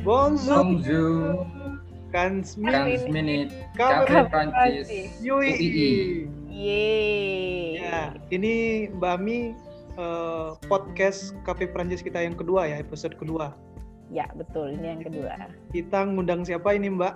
Bonjour. 0.00 0.64
Bonjour. 0.64 1.44
Kans 2.08 2.56
Kans 2.56 3.04
Minute. 3.12 3.52
Kafe 3.76 4.08
Kafe 4.08 4.32
Prancis. 4.32 5.12
Yui. 5.20 5.52
UII. 5.52 5.92
Yeay. 6.48 7.84
Ya, 7.84 8.16
ini 8.32 8.88
Mbak 8.96 9.16
Mi 9.20 9.52
eh, 10.00 10.48
podcast 10.72 11.36
Cafe 11.44 11.68
Prancis 11.68 12.00
kita 12.00 12.16
yang 12.16 12.32
kedua 12.32 12.64
ya, 12.64 12.80
episode 12.80 13.12
kedua. 13.20 13.52
Ya, 14.08 14.24
betul. 14.32 14.72
Ini 14.72 14.86
yang 14.96 15.02
kedua. 15.04 15.36
Kita 15.68 16.08
ngundang 16.08 16.48
siapa 16.48 16.72
ini 16.72 16.88
Mbak? 16.96 17.14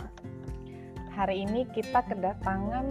Hari 1.16 1.48
ini 1.48 1.64
kita 1.72 2.04
kedatangan 2.04 2.84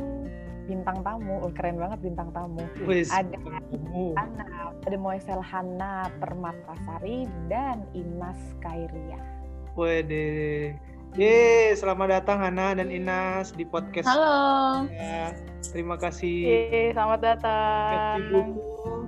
bintang 0.65 1.05
tamu. 1.05 1.37
Oh, 1.37 1.53
keren 1.53 1.77
banget 1.77 2.01
bintang 2.01 2.33
tamu. 2.33 2.65
Wis. 2.89 3.13
Ada 3.13 3.37
kamu. 3.37 4.17
Ana, 4.17 4.73
ada 4.73 4.97
Moesel 4.97 5.37
Hana 5.37 6.09
Permatasari 6.17 7.29
dan 7.45 7.85
Inas 7.93 8.41
Kairia. 8.57 9.32
Wede. 9.73 10.73
Ye, 11.13 11.73
selamat 11.73 12.21
datang 12.21 12.41
Hana 12.41 12.73
dan 12.73 12.89
Inas 12.89 13.53
di 13.53 13.65
podcast. 13.65 14.05
Halo. 14.05 14.85
Ya, 14.89 15.33
terima 15.65 15.97
kasih. 15.97 16.29
Yeay, 16.45 16.85
selamat 16.93 17.19
datang. 17.21 18.17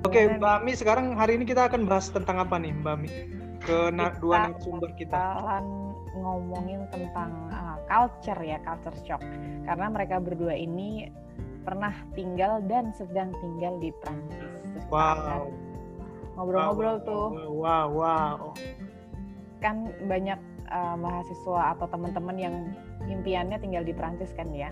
Oke, 0.05 0.37
Mbak 0.37 0.57
Mi, 0.61 0.73
sekarang 0.73 1.17
hari 1.17 1.37
ini 1.37 1.45
kita 1.45 1.65
akan 1.65 1.89
bahas 1.89 2.09
tentang 2.09 2.37
apa 2.37 2.57
nih, 2.57 2.73
Mbak 2.81 2.95
Mi? 2.97 3.09
Ke 3.61 3.89
na- 3.89 4.13
Kita 4.13 4.21
dua 4.21 4.35
narasumber 4.49 4.89
kita. 4.97 5.17
Bakalan 5.17 5.65
ngomongin 6.17 6.81
tentang 6.89 7.29
uh, 7.49 7.77
culture 7.85 8.37
ya, 8.41 8.57
culture 8.61 8.97
shock. 9.01 9.21
Karena 9.65 9.89
mereka 9.89 10.17
berdua 10.17 10.53
ini 10.53 11.09
pernah 11.61 11.93
tinggal 12.13 12.61
dan 12.65 12.93
sedang 12.93 13.33
tinggal 13.37 13.77
di 13.77 13.89
Prancis. 14.01 14.53
Terus 14.61 14.85
akan 14.89 14.93
Wow. 14.93 15.45
Ngobrol-ngobrol 16.37 16.97
Wow, 17.01 17.05
tuh. 17.05 17.27
Wow, 17.53 17.87
wow. 17.93 18.37
kan 19.57 19.89
banyak 20.05 20.37
uh, 20.75 20.95
mahasiswa 20.99 21.77
atau 21.77 21.87
teman-teman 21.87 22.35
yang 22.35 22.55
impiannya 23.07 23.55
tinggal 23.63 23.87
di 23.87 23.95
Prancis 23.95 24.35
kan 24.35 24.51
ya. 24.51 24.69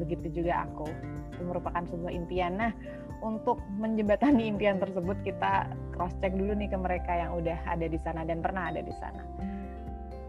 Begitu 0.00 0.42
juga 0.42 0.64
aku. 0.64 0.88
Itu 1.36 1.44
merupakan 1.44 1.84
sebuah 1.84 2.12
impian. 2.16 2.56
Nah, 2.56 2.72
untuk 3.20 3.60
menjembatani 3.76 4.48
impian 4.48 4.80
tersebut 4.80 5.20
kita 5.22 5.68
cross 5.92 6.16
check 6.24 6.32
dulu 6.32 6.56
nih 6.56 6.72
ke 6.72 6.78
mereka 6.80 7.12
yang 7.12 7.36
udah 7.36 7.58
ada 7.68 7.86
di 7.86 7.98
sana 8.00 8.24
dan 8.24 8.40
pernah 8.40 8.72
ada 8.72 8.80
di 8.80 8.94
sana. 8.96 9.22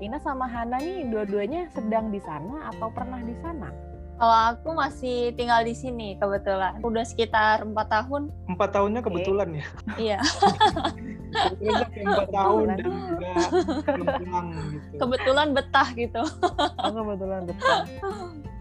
Ina 0.03 0.19
sama 0.19 0.51
Hana 0.51 0.83
nih 0.83 1.07
dua-duanya 1.07 1.71
sedang 1.71 2.11
di 2.11 2.19
sana 2.19 2.69
atau 2.75 2.91
pernah 2.91 3.23
di 3.23 3.33
sana? 3.39 3.71
Kalau 4.13 4.37
aku 4.53 4.69
masih 4.77 5.33
tinggal 5.33 5.65
di 5.65 5.73
sini 5.73 6.15
kebetulan. 6.21 6.79
Udah 6.85 7.03
sekitar 7.03 7.65
empat 7.65 7.87
tahun. 7.89 8.29
Empat 8.47 8.69
tahunnya 8.77 9.01
kebetulan 9.01 9.49
ya. 9.57 9.65
Iya. 9.97 10.19
Kebetulan 11.33 11.89
empat 12.05 12.29
tahun 12.29 12.65
dan 12.69 12.77
pulang 14.21 14.47
gitu. 14.53 14.95
Kebetulan 15.01 15.47
betah 15.57 15.89
gitu. 15.97 16.23
Oh, 16.79 16.91
kebetulan 16.93 17.41
betul. 17.49 17.77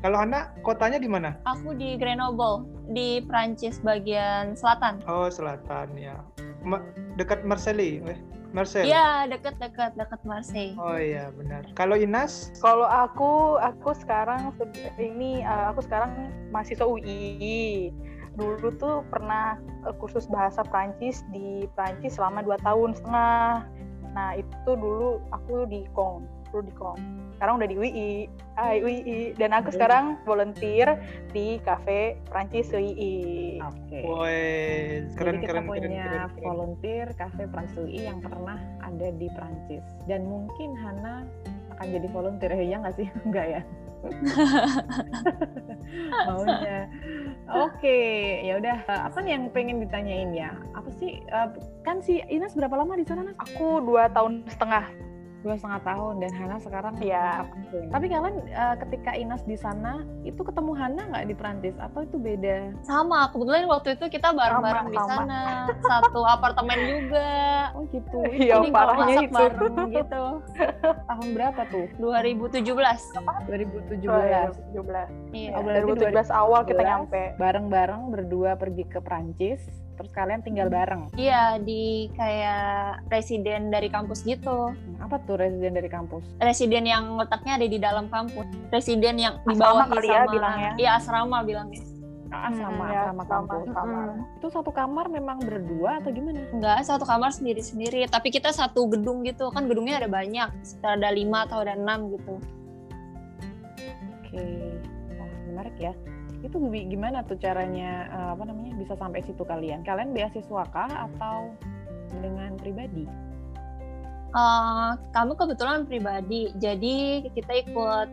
Kalau 0.02 0.18
Hana, 0.18 0.50
kotanya 0.66 0.98
di 0.98 1.06
mana? 1.06 1.38
Aku 1.46 1.78
di 1.78 1.94
Grenoble 1.94 2.66
di 2.90 3.22
Prancis 3.22 3.78
bagian 3.78 4.58
selatan. 4.58 4.98
Oh, 5.06 5.30
selatan 5.30 5.94
ya. 5.94 6.18
Ma- 6.62 6.84
dekat 7.18 7.44
Marseille, 7.44 8.00
eh? 8.06 8.18
Marseille. 8.52 8.92
Iya, 8.92 9.26
deket-deket 9.32 9.96
deket 9.96 10.20
Marseille. 10.28 10.76
Oh 10.76 10.96
iya, 11.00 11.32
benar. 11.32 11.64
Kalau 11.72 11.96
Inas, 11.96 12.52
Kalau 12.60 12.84
aku, 12.84 13.56
aku 13.58 13.96
sekarang 13.96 14.52
ini 15.00 15.40
uh, 15.42 15.72
aku 15.72 15.80
sekarang 15.88 16.28
mahasiswa 16.52 16.84
UI. 16.84 17.90
Dulu 18.36 18.76
tuh 18.76 19.04
pernah 19.08 19.56
kursus 20.00 20.28
bahasa 20.28 20.64
Prancis 20.64 21.24
di 21.32 21.64
Prancis 21.76 22.16
selama 22.16 22.44
dua 22.44 22.60
tahun 22.60 22.96
setengah. 22.96 23.64
Nah 24.12 24.30
itu 24.36 24.70
dulu 24.76 25.20
aku 25.32 25.64
di 25.68 25.88
Kong, 25.96 26.28
dulu 26.52 26.62
di 26.64 26.74
Kong. 26.76 26.98
Sekarang 27.42 27.58
udah 27.58 27.66
di 27.66 27.74
UI, 27.74 28.30
Hai 28.54 28.78
UI. 28.86 29.34
Dan 29.34 29.50
aku 29.50 29.74
sekarang 29.74 30.14
volunteer 30.22 30.94
di 31.34 31.58
cafe 31.66 32.14
Prancis 32.30 32.70
UI. 32.70 33.58
Oke. 33.58 33.98
woi, 34.06 35.02
keren 35.18 35.42
Jadi 35.42 35.42
kita 35.42 35.50
keren 35.50 35.64
punya 35.66 35.82
keren 35.82 35.90
keren. 35.90 36.30
keren. 36.30 36.44
volunteer 36.46 37.06
Cafe 37.18 37.50
Prancis 37.50 37.82
UI 37.82 38.06
yang 38.06 38.22
pernah 38.22 38.62
ada 38.78 39.10
di 39.10 39.26
Prancis 39.34 39.82
dan 40.06 40.22
mungkin 40.22 40.78
Hana 40.78 41.26
akan 41.74 41.86
jadi 41.90 42.06
volunteer 42.14 42.54
ya 42.62 42.78
nggak 42.78 42.94
sih 42.94 43.10
enggak 43.26 43.58
ya 43.58 43.62
maunya 46.30 46.86
oke 47.50 47.98
ya 48.46 48.54
udah 48.62 48.86
apa 48.86 49.18
nih 49.18 49.34
yang 49.34 49.44
pengen 49.50 49.82
ditanyain 49.82 50.30
ya 50.30 50.50
apa 50.78 50.90
sih 50.94 51.18
eh, 51.22 51.48
kan 51.82 51.98
si 52.02 52.22
Inas 52.30 52.54
berapa 52.54 52.78
lama 52.78 52.94
di 52.94 53.02
sana 53.02 53.26
Nas? 53.26 53.34
Aku 53.38 53.82
dua 53.82 54.06
tahun 54.14 54.46
setengah. 54.46 54.86
Dua 55.42 55.54
setengah 55.54 55.82
tahun 55.84 56.14
dan 56.18 56.30
Hana 56.32 56.56
sekarang 56.56 56.94
Iya. 56.96 57.26
tahun. 57.44 57.90
tapi 57.90 58.04
kalian 58.06 58.36
eh, 58.46 58.74
ketika 58.78 59.10
Inas 59.12 59.42
di 59.42 59.54
sana 59.54 59.92
itu 60.22 60.38
ketemu 60.38 60.72
Hana 60.72 61.02
nggak 61.04 61.24
di 61.24 61.34
Prancis 61.34 61.76
atau 61.76 62.00
itu 62.00 62.16
beda 62.16 62.70
Sama, 62.80 63.26
kebetulan 63.28 63.66
waktu 63.66 63.94
itu 63.94 64.06
kita 64.08 64.30
bareng-bareng 64.30 64.86
Sama, 64.86 64.90
di 64.90 64.98
sama. 64.98 65.14
sana. 65.18 65.42
Satu 65.90 66.20
apartemen 66.22 66.78
juga. 66.80 67.30
oh 67.72 67.84
gitu 67.88 68.18
Iya, 68.28 68.54
parahnya 68.68 69.02
masak 69.04 69.24
itu. 69.24 69.34
bareng 69.34 69.74
gitu. 69.98 70.24
tahun 71.02 71.28
berapa 71.32 71.62
tuh 71.68 71.86
2017. 71.92 72.62
2017 72.62 73.98
2017. 73.98 75.32
Iya. 75.32 75.50
Oh, 75.52 75.62
berarti 75.62 75.90
2017 75.98 76.30
awal 76.32 76.60
kita 76.62 76.78
2017. 76.78 76.86
nyampe. 76.86 77.22
bareng-bareng 77.36 78.02
berdua 78.08 78.50
pergi 78.54 78.84
ke 78.84 78.98
Prancis 78.98 79.60
terus 80.02 80.10
kalian 80.18 80.42
tinggal 80.42 80.66
bareng 80.66 81.14
Iya, 81.14 81.62
di 81.62 82.10
kayak 82.18 83.06
residen 83.06 83.70
dari 83.70 83.86
kampus 83.86 84.26
gitu. 84.26 84.74
Hmm, 84.74 84.98
apa 84.98 85.22
tuh 85.22 85.38
residen 85.38 85.78
dari 85.78 85.86
kampus 85.86 86.26
Residen 86.42 86.82
yang 86.82 87.14
letaknya 87.14 87.62
ada 87.62 87.66
di 87.70 87.78
dalam 87.78 88.10
kampus. 88.10 88.50
Residen 88.74 89.14
yang 89.14 89.38
Asrama 89.46 89.54
dibawahi 89.54 89.90
kali 89.94 90.08
ya 90.10 90.18
sama 90.18 90.32
bilangnya. 90.34 90.70
Iya, 90.74 90.90
asrama 90.98 91.38
bilangnya. 91.46 91.82
Ah, 92.32 92.48
asrama 92.48 92.82
Hmm, 92.82 92.90
ya, 92.90 93.00
asrama 93.06 93.22
asrama, 93.22 93.24
kampus 93.30 93.62
asrama. 93.62 93.98
Mm-mm. 94.02 94.36
itu 94.40 94.46
satu 94.50 94.70
kamar 94.72 95.06
memang 95.06 95.38
berdua 95.44 95.90
atau 96.02 96.10
gimana 96.10 96.40
Enggak, 96.50 96.78
satu 96.82 97.04
kamar 97.06 97.30
sendiri-sendiri. 97.30 98.08
Tapi 98.10 98.28
kita 98.34 98.50
satu 98.50 98.90
gedung 98.90 99.22
gitu. 99.22 99.52
Kan 99.54 99.70
gedungnya 99.70 100.02
ada 100.02 100.10
banyak. 100.10 100.48
Sekitar 100.66 100.98
ada 100.98 101.14
lima 101.14 101.46
atau 101.46 101.62
ada 101.62 101.78
enam 101.78 102.10
gitu. 102.10 102.34
oke 104.22 104.44
wah 105.20 105.30
menarik 105.52 105.76
ya 105.78 105.92
itu 106.42 106.58
gi- 106.70 106.86
gimana 106.90 107.22
tuh 107.24 107.38
caranya 107.38 107.90
eh, 108.10 108.30
apa 108.34 108.42
namanya 108.44 108.74
bisa 108.76 108.94
sampai 108.98 109.22
situ 109.22 109.42
kalian 109.46 109.86
kalian 109.86 110.10
beasiswa 110.10 110.62
kah 110.68 110.90
atau 110.90 111.54
dengan 112.20 112.54
pribadi 112.58 113.06
Eh, 114.32 114.90
kamu 115.12 115.36
kebetulan 115.36 115.84
pribadi. 115.84 116.48
Jadi 116.56 117.28
kita 117.36 117.52
ikut 117.68 118.08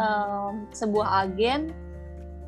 em, 0.00 0.64
sebuah 0.72 1.28
agen 1.28 1.68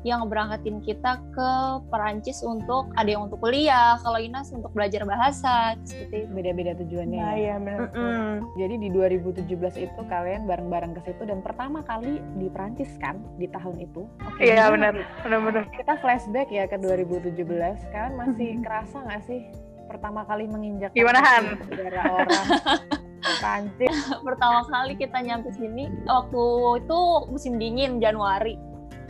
yang 0.03 0.25
berangkatin 0.25 0.81
kita 0.81 1.21
ke 1.29 1.49
Perancis 1.87 2.41
untuk 2.41 2.89
ada 2.93 3.05
yang 3.05 3.25
untuk 3.25 3.37
kuliah, 3.37 3.95
kalau 3.97 4.17
Inas 4.17 4.49
untuk 4.49 4.69
belajar 4.71 5.03
bahasa 5.03 5.77
seperti 5.83 6.25
itu. 6.25 6.31
beda-beda 6.31 6.71
tujuannya 6.75 7.17
Nah, 7.17 7.31
ya 7.31 7.37
iya 7.37 7.55
benar. 7.55 7.79
Mm-mm. 7.87 8.27
jadi 8.55 8.75
di 8.75 8.89
2017 8.89 9.45
itu 9.79 10.01
kalian 10.03 10.43
bareng-bareng 10.43 10.93
ke 10.93 11.01
situ 11.03 11.21
dan 11.23 11.39
pertama 11.39 11.81
kali 11.81 12.17
di 12.35 12.47
Prancis 12.47 12.89
kan 12.97 13.21
di 13.35 13.45
tahun 13.45 13.77
itu 13.79 14.09
Oke, 14.23 14.41
Iya 14.41 14.67
gimana 14.67 14.89
benar, 14.89 14.93
benar-benar. 15.21 15.63
kita 15.71 15.93
flashback 15.97 16.49
ya 16.49 16.65
ke 16.65 16.75
2017 16.75 17.45
kalian 17.87 18.13
masih 18.15 18.49
kerasa 18.59 18.97
nggak 18.99 19.21
sih 19.23 19.41
pertama 19.85 20.23
kali 20.23 20.45
menginjak 20.45 20.89
Gimana, 20.91 21.19
Han? 21.19 21.43
di 21.59 21.77
negara 21.77 22.01
orang 22.07 22.45
Prancis 23.37 23.95
pertama 24.19 24.65
kali 24.65 24.93
kita 24.95 25.19
nyampe 25.19 25.51
sini 25.51 25.93
waktu 26.03 26.41
itu 26.79 26.99
musim 27.27 27.53
dingin 27.55 27.97
Januari. 27.97 28.57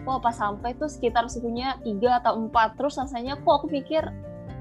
Wah 0.01 0.17
pas 0.17 0.33
sampai 0.33 0.73
tuh 0.77 0.89
sekitar 0.89 1.29
suhunya 1.29 1.77
3 1.85 2.21
atau 2.25 2.33
4 2.49 2.77
terus 2.77 2.97
rasanya 2.97 3.37
kok 3.37 3.53
aku 3.61 3.67
pikir 3.69 4.01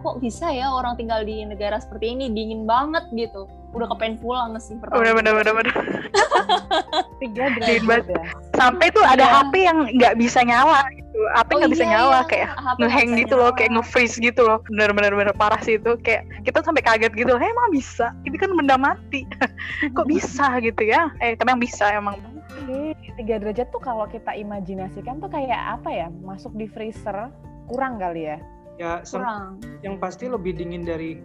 kok 0.00 0.16
bisa 0.20 0.48
ya 0.48 0.72
orang 0.72 0.96
tinggal 0.96 1.20
di 1.24 1.44
negara 1.44 1.76
seperti 1.76 2.16
ini 2.16 2.32
dingin 2.32 2.64
banget 2.64 3.04
gitu. 3.12 3.48
Udah 3.70 3.86
kepengen 3.94 4.18
pulang 4.18 4.56
sih 4.58 4.74
pertama. 4.80 5.00
Benar 5.04 5.14
benar 5.20 5.32
benar 5.40 5.54
benar. 5.62 5.74
tiga 7.22 7.52
Dingin 7.52 7.84
derajat 7.84 7.84
banget. 7.86 8.06
ya 8.16 8.22
Sampai 8.56 8.86
tuh 8.92 9.04
ada 9.04 9.24
Iya. 9.24 9.36
HP 9.44 9.54
yang 9.64 9.78
nggak 9.96 10.14
bisa 10.18 10.40
nyala 10.44 10.80
gitu. 10.96 11.18
HP 11.36 11.48
Oh 11.52 11.56
nggak 11.60 11.72
bisa 11.72 11.84
iya, 11.84 11.92
nyala 11.92 12.10
iya. 12.10 12.22
kayak 12.28 12.48
ngehang 12.80 13.10
bisa 13.12 13.20
gitu 13.20 13.34
loh, 13.36 13.44
nyala. 13.44 13.58
kayak 13.60 13.70
nge-freeze 13.76 14.16
gitu 14.18 14.40
loh. 14.44 14.58
Bener 14.72 14.90
bener 14.96 15.12
bener 15.14 15.34
parah 15.36 15.60
sih 15.60 15.76
itu. 15.76 15.92
Kayak 16.00 16.22
kita 16.42 16.58
sampai 16.64 16.82
kaget 16.82 17.12
gitu. 17.14 17.32
Hei, 17.36 17.52
emang 17.52 17.70
bisa? 17.72 18.06
Ini 18.24 18.36
kan 18.40 18.50
benda 18.56 18.76
mati. 18.80 19.28
Kok 19.96 20.06
bisa 20.08 20.58
gitu 20.64 20.82
ya? 20.84 21.12
Eh, 21.20 21.36
tapi 21.36 21.48
yang 21.52 21.62
bisa 21.62 21.84
emang. 21.92 22.16
Oke, 22.60 22.92
tiga 23.16 23.36
derajat 23.36 23.68
tuh 23.68 23.80
kalau 23.80 24.04
kita 24.04 24.32
imajinasikan 24.32 25.16
tuh 25.16 25.28
kayak 25.28 25.80
apa 25.80 25.88
ya 25.88 26.06
masuk 26.20 26.52
di 26.52 26.66
freezer 26.66 27.32
kurang 27.66 27.96
kali 27.96 28.26
ya 28.26 28.38
Ya, 28.76 29.04
kurang. 29.04 29.60
yang 29.80 29.96
pasti 29.96 30.24
lebih 30.24 30.56
dingin 30.56 30.82
dari 30.82 31.20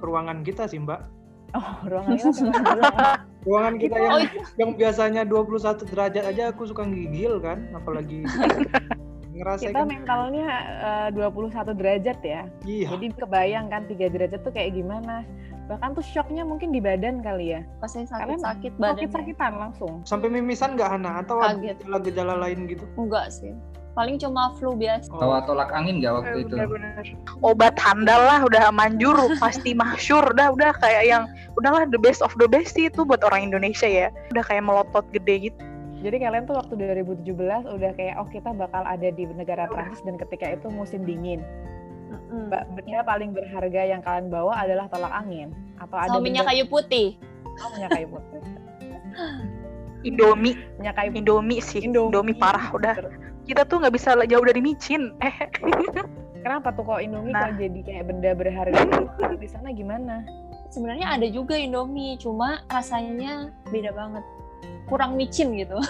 ruangan 0.00 0.40
kita 0.40 0.64
sih, 0.64 0.80
Mbak. 0.80 1.00
oh 1.52 1.70
ruangan 1.84 2.16
kita 2.16 2.30
memang 2.40 2.64
kurang. 2.64 2.94
Ruangan 3.44 3.74
kita 3.76 3.96
yang 3.96 4.08
Oh, 4.10 4.18
iya. 4.18 4.42
yang 4.56 4.70
biasanya 4.72 5.22
21 5.22 5.84
derajat 5.84 6.24
aja 6.26 6.42
aku 6.48 6.64
suka 6.64 6.82
gigil 6.84 7.38
kan, 7.38 7.68
apalagi 7.72 8.24
ngerasa 9.36 9.66
kita 9.66 9.82
kan 9.82 9.88
mentalnya 9.90 10.46
eh, 10.80 11.08
21 11.12 11.74
derajat 11.74 12.18
ya 12.22 12.42
iya 12.64 12.88
Jadi 12.88 13.06
kebayang 13.12 13.66
kan 13.68 13.82
3 13.84 13.98
derajat 14.08 14.40
tuh 14.40 14.50
kayak 14.50 14.72
gimana. 14.72 15.26
Bahkan 15.64 15.96
tuh 15.96 16.04
shocknya 16.04 16.44
mungkin 16.44 16.70
di 16.70 16.80
badan 16.80 17.24
kali 17.24 17.56
ya. 17.56 17.60
Pasti 17.80 18.04
Kalian 18.04 18.36
sakit-sakit 18.36 18.72
badannya. 18.76 19.08
Sakit-sakitan 19.08 19.52
langsung. 19.56 19.92
Sampai 20.04 20.28
mimisan 20.28 20.76
nggak 20.76 20.90
Hana 20.92 21.24
atau 21.24 21.40
ada 21.40 21.56
gejala-gejala 21.56 22.34
lain 22.36 22.68
gitu? 22.68 22.84
Enggak 23.00 23.32
sih. 23.32 23.56
Paling 23.94 24.18
cuma 24.18 24.50
flu 24.58 24.74
biasa. 24.74 25.06
Oh. 25.14 25.22
Bawa 25.22 25.46
tolak 25.46 25.70
angin 25.70 26.02
nggak 26.02 26.12
waktu 26.12 26.36
Eh, 26.36 26.42
itu? 26.44 26.54
bener-bener. 26.58 27.04
Obat 27.40 27.78
handal 27.78 28.20
lah 28.20 28.42
udah 28.42 28.74
manjur 28.74 29.14
pasti 29.38 29.70
mahsyur 29.72 30.34
udah 30.34 30.50
udah 30.50 30.74
kayak 30.82 31.06
yang 31.06 31.24
udahlah 31.54 31.86
the 31.86 32.00
best 32.02 32.18
of 32.18 32.34
the 32.36 32.50
best 32.50 32.74
sih 32.74 32.90
itu 32.90 33.06
buat 33.06 33.22
orang 33.22 33.48
Indonesia 33.48 33.86
ya 33.86 34.10
udah 34.34 34.42
kayak 34.42 34.66
melotot 34.66 35.06
gede 35.14 35.48
gitu 35.48 35.62
Jadi 36.04 36.20
kalian 36.20 36.44
tuh 36.44 36.60
waktu 36.60 36.76
2017 36.76 37.32
udah 37.64 37.90
kayak 37.96 38.20
oh 38.20 38.28
kita 38.28 38.52
bakal 38.52 38.84
ada 38.84 39.08
di 39.08 39.24
negara 39.24 39.64
Prancis 39.72 40.04
dan 40.04 40.20
ketika 40.20 40.52
itu 40.52 40.68
musim 40.68 41.00
dingin. 41.00 41.40
Mm-mm. 42.14 42.46
Mbak, 42.48 42.62
benda 42.74 43.00
paling 43.02 43.30
berharga 43.30 43.82
yang 43.84 44.00
kalian 44.00 44.26
bawa 44.28 44.52
adalah 44.58 44.86
tolak 44.88 45.12
angin 45.12 45.50
atau 45.76 45.96
ada 45.96 46.16
minyak 46.16 46.44
benda- 46.44 46.54
kayu 46.54 46.64
putih. 46.66 47.08
Oh, 47.58 47.68
minyak 47.72 47.90
kayu 47.92 48.08
putih. 48.08 48.40
Indomie 50.04 50.58
Minyak 50.76 50.94
kayu 50.98 51.10
Indomie 51.14 51.64
sih 51.64 51.80
Indomie, 51.80 52.36
parah 52.36 52.68
udah 52.70 52.92
kita 53.44 53.64
tuh 53.64 53.80
nggak 53.80 53.94
bisa 53.94 54.12
jauh 54.24 54.44
dari 54.44 54.60
micin 54.60 55.16
eh 55.20 55.32
Kenapa 56.44 56.76
tuh 56.76 56.84
kok 56.84 57.00
Indomie 57.00 57.32
Nah. 57.32 57.48
kok 57.48 57.56
jadi 57.56 57.80
kayak 57.80 58.04
benda 58.04 58.30
berharga 58.36 58.76
gitu? 58.84 59.08
di 59.42 59.48
sana 59.48 59.72
gimana? 59.72 60.20
Sebenarnya 60.68 61.08
ada 61.08 61.24
juga 61.24 61.56
Indomie, 61.56 62.20
cuma 62.20 62.60
rasanya 62.68 63.48
beda 63.72 63.94
banget. 63.94 64.20
Kurang 64.84 65.16
micin 65.16 65.56
gitu. 65.56 65.80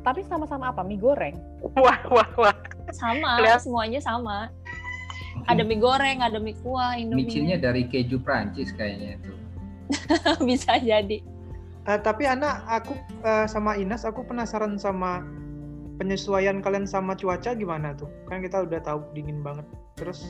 Tapi 0.00 0.24
sama-sama 0.24 0.72
apa? 0.72 0.80
Mie 0.80 0.96
goreng. 0.96 1.36
wah 1.76 2.00
wah 2.08 2.30
wah 2.38 2.56
Sama, 2.90 3.36
Kelihatan. 3.38 3.60
semuanya 3.60 4.00
sama. 4.00 4.48
Mungkin 5.34 5.48
Ada 5.48 5.62
mie 5.62 5.78
goreng, 5.78 6.18
ada 6.20 6.38
mie 6.38 6.56
kuah, 6.58 6.94
Indomie. 6.94 7.26
micinnya 7.26 7.56
dari 7.56 7.84
keju 7.84 8.18
Prancis 8.18 8.70
kayaknya 8.72 9.16
itu. 9.16 9.32
bisa 10.48 10.78
jadi. 10.78 11.18
Eh, 11.82 11.98
tapi 11.98 12.24
anak 12.24 12.62
aku 12.64 12.94
eh, 13.20 13.46
sama 13.46 13.74
Inas 13.74 14.02
aku 14.02 14.22
penasaran 14.22 14.76
sama 14.76 15.26
penyesuaian 15.96 16.58
kalian 16.58 16.86
sama 16.86 17.12
cuaca 17.12 17.52
gimana 17.52 17.92
tuh? 17.92 18.06
Kan 18.26 18.40
kita 18.40 18.62
udah 18.62 18.80
tahu 18.80 19.02
dingin 19.12 19.40
banget. 19.40 19.66
Terus 19.94 20.22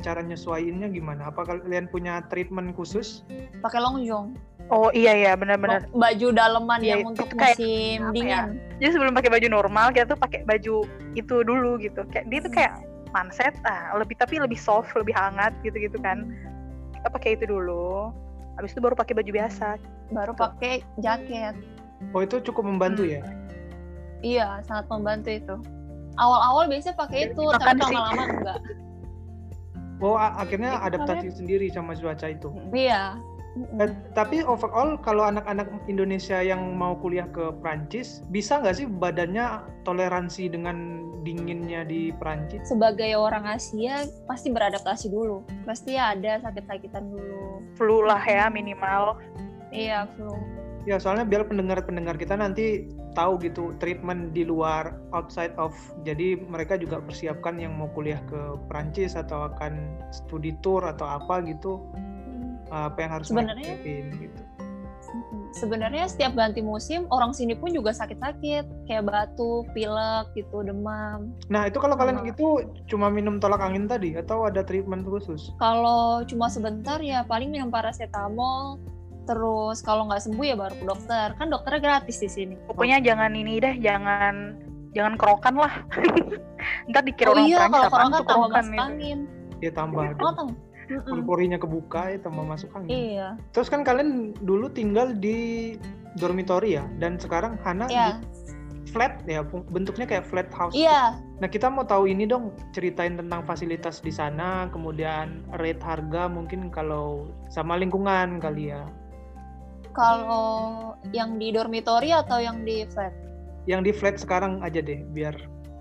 cara 0.00 0.20
nyesuaiinnya 0.20 0.88
gimana? 0.88 1.28
Apa 1.28 1.44
kalian 1.44 1.86
punya 1.86 2.24
treatment 2.26 2.72
khusus? 2.72 3.22
Pakai 3.60 3.78
longjong. 3.78 4.34
oh 4.64 4.88
iya 4.90 5.12
ya 5.12 5.32
benar-benar 5.36 5.84
Baju 5.92 6.32
daleman 6.32 6.80
Iya, 6.80 6.96
yang 6.96 7.12
untuk 7.12 7.28
kayak 7.28 7.60
musim 7.60 8.00
ya? 8.00 8.12
dingin. 8.16 8.44
jadi 8.80 8.96
sebelum 8.96 9.12
pakai 9.12 9.28
baju 9.28 9.48
normal 9.52 9.92
kita 9.92 10.08
tuh 10.08 10.16
pakai 10.16 10.40
baju 10.40 10.88
itu 11.12 11.34
dulu 11.44 11.76
gitu 11.76 12.00
kayak 12.08 12.32
dia 12.32 12.40
tuh 12.40 12.48
kayak 12.48 12.72
manset 13.14 13.54
ah 13.62 13.94
lebih 13.94 14.18
tapi 14.18 14.42
lebih 14.42 14.58
soft 14.58 14.90
lebih 14.98 15.14
hangat 15.14 15.54
gitu 15.62 15.78
gitu 15.78 15.96
kan 16.02 16.26
kita 16.98 17.08
pakai 17.08 17.38
itu 17.38 17.46
dulu 17.46 18.10
habis 18.58 18.74
itu 18.74 18.82
baru 18.82 18.98
pakai 18.98 19.14
baju 19.14 19.30
biasa 19.30 19.78
Baru 20.12 20.36
pakai 20.36 20.84
jaket. 21.00 21.56
Oh 22.12 22.20
itu 22.20 22.36
cukup 22.44 22.68
membantu 22.68 23.08
ya? 23.08 23.24
Iya, 24.20 24.60
sangat 24.68 24.88
membantu 24.92 25.30
itu. 25.32 25.56
Awal-awal 26.20 26.68
biasanya 26.68 26.96
pakai 27.00 27.32
itu, 27.32 27.42
Makan 27.42 27.60
tapi 27.60 27.80
lama-lama 27.80 28.24
enggak. 28.28 28.58
Oh 30.02 30.18
akhirnya 30.18 30.76
adaptasi 30.84 31.32
sendiri 31.32 31.72
sama 31.72 31.96
cuaca 31.96 32.28
itu. 32.28 32.52
Iya. 32.74 33.16
Eh, 33.54 33.90
tapi 34.18 34.42
overall 34.42 34.98
kalau 34.98 35.22
anak-anak 35.30 35.70
Indonesia 35.86 36.42
yang 36.42 36.74
mau 36.74 36.98
kuliah 36.98 37.30
ke 37.30 37.54
Prancis 37.62 38.26
bisa 38.34 38.58
nggak 38.58 38.76
sih 38.82 38.86
badannya 38.90 39.62
toleransi 39.86 40.50
dengan 40.50 41.06
dinginnya 41.22 41.86
di 41.86 42.10
Prancis? 42.18 42.66
Sebagai 42.66 43.14
orang 43.14 43.46
Asia 43.46 44.10
pasti 44.26 44.50
beradaptasi 44.50 45.06
dulu. 45.06 45.46
Pasti 45.62 45.94
ada 45.94 46.42
sakit-sakitan 46.42 47.06
dulu. 47.06 47.62
flu 47.74 48.06
lah 48.06 48.22
ya 48.22 48.46
minimal 48.54 49.18
Iya, 49.74 50.06
flu. 50.14 50.30
Ya 50.86 51.02
soalnya 51.02 51.26
biar 51.26 51.50
pendengar-pendengar 51.50 52.14
kita 52.14 52.38
nanti 52.38 52.86
tahu 53.18 53.38
gitu 53.42 53.74
treatment 53.82 54.30
di 54.34 54.46
luar 54.46 54.98
outside 55.14 55.54
of 55.58 55.72
jadi 56.02 56.38
mereka 56.50 56.74
juga 56.78 56.98
persiapkan 57.02 57.58
yang 57.58 57.74
mau 57.78 57.88
kuliah 57.94 58.18
ke 58.26 58.58
Prancis 58.66 59.14
atau 59.14 59.48
akan 59.54 60.02
studi 60.10 60.52
tour 60.60 60.82
atau 60.82 61.06
apa 61.06 61.40
gitu 61.46 61.78
apa 62.68 62.98
yang 62.98 63.10
harus 63.12 63.26
Sebenarnya- 63.28 63.76
gitu. 63.82 64.40
Sebenarnya 65.54 66.10
setiap 66.10 66.34
ganti 66.34 66.58
musim 66.58 67.06
orang 67.08 67.30
sini 67.30 67.54
pun 67.54 67.70
juga 67.70 67.94
sakit-sakit, 67.94 68.66
kayak 68.84 69.06
batuk, 69.06 69.70
pilek 69.70 70.26
gitu, 70.34 70.60
demam. 70.60 71.30
Nah 71.46 71.70
itu 71.70 71.78
kalau 71.78 71.94
kalian 71.94 72.18
Sama. 72.18 72.28
gitu 72.28 72.46
cuma 72.88 73.06
minum 73.06 73.38
tolak 73.38 73.62
angin 73.62 73.86
tadi 73.86 74.18
atau 74.18 74.42
ada 74.42 74.60
treatment 74.60 75.06
khusus? 75.06 75.54
Kalau 75.56 76.26
cuma 76.26 76.50
sebentar 76.50 76.98
ya 76.98 77.22
paling 77.22 77.48
minum 77.48 77.70
paracetamol. 77.70 78.82
Terus 79.24 79.78
kalau 79.80 80.04
nggak 80.04 80.20
sembuh 80.20 80.44
ya 80.44 80.52
baru 80.52 80.74
ke 80.74 80.84
dokter. 80.84 81.26
Kan 81.32 81.48
dokternya 81.48 81.80
gratis 81.80 82.18
di 82.18 82.28
sini. 82.28 82.54
pokoknya 82.66 82.98
jangan 83.00 83.30
ini 83.32 83.56
deh 83.56 83.78
jangan 83.78 84.58
jangan 84.90 85.14
kerokan 85.14 85.54
lah 85.56 85.72
ntar 86.90 87.02
dikira 87.02 87.26
oh 87.26 87.34
orang 87.34 87.46
iya, 87.46 87.58
Prancis 87.62 87.70
kalau 87.70 87.88
kan 87.88 87.94
tambah 88.10 88.22
kerokan 88.26 88.50
masuk 88.50 88.68
gitu. 88.68 88.82
angin. 88.82 89.18
Ya 89.58 89.70
tambah 89.70 90.02
Oh, 90.02 90.32
dong. 90.34 90.48
Pori-porinya 90.86 91.58
kebuka 91.58 92.14
ya 92.14 92.18
tambah 92.20 92.44
masuk 92.44 92.70
angin. 92.76 92.90
Iya. 92.92 93.28
Terus 93.56 93.68
kan 93.72 93.82
kalian 93.82 94.36
dulu 94.44 94.68
tinggal 94.70 95.16
di 95.16 95.74
dormitory 96.20 96.78
ya 96.78 96.84
dan 97.02 97.18
sekarang 97.18 97.58
Hana 97.62 97.90
Iya. 97.90 98.20
di 98.22 98.90
flat 98.94 99.18
ya 99.26 99.42
bentuknya 99.74 100.06
kayak 100.06 100.30
flat 100.30 100.48
house. 100.54 100.70
Iya. 100.76 101.18
Nah 101.42 101.48
kita 101.50 101.66
mau 101.66 101.82
tahu 101.82 102.06
ini 102.06 102.30
dong 102.30 102.54
ceritain 102.70 103.18
tentang 103.18 103.42
fasilitas 103.42 103.98
di 103.98 104.14
sana, 104.14 104.70
kemudian 104.70 105.42
rate 105.58 105.82
harga 105.82 106.30
mungkin 106.30 106.70
kalau 106.70 107.26
sama 107.50 107.74
lingkungan 107.74 108.38
kali 108.38 108.70
ya. 108.70 108.86
Kalau 109.94 110.94
yang 111.10 111.38
di 111.38 111.50
dormitory 111.54 112.14
atau 112.14 112.38
yang 112.38 112.62
di 112.62 112.86
flat? 112.90 113.14
Yang 113.66 113.80
di 113.82 113.92
flat 113.94 114.16
sekarang 114.22 114.62
aja 114.62 114.78
deh 114.78 115.02
biar 115.10 115.34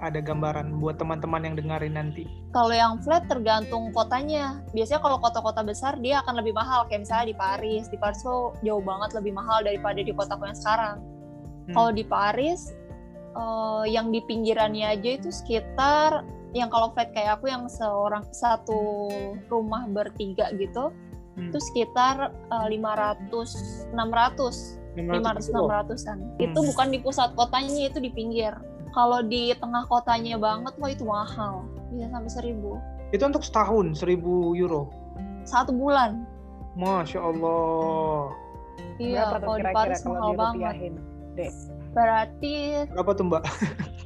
ada 0.04 0.20
gambaran 0.20 0.84
buat 0.84 1.00
teman-teman 1.00 1.48
yang 1.48 1.56
dengerin 1.56 1.96
nanti. 1.96 2.28
Kalau 2.52 2.76
yang 2.76 3.00
flat 3.00 3.24
tergantung 3.32 3.96
kotanya. 3.96 4.60
Biasanya 4.76 5.00
kalau 5.00 5.18
kota-kota 5.24 5.64
besar 5.64 5.96
dia 6.04 6.20
akan 6.20 6.44
lebih 6.44 6.52
mahal. 6.52 6.84
Kayak 6.92 7.08
misalnya 7.08 7.28
di 7.32 7.38
Paris. 7.40 7.84
Di 7.88 7.98
Paris 7.98 8.20
tuh 8.20 8.52
jauh 8.62 8.84
banget 8.84 9.16
lebih 9.16 9.32
mahal 9.32 9.64
daripada 9.64 10.04
di 10.04 10.12
kotaku 10.12 10.44
yang 10.44 10.60
sekarang. 10.60 10.98
Hmm. 11.72 11.74
Kalau 11.74 11.92
di 11.96 12.04
Paris, 12.04 12.76
eh, 13.32 13.84
yang 13.88 14.12
di 14.12 14.20
pinggirannya 14.28 14.92
aja 14.92 15.10
itu 15.24 15.32
sekitar 15.32 16.28
yang 16.54 16.70
kalau 16.70 16.94
flat 16.94 17.10
kayak 17.16 17.42
aku 17.42 17.50
yang 17.50 17.66
seorang 17.66 18.22
satu 18.30 19.10
rumah 19.50 19.88
bertiga 19.90 20.52
gitu, 20.60 20.92
Hmm. 21.34 21.50
itu 21.50 21.58
sekitar 21.74 22.30
eh, 22.30 22.68
500 22.70 23.90
600 23.90 24.78
500 24.94 25.50
600-an. 25.50 26.18
Itu 26.38 26.60
Hmm. 26.62 26.70
bukan 26.70 26.88
di 26.94 27.00
pusat 27.02 27.34
kotanya, 27.34 27.90
itu 27.90 27.98
di 27.98 28.14
pinggir. 28.14 28.54
Kalau 28.94 29.20
di 29.26 29.50
tengah 29.58 29.90
kotanya 29.90 30.38
banget, 30.38 30.74
wah 30.78 30.90
itu 30.94 31.04
mahal. 31.04 31.66
Bisa 31.90 32.10
sampai 32.14 32.54
1000 32.54 32.78
Itu 33.10 33.24
untuk 33.26 33.44
setahun 33.46 33.98
1000 33.98 34.54
euro. 34.54 34.90
satu 35.44 35.76
bulan. 35.76 36.24
Masya 36.80 37.20
Allah. 37.20 38.32
Iya, 38.98 39.28
Berapa 39.28 39.38
kalau 39.44 39.58
di 39.58 39.66
Paris 39.76 40.00
kalau 40.02 40.16
mahal 40.16 40.34
banget. 40.38 40.94
Berarti 41.94 42.56
Berapa 42.90 43.12
tuh 43.14 43.26
Mbak? 43.30 43.44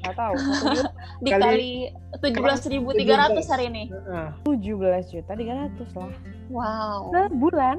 Nggak 0.04 0.16
tahu. 0.16 0.34
Satu 0.36 0.66
juta, 0.76 0.92
dikali 1.24 1.72
17.300 2.20 3.52
hari 3.54 3.64
ini. 3.72 3.84
Heeh. 3.88 4.28
17 4.44 5.14
juta 5.14 5.32
300 5.32 6.00
lah. 6.00 6.12
Wow. 6.52 7.00
Sebulan? 7.16 7.78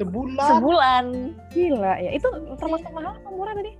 Sebulan. 0.00 0.48
Sebulan. 0.48 1.04
Gila 1.52 1.92
ya. 2.00 2.10
Itu 2.16 2.28
termasuk 2.56 2.88
mahal 2.96 3.12
apa 3.20 3.28
murah 3.28 3.52
tadi? 3.52 3.72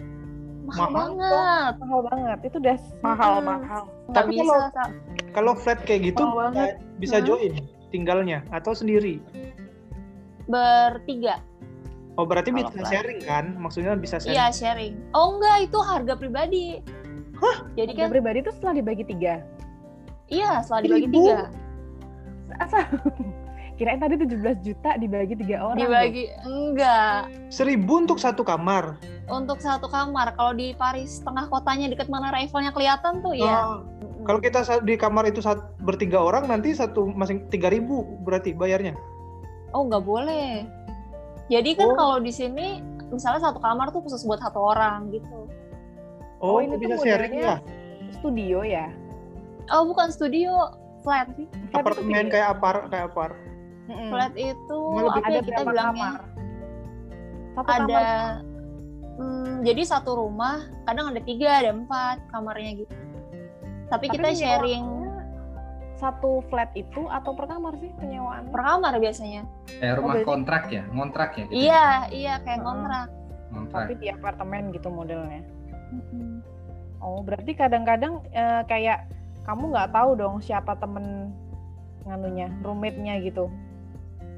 Mahal, 0.63 0.79
Mahal 0.79 0.93
banget. 0.95 1.73
Mahal 1.77 2.01
banget. 2.07 2.39
Itu 2.45 2.57
udah 2.59 2.79
mahal 3.01 3.33
Hmm. 3.35 3.47
mahal 3.47 3.83
Tapi 4.11 4.31
bisa. 4.33 4.45
kalau-. 4.45 4.71
Kalau 5.33 5.53
flat 5.55 5.81
kayak 5.83 6.01
gitu 6.07 6.23
Mahal 6.23 6.37
banget. 6.39 6.69
bisa- 6.73 6.81
bisa 6.99 7.17
Hmm. 7.19 7.27
join 7.27 7.53
tinggalnya 7.89 8.39
atau 8.49 8.73
sendiri? 8.73 9.19
Bertiga. 10.45 11.39
Oh 12.15 12.23
berarti 12.23 12.53
Kalau 12.53 12.61
bisa 12.63 12.73
flat. 12.77 12.91
sharing 12.91 13.21
kan? 13.23 13.45
Maksudnya 13.57 13.97
bisa 13.97 14.17
sharing. 14.17 14.37
Iya, 14.37 14.47
sharing. 14.51 14.95
Oh 15.13 15.35
enggak, 15.35 15.57
itu 15.65 15.79
harga 15.81 16.15
pribadi. 16.15 16.79
Hah? 17.35 17.57
Jadi 17.73 17.93
Harga 17.93 18.05
kan, 18.05 18.13
pribadi 18.13 18.39
itu 18.39 18.51
setelah 18.53 18.75
dibagi 18.77 19.05
tiga. 19.05 19.35
iya, 20.29 20.63
setelah 20.63 20.81
dibagi 20.83 21.09
Seribu? 21.09 21.23
tiga. 21.27 21.41
Kirain 23.83 23.99
tadi 23.99 24.15
17 24.15 24.63
juta 24.63 24.95
dibagi 24.95 25.35
tiga 25.35 25.67
orang. 25.67 25.83
Dibagi, 25.83 26.31
enggak. 26.47 27.27
Seribu 27.51 28.07
untuk 28.07 28.23
satu 28.23 28.47
kamar. 28.47 28.95
Untuk 29.27 29.59
satu 29.59 29.91
kamar. 29.91 30.39
Kalau 30.39 30.55
di 30.55 30.71
Paris, 30.79 31.19
tengah 31.19 31.51
kotanya 31.51 31.91
deket 31.91 32.07
mana 32.07 32.31
Eiffelnya 32.31 32.71
kelihatan 32.71 33.27
tuh, 33.27 33.35
ya. 33.35 33.43
Oh, 33.43 33.83
kalau 34.23 34.39
kita 34.39 34.63
di 34.87 34.95
kamar 34.95 35.27
itu 35.27 35.43
sat- 35.43 35.75
bertiga 35.83 36.23
orang 36.23 36.47
nanti 36.47 36.71
satu 36.71 37.11
masing 37.11 37.51
tiga 37.51 37.75
ribu 37.75 38.07
berarti 38.23 38.55
bayarnya. 38.55 38.95
Oh, 39.75 39.83
nggak 39.83 40.07
boleh. 40.07 40.63
Jadi 41.51 41.75
kan 41.75 41.91
Oh. 41.91 41.99
kalau 41.99 42.17
di 42.23 42.31
sini, 42.31 42.79
misalnya 43.11 43.51
satu 43.51 43.59
kamar 43.59 43.91
tuh 43.91 44.07
khusus 44.07 44.23
buat 44.23 44.39
satu 44.39 44.63
orang 44.63 45.11
gitu. 45.11 45.51
Oh, 46.39 46.55
Oh, 46.55 46.59
ini 46.63 46.79
bisa 46.79 46.95
tuh 46.95 47.03
sharing 47.03 47.35
ya? 47.35 47.59
Studio 48.15 48.63
ya. 48.63 48.95
Oh, 49.75 49.91
bukan 49.91 50.15
studio, 50.15 50.71
flat. 51.03 51.35
Itu 51.35 51.51
Apartemen 51.75 52.31
kayak 52.31 52.63
apar 52.63 52.87
kayak 52.87 53.11
apar. 53.11 53.42
Mm-mm. 53.83 54.11
Flat 54.11 54.35
itu 54.35 54.79
apa 55.01 55.19
ada 55.21 55.31
ya 55.33 55.43
kita 55.43 55.63
bilangnya? 55.65 55.91
kamar? 55.91 56.21
Satu 57.53 57.69
Ada 57.69 57.83
kamar. 57.83 58.35
hmm, 59.19 59.53
jadi 59.63 59.83
satu 59.85 60.11
rumah 60.17 60.57
kadang 60.85 61.07
ada 61.11 61.21
tiga 61.21 61.49
ada 61.59 61.71
empat 61.71 62.23
kamarnya 62.31 62.71
gitu. 62.79 62.95
Tapi, 63.87 64.07
Tapi 64.09 64.17
kita 64.17 64.29
sharing 64.33 64.87
satu 65.95 66.43
flat 66.49 66.73
itu 66.75 67.07
atau 67.07 67.31
per 67.31 67.47
kamar 67.47 67.79
sih 67.79 67.91
penyewaan? 67.95 68.49
per 68.49 68.61
kamar 68.61 68.97
biasanya. 68.97 69.43
Kayak 69.69 69.95
rumah 69.99 70.15
berarti- 70.17 70.31
kontrak 70.31 70.65
ya, 70.67 70.83
ngontrak 70.91 71.31
ya 71.33 71.45
gitu. 71.45 71.55
Iya 71.55 71.87
iya 72.11 72.35
kayak 72.41 72.59
Heeh. 72.59 72.67
kontrak. 72.67 73.09
Ngontrak. 73.53 73.83
Tapi 73.85 73.93
di 74.01 74.07
apartemen 74.09 74.63
gitu 74.73 74.89
modelnya. 74.89 75.43
Mm-mm. 75.93 76.41
Oh, 76.99 77.21
berarti 77.21 77.53
kadang-kadang 77.53 78.23
eh, 78.31 78.63
kayak 78.65 79.11
kamu 79.43 79.75
nggak 79.75 79.91
tahu 79.91 80.11
dong 80.15 80.39
siapa 80.39 80.79
temen 80.79 81.35
nganunya, 82.03 82.49
roommate-nya 82.63 83.19
gitu. 83.21 83.47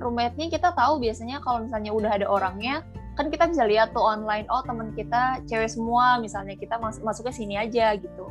Roommate-nya 0.03 0.51
kita 0.51 0.75
tahu 0.75 0.99
biasanya 0.99 1.39
kalau 1.43 1.65
misalnya 1.65 1.95
udah 1.95 2.11
ada 2.19 2.27
orangnya 2.27 2.83
kan 3.15 3.31
kita 3.31 3.47
bisa 3.47 3.63
lihat 3.63 3.95
tuh 3.95 4.03
online 4.03 4.43
oh 4.51 4.59
teman 4.67 4.91
kita 4.99 5.39
cewek 5.47 5.71
semua 5.71 6.19
misalnya 6.19 6.59
kita 6.59 6.83
mas 6.83 6.99
masuknya 6.99 7.35
sini 7.35 7.55
aja 7.55 7.95
gitu. 7.95 8.27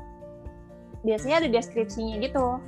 Biasanya 1.07 1.43
ada 1.43 1.49
deskripsinya 1.51 2.19
gitu. 2.19 2.59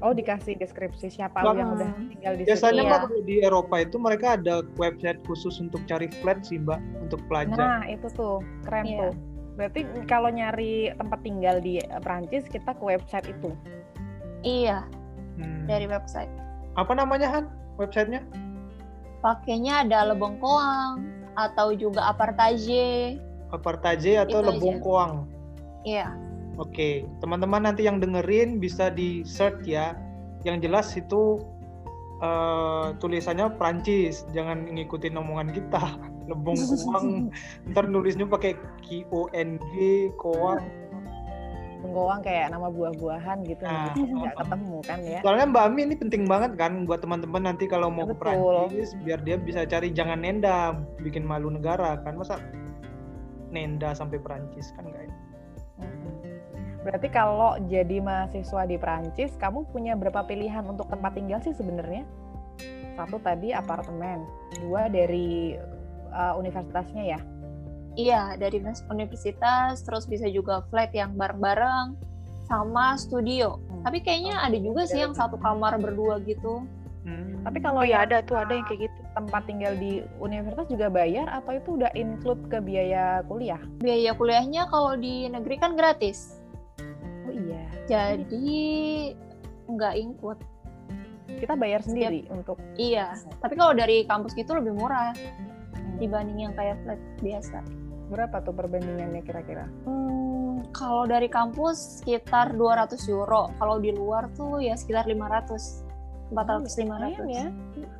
Oh, 0.00 0.16
dikasih 0.16 0.56
deskripsi 0.56 1.12
siapa 1.12 1.44
Bang, 1.44 1.60
yang 1.60 1.76
udah 1.76 1.92
tinggal 2.08 2.32
di 2.40 2.48
Biasanya. 2.48 2.82
Iya. 2.84 2.92
Kalau 3.04 3.20
di 3.20 3.36
Eropa 3.44 3.76
itu 3.84 3.96
mereka 4.00 4.26
ada 4.40 4.64
website 4.80 5.20
khusus 5.28 5.60
untuk 5.60 5.84
cari 5.84 6.08
flat 6.24 6.40
sih 6.40 6.56
mbak 6.56 6.80
untuk 7.04 7.20
pelajar. 7.28 7.84
Nah, 7.84 7.84
itu 7.84 8.08
tuh 8.16 8.40
keren 8.64 8.88
Iya. 8.88 9.00
tuh. 9.00 9.12
Berarti 9.60 9.80
kalau 10.08 10.32
nyari 10.32 10.88
tempat 10.96 11.20
tinggal 11.20 11.60
di 11.60 11.84
eh, 11.84 12.00
Prancis 12.00 12.48
kita 12.48 12.72
ke 12.72 12.80
website 12.80 13.28
itu. 13.28 13.52
Iya 14.40 14.88
Hmm. 15.36 15.68
dari 15.68 15.84
website. 15.84 16.32
Apa 16.80 16.96
namanya 16.96 17.28
Han? 17.28 17.44
Websitenya? 17.80 18.20
Pakainya 19.24 19.88
ada 19.88 20.12
lebong 20.12 20.36
koang 20.36 21.00
atau 21.32 21.72
juga 21.72 22.12
apartage. 22.12 23.16
Apartage 23.48 24.20
atau 24.20 24.44
Itu 24.44 24.48
Lebong 24.52 24.76
aja. 24.78 24.84
Koang? 24.84 25.12
Iya. 25.88 26.06
Oke, 26.60 27.08
teman-teman 27.24 27.64
nanti 27.64 27.88
yang 27.88 28.04
dengerin 28.04 28.60
bisa 28.60 28.92
di 28.92 29.24
search 29.24 29.64
ya. 29.64 29.96
Yang 30.44 30.68
jelas 30.68 30.86
itu 30.92 31.40
eh, 32.20 32.86
tulisannya 33.00 33.56
Prancis, 33.56 34.28
jangan 34.36 34.68
ngikutin 34.68 35.16
omongan 35.16 35.48
kita. 35.56 35.96
Lebong 36.30 36.60
Koang, 36.60 37.32
ntar 37.72 37.88
nulisnya 37.88 38.28
pakai 38.28 38.54
Q 38.84 39.08
O 39.10 39.26
N 39.32 39.56
G 39.72 40.08
Koang. 40.20 40.62
Bengkoang 41.80 42.20
kayak 42.20 42.52
nama 42.52 42.68
buah-buahan 42.68 43.38
gitu 43.48 43.64
Nah, 43.64 43.96
nggak 43.96 44.36
ketemu 44.36 44.76
kan 44.84 44.98
ya. 45.00 45.20
Soalnya 45.24 45.46
Mbak 45.48 45.64
Ami 45.64 45.80
ini 45.88 45.96
penting 45.96 46.22
banget 46.28 46.52
kan 46.60 46.84
buat 46.84 47.00
teman-teman 47.00 47.42
nanti 47.48 47.64
kalau 47.64 47.88
mau 47.88 48.04
ke 48.04 48.12
Betul. 48.12 48.68
Prancis 48.68 48.92
biar 49.00 49.20
dia 49.24 49.40
bisa 49.40 49.64
cari 49.64 49.88
jangan 49.90 50.20
nenda, 50.20 50.76
bikin 51.00 51.24
malu 51.24 51.48
negara 51.48 51.96
kan 52.04 52.20
masa 52.20 52.36
nenda 53.48 53.96
sampai 53.96 54.20
Prancis 54.20 54.70
kan 54.76 54.86
enggak. 54.86 55.08
Mm-mm. 55.80 56.30
Berarti 56.80 57.08
kalau 57.12 57.60
jadi 57.68 58.00
mahasiswa 58.00 58.64
di 58.64 58.80
Prancis, 58.80 59.36
kamu 59.36 59.68
punya 59.68 59.92
berapa 59.96 60.24
pilihan 60.24 60.64
untuk 60.64 60.88
tempat 60.88 61.12
tinggal 61.12 61.40
sih 61.44 61.52
sebenarnya? 61.52 62.08
Satu 62.96 63.20
tadi 63.20 63.52
apartemen, 63.52 64.24
dua 64.64 64.88
dari 64.88 65.56
uh, 66.12 66.34
universitasnya 66.40 67.16
ya. 67.16 67.20
Iya, 67.98 68.38
dari 68.38 68.62
univers- 68.62 68.86
universitas, 68.86 69.82
terus 69.82 70.06
bisa 70.06 70.30
juga 70.30 70.62
flat 70.70 70.94
yang 70.94 71.18
bareng-bareng, 71.18 71.98
sama 72.50 72.98
studio. 72.98 73.62
Hmm. 73.70 73.86
Tapi 73.86 74.02
kayaknya 74.02 74.42
ada 74.42 74.58
juga 74.58 74.82
sih 74.82 74.98
yang 74.98 75.14
satu 75.14 75.38
kamar 75.38 75.78
berdua 75.78 76.18
gitu. 76.26 76.66
Hmm. 77.06 77.46
Tapi 77.46 77.58
kalau 77.62 77.80
ya 77.86 78.02
yang 78.02 78.10
ada 78.10 78.20
tuh 78.26 78.36
ada 78.36 78.52
yang 78.52 78.66
kayak 78.66 78.90
gitu. 78.90 78.98
tempat 79.10 79.42
tinggal 79.42 79.74
di 79.74 80.06
universitas 80.22 80.70
juga 80.70 80.86
bayar 80.86 81.26
atau 81.26 81.58
itu 81.58 81.74
udah 81.74 81.90
include 81.98 82.42
ke 82.46 82.62
biaya 82.62 83.26
kuliah? 83.26 83.58
Biaya 83.82 84.14
kuliahnya 84.14 84.70
kalau 84.70 84.94
di 84.94 85.26
negeri 85.26 85.58
kan 85.58 85.74
gratis. 85.74 86.38
Oh 87.26 87.34
iya. 87.34 87.66
Jadi 87.90 88.54
nggak 89.66 89.94
include. 89.98 90.38
Kita 91.26 91.58
bayar 91.58 91.82
sendiri 91.82 92.26
untuk 92.30 92.58
Iya, 92.78 93.14
tapi 93.38 93.54
kalau 93.58 93.74
dari 93.74 94.06
kampus 94.06 94.34
gitu 94.34 94.54
lebih 94.54 94.74
murah 94.78 95.14
Hmm. 95.14 95.59
Dibanding 96.00 96.48
yang 96.48 96.54
kayak 96.56 96.80
flat 96.82 97.00
biasa. 97.20 97.60
berapa 98.10 98.42
tuh 98.42 98.50
perbandingannya 98.50 99.22
kira-kira? 99.22 99.70
Hmm, 99.86 100.66
kalau 100.74 101.06
dari 101.06 101.30
kampus 101.30 102.02
sekitar 102.02 102.58
200 102.58 102.98
euro. 103.06 103.54
Kalau 103.54 103.78
di 103.78 103.94
luar 103.94 104.26
tuh 104.34 104.58
ya 104.58 104.74
sekitar 104.74 105.06
500. 105.06 105.86
400 106.34 106.66
Lumayan 106.82 107.22
500. 107.22 107.30
ya. 107.30 107.46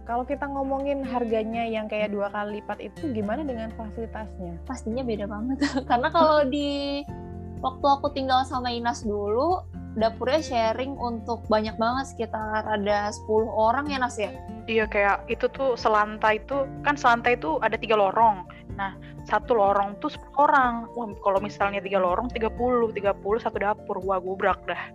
Kalau 0.07 0.27
kita 0.27 0.47
ngomongin 0.51 1.03
harganya 1.03 1.67
yang 1.67 1.87
kayak 1.91 2.15
dua 2.15 2.31
kali 2.31 2.59
lipat 2.59 2.79
itu 2.79 3.11
gimana 3.11 3.43
dengan 3.43 3.71
fasilitasnya? 3.75 4.59
Pastinya 4.67 5.03
beda 5.03 5.27
banget. 5.31 5.59
Karena 5.91 6.09
kalau 6.11 6.47
di 6.47 7.03
waktu 7.63 7.87
aku 7.87 8.11
tinggal 8.15 8.47
sama 8.47 8.71
Inas 8.71 9.03
dulu, 9.03 9.63
dapurnya 9.99 10.39
sharing 10.39 10.95
untuk 10.95 11.43
banyak 11.51 11.75
banget 11.75 12.15
sekitar 12.15 12.63
ada 12.63 13.11
10 13.11 13.27
orang 13.51 13.91
ya 13.91 13.99
Nas 13.99 14.17
ya. 14.21 14.31
Iya 14.71 14.87
kayak 14.87 15.27
itu 15.27 15.51
tuh 15.51 15.75
selantai 15.75 16.39
itu 16.39 16.67
kan 16.87 16.95
selantai 16.95 17.35
itu 17.35 17.59
ada 17.59 17.75
tiga 17.75 17.99
lorong. 17.99 18.47
Nah 18.79 18.95
satu 19.27 19.59
lorong 19.59 19.99
tuh 19.99 20.15
10 20.15 20.39
orang. 20.39 20.87
Wah 20.95 21.11
kalau 21.27 21.43
misalnya 21.43 21.83
tiga 21.83 21.99
lorong 21.99 22.31
30, 22.31 22.95
30 22.95 23.43
satu 23.43 23.59
dapur. 23.59 23.99
Wah 24.07 24.23
gubrak 24.23 24.63
dah. 24.71 24.95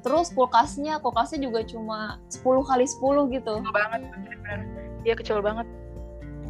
Terus 0.00 0.32
kulkasnya, 0.32 0.96
kulkasnya 1.04 1.44
juga 1.44 1.60
cuma 1.68 2.18
10 2.32 2.66
kali 2.66 2.88
10 2.88 3.36
gitu. 3.36 3.54
Kecil 3.62 3.74
banget 3.76 4.00
bener-bener. 4.10 4.58
Iya 5.06 5.14
kecil 5.14 5.38
banget. 5.44 5.66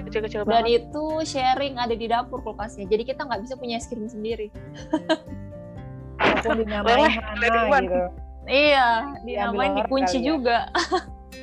Kecil-kecil 0.01 0.43
Dan 0.49 0.65
banget. 0.65 0.89
itu 0.89 1.05
sharing 1.29 1.77
ada 1.77 1.93
di 1.93 2.09
dapur 2.09 2.41
kulkasnya. 2.41 2.89
Jadi 2.89 3.05
kita 3.05 3.29
nggak 3.29 3.45
bisa 3.45 3.55
punya 3.61 3.77
es 3.77 3.85
krim 3.85 4.09
sendiri. 4.09 4.49
Walaupun 6.21 6.57
dinamain 6.61 6.97
Leleh, 6.97 7.13
Hana 7.49 7.79
gitu. 7.81 8.03
Iya, 8.51 8.89
dinamain 9.25 9.73
dikunci 9.81 10.17
kali 10.19 10.25
ya. 10.25 10.29
juga. 10.29 10.59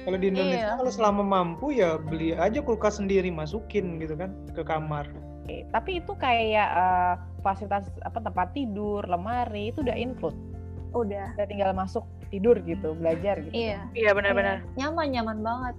Kalau 0.07 0.17
di 0.19 0.27
Indonesia 0.31 0.71
Iya. 0.71 0.79
kalau 0.79 0.91
selama 0.91 1.23
mampu 1.23 1.75
ya 1.75 1.99
beli 1.99 2.31
aja 2.35 2.59
kulkas 2.63 2.99
sendiri 2.99 3.27
masukin 3.27 3.99
gitu 3.99 4.15
kan 4.15 4.31
ke 4.55 4.63
kamar. 4.63 5.07
Oke, 5.43 5.63
Tapi 5.71 6.03
itu 6.03 6.11
kayak 6.15 6.69
eh, 6.75 7.13
fasilitas 7.43 7.87
apa 8.03 8.19
tempat 8.19 8.51
tidur, 8.51 9.03
lemari 9.07 9.71
itu 9.71 9.83
udah 9.83 9.95
include. 9.95 10.35
Udah. 10.95 11.35
Udah 11.35 11.47
tinggal 11.47 11.71
masuk 11.75 12.03
tidur 12.31 12.59
gitu, 12.63 12.95
belajar 12.95 13.39
gitu. 13.43 13.55
Iya. 13.55 13.79
Iya 13.95 14.11
benar-benar. 14.15 14.63
Nyaman, 14.75 15.07
nyaman 15.11 15.37
banget. 15.43 15.75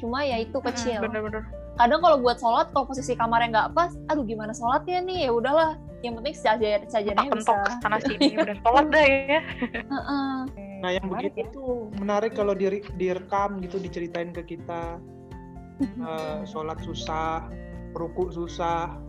Cuma 0.00 0.24
ya 0.24 0.40
itu 0.40 0.56
kecil. 0.64 1.00
Bener-bener. 1.04 1.44
Kadang 1.80 2.00
kalau 2.04 2.16
buat 2.20 2.36
sholat 2.36 2.68
kalau 2.76 2.84
posisi 2.84 3.16
kamarnya 3.16 3.48
nggak 3.48 3.68
pas 3.72 3.96
aduh 4.06 4.20
gimana 4.22 4.52
sholatnya 4.52 5.00
nih 5.00 5.18
ya 5.24 5.30
udahlah 5.32 5.80
yang 6.04 6.12
penting 6.20 6.36
saja 6.36 6.80
sajadannya 6.84 7.32
bisa 7.34 7.56
sana 7.80 7.96
sini 8.00 8.36
udah 8.36 8.56
sholat 8.60 8.86
dah 8.88 9.04
ya. 9.04 9.40
Heeh. 9.72 10.32
Nah 10.80 10.90
yang 10.92 11.04
Menarik 11.08 11.32
begitu 11.36 11.48
ya. 11.48 11.56
tuh 11.56 11.72
menarik 11.96 12.32
kalau 12.32 12.52
dire- 12.52 12.84
direkam 12.96 13.60
gitu 13.60 13.76
diceritain 13.76 14.30
ke 14.30 14.44
kita 14.44 15.00
Eh, 15.80 16.44
sholat 16.44 16.76
susah, 16.84 17.48
ruku 17.96 18.28
susah, 18.28 19.00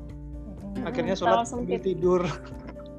Mm-mm. 0.72 0.88
akhirnya 0.88 1.20
terlalu 1.20 1.44
sholat 1.44 1.48
sambil 1.52 1.80
tidur. 1.84 2.24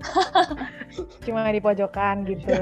Cuma 1.25 1.49
di 1.49 1.63
pojokan 1.63 2.27
gitu. 2.29 2.53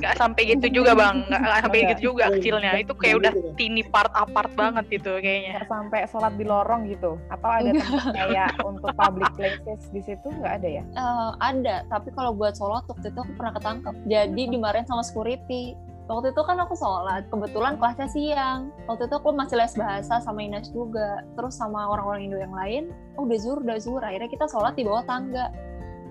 Nggak 0.00 0.14
sampai 0.16 0.42
gitu 0.56 0.66
juga 0.82 0.96
bang. 0.96 1.26
Nggak, 1.28 1.60
sampai 1.66 1.78
gitu 1.92 2.02
juga 2.14 2.24
kecilnya. 2.32 2.70
Itu 2.80 2.94
kayak 2.96 3.16
udah 3.20 3.32
tini 3.60 3.82
part 3.84 4.12
apart 4.16 4.52
banget 4.56 4.88
gitu 4.88 5.18
kayaknya. 5.20 5.60
Nggak 5.60 5.68
sampai 5.68 5.98
sholat 6.08 6.32
di 6.40 6.44
lorong 6.46 6.88
gitu. 6.88 7.20
Atau 7.28 7.48
ada 7.50 7.70
tempat 7.74 8.04
kayak 8.14 8.50
untuk 8.64 8.88
public 8.96 9.30
places 9.36 9.90
di 9.92 10.00
situ 10.00 10.26
nggak 10.30 10.54
ada 10.62 10.68
ya? 10.80 10.82
Eh, 10.96 11.30
ada 11.40 11.76
tapi 11.90 12.14
kalau 12.14 12.32
buat 12.32 12.54
sholat 12.54 12.86
waktu 12.86 13.10
itu 13.10 13.18
aku 13.18 13.32
pernah 13.36 13.52
ketangkep 13.56 13.94
jadi 14.06 14.42
dimarahin 14.48 14.86
sama 14.86 15.02
security 15.02 15.74
waktu 16.10 16.34
itu 16.34 16.42
kan 16.42 16.58
aku 16.58 16.74
sholat 16.74 17.26
kebetulan 17.30 17.78
kelasnya 17.78 18.08
siang 18.10 18.60
waktu 18.90 19.06
itu 19.06 19.14
aku 19.14 19.30
masih 19.30 19.56
les 19.58 19.74
bahasa 19.78 20.18
sama 20.22 20.42
Ines 20.42 20.70
juga 20.74 21.22
terus 21.38 21.54
sama 21.58 21.86
orang-orang 21.86 22.30
Indo 22.30 22.38
yang 22.38 22.54
lain 22.54 22.90
oh 23.14 23.26
udah 23.26 23.38
zuhur 23.38 23.58
udah 23.62 23.78
zuhur 23.78 24.02
akhirnya 24.02 24.30
kita 24.30 24.46
sholat 24.50 24.74
di 24.74 24.82
bawah 24.82 25.06
tangga 25.06 25.54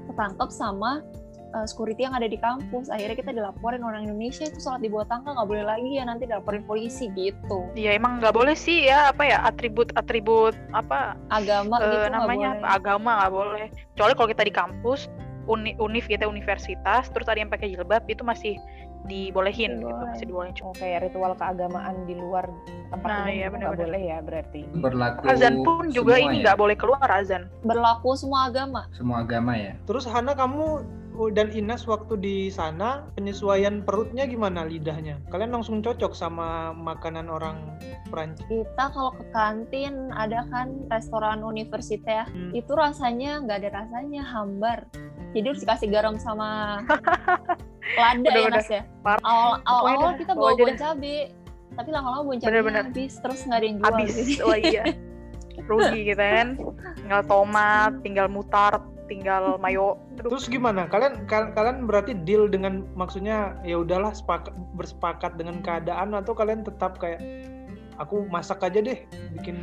ketangkep 0.10 0.50
sama 0.50 1.06
eh, 1.54 1.66
security 1.70 2.06
yang 2.10 2.18
ada 2.18 2.26
di 2.26 2.38
kampus. 2.42 2.90
Akhirnya 2.90 3.18
kita 3.18 3.32
dilaporin 3.32 3.86
orang 3.86 4.10
Indonesia 4.10 4.50
itu 4.50 4.60
sholat 4.60 4.82
di 4.82 4.90
bawah 4.90 5.08
tangga 5.08 5.38
nggak 5.38 5.50
boleh 5.50 5.66
lagi 5.66 5.90
ya 5.96 6.04
nanti 6.10 6.26
dilaporin 6.26 6.66
polisi 6.66 7.08
gitu. 7.14 7.70
Iya 7.78 7.96
emang 7.96 8.20
nggak 8.20 8.36
boleh 8.36 8.58
sih 8.58 8.90
ya 8.90 9.14
apa 9.14 9.24
ya 9.26 9.46
atribut 9.46 9.94
atribut 9.94 10.58
apa 10.74 11.16
agama 11.30 11.78
eh, 11.80 11.88
gitu 11.88 12.08
namanya 12.12 12.50
boleh. 12.58 12.62
apa, 12.62 12.68
agama 12.76 13.10
nggak 13.24 13.34
boleh. 13.34 13.66
Kecuali 13.96 14.14
kalau 14.18 14.30
kita 14.34 14.44
di 14.44 14.54
kampus 14.54 15.00
uni, 15.50 15.74
univ 15.82 16.06
gitu 16.06 16.30
universitas 16.30 17.10
terus 17.10 17.26
ada 17.26 17.42
yang 17.42 17.50
pakai 17.50 17.74
jilbab 17.74 18.06
itu 18.06 18.22
masih 18.22 18.62
dibolehin 19.06 19.80
gitu 19.80 19.88
Boleh. 19.88 20.08
masih 20.08 20.26
dibolehin. 20.26 20.56
Oh 20.62 20.74
kayak 20.74 21.00
ritual 21.04 21.34
keagamaan 21.34 21.96
di 22.04 22.14
luar 22.14 22.46
tempat 22.90 23.06
Nah, 23.06 23.18
umum 23.22 23.30
iya, 23.30 23.38
nggak 23.40 23.54
benar-benar. 23.54 23.86
boleh 23.86 24.02
ya 24.02 24.18
berarti. 24.20 24.62
Berlaku 24.74 25.22
Azan 25.26 25.56
pun 25.62 25.84
juga 25.90 26.16
ini 26.16 26.36
ya? 26.38 26.44
nggak 26.44 26.58
boleh 26.58 26.76
keluar 26.76 27.08
azan. 27.08 27.44
berlaku 27.62 28.14
semua 28.14 28.48
agama 28.48 28.86
Semua 28.92 29.22
agama 29.22 29.54
ya. 29.54 29.74
Terus 29.84 30.04
Hana 30.04 30.34
kamu 30.34 30.66
oh, 31.14 31.30
dan 31.30 31.52
Inas 31.52 31.84
waktu 31.84 32.16
di 32.16 32.38
sana 32.48 33.04
penyesuaian 33.14 33.82
perutnya 33.82 34.24
gimana 34.24 34.64
lidahnya? 34.64 35.20
Kalian 35.28 35.52
langsung 35.52 35.80
cocok 35.80 36.12
sama 36.12 36.72
makanan 36.72 37.28
orang 37.28 37.60
Prancis? 38.08 38.48
Kita 38.48 38.90
kalau 38.90 39.12
ke 39.12 39.26
kantin 39.30 40.10
ada 40.12 40.48
kan 40.48 40.88
restoran 40.88 41.44
universitas 41.44 42.08
ya, 42.08 42.26
Hmm. 42.26 42.52
itu 42.54 42.72
rasanya 42.72 43.44
nggak 43.44 43.58
ada 43.60 43.70
rasanya, 43.78 44.24
hambar. 44.24 44.88
Jadi 45.30 45.46
harus 45.46 45.62
dikasih 45.62 45.88
garam 45.90 46.16
sama 46.18 46.82
lada 48.00 48.30
ya. 48.30 48.50
Nas 48.50 48.70
ya. 48.70 48.82
Awal 49.06 49.62
awal, 49.66 49.84
awal 49.94 50.12
kita 50.18 50.32
bawa 50.34 50.42
bawa 50.42 50.50
aja 50.50 50.62
buah 50.62 50.72
dah. 50.72 50.80
cabe, 50.80 51.16
tapi 51.76 51.90
lama-lama 51.90 52.22
buah 52.26 52.38
Bener-bener. 52.40 52.84
cabenya 52.84 52.84
habis, 52.90 53.14
terus 53.22 53.40
nggak 53.46 53.58
ada 53.58 53.66
yang 53.66 53.78
jual. 53.78 53.90
Abis, 53.94 54.12
Jadi, 54.16 54.34
oh 54.42 54.58
iya. 54.58 54.84
Rugi 55.70 56.00
gitu 56.08 56.24
kan. 56.24 56.48
Tinggal 56.98 57.22
tomat, 57.30 57.92
tinggal 58.02 58.26
mutard, 58.26 58.82
tinggal 59.06 59.60
mayo. 59.60 60.02
Aduh, 60.18 60.34
Terus 60.34 60.50
gimana? 60.50 60.90
Kalian 60.90 61.30
kal- 61.30 61.54
kalian 61.54 61.86
berarti 61.86 62.18
deal 62.26 62.50
dengan 62.50 62.90
maksudnya 62.98 63.54
ya 63.62 63.78
udahlah 63.78 64.10
sepakat 64.10 64.50
bersepakat 64.74 65.38
dengan 65.38 65.62
keadaan 65.62 66.18
atau 66.18 66.34
kalian 66.34 66.66
tetap 66.66 66.98
kayak 66.98 67.22
aku 68.02 68.26
masak 68.32 68.64
aja 68.64 68.80
deh 68.82 68.98
bikin 69.38 69.60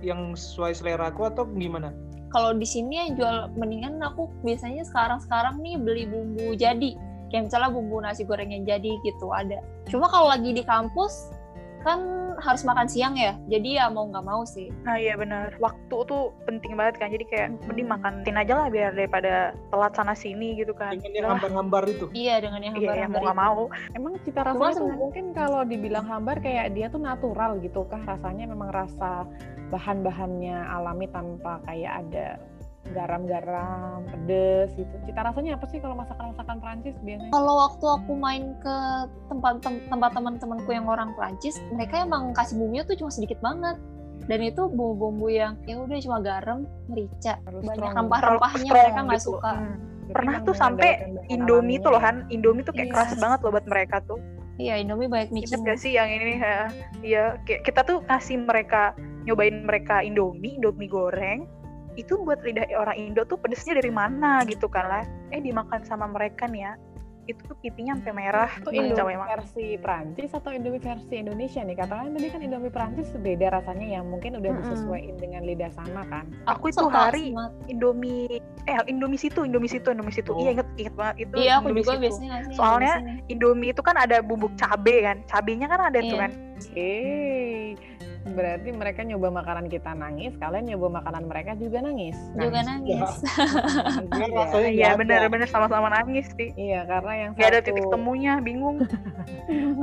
yang 0.00 0.34
sesuai 0.34 0.74
selera 0.74 1.12
aku 1.12 1.22
atau 1.28 1.44
gimana? 1.46 1.92
Kalau 2.34 2.50
di 2.50 2.66
sini 2.66 2.98
yang 2.98 3.10
jual 3.14 3.36
mendingan 3.54 4.02
aku 4.02 4.26
biasanya 4.42 4.82
sekarang-sekarang 4.82 5.62
nih 5.62 5.78
beli 5.78 6.04
bumbu 6.10 6.58
jadi 6.58 6.98
kayak 7.30 7.46
misalnya 7.46 7.70
bumbu 7.70 8.02
nasi 8.02 8.26
goreng 8.26 8.50
yang 8.50 8.66
jadi 8.66 8.90
gitu 9.06 9.30
ada 9.30 9.62
cuma 9.86 10.10
kalau 10.10 10.26
lagi 10.26 10.50
di 10.50 10.66
kampus 10.66 11.30
kan 11.86 12.00
harus 12.40 12.64
makan 12.64 12.88
siang 12.88 13.14
ya 13.14 13.36
jadi 13.46 13.68
ya 13.78 13.84
mau 13.92 14.08
nggak 14.08 14.24
mau 14.24 14.42
sih 14.48 14.72
Nah 14.88 14.96
iya 14.96 15.20
benar. 15.20 15.52
Waktu 15.60 15.96
tuh 16.08 16.32
penting 16.48 16.80
banget 16.80 16.96
kan. 16.96 17.12
Jadi 17.12 17.24
kayak 17.28 17.48
Mm-mm. 17.52 17.66
mending 17.68 17.88
makantin 17.88 18.36
aja 18.40 18.52
lah 18.56 18.66
biar 18.72 18.96
daripada 18.96 19.52
telat 19.68 19.92
sana 19.92 20.16
sini 20.16 20.56
gitu 20.56 20.72
kan. 20.72 20.96
Dengan 20.96 21.12
yang 21.12 21.28
hambar-hambar 21.36 21.84
itu. 21.88 22.08
iya 22.16 22.40
dengan 22.40 22.60
yang 22.64 22.74
Iya, 22.80 22.88
ya, 22.88 23.04
hambar-hambar 23.04 23.20
mau 23.20 23.24
nggak 23.24 23.38
mau. 23.40 23.62
Emang 23.96 24.12
cita 24.24 24.40
Cuma 24.44 24.72
rasanya 24.72 24.80
tuh 24.80 24.88
mungkin 24.96 25.24
kalau 25.36 25.60
dibilang 25.64 26.06
hambar 26.08 26.36
kayak 26.40 26.72
dia 26.72 26.86
tuh 26.88 27.00
natural 27.00 27.60
gitu 27.60 27.84
kah 27.88 28.00
rasanya 28.04 28.44
memang 28.48 28.72
rasa 28.72 29.28
bahan-bahannya 29.74 30.56
alami 30.70 31.10
tanpa 31.10 31.58
kayak 31.66 32.06
ada 32.06 32.38
garam-garam, 32.94 34.04
pedes 34.06 34.70
gitu. 34.76 34.92
Cita 35.08 35.24
rasanya 35.24 35.56
apa 35.56 35.66
sih 35.66 35.80
kalau 35.80 35.96
masakan-masakan 35.96 36.56
Prancis 36.60 36.94
biasanya? 37.00 37.32
kalau 37.32 37.54
waktu 37.64 37.86
aku 37.90 38.12
main 38.12 38.52
ke 38.60 38.76
tempat 39.26 39.64
tem- 39.64 39.84
tempat 39.88 40.10
teman-temanku 40.12 40.70
yang 40.70 40.86
orang 40.86 41.10
Prancis 41.16 41.56
mereka 41.72 42.04
emang 42.04 42.36
kasih 42.36 42.60
bumbunya 42.60 42.84
tuh 42.84 42.94
cuma 42.94 43.08
sedikit 43.08 43.40
banget 43.40 43.80
dan 44.28 44.38
itu 44.40 44.68
bumbu-bumbu 44.68 45.32
yang 45.32 45.56
ya 45.64 45.80
udah 45.80 45.96
cuma 46.00 46.20
garam 46.20 46.68
merica 46.86 47.40
Terlalu 47.40 47.60
banyak 47.66 47.90
rempah-rempahnya 47.92 48.70
mereka 48.70 49.00
nggak 49.00 49.20
strong 49.20 49.40
suka 49.40 49.52
gitu. 49.52 49.64
Hmm. 49.64 49.76
Pernah 50.04 50.36
tuh 50.44 50.52
sampai 50.54 50.90
Indomie 51.32 51.80
tuh 51.80 51.88
loh. 51.88 52.00
Han. 52.04 52.28
Indomie 52.28 52.60
tuh 52.60 52.76
kayak 52.76 52.92
Iya. 52.92 52.94
keras 52.94 53.12
banget 53.16 53.38
loh 53.40 53.50
buat 53.56 53.64
mereka 53.64 53.96
tuh. 54.04 54.20
Iya 54.58 54.78
Indomie 54.78 55.10
banyak 55.10 55.34
Ingat 55.34 55.50
micin 55.50 55.60
gak 55.66 55.78
sih 55.80 55.92
yang 55.98 56.10
ini? 56.10 56.38
Iya, 57.02 57.38
kayak 57.42 57.66
kita 57.66 57.80
tuh 57.82 58.02
kasih 58.06 58.42
mereka 58.42 58.94
nyobain 59.26 59.64
mereka 59.66 60.00
Indomie, 60.04 60.56
Indomie 60.58 60.90
goreng. 60.90 61.48
Itu 61.94 62.22
buat 62.26 62.42
lidah 62.42 62.66
orang 62.74 62.98
Indo 62.98 63.22
tuh 63.22 63.38
pedesnya 63.38 63.78
dari 63.78 63.90
mana 63.90 64.42
gitu 64.46 64.66
kan 64.66 64.86
lah. 64.90 65.04
Eh 65.30 65.38
dimakan 65.38 65.86
sama 65.86 66.10
mereka 66.10 66.50
nih 66.50 66.66
ya. 66.66 66.72
Itu 67.24 67.40
tuh 67.44 67.56
pipinya 67.58 67.96
sampai 67.96 68.12
merah. 68.12 68.50
Itu 68.54 68.68
Indomie 68.68 69.16
emang. 69.16 69.28
versi 69.32 69.80
Prancis 69.80 70.30
atau 70.30 70.52
Indomie 70.52 70.76
versi 70.78 71.14
Indonesia 71.16 71.60
nih? 71.60 71.72
Katakan 71.74 72.12
tadi 72.12 72.28
kan 72.28 72.40
Indomie 72.40 72.68
Prancis 72.68 73.08
beda 73.16 73.46
rasanya 73.50 73.86
yang 73.96 74.04
mungkin 74.06 74.36
udah 74.36 74.50
Mm-mm. 74.50 74.62
disesuaikan 74.62 75.16
dengan 75.16 75.40
lidah 75.42 75.70
sana 75.72 76.02
kan. 76.06 76.24
Aku 76.44 76.68
itu 76.68 76.80
suka 76.80 77.08
hari 77.08 77.32
sama 77.32 77.48
Indomie 77.66 78.40
eh 78.64 78.76
Indomie 78.84 79.16
situ, 79.16 79.40
Indomie 79.40 79.68
situ, 79.68 79.88
Indomie 79.88 80.12
situ. 80.12 80.30
Oh. 80.30 80.40
Iya 80.40 80.50
inget 80.54 80.68
inget 80.76 80.94
banget 80.94 81.16
itu. 81.24 81.34
Iya, 81.36 81.52
aku 81.56 81.66
Indomie 81.68 81.80
juga 81.80 81.92
situ. 81.92 82.02
biasanya 82.04 82.28
ngasih 82.30 82.54
Soalnya. 82.54 82.94
Indomie 83.26 83.70
itu 83.72 83.80
kan 83.80 83.96
ada 83.96 84.16
bubuk 84.20 84.52
cabe 84.54 84.94
kan. 85.00 85.16
Cabenya 85.24 85.66
kan 85.66 85.80
ada 85.80 85.98
tuh 85.98 86.16
Iya. 86.16 86.22
kan. 86.22 86.32
Oke, 86.54 86.94
berarti 88.24 88.72
mereka 88.72 89.04
nyoba 89.04 89.28
makanan 89.28 89.68
kita 89.68 89.92
nangis, 89.92 90.32
kalian 90.40 90.64
nyoba 90.64 91.04
makanan 91.04 91.28
mereka 91.28 91.52
juga 91.54 91.84
nangis. 91.84 92.16
juga 92.32 92.64
Nangis. 92.64 93.10
Iya. 93.20 94.64
Iya 94.74 94.90
bener 94.96 95.26
ada. 95.26 95.28
bener 95.28 95.48
sama-sama 95.48 95.92
nangis 95.92 96.32
sih. 96.32 96.50
Iya, 96.56 96.88
karena 96.88 97.12
yang 97.14 97.30
Gak 97.36 97.48
ada 97.52 97.60
satu- 97.60 97.66
titik 97.68 97.86
temunya, 97.92 98.40
bingung. 98.40 98.80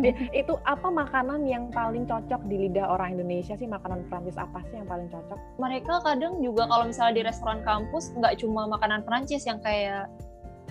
Eh, 0.02 0.16
itu 0.42 0.54
apa 0.66 0.88
makanan 0.90 1.46
yang 1.46 1.70
paling 1.70 2.10
cocok 2.10 2.42
di 2.50 2.68
lidah 2.68 2.90
orang 2.90 3.14
Indonesia 3.16 3.54
sih? 3.54 3.70
Makanan 3.70 4.10
Prancis 4.10 4.36
apa 4.36 4.60
sih 4.68 4.82
yang 4.82 4.90
paling 4.90 5.08
cocok? 5.08 5.40
mereka 5.58 6.02
kadang 6.02 6.42
juga 6.42 6.66
kalau 6.66 6.90
misalnya 6.90 7.14
di 7.14 7.24
restoran 7.24 7.62
kampus 7.62 8.10
nggak 8.18 8.42
cuma 8.42 8.66
makanan 8.66 9.06
Perancis 9.06 9.46
yang 9.46 9.62
kayak 9.62 10.10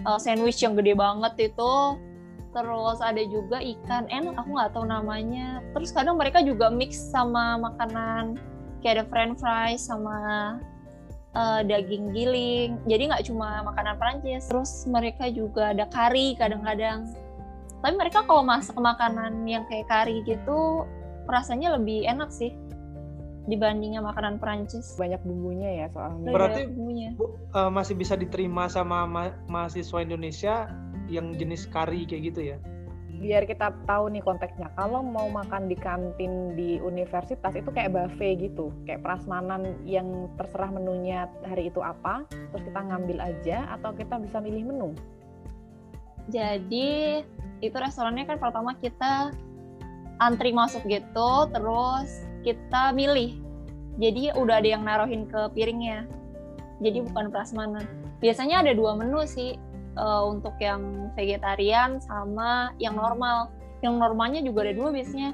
uh, 0.03 0.19
sandwich 0.19 0.59
yang 0.61 0.75
gede 0.75 0.99
banget 0.99 1.53
itu 1.53 1.73
terus 2.51 2.99
ada 2.99 3.23
juga 3.31 3.63
ikan 3.63 4.11
enak 4.11 4.35
aku 4.35 4.51
nggak 4.59 4.73
tahu 4.75 4.87
namanya. 4.87 5.63
Terus 5.75 5.95
kadang 5.95 6.19
mereka 6.19 6.43
juga 6.43 6.67
mix 6.71 6.99
sama 6.99 7.55
makanan 7.59 8.39
kayak 8.83 8.95
ada 9.01 9.05
french 9.07 9.39
fries 9.39 9.83
sama 9.87 10.19
uh, 11.39 11.61
daging 11.63 12.11
giling. 12.11 12.79
Jadi 12.91 13.03
nggak 13.11 13.25
cuma 13.31 13.63
makanan 13.63 13.95
Perancis. 13.99 14.51
Terus 14.51 14.85
mereka 14.91 15.31
juga 15.31 15.71
ada 15.71 15.87
kari 15.87 16.35
kadang-kadang. 16.35 17.07
Tapi 17.81 17.95
mereka 17.97 18.27
kalau 18.29 18.45
masak 18.45 18.77
makanan 18.77 19.47
yang 19.49 19.65
kayak 19.71 19.89
kari 19.89 20.21
gitu 20.27 20.85
rasanya 21.31 21.79
lebih 21.79 22.05
enak 22.05 22.29
sih 22.35 22.53
dibandingnya 23.49 24.05
makanan 24.05 24.37
Perancis. 24.37 24.95
Banyak 25.01 25.23
bumbunya 25.25 25.85
ya 25.85 25.87
soalnya. 25.91 26.29
Berarti- 26.29 26.69
bumbunya. 26.69 27.09
Bu, 27.17 27.35
eh, 27.35 27.71
masih 27.73 27.95
bisa 27.97 28.15
diterima 28.15 28.69
sama 28.69 29.09
ma- 29.09 29.37
mahasiswa 29.49 29.99
Indonesia 30.03 30.69
yang 31.11 31.35
jenis 31.35 31.67
kari 31.67 32.07
kayak 32.07 32.33
gitu 32.33 32.55
ya? 32.55 32.59
biar 33.21 33.45
kita 33.45 33.77
tahu 33.85 34.09
nih 34.17 34.25
konteksnya. 34.25 34.73
Kalau 34.75 35.05
mau 35.05 35.29
makan 35.29 35.69
di 35.69 35.77
kantin 35.77 36.57
di 36.57 36.81
universitas 36.81 37.53
itu 37.53 37.69
kayak 37.69 37.93
buffet 37.93 38.41
gitu, 38.41 38.73
kayak 38.89 39.05
prasmanan 39.05 39.77
yang 39.85 40.33
terserah 40.41 40.73
menunya 40.73 41.29
hari 41.45 41.69
itu 41.69 41.85
apa, 41.85 42.25
terus 42.33 42.65
kita 42.65 42.81
ngambil 42.81 43.21
aja 43.21 43.69
atau 43.77 43.93
kita 43.93 44.17
bisa 44.17 44.41
milih 44.41 44.73
menu. 44.73 44.91
Jadi 46.33 47.21
itu 47.61 47.77
restorannya 47.77 48.25
kan 48.25 48.41
pertama 48.41 48.73
kita 48.81 49.37
antri 50.17 50.57
masuk 50.57 50.81
gitu, 50.89 51.31
terus 51.53 52.25
kita 52.41 52.97
milih. 52.97 53.37
Jadi 54.01 54.33
udah 54.33 54.65
ada 54.65 54.69
yang 54.81 54.83
naruhin 54.89 55.29
ke 55.29 55.53
piringnya. 55.53 56.09
Jadi 56.81 57.05
bukan 57.05 57.29
prasmanan. 57.29 57.85
Biasanya 58.25 58.65
ada 58.65 58.73
dua 58.73 58.97
menu 58.97 59.29
sih 59.29 59.61
eh, 60.01 60.23
untuk 60.25 60.57
yang 60.59 61.13
vegetarian 61.15 62.01
sama 62.01 62.73
yang 62.81 62.97
normal. 62.97 63.53
Yang 63.85 63.95
normalnya 63.97 64.41
juga 64.41 64.65
ada 64.65 64.75
dua 64.75 64.89
biasanya. 64.91 65.31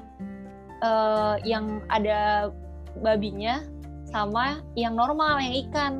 Eh, 0.77 1.35
yang 1.47 1.79
ada 1.87 2.51
babinya 2.99 3.63
sama 4.07 4.59
yang 4.73 4.93
normal 4.93 5.39
yang 5.39 5.55
ikan 5.67 5.93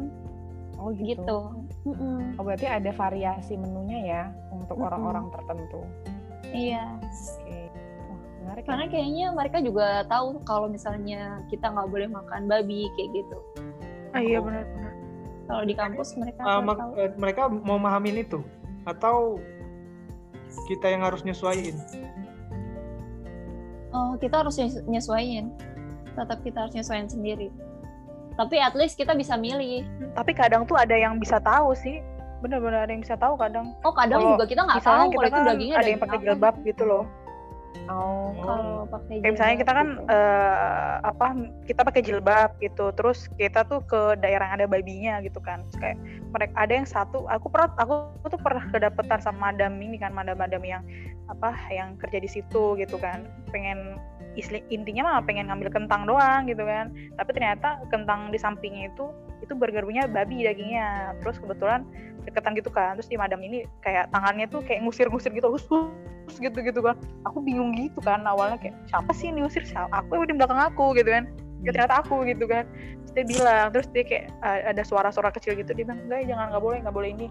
Oh 0.78 0.94
gitu. 0.94 1.66
Mm-mm. 1.90 2.38
Oh 2.38 2.46
berarti 2.46 2.70
ada 2.70 2.94
variasi 2.94 3.58
menunya 3.58 4.00
ya 4.06 4.24
untuk 4.54 4.78
orang-orang 4.78 5.26
tertentu. 5.34 5.82
Iya. 6.54 6.86
Oke. 7.02 7.60
Wah, 7.74 8.20
menarik 8.46 8.62
ya. 8.62 8.68
karena 8.70 8.86
kayaknya 8.88 9.26
mereka 9.34 9.58
juga 9.60 9.88
tahu 10.06 10.38
kalau 10.46 10.70
misalnya 10.70 11.42
kita 11.50 11.68
nggak 11.68 11.90
boleh 11.90 12.08
makan 12.08 12.46
babi 12.46 12.88
kayak 12.94 13.10
gitu 13.12 13.38
Ah, 14.14 14.22
iya 14.22 14.38
benar-benar. 14.40 14.94
kalau 15.44 15.64
di 15.66 15.76
kampus 15.76 16.10
mereka 16.16 16.42
mak- 16.62 16.80
tahu 16.80 16.92
eh, 16.96 17.12
mereka 17.18 17.42
mau 17.50 17.76
mahamin 17.76 18.24
itu 18.24 18.40
atau 18.88 19.38
kita 20.72 20.88
yang 20.88 21.04
harus 21.04 21.22
nyesuaiin? 21.28 21.76
oh 23.92 24.16
kita 24.18 24.42
harus 24.42 24.56
nyes- 24.56 24.84
nyesuaiin 24.88 25.52
tetap 26.16 26.40
kita 26.42 26.66
harus 26.66 26.74
nyesuaiin 26.74 27.12
sendiri 27.12 27.52
tapi 28.38 28.62
at 28.62 28.78
least 28.78 28.96
kita 28.96 29.18
bisa 29.18 29.34
milih 29.34 29.82
Tapi 30.14 30.32
kadang 30.38 30.70
tuh 30.70 30.78
ada 30.78 30.94
yang 30.94 31.18
bisa 31.18 31.42
tahu 31.42 31.74
sih. 31.74 31.98
Benar-benar 32.46 32.86
ada 32.86 32.94
yang 32.94 33.02
bisa 33.02 33.18
tahu 33.18 33.34
kadang. 33.34 33.74
oh 33.82 33.94
kadang 33.98 34.22
Kalau 34.22 34.34
juga 34.38 34.46
kita 34.46 34.62
nggak 34.62 34.82
tahu 34.86 35.10
kalau 35.10 35.10
itu 35.10 35.34
kan 35.34 35.42
dagingnya 35.50 35.76
ada 35.82 35.90
yang 35.90 36.02
pakai 36.06 36.18
jilbab 36.22 36.56
gitu 36.62 36.84
loh. 36.86 37.04
Oh, 37.88 38.36
kalau 38.44 38.84
pakai 38.92 39.24
Kayak 39.24 39.34
misalnya 39.38 39.56
jilbab 39.56 39.64
kita 39.64 39.72
kan 39.72 39.88
gitu. 39.88 40.12
eh, 40.12 40.96
apa 41.08 41.26
kita 41.64 41.82
pakai 41.88 42.02
jilbab 42.04 42.50
gitu, 42.60 42.86
terus 43.00 43.20
kita 43.40 43.60
tuh 43.64 43.80
ke 43.88 44.02
daerah 44.20 44.52
yang 44.52 44.56
ada 44.60 44.68
babinya 44.68 45.14
gitu 45.24 45.40
kan. 45.40 45.64
Terus 45.72 45.78
kayak 45.80 45.98
mereka 46.36 46.54
ada 46.60 46.74
yang 46.76 46.88
satu, 46.88 47.24
aku 47.32 47.48
pernah 47.48 47.72
aku 47.80 48.28
tuh 48.28 48.40
pernah 48.44 48.64
kedapetan 48.68 49.24
sama 49.24 49.52
madam 49.52 49.80
ini 49.80 49.96
kan, 49.96 50.12
madam-madam 50.12 50.64
yang 50.68 50.84
apa 51.32 51.56
yang 51.72 51.96
kerja 51.96 52.20
di 52.20 52.28
situ 52.28 52.76
gitu 52.76 53.00
kan. 53.00 53.24
Pengen 53.56 53.96
isli, 54.38 54.62
intinya 54.70 55.18
mah 55.18 55.26
pengen 55.26 55.50
ngambil 55.50 55.74
kentang 55.74 56.06
doang 56.06 56.46
gitu 56.46 56.64
kan. 56.64 56.94
Tapi 57.18 57.30
ternyata 57.34 57.82
kentang 57.90 58.30
di 58.30 58.38
sampingnya 58.38 58.94
itu 58.94 59.10
itu 59.42 59.54
burgernya 59.58 60.06
babi 60.08 60.46
dagingnya. 60.46 61.18
Terus 61.26 61.42
kebetulan 61.42 61.84
deketan 62.24 62.54
gitu 62.54 62.70
kan. 62.70 62.96
Terus 63.02 63.10
di 63.10 63.18
madam 63.18 63.42
ini 63.42 63.66
kayak 63.82 64.14
tangannya 64.14 64.46
tuh 64.48 64.62
kayak 64.64 64.86
ngusir-ngusir 64.86 65.34
gitu, 65.34 65.50
hus 65.50 65.66
gitu 66.36 66.60
gitu 66.60 66.84
kan 66.84 67.00
aku 67.24 67.40
bingung 67.40 67.72
gitu 67.80 68.04
kan 68.04 68.20
awalnya 68.28 68.60
kayak 68.60 68.76
siapa 68.92 69.12
sih 69.16 69.32
yang 69.32 69.40
diusir 69.40 69.64
siapa 69.64 69.88
aku 69.96 70.20
yang 70.20 70.28
di 70.28 70.36
belakang 70.36 70.60
aku 70.60 70.92
gitu 71.00 71.08
kan 71.08 71.24
ya, 71.64 71.72
ternyata 71.72 72.04
aku 72.04 72.28
gitu 72.28 72.46
kan 72.46 72.68
terus 72.68 73.12
dia 73.16 73.26
bilang 73.26 73.66
terus 73.72 73.88
dia 73.96 74.04
kayak 74.04 74.28
ada 74.44 74.84
suara-suara 74.84 75.32
kecil 75.32 75.56
gitu 75.56 75.72
dia 75.72 75.88
bilang 75.88 76.04
enggak 76.06 76.28
jangan 76.28 76.52
nggak 76.52 76.64
boleh 76.64 76.78
nggak 76.84 76.96
boleh 76.96 77.10
ini 77.16 77.28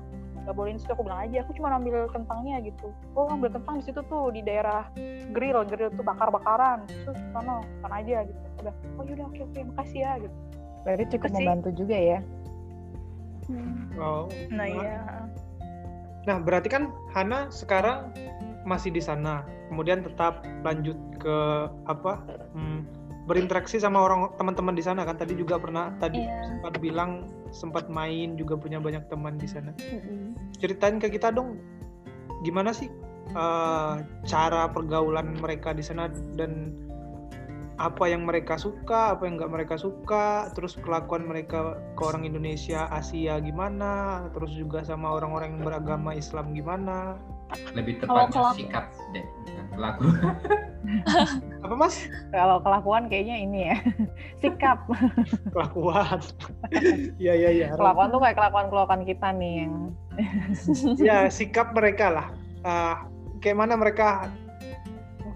nggak 0.46 0.54
boleh 0.54 0.70
di 0.72 0.80
situ 0.80 0.94
aku 0.94 1.02
bilang 1.02 1.26
aja 1.26 1.42
aku 1.42 1.52
cuma 1.58 1.74
ambil 1.74 2.06
kentangnya 2.06 2.56
gitu 2.62 2.86
oh 3.18 3.26
ambil 3.26 3.50
kentang 3.50 3.82
di 3.82 3.84
situ 3.84 3.98
tuh 4.06 4.30
di 4.30 4.40
daerah 4.40 4.86
grill 5.34 5.66
grill 5.66 5.90
tuh 5.90 6.06
bakar 6.06 6.30
bakaran 6.30 6.86
terus 6.86 7.18
sana 7.34 7.58
sana 7.82 7.94
aja 7.98 8.22
gitu 8.22 8.38
udah 8.62 8.74
oh 8.94 9.02
yaudah 9.02 9.26
oke 9.26 9.40
oke 9.42 9.60
makasih 9.74 10.00
ya 10.06 10.12
gitu 10.22 10.36
Berarti 10.86 11.04
cukup 11.10 11.22
Terus 11.26 11.34
sih- 11.34 11.42
membantu 11.42 11.70
juga 11.74 11.96
ya. 11.98 12.18
Oh. 13.98 14.30
nah 14.50 14.66
iya 14.66 15.02
Nah, 16.26 16.42
berarti 16.42 16.66
kan 16.66 16.90
Hana 17.14 17.46
sekarang 17.50 18.10
masih 18.66 18.90
di 18.90 18.98
sana, 18.98 19.46
kemudian 19.70 20.02
tetap 20.02 20.42
lanjut 20.62 20.98
ke 21.18 21.38
apa? 21.86 22.18
hmm, 22.50 22.82
berinteraksi 23.26 23.82
sama 23.82 24.06
orang 24.06 24.30
teman-teman 24.38 24.78
di 24.78 24.86
sana 24.86 25.02
kan 25.02 25.18
tadi 25.18 25.34
juga 25.34 25.58
pernah 25.58 25.90
tadi 25.98 26.22
Iya. 26.22 26.46
sempat 26.46 26.74
bilang 26.78 27.10
sempat 27.50 27.84
main 27.90 28.38
juga 28.38 28.54
punya 28.54 28.78
banyak 28.78 29.10
teman 29.10 29.34
di 29.36 29.50
sana. 29.50 29.74
Mm-mm. 29.82 30.38
Ceritain 30.62 31.02
ke 31.02 31.10
kita 31.10 31.34
dong 31.34 31.58
gimana 32.46 32.70
sih 32.70 32.86
eh, 33.34 33.94
cara 34.30 34.70
pergaulan 34.70 35.34
mereka 35.42 35.74
di 35.74 35.82
sana 35.82 36.06
dan 36.38 36.70
apa 37.76 38.08
yang 38.08 38.24
mereka 38.24 38.56
suka, 38.56 39.12
apa 39.12 39.28
yang 39.28 39.36
nggak 39.36 39.52
mereka 39.52 39.76
suka, 39.76 40.48
terus 40.56 40.80
kelakuan 40.80 41.28
mereka 41.28 41.76
ke 41.92 42.02
orang 42.08 42.24
Indonesia, 42.24 42.88
Asia 42.88 43.36
gimana, 43.36 44.24
terus 44.32 44.56
juga 44.56 44.80
sama 44.80 45.12
orang-orang 45.12 45.60
yang 45.60 45.62
beragama 45.64 46.16
Islam 46.16 46.56
gimana. 46.56 47.20
Lebih 47.76 48.00
tepatnya 48.00 48.56
sikap 48.56 48.88
deh, 49.12 49.24
pelaku. 49.76 50.08
Apa 51.64 51.74
mas? 51.74 52.08
Kalau 52.30 52.62
kelakuan 52.62 53.10
kayaknya 53.10 53.36
ini 53.42 53.58
ya. 53.70 53.76
Sikap. 54.42 54.86
Kelakuan. 55.54 56.18
Iya 57.20 57.34
iya 57.36 57.50
iya. 57.52 57.66
Kelakuan 57.74 58.08
tuh 58.10 58.20
kayak 58.22 58.36
kelakuan-kelakuan 58.38 59.02
kita 59.04 59.28
nih 59.36 59.52
yang 59.66 59.74
Ya 60.96 61.28
sikap 61.28 61.76
mereka 61.76 62.08
lah. 62.08 62.26
Eh, 62.64 62.94
kayak 63.44 63.60
mana 63.60 63.76
mereka 63.76 64.32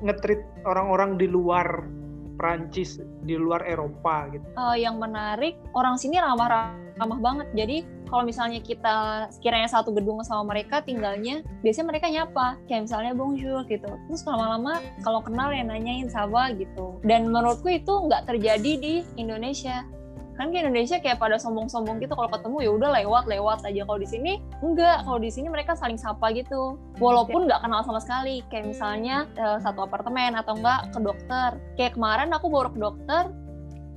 ngetrit 0.01 0.41
orang-orang 0.65 1.21
di 1.21 1.29
luar 1.29 1.85
Prancis, 2.41 2.97
di 3.29 3.37
luar 3.37 3.61
Eropa 3.69 4.33
gitu. 4.33 4.47
Eh, 4.57 4.77
yang 4.81 4.97
menarik 4.97 5.61
orang 5.77 6.01
sini 6.01 6.17
ramah-ramah 6.17 7.21
banget. 7.21 7.49
Jadi 7.53 7.85
kalau 8.11 8.27
misalnya 8.27 8.59
kita 8.59 9.31
sekiranya 9.31 9.71
satu 9.71 9.95
gedung 9.95 10.19
sama 10.27 10.51
mereka 10.51 10.83
tinggalnya, 10.83 11.47
biasanya 11.63 11.87
mereka 11.95 12.07
nyapa, 12.11 12.59
kayak 12.67 12.91
misalnya 12.91 13.15
bonjour 13.15 13.63
gitu. 13.71 13.87
Terus 14.11 14.27
lama-lama 14.27 14.83
kalau 15.07 15.23
kenal 15.23 15.55
ya 15.55 15.63
nanyain 15.63 16.11
Saba 16.11 16.51
gitu. 16.59 16.99
Dan 17.07 17.31
menurutku 17.31 17.71
itu 17.71 18.11
nggak 18.11 18.27
terjadi 18.27 18.73
di 18.83 18.95
Indonesia. 19.15 19.87
Kan 20.35 20.51
di 20.51 20.59
Indonesia 20.59 20.97
kayak 20.99 21.21
pada 21.21 21.37
sombong-sombong 21.37 22.01
gitu 22.01 22.17
kalau 22.17 22.33
ketemu 22.33 22.57
ya 22.65 22.71
udah 22.75 22.91
lewat-lewat 22.99 23.63
aja. 23.63 23.85
Kalau 23.87 24.01
di 24.01 24.09
sini 24.09 24.33
enggak, 24.65 25.07
kalau 25.07 25.21
di 25.23 25.31
sini 25.31 25.47
mereka 25.53 25.79
saling 25.79 26.01
sapa 26.01 26.35
gitu. 26.35 26.81
Walaupun 26.99 27.47
nggak 27.47 27.63
kenal 27.63 27.85
sama 27.87 28.01
sekali. 28.03 28.43
Kayak 28.51 28.75
misalnya 28.75 29.29
eh, 29.39 29.59
satu 29.63 29.87
apartemen 29.87 30.35
atau 30.35 30.59
enggak 30.59 30.91
ke 30.91 30.99
dokter. 30.99 31.51
Kayak 31.79 31.95
kemarin 31.95 32.33
aku 32.33 32.49
baru 32.49 32.73
ke 32.73 32.81
dokter, 32.81 33.23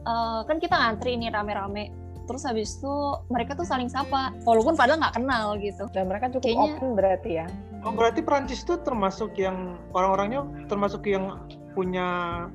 eh, 0.06 0.42
kan 0.46 0.58
kita 0.60 0.76
ngantri 0.76 1.16
nih 1.16 1.32
rame-rame. 1.32 2.03
Terus 2.24 2.44
habis 2.44 2.80
itu 2.80 2.94
mereka 3.28 3.52
tuh 3.54 3.64
saling 3.64 3.88
sapa, 3.88 4.32
walaupun 4.44 4.74
padahal 4.74 5.00
nggak 5.00 5.16
kenal 5.18 5.46
gitu. 5.60 5.84
dan 5.92 6.08
mereka 6.08 6.32
cukup 6.32 6.44
Kayaknya- 6.46 6.76
open 6.80 6.90
berarti 6.96 7.32
ya. 7.36 7.48
Oh 7.84 7.92
berarti 7.92 8.24
Prancis 8.24 8.64
itu 8.64 8.80
termasuk 8.80 9.36
yang 9.36 9.76
orang-orangnya 9.92 10.48
termasuk 10.66 11.04
yang 11.04 11.36
punya 11.74 12.08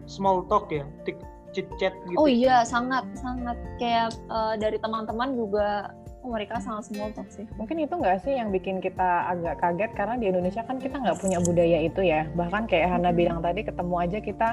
small 0.06 0.46
talk 0.46 0.70
ya, 0.70 0.88
tik 1.04 1.20
chit 1.52 1.68
chat 1.76 1.92
gitu. 2.06 2.16
Oh 2.16 2.24
iya, 2.24 2.64
sangat 2.64 3.04
sangat 3.14 3.56
kayak 3.76 4.08
eh, 4.14 4.54
dari 4.56 4.76
teman-teman 4.76 5.32
juga 5.32 5.92
oh, 6.20 6.32
mereka 6.32 6.56
sangat 6.58 6.88
small 6.88 7.12
talk 7.12 7.28
sih. 7.28 7.44
Mungkin 7.56 7.76
itu 7.78 7.92
nggak 7.92 8.24
sih 8.24 8.36
yang 8.36 8.48
bikin 8.48 8.80
kita 8.80 9.28
agak 9.28 9.60
kaget 9.60 9.92
karena 9.92 10.14
di 10.16 10.26
Indonesia 10.28 10.64
kan 10.64 10.76
kita 10.76 10.96
nggak 10.96 11.20
punya 11.20 11.40
budaya 11.40 11.78
itu 11.78 12.00
ya. 12.00 12.24
Bahkan 12.32 12.64
kayak 12.64 12.88
Hana 12.88 13.12
bilang 13.12 13.40
tadi 13.40 13.64
ketemu 13.64 13.94
aja 14.00 14.18
kita 14.18 14.48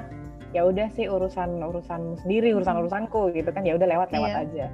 ya 0.52 0.64
udah 0.64 0.88
sih 0.92 1.08
urusan 1.08 1.60
urusan 1.60 2.16
sendiri 2.20 2.52
urusan 2.52 2.80
urusanku 2.80 3.32
gitu 3.32 3.52
kan 3.52 3.64
ya 3.64 3.76
udah 3.76 3.88
lewat 3.88 4.08
lewat 4.12 4.32
Iya. 4.32 4.44
aja. 4.44 4.66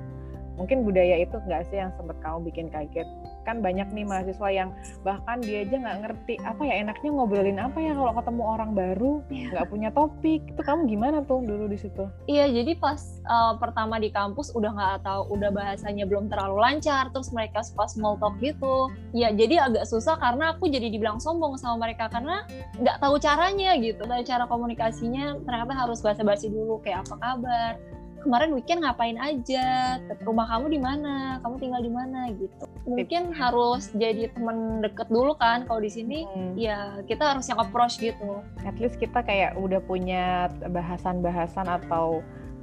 Mungkin 0.59 0.83
budaya 0.83 1.19
itu 1.19 1.35
nggak 1.35 1.71
sih 1.71 1.79
yang 1.79 1.91
sempat 1.95 2.19
kamu 2.19 2.51
bikin 2.51 2.67
kaget? 2.69 3.07
Kan 3.47 3.63
banyak 3.65 3.89
nih 3.91 4.05
mahasiswa 4.05 4.47
yang 4.51 4.69
bahkan 5.01 5.41
dia 5.41 5.65
aja 5.65 5.75
nggak 5.79 5.97
ngerti 6.05 6.33
apa 6.43 6.61
ya 6.61 6.73
enaknya 6.83 7.09
ngobrolin 7.09 7.57
apa 7.57 7.77
ya 7.81 7.91
kalau 7.97 8.13
ketemu 8.13 8.43
orang 8.43 8.71
baru 8.73 9.13
Iya. 9.31 9.47
nggak 9.55 9.67
punya 9.71 9.89
topik. 9.91 10.41
Itu 10.51 10.61
kamu 10.61 10.81
gimana 10.87 11.17
tuh 11.25 11.41
dulu 11.41 11.65
di 11.65 11.77
situ? 11.79 12.03
Iya, 12.27 12.51
jadi 12.51 12.77
pas 12.77 12.99
eh, 13.21 13.53
pertama 13.57 13.97
di 13.97 14.09
kampus 14.11 14.53
udah 14.53 14.71
nggak 14.71 14.97
tahu, 15.07 15.21
udah 15.33 15.49
bahasanya 15.49 16.05
belum 16.05 16.29
terlalu 16.29 16.57
lancar, 16.59 17.09
terus 17.09 17.31
mereka 17.33 17.63
suka 17.65 17.87
small 17.89 18.15
talk 18.17 18.37
gitu. 18.39 18.91
Ya, 19.15 19.31
jadi 19.33 19.65
agak 19.65 19.87
susah 19.87 20.19
karena 20.19 20.53
aku 20.53 20.67
jadi 20.69 20.87
dibilang 20.91 21.17
sombong 21.17 21.57
sama 21.57 21.87
mereka 21.87 22.07
karena 22.11 22.45
nggak 22.77 22.97
tahu 23.01 23.15
caranya 23.17 23.73
gitu. 23.79 24.03
Dan 24.05 24.21
cara 24.21 24.45
komunikasinya 24.45 25.41
ternyata 25.43 25.73
harus 25.73 25.99
basa-basi 25.99 26.47
dulu 26.49 26.77
kayak 26.81 27.07
apa 27.07 27.15
kabar. 27.17 27.73
Kemarin 28.21 28.53
weekend 28.53 28.85
ngapain 28.85 29.17
aja? 29.17 29.97
Rumah 30.21 30.45
kamu 30.45 30.65
di 30.69 30.79
mana? 30.79 31.41
Kamu 31.41 31.55
tinggal 31.57 31.81
di 31.81 31.89
mana 31.89 32.29
gitu. 32.29 32.65
Mungkin 32.85 33.33
harus 33.33 33.89
jadi 33.97 34.29
teman 34.29 34.81
deket 34.85 35.09
dulu 35.09 35.33
kan 35.33 35.65
kalau 35.65 35.81
di 35.81 35.89
sini. 35.89 36.29
Hmm. 36.29 36.53
Ya, 36.53 37.01
kita 37.09 37.33
harus 37.33 37.49
yang 37.49 37.57
approach 37.57 37.97
gitu. 37.97 38.45
at 38.61 38.77
least 38.77 39.01
kita 39.01 39.25
kayak 39.25 39.57
udah 39.57 39.81
punya 39.81 40.53
bahasan-bahasan 40.69 41.65
atau 41.65 42.21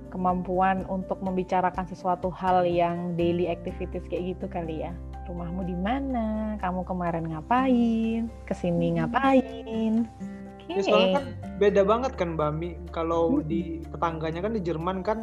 kemampuan 0.08 0.86
untuk 0.88 1.20
membicarakan 1.20 1.84
sesuatu 1.84 2.30
hal 2.32 2.64
yang 2.64 3.18
daily 3.18 3.50
activities 3.50 4.06
kayak 4.06 4.38
gitu 4.38 4.46
kali 4.46 4.86
ya. 4.86 4.94
Rumahmu 5.26 5.66
di 5.66 5.76
mana? 5.76 6.56
Kamu 6.62 6.86
kemarin 6.86 7.28
ngapain? 7.28 8.30
Ke 8.46 8.54
sini 8.56 8.96
ngapain? 8.96 10.06
Ya, 10.68 10.80
Oke. 10.80 10.84
soalnya 10.84 11.10
kan 11.20 11.24
beda 11.56 11.82
banget 11.84 12.12
kan 12.16 12.28
Mbak 12.36 12.50
Mi. 12.56 12.70
Kalau 12.92 13.40
Hmm. 13.40 13.44
di 13.44 13.80
tetangganya 13.88 14.40
kan 14.44 14.52
di 14.52 14.60
Jerman 14.60 15.00
kan 15.00 15.18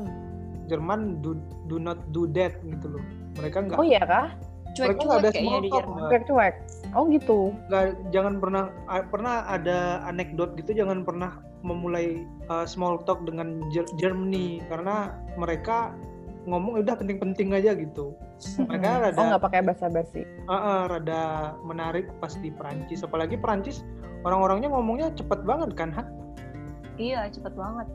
Jerman 0.66 1.22
do, 1.22 1.38
do 1.66 1.78
not 1.78 1.98
do 2.12 2.26
that 2.34 2.58
gitu 2.62 2.98
loh. 2.98 3.04
Mereka 3.38 3.70
nggak 3.70 3.78
Oh 3.78 3.86
iya 3.86 4.02
kah? 4.04 4.30
mereka 4.76 5.08
nggak 5.08 5.22
ada 5.24 5.32
small 5.32 5.60
di 5.64 5.70
talk, 5.72 5.78
Jerman. 5.80 5.96
Mbak. 5.96 6.10
Cuek-cuek. 6.12 6.56
Oh 6.96 7.04
gitu. 7.08 7.40
nggak 7.72 7.86
jangan 8.12 8.34
pernah 8.44 8.64
pernah 9.08 9.36
ada 9.48 9.78
anekdot 10.04 10.56
gitu 10.60 10.72
jangan 10.76 11.04
pernah 11.08 11.40
memulai 11.64 12.24
uh, 12.48 12.68
small 12.68 13.00
talk 13.04 13.24
dengan 13.24 13.64
Jer- 13.72 13.90
Germany 13.96 14.60
karena 14.68 15.16
mereka 15.40 15.96
ngomong 16.46 16.78
udah 16.86 16.94
penting-penting 16.94 17.58
aja 17.58 17.74
gitu 17.74 18.14
mereka 18.70 18.86
Mm-mm. 18.86 19.04
rada 19.10 19.18
Oh 19.18 19.26
nggak 19.34 19.44
pakai 19.50 19.62
basa-basi. 19.66 20.22
uh, 20.46 20.54
uh, 20.54 20.80
rada 20.92 21.56
menarik 21.66 22.06
pas 22.22 22.36
di 22.38 22.54
Perancis 22.54 23.02
apalagi 23.02 23.34
Perancis 23.40 23.82
orang-orangnya 24.22 24.70
ngomongnya 24.70 25.10
cepet 25.18 25.42
banget 25.42 25.74
kan 25.74 25.90
Han? 25.96 26.06
Iya, 26.96 27.28
cepet 27.28 27.52
banget. 27.60 27.88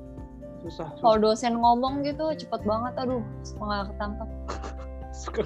Susah, 0.63 0.89
Kalau 0.99 1.17
susah. 1.17 1.25
dosen 1.25 1.55
ngomong 1.57 2.05
gitu 2.05 2.25
cepet 2.37 2.61
banget, 2.63 2.93
aduh, 2.99 3.23
suka 3.49 3.63
nggak 3.65 3.87
ketangkep. 3.95 4.29
Suka- 5.11 5.45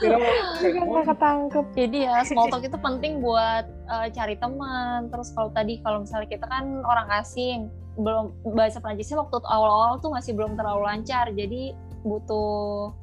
nggak 0.00 1.06
ketangkep. 1.10 1.66
Jadi 1.74 1.98
ya 2.06 2.22
small 2.22 2.48
talk 2.48 2.62
itu 2.62 2.78
penting 2.78 3.18
buat 3.18 3.66
eh, 3.66 4.06
cari 4.14 4.36
teman. 4.38 5.10
Terus 5.10 5.34
kalau 5.34 5.50
tadi 5.50 5.82
kalau 5.82 6.04
misalnya 6.04 6.28
kita 6.28 6.46
kan 6.46 6.82
orang 6.86 7.08
asing, 7.18 7.66
belum 7.98 8.30
bahasa 8.54 8.78
Prancisnya 8.78 9.18
waktu 9.18 9.42
awal-awal 9.44 9.98
tuh 9.98 10.10
masih 10.14 10.32
belum 10.38 10.54
terlalu 10.54 10.86
lancar, 10.86 11.28
jadi 11.34 11.74
butuh 12.06 12.94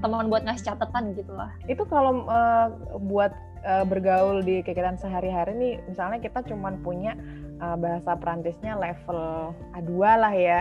teman 0.00 0.28
buat 0.28 0.44
ngasih 0.44 0.72
catatan 0.72 1.16
gitu 1.16 1.32
lah. 1.34 1.50
Itu 1.66 1.82
kalau 1.88 2.22
eh, 2.28 2.66
buat 3.02 3.32
eh, 3.64 3.84
bergaul 3.84 4.46
di 4.46 4.62
kegiatan 4.62 4.96
sehari-hari 4.96 5.52
nih, 5.56 5.74
misalnya 5.88 6.22
kita 6.22 6.44
cuman 6.46 6.78
punya 6.80 7.16
eh, 7.60 7.76
bahasa 7.76 8.12
Perancisnya 8.16 8.76
level 8.76 9.52
A2 9.74 9.92
lah 10.00 10.34
ya. 10.34 10.60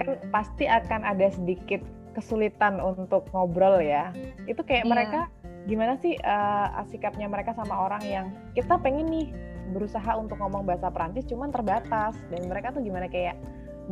kan 0.00 0.16
pasti 0.32 0.64
akan 0.64 1.04
ada 1.04 1.28
sedikit 1.28 1.84
kesulitan 2.16 2.80
untuk 2.80 3.28
ngobrol 3.36 3.76
ya. 3.84 4.08
Itu 4.48 4.64
kayak 4.64 4.88
Iya. 4.88 4.90
mereka 4.90 5.20
gimana 5.68 6.00
sih 6.00 6.16
uh, 6.24 6.80
sikapnya 6.88 7.28
mereka 7.28 7.52
sama 7.52 7.76
orang 7.76 8.00
yang 8.00 8.26
kita 8.56 8.80
pengen 8.80 9.12
nih 9.12 9.28
berusaha 9.76 10.16
untuk 10.16 10.40
ngomong 10.40 10.64
bahasa 10.64 10.88
Perancis 10.88 11.28
cuman 11.28 11.52
terbatas 11.52 12.16
dan 12.32 12.48
mereka 12.48 12.72
tuh 12.72 12.80
gimana 12.80 13.06
kayak 13.06 13.36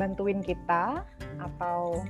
bantuin 0.01 0.41
kita 0.41 1.05
atau 1.39 2.01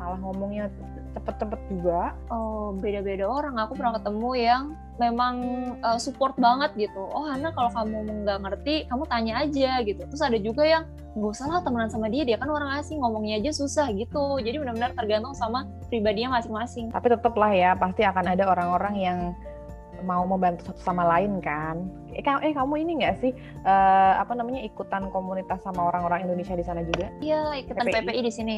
malah 0.00 0.18
ngomongnya 0.18 0.72
cepet-cepet 1.12 1.60
juga. 1.70 2.16
Oh, 2.32 2.72
beda-beda 2.76 3.28
orang. 3.28 3.54
Aku 3.60 3.76
pernah 3.76 3.96
ketemu 4.00 4.30
yang 4.36 4.62
memang 5.00 5.34
uh, 5.80 5.98
support 6.00 6.36
banget 6.36 6.88
gitu. 6.88 7.02
Oh, 7.12 7.24
Hana 7.28 7.52
kalau 7.52 7.70
kamu 7.72 8.24
nggak 8.24 8.38
ngerti, 8.44 8.74
kamu 8.88 9.04
tanya 9.08 9.32
aja 9.44 9.72
gitu. 9.84 10.00
Terus 10.08 10.22
ada 10.22 10.38
juga 10.40 10.62
yang 10.64 10.84
gak 11.12 11.32
usah 11.36 11.46
lah 11.48 11.60
temenan 11.60 11.92
sama 11.92 12.08
dia, 12.08 12.24
dia 12.24 12.40
kan 12.40 12.48
orang 12.48 12.80
asing, 12.80 13.04
ngomongnya 13.04 13.36
aja 13.40 13.52
susah 13.52 13.92
gitu. 13.92 14.40
Jadi 14.40 14.56
benar-benar 14.56 14.96
tergantung 14.96 15.36
sama 15.36 15.68
pribadinya 15.92 16.40
masing-masing. 16.40 16.88
Tapi 16.88 17.06
tetep 17.12 17.34
lah 17.36 17.52
ya 17.52 17.70
pasti 17.76 18.02
akan 18.04 18.24
ada 18.32 18.44
orang-orang 18.48 18.94
yang 18.96 19.18
mau 20.02 20.26
membantu 20.26 20.66
satu 20.70 20.80
sama 20.82 21.06
lain 21.06 21.38
kan. 21.38 21.86
Eh, 22.12 22.20
eh, 22.20 22.52
kamu 22.52 22.74
ini 22.82 22.92
nggak 23.02 23.14
sih 23.22 23.32
eh, 23.64 24.12
apa 24.18 24.34
namanya 24.34 24.60
ikutan 24.66 25.08
komunitas 25.14 25.62
sama 25.62 25.88
orang-orang 25.88 26.26
Indonesia 26.28 26.58
di 26.58 26.64
sana 26.66 26.82
juga? 26.82 27.08
Iya, 27.22 27.62
ikutan 27.62 27.86
PPI. 27.86 27.94
PPI 28.02 28.20
di 28.20 28.32
sini. 28.32 28.56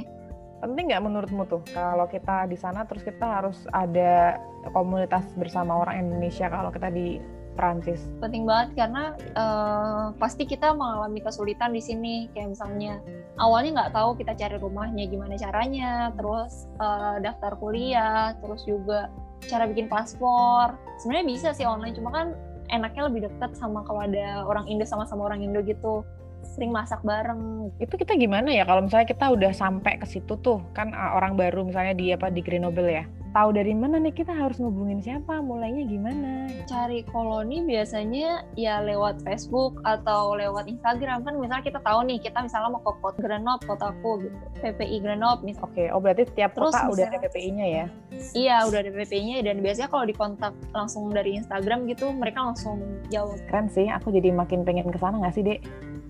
Penting 0.65 0.89
nggak 0.89 1.05
menurutmu 1.05 1.45
tuh 1.45 1.61
kalau 1.77 2.09
kita 2.09 2.49
di 2.49 2.57
sana 2.57 2.89
terus 2.89 3.05
kita 3.05 3.21
harus 3.21 3.69
ada 3.69 4.41
komunitas 4.73 5.29
bersama 5.37 5.77
orang 5.85 6.09
Indonesia 6.09 6.49
kalau 6.49 6.73
kita 6.73 6.89
di 6.89 7.21
Prancis? 7.55 8.03
penting 8.19 8.49
banget 8.49 8.75
karena 8.75 9.15
eh, 9.15 10.07
pasti 10.19 10.43
kita 10.49 10.73
mengalami 10.75 11.21
kesulitan 11.23 11.71
di 11.71 11.85
sini. 11.85 12.27
Kayak 12.33 12.57
misalnya 12.57 12.99
awalnya 13.39 13.71
nggak 13.85 13.93
tahu 13.95 14.11
kita 14.19 14.33
cari 14.35 14.57
rumahnya 14.59 15.05
gimana 15.07 15.37
caranya 15.39 16.11
terus 16.17 16.67
eh, 16.81 17.17
daftar 17.21 17.55
kuliah 17.61 18.33
terus 18.41 18.65
juga 18.65 19.13
cara 19.47 19.69
bikin 19.69 19.87
paspor. 19.87 20.75
Sebenarnya 20.99 21.27
bisa 21.29 21.49
sih 21.53 21.69
online 21.69 21.95
cuma 21.95 22.11
kan 22.11 22.27
enaknya 22.73 23.13
lebih 23.13 23.29
dekat 23.29 23.53
sama 23.55 23.85
kalau 23.85 24.03
ada 24.03 24.49
orang 24.49 24.65
Indo 24.67 24.89
sama-sama 24.89 25.29
orang 25.29 25.45
Indo 25.45 25.61
gitu 25.61 26.03
sering 26.47 26.71
masak 26.71 27.01
bareng 27.01 27.73
Itu 27.77 27.95
kita 27.95 28.15
gimana 28.15 28.49
ya 28.49 28.63
kalau 28.63 28.81
misalnya 28.81 29.05
kita 29.07 29.27
udah 29.27 29.51
sampai 29.51 29.97
ke 29.97 30.07
situ 30.07 30.37
tuh 30.37 30.61
kan 30.71 30.91
uh, 30.91 31.15
orang 31.15 31.35
baru 31.35 31.65
misalnya 31.65 31.93
di 31.93 32.11
apa 32.11 32.29
di 32.29 32.39
Grenoble 32.39 32.87
ya. 32.87 33.05
Tahu 33.35 33.51
dari 33.51 33.75
mana 33.75 33.99
nih 33.99 34.15
kita 34.15 34.31
harus 34.31 34.63
ngubungin 34.63 35.03
siapa, 35.03 35.43
mulainya 35.43 35.83
gimana? 35.85 36.47
cari 36.65 37.03
koloni 37.05 37.67
biasanya 37.67 38.47
ya 38.55 38.79
lewat 38.79 39.21
Facebook 39.21 39.83
atau 39.83 40.33
lewat 40.33 40.65
Instagram 40.65 41.21
kan 41.21 41.35
misalnya 41.35 41.67
kita 41.67 41.83
tahu 41.83 42.07
nih 42.07 42.23
kita 42.23 42.39
misalnya 42.39 42.71
mau 42.71 42.81
ke 42.81 42.95
kota 42.95 43.19
Grenoble 43.19 43.67
kotaku 43.67 44.11
gitu 44.23 44.37
PPI 44.63 44.97
Grenoble 45.03 45.43
misal 45.43 45.67
Oke, 45.67 45.91
oh 45.91 45.99
berarti 45.99 46.31
tiap 46.31 46.55
Terus 46.55 46.71
kota 46.71 46.87
udah 46.87 47.05
ada 47.05 47.11
misalnya- 47.11 47.23
PPI-nya 47.27 47.67
ya. 47.69 47.85
iya 48.33 48.57
udah 48.63 48.79
ada 48.79 48.91
PPI-nya 48.95 49.37
dan 49.43 49.57
biasanya 49.59 49.89
kalau 49.91 50.05
dikontak 50.05 50.55
langsung 50.71 51.11
dari 51.11 51.35
Instagram 51.35 51.91
gitu 51.91 52.15
mereka 52.15 52.39
langsung 52.41 52.79
jawab 53.11 53.35
Keren 53.45 53.67
sih, 53.67 53.91
aku 53.91 54.09
jadi 54.09 54.31
makin 54.31 54.63
pengen 54.63 54.87
ke 54.87 54.97
sana 54.97 55.19
nggak 55.19 55.35
sih, 55.35 55.43
Dek? 55.43 55.59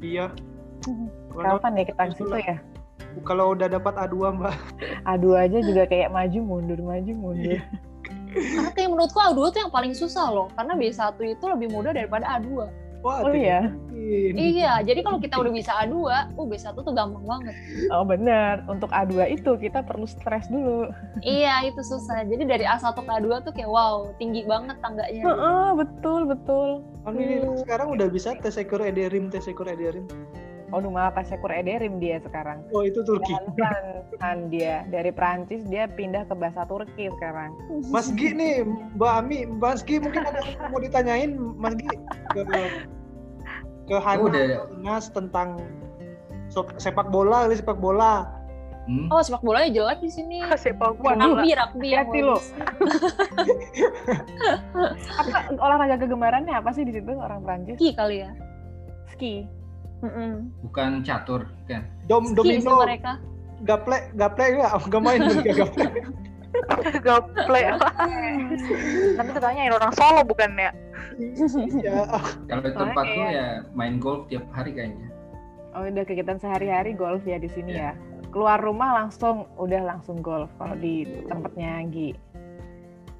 Iya. 0.04 0.26
Kalau, 1.32 1.56
Kapan 1.56 1.80
ya 1.80 1.84
kita 1.88 2.02
ke 2.04 2.14
situ 2.20 2.36
ya? 2.36 2.56
kalau 3.22 3.54
udah 3.54 3.70
dapat 3.70 3.94
A2 3.96 4.36
mbak. 4.36 4.54
Adu 5.06 5.38
aja 5.38 5.58
juga 5.62 5.86
kayak 5.88 6.12
maju 6.12 6.38
mundur, 6.44 6.78
maju 6.82 7.12
mundur. 7.14 7.56
Iya. 7.56 7.62
karena 8.34 8.70
kayak 8.74 8.90
menurutku 8.90 9.18
A2 9.22 9.38
tuh 9.54 9.60
yang 9.62 9.72
paling 9.72 9.94
susah 9.94 10.26
loh 10.26 10.50
karena 10.58 10.74
B1 10.74 11.14
itu 11.22 11.44
lebih 11.46 11.70
mudah 11.70 11.94
daripada 11.94 12.26
A2 12.34 12.66
Wah, 13.04 13.20
Oh 13.20 13.36
iya? 13.36 13.68
mungkin. 13.68 14.32
iya 14.34 14.80
jadi 14.80 15.00
kalau 15.04 15.20
kita 15.20 15.36
udah 15.36 15.52
bisa 15.60 15.76
A2 15.76 15.92
uh 16.08 16.46
B1 16.48 16.72
tuh 16.72 16.92
gampang 16.92 17.24
banget 17.24 17.54
Oh 17.92 18.00
bener, 18.02 18.64
untuk 18.64 18.88
A2 18.88 19.28
itu 19.30 19.50
kita 19.56 19.84
perlu 19.84 20.08
stres 20.08 20.48
dulu. 20.48 20.88
iya 21.20 21.60
itu 21.62 21.80
susah 21.80 22.24
jadi 22.24 22.42
dari 22.44 22.64
A1 22.64 22.96
ke 22.96 23.04
A2 23.04 23.28
tuh 23.44 23.52
kayak 23.52 23.68
wow 23.68 24.08
tinggi 24.16 24.44
banget 24.44 24.80
tangganya 24.80 25.20
Heeh, 25.20 25.66
betul, 25.76 26.20
betul. 26.24 26.68
Kan 27.04 27.14
ini 27.14 27.44
sekarang 27.60 27.92
udah 27.92 28.08
bisa 28.08 28.32
tes 28.40 28.56
ekor 28.56 28.80
ederim, 28.80 29.28
tes 29.28 29.44
ekor 29.44 29.68
ederim. 29.68 30.08
Aduh 30.74 30.90
malah 30.90 31.14
Tasyakur 31.14 31.54
Ederim 31.54 32.02
dia 32.02 32.18
sekarang. 32.18 32.66
Oh 32.74 32.82
itu 32.82 33.06
Turki. 33.06 33.30
Kan, 33.54 33.84
kan 34.18 34.38
dia 34.50 34.82
dari 34.90 35.14
Prancis 35.14 35.62
dia 35.70 35.86
pindah 35.86 36.26
ke 36.26 36.34
bahasa 36.34 36.66
Turki 36.66 37.06
sekarang. 37.14 37.54
Mas 37.94 38.10
Gi 38.10 38.34
nih, 38.34 38.66
Mbak 38.98 39.12
Ami, 39.14 39.46
Mas 39.46 39.86
Gi 39.86 40.02
mungkin 40.02 40.26
ada 40.26 40.42
yang 40.42 40.74
mau 40.74 40.80
ditanyain 40.82 41.30
Mas 41.54 41.78
Gi 41.78 41.86
ke 42.34 42.42
ke 43.84 43.96
Hana 44.00 44.66
Inas 44.74 45.14
tentang 45.14 45.62
so- 46.50 46.74
sepak 46.80 47.14
bola, 47.14 47.46
kali 47.46 47.54
sepak 47.54 47.78
bola. 47.78 48.26
Hmm? 48.84 49.08
oh 49.08 49.24
sepak 49.24 49.40
bolanya 49.40 49.72
jelek 49.72 50.04
di 50.04 50.12
sini 50.12 50.44
sepak 50.60 51.00
bola 51.00 51.16
rugby 51.16 51.56
rugby 51.56 51.88
Hati-hati 51.96 52.20
lo. 52.20 52.36
Apa 55.24 55.56
olahraga 55.56 55.96
kegemarannya 56.04 56.52
apa 56.52 56.68
sih 56.76 56.84
di 56.84 56.92
situ 56.92 57.16
orang 57.16 57.40
Prancis? 57.40 57.80
ski 57.80 57.96
kali 57.96 58.28
ya 58.28 58.30
Ski. 59.08 59.48
Mm-mm. 60.04 60.32
Bukan 60.68 61.00
catur 61.00 61.48
kan? 61.64 61.88
Dom 62.04 62.28
ski 62.28 62.36
domino, 62.36 62.84
mereka 62.84 63.16
gaple, 63.64 64.12
gaple 64.14 64.44
enggak? 64.44 64.72
Enggak 64.84 65.02
main 65.02 65.20
juga 65.24 65.52
gaple. 65.64 65.88
gaple 67.08 67.60
nanti 69.18 69.30
ditanyain 69.36 69.74
orang 69.74 69.90
Solo 69.90 70.22
bukan 70.22 70.54
ya 70.54 70.70
ya, 71.82 72.06
Kalau 72.46 72.62
di 72.62 72.72
tempatku 72.74 73.20
kayak- 73.22 73.34
ya 73.34 73.46
main 73.74 73.98
golf 74.02 74.26
tiap 74.30 74.44
hari 74.50 74.74
kayaknya. 74.74 75.08
Oh 75.74 75.82
udah 75.82 76.06
kegiatan 76.06 76.38
sehari-hari 76.38 76.94
golf 76.94 77.22
ya 77.26 77.38
di 77.38 77.50
sini 77.50 77.74
ya. 77.74 77.98
Keluar 78.30 78.62
rumah 78.62 78.94
langsung 79.02 79.46
udah 79.58 79.82
langsung 79.82 80.22
golf 80.22 80.50
kalau 80.58 80.74
di 80.78 81.06
tempatnya 81.26 81.82
Gi. 81.90 82.10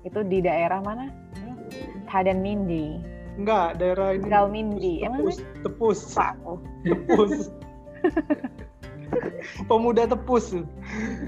Itu 0.06 0.22
di 0.26 0.38
daerah 0.42 0.78
mana? 0.82 1.10
Hadan 2.06 2.46
Mindi, 2.46 3.02
enggak 3.38 3.68
daerah 3.80 4.14
ini. 4.14 4.26
Gal 4.30 4.46
Mindi. 4.50 4.94
Emang 5.02 5.26
Tepus, 5.26 5.38
tepus, 5.62 6.00
aku. 6.16 6.52
tepus. 6.86 7.34
Pemuda 9.70 10.08
tepus. 10.08 10.54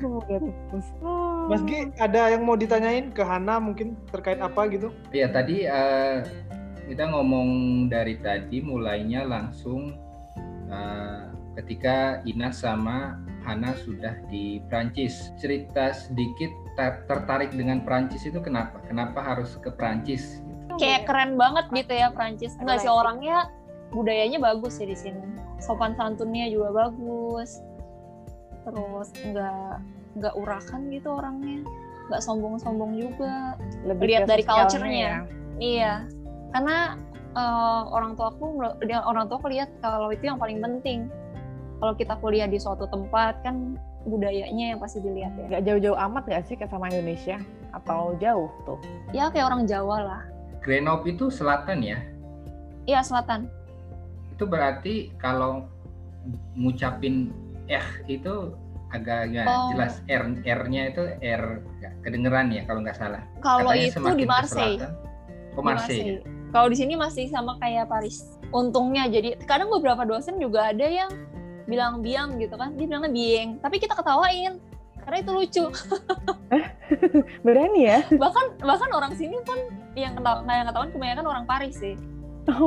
Tepus. 0.03 0.87
Oh. 1.05 1.47
Mas 1.47 1.63
Gi, 1.69 1.93
ada 2.03 2.33
yang 2.35 2.43
mau 2.43 2.59
ditanyain 2.59 3.15
ke 3.15 3.23
Hana 3.23 3.63
mungkin 3.63 3.95
terkait 4.11 4.43
apa 4.43 4.67
gitu? 4.73 4.91
Iya 5.15 5.31
tadi 5.31 5.63
eh, 5.67 6.27
kita 6.91 7.11
ngomong 7.11 7.49
dari 7.91 8.19
tadi 8.19 8.63
mulainya 8.63 9.23
langsung 9.27 9.95
eh, 10.71 11.23
ketika 11.57 12.21
Inas 12.29 12.61
sama 12.61 13.17
Hana 13.47 13.79
sudah 13.79 14.19
di 14.27 14.59
Prancis. 14.67 15.31
Cerita 15.39 15.95
sedikit 15.95 16.51
ter- 16.75 17.07
tertarik 17.07 17.55
dengan 17.55 17.87
Prancis 17.87 18.27
itu 18.27 18.43
kenapa? 18.43 18.83
Kenapa 18.91 19.23
harus 19.23 19.55
ke 19.63 19.71
Prancis? 19.71 20.43
Kayak 20.79 21.03
keren 21.09 21.35
banget 21.35 21.67
gitu 21.73 21.93
ya 21.93 22.09
Prancis. 22.13 22.55
Nggak 22.61 22.85
sih 22.85 22.91
orangnya 22.91 23.51
budayanya 23.93 24.39
bagus 24.43 24.79
ya 24.79 24.87
di 24.89 24.97
sini. 24.97 25.21
Sopan 25.61 25.97
santunnya 25.97 26.49
juga 26.53 26.87
bagus. 26.87 27.61
Terus 28.67 29.09
nggak 29.25 29.73
nggak 30.21 30.35
urakan 30.37 30.81
gitu 30.93 31.09
orangnya. 31.17 31.65
Nggak 32.13 32.23
sombong-sombong 32.23 32.93
juga. 32.99 33.57
Lebih 33.85 34.07
lihat 34.07 34.29
dari 34.29 34.45
culture-nya. 34.45 34.97
ya. 34.97 35.17
iya. 35.59 35.95
Karena 36.55 36.97
eh, 37.35 37.83
orang 37.91 38.15
tua 38.15 38.33
aku 38.33 38.45
dia 38.85 39.03
orang 39.05 39.27
tua 39.27 39.41
aku 39.41 39.49
lihat 39.51 39.71
kalau 39.81 40.13
itu 40.13 40.25
yang 40.27 40.39
paling 40.41 40.61
penting. 40.61 41.09
Kalau 41.77 41.93
kita 41.93 42.17
kuliah 42.25 42.49
di 42.49 42.57
suatu 42.57 42.89
tempat 42.89 43.45
kan 43.45 43.77
budayanya 44.09 44.73
yang 44.73 44.81
pasti 44.81 45.05
dilihat 45.05 45.37
ya. 45.37 45.47
Nggak 45.51 45.63
jauh-jauh 45.69 45.99
amat 46.09 46.23
nggak 46.25 46.43
sih 46.49 46.57
ke 46.57 46.65
sama 46.71 46.89
Indonesia? 46.89 47.37
Atau 47.77 48.17
jauh 48.17 48.49
tuh? 48.65 48.81
ya 49.13 49.29
kayak 49.29 49.53
orang 49.53 49.69
Jawa 49.69 50.01
lah 50.01 50.23
Grenoble 50.67 51.15
itu 51.15 51.31
selatan 51.31 51.79
ya. 51.81 52.03
iya 52.85 53.01
selatan 53.01 53.47
Itu 54.35 54.45
berarti 54.45 55.15
kalau 55.17 55.71
ngucapin 56.55 57.31
eh 57.67 57.83
itu 58.07 58.53
agak 58.89 59.31
nggak 59.31 59.47
Oh. 59.47 59.71
jelas 59.75 59.99
R 60.07 60.23
R-nya 60.43 60.83
itu 60.91 61.03
R 61.19 61.43
kedengeran 62.03 62.51
ya 62.51 62.63
kalau 62.65 62.83
nggak 62.83 62.95
salah. 62.95 63.23
kalau 63.39 63.71
Katanya 63.71 63.87
itu 63.87 63.99
di 64.13 64.25
ke 64.25 64.29
Marseille 64.29 64.79
selatan- 64.79 64.95
Oh 65.57 65.63
Di 65.63 65.65
Marseille. 65.65 65.97
ya? 65.97 66.15
Marseille. 66.21 66.51
Kalau 66.53 66.69
di 66.69 66.77
sini 66.77 66.95
masih 66.95 67.25
sama 67.27 67.57
kayak 67.57 67.89
Paris. 67.89 68.17
Untungnya 68.51 69.09
jadi 69.09 69.41
kadang 69.43 69.69
beberapa 69.69 70.05
dosen 70.05 70.37
juga 70.37 70.69
ada 70.69 70.85
yang 70.85 71.11
bilang 71.65 71.99
biang 71.99 72.37
gitu 72.37 72.55
kan, 72.55 72.77
dia 72.77 72.87
bilangnya 72.87 73.11
bieng, 73.11 73.51
tapi 73.59 73.83
kita 73.83 73.91
ketawain 73.93 74.63
karena 75.07 75.23
itu 75.23 75.33
lucu. 75.33 75.65
Berani 77.47 77.81
ya? 77.87 77.99
bahkan 78.23 78.59
bahkan 78.59 78.91
orang 78.91 79.15
sini 79.15 79.39
pun 79.47 79.57
yang 79.95 80.19
ketawa, 80.19 80.43
yang 80.51 80.67
ketahuan 80.67 80.91
kebanyakan 80.91 81.27
orang 81.31 81.45
Paris 81.47 81.79
sih. 81.79 81.95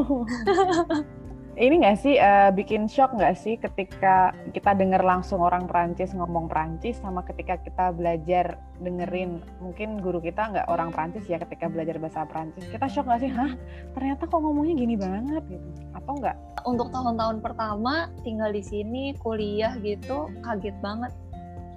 Ini 1.60 1.76
nggak 1.76 2.00
sih 2.00 2.16
eh, 2.16 2.56
bikin 2.56 2.88
shock 2.88 3.12
nggak 3.20 3.36
sih 3.36 3.60
ketika 3.60 4.32
kita 4.56 4.72
dengar 4.80 5.04
langsung 5.04 5.44
orang 5.44 5.68
Perancis 5.68 6.16
ngomong 6.16 6.48
Perancis 6.48 7.04
sama 7.04 7.20
ketika 7.28 7.60
kita 7.60 7.92
belajar 7.92 8.56
dengerin 8.80 9.44
mungkin 9.60 10.00
guru 10.00 10.24
kita 10.24 10.56
nggak 10.56 10.72
orang 10.72 10.96
Perancis 10.96 11.28
ya 11.28 11.36
ketika 11.36 11.68
belajar 11.68 12.00
bahasa 12.00 12.24
Perancis 12.24 12.64
kita 12.64 12.88
shock 12.88 13.12
nggak 13.12 13.28
sih 13.28 13.32
hah 13.36 13.52
ternyata 13.92 14.24
kok 14.32 14.40
ngomongnya 14.40 14.80
gini 14.80 14.96
banget 14.96 15.44
gitu 15.52 15.68
atau 16.00 16.14
nggak 16.16 16.38
Untuk 16.64 16.96
tahun-tahun 16.96 17.44
pertama 17.44 18.08
tinggal 18.24 18.56
di 18.56 18.64
sini 18.64 19.12
kuliah 19.20 19.76
gitu 19.84 20.32
kaget 20.40 20.80
banget. 20.80 21.12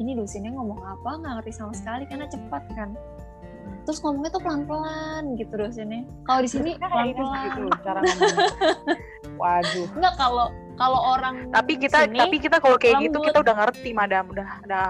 Ini 0.00 0.16
dosennya 0.16 0.52
ngomong 0.56 0.80
apa 0.80 1.10
nggak 1.20 1.32
ngerti 1.42 1.52
sama 1.52 1.72
sekali 1.76 2.08
karena 2.08 2.30
cepat 2.30 2.62
kan. 2.72 2.96
Terus 3.82 3.98
ngomongnya 3.98 4.30
tuh 4.30 4.42
pelan-pelan 4.46 5.22
gitu 5.36 5.52
dosennya. 5.58 6.06
Kalau 6.24 6.40
di 6.40 6.50
sini 6.50 6.70
pelan-pelan. 6.78 7.42
gitu 7.58 7.62
cara 7.82 7.98
ngomongnya 8.00 8.48
waduh 9.42 9.86
Enggak 9.98 10.14
kalau 10.16 10.46
kalau 10.78 11.00
orang 11.18 11.34
tapi 11.52 11.76
kita 11.76 12.08
sini, 12.08 12.18
tapi 12.18 12.36
kita 12.40 12.56
kalau 12.62 12.76
kayak 12.80 13.02
gitu 13.10 13.18
kita 13.22 13.38
udah 13.42 13.54
ngerti 13.64 13.90
madam 13.92 14.24
udah 14.32 14.48
udah 14.64 14.88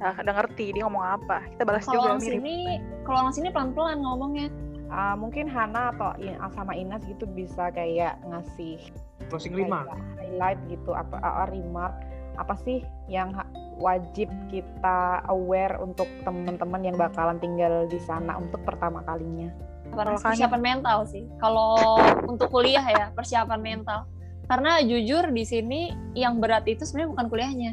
udah, 0.00 0.14
udah 0.16 0.34
ngerti 0.40 0.66
dia 0.72 0.82
ngomong 0.88 1.04
apa 1.04 1.44
kita 1.54 1.62
balas 1.66 1.84
kalau 1.84 1.94
juga 1.94 2.06
orang 2.08 2.20
mirip 2.22 2.40
sini 2.40 2.56
kalau 3.04 3.18
orang 3.26 3.34
sini 3.34 3.48
pelan-pelan 3.50 3.98
ngomongnya. 4.00 4.48
Ah, 4.90 5.14
mungkin 5.14 5.46
Hana 5.46 5.94
atau 5.94 6.18
sama 6.50 6.74
Inas 6.74 7.06
gitu 7.06 7.22
bisa 7.30 7.70
kayak 7.70 8.18
ngasih 8.26 8.90
Closing 9.30 9.54
lima. 9.54 9.86
highlight 10.18 10.58
gitu 10.66 10.90
apa 10.98 11.14
uh, 11.22 11.46
remark 11.46 11.94
apa 12.40 12.56
sih 12.64 12.80
yang 13.12 13.36
wajib 13.76 14.32
kita 14.48 15.24
aware 15.28 15.76
untuk 15.80 16.08
teman-teman 16.24 16.80
yang 16.80 16.96
bakalan 16.96 17.36
tinggal 17.36 17.84
di 17.86 18.00
sana 18.00 18.40
untuk 18.40 18.64
pertama 18.64 19.04
kalinya? 19.04 19.52
Persiapan 19.92 20.60
mental 20.60 21.04
sih. 21.04 21.28
Kalau 21.36 22.00
untuk 22.24 22.48
kuliah 22.48 22.84
ya 22.84 23.06
persiapan 23.12 23.60
mental. 23.60 24.08
Karena 24.48 24.82
jujur 24.82 25.30
di 25.30 25.44
sini 25.46 25.94
yang 26.16 26.42
berat 26.42 26.66
itu 26.66 26.82
sebenarnya 26.82 27.10
bukan 27.14 27.26
kuliahnya, 27.30 27.72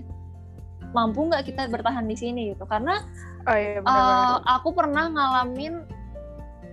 mampu 0.94 1.26
nggak 1.26 1.50
kita 1.50 1.66
bertahan 1.74 2.06
di 2.06 2.14
sini 2.14 2.54
gitu? 2.54 2.70
Karena 2.70 3.02
Oh 3.48 3.56
iya 3.56 3.80
benar 3.80 3.96
uh, 3.96 4.38
aku 4.60 4.76
pernah 4.76 5.08
ngalamin 5.08 5.88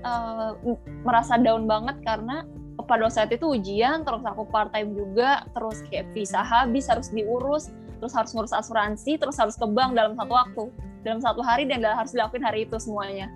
uh, 0.03 0.59
merasa 1.07 1.39
down 1.39 1.71
banget 1.71 2.03
karena 2.03 2.43
pada 2.85 3.07
saat 3.07 3.31
itu 3.31 3.47
ujian 3.55 4.03
terus 4.03 4.27
aku 4.27 4.43
part 4.51 4.75
time 4.75 4.91
juga 4.93 5.47
terus 5.55 5.81
kayak 5.87 6.11
visa 6.11 6.43
habis 6.43 6.91
harus 6.91 7.15
diurus 7.15 7.71
terus 7.99 8.15
harus 8.15 8.31
ngurus 8.35 8.55
asuransi 8.55 9.17
terus 9.19 9.37
harus 9.39 9.55
ke 9.59 9.67
bank 9.67 9.95
dalam 9.95 10.15
satu 10.15 10.33
waktu. 10.33 10.65
Dalam 11.05 11.21
satu 11.21 11.45
hari 11.45 11.69
dan 11.69 11.85
harus 11.85 12.17
dilakuin 12.17 12.45
hari 12.45 12.65
itu 12.65 12.81
semuanya. 12.81 13.29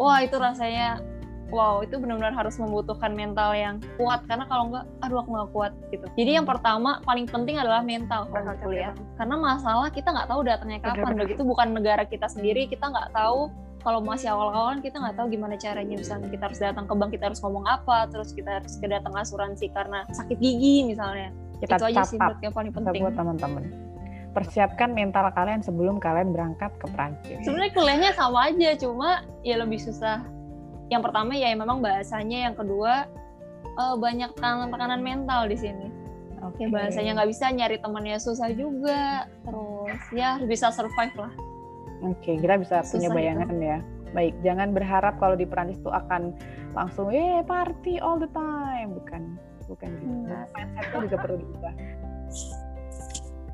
Wah 0.00 0.24
itu 0.24 0.40
rasanya 0.40 1.04
wow 1.52 1.84
itu 1.84 2.00
benar-benar 2.00 2.32
harus 2.32 2.56
membutuhkan 2.56 3.12
mental 3.12 3.52
yang 3.52 3.76
kuat. 4.00 4.24
Karena 4.24 4.48
kalau 4.48 4.72
nggak 4.72 4.84
aduh 5.04 5.20
aku 5.20 5.30
nggak 5.30 5.50
kuat 5.52 5.72
gitu. 5.92 6.06
Jadi 6.16 6.40
yang 6.40 6.48
pertama 6.48 7.04
paling 7.04 7.28
penting 7.28 7.60
adalah 7.60 7.84
mental 7.84 8.26
kalau 8.32 8.56
kuliah 8.64 8.96
karena 9.20 9.36
masalah 9.36 9.92
kita 9.92 10.08
nggak 10.08 10.28
tahu 10.32 10.40
datangnya 10.42 10.80
kapan. 10.80 11.14
begitu 11.20 11.42
bukan 11.44 11.76
negara 11.76 12.02
kita 12.08 12.26
sendiri 12.26 12.66
kita 12.66 12.88
nggak 12.88 13.12
tahu. 13.12 13.52
Kalau 13.82 13.98
masih 13.98 14.30
awal-awalan 14.30 14.78
kita 14.78 14.94
nggak 15.02 15.18
tahu 15.18 15.26
gimana 15.28 15.58
caranya. 15.58 15.94
Misalnya 15.98 16.30
kita 16.30 16.48
harus 16.48 16.60
datang 16.62 16.86
ke 16.86 16.94
bank 16.96 17.10
kita 17.12 17.24
harus 17.30 17.42
ngomong 17.44 17.66
apa. 17.68 18.08
Terus 18.08 18.32
kita 18.32 18.62
harus 18.62 18.78
kedatang 18.80 19.12
asuransi 19.12 19.68
karena 19.74 20.08
sakit 20.14 20.38
gigi 20.40 20.86
misalnya. 20.86 21.34
Kita 21.58 21.78
itu 21.78 21.84
aja 21.94 22.02
sih 22.06 22.18
yang 22.42 22.54
paling 22.54 22.70
Kita 22.74 22.90
penting. 22.90 23.02
buat 23.06 23.14
teman-teman 23.14 23.91
persiapkan 24.32 24.96
mental 24.96 25.28
kalian 25.32 25.60
sebelum 25.60 26.00
kalian 26.00 26.32
berangkat 26.32 26.72
ke 26.80 26.86
Prancis 26.92 27.40
sebenarnya 27.44 27.72
kuliahnya 27.76 28.10
sama 28.16 28.48
aja 28.48 28.70
cuma 28.80 29.24
ya 29.44 29.60
lebih 29.60 29.78
susah 29.78 30.24
yang 30.88 31.00
pertama 31.00 31.32
ya 31.36 31.52
memang 31.52 31.80
bahasanya 31.80 32.50
yang 32.50 32.54
kedua 32.56 33.08
eh, 33.64 33.94
banyak 33.96 34.32
tekanan-tekanan 34.36 35.00
mental 35.00 35.48
di 35.48 35.56
sini 35.56 35.88
oke 36.40 36.58
ya 36.58 36.68
bahasanya 36.72 37.20
nggak 37.20 37.30
bisa 37.30 37.46
nyari 37.52 37.76
temannya 37.78 38.18
susah 38.18 38.48
juga 38.52 39.30
terus 39.44 40.00
ya 40.16 40.36
harus 40.36 40.48
bisa 40.48 40.72
survive 40.72 41.16
lah 41.16 41.32
Oke, 42.02 42.34
kita 42.34 42.58
bisa 42.58 42.82
punya 42.82 43.08
Susah 43.08 43.14
bayangan 43.14 43.56
ya. 43.62 43.78
Baik, 44.12 44.34
jangan 44.42 44.74
berharap 44.74 45.14
kalau 45.22 45.38
di 45.38 45.46
Perancis 45.46 45.78
tuh 45.80 45.94
akan 45.94 46.34
langsung 46.74 47.14
eh 47.14 47.40
party 47.46 48.02
all 48.02 48.18
the 48.18 48.28
time, 48.34 48.98
bukan, 48.98 49.38
bukan 49.70 49.88
gitu. 49.88 50.10
Hmm. 50.10 50.26
Nah, 50.28 50.44
mindsetnya 50.52 51.00
juga 51.06 51.16
perlu 51.22 51.36
diubah. 51.40 51.74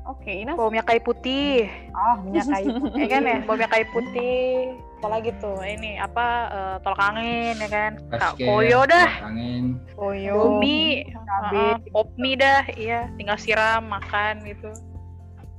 Oke, 0.09 0.41
Ina, 0.41 0.57
Bawa 0.57 0.73
minyak 0.73 0.89
kayu 0.89 1.01
putih. 1.05 1.69
oh 1.93 2.15
minyak 2.25 2.49
kayu. 2.49 2.69
ya 3.01 3.07
kan 3.07 3.21
ya 3.21 3.37
bawa 3.45 3.55
minyak 3.61 3.71
kayu 3.77 3.87
putih 3.93 4.73
apalagi 4.99 5.31
tuh 5.39 5.55
ini 5.63 5.95
apa 5.95 6.25
eh, 6.51 6.75
tolak 6.83 6.99
angin 6.99 7.55
ya 7.55 7.69
kan 7.71 7.91
Kak 8.11 8.35
Basket, 8.35 8.47
koyo 8.51 8.79
dah 8.83 9.07
tolak 9.07 9.27
angin 9.31 9.63
Koyo, 9.95 10.35
cabe. 10.59 11.07
uh, 11.55 11.75
pop 11.91 12.07
mie 12.15 12.35
dah, 12.35 12.63
iya, 12.75 13.07
tinggal 13.15 13.35
siram, 13.35 13.87
makan 13.87 14.43
gitu. 14.43 14.71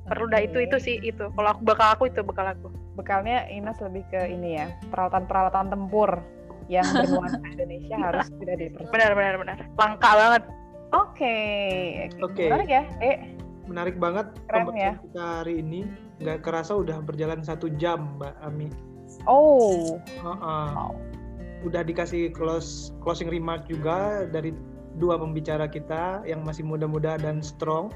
Perlu 0.08 0.32
dah 0.32 0.40
itu 0.40 0.64
itu 0.64 0.76
sih 0.80 0.96
itu. 1.04 1.28
Kalau 1.28 1.48
aku 1.52 1.60
bakal 1.64 1.92
aku 1.92 2.08
itu 2.08 2.24
bakal 2.24 2.48
aku. 2.48 2.68
Bekalnya 2.96 3.44
Inas 3.52 3.76
lebih 3.84 4.00
ke 4.08 4.32
ini 4.32 4.56
ya, 4.60 4.72
peralatan-peralatan 4.88 5.72
tempur 5.72 6.24
yang 6.72 6.84
bernuansa 6.88 7.36
Indonesia 7.52 7.96
harus 8.00 8.26
tidak 8.40 8.56
diperlukan. 8.60 8.92
Benar 8.96 9.10
benar 9.12 9.34
benar. 9.40 9.56
Langka 9.76 10.10
banget. 10.16 10.42
Oke, 10.90 11.36
Oke. 12.24 12.44
menarik 12.48 12.68
ya. 12.68 12.82
Eh, 13.04 13.16
Menarik 13.70 13.96
banget 13.96 14.26
Keren 14.44 14.66
pembahasan 14.66 14.82
ya. 14.82 14.92
kita 15.00 15.24
hari 15.40 15.54
ini. 15.58 15.80
Nggak 16.18 16.38
kerasa 16.42 16.74
udah 16.74 16.98
berjalan 17.00 17.40
satu 17.40 17.70
jam, 17.72 18.18
Mbak 18.18 18.34
Ami. 18.42 18.68
oh, 19.24 19.96
Ha-ha. 20.20 20.90
Wow. 20.90 20.92
Udah 21.62 21.82
dikasih 21.82 22.30
close 22.30 22.90
closing 22.98 23.26
remark 23.26 23.64
juga 23.64 24.26
dari 24.26 24.50
dua 24.96 25.14
pembicara 25.14 25.66
kita 25.66 26.24
yang 26.24 26.42
masih 26.42 26.62
muda-muda 26.62 27.14
dan 27.14 27.38
strong, 27.38 27.92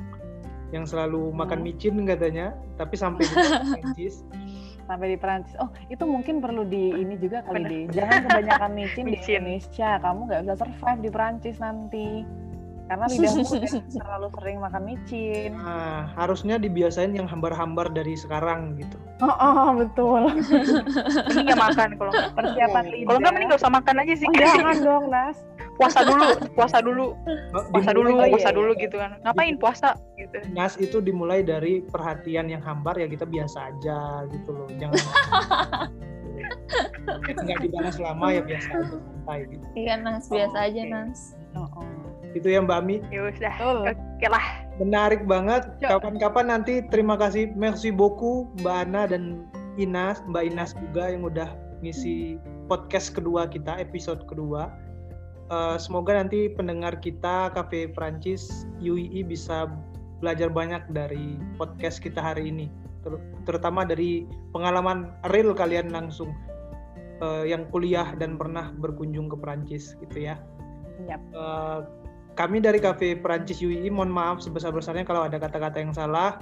yang 0.71 0.85
selalu 0.85 1.31
makan 1.31 1.59
Hmm. 1.59 1.67
micin 1.67 1.95
katanya, 2.05 2.55
tapi 2.77 2.95
sampai 2.95 3.25
di 3.25 3.35
Prancis. 3.35 4.23
sampai 4.89 5.07
di 5.11 5.19
Perancis. 5.19 5.57
Oh, 5.57 5.73
itu 5.89 6.05
mungkin 6.05 6.39
perlu 6.39 6.63
di 6.63 6.93
ini 6.93 7.17
juga 7.17 7.41
kali 7.43 7.57
Bener. 7.57 7.71
deh. 7.71 7.83
Jangan 7.95 8.19
kebanyakan 8.23 8.71
micin 8.75 9.05
di 9.05 9.11
Micin. 9.17 9.41
Indonesia. 9.41 9.91
Kamu 9.99 10.21
nggak 10.29 10.41
bisa 10.45 10.55
survive 10.61 11.01
di 11.01 11.11
Perancis 11.11 11.57
nanti. 11.57 12.09
Karena 12.85 13.05
lidahmu 13.09 13.43
udah 13.43 13.73
terlalu 13.97 14.27
sering 14.37 14.59
makan 14.61 14.83
micin. 14.85 15.51
Nah, 15.57 16.13
harusnya 16.15 16.61
dibiasain 16.61 17.17
yang 17.17 17.25
hambar-hambar 17.25 17.89
dari 17.89 18.13
sekarang 18.13 18.77
gitu. 18.77 18.97
Oh, 19.25 19.33
oh 19.33 19.69
betul. 19.73 20.29
Mending 21.33 21.45
nggak 21.49 21.61
makan 21.61 21.89
kalau. 21.97 22.13
Persiapan 22.37 22.85
Iya. 22.85 22.93
lidah. 22.93 23.07
Kalau 23.09 23.19
nggak 23.19 23.33
mending 23.33 23.49
nggak 23.49 23.61
usah 23.65 23.73
makan 23.73 23.95
aja 24.05 24.15
sih. 24.15 24.27
Oh, 24.27 24.35
jangan 24.37 24.77
dong, 24.87 25.05
Nas. 25.09 25.39
puasa 25.75 26.07
dulu, 26.07 26.27
puasa 26.55 26.79
dulu, 26.79 27.07
Oh, 27.51 27.63
puasa 27.75 27.91
dulu, 27.91 28.09
Oh, 28.15 28.23
iya, 28.23 28.31
puasa 28.31 28.51
iya, 28.53 28.55
dulu 28.55 28.71
iya. 28.73 28.83
gitu 28.87 28.97
kan. 29.01 29.11
Ngapain 29.23 29.55
puasa 29.59 29.89
gitu. 30.15 30.37
Nas 30.53 30.75
itu 30.77 31.01
dimulai 31.01 31.43
dari 31.43 31.83
perhatian 31.83 32.47
yang 32.47 32.63
hambar 32.63 32.95
ya 32.95 33.09
kita 33.09 33.27
biasa 33.27 33.75
aja 33.75 34.23
gitu 34.31 34.51
loh. 34.53 34.69
Jangan 34.77 35.01
nggak 37.25 37.61
dibalas 37.61 37.97
lama 37.99 38.27
ya 38.31 38.43
biasa 38.43 38.69
aja 38.75 38.97
santai 38.97 39.39
gitu. 39.49 39.65
iya 39.75 39.95
nas 39.97 40.27
biasa 40.27 40.57
Oh, 40.57 40.67
aja 40.67 40.83
nas 40.85 41.21
Oh, 41.55 41.69
oh. 41.79 41.87
Itu 42.35 42.51
ya 42.51 42.61
Mbak 42.63 42.81
Mi. 42.83 42.97
Ya 43.09 43.31
udah. 43.31 43.55
Betul. 43.57 43.79
Oke 43.95 44.27
lah. 44.29 44.45
Menarik 44.83 45.23
banget. 45.25 45.63
Kapan-kapan 45.79 46.51
nanti 46.51 46.83
terima 46.91 47.15
kasih 47.15 47.55
merci 47.55 47.95
beaucoup 47.95 48.51
Mbak 48.63 48.77
Ana 48.91 49.03
dan 49.07 49.47
Inas, 49.79 50.23
Mbak 50.27 50.55
Inas 50.55 50.71
juga 50.75 51.11
yang 51.15 51.27
udah 51.27 51.51
ngisi 51.83 52.39
podcast 52.67 53.15
kedua 53.15 53.47
kita, 53.47 53.79
episode 53.79 54.27
kedua. 54.27 54.71
Eh, 55.53 55.77
semoga 55.77 56.17
nanti 56.17 56.49
pendengar 56.49 56.99
kita 57.05 57.53
Cafe 57.53 57.93
Prancis 57.93 58.65
UII 58.81 59.21
bisa 59.23 59.69
belajar 60.25 60.49
banyak 60.49 60.81
dari 60.97 61.37
podcast 61.61 62.01
kita 62.01 62.17
hari 62.17 62.49
ini, 62.49 62.67
Ter- 63.05 63.21
terutama 63.45 63.85
dari 63.85 64.25
pengalaman 64.57 65.13
real 65.29 65.53
kalian 65.53 65.93
langsung 65.93 66.33
eh, 67.21 67.45
yang 67.53 67.69
kuliah 67.69 68.17
dan 68.17 68.41
pernah 68.41 68.73
berkunjung 68.81 69.29
ke 69.29 69.37
Prancis 69.37 69.93
gitu 70.01 70.33
ya. 70.33 70.41
Yap. 71.05 71.21
Eh, 71.37 71.79
kami 72.35 72.59
dari 72.59 72.83
Cafe 72.83 73.15
Perancis 73.15 73.63
UI 73.63 73.87
mohon 73.91 74.11
maaf 74.11 74.43
sebesar-besarnya 74.43 75.07
kalau 75.07 75.27
ada 75.27 75.39
kata-kata 75.39 75.79
yang 75.79 75.95
salah 75.95 76.39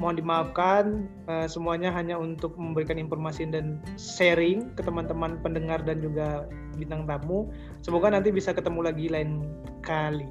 mohon 0.00 0.16
dimaafkan 0.16 1.04
Eh, 1.30 1.46
semuanya 1.46 1.94
hanya 1.94 2.18
untuk 2.18 2.58
memberikan 2.58 2.98
informasi 2.98 3.46
dan 3.48 3.78
sharing 3.94 4.74
ke 4.74 4.82
teman-teman 4.82 5.38
pendengar 5.40 5.78
dan 5.86 6.02
juga 6.02 6.44
bintang 6.74 7.06
tamu 7.06 7.46
semoga 7.80 8.10
nanti 8.10 8.34
bisa 8.34 8.50
ketemu 8.50 8.80
lagi 8.90 9.06
lain 9.06 9.46
kali 9.86 10.26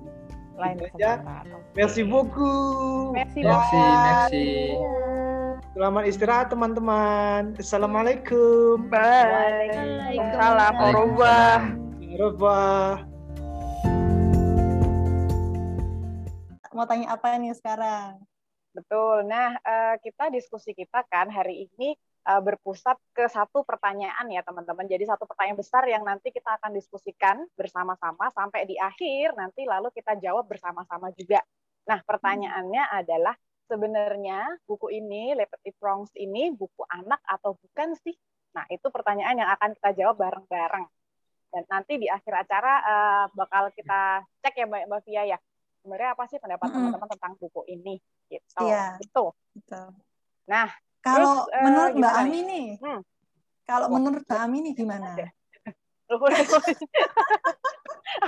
Lain 0.60 0.78
Itu 0.78 0.94
aja. 1.00 1.18
kesempatan. 1.24 1.60
Merci 1.74 2.02
beaucoup 2.06 3.16
Merci, 3.18 3.40
Merci, 3.42 4.48
selamat 5.74 6.04
istirahat 6.06 6.48
teman-teman 6.52 7.56
assalamualaikum 7.58 8.92
Bye. 8.92 10.20
Salam. 10.36 10.76
Au 10.76 10.92
revoir. 10.92 11.60
Waalaikumsalam. 11.60 11.62
Au 12.12 12.18
revoir. 12.20 13.11
Mau 16.82 16.90
tanya 16.90 17.14
apa 17.14 17.38
nih 17.38 17.54
sekarang? 17.54 18.18
Betul. 18.74 19.30
Nah, 19.30 19.54
eh, 19.62 20.02
kita 20.02 20.34
diskusi 20.34 20.74
kita 20.74 21.06
kan 21.06 21.30
hari 21.30 21.70
ini 21.70 21.94
eh, 22.26 22.42
berpusat 22.42 22.98
ke 23.14 23.30
satu 23.30 23.62
pertanyaan 23.62 24.26
ya 24.34 24.42
teman-teman. 24.42 24.90
Jadi 24.90 25.06
satu 25.06 25.30
pertanyaan 25.30 25.62
besar 25.62 25.86
yang 25.86 26.02
nanti 26.02 26.34
kita 26.34 26.58
akan 26.58 26.74
diskusikan 26.74 27.46
bersama-sama 27.54 28.34
sampai 28.34 28.66
di 28.66 28.82
akhir 28.82 29.38
nanti 29.38 29.70
lalu 29.70 29.94
kita 29.94 30.18
jawab 30.26 30.50
bersama-sama 30.50 31.14
juga. 31.14 31.46
Nah, 31.86 32.02
pertanyaannya 32.02 32.90
adalah 32.98 33.38
sebenarnya 33.70 34.50
buku 34.66 34.90
ini 34.90 35.38
Liberty 35.38 35.78
Prongs 35.78 36.10
ini 36.18 36.50
buku 36.50 36.82
anak 36.90 37.22
atau 37.30 37.62
bukan 37.62 37.94
sih? 38.02 38.18
Nah, 38.58 38.66
itu 38.74 38.90
pertanyaan 38.90 39.38
yang 39.38 39.54
akan 39.54 39.78
kita 39.78 40.02
jawab 40.02 40.18
bareng-bareng. 40.18 40.90
Dan 41.54 41.64
nanti 41.70 42.02
di 42.02 42.10
akhir 42.10 42.42
acara 42.42 42.74
eh, 42.82 43.26
bakal 43.38 43.70
kita 43.70 44.26
cek 44.42 44.58
ya 44.58 44.66
Mbak 44.66 44.90
Mbak 44.90 45.02
Via 45.06 45.38
ya. 45.38 45.40
Sebenarnya 45.82 46.14
apa 46.14 46.24
sih 46.30 46.38
pendapat 46.38 46.70
Mm-mm. 46.70 46.78
teman-teman 46.78 47.10
tentang 47.18 47.34
buku 47.42 47.62
ini? 47.68 47.96
Gitu. 48.30 48.62
Iya. 48.62 49.02
Itu. 49.02 49.26
Gitu. 49.58 49.82
Nah, 50.46 50.70
Kalau 51.02 51.18
Terus, 51.18 51.58
eh, 51.58 51.64
menurut 51.66 51.92
Mbak 51.98 52.14
gimana 52.14 52.22
Ami 52.22 52.40
nih, 52.46 52.66
Hmm. 52.78 53.02
kalau 53.66 53.86
Wah, 53.90 53.98
menurut 53.98 54.22
Mbak 54.22 54.42
Ami 54.46 54.58
nih 54.62 54.74
gimana? 54.78 55.10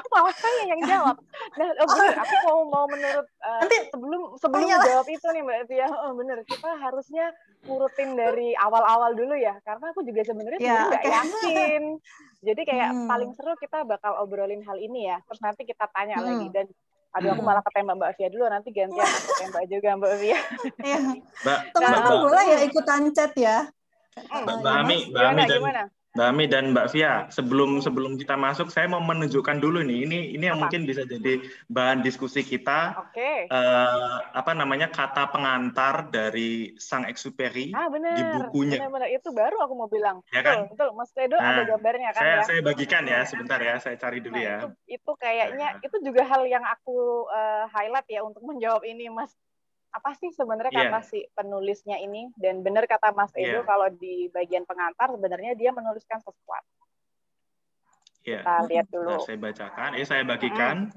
malah 0.09 0.33
saya 0.41 0.61
yang 0.73 0.81
jawab. 0.89 1.15
Nah, 1.53 1.69
oh 1.69 1.87
bener, 1.93 2.17
aku 2.17 2.35
mau 2.41 2.59
mau 2.65 2.85
menurut 2.89 3.27
eh, 3.29 3.59
Nanti 3.61 3.77
sebelum 3.93 4.21
sebelum 4.41 4.69
jawab 4.73 5.05
itu 5.05 5.27
nih 5.29 5.41
Mbak 5.45 5.59
Tia, 5.69 5.85
oh 5.85 6.11
bener 6.17 6.41
kita 6.49 6.69
harusnya 6.81 7.29
urutin 7.69 8.17
dari 8.17 8.57
awal-awal 8.57 9.13
dulu 9.13 9.37
ya, 9.37 9.53
karena 9.61 9.93
aku 9.93 10.01
juga 10.01 10.21
sebenarnya 10.25 10.59
Ya, 10.59 10.65
sebenarnya 10.65 10.89
nggak 10.89 11.05
oke. 11.05 11.17
yakin. 11.21 11.83
Jadi 12.43 12.61
kayak 12.67 12.89
Hmm. 12.89 13.07
paling 13.07 13.31
seru 13.37 13.53
kita 13.61 13.85
bakal 13.85 14.17
obrolin 14.19 14.65
hal 14.65 14.77
ini 14.81 15.13
ya, 15.13 15.21
terus 15.29 15.39
nanti 15.45 15.61
kita 15.63 15.85
tanya 15.93 16.19
Hmm. 16.19 16.27
lagi 16.27 16.47
dan 16.49 16.65
aduh 17.13 17.29
aku 17.37 17.43
malah 17.45 17.61
ketembak 17.61 17.95
Mbak 18.01 18.11
Via 18.17 18.29
dulu, 18.33 18.45
nanti 18.49 18.69
gantian 18.73 19.05
aku 19.05 19.29
tembak 19.37 19.63
juga 19.69 19.89
Mbak 20.01 20.13
Via. 20.17 20.39
Iya. 20.87 20.99
Mbak, 21.45 21.59
Teman-teman 21.77 22.13
boleh 22.25 22.45
ya 22.49 22.59
ikutan 22.65 23.01
chat 23.13 23.33
ya. 23.37 23.57
Hmm. 24.17 24.43
Mbak, 24.45 24.55
Mbak 24.61 24.73
Ami. 24.81 24.97
Mbak 25.13 25.21
Ami 25.21 25.41
Gimana 25.41 25.45
dan 25.45 25.59
gimana? 25.61 25.83
Mbak 26.13 26.27
Ami 26.29 26.45
dan 26.45 26.77
Mbak 26.77 26.93
Via, 26.93 27.25
sebelum 27.33 27.81
sebelum 27.81 28.21
kita 28.21 28.37
masuk, 28.37 28.69
saya 28.69 28.85
mau 28.85 29.01
menunjukkan 29.01 29.57
dulu 29.57 29.81
nih. 29.81 30.05
Ini 30.05 30.19
ini 30.37 30.45
yang 30.45 30.61
Apa? 30.61 30.69
mungkin 30.69 30.85
bisa 30.85 31.01
jadi 31.09 31.41
bahan 31.73 32.05
diskusi 32.05 32.45
kita. 32.45 33.01
Oke. 33.01 33.49
eh, 33.49 34.17
apa 34.29 34.53
namanya 34.53 34.93
kata 34.93 35.33
pengantar 35.33 36.13
dari 36.13 36.77
Sang 36.77 37.09
Exuperi 37.09 37.73
Ah 37.73 37.89
benar. 37.89 38.13
di 38.13 38.21
bukunya. 38.29 38.77
Benar-benar 38.77 39.09
itu 39.09 39.29
baru 39.33 39.57
aku 39.65 39.73
mau 39.73 39.89
bilang. 39.89 40.21
Ya 40.29 40.45
kan? 40.45 40.69
Betul, 40.69 40.77
betul. 40.77 40.89
Mas 40.93 41.09
Tedo 41.17 41.37
Nah, 41.41 41.49
ada 41.49 41.63
gambarnya 41.65 42.09
kan 42.13 42.21
Saya 42.21 42.35
ya. 42.37 42.43
saya 42.45 42.59
bagikan 42.61 43.03
ya 43.09 43.19
sebentar 43.25 43.57
ya, 43.57 43.75
saya 43.81 43.95
cari 43.97 44.17
dulu 44.21 44.37
Nah, 44.37 44.45
ya. 44.45 44.57
itu, 44.61 44.67
itu 45.01 45.11
kayaknya 45.17 45.67
Nah. 45.73 45.81
itu 45.81 45.97
juga 46.05 46.21
hal 46.29 46.45
yang 46.45 46.61
aku 46.61 47.25
eh, 47.33 47.65
highlight 47.73 48.05
ya 48.05 48.21
untuk 48.21 48.45
menjawab 48.45 48.85
ini, 48.85 49.09
Mas. 49.09 49.33
Apa 49.93 50.17
sih 50.17 50.33
sebenarnya 50.33 50.73
Iya. 50.73 50.89
kata 50.89 50.99
si 51.05 51.21
penulisnya 51.31 52.01
ini? 52.01 52.33
Dan 52.33 52.65
benar 52.65 52.89
kata 52.89 53.13
Mas 53.13 53.29
Edo 53.37 53.61
Iya. 53.61 53.63
kalau 53.63 53.87
di 53.93 54.25
bagian 54.33 54.65
pengantar 54.65 55.13
sebenarnya 55.13 55.53
dia 55.53 55.69
menuliskan 55.69 56.17
sesuatu. 56.17 56.81
Ya. 58.25 58.41
Kita 58.41 58.65
lihat 58.65 58.87
Nah, 58.89 58.93
dulu. 58.93 59.15
saya 59.21 59.37
bacakan, 59.37 59.89
eh 59.93 60.05
saya 60.07 60.23
bagikan. 60.25 60.89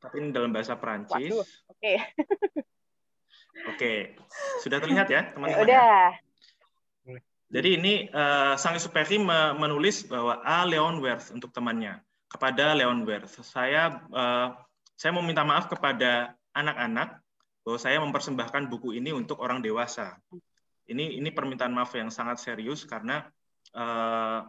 Tapi 0.00 0.14
ini 0.16 0.28
dalam 0.32 0.52
bahasa 0.52 0.76
Perancis. 0.76 1.32
Oke. 1.68 1.96
Oke, 3.68 4.16
sudah 4.60 4.80
terlihat 4.80 5.06
ya 5.06 5.20
Ya 5.20 5.32
teman-teman? 5.36 5.60
ya? 5.60 5.64
udah. 5.64 6.04
Jadi 7.50 7.68
ini 7.76 7.94
eh, 8.06 8.54
Sang 8.56 8.72
Exuperi 8.72 9.18
me- 9.18 9.52
menulis 9.58 10.06
bahwa 10.06 10.38
A. 10.40 10.62
Leon 10.64 11.02
Werth 11.02 11.34
untuk 11.34 11.50
temannya 11.50 11.98
kepada 12.30 12.72
Leon 12.72 13.02
Werth. 13.04 13.42
Saya 13.42 14.00
eh, 14.06 14.48
saya 14.94 15.10
mau 15.12 15.20
minta 15.20 15.42
maaf 15.42 15.68
kepada 15.68 16.32
anak-anak 16.56 17.19
bahwa 17.70 17.78
saya 17.78 18.02
mempersembahkan 18.02 18.66
buku 18.66 18.98
ini 18.98 19.14
untuk 19.14 19.38
orang 19.38 19.62
dewasa. 19.62 20.18
Ini 20.90 21.22
ini 21.22 21.30
permintaan 21.30 21.70
maaf 21.70 21.94
yang 21.94 22.10
sangat 22.10 22.42
serius 22.42 22.82
karena 22.82 23.22
eh, 23.70 24.40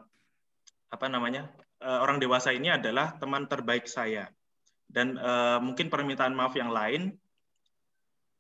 apa 0.89 1.05
namanya 1.05 1.53
eh, 1.78 1.99
orang 2.01 2.17
dewasa 2.17 2.49
ini 2.49 2.74
adalah 2.74 3.13
teman 3.22 3.45
terbaik 3.45 3.86
saya 3.86 4.26
dan 4.89 5.22
eh, 5.22 5.59
mungkin 5.61 5.93
permintaan 5.93 6.34
maaf 6.34 6.57
yang 6.57 6.74
lain 6.74 7.13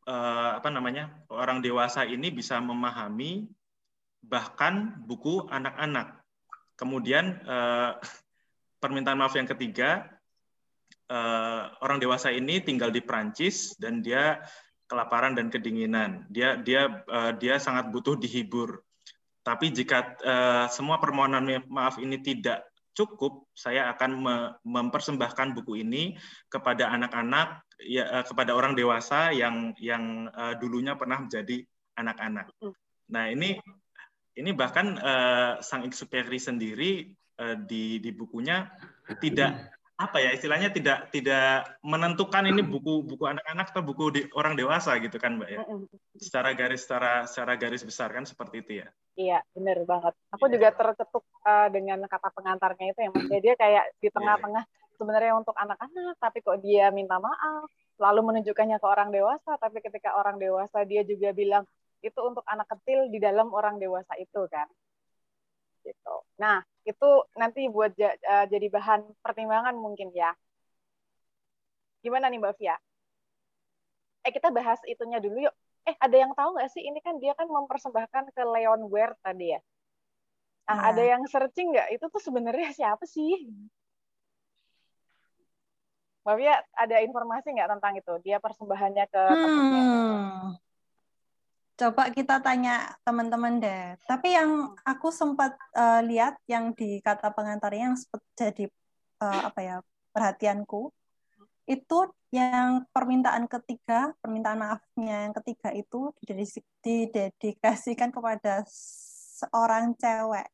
eh, 0.09 0.51
apa 0.57 0.73
namanya 0.73 1.13
orang 1.29 1.61
dewasa 1.61 2.09
ini 2.09 2.33
bisa 2.33 2.57
memahami 2.57 3.45
bahkan 4.25 4.97
buku 5.05 5.45
anak-anak. 5.45 6.25
Kemudian 6.73 7.37
eh, 7.37 7.91
permintaan 8.81 9.21
maaf 9.21 9.37
yang 9.37 9.45
ketiga, 9.45 10.09
eh, 11.05 11.63
orang 11.85 12.01
dewasa 12.01 12.33
ini 12.33 12.65
tinggal 12.65 12.89
di 12.89 13.05
Prancis 13.05 13.77
dan 13.77 14.01
dia 14.01 14.41
kelaparan 14.91 15.31
dan 15.31 15.47
kedinginan. 15.47 16.27
Dia 16.27 16.59
dia 16.59 17.01
eh, 17.07 17.31
dia 17.39 17.55
sangat 17.55 17.87
butuh 17.87 18.19
dihibur. 18.19 18.83
Tapi 19.41 19.71
jika 19.71 20.19
eh, 20.19 20.65
semua 20.67 20.99
permohonan 20.99 21.63
maaf 21.71 21.95
ini 22.03 22.19
tidak 22.19 22.67
cukup, 22.91 23.47
saya 23.55 23.87
akan 23.95 24.11
me- 24.19 24.51
mempersembahkan 24.67 25.55
buku 25.55 25.79
ini 25.87 26.19
kepada 26.51 26.91
anak-anak, 26.91 27.63
ya, 27.79 28.03
eh, 28.19 28.25
kepada 28.27 28.51
orang 28.51 28.75
dewasa 28.75 29.31
yang 29.31 29.71
yang 29.79 30.27
eh, 30.27 30.59
dulunya 30.59 30.99
pernah 30.99 31.23
menjadi 31.23 31.63
anak-anak. 31.95 32.51
Nah 33.15 33.31
ini 33.31 33.55
ini 34.35 34.51
bahkan 34.51 34.99
eh, 34.99 35.53
sang 35.63 35.87
Exuperi 35.87 36.37
sendiri 36.37 36.91
eh, 37.39 37.55
di 37.63 38.03
di 38.03 38.11
bukunya 38.11 38.67
tidak 39.23 39.71
apa 40.01 40.17
ya 40.17 40.33
istilahnya 40.33 40.73
tidak 40.73 41.13
tidak 41.13 41.77
menentukan 41.85 42.49
ini 42.49 42.65
buku 42.65 43.05
buku 43.05 43.23
anak-anak 43.29 43.69
atau 43.69 43.83
buku 43.85 44.03
di, 44.09 44.21
orang 44.33 44.57
dewasa 44.57 44.97
gitu 44.97 45.21
kan 45.21 45.37
mbak 45.37 45.49
ya 45.53 45.61
secara 46.17 46.57
garis 46.57 46.81
secara 46.81 47.29
secara 47.29 47.53
garis 47.55 47.85
besar 47.85 48.09
kan 48.09 48.25
seperti 48.25 48.65
itu 48.65 48.73
ya 48.81 48.89
Iya, 49.19 49.43
benar 49.51 49.83
banget. 49.83 50.13
Aku 50.31 50.47
juga 50.47 50.71
tercetuk 50.71 51.27
eh, 51.43 51.67
dengan 51.75 51.99
kata 52.07 52.31
pengantarnya 52.31 52.95
itu 52.95 52.99
ya, 53.03 53.09
Mas. 53.11 53.27
Jadi 53.27 53.43
dia 53.43 53.55
kayak 53.59 53.85
di 53.99 54.07
tengah-tengah 54.07 54.63
sebenarnya 54.95 55.33
untuk 55.35 55.51
anak-anak, 55.59 56.15
tapi 56.15 56.39
kok 56.39 56.63
dia 56.63 56.87
minta 56.95 57.19
maaf, 57.19 57.67
lalu 57.99 58.21
menunjukkannya 58.31 58.79
ke 58.79 58.87
orang 58.87 59.11
dewasa, 59.11 59.59
tapi 59.59 59.83
ketika 59.83 60.15
orang 60.15 60.39
dewasa 60.39 60.87
dia 60.87 61.03
juga 61.03 61.35
bilang 61.35 61.67
itu 62.01 62.17
untuk 62.23 62.41
anak 62.47 62.65
kecil 62.71 63.11
di 63.11 63.19
dalam 63.19 63.51
orang 63.51 63.77
dewasa 63.77 64.15
itu 64.15 64.47
kan. 64.47 64.65
Gitu. 65.83 66.15
Nah, 66.39 66.63
itu 66.87 67.09
nanti 67.37 67.69
buat 67.69 67.91
ja- 67.99 68.17
eh, 68.17 68.45
jadi 68.49 68.67
bahan 68.73 69.01
pertimbangan 69.21 69.75
mungkin 69.77 70.09
ya. 70.13 70.33
Gimana 72.01 72.27
nih 72.29 72.41
Mbak 72.41 72.55
Fia? 72.57 72.75
Eh 74.25 74.31
kita 74.33 74.49
bahas 74.53 74.81
itunya 74.89 75.17
dulu 75.21 75.37
yuk. 75.49 75.55
Eh 75.89 75.95
ada 75.97 76.13
yang 76.13 76.33
tahu 76.37 76.57
nggak 76.57 76.69
sih 76.73 76.81
ini 76.85 77.01
kan 77.01 77.17
dia 77.17 77.33
kan 77.33 77.49
mempersembahkan 77.49 78.33
ke 78.33 78.41
Leon 78.45 78.81
Ware 78.89 79.17
tadi 79.25 79.53
ya. 79.57 79.59
Nah 80.69 80.77
Ya. 80.77 80.83
ada 80.93 81.03
yang 81.03 81.23
searching 81.29 81.73
nggak 81.73 81.89
itu 81.97 82.05
tuh 82.09 82.21
sebenarnya 82.21 82.69
siapa 82.73 83.05
sih? 83.05 83.49
Mbak 86.21 86.35
Fia 86.37 86.53
ada 86.77 86.95
informasi 87.01 87.47
nggak 87.49 87.69
tentang 87.77 87.93
itu? 87.97 88.13
Dia 88.25 88.37
persembahannya 88.37 89.05
ke 89.09 89.21
temannya. 89.25 89.81
Hmm. 89.81 90.53
Coba 91.81 92.13
kita 92.13 92.37
tanya 92.45 92.93
teman-teman 93.01 93.57
deh. 93.57 93.97
Tapi 94.05 94.37
yang 94.37 94.77
aku 94.85 95.09
sempat 95.09 95.57
eh, 95.73 96.01
lihat 96.05 96.37
yang 96.45 96.77
di 96.77 97.01
kata 97.01 97.33
pengantarnya 97.33 97.89
yang 97.89 97.97
sempat 97.97 98.21
jadi 98.37 98.69
eh, 99.25 99.41
apa 99.49 99.59
ya 99.65 99.75
perhatianku 100.13 100.93
itu 101.65 101.99
yang 102.29 102.85
permintaan 102.93 103.49
ketiga, 103.49 104.13
permintaan 104.21 104.61
maafnya 104.61 105.25
yang 105.25 105.33
ketiga 105.41 105.73
itu 105.73 106.13
didedikasikan 106.21 108.13
kepada 108.13 108.61
seorang 109.41 109.97
cewek 109.97 110.47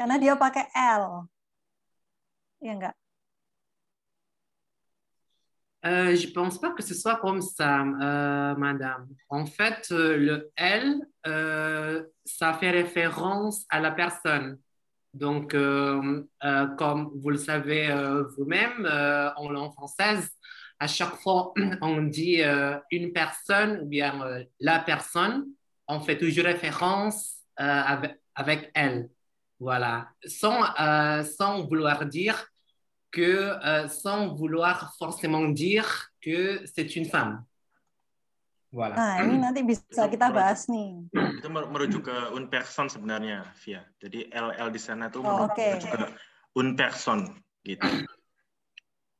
karena 0.00 0.16
dia 0.16 0.32
pakai 0.38 0.70
L. 0.72 1.28
Iya 2.64 2.72
enggak? 2.72 2.96
Euh, 5.86 6.16
je 6.16 6.26
pense 6.28 6.60
pas 6.60 6.70
que 6.72 6.82
ce 6.82 6.94
soit 6.94 7.16
comme 7.16 7.40
ça, 7.40 7.82
euh, 7.82 8.54
madame. 8.56 9.08
En 9.28 9.46
fait, 9.46 9.86
euh, 9.92 10.16
le 10.16 10.52
euh, 11.26 12.02
ça 12.24 12.54
fait 12.54 12.70
référence 12.70 13.64
à 13.70 13.80
la 13.80 13.92
personne. 13.92 14.58
Donc, 15.14 15.52
comme 15.52 17.10
vous 17.14 17.30
le 17.30 17.38
savez 17.38 17.88
vous-même, 18.36 18.86
en 19.36 19.50
langue 19.50 19.72
française, 19.72 20.28
à 20.78 20.86
chaque 20.86 21.16
fois 21.16 21.52
on 21.80 22.02
dit 22.02 22.42
une 22.90 23.12
personne 23.12 23.80
ou 23.82 23.86
bien 23.86 24.44
la 24.60 24.80
personne, 24.80 25.46
on 25.88 26.00
fait 26.00 26.18
toujours 26.18 26.44
référence 26.44 27.36
avec, 27.56 28.20
avec 28.34 28.70
elle. 28.74 29.08
Voilà. 29.58 30.10
Sans, 30.26 30.62
sans 31.24 31.66
vouloir 31.66 32.04
dire 32.04 32.46
que 33.10 33.56
euh, 33.64 33.88
sans 33.88 34.34
vouloir 34.34 34.94
forcément 34.98 35.48
dire 35.48 36.12
que 36.20 36.64
c'est 36.66 36.96
une 36.96 37.06
femme. 37.06 37.44
Voilà. 38.72 38.94
Nah, 39.00 39.24
ini 39.24 39.40
nanti 39.40 39.64
bisa 39.64 40.06
kita 40.12 40.28
bahas 40.28 40.68
nih. 40.68 41.08
itu 41.38 41.48
mer- 41.48 41.70
merujuk 41.72 42.02
ke 42.10 42.16
un 42.36 42.50
person 42.52 42.90
sebenarnya 42.90 43.46
via 43.64 43.80
jadi 44.02 44.28
LL 44.28 44.68
di 44.74 44.80
sana 44.82 45.08
tuh 45.08 45.22
Oh, 45.24 45.46
merujuk, 45.46 45.56
merujuk 45.56 45.90
ke 45.94 46.02
un 46.58 46.68
person 46.76 47.18
gitu 47.64 47.86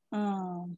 Hmm. 0.09 0.73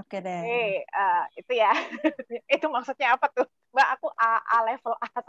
Oke 0.00 0.24
deh. 0.24 0.40
Oke, 0.40 0.60
eh, 0.88 1.22
itu 1.36 1.52
ya. 1.52 1.68
itu 2.56 2.66
maksudnya 2.68 3.12
apa 3.16 3.28
tuh? 3.28 3.44
Mbak, 3.76 3.88
aku 3.92 4.08
A, 4.16 4.40
A 4.40 4.58
level 4.64 4.96
A1 4.96 5.20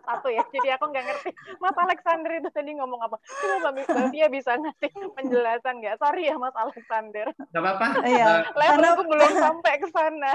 satu 0.00 0.28
ya. 0.32 0.40
Jadi 0.48 0.68
aku 0.72 0.88
nggak 0.88 1.04
ngerti. 1.04 1.30
Mas 1.60 1.76
Alexander 1.76 2.32
itu 2.32 2.48
tadi 2.48 2.72
ngomong 2.72 2.96
apa? 3.04 3.20
Coba 3.20 3.76
Mbak 3.76 3.84
Mbak 3.92 4.06
Fia 4.08 4.26
bisa 4.32 4.56
ngasih 4.56 4.88
penjelasan 5.12 5.84
nggak? 5.84 6.00
Sorry 6.00 6.32
ya 6.32 6.40
Mas 6.40 6.56
Alexander. 6.56 7.28
Gak 7.52 7.60
apa-apa. 7.60 7.86
Iya. 8.08 8.24
Euh, 8.24 8.40
Level 8.56 8.72
Karena- 8.72 8.92
aku 8.96 9.02
belum 9.04 9.32
sampai 9.52 9.72
ke 9.76 9.88
sana. 9.92 10.32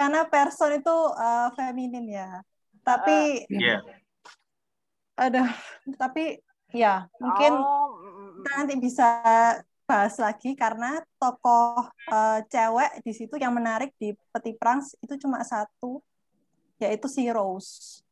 Karena 0.00 0.20
person 0.24 0.70
itu 0.72 0.96
uh, 1.12 1.48
feminin 1.52 2.08
ya. 2.08 2.40
Tapi 2.80 3.44
Iya. 3.52 3.84
aduh, 5.16 5.48
tapi 5.96 6.40
ya 6.72 7.04
mungkin 7.16 7.52
Oh, 7.56 7.96
kita 8.40 8.50
nanti 8.56 8.74
bisa 8.76 9.08
bahas 9.86 10.18
lagi 10.18 10.52
karena 10.52 10.98
tokoh 11.16 11.88
uh, 12.10 12.38
cewek 12.46 13.00
di 13.00 13.12
situ 13.14 13.38
yang 13.38 13.54
menarik 13.54 13.94
di 13.96 14.12
Peti 14.34 14.52
Perang 14.52 14.82
itu 14.82 15.14
cuma 15.16 15.40
satu 15.40 16.02
yaitu 16.80 17.06
si 17.08 17.28
Rose. 17.28 18.02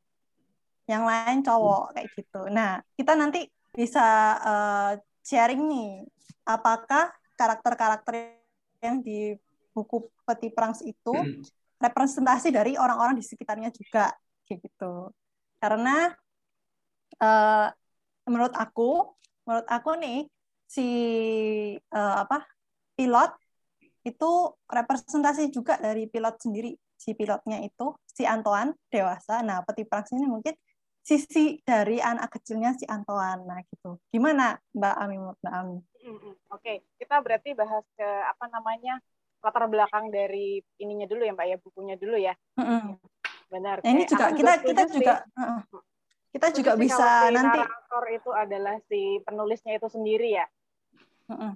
Yang 0.85 1.03
lain 1.09 1.39
cowok 1.41 1.85
kayak 1.97 2.09
gitu. 2.13 2.41
Nah, 2.53 2.81
kita 2.93 3.17
nanti 3.17 3.49
bisa 3.73 4.07
uh, 4.41 4.93
sharing 5.25 5.65
nih 5.65 6.05
apakah 6.45 7.09
karakter-karakter 7.35 8.37
yang 8.85 9.01
di 9.01 9.35
buku 9.73 10.13
Peti 10.23 10.53
Perang 10.53 10.77
itu 10.85 11.13
representasi 11.81 12.49
dari 12.55 12.79
orang-orang 12.79 13.19
di 13.19 13.25
sekitarnya 13.25 13.73
juga 13.75 14.13
kayak 14.47 14.61
gitu. 14.63 15.11
Karena 15.59 16.13
eh, 17.19 17.69
menurut 18.29 18.55
aku, 18.55 19.17
menurut 19.49 19.67
aku 19.69 19.91
nih 19.99 20.29
si 20.69 20.89
eh, 21.77 22.17
apa 22.21 22.45
pilot 22.95 23.33
itu 24.05 24.31
representasi 24.69 25.49
juga 25.49 25.81
dari 25.81 26.07
pilot 26.07 26.37
sendiri. 26.39 26.73
Si 27.05 27.13
pilotnya 27.13 27.61
itu 27.61 27.93
si 28.09 28.25
Antoine 28.25 28.73
dewasa. 28.89 29.45
Nah, 29.45 29.61
peti 29.61 29.85
perang 29.85 30.09
ini 30.17 30.25
mungkin 30.25 30.57
sisi 31.05 31.61
dari 31.61 32.01
anak 32.01 32.33
kecilnya 32.33 32.73
si 32.73 32.89
Antoana 32.89 33.61
gitu. 33.69 34.01
Gimana 34.09 34.57
Mbak 34.73 34.95
Ami 34.97 35.17
Mbak 35.21 35.53
Ami? 35.53 35.79
Oke, 36.49 36.89
kita 36.97 37.21
berarti 37.21 37.53
bahas 37.53 37.85
ke 37.93 38.09
apa 38.25 38.49
namanya 38.49 38.97
latar 39.45 39.69
belakang 39.69 40.09
dari 40.09 40.65
ininya 40.81 41.05
dulu 41.05 41.29
ya 41.29 41.37
Mbak 41.37 41.47
ya 41.53 41.57
bukunya 41.61 41.97
dulu 42.01 42.17
ya. 42.17 42.33
Mm-mm. 42.57 42.97
Benar. 43.53 43.85
Nah, 43.85 43.91
ini 43.93 44.09
juga 44.09 44.33
aku 44.33 44.41
kita 44.41 44.53
setuju 44.57 44.73
kita 44.73 44.85
juga 44.89 45.15
uh, 45.37 45.61
kita 46.33 46.49
juga 46.57 46.73
bisa 46.81 47.07
si 47.29 47.35
nanti 47.37 47.61
narator 47.61 48.05
itu 48.09 48.31
adalah 48.33 48.75
si 48.89 49.01
penulisnya 49.29 49.77
itu 49.77 49.89
sendiri 49.93 50.29
ya. 50.41 50.47
Mm-mm. 51.29 51.53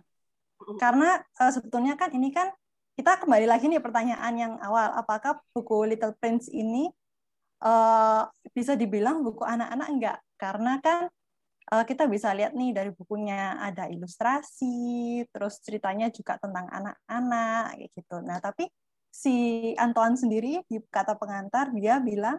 Karena 0.77 1.25
eh, 1.25 1.53
sebetulnya 1.57 1.97
kan 1.97 2.13
ini 2.13 2.29
kan 2.29 2.53
kita 2.99 3.15
kembali 3.23 3.47
lagi 3.47 3.71
nih 3.71 3.79
pertanyaan 3.79 4.35
yang 4.35 4.55
awal, 4.59 4.91
apakah 4.99 5.39
buku 5.55 5.87
Little 5.87 6.19
Prince 6.19 6.51
ini 6.51 6.91
eh, 7.63 8.23
bisa 8.51 8.75
dibilang 8.75 9.23
buku 9.23 9.47
anak-anak 9.47 9.89
enggak? 9.95 10.19
Karena 10.35 10.83
kan 10.83 11.07
eh, 11.71 11.85
kita 11.87 12.11
bisa 12.11 12.35
lihat 12.35 12.59
nih 12.59 12.75
dari 12.75 12.91
bukunya 12.91 13.55
ada 13.63 13.87
ilustrasi, 13.87 15.23
terus 15.31 15.63
ceritanya 15.63 16.11
juga 16.11 16.43
tentang 16.43 16.67
anak-anak 16.75 17.79
gitu. 17.95 18.19
Nah, 18.19 18.43
tapi 18.43 18.67
si 19.15 19.35
Antoine 19.79 20.19
sendiri 20.19 20.67
di 20.67 20.83
kata 20.91 21.15
pengantar 21.15 21.71
dia 21.71 22.03
bilang, 22.03 22.35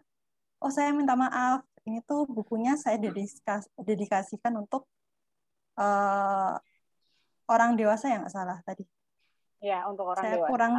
"Oh, 0.60 0.72
saya 0.72 0.92
minta 0.92 1.16
maaf. 1.16 1.64
Ini 1.88 2.04
tuh 2.04 2.28
bukunya 2.28 2.76
saya 2.76 3.00
dedikas- 3.00 3.72
dedikasikan 3.80 4.60
untuk 4.60 4.92
eh, 5.80 6.56
orang 7.48 7.72
dewasa 7.80 8.12
yang 8.12 8.28
salah 8.28 8.60
tadi. 8.68 8.99
Ya, 9.60 9.84
untuk 9.92 10.08
orang 10.08 10.24
Saya 10.24 10.36
dewasa. 10.40 10.52
kurang 10.56 10.74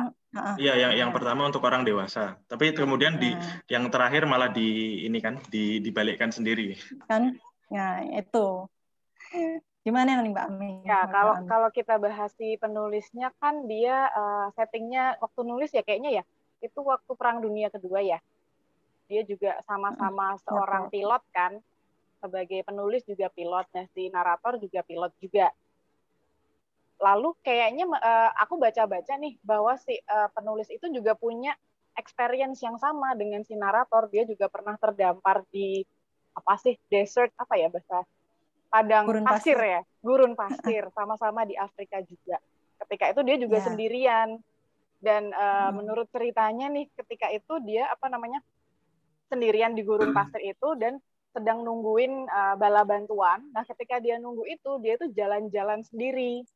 Iya, 0.57 0.72
yang 0.78 0.93
yang 0.97 1.11
pertama 1.12 1.45
untuk 1.45 1.61
orang 1.68 1.85
dewasa. 1.85 2.41
Tapi 2.49 2.72
kemudian 2.72 3.20
di 3.20 3.37
Nah. 3.37 3.61
yang 3.68 3.85
terakhir 3.93 4.24
malah 4.24 4.49
di 4.49 5.03
ini 5.05 5.20
kan 5.20 5.37
di 5.53 5.85
dibalikkan 5.85 6.33
sendiri. 6.33 6.78
kan 7.05 7.37
ya 7.68 8.01
itu 8.09 8.64
gimana 9.85 10.20
nih 10.24 10.33
Mbak 10.33 10.47
Ami? 10.49 10.70
Ya, 10.89 11.05
Mbak 11.05 11.12
kalau 11.12 11.35
Ami? 11.37 11.47
kalau 11.49 11.68
kita 11.74 11.95
bahas 12.01 12.33
si 12.41 12.57
penulisnya 12.57 13.28
kan 13.37 13.68
dia 13.68 14.09
eh, 14.09 14.47
settingnya 14.57 15.20
waktu 15.20 15.41
nulis 15.45 15.70
ya 15.76 15.85
kayaknya 15.85 16.22
ya 16.22 16.24
itu 16.64 16.81
waktu 16.81 17.12
Perang 17.16 17.45
Dunia 17.45 17.68
Kedua 17.68 18.01
ya. 18.01 18.20
Dia 19.11 19.26
juga 19.26 19.59
sama-sama 19.66 20.39
seorang 20.47 20.89
pilot 20.89 21.22
kan 21.35 21.59
sebagai 22.20 22.62
penulis 22.62 23.03
juga 23.09 23.33
pilot, 23.33 23.66
nah 23.74 23.85
si 23.97 24.07
narator 24.12 24.61
juga 24.61 24.85
pilot 24.87 25.12
juga. 25.18 25.51
Lalu 27.01 27.32
kayaknya 27.40 27.88
eh, 27.96 28.30
aku 28.44 28.61
baca-baca 28.61 29.16
nih 29.16 29.40
bahwa 29.40 29.74
si 29.80 29.96
eh, 29.96 30.28
penulis 30.36 30.68
itu 30.68 30.86
juga 30.92 31.16
punya 31.16 31.57
experience 31.96 32.61
yang 32.61 32.76
sama 32.76 33.16
dengan 33.16 33.40
si 33.42 33.57
narator. 33.57 34.12
Dia 34.12 34.28
juga 34.28 34.46
pernah 34.53 34.76
terdampar 34.76 35.42
di 35.48 35.80
apa 36.36 36.55
sih 36.61 36.76
desert 36.86 37.34
apa 37.34 37.59
ya 37.59 37.66
bahasa 37.72 38.07
padang 38.70 39.03
Gurun 39.11 39.26
pasir, 39.26 39.59
pasir. 39.59 39.66
ya, 39.66 39.80
gurun 39.98 40.32
pasir, 40.38 40.84
sama-sama 40.94 41.42
di 41.42 41.59
Afrika 41.59 41.98
juga. 42.07 42.38
Ketika 42.86 43.11
itu 43.11 43.20
dia 43.26 43.36
juga 43.36 43.59
Ya. 43.59 43.66
sendirian 43.66 44.28
dan 45.03 45.32
eh, 45.32 45.70
Hmm. 45.72 45.74
menurut 45.74 46.07
ceritanya 46.14 46.70
nih 46.70 46.86
ketika 46.94 47.32
itu 47.32 47.59
dia 47.66 47.88
apa 47.90 48.07
namanya 48.07 48.38
sendirian 49.26 49.72
di 49.74 49.82
gurun 49.82 50.12
pasir 50.12 50.38
itu 50.44 50.68
dan 50.78 51.01
sedang 51.34 51.62
nungguin 51.66 52.28
eh, 52.28 52.55
bala 52.61 52.82
bantuan. 52.86 53.42
Nah 53.51 53.64
ketika 53.66 53.98
dia 53.98 54.20
nunggu 54.22 54.46
itu 54.46 54.70
dia 54.84 54.94
itu 55.01 55.11
jalan-jalan 55.16 55.82
sendiri. 55.82 56.46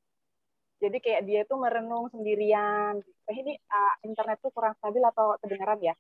Jadi 0.85 0.97
kayak 1.01 1.23
dia 1.25 1.41
itu 1.49 1.55
merenung 1.57 2.13
sendirian. 2.13 3.01
Eh, 3.01 3.37
ini 3.41 3.57
eh, 3.57 3.95
internet 4.05 4.37
tuh 4.45 4.53
kurang 4.53 4.77
stabil 4.77 5.01
atau 5.01 5.41
kedengaran 5.41 5.81
ya? 5.81 5.97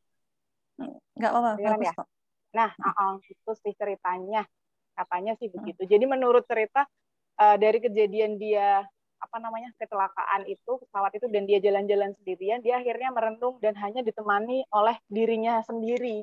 nggak 1.56 1.72
apa-apa 1.72 1.86
ya? 1.88 1.92
kok. 1.96 2.08
Nah, 2.54 2.70
uh-uh, 2.76 3.12
itu 3.24 3.52
sih 3.64 3.72
ceritanya. 3.74 4.42
Katanya 4.94 5.32
sih 5.40 5.48
begitu. 5.50 5.88
Jadi 5.88 6.04
menurut 6.06 6.46
cerita 6.46 6.86
uh, 7.40 7.56
dari 7.58 7.82
kejadian 7.82 8.38
dia 8.38 8.84
apa 9.18 9.36
namanya 9.40 9.72
kecelakaan 9.80 10.44
itu 10.44 10.76
pesawat 10.84 11.16
itu 11.16 11.26
dan 11.32 11.48
dia 11.48 11.56
jalan-jalan 11.58 12.12
sendirian, 12.12 12.60
dia 12.60 12.76
akhirnya 12.76 13.08
merenung 13.08 13.56
dan 13.58 13.72
hanya 13.80 14.04
ditemani 14.04 14.68
oleh 14.68 15.00
dirinya 15.08 15.64
sendiri. 15.64 16.22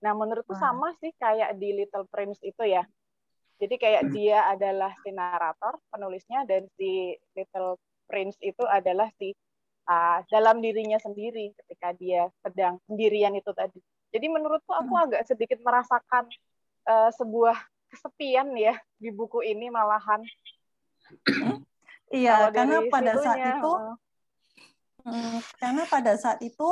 Nah, 0.00 0.16
menurutku 0.16 0.56
sama 0.56 0.92
sih 1.00 1.12
kayak 1.20 1.56
di 1.60 1.76
Little 1.76 2.08
Prince 2.08 2.40
itu 2.40 2.64
ya. 2.64 2.84
Jadi 3.60 3.74
kayak 3.78 4.10
dia 4.10 4.50
adalah 4.50 4.92
si 5.00 5.14
narator, 5.14 5.78
penulisnya, 5.88 6.42
dan 6.44 6.66
si 6.74 7.14
Little 7.38 7.78
Prince 8.10 8.36
itu 8.42 8.60
adalah 8.66 9.08
si 9.16 9.32
uh, 9.88 10.20
dalam 10.28 10.58
dirinya 10.58 10.98
sendiri 10.98 11.54
ketika 11.62 11.94
dia 11.94 12.28
sedang 12.42 12.82
sendirian 12.90 13.32
itu 13.38 13.50
tadi. 13.54 13.78
Jadi 14.10 14.26
menurutku 14.30 14.70
aku 14.70 14.94
agak 14.94 15.26
sedikit 15.26 15.58
merasakan 15.62 16.26
uh, 16.86 17.10
sebuah 17.14 17.56
kesepian 17.94 18.50
ya 18.58 18.74
di 18.98 19.14
buku 19.14 19.42
ini 19.46 19.70
malahan. 19.70 20.22
Iya, 22.14 22.46
Kalau 22.46 22.50
karena 22.54 22.78
pada 22.90 23.12
saat 23.18 23.42
itu 23.42 23.72
uh, 23.74 23.96
Mm, 25.04 25.36
karena 25.60 25.84
pada 25.84 26.16
saat 26.16 26.40
itu 26.40 26.70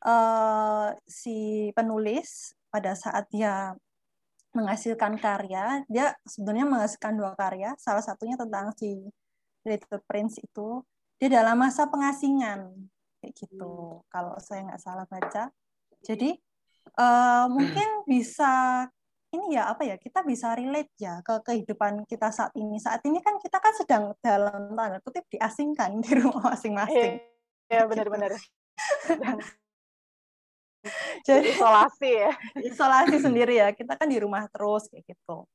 eh, 0.00 0.88
si 1.04 1.68
penulis 1.76 2.56
pada 2.72 2.96
saat 2.96 3.28
dia 3.28 3.76
menghasilkan 4.52 5.16
karya, 5.16 5.84
dia 5.88 6.12
sebenarnya 6.28 6.68
menghasilkan 6.68 7.16
dua 7.16 7.32
karya, 7.32 7.72
salah 7.80 8.04
satunya 8.04 8.36
tentang 8.36 8.72
si 8.76 9.08
Little 9.64 10.04
Prince 10.04 10.40
itu, 10.40 10.84
dia 11.16 11.28
dalam 11.32 11.56
masa 11.56 11.88
pengasingan 11.88 12.68
kayak 13.22 13.32
gitu. 13.36 14.04
Kalau 14.12 14.36
saya 14.42 14.68
nggak 14.68 14.82
salah 14.82 15.06
baca, 15.08 15.48
jadi 16.04 16.36
eh, 16.98 17.46
mungkin 17.48 17.88
bisa 18.12 18.84
ini 19.32 19.56
ya 19.56 19.72
apa 19.72 19.88
ya 19.88 19.96
kita 19.96 20.20
bisa 20.28 20.52
relate 20.52 20.92
ya 21.00 21.24
ke 21.24 21.40
kehidupan 21.40 22.04
kita 22.04 22.28
saat 22.28 22.52
ini. 22.52 22.76
Saat 22.76 23.00
ini 23.08 23.24
kan 23.24 23.40
kita 23.40 23.56
kan 23.56 23.72
sedang 23.72 24.02
dalam 24.20 24.76
tanda 24.76 25.00
kutip 25.00 25.24
diasingkan 25.32 25.96
di 26.04 26.10
rumah 26.20 26.52
masing-masing. 26.52 27.20
ya 27.72 27.88
benar-benar 27.88 28.36
Jadi 31.28 31.54
isolasi 31.54 32.10
ya. 32.10 32.32
isolasi 32.58 33.16
sendiri 33.22 33.58
ya. 33.58 33.70
Kita 33.70 33.94
kan 33.94 34.08
di 34.10 34.18
rumah 34.18 34.46
terus 34.50 34.90
kayak 34.90 35.06
gitu. 35.06 35.46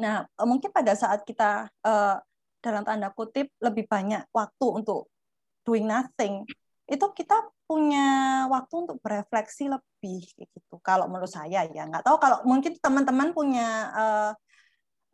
Nah, 0.00 0.26
eh, 0.26 0.46
mungkin 0.46 0.70
pada 0.74 0.92
saat 0.96 1.22
kita 1.22 1.70
eh, 1.70 2.16
dalam 2.64 2.82
tanda 2.82 3.12
kutip 3.12 3.52
lebih 3.60 3.84
banyak 3.84 4.24
waktu 4.32 4.66
untuk 4.72 5.12
doing 5.64 5.84
nothing, 5.84 6.44
itu 6.88 7.06
kita 7.16 7.48
punya 7.64 8.44
waktu 8.52 8.74
untuk 8.88 8.96
berefleksi 9.00 9.72
lebih 9.72 10.20
kayak 10.36 10.48
gitu. 10.52 10.76
Kalau 10.84 11.08
menurut 11.08 11.32
saya 11.32 11.64
ya, 11.68 11.82
nggak 11.88 12.04
tahu 12.04 12.16
kalau 12.20 12.44
mungkin 12.44 12.76
teman-teman 12.80 13.32
punya 13.32 13.68
eh, 13.92 14.32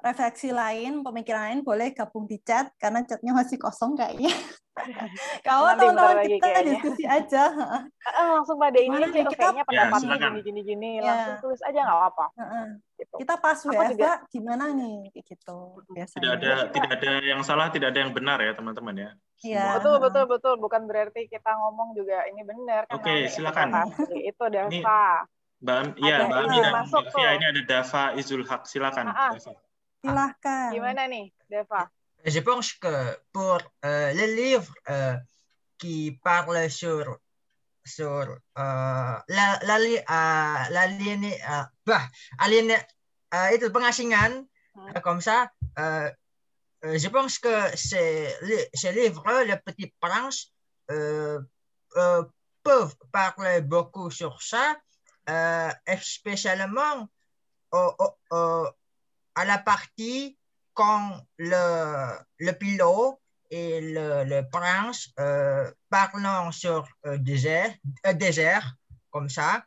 refleksi 0.01 0.51
lain, 0.51 1.01
pemikiran 1.01 1.43
lain 1.49 1.61
boleh 1.61 1.93
gabung 1.93 2.25
di 2.25 2.41
chat 2.41 2.73
karena 2.77 3.05
chatnya 3.05 3.33
masih 3.33 3.57
kosong 3.57 3.95
kayaknya. 3.95 4.31
Kalau 5.47 5.77
teman-teman 5.77 6.25
kita 6.25 6.41
kayaknya. 6.41 6.73
diskusi 6.73 7.05
aja. 7.05 7.45
Langsung 8.17 8.57
pada 8.57 8.79
ini 8.81 8.97
tuh 8.97 9.13
kita- 9.13 9.37
kayaknya 9.37 9.65
pendapatnya 9.69 10.09
silakan. 10.17 10.31
gini 10.33 10.41
gini 10.41 10.61
gini 10.65 10.91
Ya. 10.99 11.05
langsung 11.05 11.37
tulis 11.45 11.61
aja 11.61 11.79
nggak 11.85 11.99
apa-apa. 12.01 12.27
Heeh. 12.41 12.67
Gitu. 12.97 13.15
Kita 13.21 13.35
pas 13.37 13.59
juga- 13.61 14.21
gimana 14.29 14.65
nih 14.73 14.97
kayak 15.13 15.27
gitu 15.27 15.59
biasanya. 15.93 16.21
Tidak 16.23 16.33
ada 16.33 16.53
tidak 16.73 16.91
ada 16.97 17.11
yang 17.21 17.41
salah, 17.45 17.69
tidak 17.69 17.93
ada 17.93 17.99
yang 18.01 18.13
benar 18.17 18.39
ya 18.41 18.53
teman-teman 18.57 18.95
ya. 18.97 19.11
Iya. 19.41 19.67
Betul 19.81 19.97
betul 20.01 20.25
betul 20.29 20.55
bukan 20.57 20.83
berarti 20.89 21.29
kita 21.29 21.51
ngomong 21.61 21.93
juga 21.93 22.25
ini 22.29 22.41
benar 22.41 22.89
kan 22.89 22.97
Oke, 22.97 23.09
namanya 23.13 23.29
silakan. 23.29 23.69
Itu 24.17 24.45
Ini 24.49 24.81
Dava. 24.81 25.05
Mbak 25.61 26.01
iya, 26.01 26.17
Mbak 26.25 26.41
izin 26.41 26.49
Ami 26.49 26.57
dan 26.57 26.73
masuk 26.73 27.03
Mbak 27.05 27.13
tuh. 27.13 27.21
Fia, 27.21 27.31
ini 27.37 27.45
ada 27.53 27.63
Dava 27.69 28.05
Izul 28.17 28.43
Haq. 28.49 28.63
Silakan. 28.65 29.05
Ah, 29.13 29.29
ah. 29.29 29.33
Dava. 29.37 29.53
Silahkan. 30.01 30.73
Gimana 30.73 31.05
nih, 31.09 31.29
Deva? 31.49 31.89
Je 32.25 32.41
pense 32.41 32.73
que 32.77 33.17
pour 33.33 33.61
euh, 33.85 34.13
le 34.13 34.27
livre 34.37 34.73
euh, 34.89 35.17
qui 35.79 36.13
parle 36.25 36.69
sur 36.69 37.17
sur 37.85 38.29
euh, 38.29 39.17
la 39.29 39.47
la 39.65 39.77
bah, 41.87 42.05
aliéné 42.39 42.77
euh, 43.35 43.49
itu 43.57 43.71
pengasingan 43.73 44.45
Hmm. 44.77 44.87
euh, 44.95 45.01
comme 45.01 45.21
ça 45.21 45.51
euh, 45.81 46.09
je 46.85 47.09
pense 47.09 47.39
que 47.41 47.51
c'est 47.77 48.39
li- 48.43 48.69
ce 48.73 48.89
livre 48.95 49.25
le 49.27 49.57
petit 49.57 49.93
prince 49.99 50.53
euh, 50.91 51.41
euh, 51.97 52.23
peuvent 52.63 52.95
parler 53.11 53.61
beaucoup 53.63 54.11
sur 54.11 54.41
ça 54.43 54.77
euh, 55.29 55.73
spécialement 56.01 57.09
au- 57.73 57.95
au- 57.99 58.17
au- 58.31 58.69
à 59.41 59.45
la 59.47 59.59
partie 59.59 60.37
quand 60.75 61.05
le, 61.39 61.65
le 62.47 62.53
pilote 62.53 63.19
et 63.51 63.81
le, 63.81 64.25
le 64.25 64.41
prince 64.49 65.09
euh, 65.19 65.71
parlant 65.89 66.53
sur 66.53 66.87
euh, 67.07 67.17
désert, 67.17 67.73
euh, 68.07 68.13
désert, 68.13 68.67
comme 69.11 69.31
ça, 69.31 69.65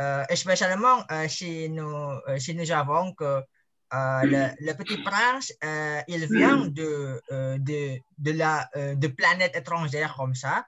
euh, 0.00 0.24
spécialement 0.34 0.98
euh, 1.12 1.28
si, 1.28 1.68
nous, 1.70 1.86
euh, 2.28 2.38
si 2.38 2.54
nous 2.54 2.70
avons 2.72 3.14
que 3.14 3.24
euh, 3.94 4.22
le, 4.32 4.42
le 4.66 4.72
petit 4.74 4.98
prince, 5.02 5.52
euh, 5.62 6.00
il 6.08 6.26
vient 6.26 6.66
de, 6.66 7.20
euh, 7.30 7.58
de, 7.58 7.98
de 8.18 8.32
la 8.32 8.68
euh, 8.76 8.94
de 8.96 9.08
planète 9.08 9.54
étrangère 9.54 10.14
comme 10.16 10.34
ça. 10.34 10.66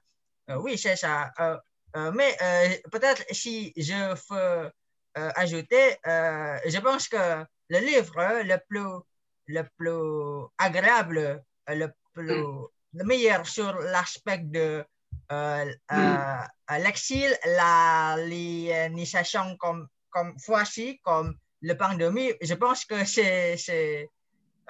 Euh, 0.51 0.57
oui, 0.63 0.79
c'est 0.79 0.97
ça. 0.97 1.33
Euh, 1.41 1.59
euh, 1.97 2.13
mais 2.13 2.37
euh, 2.41 2.69
peut-être 2.93 3.25
si 3.31 3.73
je 3.77 4.15
euh, 4.33 5.31
ajouter, 5.37 5.97
euh, 6.07 6.59
je 6.67 6.79
pense 6.79 7.09
que 7.09 7.45
le 7.69 7.79
livre 7.79 8.43
le 8.45 8.59
plus, 8.69 9.01
le 9.47 9.63
plus 9.77 10.49
agréable, 10.59 11.45
le, 11.69 11.89
plus, 12.13 12.45
le 12.93 13.05
meilleur 13.05 13.47
sur 13.47 13.75
l'aspect 13.79 14.39
de 14.39 14.85
euh, 15.33 15.73
euh, 15.93 16.79
l'exil, 16.79 17.31
la 17.47 18.17
l'initiation 18.19 19.57
comme, 19.57 19.89
comme 20.11 20.35
voici, 20.47 21.01
comme 21.03 21.35
le 21.63 21.75
pandémie, 21.75 22.33
je 22.43 22.55
pense 22.55 22.85
que 22.85 23.05
c'est 23.05 23.57
c'est 23.57 24.09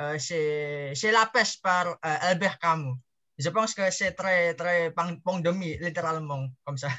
euh, 0.01 1.13
la 1.13 1.27
peste 1.27 1.63
par 1.63 1.87
euh, 1.87 1.97
Albert 2.03 2.59
Camus. 2.59 2.97
Je 3.39 3.49
pense 3.51 3.75
que 3.75 3.91
c'est 3.91 4.13
très 4.13 4.55
très 4.55 4.93
pandémie 5.25 5.79
littéralement 5.79 6.49
comme 6.65 6.79
ça. 6.79 6.89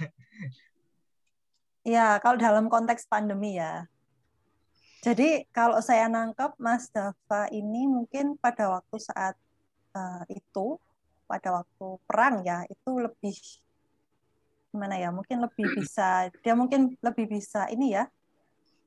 Ya, 1.85 2.17
kalau 2.17 2.33
dalam 2.41 2.65
konteks 2.65 3.05
pandemi 3.05 3.61
ya. 3.61 3.85
Jadi 5.05 5.45
kalau 5.53 5.77
saya 5.85 6.09
nangkep 6.09 6.57
Mas 6.57 6.89
Dava 6.89 7.45
ini 7.53 7.85
mungkin 7.85 8.41
pada 8.41 8.73
waktu 8.73 8.97
saat 8.97 9.37
eh, 9.93 10.23
itu, 10.33 10.81
pada 11.29 11.61
waktu 11.61 11.87
perang 12.09 12.41
ya, 12.41 12.65
itu 12.65 12.91
lebih 12.97 13.37
gimana 14.73 14.97
ya? 14.97 15.13
Mungkin 15.13 15.45
lebih 15.45 15.77
bisa, 15.77 16.33
dia 16.41 16.57
mungkin 16.57 16.97
lebih 17.05 17.29
bisa 17.29 17.69
ini 17.69 17.93
ya, 17.93 18.09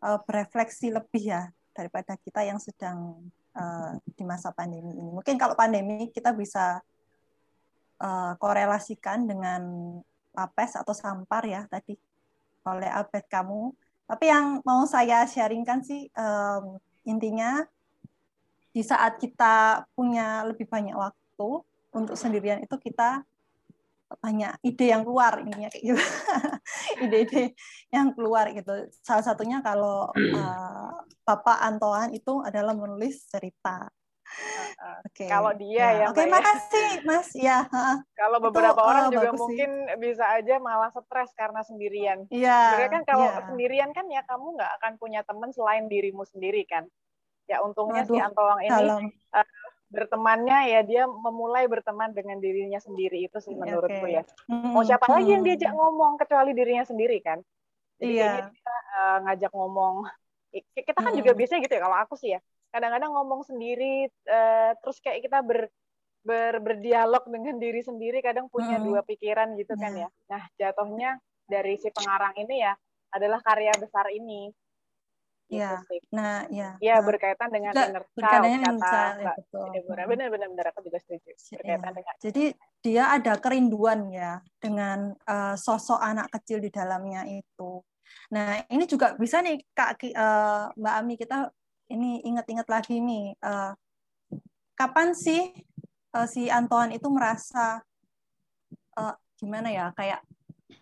eh, 0.03 0.19
berefleksi 0.27 0.91
lebih 0.91 1.23
ya 1.39 1.55
daripada 1.71 2.19
kita 2.19 2.43
yang 2.43 2.59
sedang 2.59 3.23
eh, 3.55 3.93
di 4.19 4.27
masa 4.27 4.51
pandemi 4.51 4.99
ini. 4.99 5.15
Mungkin 5.15 5.39
kalau 5.39 5.55
pandemi 5.55 6.11
kita 6.11 6.35
bisa 6.35 6.83
eh, 8.03 8.33
korelasikan 8.43 9.23
dengan 9.23 9.63
lapes 10.35 10.83
atau 10.83 10.91
sampar 10.91 11.47
ya 11.47 11.63
tadi 11.71 11.95
oleh 12.67 12.91
Abed 12.91 13.31
kamu. 13.31 13.71
Tapi 14.09 14.25
yang 14.25 14.65
mau 14.65 14.89
saya 14.89 15.29
sharingkan 15.29 15.85
sih 15.85 16.09
em, 16.09 16.65
intinya 17.05 17.61
di 18.73 18.81
saat 18.81 19.21
kita 19.21 19.85
punya 19.93 20.49
lebih 20.49 20.65
banyak 20.65 20.97
waktu 20.97 21.49
untuk 21.93 22.17
sendirian 22.17 22.65
itu 22.65 22.77
kita 22.81 23.21
banyak 24.09 24.57
ide 24.65 24.87
yang 24.89 25.05
keluar 25.05 25.37
intinya 25.45 25.69
kayak 25.69 25.85
gitu. 25.85 26.01
Ide-ide 27.05 27.53
yang 27.93 28.17
keluar 28.17 28.49
gitu. 28.57 28.89
Salah 29.05 29.21
satunya 29.21 29.61
kalau 29.61 30.09
eh, 30.17 30.93
Bapak 31.29 31.61
Antoan 31.61 32.17
itu 32.17 32.41
adalah 32.41 32.73
menulis 32.73 33.29
cerita. 33.29 33.93
Oke. 35.07 35.27
Kalau 35.27 35.53
dia 35.59 35.87
ya, 35.99 36.07
Oke, 36.11 36.23
Mbak 36.23 36.29
ya. 36.29 36.33
makasih 36.39 36.89
Mas. 37.03 37.29
Ya. 37.35 37.59
Kalau 38.15 38.39
Itu, 38.39 38.47
beberapa 38.51 38.81
orang 38.83 39.05
eh, 39.09 39.13
juga 39.15 39.21
bagus 39.29 39.35
sih. 39.35 39.43
mungkin 39.43 39.71
bisa 39.99 40.25
aja 40.31 40.55
malah 40.63 40.91
stres 40.95 41.31
karena 41.35 41.61
sendirian. 41.67 42.19
Iya. 42.31 42.59
Sebenarnya 42.63 42.91
kan 42.93 43.03
kalau 43.07 43.27
iya. 43.27 43.41
sendirian 43.49 43.91
kan 43.97 44.07
ya 44.11 44.23
kamu 44.27 44.47
nggak 44.59 44.73
akan 44.83 44.93
punya 44.99 45.21
teman 45.27 45.51
selain 45.51 45.85
dirimu 45.91 46.23
sendiri 46.29 46.63
kan. 46.69 46.87
Ya 47.49 47.65
untungnya 47.65 48.05
si 48.05 48.13
Waduh, 48.13 48.27
Antoang 48.29 48.61
ini 48.61 48.69
dalam. 48.69 49.03
eh, 49.09 49.47
bertemannya 49.89 50.59
ya 50.69 50.81
dia 50.85 51.03
memulai 51.09 51.65
berteman 51.65 52.13
dengan 52.13 52.37
dirinya 52.45 52.77
sendiri 52.77 53.25
itu 53.25 53.41
sih 53.41 53.57
Oke, 53.57 53.61
menurutku 53.65 54.05
oke. 54.05 54.13
ya. 54.13 54.23
Mau 54.53 54.85
siapa 54.85 55.09
lagi 55.09 55.33
yang 55.33 55.41
Mm-mm. 55.43 55.57
diajak 55.57 55.73
ngomong 55.73 56.21
kecuali 56.21 56.53
dirinya 56.53 56.85
sendiri 56.85 57.19
kan? 57.25 57.41
Jadi 57.99 58.13
Iya. 58.15 58.31
kayaknya 58.37 58.53
dia 58.53 58.77
eh, 59.01 59.17
ngajak 59.25 59.53
ngomong. 59.57 59.95
Kita 60.77 61.01
kan 61.01 61.13
juga 61.17 61.33
Mm-mm. 61.33 61.39
biasanya 61.41 61.61
gitu 61.65 61.75
ya 61.75 61.83
kalau 61.83 61.99
aku 61.99 62.15
sih 62.21 62.31
ya. 62.37 62.41
Kadang-kadang 62.69 63.11
ngomong 63.17 63.41
sendiri 63.45 64.07
eh, 64.09 64.71
terus 64.85 65.01
kayak 65.01 65.25
kita 65.25 65.41
ber 65.41 65.73
ber- 66.21 66.61
berdialog 66.61 67.25
dengan 67.31 67.57
diri 67.57 67.81
sendiri 67.81 68.21
kadang 68.21 68.53
punya 68.53 68.77
Mm. 68.77 68.85
dua 68.85 69.01
pikiran 69.01 69.57
gitu 69.57 69.73
kan 69.79 69.93
Iya. 69.97 70.05
ya. 70.05 70.09
Nah, 70.29 70.43
jatuhnya 70.61 71.11
dari 71.49 71.81
si 71.81 71.89
pengarang 71.89 72.37
ini 72.37 72.61
ya 72.61 72.77
adalah 73.15 73.41
karya 73.41 73.73
besar 73.81 74.13
ini. 74.13 74.53
Gitu 75.49 75.65
Iya. 75.65 75.81
sih. 75.89 76.01
Nah, 76.13 76.45
ya. 76.53 76.77
Ya 76.77 77.01
Nah, 77.01 77.09
berkaitan 77.09 77.49
dengan 77.49 77.73
juga 77.73 77.89
inner 77.89 78.05
child 78.05 78.13
berkaitan 78.21 78.45
dengan 78.45 78.75
kata 78.77 78.93
ya, 78.93 79.09
Mbak. 79.17 79.37
Deborah. 79.73 80.05
Benar 80.05 80.29
benar 80.29 80.49
benar 80.53 80.67
aku 80.77 80.81
juga 80.85 80.99
setuju. 81.01 81.33
Berkaitan 81.33 81.81
Iya. 81.81 81.97
dengan 81.97 82.15
Jadi 82.21 82.45
dia 82.85 83.05
ada 83.09 83.33
kerinduan 83.41 84.01
ya 84.13 84.33
dengan 84.61 85.17
eh, 85.25 85.57
sosok 85.57 85.97
anak 86.05 86.29
kecil 86.37 86.61
di 86.61 86.69
dalamnya 86.69 87.25
itu. 87.25 87.81
Nah, 88.37 88.61
ini 88.69 88.85
juga 88.85 89.17
bisa 89.17 89.41
nih 89.41 89.65
Kak 89.73 90.05
eh, 90.05 90.65
Mbak 90.77 90.95
Ami 91.01 91.17
kita 91.17 91.49
ini 91.89 92.21
ingat-ingat 92.23 92.67
lagi 92.67 93.01
nih 93.01 93.35
eh, 93.35 93.73
kapan 94.75 95.13
sih 95.13 95.53
eh, 96.15 96.27
si 96.29 96.47
Antoan 96.49 96.93
itu 96.93 97.09
merasa 97.09 97.81
eh, 98.95 99.15
gimana 99.37 99.69
ya 99.69 99.91
kayak 99.93 100.21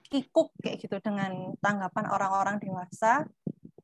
kikuk 0.07 0.55
kayak 0.59 0.79
gitu 0.83 0.97
dengan 1.03 1.55
tanggapan 1.59 2.07
orang-orang 2.07 2.57
dewasa 2.59 3.27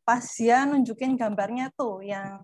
pas 0.02 0.22
dia 0.34 0.66
nunjukin 0.66 1.14
gambarnya 1.14 1.70
tuh 1.74 2.02
yang 2.02 2.42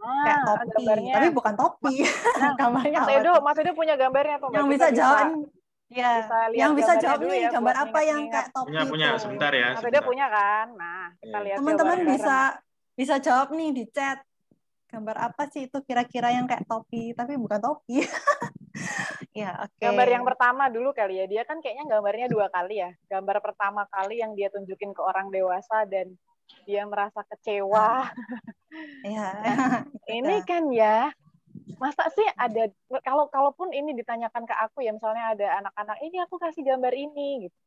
kayak 0.00 0.38
Ah, 0.40 0.64
topi, 0.64 0.72
gambarnya. 0.74 1.12
tapi 1.12 1.28
bukan 1.28 1.54
topi. 1.54 1.94
Nah, 2.40 2.52
gambarnya 2.60 2.98
Mas 3.04 3.12
Edo? 3.14 3.32
Mas 3.44 3.58
Edo 3.60 3.72
punya 3.76 3.94
gambarnya 3.94 4.36
tuh. 4.40 4.48
Mbak? 4.48 4.56
yang 4.56 4.66
bisa 4.66 4.88
jawab 4.90 5.26
ya 5.90 6.10
bisa 6.16 6.36
yang 6.56 6.72
bisa 6.72 6.92
jawab 6.96 7.20
nih 7.20 7.38
ya 7.44 7.50
gambar 7.50 7.74
apa 7.76 8.00
yang 8.00 8.20
kayak 8.26 8.48
topi 8.48 8.68
Punya, 8.72 8.82
punya. 8.88 9.06
itu 9.12 9.20
Sebentar 9.20 9.52
ya. 9.52 9.68
Mas 9.70 9.78
Edo 9.78 9.84
sebentar. 9.84 10.02
punya 10.08 10.26
kan? 10.26 10.66
Nah, 10.72 11.04
kita 11.20 11.28
Iya. 11.30 11.44
lihat 11.44 11.56
teman-teman 11.60 11.98
bisa 12.08 12.36
bisa 13.00 13.16
jawab 13.16 13.56
nih 13.56 13.72
di 13.72 13.84
chat. 13.88 14.20
Gambar 14.92 15.32
apa 15.32 15.48
sih 15.48 15.70
itu 15.70 15.80
kira-kira 15.80 16.36
yang 16.36 16.44
kayak 16.44 16.68
topi? 16.68 17.16
Tapi 17.16 17.40
bukan 17.40 17.60
topi. 17.60 18.04
Ya 19.30 19.54
oke. 19.62 19.78
Gambar 19.78 20.08
yang 20.10 20.26
pertama 20.26 20.66
dulu 20.66 20.90
kali 20.90 21.22
ya. 21.22 21.26
Dia 21.30 21.42
kan 21.46 21.62
kayaknya 21.62 21.86
gambarnya 21.86 22.26
dua 22.26 22.50
kali 22.50 22.82
ya. 22.82 22.90
Gambar 23.06 23.38
pertama 23.38 23.86
kali 23.86 24.18
yang 24.18 24.34
dia 24.34 24.50
tunjukin 24.50 24.90
ke 24.90 25.02
orang 25.02 25.30
dewasa 25.30 25.86
dan 25.86 26.18
dia 26.66 26.82
merasa 26.82 27.22
kecewa. 27.30 28.10
ya 29.06 29.28
ini 30.16 30.36
kan 30.46 30.70
ya 30.70 31.10
masa 31.78 32.06
sih 32.12 32.26
ada 32.38 32.70
kalau 33.02 33.26
kalaupun 33.32 33.72
ini 33.74 33.96
ditanyakan 33.96 34.46
ke 34.46 34.54
aku 34.54 34.84
ya 34.84 34.94
misalnya 34.94 35.34
ada 35.34 35.46
anak-anak 35.64 35.98
ini 36.04 36.16
aku 36.22 36.36
kasih 36.38 36.62
gambar 36.62 36.92
ini 36.94 37.48
gitu 37.48 37.58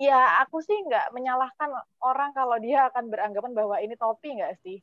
ya 0.00 0.18
aku 0.40 0.58
sih 0.58 0.80
nggak 0.80 1.12
menyalahkan 1.12 1.68
orang 2.00 2.32
kalau 2.32 2.56
dia 2.56 2.88
akan 2.88 3.06
beranggapan 3.06 3.52
bahwa 3.52 3.76
ini 3.76 3.92
topi 3.94 4.32
nggak 4.32 4.56
sih? 4.58 4.80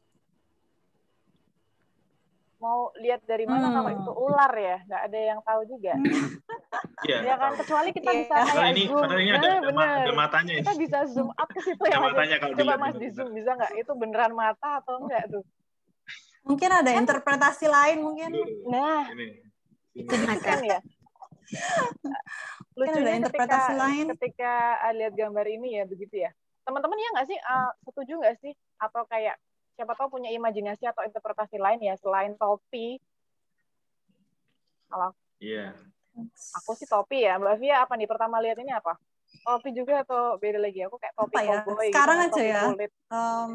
Mau 2.57 2.89
lihat 2.95 3.21
dari 3.23 3.45
mana 3.45 3.67
Hmm. 3.67 3.75
kalau 3.75 3.89
itu 3.91 4.11
ular 4.15 4.53
ya? 4.53 4.77
Nggak 4.83 5.01
ada 5.03 5.19
yang 5.19 5.39
tahu 5.41 5.61
juga. 5.67 5.93
Iya. 6.99 7.17
ya 7.23 7.35
kan? 7.35 7.53
kecuali 7.55 7.89
kita 7.91 8.09
Iya. 8.09 8.19
bisa 8.19 8.33
Padahal 8.35 8.57
kayak 8.57 8.71
ini, 8.71 8.83
zoom. 8.83 8.97
padahal 8.99 9.21
ini 9.21 9.31
ada, 9.31 9.37
nah 9.37 9.53
ada, 9.53 9.69
ma- 9.69 9.85
bener. 9.85 9.97
ada 9.99 10.13
matanya. 10.15 10.53
kita 10.55 10.73
bisa 10.75 10.97
zoom 11.07 11.29
out 11.31 11.45
ke 11.47 11.61
situ 11.61 11.77
Ada 11.79 11.89
ya 11.89 11.99
matanya 11.99 12.35
kalau 12.35 12.51
coba 12.51 12.61
dilihat 12.63 12.79
mas 12.79 12.89
ini. 12.89 12.99
di 12.99 13.09
zoom 13.11 13.29
bisa 13.31 13.51
nggak? 13.53 13.71
Itu 13.75 13.91
beneran 13.93 14.33
mata 14.33 14.69
atau 14.81 14.93
enggak 14.97 15.23
tuh? 15.27 15.43
Mungkin 16.43 16.69
ada 16.71 16.91
interpretasi 16.91 17.65
lain 17.67 17.97
mungkin. 18.01 18.31
Nah. 18.65 19.05
Ini. 19.09 19.27
itu 19.93 20.13
kan 20.39 20.61
ya 20.61 20.77
lucunya 22.77 23.09
ada 23.09 23.19
interpretasi 23.25 23.73
ketika, 23.73 23.81
lain. 23.81 24.05
ketika 24.13 24.53
ah, 24.85 24.93
lihat 24.93 25.13
gambar 25.17 25.45
ini 25.49 25.69
ya 25.81 25.83
begitu 25.89 26.15
ya. 26.21 26.29
Teman-teman 26.61 27.01
ya 27.01 27.09
nggak 27.17 27.27
sih? 27.27 27.37
Ah, 27.41 27.71
setuju 27.81 28.13
nggak 28.21 28.35
sih? 28.37 28.53
Atau 28.77 29.03
kayak 29.09 29.35
siapa 29.73 29.97
tahu 29.97 30.21
punya 30.21 30.29
imajinasi 30.29 30.85
atau 30.85 31.01
interpretasi 31.01 31.57
lain 31.57 31.81
ya 31.81 31.97
selain 31.97 32.37
topi? 32.37 33.01
Kalau 34.87 35.11
Iya. 35.41 35.73
aku 36.61 36.77
sih 36.77 36.85
topi 36.85 37.25
ya. 37.25 37.41
Mbak 37.41 37.55
Via 37.57 37.81
apa 37.81 37.93
nih? 37.97 38.09
Pertama 38.09 38.37
lihat 38.41 38.57
ini 38.61 38.73
apa? 38.73 38.93
Topi 39.41 39.69
juga 39.73 40.05
atau 40.05 40.37
beda 40.37 40.61
lagi? 40.61 40.85
Aku 40.85 40.97
kayak 41.01 41.13
topi 41.17 41.35
Apa 41.37 41.41
ya? 41.45 41.57
cowboy 41.65 41.89
Sekarang 41.89 42.17
gitu, 42.17 42.25
aja 42.25 42.33
topi 42.37 42.49
ya. 42.49 42.61
kulit. 42.65 42.91
Em, 43.09 43.53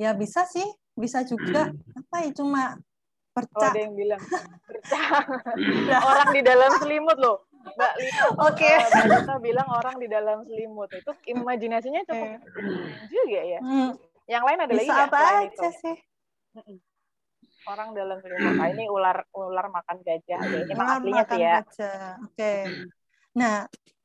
ya 0.00 0.10
bisa 0.16 0.44
sih. 0.48 0.68
Bisa 0.96 1.24
juga. 1.24 1.72
Apa 1.96 2.16
ya? 2.24 2.30
Cuma 2.36 2.76
oh 2.76 3.38
bercak 3.40 3.72
ada 3.72 3.80
yang 3.80 3.94
bilang 3.94 4.20
bercak 4.68 6.02
orang 6.02 6.28
di 6.34 6.42
dalam 6.42 6.70
selimut 6.82 7.16
loh 7.16 7.46
Mbak 7.60 7.92
Lita, 7.96 8.24
Oke. 8.40 8.64
eh, 8.66 8.80
Mbak 8.82 9.04
Lita 9.06 9.34
bilang 9.38 9.68
orang 9.68 9.96
di 9.96 10.06
dalam 10.06 10.42
selimut 10.42 10.88
itu 10.90 11.10
imajinasinya 11.28 12.00
cukup 12.02 12.40
juga 13.06 13.40
ya. 13.42 13.60
Hmm, 13.60 13.90
Yang 14.24 14.42
lain 14.46 14.58
ada 14.58 14.70
lagi 14.70 14.80
bisa 14.82 14.94
apa 15.04 15.18
selain 15.18 15.36
aja 15.42 15.48
itu? 15.50 15.68
sih 15.76 15.96
Orang 17.62 17.88
dalam 17.92 18.16
selimut. 18.18 18.52
Nah, 18.56 18.68
ini 18.68 18.84
ular 18.86 19.16
ular 19.30 19.66
makan 19.68 19.96
gajah. 20.00 20.40
Ya, 20.40 20.58
ini 20.58 20.72
mah 20.72 20.80
Makan- 20.80 20.96
aslinya 20.98 21.22
makan 21.22 21.30
sih 21.30 21.40
ya. 21.40 21.54
baca. 21.58 21.92
oke 22.24 22.52
nah 23.30 23.56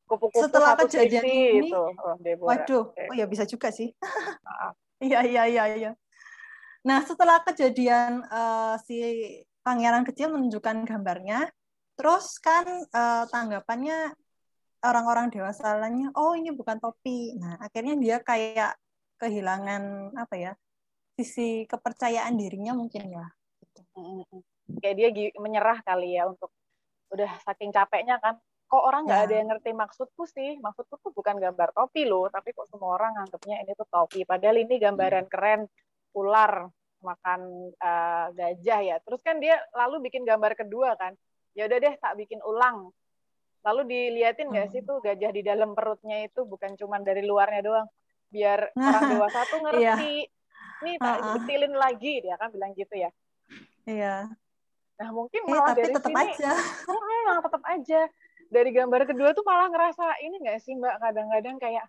Kupu-kupu 0.05 0.37
Setelah 0.37 0.77
kejadian 0.77 1.23
ini- 1.25 1.65
itu. 1.65 1.81
Oh, 1.81 2.13
Deborah. 2.21 2.61
Waduh, 2.61 2.93
Oke. 2.93 3.09
oh 3.09 3.15
ya 3.15 3.25
bisa 3.25 3.41
juga 3.43 3.71
sih. 3.71 3.89
Maaf. 4.41 4.75
Iya 5.01 5.19
iya 5.23 5.43
iya 5.45 5.63
iya. 5.75 5.91
Nah 6.83 7.01
setelah 7.01 7.41
kejadian 7.41 8.21
eh, 8.23 8.75
si 8.79 8.95
pangeran 9.59 10.03
kecil 10.03 10.29
menunjukkan 10.29 10.85
gambarnya, 10.85 11.49
terus 11.95 12.37
kan 12.43 12.65
eh, 12.85 13.23
tanggapannya 13.31 14.13
orang-orang 14.85 15.33
dewasa 15.33 15.81
lainnya, 15.81 16.13
oh 16.13 16.37
ini 16.37 16.53
bukan 16.53 16.77
topi. 16.77 17.33
Nah 17.41 17.57
akhirnya 17.57 17.97
dia 17.97 18.17
kayak 18.21 18.77
kehilangan 19.17 20.13
apa 20.13 20.35
ya 20.35 20.51
sisi 21.15 21.63
kepercayaan 21.65 22.35
dirinya 22.35 22.75
mungkin 22.75 23.07
ya. 23.09 23.25
Mm-mm. 23.95 24.43
Kayak 24.83 24.95
dia 24.99 25.09
menyerah 25.39 25.79
kali 25.81 26.19
ya 26.19 26.27
untuk 26.27 26.51
udah 27.13 27.31
saking 27.47 27.71
capeknya 27.71 28.19
kan 28.19 28.35
kok 28.65 28.81
orang 28.81 29.05
nggak 29.05 29.21
Ya. 29.21 29.25
ada 29.29 29.35
yang 29.37 29.47
ngerti 29.53 29.71
maksudku 29.77 30.25
sih 30.25 30.57
maksudku 30.57 30.97
tuh 30.99 31.13
bukan 31.13 31.37
gambar 31.37 31.69
topi 31.71 32.03
loh 32.03 32.27
tapi 32.33 32.49
kok 32.51 32.65
semua 32.65 32.97
orang 32.97 33.13
nganggapnya 33.13 33.61
ini 33.61 33.71
tuh 33.77 33.85
topi 33.87 34.25
padahal 34.25 34.57
ini 34.57 34.75
gambaran 34.81 35.29
keren 35.29 35.69
ular 36.17 36.65
makan 37.05 37.41
eh, 37.77 38.25
gajah 38.33 38.79
ya 38.81 38.97
terus 39.05 39.21
kan 39.21 39.37
dia 39.37 39.61
lalu 39.77 40.09
bikin 40.09 40.25
gambar 40.25 40.57
kedua 40.57 40.97
kan 40.97 41.13
ya 41.55 41.65
udah 41.65 41.77
deh 41.79 41.95
tak 41.97 42.13
bikin 42.19 42.43
ulang. 42.43 42.91
Lalu 43.65 43.81
diliatin 43.89 44.53
nggak 44.53 44.69
sih 44.69 44.85
tuh 44.85 45.01
gajah 45.01 45.31
di 45.33 45.41
dalam 45.41 45.73
perutnya 45.73 46.21
itu? 46.21 46.45
Bukan 46.45 46.77
cuman 46.77 47.01
dari 47.01 47.25
luarnya 47.25 47.65
doang. 47.65 47.87
Biar 48.29 48.69
orang 48.77 49.03
dewasa 49.09 49.39
tuh 49.49 49.59
ngerti. 49.63 50.27
Nih 50.83 50.95
tak 50.99 51.17
Uh-uh. 51.17 51.33
betilin 51.39 51.73
lagi. 51.73 52.21
Dia 52.21 52.35
kan 52.37 52.51
bilang 52.53 52.75
gitu 52.75 52.93
ya. 52.93 53.09
Iya. 53.85 54.29
nah 54.95 55.09
mungkin 55.11 55.43
Eh, 55.43 55.51
malah 55.51 55.75
tapi 55.75 55.79
dari 55.83 55.91
tetap 55.91 56.07
sini 56.07 56.23
aja. 56.23 56.51
Mm, 56.87 57.21
malah 57.27 57.43
tetap 57.43 57.63
aja. 57.67 58.01
Dari 58.45 58.69
gambar 58.71 59.01
kedua 59.09 59.29
tuh 59.33 59.43
malah 59.43 59.67
ngerasa 59.67 60.05
ini 60.23 60.35
nggak 60.39 60.59
sih 60.61 60.71
mbak? 60.77 61.01
Kadang-kadang 61.01 61.57
kayak 61.59 61.85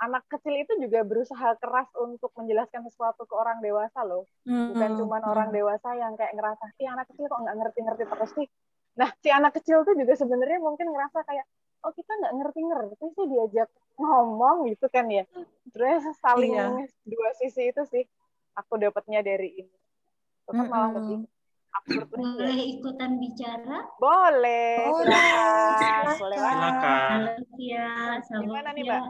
anak 0.00 0.24
kecil 0.26 0.56
itu 0.56 0.72
juga 0.80 1.04
berusaha 1.04 1.54
keras 1.60 1.86
untuk 1.94 2.32
menjelaskan 2.34 2.88
sesuatu 2.88 3.28
ke 3.28 3.34
orang 3.36 3.60
dewasa 3.60 4.00
loh. 4.02 4.24
Bukan 4.42 4.74
Mm-mm. 4.74 4.98
cuman 4.98 5.22
orang 5.28 5.48
dewasa 5.52 5.92
yang 5.94 6.16
kayak 6.16 6.32
ngerasa 6.34 6.64
ih 6.80 6.88
anak 6.88 7.06
kecil 7.12 7.28
kok 7.28 7.38
nggak 7.38 7.56
ngerti-ngerti 7.60 8.04
terus 8.08 8.30
sih 8.34 8.46
nah 9.00 9.08
si 9.16 9.32
anak 9.32 9.56
kecil 9.56 9.80
tuh 9.80 9.96
juga 9.96 10.12
sebenarnya 10.12 10.60
mungkin 10.60 10.92
ngerasa 10.92 11.24
kayak 11.24 11.48
oh 11.80 11.92
kita 11.96 12.12
nggak 12.12 12.32
ngerti-ngerti 12.36 13.06
sih 13.16 13.26
diajak 13.26 13.68
ngomong 13.96 14.68
gitu 14.68 14.86
kan 14.92 15.08
ya 15.08 15.24
terus 15.72 16.04
saling 16.20 16.52
Iya. 16.52 16.84
dua 17.08 17.30
sisi 17.40 17.72
itu 17.72 17.80
sih 17.88 18.04
aku 18.52 18.76
dapatnya 18.76 19.24
dari 19.24 19.64
ini 19.64 19.76
tetap 20.44 20.66
malah 20.68 20.92
Mm-mm. 20.92 20.96
lebih 21.00 21.18
absurd 21.70 22.08
Boleh 22.10 22.58
ikutan 22.68 23.10
bicara? 23.16 23.78
boleh 23.96 24.74
Boleh, 24.90 25.24
silakan. 25.78 26.04
Silakan. 26.18 27.18
Selamat 28.20 28.42
Gimana 28.42 28.68
nih, 28.74 28.82
Tia. 28.82 28.90
Mbak? 28.90 29.04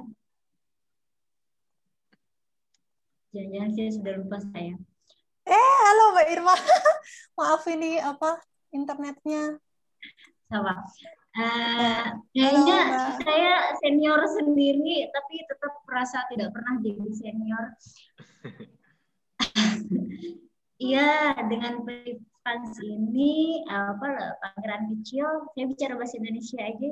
Jangan-jangan 3.30 3.70
saya 3.72 3.90
sudah 3.94 4.12
lupa 4.18 4.38
saya. 4.42 4.74
Eh, 5.46 5.72
halo 5.86 6.04
Mbak 6.12 6.26
Irma. 6.30 6.54
Maaf 7.38 7.62
ini 7.70 7.96
apa 7.96 8.42
internetnya. 8.70 9.56
Sama. 10.50 10.74
Eh, 11.30 12.04
kayaknya 12.34 12.78
Mbak. 12.90 13.22
saya 13.22 13.54
senior 13.78 14.20
sendiri, 14.34 15.06
tapi 15.14 15.46
tetap 15.46 15.72
merasa 15.86 16.26
tidak 16.26 16.50
pernah 16.50 16.74
jadi 16.82 17.06
senior. 17.14 17.64
Iya, 20.80 21.36
dengan 21.52 21.84
participants 21.84 22.80
ini 22.80 23.60
apa 23.68 24.32
pangeran 24.40 24.88
kecil, 24.96 25.52
saya 25.52 25.68
bicara 25.68 25.92
bahasa 25.92 26.16
Indonesia 26.16 26.56
aja. 26.56 26.88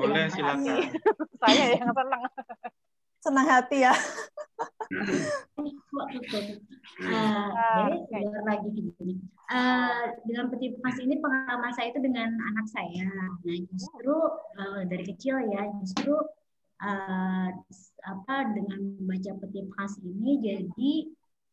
Boleh, 0.00 0.24
Terima 0.32 0.56
silakan. 0.56 0.88
saya 1.44 1.64
yang 1.76 1.92
senang 1.92 2.22
Senang 3.22 3.46
hati 3.46 3.86
ya. 3.86 3.94
Kok 5.62 6.06
tutup? 6.18 6.42
Eh, 6.42 7.06
Ah, 7.06 7.86
jadi 7.86 7.96
keluar 8.10 8.42
lagi 8.44 8.68
gini. 8.74 9.14
Eh, 9.46 10.04
dengan 10.26 10.50
peti 10.50 10.74
mas 10.82 10.98
ini 10.98 11.22
pengalaman 11.22 11.70
saya 11.72 11.94
itu 11.94 12.02
dengan 12.02 12.34
anak 12.34 12.66
saya. 12.66 13.06
Nah 13.46 13.58
justru 13.70 14.16
eh, 14.58 14.82
dari 14.90 15.04
kecil 15.06 15.38
ya 15.54 15.70
justru 15.80 16.18
eh, 16.82 17.48
apa 18.02 18.34
dengan 18.58 18.98
membaca 18.98 19.32
peti 19.38 19.60
mas 19.70 19.94
ini 20.02 20.42
jadi 20.42 20.92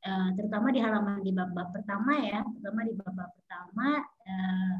eh, 0.09 0.29
terutama 0.33 0.73
di 0.73 0.81
halaman 0.81 1.21
di 1.21 1.29
bab-bab 1.29 1.69
pertama 1.69 2.17
ya, 2.17 2.41
terutama 2.41 2.81
di 2.81 2.93
bab-bab 2.97 3.29
pertama 3.37 3.87
eh, 4.25 4.73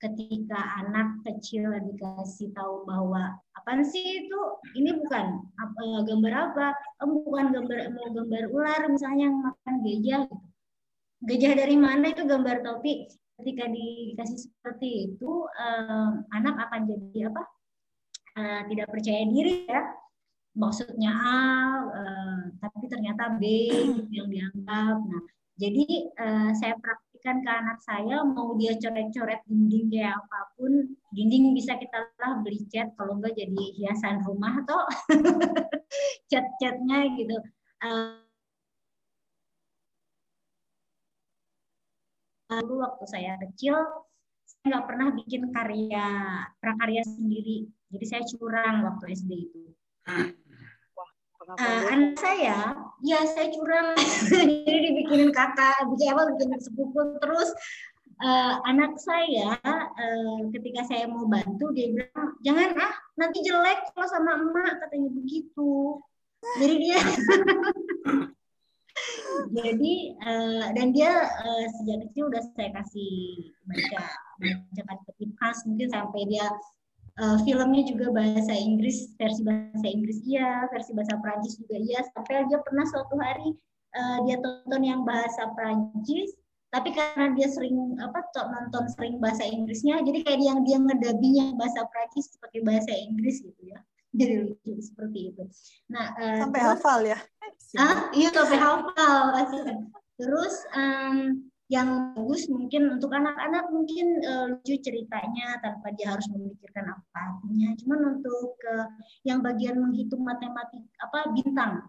ketika 0.00 0.56
anak 0.80 1.20
kecil 1.28 1.68
dikasih 1.76 2.50
tahu 2.56 2.88
bahwa 2.88 3.36
apa 3.52 3.84
sih 3.84 4.24
itu? 4.24 4.40
Ini 4.72 4.96
bukan 4.96 5.26
apa, 5.60 5.84
gambar 6.08 6.34
apa? 6.50 6.66
Oh, 7.04 7.20
bukan 7.20 7.52
gambar 7.52 7.92
mau 7.92 8.08
gambar 8.08 8.44
ular 8.48 8.82
misalnya 8.88 9.28
yang 9.28 9.36
makan 9.44 9.74
gajah 9.84 10.22
gitu. 10.26 10.46
Gajah 11.20 11.52
dari 11.52 11.76
mana 11.76 12.16
itu 12.16 12.24
gambar 12.24 12.64
topi 12.64 13.04
ketika 13.40 13.64
dikasih 13.68 14.38
seperti 14.48 15.12
itu 15.12 15.30
eh, 15.52 16.10
anak 16.32 16.56
akan 16.68 16.80
jadi 16.88 17.28
apa? 17.28 17.42
Eh, 18.40 18.62
tidak 18.72 18.88
percaya 18.88 19.22
diri 19.28 19.68
ya. 19.68 19.84
Maksudnya 20.56 21.12
A 21.12 21.40
eh, 21.92 22.40
tapi 22.56 22.84
ternyata 22.88 23.36
B 23.36 23.44
gitu 24.00 24.12
yang 24.16 24.28
dianggap. 24.32 24.96
Nah 24.96 25.22
jadi 25.60 25.84
eh, 26.08 26.50
saya 26.56 26.74
praktikkan 27.20 27.44
ke 27.44 27.52
anak 27.52 27.78
saya 27.84 28.16
mau 28.24 28.56
dia 28.56 28.72
coret-coret 28.80 29.44
dinding 29.44 29.92
kayak 29.92 30.16
apa 30.16 30.40
pun 30.56 30.72
dinding 31.12 31.52
bisa 31.52 31.76
kita 31.76 32.08
lah 32.16 32.40
beli 32.40 32.64
cat 32.72 32.88
kalau 32.96 33.20
enggak 33.20 33.36
jadi 33.36 33.64
hiasan 33.76 34.24
rumah 34.24 34.56
atau 34.64 34.80
cat-catnya 36.32 36.98
gitu. 37.20 37.36
Lalu 42.48 42.74
waktu 42.80 43.04
saya 43.04 43.36
kecil 43.36 43.76
saya 44.48 44.64
nggak 44.64 44.86
pernah 44.88 45.08
bikin 45.20 45.42
karya 45.52 46.08
prakarya 46.56 47.04
sendiri. 47.04 47.68
Jadi 47.92 48.04
saya 48.08 48.22
curang 48.24 48.88
waktu 48.88 49.12
SD 49.12 49.32
itu 49.36 49.62
Eh, 51.58 51.82
anak 51.90 52.14
saya? 52.20 52.78
Ya 53.02 53.18
saya 53.26 53.50
curang. 53.50 53.98
Jadi 54.30 54.70
dibikinin 54.86 55.34
kakak 55.34 55.82
bikin 55.90 56.14
apa 56.14 56.30
bikin 56.36 56.54
sepupu. 56.62 57.18
Terus 57.18 57.50
eh, 58.22 58.54
anak 58.70 58.94
saya 59.02 59.58
eh, 59.98 60.38
ketika 60.54 60.86
saya 60.86 61.10
mau 61.10 61.26
bantu 61.26 61.74
dia 61.74 61.90
bilang 61.90 62.38
jangan 62.46 62.70
ah 62.78 62.94
nanti 63.18 63.42
jelek 63.42 63.90
kalau 63.96 64.06
sama 64.06 64.38
emak 64.38 64.78
katanya 64.86 65.10
begitu. 65.10 65.98
Jadi 66.62 66.74
dia 66.78 66.98
jadi 69.56 69.94
eh, 70.12 70.66
dan 70.76 70.86
dia 70.94 71.12
eh, 71.26 71.66
sejak 71.80 71.98
kecil 72.06 72.30
udah 72.30 72.42
saya 72.54 72.70
kasih 72.78 73.14
baca 73.66 74.02
petip 75.08 75.30
khas 75.40 75.66
mungkin 75.66 75.88
sampai 75.90 76.22
dia 76.30 76.46
eh, 77.20 77.38
filmnya 77.44 77.82
juga 77.84 78.06
bahasa 78.10 78.52
Inggris 78.56 79.12
versi 79.20 79.44
bahasa 79.44 79.86
Inggris 79.86 80.18
iya 80.24 80.64
versi 80.72 80.90
bahasa 80.96 81.14
Prancis 81.20 81.60
juga 81.60 81.76
iya 81.76 82.00
sampai 82.16 82.48
dia 82.48 82.58
pernah 82.64 82.84
suatu 82.88 83.14
hari 83.20 83.52
eh, 83.92 84.18
dia 84.24 84.36
tonton 84.40 84.82
yang 84.82 85.00
bahasa 85.04 85.52
Prancis 85.52 86.32
tapi 86.70 86.94
karena 86.94 87.34
dia 87.34 87.50
sering 87.50 87.98
apa 87.98 88.22
to- 88.30 88.46
nonton 88.46 88.86
sering 88.94 89.18
bahasa 89.18 89.42
Inggrisnya 89.42 90.00
jadi 90.06 90.22
kayak 90.22 90.40
yang 90.40 90.60
dia 90.62 90.78
ngedabinya 90.78 91.52
bahasa 91.58 91.82
Prancis 91.90 92.30
pakai 92.40 92.62
bahasa 92.62 92.90
Inggris 92.94 93.42
gitu 93.42 93.62
ya 93.66 93.78
jadi 94.18 94.42
lucu 94.48 94.72
seperti 94.80 95.34
itu 95.34 95.42
nah 95.90 96.14
eh, 96.18 96.40
Sampai 96.42 96.60
terus- 96.62 96.72
hafal 96.78 97.00
ya. 97.06 97.18
Ah, 97.78 98.10
iya 98.10 98.34
sampai 98.34 98.58
hafal. 98.58 99.30
Terus 100.18 100.54
em, 100.74 101.49
yang 101.70 102.18
bagus 102.18 102.50
mungkin 102.50 102.98
untuk 102.98 103.14
anak-anak 103.14 103.70
mungkin 103.70 104.18
eh, 104.26 104.44
lucu 104.50 104.74
ceritanya 104.82 105.62
tanpa 105.62 105.94
dia 105.94 106.10
harus 106.10 106.26
memikirkan 106.34 106.90
apa 106.90 107.18
artinya. 107.30 107.70
Cuman 107.78 108.00
untuk 108.18 108.58
eh, 108.66 108.86
yang 109.22 109.38
bagian 109.38 109.78
menghitung 109.78 110.26
matematik 110.26 110.82
apa 110.98 111.30
bintang. 111.30 111.86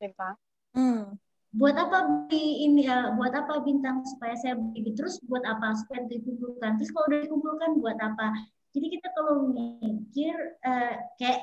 Bintang. 0.00 0.34
Hmm. 0.72 1.20
Buat 1.52 1.76
apa 1.76 2.28
beli 2.28 2.72
ini 2.72 2.88
ya, 2.88 3.12
buat 3.20 3.36
apa 3.36 3.60
bintang 3.60 4.00
supaya 4.08 4.32
saya 4.40 4.56
beli 4.56 4.96
terus 4.96 5.20
buat 5.28 5.44
apa 5.44 5.76
supaya 5.76 6.08
dikumpulkan. 6.08 6.80
Terus 6.80 6.90
kalau 6.96 7.06
udah 7.12 7.20
dikumpulkan 7.28 7.70
buat 7.84 7.98
apa? 8.00 8.32
Jadi 8.72 8.86
kita 8.96 9.12
kalau 9.12 9.52
mikir 9.52 10.36
eh, 10.64 10.94
kayak 11.20 11.40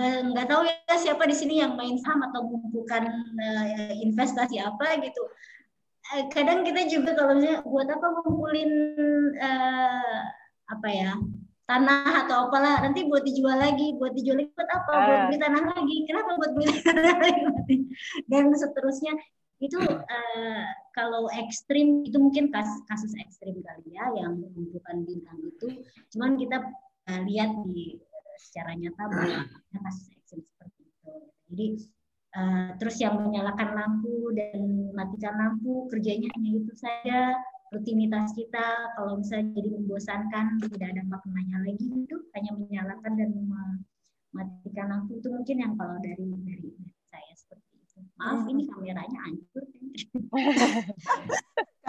nggak 0.00 0.48
tahu 0.48 0.64
ya 0.64 0.96
siapa 0.96 1.28
di 1.28 1.36
sini 1.36 1.60
yang 1.60 1.76
main 1.76 1.96
saham 2.00 2.24
atau 2.28 2.44
mengumpulkan 2.44 3.08
eh, 3.40 3.96
investasi 4.04 4.60
apa 4.60 5.00
gitu. 5.00 5.24
Eh, 6.10 6.26
kadang 6.34 6.66
kita 6.66 6.90
juga 6.90 7.14
kalau 7.14 7.38
misalnya 7.38 7.62
buat 7.62 7.86
apa 7.86 8.06
ngumpulin 8.18 8.70
eh, 9.38 10.20
apa 10.66 10.88
ya 10.90 11.14
tanah 11.70 12.26
atau 12.26 12.50
apalah 12.50 12.82
nanti 12.82 13.06
buat 13.06 13.22
dijual 13.22 13.54
lagi, 13.54 13.94
buat 13.94 14.10
dijual 14.10 14.42
lagi 14.42 14.50
buat 14.58 14.70
apa? 14.74 14.90
Buat 14.90 15.06
Ah. 15.06 15.26
beli 15.30 15.38
tanah 15.38 15.62
lagi. 15.70 15.96
Kenapa 16.10 16.30
buat 16.34 16.50
beli 16.58 16.66
tanah 16.82 17.14
lagi? 17.22 17.76
Dan 18.26 18.50
seterusnya 18.58 19.14
itu 19.62 19.78
eh, 19.86 20.66
kalau 20.98 21.30
ekstrim 21.30 22.02
itu 22.02 22.18
mungkin 22.18 22.50
kasus, 22.50 22.82
kasus 22.90 23.12
ekstrim 23.22 23.62
kali 23.62 23.94
ya 23.94 24.10
yang 24.18 24.34
mengumpulkan 24.42 25.06
bintang 25.06 25.38
itu. 25.46 25.86
Cuman 26.10 26.34
kita 26.34 26.58
eh, 27.06 27.20
lihat 27.30 27.54
di 27.70 28.02
secara 28.40 28.74
nyata 28.74 29.06
ada 29.06 29.78
kasus 29.78 30.10
ekstrim 30.10 30.42
seperti 30.42 30.80
itu. 30.90 31.12
Jadi 31.54 31.66
eh, 32.36 32.68
terus 32.78 32.96
yang 33.02 33.18
menyalakan 33.18 33.74
lampu 33.74 34.30
dan 34.36 34.90
matikan 34.94 35.34
lampu 35.38 35.86
kerjanya 35.90 36.28
hanya 36.36 36.50
itu 36.60 36.72
saja 36.76 37.34
rutinitas 37.70 38.34
kita 38.34 38.94
kalau 38.98 39.22
misalnya 39.22 39.54
jadi 39.54 39.68
membosankan 39.78 40.58
tidak 40.74 40.88
ada 40.90 41.02
maknanya 41.06 41.56
lagi 41.62 41.86
itu 41.86 42.16
hanya 42.34 42.50
menyalakan 42.58 43.12
dan 43.14 43.30
mematikan 43.30 44.86
lampu 44.90 45.22
itu 45.22 45.28
mungkin 45.30 45.56
yang 45.62 45.72
kalau 45.78 45.96
dari 46.02 46.26
dari, 46.42 46.70
saya 47.14 47.32
seperti 47.38 47.70
itu 47.78 47.98
maaf 48.18 48.42
ini 48.50 48.66
kameranya 48.66 49.18
hancur 49.22 49.64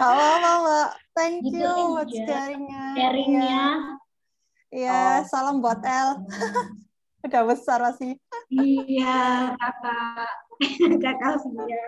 apa-apa 0.02 0.50
Mbak. 0.62 0.90
Thank 1.14 1.34
Gitu 1.46 1.58
you 1.62 1.94
buat 1.94 2.08
aja. 2.10 2.26
sharingnya. 2.26 2.84
sharingnya 2.96 3.62
Iya. 4.72 4.96
Iya, 5.22 5.28
salam 5.28 5.60
buat 5.60 5.80
El. 5.84 6.08
Udah 7.28 7.42
besar 7.44 7.78
masih. 7.84 8.21
Iya, 8.52 9.20
kakak. 9.56 10.30
kakak 11.04 11.34
Via. 11.48 11.86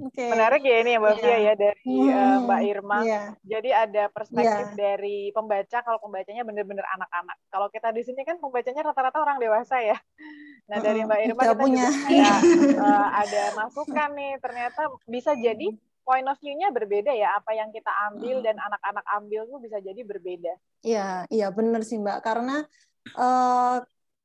Oke. 0.00 0.24
Menarik 0.32 0.64
ya 0.64 0.76
ini 0.80 0.96
ya 0.96 0.98
Mbak 0.98 1.12
Iya. 1.12 1.20
Fia 1.20 1.36
ya 1.36 1.52
dari 1.54 1.84
Hmm, 1.84 2.48
Mbak 2.48 2.60
Irma. 2.64 2.98
Iya. 3.04 3.20
Jadi 3.44 3.70
ada 3.70 4.04
perspektif 4.08 4.66
Iya. 4.72 4.76
dari 4.76 5.18
pembaca 5.28 5.78
kalau 5.84 5.98
pembacanya 6.00 6.40
benar-benar 6.40 6.86
anak-anak. 6.88 7.36
Kalau 7.52 7.68
kita 7.68 7.92
di 7.92 8.00
sini 8.00 8.24
kan 8.24 8.40
pembacanya 8.40 8.80
rata-rata 8.80 9.20
orang 9.20 9.36
dewasa 9.36 9.76
ya. 9.84 9.98
Nah 10.72 10.80
dari 10.80 11.04
Mbak 11.04 11.20
Irma 11.20 11.36
udah 11.36 11.52
kita 11.52 11.60
punya. 11.60 11.84
juga 11.84 12.00
kayak 12.08 12.36
eh, 12.80 13.08
ada 13.20 13.42
masukan 13.54 14.08
nih. 14.16 14.32
Ternyata 14.40 14.80
bisa 15.04 15.30
jadi 15.36 15.66
point 16.00 16.24
of 16.24 16.40
view-nya 16.40 16.72
berbeda 16.72 17.12
ya. 17.12 17.36
Apa 17.36 17.52
yang 17.52 17.68
kita 17.68 17.92
ambil 18.08 18.40
dan 18.40 18.56
anak-anak 18.56 19.04
ambil 19.20 19.44
tuh 19.44 19.60
bisa 19.60 19.76
jadi 19.84 20.00
berbeda. 20.00 20.52
Iya, 20.80 21.28
iya 21.28 21.52
benar 21.52 21.84
sih 21.84 22.00
Mbak. 22.00 22.24
Karena 22.24 22.64
eh, 23.04 23.76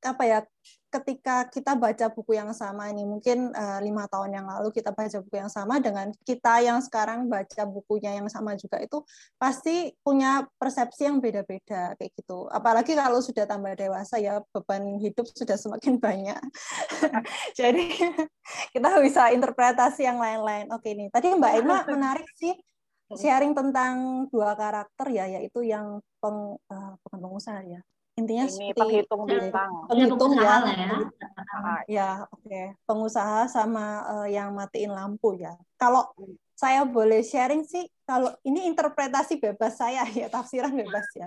apa 0.04 0.24
ya? 0.26 0.39
Ketika 0.89 1.45
kita 1.54 1.78
baca 1.78 2.10
buku 2.10 2.34
yang 2.34 2.50
sama 2.50 2.89
ini, 2.89 3.06
mungkin 3.06 3.54
eh, 3.54 3.80
lima 3.86 4.10
tahun 4.10 4.41
yang 4.41 4.50
lalu 4.50 4.74
kita 4.74 4.89
baca 4.89 5.22
buku 5.22 5.38
yang 5.38 5.52
sama 5.52 5.78
dengan 5.78 6.10
kita 6.26 6.66
yang 6.66 6.82
sekarang 6.82 7.30
baca 7.30 7.62
bukunya 7.70 8.18
yang 8.18 8.26
sama 8.26 8.58
juga 8.58 8.82
itu 8.82 9.06
pasti 9.38 9.93
punya 10.02 10.50
persepsi 10.58 11.06
yang 11.06 11.22
beda-beda 11.22 11.93
kayak 11.93 12.12
gitu. 12.18 12.50
Apalagi 12.50 12.97
kalau 12.97 13.22
sudah 13.22 13.45
tambah 13.45 13.78
dewasa 13.78 14.18
ya 14.18 14.41
beban 14.50 14.97
hidup 14.97 15.30
sudah 15.30 15.62
semakin 15.62 16.02
banyak. 16.06 16.41
Jadi 17.60 17.86
kita 18.74 18.89
bisa 19.06 19.30
interpretasi 19.30 20.10
yang 20.10 20.18
lain-lain. 20.18 20.74
Oke 20.74 20.97
nih, 20.97 21.14
tadi 21.14 21.38
Mbak 21.38 21.54
Irma 21.62 21.86
menarik 21.86 22.26
sih 22.34 22.58
sharing 23.14 23.58
tentang 23.58 24.26
dua 24.30 24.54
karakter 24.54 25.10
ya, 25.10 25.26
yaitu 25.26 25.66
yang 25.66 26.02
peng, 26.22 26.58
eh, 26.70 26.93
bukan 27.06 27.20
pengusaha 27.22 27.62
ya. 27.66 27.82
Intinya 28.20 28.45
Ini 28.45 28.51
seperti 28.51 28.76
penghitung 28.76 29.24
bintang. 29.24 29.72
penghitung 29.88 30.32
ya, 30.36 30.55
ya. 30.67 30.95
Ah, 31.55 31.80
ya, 31.88 32.09
oke. 32.28 32.61
Pengusaha 32.84 33.47
sama 33.47 34.03
eh, 34.28 34.36
yang 34.36 34.51
matiin 34.51 34.91
lampu 34.91 35.39
ya. 35.39 35.55
Kalau 35.80 36.11
saya 36.59 36.84
boleh 36.84 37.24
sharing 37.24 37.63
sih, 37.63 37.88
kalau 38.03 38.36
ini 38.43 38.67
interpretasi 38.67 39.39
bebas 39.39 39.80
saya 39.80 40.03
ya, 40.11 40.28
tafsiran 40.28 40.76
bebas 40.76 41.07
ya. 41.15 41.24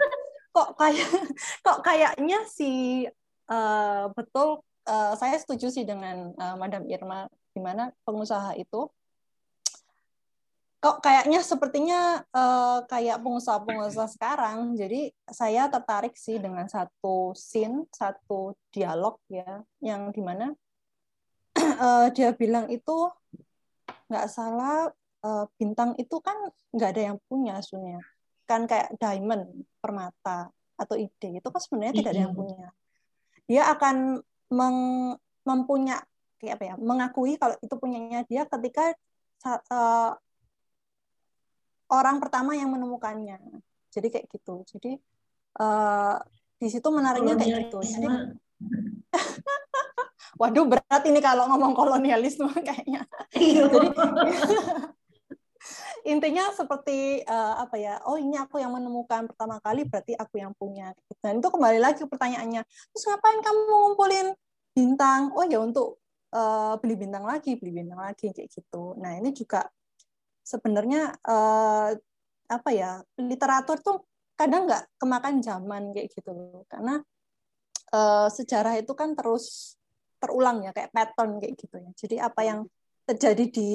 Kok 0.53 0.76
kayak 0.76 1.09
kok 1.64 1.78
kayaknya 1.80 2.45
si 2.45 3.05
eh, 3.49 4.05
betul 4.12 4.61
eh, 4.84 5.12
saya 5.16 5.36
setuju 5.40 5.72
sih 5.72 5.88
dengan 5.88 6.36
eh, 6.36 6.57
Madam 6.61 6.84
Irma 6.84 7.24
di 7.57 7.61
mana 7.64 7.88
pengusaha 8.05 8.53
itu 8.61 8.88
kok 10.83 10.99
kayaknya 10.99 11.41
sepertinya 11.47 12.26
eh, 12.26 12.78
kayak 12.91 13.22
pengusaha-pengusaha 13.22 14.18
sekarang. 14.18 14.74
Jadi 14.74 15.14
saya 15.30 15.70
tertarik 15.70 16.18
sih 16.18 16.43
dengan 16.43 16.66
satu 16.66 17.30
scene, 17.39 17.87
satu 17.95 18.59
dialog 18.74 19.22
ya, 19.30 19.62
yang 19.78 20.11
di 20.11 20.18
mana 20.18 20.51
eh, 21.87 22.07
dia 22.11 22.35
bilang 22.35 22.66
itu 22.66 23.07
nggak 24.11 24.26
salah 24.26 24.91
eh, 25.22 25.47
bintang 25.55 25.95
itu 26.03 26.18
kan 26.18 26.51
nggak 26.74 26.91
ada 26.99 27.03
yang 27.14 27.18
punya 27.30 27.62
sebenarnya. 27.62 28.03
Kan 28.43 28.66
kayak 28.66 28.99
diamond, 28.99 29.62
permata 29.78 30.51
atau 30.74 30.99
ide 30.99 31.39
itu 31.39 31.47
kan 31.47 31.62
sebenarnya 31.62 31.95
tidak 31.95 32.11
ada 32.11 32.22
yang 32.26 32.35
punya. 32.35 32.66
Dia 33.47 33.70
akan 33.70 34.18
meng- 34.51 35.14
mempunya 35.47 36.03
kayak 36.43 36.59
apa 36.59 36.64
ya, 36.66 36.74
mengakui 36.74 37.39
kalau 37.39 37.55
itu 37.62 37.74
punyanya 37.78 38.26
dia 38.26 38.43
ketika 38.51 38.99
orang 41.93 42.16
pertama 42.18 42.57
yang 42.57 42.72
menemukannya. 42.72 43.36
Jadi 43.93 44.09
kayak 44.09 44.26
gitu. 44.32 44.64
Jadi 44.64 44.97
eh, 45.61 46.16
di 46.57 46.68
situ 46.72 46.88
menariknya 46.88 47.36
kayak 47.36 47.68
gitu. 47.68 47.78
Jadi 47.84 48.09
waduh 50.40 50.64
berat 50.64 51.03
ini 51.05 51.20
kalau 51.20 51.45
ngomong 51.53 51.76
kolonialisme 51.76 52.49
kayaknya. 52.66 53.05
Iya. 53.36 53.68
Jadi 53.68 53.88
intinya 56.12 56.51
seperti 56.57 57.22
eh, 57.22 57.55
apa 57.61 57.76
ya? 57.76 58.01
Oh 58.09 58.16
ini 58.16 58.40
aku 58.40 58.57
yang 58.57 58.72
menemukan 58.72 59.28
pertama 59.28 59.61
kali 59.61 59.84
berarti 59.84 60.16
aku 60.16 60.40
yang 60.40 60.57
punya. 60.57 60.97
Dan 61.20 61.45
itu 61.45 61.53
kembali 61.53 61.78
lagi 61.78 62.09
pertanyaannya. 62.09 62.64
Terus 62.64 63.05
ngapain 63.12 63.38
kamu 63.45 63.61
ngumpulin 63.68 64.26
bintang? 64.72 65.36
Oh 65.36 65.45
ya 65.45 65.61
untuk 65.61 66.01
eh, 66.32 66.74
beli 66.80 66.97
bintang 66.97 67.28
lagi, 67.28 67.61
beli 67.61 67.84
bintang 67.84 68.01
lagi 68.01 68.32
kayak 68.32 68.49
gitu. 68.49 68.97
Nah 68.97 69.20
ini 69.20 69.36
juga 69.36 69.68
sebenarnya 70.43 71.14
eh, 71.22 71.90
apa 72.53 72.70
ya 72.74 73.01
literatur 73.16 73.80
tuh 73.80 74.05
kadang 74.36 74.68
nggak 74.68 74.99
kemakan 74.99 75.40
zaman 75.40 75.82
kayak 75.95 76.09
gitu 76.12 76.30
loh. 76.34 76.66
Karena 76.68 77.01
eh, 77.95 78.28
sejarah 78.28 78.74
itu 78.78 78.93
kan 78.93 79.14
terus 79.14 79.76
terulang 80.22 80.62
ya 80.62 80.70
kayak 80.70 80.95
pattern 80.95 81.43
kayak 81.43 81.55
gitu 81.59 81.76
ya. 81.78 81.90
Jadi 81.99 82.16
apa 82.22 82.40
yang 82.47 82.61
terjadi 83.03 83.45
di 83.51 83.70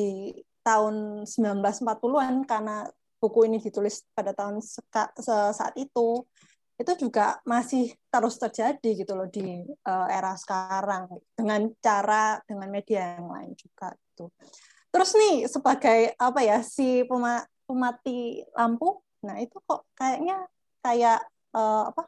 tahun 0.63 1.27
1940-an 1.27 2.43
karena 2.47 2.87
buku 3.17 3.47
ini 3.47 3.57
ditulis 3.59 4.03
pada 4.13 4.31
tahun 4.35 4.61
saat 4.61 5.73
itu 5.79 6.23
itu 6.77 6.91
juga 6.93 7.41
masih 7.41 7.89
terus 8.13 8.37
terjadi 8.37 9.01
gitu 9.01 9.17
loh 9.17 9.25
di 9.27 9.65
eh, 9.65 10.07
era 10.13 10.37
sekarang. 10.37 11.09
Dengan 11.33 11.67
cara 11.81 12.37
dengan 12.45 12.69
media 12.69 13.17
yang 13.17 13.27
lain 13.33 13.51
juga 13.57 13.91
gitu. 13.97 14.29
Terus 14.91 15.11
nih 15.13 15.35
sebagai 15.45 15.99
apa 16.17 16.39
ya 16.41 16.59
si 16.63 17.03
pema- 17.05 17.45
pemati 17.67 18.41
lampu, 18.55 19.03
nah 19.21 19.37
itu 19.37 19.59
kok 19.63 19.83
kayaknya 19.93 20.47
kayak 20.81 21.19
eh, 21.53 21.83
apa 21.91 22.07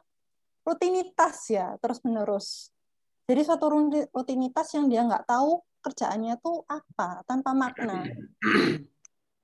rutinitas 0.64 1.50
ya 1.52 1.76
terus 1.80 2.00
menerus. 2.04 2.70
Jadi 3.28 3.40
suatu 3.46 3.66
ruti- 3.70 4.08
rutinitas 4.10 4.68
yang 4.74 4.90
dia 4.90 5.06
nggak 5.06 5.28
tahu 5.28 5.62
kerjaannya 5.80 6.34
tuh 6.42 6.64
apa 6.66 7.22
tanpa 7.24 7.54
makna. 7.54 8.04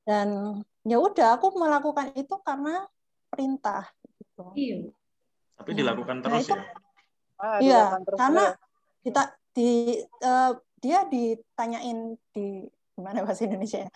Dan 0.06 0.60
ya 0.86 0.96
udah 1.02 1.38
aku 1.38 1.54
melakukan 1.58 2.14
itu 2.14 2.34
karena 2.42 2.86
perintah 3.26 3.90
gitu. 4.18 4.44
Iya. 4.54 4.78
Tapi 5.56 5.70
dilakukan 5.72 6.16
Nah, 6.20 6.24
terus 6.24 6.46
itu- 6.46 6.56
ya. 6.56 6.64
Ah, 7.36 7.58
Iya, 7.60 7.82
terus 8.00 8.16
karena 8.18 8.44
kita 9.04 9.22
di 9.52 9.70
eh, 10.02 10.52
dia 10.80 10.98
ditanyain 11.04 12.16
di 12.32 12.64
gimana 12.96 13.20
bahasa 13.22 13.44
Indonesia 13.44 13.84
ya? 13.84 13.90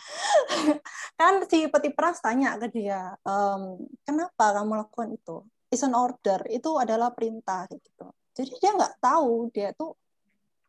kan 1.20 1.42
si 1.48 1.66
peti 1.72 1.88
peras 1.90 2.20
tanya 2.20 2.60
ke 2.60 2.68
dia, 2.68 3.16
"Em, 3.24 3.62
kenapa 4.04 4.60
kamu 4.60 4.84
lakukan 4.84 5.08
itu? 5.16 5.36
Is 5.72 5.80
an 5.86 5.96
order, 5.96 6.44
itu 6.52 6.70
adalah 6.76 7.10
perintah 7.16 7.64
gitu. 7.72 8.12
Jadi 8.36 8.52
dia 8.60 8.76
nggak 8.76 9.00
tahu 9.00 9.48
dia 9.50 9.72
tuh 9.72 9.96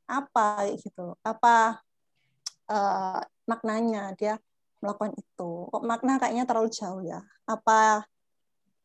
apa 0.07 0.65
gitu, 0.79 1.19
apa 1.21 1.83
eh, 2.71 3.21
maknanya 3.45 4.15
dia 4.15 4.39
melakukan 4.81 5.13
itu. 5.19 5.51
Kok 5.69 5.83
makna 5.85 6.17
kayaknya 6.17 6.45
terlalu 6.47 6.69
jauh 6.73 7.03
ya? 7.05 7.21
Apa 7.45 8.05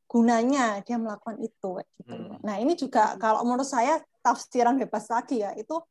gunanya 0.07 0.81
dia 0.87 0.97
melakukan 0.97 1.37
itu 1.43 1.69
kayak 1.83 1.91
gitu. 1.99 2.15
Hmm. 2.15 2.39
Nah, 2.47 2.57
ini 2.63 2.73
juga 2.79 3.19
kalau 3.19 3.43
menurut 3.43 3.67
saya 3.67 3.99
tafsiran 4.23 4.79
bebas 4.79 5.11
lagi 5.11 5.43
ya, 5.43 5.51
itu 5.59 5.83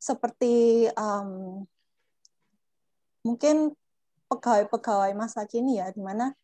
seperti 0.00 0.86
em, 0.88 1.28
mungkin 3.26 3.72
pegawai-pegawai 4.28 5.12
masa 5.16 5.48
kini 5.48 5.80
ya, 5.80 5.88
di 5.90 6.02
mana 6.04 6.34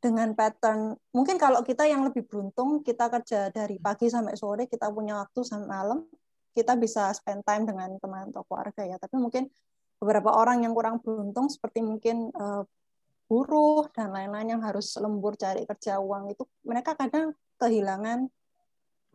dengan 0.00 0.36
pattern 0.36 0.94
mungkin 1.10 1.40
kalau 1.40 1.64
kita 1.64 1.88
yang 1.88 2.04
lebih 2.04 2.28
beruntung 2.28 2.84
kita 2.84 3.08
kerja 3.08 3.48
dari 3.50 3.80
pagi 3.80 4.06
sampai 4.06 4.36
sore 4.36 4.68
kita 4.68 4.92
punya 4.92 5.24
waktu 5.24 5.40
sampai 5.42 5.66
malam 5.66 5.98
kita 6.52 6.76
bisa 6.76 7.10
spend 7.16 7.42
time 7.42 7.66
dengan 7.66 7.96
teman 7.98 8.30
atau 8.30 8.44
keluarga 8.46 8.84
ya 8.84 9.00
tapi 9.00 9.16
mungkin 9.18 9.48
beberapa 9.96 10.30
orang 10.36 10.62
yang 10.62 10.76
kurang 10.76 11.00
beruntung 11.00 11.48
seperti 11.48 11.80
mungkin 11.80 12.28
eh, 12.30 12.62
buruh 13.26 13.90
dan 13.90 14.14
lain-lain 14.14 14.56
yang 14.56 14.62
harus 14.62 14.94
lembur 15.00 15.34
cari 15.34 15.66
kerja 15.66 15.98
uang 15.98 16.30
itu 16.30 16.46
mereka 16.62 16.94
kadang 16.94 17.34
kehilangan 17.58 18.30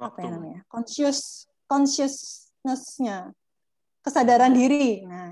apa 0.01 0.17
Waktu. 0.17 0.25
ya 0.25 0.29
namanya 0.33 0.61
conscious 0.67 1.45
consciousness-nya 1.69 3.31
kesadaran 4.03 4.51
diri 4.51 5.05
nah 5.07 5.31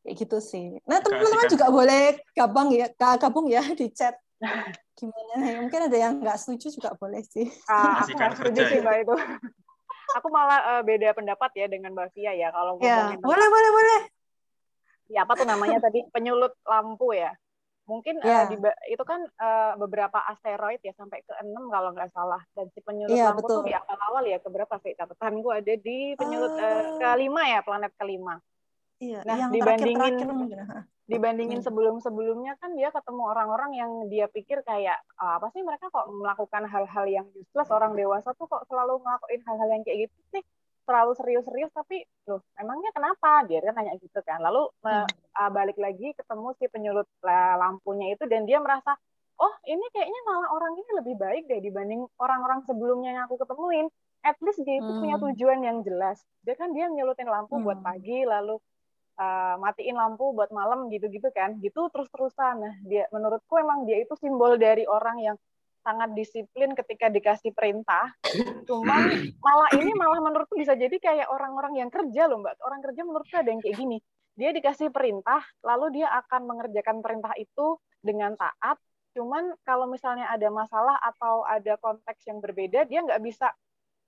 kayak 0.00 0.16
gitu 0.16 0.38
sih. 0.40 0.80
Nah 0.88 0.98
teman-teman 1.04 1.46
juga 1.48 1.66
boleh 1.68 2.02
gabung 2.32 2.68
ya 2.72 2.86
gabung 3.20 3.46
ya 3.48 3.62
di 3.76 3.92
chat. 3.92 4.16
Gimana? 4.96 5.34
Ya 5.44 5.56
mungkin 5.60 5.80
ada 5.88 5.96
yang 5.96 6.12
nggak 6.20 6.38
setuju 6.40 6.66
juga 6.80 6.90
boleh 6.96 7.20
sih. 7.24 7.48
Ah, 7.68 8.00
aku 8.04 8.16
nggak 8.16 8.36
setuju 8.40 8.60
sih 8.68 8.78
ya. 8.80 8.84
mbak 8.84 8.96
itu. 9.04 9.14
aku 10.18 10.26
malah 10.32 10.58
eh, 10.76 10.82
beda 10.82 11.14
pendapat 11.14 11.50
ya 11.54 11.66
dengan 11.68 11.92
mbak 11.94 12.10
Fia 12.16 12.32
ya 12.34 12.48
kalau 12.50 12.80
ya 12.80 12.98
ngomongin 13.12 13.20
boleh 13.20 13.48
boleh 13.48 13.70
boleh. 13.70 14.00
Ya 15.10 15.26
apa 15.26 15.34
tuh 15.36 15.46
namanya 15.46 15.78
tadi? 15.82 16.06
Penyulut 16.08 16.54
lampu 16.64 17.12
ya. 17.12 17.34
Mungkin 17.84 18.22
eh, 18.22 18.26
Ya. 18.30 18.46
di 18.46 18.56
ba- 18.56 18.80
itu 18.88 19.02
kan 19.04 19.20
eh, 19.26 19.72
beberapa 19.76 20.16
asteroid 20.32 20.80
ya 20.80 20.94
sampai 20.96 21.20
ke 21.26 21.34
enam 21.44 21.68
kalau 21.68 21.92
nggak 21.92 22.10
salah. 22.16 22.40
Dan 22.56 22.72
si 22.72 22.80
penyulut 22.80 23.14
Iya, 23.14 23.34
lampu 23.34 23.44
betul. 23.44 23.56
tuh 23.60 23.64
di 23.68 23.74
awal-awal 23.76 24.24
ya 24.24 24.38
keberapa 24.40 24.74
sih? 24.80 24.94
Catatanku 24.96 25.48
ada 25.52 25.74
di 25.76 26.14
penyulut 26.16 26.54
eh, 26.56 26.64
Eh. 26.64 26.84
kelima 26.96 27.42
ya 27.50 27.60
planet 27.60 27.92
kelima 28.00 28.40
Iya, 29.00 29.24
Nah, 29.24 29.36
yang 29.40 29.50
dibandingin 29.50 30.14
ha. 30.60 30.84
dibandingin 31.10 31.58
Hmm. 31.58 31.66
sebelum-sebelumnya 31.66 32.54
kan 32.60 32.76
dia 32.76 32.92
ketemu 32.92 33.22
orang-orang 33.24 33.72
yang 33.74 33.90
dia 34.12 34.28
pikir 34.30 34.60
kayak 34.62 35.00
"Ah, 35.16 35.40
apa 35.40 35.48
sih 35.50 35.64
mereka 35.64 35.88
kok 35.90 36.06
melakukan 36.06 36.68
hal-hal 36.68 37.04
yang 37.08 37.26
useless 37.34 37.72
orang 37.72 37.96
dewasa 37.96 38.30
tuh 38.36 38.46
kok 38.46 38.62
selalu 38.68 39.00
ngelakuin 39.02 39.42
hal-hal 39.42 39.68
yang 39.72 39.82
kayak 39.82 40.06
gitu 40.06 40.14
sih 40.30 40.42
terlalu 40.86 41.12
serius-serius 41.16 41.72
tapi 41.72 42.04
loh 42.28 42.44
emangnya 42.54 42.94
kenapa 42.94 43.42
dia 43.48 43.58
kan 43.58 43.74
tanya 43.74 43.96
gitu 43.98 44.20
kan 44.22 44.38
lalu 44.38 44.68
me- 44.84 45.08
ah, 45.34 45.50
balik 45.50 45.80
lagi 45.80 46.12
ketemu 46.14 46.46
si 46.60 46.64
penyulut 46.68 47.08
la- 47.24 47.56
lampunya 47.58 48.14
itu 48.14 48.28
dan 48.28 48.44
dia 48.46 48.60
merasa 48.62 48.94
oh 49.40 49.54
ini 49.64 49.82
kayaknya 49.90 50.20
malah 50.28 50.52
orang 50.52 50.76
ini 50.76 50.90
lebih 50.94 51.14
baik 51.16 51.42
deh 51.48 51.58
dibanding 51.58 52.04
orang-orang 52.20 52.62
sebelumnya 52.68 53.16
yang 53.16 53.24
aku 53.26 53.34
ketemuin 53.34 53.88
at 54.20 54.36
least 54.44 54.60
dia 54.62 54.78
itu 54.78 54.92
punya 54.94 55.16
Hmm. 55.16 55.32
tujuan 55.32 55.58
yang 55.64 55.80
jelas 55.80 56.20
dia 56.44 56.54
kan 56.54 56.70
dia 56.70 56.86
nyulutin 56.86 57.26
lampu 57.26 57.56
buat 57.58 57.80
Hmm. 57.80 57.88
pagi 57.88 58.22
lalu 58.22 58.60
uh, 59.20 59.54
matiin 59.60 59.94
lampu 59.94 60.32
buat 60.32 60.48
malam 60.50 60.88
gitu-gitu 60.88 61.28
kan 61.30 61.60
gitu 61.60 61.92
terus-terusan. 61.92 62.64
Nah 62.64 62.74
dia 62.88 63.04
menurutku 63.12 63.60
emang 63.60 63.84
dia 63.84 64.00
itu 64.00 64.16
simbol 64.16 64.56
dari 64.56 64.88
orang 64.88 65.20
yang 65.20 65.36
sangat 65.80 66.12
disiplin 66.12 66.72
ketika 66.72 67.12
dikasih 67.12 67.52
perintah. 67.52 68.12
Cuman 68.64 69.00
malah 69.44 69.70
ini 69.76 69.92
malah 69.92 70.20
menurutku 70.24 70.56
bisa 70.56 70.72
jadi 70.76 70.96
kayak 70.96 71.28
orang-orang 71.28 71.84
yang 71.84 71.90
kerja 71.92 72.26
loh 72.26 72.40
mbak. 72.40 72.56
Orang 72.64 72.80
kerja 72.80 73.04
menurutku 73.04 73.36
ada 73.36 73.52
yang 73.52 73.60
kayak 73.60 73.76
gini. 73.76 73.98
Dia 74.36 74.56
dikasih 74.56 74.88
perintah 74.88 75.44
lalu 75.60 76.00
dia 76.00 76.08
akan 76.24 76.48
mengerjakan 76.48 77.04
perintah 77.04 77.36
itu 77.36 77.76
dengan 78.00 78.32
taat. 78.40 78.80
Cuman 79.12 79.52
kalau 79.66 79.90
misalnya 79.90 80.30
ada 80.30 80.48
masalah 80.48 80.96
atau 81.02 81.42
ada 81.44 81.76
konteks 81.82 82.24
yang 82.30 82.38
berbeda 82.38 82.86
dia 82.86 83.02
nggak 83.04 83.20
bisa 83.20 83.52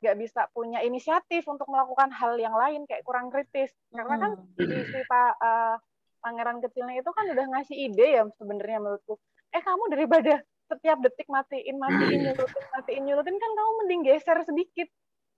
nggak 0.03 0.17
bisa 0.19 0.51
punya 0.51 0.83
inisiatif 0.83 1.47
untuk 1.47 1.71
melakukan 1.71 2.11
hal 2.11 2.35
yang 2.35 2.53
lain 2.59 2.83
kayak 2.91 3.07
kurang 3.07 3.31
kritis. 3.31 3.71
Karena 3.95 4.19
kan 4.19 4.31
si, 4.59 4.67
si 4.67 5.01
Pak 5.07 5.33
eh, 5.39 5.77
pangeran 6.19 6.59
kecilnya 6.59 6.99
itu 6.99 7.11
kan 7.15 7.31
udah 7.31 7.47
ngasih 7.55 7.77
ide 7.79 8.07
ya 8.19 8.23
sebenarnya 8.35 8.83
menurutku. 8.83 9.15
Eh 9.55 9.63
kamu 9.63 9.95
daripada 9.95 10.43
setiap 10.67 10.99
detik 11.05 11.29
matiin 11.31 11.77
matiin 11.79 12.19
nyurutin 12.27 12.65
matiin 12.75 13.03
nyurutin 13.07 13.37
kan 13.39 13.51
kamu 13.55 13.71
mending 13.85 14.03
geser 14.11 14.39
sedikit. 14.43 14.89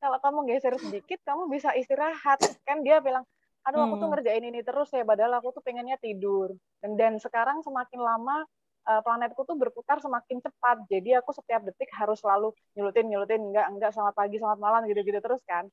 Kalau 0.00 0.18
kamu 0.20 0.38
geser 0.48 0.74
sedikit 0.80 1.20
kamu 1.28 1.52
bisa 1.52 1.76
istirahat. 1.76 2.40
Kan 2.64 2.80
dia 2.80 3.04
bilang 3.04 3.28
aduh 3.64 3.80
aku 3.84 3.96
tuh 3.96 4.08
Hmm. 4.08 4.20
ngerjain 4.20 4.44
ini 4.44 4.60
terus 4.60 4.92
ya 4.92 5.04
padahal 5.08 5.40
aku 5.40 5.56
tuh 5.56 5.62
pengennya 5.64 6.00
tidur. 6.00 6.56
Dan 6.80 6.96
dan 6.96 7.12
sekarang 7.20 7.60
semakin 7.60 8.00
lama 8.00 8.44
eh, 8.84 9.00
planetku 9.04 9.42
tuh 9.48 9.56
berputar 9.56 9.98
semakin 10.00 10.38
cepat. 10.44 10.84
Jadi 10.88 11.16
aku 11.16 11.30
setiap 11.32 11.64
detik 11.64 11.90
harus 11.96 12.20
selalu 12.20 12.52
nyulutin 12.76 13.06
nyulutin 13.08 13.40
enggak 13.40 13.66
enggak 13.72 13.90
selamat 13.96 14.14
pagi 14.16 14.36
selamat 14.40 14.60
malam 14.60 14.80
gitu-gitu 14.88 15.20
terus 15.20 15.40
kan. 15.48 15.64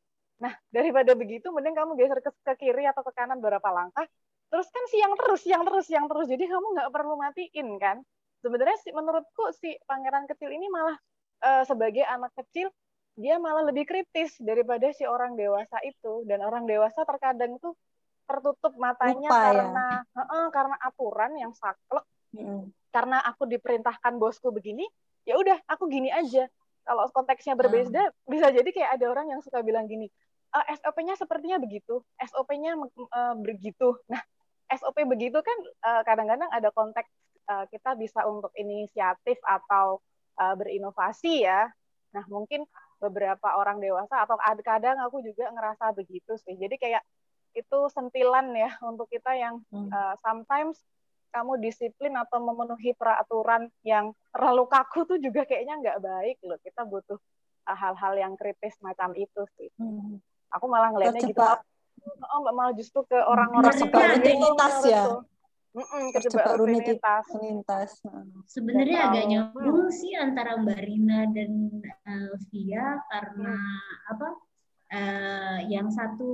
Nah 0.41 0.53
daripada 0.73 1.13
begitu 1.13 1.51
mending 1.53 1.75
kamu 1.77 1.99
geser 1.99 2.19
ke, 2.23 2.31
ke 2.31 2.53
kiri 2.57 2.87
atau 2.89 3.05
ke 3.05 3.11
kanan 3.13 3.37
beberapa 3.37 3.69
langkah 3.69 4.07
terus 4.51 4.67
kan 4.67 4.83
siang 4.91 5.13
terus 5.15 5.41
siang 5.43 5.63
terus 5.63 5.85
siang 5.87 6.05
terus. 6.11 6.27
Jadi 6.27 6.43
kamu 6.47 6.65
nggak 6.75 6.89
perlu 6.91 7.13
matiin 7.19 7.69
kan. 7.79 7.97
Sebenarnya 8.41 8.77
sih 8.81 8.91
menurutku 8.91 9.53
si 9.53 9.77
pangeran 9.85 10.25
kecil 10.25 10.49
ini 10.49 10.67
malah 10.67 10.97
eh, 11.43 11.63
sebagai 11.67 12.03
anak 12.03 12.33
kecil 12.35 12.73
dia 13.19 13.37
malah 13.37 13.67
lebih 13.67 13.83
kritis 13.83 14.39
daripada 14.39 14.89
si 14.95 15.03
orang 15.03 15.35
dewasa 15.35 15.77
itu. 15.83 16.23
Dan 16.25 16.41
orang 16.41 16.65
dewasa 16.65 17.03
terkadang 17.03 17.59
tuh 17.59 17.75
tertutup 18.31 18.73
matanya 18.79 19.27
Lupa 19.27 19.35
ya. 19.35 19.43
karena 19.51 19.87
Heeh, 20.15 20.45
karena 20.55 20.75
aturan 20.79 21.31
yang 21.35 21.51
saklek. 21.51 22.05
Mm. 22.31 22.71
Karena 22.91 23.23
aku 23.23 23.47
diperintahkan 23.47 24.19
bosku 24.19 24.51
begini 24.51 24.83
ya 25.23 25.37
udah 25.37 25.57
aku 25.65 25.87
gini 25.87 26.11
aja. 26.11 26.45
Kalau 26.81 27.05
konteksnya 27.13 27.53
berbeda 27.53 28.09
bisa 28.25 28.49
jadi 28.49 28.65
kayak 28.65 28.91
ada 28.99 29.05
orang 29.07 29.29
yang 29.29 29.41
suka 29.41 29.61
bilang 29.61 29.85
gini 29.85 30.09
"Eh, 30.51 30.65
SOP-nya 30.75 31.15
sepertinya 31.15 31.55
begitu 31.57 32.01
SOP-nya 32.19 32.75
eh, 32.75 33.35
begitu. 33.39 33.95
Nah 34.11 34.19
SOP 34.67 35.03
begitu 35.05 35.39
kan 35.39 35.57
eh, 35.61 36.01
kadang-kadang 36.03 36.49
ada 36.49 36.69
konteks 36.73 37.07
eh, 37.47 37.65
kita 37.69 37.95
bisa 37.95 38.25
untuk 38.25 38.51
inisiatif 38.57 39.37
atau 39.45 40.01
eh, 40.41 40.55
berinovasi 40.57 41.45
ya. 41.45 41.69
Nah 42.11 42.25
mungkin 42.27 42.65
beberapa 42.97 43.55
orang 43.57 43.77
dewasa 43.79 44.25
atau 44.25 44.35
ad- 44.41 44.61
kadang 44.61 44.97
aku 44.99 45.21
juga 45.21 45.47
ngerasa 45.53 45.93
begitu 45.93 46.33
sih. 46.41 46.57
Jadi 46.57 46.75
kayak 46.75 47.03
itu 47.51 47.79
sentilan 47.91 48.55
ya 48.55 48.73
untuk 48.81 49.05
kita 49.05 49.37
yang 49.37 49.61
Hmm. 49.69 49.91
eh, 49.91 50.15
sometimes 50.25 50.81
kamu 51.31 51.63
disiplin 51.63 52.13
atau 52.19 52.43
memenuhi 52.43 52.91
peraturan 52.93 53.71
yang 53.87 54.11
terlalu 54.35 54.67
kaku 54.67 55.07
tuh 55.07 55.17
juga 55.17 55.47
kayaknya 55.47 55.79
nggak 55.79 55.99
baik 56.03 56.37
loh. 56.43 56.59
Kita 56.59 56.83
butuh 56.83 57.17
uh, 57.67 57.77
hal-hal 57.77 58.13
yang 58.19 58.33
kritis 58.35 58.75
macam 58.83 59.15
itu 59.15 59.41
sih. 59.57 59.71
Hmm. 59.79 60.19
Aku 60.51 60.67
malah 60.67 60.91
ngelihatnya 60.91 61.31
gitu. 61.31 61.41
Oh, 62.01 62.39
mbak 62.41 62.53
malah 62.53 62.73
justru 62.73 63.05
ke 63.05 63.13
orang-orang 63.13 63.71
Terjebak 63.77 63.93
yang 63.93 64.01
kayak 64.01 64.17
gitu 64.17 64.25
rutinitas 64.25 64.75
ya. 64.83 65.03
Terjebak 66.17 66.45
rutinitas. 66.59 67.25
rutinitas. 67.31 67.91
Nah. 68.03 68.25
Sebenarnya 68.49 68.99
Dan 68.99 69.07
agak 69.07 69.25
nyambung 69.31 69.87
sih 69.93 70.11
antara 70.17 70.59
Mbak 70.59 70.81
Rina 70.81 71.19
dan 71.31 71.51
eh, 71.85 72.33
Via 72.51 72.99
karena 73.07 73.55
apa? 74.11 74.27
Eh, 74.91 75.59
yang 75.71 75.87
satu 75.87 76.29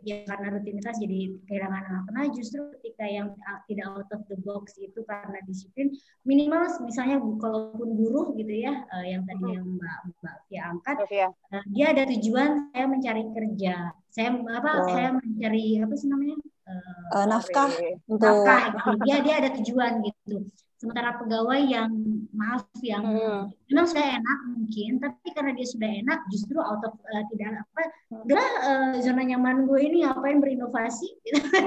ya 0.00 0.24
karena 0.24 0.56
rutinitas 0.56 0.96
jadi 0.96 1.36
kehilangan 1.44 1.84
makna 2.08 2.20
justru 2.32 2.72
ketika 2.80 3.04
yang 3.04 3.28
uh, 3.44 3.60
tidak 3.68 3.86
out 3.92 4.08
of 4.16 4.24
the 4.32 4.36
box 4.48 4.74
itu 4.80 5.00
karena 5.04 5.38
disiplin 5.44 5.92
minimal 6.24 6.64
misalnya 6.82 7.20
kalaupun 7.36 7.88
buruh 7.94 8.32
gitu 8.34 8.48
ya 8.64 8.88
eh, 8.96 9.12
yang 9.12 9.22
tadi 9.28 9.44
yang 9.52 9.66
Mbak 9.76 9.98
Mbak 10.24 10.36
Via 10.48 10.62
angkat 10.72 10.96
Sofia. 11.04 11.28
eh, 11.52 11.64
dia 11.68 11.86
ada 11.92 12.02
tujuan 12.08 12.50
saya 12.72 12.86
mencari 12.88 13.22
kerja 13.36 13.74
saya 14.08 14.28
apa 14.34 14.70
Betul. 14.72 14.88
saya 14.96 15.08
mencari 15.14 15.64
apa 15.84 15.94
sih 15.94 16.08
namanya 16.08 16.36
Eh, 16.68 17.16
Eh, 17.16 17.24
nafkah 17.24 17.70
untuk 18.12 18.28
nafkah 18.44 18.60
gitu. 18.76 18.90
dia 19.08 19.16
dia 19.24 19.34
ada 19.40 19.48
tujuan 19.56 19.92
gitu 20.04 20.36
sementara 20.78 21.18
pegawai 21.18 21.58
yang 21.60 21.90
maaf 22.30 22.62
yang 22.80 23.02
Hmm. 23.02 23.42
memang 23.66 23.84
saya 23.84 24.14
enak 24.14 24.38
mungkin 24.48 24.90
tapi 24.96 25.28
karena 25.30 25.50
dia 25.52 25.66
sudah 25.66 25.90
enak 25.90 26.18
justru 26.28 26.54
out 26.56 26.78
of 26.80 26.94
eh, 27.04 27.24
tidak 27.28 27.66
apa 27.66 27.82
udahlah 28.14 28.50
eh, 28.62 29.02
zona 29.02 29.22
nyaman 29.22 29.66
gue 29.66 29.80
ini 29.80 30.02
ngapain 30.02 30.38
berinovasi 30.38 31.08
gitu 31.20 31.42
kan 31.50 31.66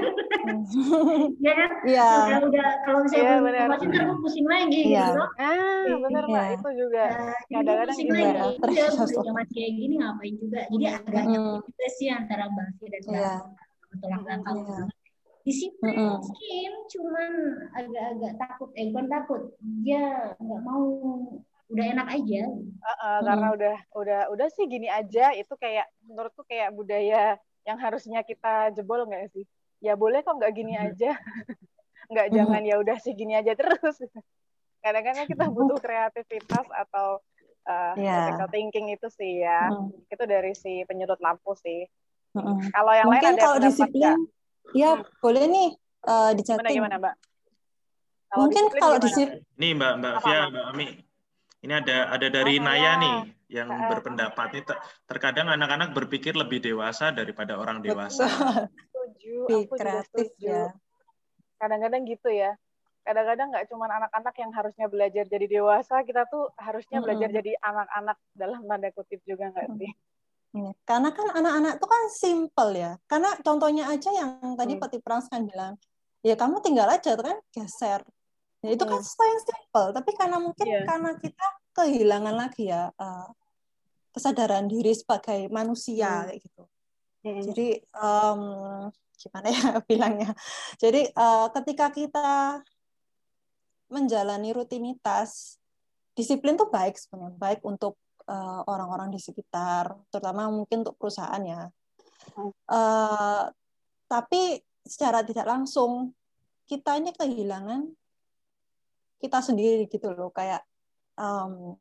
ya 1.38 1.52
kan 1.52 1.70
Iya. 1.84 2.08
udah 2.08 2.38
udah 2.48 2.68
kalau 2.82 2.98
misalnya 3.04 3.20
Iya, 3.22 3.28
gue 3.30 3.44
benar. 3.44 3.60
berinovasi 3.68 3.84
ntar 3.86 4.02
gue 4.02 4.18
pusing 4.18 4.46
lagi 4.48 4.80
Iya. 4.82 5.04
gitu 5.04 5.22
Ah, 5.36 5.96
benar 6.00 6.24
Iya. 6.24 6.42
itu 6.50 6.68
juga. 6.74 7.04
Gue 7.12 7.52
Kadang-kadang 7.52 7.88
pusing 7.92 8.08
gitu 8.08 8.16
lagi 8.16 8.32
ya. 8.32 8.44
Terus 8.56 8.92
stop. 9.06 9.22
nyaman 9.22 9.46
kayak 9.46 9.72
gini 9.74 9.94
ngapain 10.00 10.34
juga 10.36 10.60
jadi 10.66 10.84
agak 10.96 11.24
juga 11.28 11.86
sih 11.92 12.08
antara 12.08 12.44
Mbak 12.48 12.66
dan 12.82 13.00
Mbak 13.02 13.12
Iya. 13.12 13.34
tolak 14.00 14.20
belakang 14.24 14.56
Iya. 14.56 14.80
Disiplin 15.42 15.94
Mm-mm. 15.94 16.18
mungkin 16.18 16.70
cuman 16.88 17.32
agak-agak 17.74 18.32
takut 18.38 18.70
eh 18.74 18.86
bukan 18.88 19.06
takut 19.06 19.42
dia 19.82 20.34
nggak 20.38 20.62
mau 20.62 20.84
udah 21.66 21.84
enak 21.88 22.08
aja 22.10 22.42
Uh-uh, 22.82 23.18
karena 23.22 23.48
udah 23.50 23.76
udah 23.94 24.20
udah 24.30 24.48
sih 24.50 24.66
gini 24.66 24.86
aja 24.86 25.32
itu 25.32 25.54
kayak 25.56 25.86
menurutku 26.02 26.42
kayak 26.44 26.70
budaya 26.70 27.38
yang 27.62 27.78
harusnya 27.78 28.20
kita 28.22 28.70
jebol 28.70 29.06
nggak 29.06 29.30
sih 29.30 29.46
ya 29.78 29.94
boleh 29.94 30.20
kok 30.20 30.36
nggak 30.36 30.52
gini 30.52 30.74
aja 30.74 31.14
nggak 32.12 32.26
Mhm. 32.28 32.34
jangan 32.34 32.62
ya 32.62 32.76
udah 32.78 32.96
sih 32.98 33.14
gini 33.14 33.34
aja 33.34 33.54
terus 33.54 33.98
kadang-kadang 34.84 35.26
kita 35.26 35.46
butuh 35.48 35.78
kreativitas 35.78 36.66
atau 36.68 37.22
uh, 37.64 37.94
Iya. 37.94 38.14
critical 38.28 38.48
thinking 38.50 38.86
itu 38.90 39.08
sih 39.08 39.40
ya 39.40 39.70
Mm. 39.70 39.90
itu 40.06 40.24
dari 40.26 40.52
si 40.52 40.82
penyudut 40.84 41.18
lampu 41.18 41.54
sih 41.56 41.86
Mm-mm. 42.34 42.68
kalau 42.70 42.92
yang 42.92 43.08
Mungkin 43.08 43.32
lain 43.32 43.38
ada 43.38 43.42
kalau 43.42 43.58
disiplin, 43.58 44.02
nggak? 44.02 44.18
Ya 44.70 44.90
Hmm. 44.94 45.04
boleh 45.18 45.44
nih 45.44 45.68
eh, 46.02 46.30
di 46.32 46.42
gimana 46.42 46.58
chatting. 46.62 46.76
gimana 46.78 46.96
mbak 46.98 47.14
Kalau 48.24 48.38
Mungkin 48.40 48.64
disiplin 48.64 48.80
kalau 48.80 48.96
gimana? 48.96 49.04
disiplin, 49.04 49.40
Nih 49.54 49.70
Mbak 49.76 49.92
Mbak 50.00 50.14
Apa, 50.16 50.24
Via, 50.24 50.40
Mbak? 50.48 50.64
Ami. 50.72 50.86
Ini 51.62 51.72
ada 51.78 51.96
ada 52.10 52.26
dari 52.26 52.54
Oh, 52.56 52.64
Naya 52.64 52.80
saya. 52.80 52.92
nih 52.98 53.16
yang 53.52 53.68
Heeh. 53.68 53.88
berpendapat 53.92 54.46
ini 54.50 54.62
ter- 54.64 54.80
terkadang 55.04 55.46
anak-anak 55.46 55.88
berpikir 55.92 56.32
lebih 56.32 56.58
dewasa 56.58 57.12
daripada 57.12 57.54
orang 57.54 57.84
dewasa. 57.84 58.24
setuju 58.88 59.36
aku 59.46 59.76
juga 59.76 59.76
kreatif 59.76 60.26
setuju 60.32 60.48
ya. 60.48 60.64
kadang-kadang 61.58 62.02
gitu 62.08 62.28
ya 62.32 62.56
kadang-kadang 63.02 63.46
nggak 63.52 63.66
cuma 63.68 63.84
anak-anak 63.86 64.34
yang 64.34 64.50
harusnya 64.50 64.86
belajar 64.88 65.24
jadi 65.26 65.46
dewasa 65.50 66.00
kita 66.02 66.24
tuh 66.26 66.48
harusnya 66.56 66.98
belajar 66.98 67.28
Mm-mm. 67.28 67.38
jadi 67.38 67.52
anak-anak 67.60 68.16
dalam 68.32 68.60
tanda 68.64 68.88
kutip 68.90 69.20
juga 69.22 69.52
nggak 69.52 69.68
sih 69.76 69.90
Iya. 69.90 70.10
Karena 70.84 71.08
kan 71.16 71.32
anak-anak 71.32 71.80
itu 71.80 71.86
kan 71.88 72.02
simple 72.12 72.70
ya. 72.76 72.92
Karena 73.08 73.32
contohnya 73.40 73.88
aja 73.88 74.12
yang 74.12 74.52
tadi 74.52 74.76
Hmm. 74.76 74.82
Peti 74.84 74.98
Prans 75.00 75.26
kan 75.32 75.48
bilang, 75.48 75.80
ya 76.20 76.36
kamu 76.36 76.60
tinggal 76.60 76.88
aja 76.92 77.16
kan 77.16 77.40
geser. 77.48 78.04
Ya, 78.60 78.68
itu 78.76 78.84
kan 78.84 79.00
Hmm. 79.00 79.04
sesuatu 79.04 79.26
yang 79.32 79.42
simple. 79.42 79.88
Tapi 79.96 80.10
karena 80.14 80.36
mungkin 80.38 80.66
Iya. 80.68 80.84
karena 80.84 81.10
kita 81.16 81.46
kehilangan 81.72 82.34
lagi 82.36 82.68
ya 82.68 82.92
eh, 82.92 83.28
kesadaran 84.12 84.68
diri 84.68 84.92
sebagai 84.92 85.48
manusia 85.48 86.22
Hmm. 86.22 86.26
kayak 86.28 86.40
gitu. 86.44 86.62
Mm-mm. 87.24 87.42
Jadi 87.48 87.68
em, 87.80 88.40
gimana 89.16 89.48
ya 89.48 89.64
bilangnya? 89.88 90.30
Jadi 90.76 91.08
eh, 91.08 91.46
ketika 91.56 91.86
kita 91.96 92.60
menjalani 93.88 94.52
rutinitas, 94.56 95.56
disiplin 96.12 96.56
tuh 96.60 96.68
baik 96.68 96.96
sebenarnya, 96.96 97.36
baik 97.40 97.60
untuk 97.64 97.96
eh, 98.22 98.60
orang-orang 98.66 99.10
di 99.12 99.20
sekitar, 99.20 99.92
terutama 100.08 100.48
mungkin 100.48 100.86
untuk 100.86 100.96
perusahaan 100.98 101.42
ya. 101.42 101.68
Eh, 102.70 103.44
tapi 104.08 104.42
secara 104.84 105.22
tidak 105.22 105.46
langsung 105.46 106.12
kita 106.66 106.98
ini 106.98 107.10
kehilangan 107.14 107.86
kita 109.22 109.38
sendiri 109.38 109.86
gitu 109.86 110.10
loh 110.10 110.34
kayak 110.34 110.66
um, 111.14 111.78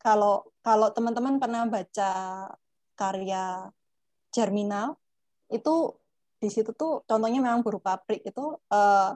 kalau 0.00 0.48
kalau 0.64 0.88
teman-teman 0.90 1.36
pernah 1.36 1.68
baca 1.68 2.10
karya 2.96 3.68
Germinal 4.32 4.96
itu 5.52 5.92
di 6.40 6.48
situ 6.48 6.72
tuh 6.72 7.04
contohnya 7.04 7.38
memang 7.38 7.60
berupa 7.60 8.00
pabrik 8.00 8.24
itu 8.24 8.56
uh, 8.72 9.10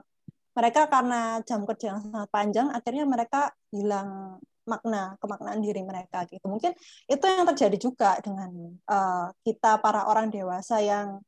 mereka 0.53 0.85
karena 0.87 1.41
jam 1.43 1.65
kerja 1.65 1.97
yang 1.97 1.99
sangat 2.05 2.29
panjang 2.29 2.67
akhirnya 2.69 3.03
mereka 3.09 3.51
hilang 3.73 4.37
makna 4.67 5.15
kemaknaan 5.23 5.63
diri 5.63 5.81
mereka 5.81 6.27
gitu 6.27 6.43
mungkin 6.45 6.75
itu 7.07 7.23
yang 7.23 7.47
terjadi 7.47 7.77
juga 7.79 8.19
dengan 8.19 8.51
uh, 8.85 9.31
kita 9.41 9.79
para 9.79 10.05
orang 10.11 10.27
dewasa 10.27 10.83
yang 10.83 11.23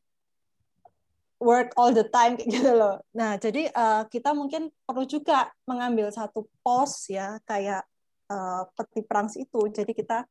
work 1.39 1.71
all 1.79 1.95
the 1.95 2.05
time 2.11 2.35
gitu 2.37 2.75
loh. 2.75 2.99
Nah, 3.15 3.39
jadi 3.39 3.71
uh, 3.71 4.03
kita 4.11 4.35
mungkin 4.35 4.69
perlu 4.83 5.07
juga 5.07 5.49
mengambil 5.63 6.11
satu 6.11 6.45
pos 6.61 7.07
ya 7.07 7.39
kayak 7.47 7.87
uh, 8.27 8.67
peti 8.75 9.01
perang 9.07 9.31
itu. 9.31 9.61
Jadi 9.71 9.91
kita 9.95 10.27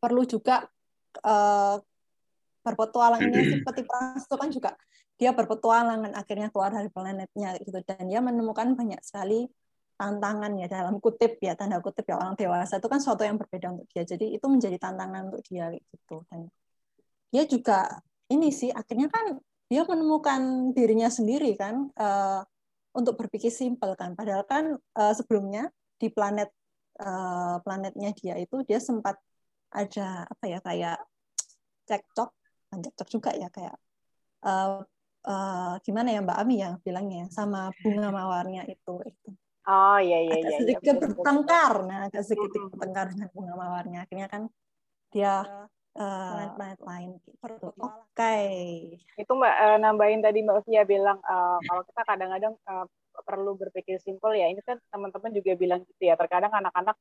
perlu 0.00 0.24
juga 0.24 0.64
uh, 1.22 1.76
berpetualang 2.64 3.22
ini 3.30 3.40
si 3.46 3.56
peti 3.62 3.82
perang 3.86 4.18
itu 4.18 4.34
kan 4.34 4.50
juga 4.50 4.70
dia 5.16 5.32
berpetualangan 5.32 6.12
akhirnya 6.12 6.52
keluar 6.52 6.74
dari 6.74 6.92
planetnya 6.92 7.56
gitu 7.62 7.80
dan 7.86 8.04
dia 8.04 8.20
menemukan 8.20 8.76
banyak 8.76 9.00
sekali 9.00 9.48
tantangan 9.96 10.52
ya 10.60 10.68
dalam 10.68 11.00
kutip 11.00 11.40
ya 11.40 11.56
tanda 11.56 11.80
kutip 11.80 12.04
ya 12.04 12.20
orang 12.20 12.36
dewasa 12.36 12.76
itu 12.76 12.88
kan 12.92 13.00
suatu 13.00 13.24
yang 13.24 13.40
berbeda 13.40 13.72
untuk 13.72 13.88
dia. 13.90 14.04
Jadi 14.04 14.36
itu 14.36 14.46
menjadi 14.46 14.76
tantangan 14.76 15.32
untuk 15.32 15.42
dia 15.48 15.72
gitu. 15.72 16.22
Dan 16.28 16.52
dia 17.32 17.42
juga 17.48 17.88
ini 18.28 18.52
sih 18.52 18.68
akhirnya 18.70 19.08
kan 19.08 19.40
dia 19.66 19.82
menemukan 19.82 20.70
dirinya 20.76 21.08
sendiri 21.10 21.56
kan 21.58 21.90
uh, 21.96 22.44
untuk 22.92 23.16
berpikir 23.16 23.48
simpel 23.48 23.96
kan. 23.96 24.12
Padahal 24.12 24.44
kan 24.44 24.76
uh, 24.76 25.14
sebelumnya 25.16 25.72
di 25.96 26.12
planet 26.12 26.52
uh, 27.00 27.56
planetnya 27.64 28.12
dia 28.12 28.36
itu 28.36 28.60
dia 28.68 28.78
sempat 28.78 29.16
ada 29.72 30.28
apa 30.28 30.44
ya 30.44 30.58
kayak 30.60 30.98
cekcok 31.88 32.30
cekcok 32.76 33.08
juga 33.08 33.30
ya 33.32 33.48
kayak 33.48 33.76
uh, 34.44 34.84
uh, 35.24 35.74
gimana 35.80 36.12
ya 36.12 36.20
Mbak 36.20 36.38
Ami 36.38 36.56
yang 36.60 36.76
bilangnya 36.84 37.32
sama 37.32 37.72
bunga 37.80 38.12
mawarnya 38.12 38.68
itu 38.68 38.94
itu 39.08 39.30
oh 39.66 39.98
iya 39.98 40.18
iya 40.24 40.34
agak 40.40 40.50
iya 40.50 40.58
sedikit 40.62 40.94
iya, 40.94 41.02
bertengkar 41.02 41.72
nah 41.86 41.98
agak 42.06 42.22
sedikit 42.22 42.60
bertengkar 42.70 43.06
dengan 43.14 43.28
bunga 43.34 43.54
mawarnya 43.54 43.98
akhirnya 44.06 44.28
kan 44.30 44.42
dia 45.10 45.34
planet-planet 45.96 46.80
uh, 46.80 46.86
lain 46.86 47.08
gitu. 47.24 47.32
Oke. 47.40 47.72
Okay. 48.12 48.46
Itu 49.16 49.32
Mbak 49.32 49.56
uh, 49.56 49.78
nambahin 49.80 50.20
tadi 50.20 50.44
Mbak 50.44 50.68
Via 50.68 50.84
bilang 50.84 51.18
uh, 51.24 51.58
kalau 51.64 51.82
kita 51.88 52.02
kadang-kadang 52.04 52.54
uh, 52.68 52.86
perlu 53.24 53.56
berpikir 53.56 53.96
simpel 53.98 54.36
ya. 54.36 54.52
Ini 54.52 54.60
kan 54.60 54.76
teman-teman 54.92 55.32
juga 55.32 55.56
bilang 55.56 55.80
gitu 55.88 56.02
ya. 56.04 56.14
Terkadang 56.20 56.52
anak-anak 56.52 56.96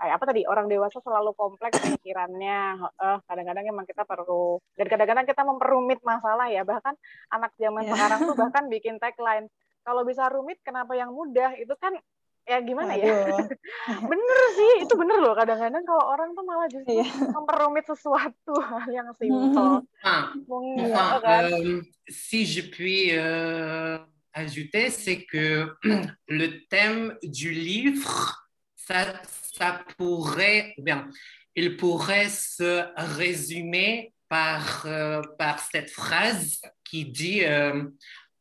kayak 0.00 0.18
apa 0.18 0.24
tadi 0.34 0.42
orang 0.48 0.66
dewasa 0.66 0.98
selalu 1.04 1.36
kompleks 1.36 1.76
pikirannya. 1.76 2.80
Uh, 2.96 3.20
kadang-kadang 3.28 3.64
emang 3.68 3.84
kita 3.84 4.02
perlu 4.08 4.58
dan 4.80 4.86
kadang-kadang 4.88 5.26
kita 5.28 5.42
memperumit 5.44 6.00
masalah 6.00 6.48
ya. 6.48 6.64
Bahkan 6.64 6.94
anak 7.36 7.52
zaman 7.60 7.84
yeah. 7.84 7.92
sekarang 7.92 8.18
tuh 8.24 8.36
bahkan 8.48 8.64
bikin 8.72 8.96
tagline 8.96 9.46
kalau 9.82 10.02
bisa 10.06 10.26
rumit 10.30 10.58
kenapa 10.62 10.94
yang 10.94 11.10
mudah? 11.14 11.54
Itu 11.58 11.74
kan 11.78 11.94
ya 12.42 12.58
gimana 12.62 12.98
ya? 12.98 13.46
Bener 14.10 14.40
sih 14.58 14.72
itu 14.86 14.94
bener 14.98 15.18
loh. 15.22 15.34
Kadang-kadang 15.34 15.84
kalau 15.86 16.04
orang 16.10 16.34
tuh 16.34 16.44
malah 16.46 16.66
justru 16.66 17.02
yeah. 17.02 17.10
memperumit 17.30 17.84
sesuatu 17.86 18.54
hal 18.70 18.90
yang 18.90 19.10
simpel. 19.14 19.86
Enfin, 20.02 20.34
enfin, 20.42 21.20
kan? 21.22 21.42
euh, 21.50 21.82
si 22.10 22.46
je 22.46 22.62
puis 22.66 23.14
euh, 23.14 23.98
ajouter 24.34 24.90
c'est 24.90 25.22
que 25.22 25.70
le 26.28 26.46
thème 26.66 27.14
du 27.22 27.50
livre 27.52 28.42
ça, 28.74 29.22
ça 29.54 29.84
pourrait 29.96 30.74
bien 30.78 31.06
il 31.54 31.76
pourrait 31.76 32.28
se 32.28 32.84
résumer 32.96 34.12
par, 34.28 34.86
euh, 34.86 35.20
par 35.38 35.58
cette 35.60 35.90
phrase 35.90 36.60
qui 36.84 37.04
dit 37.04 37.44
euh, 37.44 37.84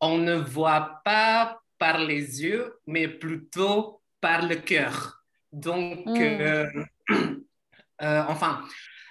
on 0.01 0.17
ne 0.17 0.35
voit 0.35 1.01
pas 1.05 1.61
par 1.77 1.99
les 1.99 2.43
yeux, 2.43 2.79
mais 2.87 3.07
plutôt 3.07 4.01
par 4.19 4.45
le 4.45 4.55
cœur. 4.55 5.23
Donc, 5.51 6.05
mm. 6.05 6.21
euh, 6.21 6.67
euh, 8.01 8.23
enfin, 8.27 8.61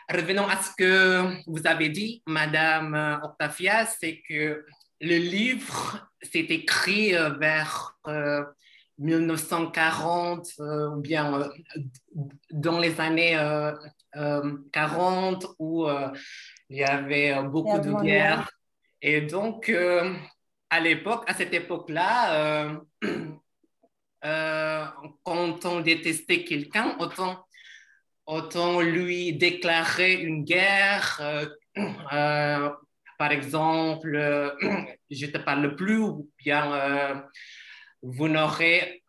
revenons 0.09 0.47
à 0.47 0.57
ce 0.57 0.71
que 0.77 1.25
vous 1.47 1.67
avez 1.67 1.89
dit, 1.89 2.23
Madame 2.27 3.21
Octavia, 3.23 3.87
c'est 3.87 4.23
que 4.29 4.65
le 5.01 5.17
livre 5.17 6.09
s'est 6.23 6.41
écrit 6.41 7.15
euh, 7.15 7.31
vers 7.31 7.97
1940 8.99 10.47
ou 10.59 11.01
bien 11.01 11.49
dans 12.51 12.79
les 12.79 13.01
années 13.01 13.39
40 14.73 15.47
où 15.59 15.87
il 16.69 16.77
y 16.77 16.85
avait 16.85 17.43
beaucoup 17.45 17.79
de 17.79 18.03
guerres. 18.03 18.51
Et 19.01 19.23
donc, 19.23 19.73
à 20.71 20.79
l'époque, 20.79 21.25
à 21.27 21.35
cette 21.35 21.53
époque-là, 21.53 22.35
euh, 22.35 22.79
euh, 24.25 24.87
quand 25.25 25.67
on 25.67 25.81
détestait 25.81 26.45
quelqu'un, 26.45 26.97
autant, 27.01 27.45
autant 28.25 28.81
lui 28.81 29.33
déclarer 29.35 30.15
une 30.15 30.45
guerre. 30.45 31.21
Euh, 31.21 32.71
par 33.19 33.33
exemple, 33.33 34.17
je 35.11 35.27
te 35.27 35.39
parle 35.39 35.75
plus 35.77 35.99
ou 35.99 36.31
bien 36.39 37.25
vous 38.03 38.29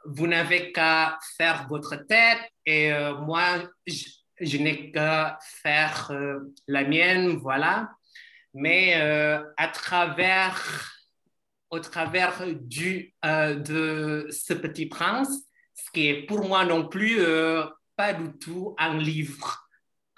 vous 0.06 0.28
n'avez 0.28 0.72
qu'à 0.74 1.18
faire 1.38 1.68
votre 1.70 1.96
tête 1.96 2.42
et 2.66 2.92
moi, 3.22 3.64
je 3.88 4.58
n'ai 4.58 4.92
qu'à 4.92 5.38
faire 5.42 6.12
la 6.68 6.84
mienne, 6.84 7.38
voilà. 7.38 7.90
Mais 8.54 8.96
à 9.56 9.68
travers 9.70 11.01
au 11.72 11.80
travers 11.80 12.44
du, 12.54 13.16
euh, 13.26 13.56
de 13.56 14.28
ce 14.30 14.54
petit 14.54 14.86
prince, 14.86 15.30
ce 15.74 15.90
qui 15.92 16.08
est 16.08 16.26
pour 16.26 16.48
moi 16.48 16.66
non 16.66 16.88
plus 16.88 17.20
euh, 17.20 17.64
pas 17.96 18.14
du 18.14 18.38
tout 18.38 18.76
un 18.78 18.98
livre 18.98 19.68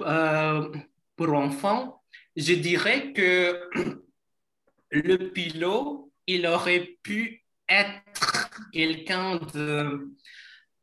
euh, 0.01 0.69
pour 1.15 1.33
enfants. 1.33 2.03
Je 2.35 2.53
dirais 2.55 3.13
que 3.13 3.69
le 4.91 5.17
pilote, 5.29 6.09
il 6.25 6.47
aurait 6.47 6.97
pu 7.03 7.45
être 7.69 8.49
quelqu'un 8.71 9.39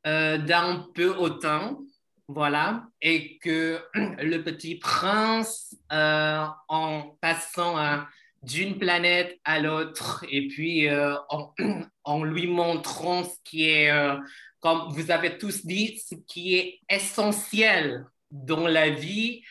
d'un 0.05 0.87
peu 0.95 1.09
autant, 1.09 1.83
voilà, 2.29 2.87
et 3.03 3.39
que 3.39 3.81
le 3.95 4.39
petit 4.39 4.77
prince, 4.77 5.75
en 5.91 7.19
passant 7.21 7.77
à 7.77 8.09
d'une 8.43 8.79
planète 8.79 9.39
à 9.45 9.59
l'autre 9.61 10.25
et 10.29 10.49
puis 10.49 10.89
euh, 10.89 11.15
en, 12.05 12.25
lui 12.25 12.47
montrant 12.47 13.25
ce 13.25 13.37
qui 13.45 13.69
est, 13.69 13.91
euh, 13.91 14.17
comme 14.61 14.93
vous 14.93 15.11
avez 15.11 15.37
tous 15.39 15.65
dit, 15.67 15.99
ce 15.99 16.15
qui 16.27 16.57
est 16.57 16.81
essentiel 16.89 18.07
dans 18.31 18.67
la 18.67 18.91
vie. 18.91 19.43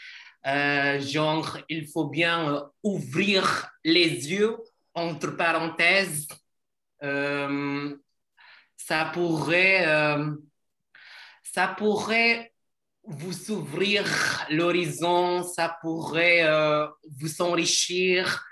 Euh, 0.48 1.00
genre, 1.02 1.58
il 1.68 1.88
faut 1.88 2.06
bien 2.06 2.64
ouvrir 2.84 3.70
les 3.84 4.32
yeux, 4.32 4.58
entre 4.94 5.32
parenthèses. 5.38 6.28
ça 8.78 9.12
pourrait, 9.14 9.86
ça 11.44 11.68
pourrait 11.68 12.54
vous 13.04 13.52
ouvrir 13.52 14.04
l'horizon, 14.50 15.44
ça 15.44 15.78
pourrait 15.82 16.44
vous 17.20 17.42
enrichir, 17.42 18.49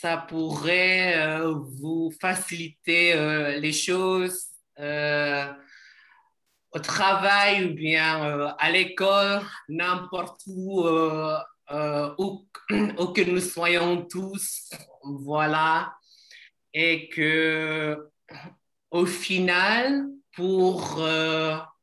ça 0.00 0.18
pourrait 0.18 1.16
euh, 1.16 1.54
vous 1.80 2.12
faciliter 2.20 3.14
euh, 3.14 3.58
les 3.58 3.72
choses 3.72 4.48
euh, 4.78 5.50
au 6.72 6.78
travail 6.80 7.64
ou 7.64 7.74
bien 7.74 8.54
à 8.58 8.70
l'école, 8.70 9.40
n'importe 9.68 10.42
où, 10.46 10.86
où, 10.86 12.46
où, 12.98 13.06
que 13.06 13.22
nous 13.22 13.40
soyons 13.40 14.02
tous. 14.02 14.68
Voilà. 15.02 15.94
Et 16.74 17.08
que 17.08 18.10
au 18.90 19.06
final, 19.06 20.06
pour, 20.34 21.00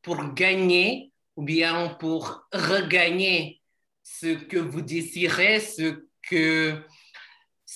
pour 0.02 0.34
gagner 0.34 1.12
ou 1.34 1.42
bien 1.42 1.88
pour 1.98 2.46
regagner 2.52 3.60
ce 4.04 4.34
que 4.34 4.58
vous 4.58 4.82
désirez, 4.82 5.58
ce 5.58 6.06
que 6.22 6.80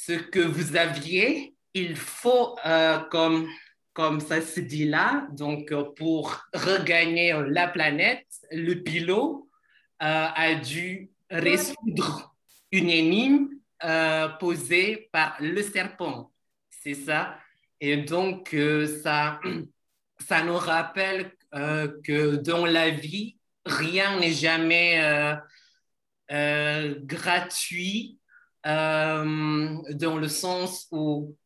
ce 0.09 0.14
que 0.14 0.40
vous 0.40 0.74
aviez, 0.76 1.55
il 1.74 1.94
faut, 1.94 2.56
euh, 2.64 2.98
comme, 3.10 3.47
comme 3.93 4.20
ça 4.20 4.40
se 4.40 4.60
dit 4.60 4.86
là, 4.86 5.26
donc 5.32 5.70
euh, 5.70 5.85
pour 5.97 6.40
regagner 6.55 7.39
la 7.48 7.68
planète, 7.68 8.26
le 8.51 8.76
pilote 8.76 9.44
euh, 10.02 10.28
a 10.35 10.55
dû 10.55 11.10
résoudre 11.28 12.35
une 12.72 12.89
énigme 12.89 13.48
posée 14.40 15.09
par 15.12 15.36
le 15.40 15.62
serpent. 15.62 16.32
C'est 16.70 16.94
ça? 16.94 17.39
Et 17.80 17.98
donc, 17.98 18.56
ça, 19.02 19.40
ça 20.26 20.43
nous 20.43 20.56
rappelle 20.56 21.32
que 21.52 22.36
dans 22.36 22.66
la 22.66 22.90
vie, 22.90 23.39
rien 23.64 24.18
n'est 24.18 24.32
jamais 24.32 25.36
gratuit 26.28 28.18
dans 28.64 30.16
le 30.18 30.28
sens 30.28 30.86
où 30.90 31.36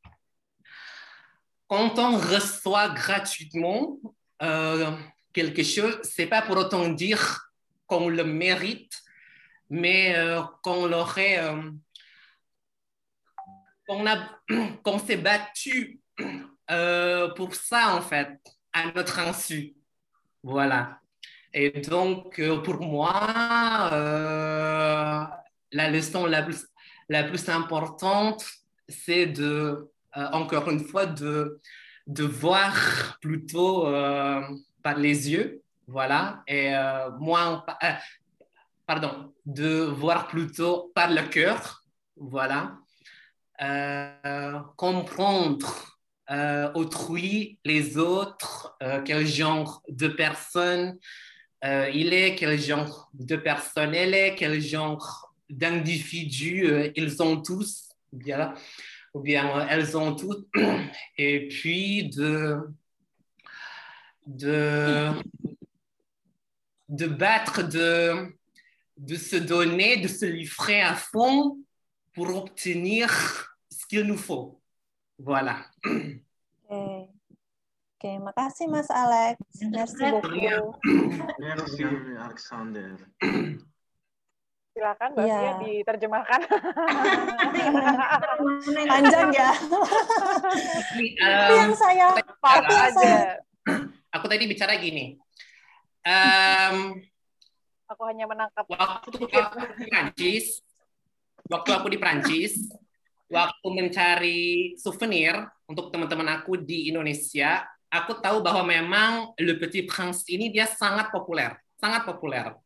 quand 1.72 1.98
on 1.98 2.18
reçoit 2.18 2.90
gratuitement 2.90 3.98
euh, 4.43 4.90
quelque 5.32 5.62
chose, 5.62 5.98
c'est 6.02 6.26
pas 6.26 6.43
pour 6.43 6.59
autant 6.59 6.89
dire 6.90 7.51
qu'on 7.86 8.10
le 8.10 8.24
mérite, 8.24 9.01
mais 9.70 10.14
euh, 10.16 10.43
qu'on 10.62 10.84
l'aurait, 10.84 11.39
euh, 11.39 11.70
qu'on 13.89 14.05
qu'on 14.84 14.98
s'est 14.98 15.16
battu 15.16 16.01
euh, 16.70 17.32
pour 17.34 17.55
ça 17.55 17.97
en 17.97 18.02
fait, 18.02 18.39
à 18.74 18.93
notre 18.93 19.18
insu. 19.20 19.74
Voilà. 20.43 21.01
Et 21.55 21.70
donc, 21.70 22.39
euh, 22.39 22.59
pour 22.62 22.80
moi, 22.80 23.90
euh, 23.93 25.24
la 25.72 25.90
leçon 25.90 26.26
la 26.26 26.43
plus, 26.43 26.66
la 27.12 27.24
plus 27.24 27.47
importante, 27.51 28.43
c'est 28.89 29.26
de, 29.26 29.90
euh, 30.16 30.28
encore 30.32 30.70
une 30.70 30.80
fois, 30.80 31.05
de, 31.05 31.60
de 32.06 32.24
voir 32.24 33.18
plutôt 33.20 33.86
euh, 33.86 34.40
par 34.82 34.97
les 34.98 35.30
yeux, 35.30 35.62
voilà, 35.86 36.43
et 36.47 36.74
euh, 36.74 37.10
moins, 37.20 37.64
euh, 37.84 37.93
pardon, 38.86 39.32
de 39.44 39.82
voir 39.84 40.26
plutôt 40.26 40.90
par 40.94 41.10
le 41.10 41.22
cœur, 41.28 41.82
voilà, 42.16 42.78
comprendre 44.76 45.98
autrui, 46.74 47.59
les 47.64 47.98
autres, 47.98 48.76
quel 49.05 49.26
genre 49.26 49.82
de 49.89 50.09
personne 50.09 50.98
il 51.62 52.12
est, 52.12 52.34
quel 52.34 52.59
genre 52.59 53.10
de 53.14 53.36
personne 53.36 53.94
elle 53.94 54.14
est, 54.14 54.34
quel 54.34 54.60
genre 54.60 55.32
d'individus 55.53 56.66
euh, 56.66 56.91
ils 56.97 57.23
ont 57.23 57.41
tous, 57.41 57.91
ou 58.12 58.16
bien, 58.16 58.55
ou 59.15 59.20
bien 59.20 59.59
euh, 59.59 59.66
elles 59.69 59.97
ont 59.97 60.15
toutes, 60.15 60.49
et 61.19 61.49
puis 61.49 62.09
de, 62.09 62.59
de, 64.27 65.11
de 66.89 67.07
battre, 67.07 67.62
de, 67.62 68.35
de 68.97 69.16
se 69.16 69.37
donner, 69.37 69.99
de 69.99 70.09
se 70.09 70.24
livrer 70.24 70.83
à 70.83 70.95
fond 70.95 71.59
pour 72.15 72.35
obtenir 72.35 73.11
ce 73.70 73.87
qu'il 73.87 74.03
nous 74.03 74.19
faut. 74.19 74.61
Voilà. 75.19 75.65
Oke. 75.85 77.12
Oke, 78.03 78.19
makasih 78.19 78.66
Mas 78.66 78.91
Alex. 78.91 79.39
Merci 79.70 80.11
beaucoup. 80.11 80.74
Merci, 81.39 81.85
Alexander. 82.19 82.97
Silakan 84.73 85.09
Mbak. 85.12 85.24
Fia 85.28 85.53
diterjemahkan. 85.61 86.40
Panjang 88.89 89.28
ya. 89.36 89.51
Tapi, 89.53 91.07
Tapi 91.20 91.55
yang 91.61 91.74
saya, 91.77 92.07
tapi 92.16 92.73
yang 92.73 92.89
aja. 92.89 92.97
saya, 92.97 93.19
aku 94.09 94.27
tadi 94.32 94.44
bicara 94.49 94.73
gini. 94.81 95.20
Em, 96.03 96.99
Aku 97.93 98.09
hanya 98.09 98.24
menangkap 98.24 98.65
waktu 98.65 99.12
aku 99.28 99.61
di 99.77 99.85
Prancis, 99.93 100.65
waktu 101.53 101.70
aku 101.77 101.86
di 101.93 101.99
Prancis, 102.01 102.53
waktu 103.28 103.66
mencari 103.69 104.40
souvenir 104.81 105.36
untuk 105.69 105.93
teman-teman 105.93 106.40
aku 106.40 106.57
di 106.57 106.89
Indonesia, 106.89 107.61
aku 107.93 108.16
tahu 108.24 108.40
bahwa 108.40 108.65
memang 108.65 109.36
Le 109.36 109.61
Petit 109.61 109.85
Prince 109.85 110.24
ini 110.32 110.49
dia 110.49 110.65
sangat 110.65 111.12
populer, 111.12 111.53
sangat 111.77 112.09
populer. 112.09 112.57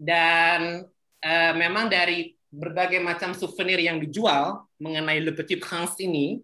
Dan 0.00 0.88
eh, 1.24 1.52
memang 1.56 1.88
dari 1.88 2.36
berbagai 2.52 3.00
macam 3.00 3.32
souvenir 3.32 3.80
yang 3.80 3.98
dijual 3.98 4.68
mengenai 4.78 5.18
Le 5.24 5.32
Petit 5.32 5.58
Prince 5.58 5.98
ini, 5.98 6.38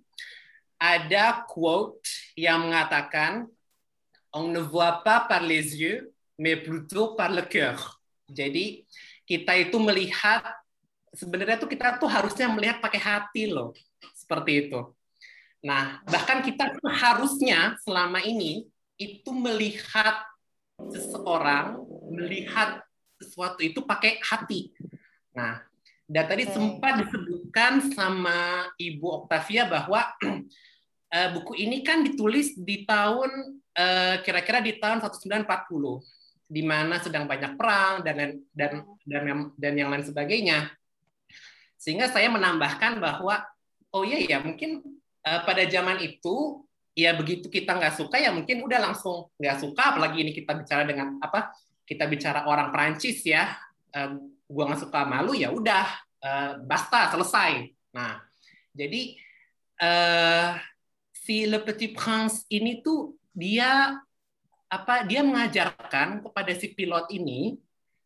ada 0.80 1.44
quote 1.44 2.02
yang 2.34 2.66
mengatakan 2.66 3.46
on 4.32 4.48
ne 4.50 4.62
voit 4.64 5.04
pas 5.04 5.28
par 5.28 5.44
les 5.44 5.76
yeux, 5.76 6.10
mais 6.38 6.56
plutôt 6.56 7.14
par 7.14 7.30
le 7.30 7.44
cœur. 7.44 8.00
Jadi 8.30 8.86
kita 9.28 9.54
itu 9.58 9.76
melihat 9.78 10.42
sebenarnya 11.14 11.58
tuh 11.60 11.68
kita 11.70 11.98
tuh 11.98 12.10
harusnya 12.10 12.48
melihat 12.50 12.80
pakai 12.80 12.98
hati 12.98 13.50
loh, 13.50 13.74
seperti 14.14 14.66
itu. 14.66 14.80
Nah, 15.60 16.00
bahkan 16.08 16.40
kita 16.40 16.72
harusnya 16.88 17.76
selama 17.84 18.24
ini 18.24 18.64
itu 18.96 19.30
melihat 19.34 20.24
seseorang, 20.88 21.76
melihat 22.08 22.80
sesuatu 23.20 23.60
itu 23.60 23.84
pakai 23.84 24.16
hati. 24.24 24.72
Nah, 25.36 25.60
dan 26.08 26.24
tadi 26.26 26.48
Oke. 26.48 26.56
sempat 26.56 26.92
disebutkan 27.04 27.92
sama 27.92 28.66
Ibu 28.80 29.06
Octavia 29.24 29.68
bahwa 29.68 30.08
eh, 31.14 31.28
buku 31.36 31.54
ini 31.60 31.84
kan 31.84 32.02
ditulis 32.02 32.56
di 32.56 32.88
tahun 32.88 33.60
eh, 33.76 34.24
kira-kira 34.24 34.64
di 34.64 34.80
tahun 34.80 35.04
1940 35.04 35.46
di 36.50 36.66
mana 36.66 36.98
sedang 36.98 37.30
banyak 37.30 37.54
perang 37.54 38.02
dan 38.02 38.42
dan 38.50 38.82
dan 39.06 39.22
yang- 39.22 39.52
dan 39.54 39.72
yang 39.78 39.88
lain 39.92 40.02
sebagainya. 40.02 40.72
Sehingga 41.78 42.10
saya 42.10 42.26
menambahkan 42.26 42.98
bahwa 42.98 43.46
oh 43.94 44.02
iya 44.02 44.18
ya 44.24 44.38
mungkin 44.42 44.82
eh, 45.22 45.40
pada 45.46 45.62
zaman 45.68 46.02
itu 46.02 46.66
ya 46.98 47.14
begitu 47.14 47.46
kita 47.46 47.78
nggak 47.78 47.94
suka 48.02 48.18
ya 48.18 48.34
mungkin 48.34 48.66
udah 48.66 48.90
langsung 48.90 49.30
nggak 49.38 49.62
suka 49.62 49.94
apalagi 49.94 50.26
ini 50.26 50.34
kita 50.34 50.58
bicara 50.58 50.82
dengan 50.82 51.22
apa 51.22 51.54
kita 51.90 52.06
bicara 52.06 52.46
orang 52.46 52.70
Prancis 52.70 53.26
ya 53.26 53.50
eh, 53.90 54.14
gua 54.46 54.70
nggak 54.70 54.86
suka 54.86 55.02
malu 55.02 55.34
ya 55.34 55.50
udah 55.50 55.86
eh, 56.22 56.52
basta 56.62 57.10
selesai. 57.10 57.74
Nah 57.90 58.22
jadi 58.70 59.18
eh, 59.82 60.50
si 61.10 61.50
Le 61.50 61.58
Petit 61.66 61.90
Prince 61.90 62.46
ini 62.54 62.78
tuh 62.78 63.18
dia 63.34 63.98
apa 64.70 65.02
dia 65.02 65.26
mengajarkan 65.26 66.22
kepada 66.22 66.54
si 66.54 66.70
pilot 66.70 67.10
ini 67.10 67.58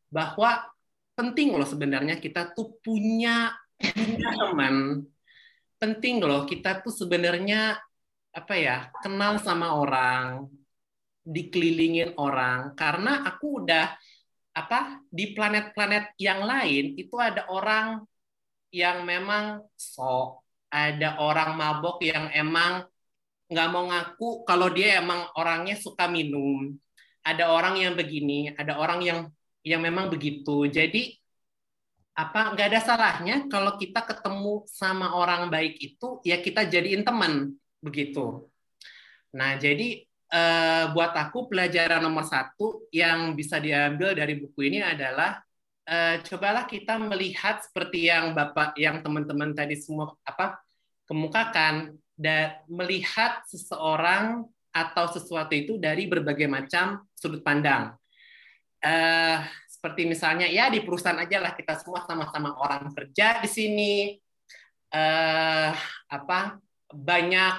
bahwa 0.08 0.64
penting 1.12 1.52
loh 1.52 1.68
sebenarnya 1.68 2.16
kita 2.16 2.56
tuh 2.56 2.80
punya 2.80 3.52
punya 3.76 4.30
teman 4.32 5.04
penting 5.76 6.24
loh 6.24 6.48
kita 6.48 6.80
tuh 6.80 6.94
sebenarnya 6.94 7.76
apa 8.32 8.54
ya 8.56 8.88
kenal 9.04 9.36
sama 9.38 9.76
orang 9.76 10.48
dikelilingin 11.24 12.20
orang 12.20 12.76
karena 12.76 13.24
aku 13.24 13.64
udah 13.64 13.96
apa 14.54 15.02
di 15.10 15.34
planet-planet 15.34 16.14
yang 16.20 16.44
lain 16.44 16.94
itu 16.94 17.16
ada 17.18 17.48
orang 17.50 18.04
yang 18.70 19.02
memang 19.02 19.64
sok 19.74 20.44
ada 20.74 21.22
orang 21.22 21.54
mabok 21.54 22.02
yang 22.02 22.28
emang 22.34 22.82
nggak 23.46 23.68
mau 23.70 23.86
ngaku 23.86 24.42
kalau 24.42 24.66
dia 24.74 24.98
emang 24.98 25.30
orangnya 25.38 25.78
suka 25.78 26.10
minum. 26.10 26.74
Ada 27.24 27.48
orang 27.48 27.80
yang 27.80 27.94
begini 27.96 28.52
ada 28.52 28.76
orang 28.82 29.00
yang 29.00 29.18
yang 29.62 29.80
memang 29.80 30.10
begitu. 30.10 30.66
Jadi 30.68 31.14
apa 32.14 32.54
nggak 32.54 32.66
ada 32.74 32.80
salahnya 32.82 33.36
kalau 33.46 33.74
kita 33.78 34.02
ketemu 34.06 34.66
sama 34.70 35.14
orang 35.18 35.50
baik 35.50 35.78
itu 35.78 36.18
ya 36.26 36.42
kita 36.42 36.66
jadiin 36.66 37.06
teman 37.06 37.54
begitu. 37.78 38.50
Nah 39.38 39.54
jadi 39.62 40.02
eh, 40.34 40.84
buat 40.90 41.14
aku 41.14 41.46
pelajaran 41.46 42.02
nomor 42.02 42.26
satu 42.26 42.90
yang 42.90 43.38
bisa 43.38 43.62
diambil 43.62 44.18
dari 44.18 44.34
buku 44.42 44.66
ini 44.66 44.82
adalah 44.82 45.38
eh, 45.86 46.18
cobalah 46.26 46.66
kita 46.66 46.98
melihat 46.98 47.62
seperti 47.62 48.10
yang 48.10 48.34
bapak 48.34 48.74
yang 48.74 48.98
teman-teman 48.98 49.54
tadi 49.54 49.78
semua 49.78 50.10
apa 50.26 50.58
kemukakan 51.06 51.94
dan 52.18 52.58
melihat 52.66 53.42
seseorang 53.46 54.46
atau 54.74 55.06
sesuatu 55.06 55.54
itu 55.54 55.78
dari 55.78 56.10
berbagai 56.10 56.50
macam 56.50 57.06
sudut 57.14 57.46
pandang. 57.46 57.94
Eh, 58.82 59.38
seperti 59.70 60.08
misalnya 60.08 60.50
ya 60.50 60.66
di 60.66 60.82
perusahaan 60.82 61.18
aja 61.20 61.38
lah 61.38 61.54
kita 61.54 61.78
semua 61.78 62.02
sama-sama 62.02 62.58
orang 62.58 62.90
kerja 62.90 63.38
di 63.38 63.48
sini. 63.48 63.94
Eh, 64.94 65.70
apa 66.10 66.58
banyak 66.90 67.54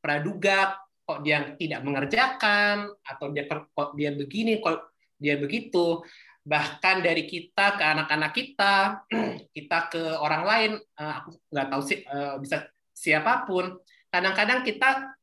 praduga 0.00 0.87
kok 1.08 1.24
dia 1.24 1.56
tidak 1.56 1.80
mengerjakan 1.80 2.92
atau 3.00 3.32
dia 3.32 3.48
kok 3.48 3.96
dia 3.96 4.12
begini 4.12 4.60
kok 4.60 4.92
dia 5.16 5.40
begitu 5.40 6.04
bahkan 6.44 7.00
dari 7.00 7.24
kita 7.24 7.80
ke 7.80 7.84
anak-anak 7.84 8.32
kita 8.36 8.74
kita 9.56 9.78
ke 9.88 10.02
orang 10.20 10.42
lain 10.44 10.72
eh, 10.76 11.14
aku 11.24 11.32
nggak 11.48 11.68
tahu 11.72 11.80
sih 11.80 12.04
eh, 12.04 12.34
bisa 12.36 12.68
siapa 12.92 13.48
pun 13.48 13.80
kadang-kadang 14.12 14.60
kita 14.68 15.16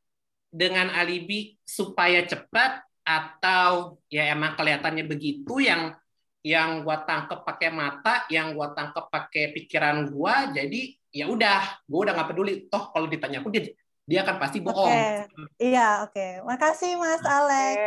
dengan 0.49 0.89
alibi 0.89 1.53
supaya 1.61 2.25
cepat 2.25 2.81
atau 3.05 4.01
ya 4.09 4.33
emang 4.33 4.57
kelihatannya 4.57 5.05
begitu 5.05 5.61
yang 5.61 5.93
yang 6.45 6.85
gua 6.85 7.01
tangkep 7.01 7.41
pakai 7.41 7.73
mata, 7.73 8.29
yang 8.29 8.53
gua 8.53 8.69
tangkep 8.77 9.09
pakai 9.09 9.49
pikiran 9.57 10.13
gua, 10.13 10.53
jadi 10.53 10.93
ya 11.09 11.25
udah, 11.25 11.81
gua 11.89 11.99
udah 12.05 12.13
nggak 12.13 12.29
peduli. 12.29 12.53
Toh 12.69 12.93
kalau 12.93 13.09
ditanya 13.09 13.41
aku 13.41 13.49
dia 13.49 13.73
dia 14.05 14.21
akan 14.21 14.35
pasti 14.37 14.57
Oke, 14.61 14.69
bohong. 14.69 15.01
iya 15.57 16.05
oke. 16.05 16.45
Makasih 16.45 16.93
Mas 17.01 17.25
Alex. 17.25 17.77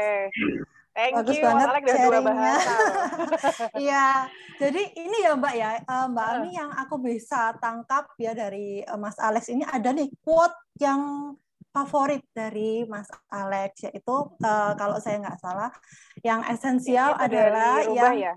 Thank 0.99 1.15
Bagus 1.15 1.39
you, 1.39 1.47
banget 1.47 1.67
Mas 1.67 1.71
Alex 1.71 1.85
sharingnya. 1.95 2.35
bahasa. 2.35 2.77
Iya, 3.79 4.07
jadi 4.59 4.83
ini 4.99 5.17
ya 5.23 5.33
Mbak 5.39 5.55
ya, 5.55 5.71
eh, 5.79 6.07
Mbak 6.11 6.27
Ami 6.35 6.51
yang 6.59 6.71
aku 6.75 6.99
bisa 6.99 7.55
tangkap 7.63 8.11
ya 8.19 8.35
dari 8.35 8.83
eh, 8.83 8.99
Mas 8.99 9.15
Alex 9.23 9.47
ini 9.47 9.63
ada 9.63 9.95
nih 9.95 10.11
quote 10.19 10.59
yang 10.83 11.33
favorit 11.71 12.27
dari 12.35 12.83
Mas 12.91 13.07
Alex 13.31 13.87
yaitu 13.87 14.17
eh, 14.43 14.73
kalau 14.75 14.99
saya 14.99 15.23
nggak 15.23 15.39
salah 15.39 15.71
yang 16.27 16.43
esensial 16.51 17.15
adalah 17.15 17.87
yang 17.87 18.19
ya? 18.19 18.35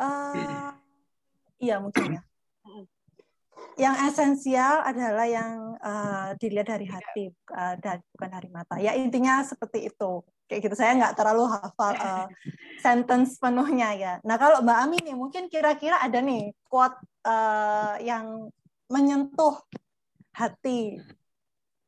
eh, 0.00 0.72
iya 1.60 1.76
mungkin 1.76 2.16
ya. 2.16 2.22
Yang 3.74 3.96
esensial 4.06 4.86
adalah 4.86 5.26
yang 5.26 5.74
eh, 5.82 6.28
dilihat 6.38 6.68
dari 6.70 6.86
hati, 6.86 7.24
eh, 7.34 7.74
dan 7.82 7.98
bukan 8.14 8.30
dari 8.30 8.48
mata. 8.50 8.74
Ya 8.78 8.94
intinya 8.94 9.42
seperti 9.42 9.90
itu. 9.90 10.22
Kayak 10.46 10.60
gitu. 10.70 10.74
Saya 10.78 10.94
nggak 10.94 11.14
terlalu 11.18 11.44
hafal 11.50 11.92
eh, 12.06 12.26
sentence 12.78 13.40
penuhnya 13.42 13.88
ya. 13.98 14.12
Nah 14.22 14.36
kalau 14.38 14.62
Mbak 14.62 14.78
Ami 14.78 14.96
nih, 15.02 15.16
mungkin 15.16 15.50
kira-kira 15.50 15.98
ada 15.98 16.18
nih 16.22 16.54
quote 16.70 16.94
eh, 17.26 17.94
yang 18.06 18.46
menyentuh 18.92 19.58
hati, 20.36 21.00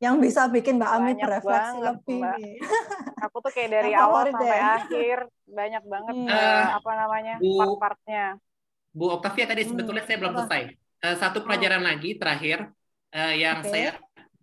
yang 0.02 0.18
bisa 0.18 0.48
bikin 0.50 0.76
Mbak 0.80 0.90
Ami 0.90 1.10
Banyak 1.14 1.22
berefleksi 1.22 1.78
banget, 1.78 1.94
lebih. 1.94 2.20
Mbak. 2.20 2.38
Aku 3.26 3.36
tuh 3.40 3.52
kayak 3.54 3.70
dari 3.72 3.92
awal 3.96 4.22
sampai 4.28 4.58
deh. 4.58 4.62
akhir 4.76 5.16
banyak 5.46 5.82
banget 5.88 6.16
Hmm. 6.16 6.34
eh, 6.34 6.66
apa 6.76 6.90
namanya 6.98 7.34
part-partnya. 7.40 8.24
Bu 8.96 9.04
Octavia 9.12 9.44
tadi 9.44 9.62
Hmm, 9.62 9.70
sebetulnya 9.76 10.02
saya 10.08 10.16
belum 10.20 10.32
apa? 10.34 10.42
selesai. 10.42 10.62
Eh, 11.04 11.16
satu 11.16 11.44
pelajaran 11.44 11.84
lagi 11.84 12.16
terakhir 12.16 12.72
eh, 13.12 13.44
yang 13.44 13.60
Oke. 13.60 13.68
saya 13.68 13.90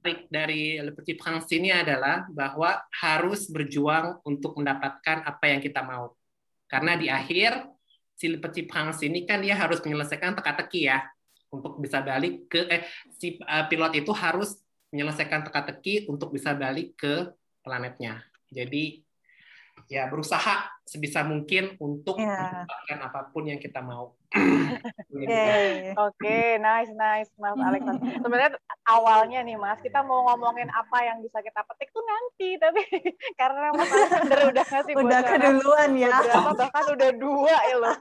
tarik 0.04 0.28
dari 0.30 0.78
Le 0.78 0.92
Petit 0.94 1.16
Prince 1.18 1.50
ini 1.56 1.72
adalah 1.74 2.28
bahwa 2.30 2.78
harus 3.02 3.48
berjuang 3.50 4.20
untuk 4.28 4.60
mendapatkan 4.60 5.24
apa 5.26 5.46
yang 5.50 5.64
kita 5.64 5.82
mau. 5.82 6.14
Karena 6.70 6.94
di 7.00 7.08
akhir 7.10 7.66
si 8.14 8.30
Le 8.30 8.38
Petit 8.38 8.70
Prince 8.70 9.02
ini 9.02 9.26
kan 9.26 9.42
dia 9.42 9.58
harus 9.58 9.82
menyelesaikan 9.82 10.38
teka-teki 10.38 10.92
ya 10.92 11.02
untuk 11.50 11.78
bisa 11.82 12.02
balik 12.02 12.50
ke 12.50 12.66
eh 12.70 12.84
si 13.18 13.40
eh, 13.42 13.66
pilot 13.66 13.94
itu 13.98 14.12
harus 14.14 14.60
menyelesaikan 14.94 15.42
teka-teki 15.50 16.06
untuk 16.06 16.30
bisa 16.30 16.54
balik 16.54 16.94
ke 16.94 17.34
planetnya. 17.66 18.22
Jadi 18.54 19.02
ya 19.90 20.06
berusaha 20.06 20.70
sebisa 20.86 21.26
mungkin 21.26 21.74
untuk 21.82 22.22
Ya. 22.22 22.30
mendapatkan 22.30 23.00
apa 23.10 23.20
pun 23.34 23.50
yang 23.50 23.58
kita 23.58 23.82
mau. 23.82 24.14
Oke. 24.34 25.46
Oke, 25.94 26.38
nice, 26.58 26.92
nice, 26.92 27.30
Mas 27.38 27.54
Alex. 27.56 27.82
Sebenarnya 28.18 28.52
awalnya 28.90 29.40
nih, 29.46 29.56
Mas, 29.56 29.78
kita 29.80 30.02
mau 30.02 30.26
ngomongin 30.26 30.68
apa 30.74 30.98
yang 31.06 31.22
bisa 31.22 31.38
kita 31.40 31.62
petik 31.64 31.94
tuh 31.94 32.02
nanti, 32.02 32.58
tapi 32.58 32.82
karena 33.40 33.70
Mas 33.72 33.90
Alexander 33.90 34.40
udah 34.50 34.66
ngasih 34.66 34.94
Udah 34.98 35.20
bocoran 35.22 35.32
keduluan 35.38 35.90
ya. 35.94 36.10
beberapa, 36.10 36.50
bahkan 36.58 36.86
udah 36.98 37.10
dua 37.14 37.56
ya 37.70 37.78
loh. 37.78 37.96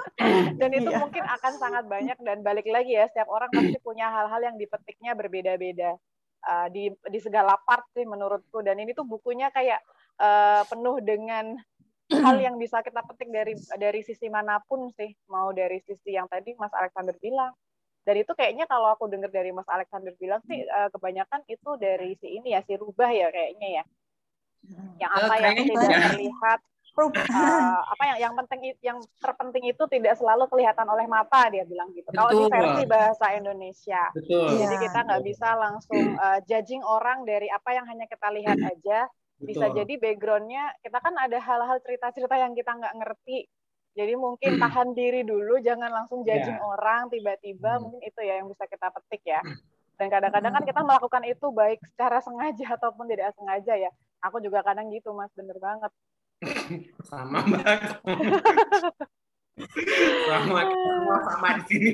Dan 0.60 0.70
itu 0.76 0.90
Iya. 0.92 0.98
mungkin 1.00 1.24
akan 1.24 1.52
sangat 1.56 1.84
banyak 1.88 2.18
dan 2.20 2.44
balik 2.44 2.68
lagi 2.68 2.92
ya, 2.94 3.08
setiap 3.08 3.32
orang 3.32 3.48
pasti 3.48 3.80
punya 3.80 4.12
hal-hal 4.12 4.40
yang 4.44 4.56
dipetiknya 4.60 5.16
berbeda-beda 5.16 5.96
uh, 6.44 6.66
di 6.68 6.92
di 7.08 7.18
segala 7.18 7.56
part 7.64 7.88
sih 7.96 8.04
menurutku. 8.04 8.60
Dan 8.60 8.76
ini 8.78 8.92
tuh 8.92 9.08
bukunya 9.08 9.48
kayak 9.50 9.80
uh, 10.20 10.62
penuh 10.68 11.00
dengan 11.00 11.56
hal 12.10 12.36
yang 12.40 12.58
bisa 12.58 12.82
kita 12.82 13.00
petik 13.04 13.30
dari 13.30 13.54
dari 13.78 14.00
sisi 14.02 14.26
mana 14.26 14.58
pun 14.64 14.90
sih. 14.92 15.14
Mau 15.30 15.52
dari 15.52 15.78
sisi 15.80 16.12
yang 16.12 16.26
tadi 16.26 16.52
Mas 16.58 16.72
Alexander 16.74 17.14
bilang. 17.18 17.52
Dan 18.02 18.18
itu 18.18 18.34
kayaknya 18.34 18.66
kalau 18.66 18.90
aku 18.90 19.06
dengar 19.06 19.30
dari 19.30 19.54
Mas 19.54 19.68
Alexander 19.70 20.10
bilang 20.18 20.42
sih 20.50 20.66
eh, 20.66 20.88
kebanyakan 20.90 21.46
itu 21.46 21.70
dari 21.78 22.18
si 22.18 22.34
ini 22.34 22.50
ya 22.50 22.60
si 22.66 22.74
rubah 22.74 23.06
ya 23.08 23.30
kayaknya 23.30 23.68
ya. 23.78 23.84
Yang 24.98 25.10
Eh, 25.10 25.20
apa 25.22 25.34
yang 25.38 25.54
tidak 25.62 25.90
ya. 25.90 26.00
terlihat 26.10 26.60
eh, 26.92 27.78
apa 27.88 28.02
yang 28.04 28.18
yang 28.20 28.32
penting 28.44 28.60
yang 28.84 28.98
terpenting 29.16 29.64
itu 29.64 29.80
tidak 29.88 30.18
selalu 30.18 30.44
kelihatan 30.50 30.84
oleh 30.84 31.06
mata 31.08 31.48
dia 31.48 31.64
bilang 31.64 31.88
gitu. 31.94 32.10
Kalau 32.10 32.30
di 32.30 32.44
versi 32.50 32.82
bahasa 32.84 33.26
Indonesia. 33.32 34.02
Betul. 34.12 34.60
jadi 34.60 34.74
Iya. 34.76 34.82
kita 34.90 34.98
nggak 35.06 35.22
bisa 35.24 35.48
langsung 35.56 36.02
eh, 36.18 36.38
judging 36.44 36.82
orang 36.82 37.22
dari 37.24 37.48
apa 37.48 37.70
yang 37.72 37.86
hanya 37.86 38.04
kita 38.10 38.28
lihat 38.34 38.58
aja 38.60 39.06
bisa 39.42 39.66
Betul. 39.68 39.76
jadi 39.82 39.94
backgroundnya 39.98 40.64
kita 40.80 40.98
kan 41.02 41.14
ada 41.18 41.38
hal-hal 41.42 41.78
cerita-cerita 41.82 42.34
yang 42.38 42.54
kita 42.54 42.72
nggak 42.72 42.94
ngerti. 43.02 43.50
Jadi 43.92 44.16
mungkin 44.16 44.56
tahan 44.56 44.96
diri 44.96 45.20
dulu 45.20 45.60
jangan 45.60 45.92
langsung 45.92 46.24
judging 46.24 46.56
Ya. 46.56 46.64
orang 46.64 47.12
tiba-tiba 47.12 47.76
Hmm. 47.76 47.82
mungkin 47.84 48.00
itu 48.00 48.20
ya 48.24 48.40
yang 48.40 48.48
bisa 48.48 48.64
kita 48.64 48.88
petik 48.88 49.20
ya. 49.26 49.44
Dan 50.00 50.08
kadang-kadang 50.08 50.52
kan 50.56 50.64
kita 50.64 50.80
melakukan 50.80 51.22
itu 51.28 51.46
baik 51.52 51.76
secara 51.92 52.24
sengaja 52.24 52.66
ataupun 52.80 53.04
tidak 53.10 53.36
sengaja 53.36 53.76
ya. 53.76 53.90
Aku 54.24 54.40
juga 54.40 54.64
kadang 54.64 54.88
gitu 54.88 55.12
mas. 55.12 55.28
Bener 55.36 55.58
banget. 55.60 55.92
Sama 57.10 57.44
mbak 57.44 58.00
sama 60.26 60.62
sama 60.72 61.16
sama 61.28 61.48
di 61.60 61.62
sini 61.68 61.90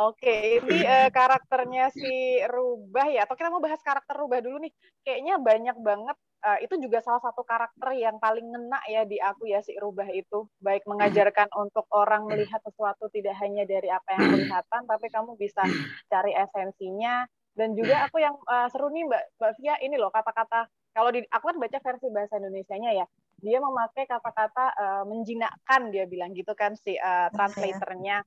Oke, 0.00 0.56
ini 0.56 0.78
eh, 0.88 1.08
karakternya 1.12 1.92
si 1.92 2.40
Rubah 2.48 3.12
ya, 3.12 3.28
atau 3.28 3.36
kita 3.36 3.52
mau 3.52 3.60
bahas 3.60 3.80
karakter 3.84 4.16
Rubah 4.16 4.40
dulu 4.40 4.64
nih. 4.64 4.72
Kayaknya 5.04 5.34
banyak 5.40 5.76
banget. 5.80 6.16
eh, 6.42 6.66
itu 6.66 6.74
juga 6.82 6.98
salah 6.98 7.22
satu 7.22 7.46
karakter 7.46 7.94
yang 7.94 8.18
paling 8.18 8.42
ngena 8.42 8.82
ya 8.90 9.06
di 9.06 9.14
aku 9.22 9.46
ya 9.46 9.62
si 9.62 9.78
Rubah 9.78 10.10
itu. 10.10 10.48
Baik 10.58 10.82
mengajarkan 10.90 11.46
untuk 11.62 11.86
orang 11.94 12.26
melihat 12.26 12.58
sesuatu 12.66 13.06
tidak 13.14 13.38
hanya 13.38 13.62
dari 13.62 13.86
apa 13.92 14.18
yang 14.18 14.26
kelihatan, 14.34 14.82
tapi 14.90 15.06
kamu 15.12 15.38
bisa 15.38 15.62
cari 16.10 16.32
esensinya. 16.34 17.28
Dan 17.52 17.76
juga 17.76 18.08
aku 18.08 18.16
yang 18.18 18.34
eh, 18.48 18.68
seru 18.72 18.88
nih 18.90 19.06
Mbak 19.06 19.22
Mbak 19.38 19.52
Via 19.60 19.74
ini 19.84 19.96
loh 20.00 20.10
kata-kata. 20.10 20.66
Kalau 20.92 21.14
di 21.14 21.20
aku 21.30 21.44
kan 21.52 21.56
baca 21.60 21.78
versi 21.78 22.06
bahasa 22.10 22.34
Indonesianya 22.40 22.90
ya, 22.96 23.06
dia 23.38 23.58
memakai 23.62 24.08
kata-kata 24.08 24.64
eh, 24.72 25.04
menjinakkan 25.06 25.94
dia 25.94 26.10
bilang 26.10 26.32
gitu 26.34 26.56
kan 26.58 26.74
si 26.74 26.96
eh, 26.96 27.28
translatornya 27.30 28.24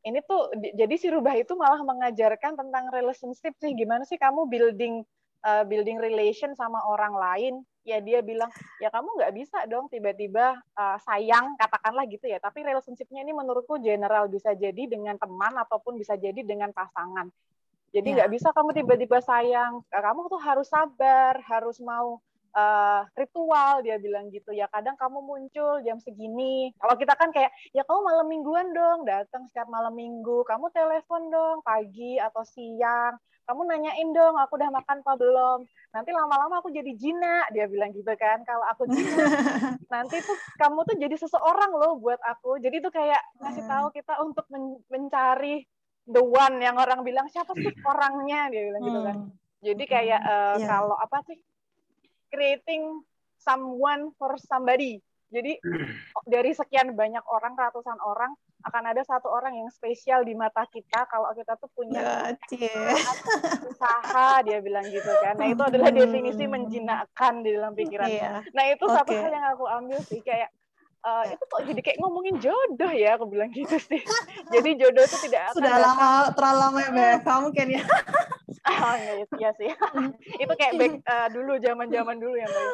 ini 0.00 0.18
tuh 0.24 0.48
di- 0.56 0.72
jadi 0.72 0.94
si 0.96 1.06
rubah 1.12 1.36
itu 1.36 1.52
malah 1.56 1.80
mengajarkan 1.84 2.56
tentang 2.56 2.88
relationship 2.88 3.52
sih. 3.60 3.72
Gimana 3.76 4.08
sih 4.08 4.16
kamu 4.16 4.48
building 4.48 5.04
uh, 5.44 5.64
building 5.68 6.00
relation 6.00 6.56
sama 6.56 6.80
orang 6.88 7.12
lain? 7.12 7.54
Ya 7.84 7.96
dia 8.00 8.20
bilang 8.20 8.52
ya 8.80 8.92
kamu 8.92 9.08
nggak 9.16 9.32
bisa 9.36 9.64
dong 9.68 9.88
tiba-tiba 9.88 10.56
uh, 10.76 10.96
sayang 11.04 11.56
katakanlah 11.56 12.04
gitu 12.08 12.28
ya. 12.28 12.40
Tapi 12.40 12.64
relationshipnya 12.64 13.24
ini 13.24 13.32
menurutku 13.32 13.80
general 13.80 14.28
bisa 14.28 14.52
jadi 14.56 14.88
dengan 14.88 15.16
teman 15.16 15.56
ataupun 15.56 15.96
bisa 15.96 16.16
jadi 16.16 16.40
dengan 16.44 16.72
pasangan. 16.72 17.28
Jadi 17.90 18.08
Ya. 18.14 18.14
nggak 18.22 18.30
bisa 18.30 18.48
kamu 18.54 18.70
tiba-tiba 18.76 19.18
sayang. 19.20 19.82
Kamu 19.90 20.30
tuh 20.30 20.40
harus 20.40 20.68
sabar 20.70 21.40
harus 21.44 21.76
mau 21.82 22.22
uh, 22.52 23.02
ritual 23.12 23.80
dia 23.80 23.96
bilang 23.96 24.28
gitu. 24.28 24.50
Ya 24.50 24.66
kadang 24.66 24.94
kamu 24.94 25.20
muncul 25.20 25.80
jam 25.80 25.98
segini. 25.98 26.70
Kalau 26.76 26.94
kita 26.94 27.14
kan 27.14 27.30
kayak 27.30 27.50
ya 27.70 27.82
kamu 27.82 28.00
malam 28.02 28.26
mingguan 28.26 28.68
dong 28.70 29.04
datang 29.04 29.46
setiap 29.46 29.66
malam 29.66 29.92
minggu. 29.92 30.42
Kamu 30.44 30.70
telepon 30.70 31.28
dong 31.28 31.58
pagi 31.60 32.16
atau 32.16 32.42
siang. 32.42 33.14
Kamu 33.44 33.66
nanyain 33.66 34.10
dong 34.10 34.38
aku 34.38 34.54
udah 34.54 34.70
makan 34.70 35.02
apa 35.02 35.12
belum? 35.16 35.58
Nanti 35.90 36.10
lama-lama 36.10 36.62
aku 36.62 36.70
jadi 36.70 36.94
jina 36.94 37.42
dia 37.50 37.66
bilang 37.66 37.90
gitu 37.90 38.14
kan. 38.14 38.46
Kalau 38.46 38.62
aku 38.64 38.86
jina 38.86 39.26
nanti 39.92 40.22
tuh 40.22 40.38
kamu 40.54 40.86
tuh 40.86 40.94
jadi 40.94 41.16
seseorang 41.16 41.74
loh 41.74 41.98
buat 41.98 42.22
aku. 42.22 42.62
Jadi 42.62 42.78
tuh 42.78 42.94
kayak 42.94 43.18
ngasih 43.42 43.66
tahu 43.66 43.86
kita 43.90 44.22
untuk 44.22 44.46
men- 44.48 44.78
mencari 44.86 45.66
the 46.06 46.22
one 46.22 46.58
yang 46.58 46.74
orang 46.74 47.02
bilang 47.02 47.26
siapa 47.26 47.50
sih 47.54 47.70
orangnya 47.90 48.48
dia 48.48 48.62
bilang 48.66 48.82
gitu 48.82 49.00
kan. 49.02 49.16
Hmm. 49.18 49.30
jadi 49.60 49.84
kayak 49.84 50.20
eh, 50.24 50.56
Iya. 50.56 50.66
kalau 50.66 50.96
apa 50.96 51.20
sih 51.28 51.36
creating 52.30 53.02
someone 53.36 54.14
for 54.16 54.38
somebody. 54.38 55.02
Jadi 55.30 55.62
dari 56.26 56.50
sekian 56.50 56.98
banyak 56.98 57.22
orang, 57.30 57.54
ratusan 57.54 57.98
orang, 58.02 58.34
akan 58.60 58.84
ada 58.92 59.00
satu 59.06 59.30
orang 59.30 59.56
yang 59.56 59.70
spesial 59.70 60.26
di 60.26 60.34
mata 60.34 60.66
kita 60.68 61.06
kalau 61.06 61.30
kita 61.32 61.54
tuh 61.56 61.70
punya 61.72 62.34
Ya, 62.50 62.92
usaha, 63.64 64.42
dia 64.42 64.58
bilang 64.60 64.84
gitu 64.90 65.08
kan. 65.22 65.38
Nah 65.38 65.48
itu 65.48 65.62
adalah 65.62 65.88
definisi 65.94 66.44
Hmm. 66.44 66.52
menjinakkan 66.58 67.46
di 67.46 67.50
dalam 67.56 67.72
pikiran. 67.72 68.10
Iya. 68.10 68.42
Nah 68.52 68.64
itu 68.68 68.84
satu 68.84 69.12
Oke. 69.14 69.22
hal 69.22 69.30
yang 69.32 69.46
aku 69.54 69.64
ambil 69.64 69.98
sih 70.04 70.20
kayak 70.20 70.50
eh, 71.00 71.24
itu 71.32 71.44
kok 71.48 71.60
jadi 71.64 71.80
kayak 71.80 71.98
ngomongin 72.04 72.36
jodoh 72.38 72.92
ya, 72.92 73.16
aku 73.16 73.24
bilang 73.32 73.50
gitu 73.52 73.76
sih. 73.80 74.00
Jadi 74.54 74.70
jodoh 74.76 75.04
itu 75.04 75.16
tidak 75.28 75.52
akan 75.52 75.56
Sudah 75.56 75.72
datang 75.72 75.96
lama, 75.96 76.10
terlalu 76.36 76.58
lama 76.60 76.78
ya 76.78 76.90
BFK 76.92 77.28
mungkin 77.46 77.66
ya. 77.72 77.82
Ah, 78.68 78.94
iya, 79.00 79.12
iya 79.40 79.50
sih. 79.56 79.70
itu 80.44 80.52
kayak 80.58 80.72
back 80.76 80.92
eh, 81.00 81.28
dulu 81.32 81.52
zaman-zaman 81.56 82.16
dulu 82.20 82.36
ya, 82.36 82.46
Mbak. 82.50 82.68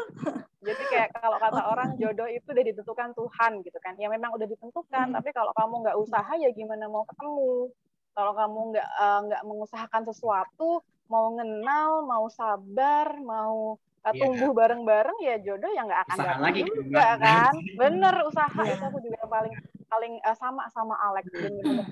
Jadi 0.66 0.82
kayak 0.90 1.09
kalau 1.15 1.39
kata 1.39 1.62
orang 1.70 1.94
jodoh 1.94 2.27
itu 2.27 2.47
udah 2.51 2.65
ditentukan 2.66 3.11
Tuhan 3.15 3.53
gitu 3.62 3.78
kan. 3.78 3.94
Ya 4.03 4.11
memang 4.11 4.35
udah 4.35 4.47
ditentukan, 4.51 5.07
tapi 5.15 5.31
kalau 5.31 5.55
kamu 5.55 5.86
nggak 5.86 5.97
usaha 6.03 6.32
ya 6.35 6.51
gimana 6.51 6.90
mau 6.90 7.07
ketemu. 7.07 7.70
Kalau 8.16 8.32
kamu 8.35 8.59
nggak 8.74 8.89
eh, 8.90 9.19
nggak 9.31 9.43
mengusahakan 9.47 10.03
sesuatu, 10.03 10.82
mau 11.07 11.31
kenal, 11.39 12.03
mau 12.03 12.27
sabar, 12.27 13.15
mau 13.23 13.78
eh, 14.07 14.12
Iya. 14.12 14.20
tumbuh 14.23 14.51
bareng-bareng 14.53 15.19
ya 15.19 15.35
jodoh 15.41 15.66
ya 15.69 15.83
nggak 15.83 16.01
akan 16.01 16.15
Usaha 16.15 16.27
datang 16.28 16.45
lagi, 16.45 16.61
juga 16.62 16.87
Mbak. 17.03 17.16
kan. 17.19 17.53
Bener 17.83 18.15
usaha 18.23 18.61
Iya. 18.61 18.73
itu 18.73 18.85
aku 18.85 18.99
juga 19.01 19.16
yang 19.19 19.33
paling 19.33 19.55
paling 19.87 20.12
eh, 20.20 20.37
sama 20.37 20.62
sama 20.69 20.95
Alex 21.03 21.24
bener-bener 21.28 21.87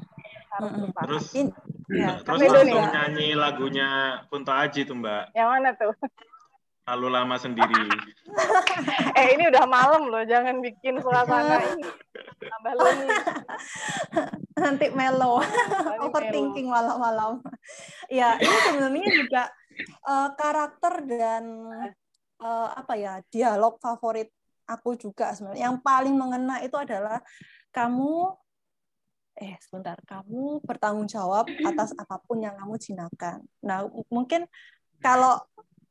harus 0.49 0.71
usaha. 0.81 1.03
Terus 1.05 1.27
In- 1.35 1.55
Ya, 1.87 2.17
Terus 2.17 2.25
kami 2.41 2.49
langsung 2.49 2.65
juga- 2.73 2.93
nyanyi 2.97 3.29
lagunya 3.37 3.89
Kunto 4.27 4.49
Aji 4.51 4.81
tuh 4.83 4.97
Mbak. 4.97 5.37
Yang 5.37 5.49
mana 5.51 5.69
tuh? 5.77 5.93
Lalu 6.85 7.07
lama 7.11 7.37
sendiri. 7.37 7.77
eh 9.21 9.27
ini 9.31 9.45
udah 9.47 9.65
malam 9.65 10.09
loh, 10.09 10.25
jangan 10.25 10.61
bikin 10.61 10.97
suasana 10.99 11.61
ini 11.67 11.85
tambah 12.41 12.73
lunyi. 12.73 13.09
nanti 14.65 14.87
melo 14.91 15.45
overthinking 16.01 16.69
malam-malam 16.69 17.43
ya 18.07 18.39
ini 18.39 18.57
sebenarnya 18.65 19.09
juga 19.13 19.43
eh, 19.81 20.29
karakter 20.35 20.95
dan 21.05 21.45
eh, 22.45 22.69
apa 22.77 22.93
ya 23.01 23.25
dialog 23.33 23.81
favorit 23.81 24.29
aku 24.69 24.97
juga 25.01 25.33
sebenarnya. 25.33 25.73
Yang 25.73 25.77
paling 25.81 26.15
mengena 26.15 26.61
itu 26.61 26.77
adalah 26.77 27.21
kamu 27.73 28.37
eh 29.35 29.59
sebentar 29.59 29.99
kamu 30.07 30.63
bertanggung 30.63 31.11
jawab 31.11 31.51
atas 31.67 31.91
apa 31.99 32.23
pun 32.23 32.39
yang 32.39 32.55
kamu 32.55 32.79
jinakan 32.79 33.43
nah 33.59 33.83
mungkin 34.07 34.47
kalau 35.03 35.43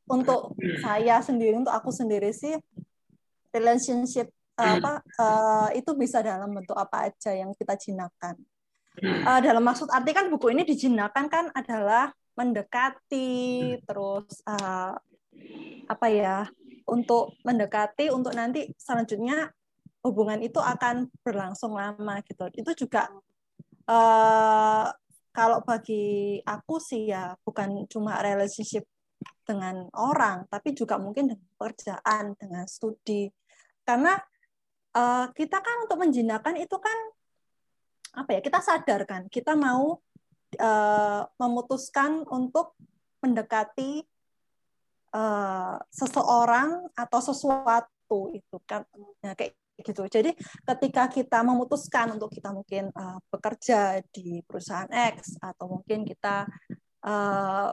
untuk 0.08 0.56
saya 0.80 1.20
sendiri 1.20 1.52
untuk 1.52 1.68
aku 1.68 1.92
sendiri 1.92 2.32
sih 2.32 2.56
relationship 3.52 4.32
eh, 4.32 4.72
apa 4.80 5.04
eh, 5.04 5.84
itu 5.84 5.92
bisa 5.92 6.24
dalam 6.24 6.56
bentuk 6.56 6.72
apa 6.72 7.12
aja 7.12 7.36
yang 7.36 7.52
kita 7.52 7.76
jinakan 7.76 8.32
Eh, 9.02 9.40
dalam 9.42 9.66
maksud 9.66 9.90
arti 9.90 10.14
kan 10.14 10.30
buku 10.30 10.54
ini 10.54 10.62
dijinakan 10.62 11.26
kan 11.26 11.50
adalah 11.50 12.14
mendekati 12.38 13.74
terus 13.82 14.38
eh, 14.46 14.94
apa 15.88 16.06
ya 16.08 16.48
untuk 16.88 17.36
mendekati 17.44 18.12
untuk 18.12 18.32
nanti 18.36 18.68
selanjutnya 18.76 19.52
hubungan 20.04 20.44
itu 20.44 20.60
akan 20.60 21.08
berlangsung 21.24 21.72
lama 21.72 22.20
gitu. 22.28 22.44
Itu 22.52 22.70
juga 22.76 23.08
eh, 23.88 24.86
kalau 25.34 25.58
bagi 25.64 26.38
aku 26.44 26.76
sih 26.78 27.10
ya 27.10 27.34
bukan 27.42 27.88
cuma 27.90 28.20
relationship 28.20 28.84
dengan 29.44 29.88
orang 29.96 30.44
tapi 30.52 30.76
juga 30.76 31.00
mungkin 31.00 31.32
dengan 31.32 31.48
pekerjaan 31.56 32.36
dengan 32.36 32.64
studi. 32.68 33.32
Karena 33.82 34.12
eh, 34.92 35.26
kita 35.32 35.58
kan 35.64 35.88
untuk 35.88 35.98
menjinakkan 36.04 36.60
itu 36.60 36.76
kan 36.76 36.98
apa 38.14 38.38
ya 38.38 38.40
kita 38.46 38.62
sadar 38.62 39.02
kan 39.08 39.26
kita 39.26 39.58
mau 39.58 39.98
eh, 40.54 41.22
memutuskan 41.40 42.22
untuk 42.28 42.76
mendekati 43.24 44.04
eh, 45.14 45.76
seseorang 45.94 46.90
atau 46.94 47.20
sesuatu 47.22 48.18
itu 48.34 48.56
kan 48.66 48.82
Nah, 49.24 49.32
kayak 49.38 49.56
gitu. 49.80 50.06
Jadi 50.06 50.30
ketika 50.62 51.10
kita 51.10 51.38
memutuskan 51.42 52.14
untuk 52.14 52.30
kita 52.30 52.50
mungkin 52.54 52.90
eh, 52.90 53.18
bekerja 53.30 54.02
di 54.14 54.42
perusahaan 54.46 54.90
X 54.90 55.38
atau 55.42 55.78
mungkin 55.78 56.06
kita 56.06 56.46
eh, 57.06 57.70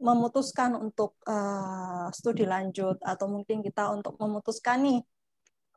memutuskan 0.00 0.76
untuk 0.76 1.16
eh, 1.24 2.06
studi 2.12 2.44
lanjut 2.44 3.00
atau 3.00 3.26
mungkin 3.30 3.64
kita 3.64 3.92
untuk 3.96 4.16
memutuskan 4.20 4.84
nih 4.84 5.00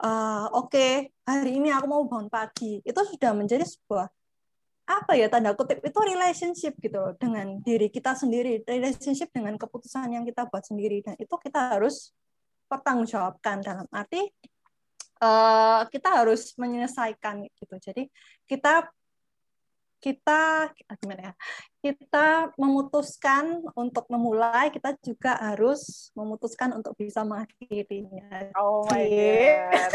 eh, 0.04 0.46
oke 0.52 0.88
hari 1.24 1.52
ini 1.60 1.70
aku 1.72 1.86
mau 1.88 2.04
bangun 2.04 2.28
pagi 2.28 2.84
itu 2.84 3.02
sudah 3.16 3.32
menjadi 3.32 3.64
sebuah 3.64 4.08
apa 4.90 5.14
ya 5.14 5.30
tanda 5.30 5.54
kutip 5.54 5.86
itu 5.86 6.00
relationship 6.02 6.74
gitu 6.82 6.98
loh 6.98 7.14
dengan 7.14 7.62
diri 7.62 7.94
kita 7.94 8.18
sendiri 8.18 8.66
relationship 8.66 9.30
dengan 9.30 9.54
keputusan 9.54 10.10
yang 10.10 10.26
kita 10.26 10.50
buat 10.50 10.66
sendiri. 10.66 11.06
Dan 11.06 11.14
itu 11.22 11.36
kita 11.38 11.78
harus 11.78 12.10
pertanggungjawabkan 12.66 13.62
dalam 13.62 13.86
arti 13.94 14.26
eh, 15.22 15.82
kita 15.94 16.10
harus 16.10 16.58
menyelesaikan 16.58 17.46
gitu. 17.54 17.76
Jadi 17.78 18.10
kita 18.50 18.90
kita 20.00 20.72
gimana 21.04 21.22
ya 21.22 21.34
kita 21.80 22.28
memutuskan 22.56 23.64
untuk 23.72 24.04
memulai 24.08 24.68
kita 24.68 24.92
juga 25.00 25.40
harus 25.40 26.12
memutuskan 26.12 26.76
untuk 26.76 26.92
bisa 26.94 27.24
mengakhirinya 27.24 28.52
Oh 28.54 28.84
my 28.86 29.00
Cie. 29.00 29.56
god. 29.72 29.92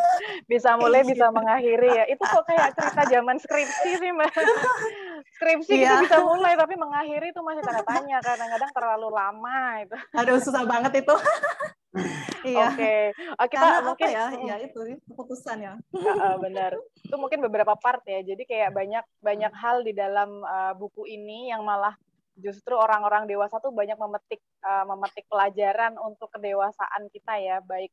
bisa 0.50 0.74
mulai 0.74 1.02
bisa 1.02 1.30
gitu. 1.30 1.36
mengakhiri 1.36 1.88
ya. 1.94 2.04
Itu 2.06 2.22
kok 2.22 2.42
kayak 2.42 2.74
cerita 2.74 3.02
zaman 3.06 3.36
skripsi 3.38 3.90
sih, 3.96 4.10
Mbak. 4.10 4.32
Skripsi 5.38 5.72
kita 5.76 5.94
Iya. 5.94 6.02
bisa 6.02 6.18
mulai 6.20 6.54
tapi 6.54 6.74
mengakhiri 6.74 7.30
itu 7.30 7.40
masih 7.40 7.62
tanda 7.62 7.82
tanya 7.84 8.18
kadang-kadang 8.18 8.70
terlalu 8.72 9.08
lama 9.10 9.58
itu. 9.78 9.96
aduh 10.14 10.38
susah 10.38 10.62
banget 10.64 11.02
itu 11.02 11.14
iya 12.46 12.68
Oke. 12.70 12.94
Oh, 13.34 13.46
kita 13.46 13.58
karena 13.60 13.80
mungkin 13.82 14.08
ya 14.08 14.24
Mm. 14.30 14.46
ya 14.46 14.56
itu 14.60 14.80
keputusan 15.04 15.58
ya 15.58 15.74
Heeh, 15.90 16.34
benar. 16.38 16.72
Itu 17.02 17.16
mungkin 17.16 17.42
beberapa 17.42 17.74
part 17.74 18.02
ya. 18.04 18.22
Jadi 18.22 18.42
kayak 18.44 18.70
banyak 18.70 19.04
banyak 19.18 19.52
hal 19.52 19.82
di 19.82 19.92
dalam 19.92 20.42
uh, 20.42 20.72
buku 20.74 21.08
ini 21.08 21.27
yang 21.28 21.62
malah 21.64 21.92
justru 22.38 22.72
orang-orang 22.78 23.26
dewasa 23.26 23.58
tuh 23.58 23.74
banyak 23.74 23.98
memetik 23.98 24.40
uh, 24.62 24.86
memetik 24.86 25.26
pelajaran 25.26 25.98
untuk 25.98 26.30
kedewasaan 26.30 27.10
kita 27.10 27.34
ya, 27.36 27.58
baik 27.60 27.90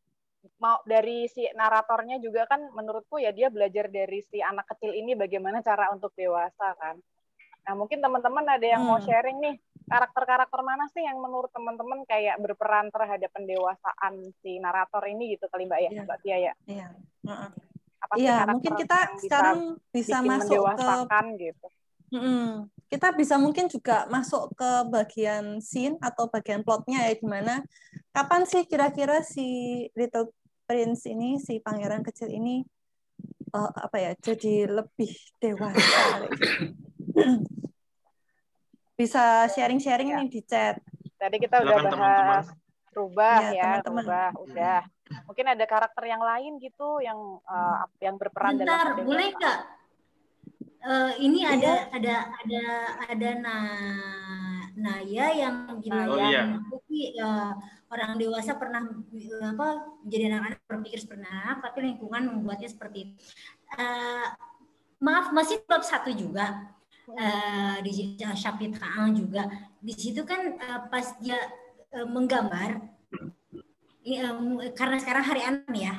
mau 0.61 0.77
dari 0.85 1.25
si 1.25 1.41
naratornya 1.57 2.21
juga 2.21 2.45
kan 2.45 2.69
menurutku 2.69 3.17
ya 3.17 3.33
dia 3.33 3.49
belajar 3.49 3.89
dari 3.89 4.21
si 4.21 4.37
anak 4.45 4.69
kecil 4.69 4.93
ini 4.93 5.17
bagaimana 5.17 5.65
cara 5.65 5.89
untuk 5.89 6.13
dewasa 6.13 6.77
kan. 6.77 7.01
Nah, 7.65 7.73
mungkin 7.73 7.97
teman-teman 7.97 8.45
ada 8.45 8.61
yang 8.61 8.85
mau 8.85 9.01
Hmm. 9.01 9.09
sharing 9.09 9.41
nih, 9.41 9.57
karakter-karakter 9.89 10.61
mana 10.61 10.85
sih 10.93 11.01
yang 11.01 11.17
menurut 11.17 11.49
teman-teman 11.49 12.05
kayak 12.05 12.37
berperan 12.37 12.93
terhadap 12.93 13.33
pendewasaan 13.33 14.29
si 14.45 14.61
narator 14.61 15.01
ini 15.09 15.33
gitu 15.33 15.49
kali 15.49 15.65
Mbak 15.65 15.79
ya, 15.81 15.89
Iya. 15.89 16.01
Mbak 16.05 16.17
Tia 16.21 16.37
ya? 16.37 16.53
iya 16.69 16.87
Heeh. 17.25 17.49
Apa 18.05 18.13
sih 18.21 18.29
karakter 18.29 18.53
mungkin 18.53 18.73
kita 18.77 18.97
bisa 19.17 19.21
sekarang 19.25 19.59
bisa 19.89 20.17
bikin 20.21 20.29
masuk 20.29 20.61
ke 20.77 20.89
gitu. 21.41 21.67
Mm-mm. 22.13 22.49
Kita 22.95 23.11
bisa 23.11 23.35
mungkin 23.35 23.67
juga 23.67 24.07
masuk 24.07 24.55
ke 24.55 24.71
bagian 24.87 25.59
scene 25.59 25.99
atau 25.99 26.31
bagian 26.31 26.63
plotnya 26.63 27.03
ya 27.03 27.13
gimana 27.19 27.59
kapan 28.09 28.47
sih 28.47 28.63
kira-kira 28.63 29.19
si 29.19 29.43
Little 29.91 30.31
Prince 30.63 31.03
ini 31.05 31.35
si 31.37 31.59
pangeran 31.59 31.99
kecil 32.01 32.31
ini 32.31 32.63
eh, 33.51 33.71
apa 33.75 33.97
ya 33.99 34.11
jadi 34.15 34.71
lebih 34.71 35.11
dewasa 35.43 36.23
bisa 38.95 39.23
sharing-sharing 39.51 40.07
Ya. 40.07 40.23
nih 40.23 40.29
di 40.31 40.41
chat 40.41 40.79
Tadi 41.15 41.35
kita 41.39 41.63
udah 41.63 41.79
Silakan 41.79 41.91
teman-teman. 41.91 42.27
bahas 42.31 42.47
rubah 42.91 43.35
Iya, 43.41 43.51
ya, 43.51 43.63
teman-teman. 43.83 44.03
rubah 44.03 44.29
udah. 44.39 44.79
Mungkin 45.27 45.45
ada 45.47 45.65
karakter 45.65 46.03
yang 46.05 46.23
lain 46.23 46.51
gitu 46.59 46.99
yang 46.99 47.19
uh, 47.43 47.83
yang 47.99 48.15
berperan 48.15 48.55
dalam 48.55 48.63
Bentar, 48.63 48.85
pendewasaan. 48.93 49.07
boleh 49.07 49.27
nggak? 49.31 49.59
Eh, 50.85 51.11
ini 51.17 51.41
Iya. 51.41 51.49
ada 51.57 51.73
ada 51.97 52.15
ada 52.45 52.63
ada 53.09 53.29
na 53.41 53.55
Naya 54.75 55.25
yang 55.33 55.81
bilang 55.81 56.07
Oh, 56.13 56.19
iya. 56.21 56.61
tapi 56.61 57.17
eh, 57.17 57.51
orang 57.89 58.21
dewasa 58.21 58.53
pernah 58.53 58.85
eh, 59.09 59.41
apa 59.41 59.97
menjadi 60.05 60.23
anak-anak 60.29 60.59
berpikir 60.69 60.99
seperti 61.01 61.25
anak 61.25 61.57
tapi 61.65 61.89
lingkungan 61.89 62.29
membuatnya 62.29 62.69
seperti 62.69 62.97
itu. 63.01 63.13
Eh, 63.81 64.27
maaf 65.01 65.33
masih 65.33 65.65
bab 65.65 65.81
satu 65.81 66.13
juga 66.13 66.69
eh, 67.17 67.81
di 67.81 68.13
Syapit 68.37 68.77
Kaang 68.77 69.17
juga 69.17 69.49
di 69.81 69.93
situ 69.97 70.21
kan 70.21 70.53
eh, 70.53 70.79
pas 70.85 71.17
dia 71.17 71.39
eh, 71.97 72.05
menggambar 72.05 72.77
eh, 74.05 74.21
karena 74.77 74.97
sekarang 75.01 75.25
hari 75.25 75.41
anak 75.41 75.73
ya 75.73 75.97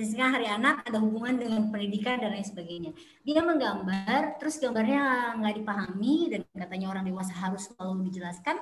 sekarang 0.00 0.32
hari 0.40 0.48
anak 0.48 0.86
ada 0.88 0.96
hubungan 0.96 1.36
dengan 1.36 1.68
pendidikan 1.68 2.16
dan 2.16 2.32
lain 2.32 2.46
sebagainya. 2.46 2.90
Dia 3.20 3.44
menggambar 3.44 4.40
terus 4.40 4.56
gambarnya 4.56 5.36
nggak 5.36 5.54
dipahami 5.60 6.14
dan 6.32 6.40
katanya 6.56 6.86
orang 6.88 7.04
dewasa 7.04 7.32
harus 7.36 7.68
selalu 7.68 8.08
dijelaskan. 8.08 8.56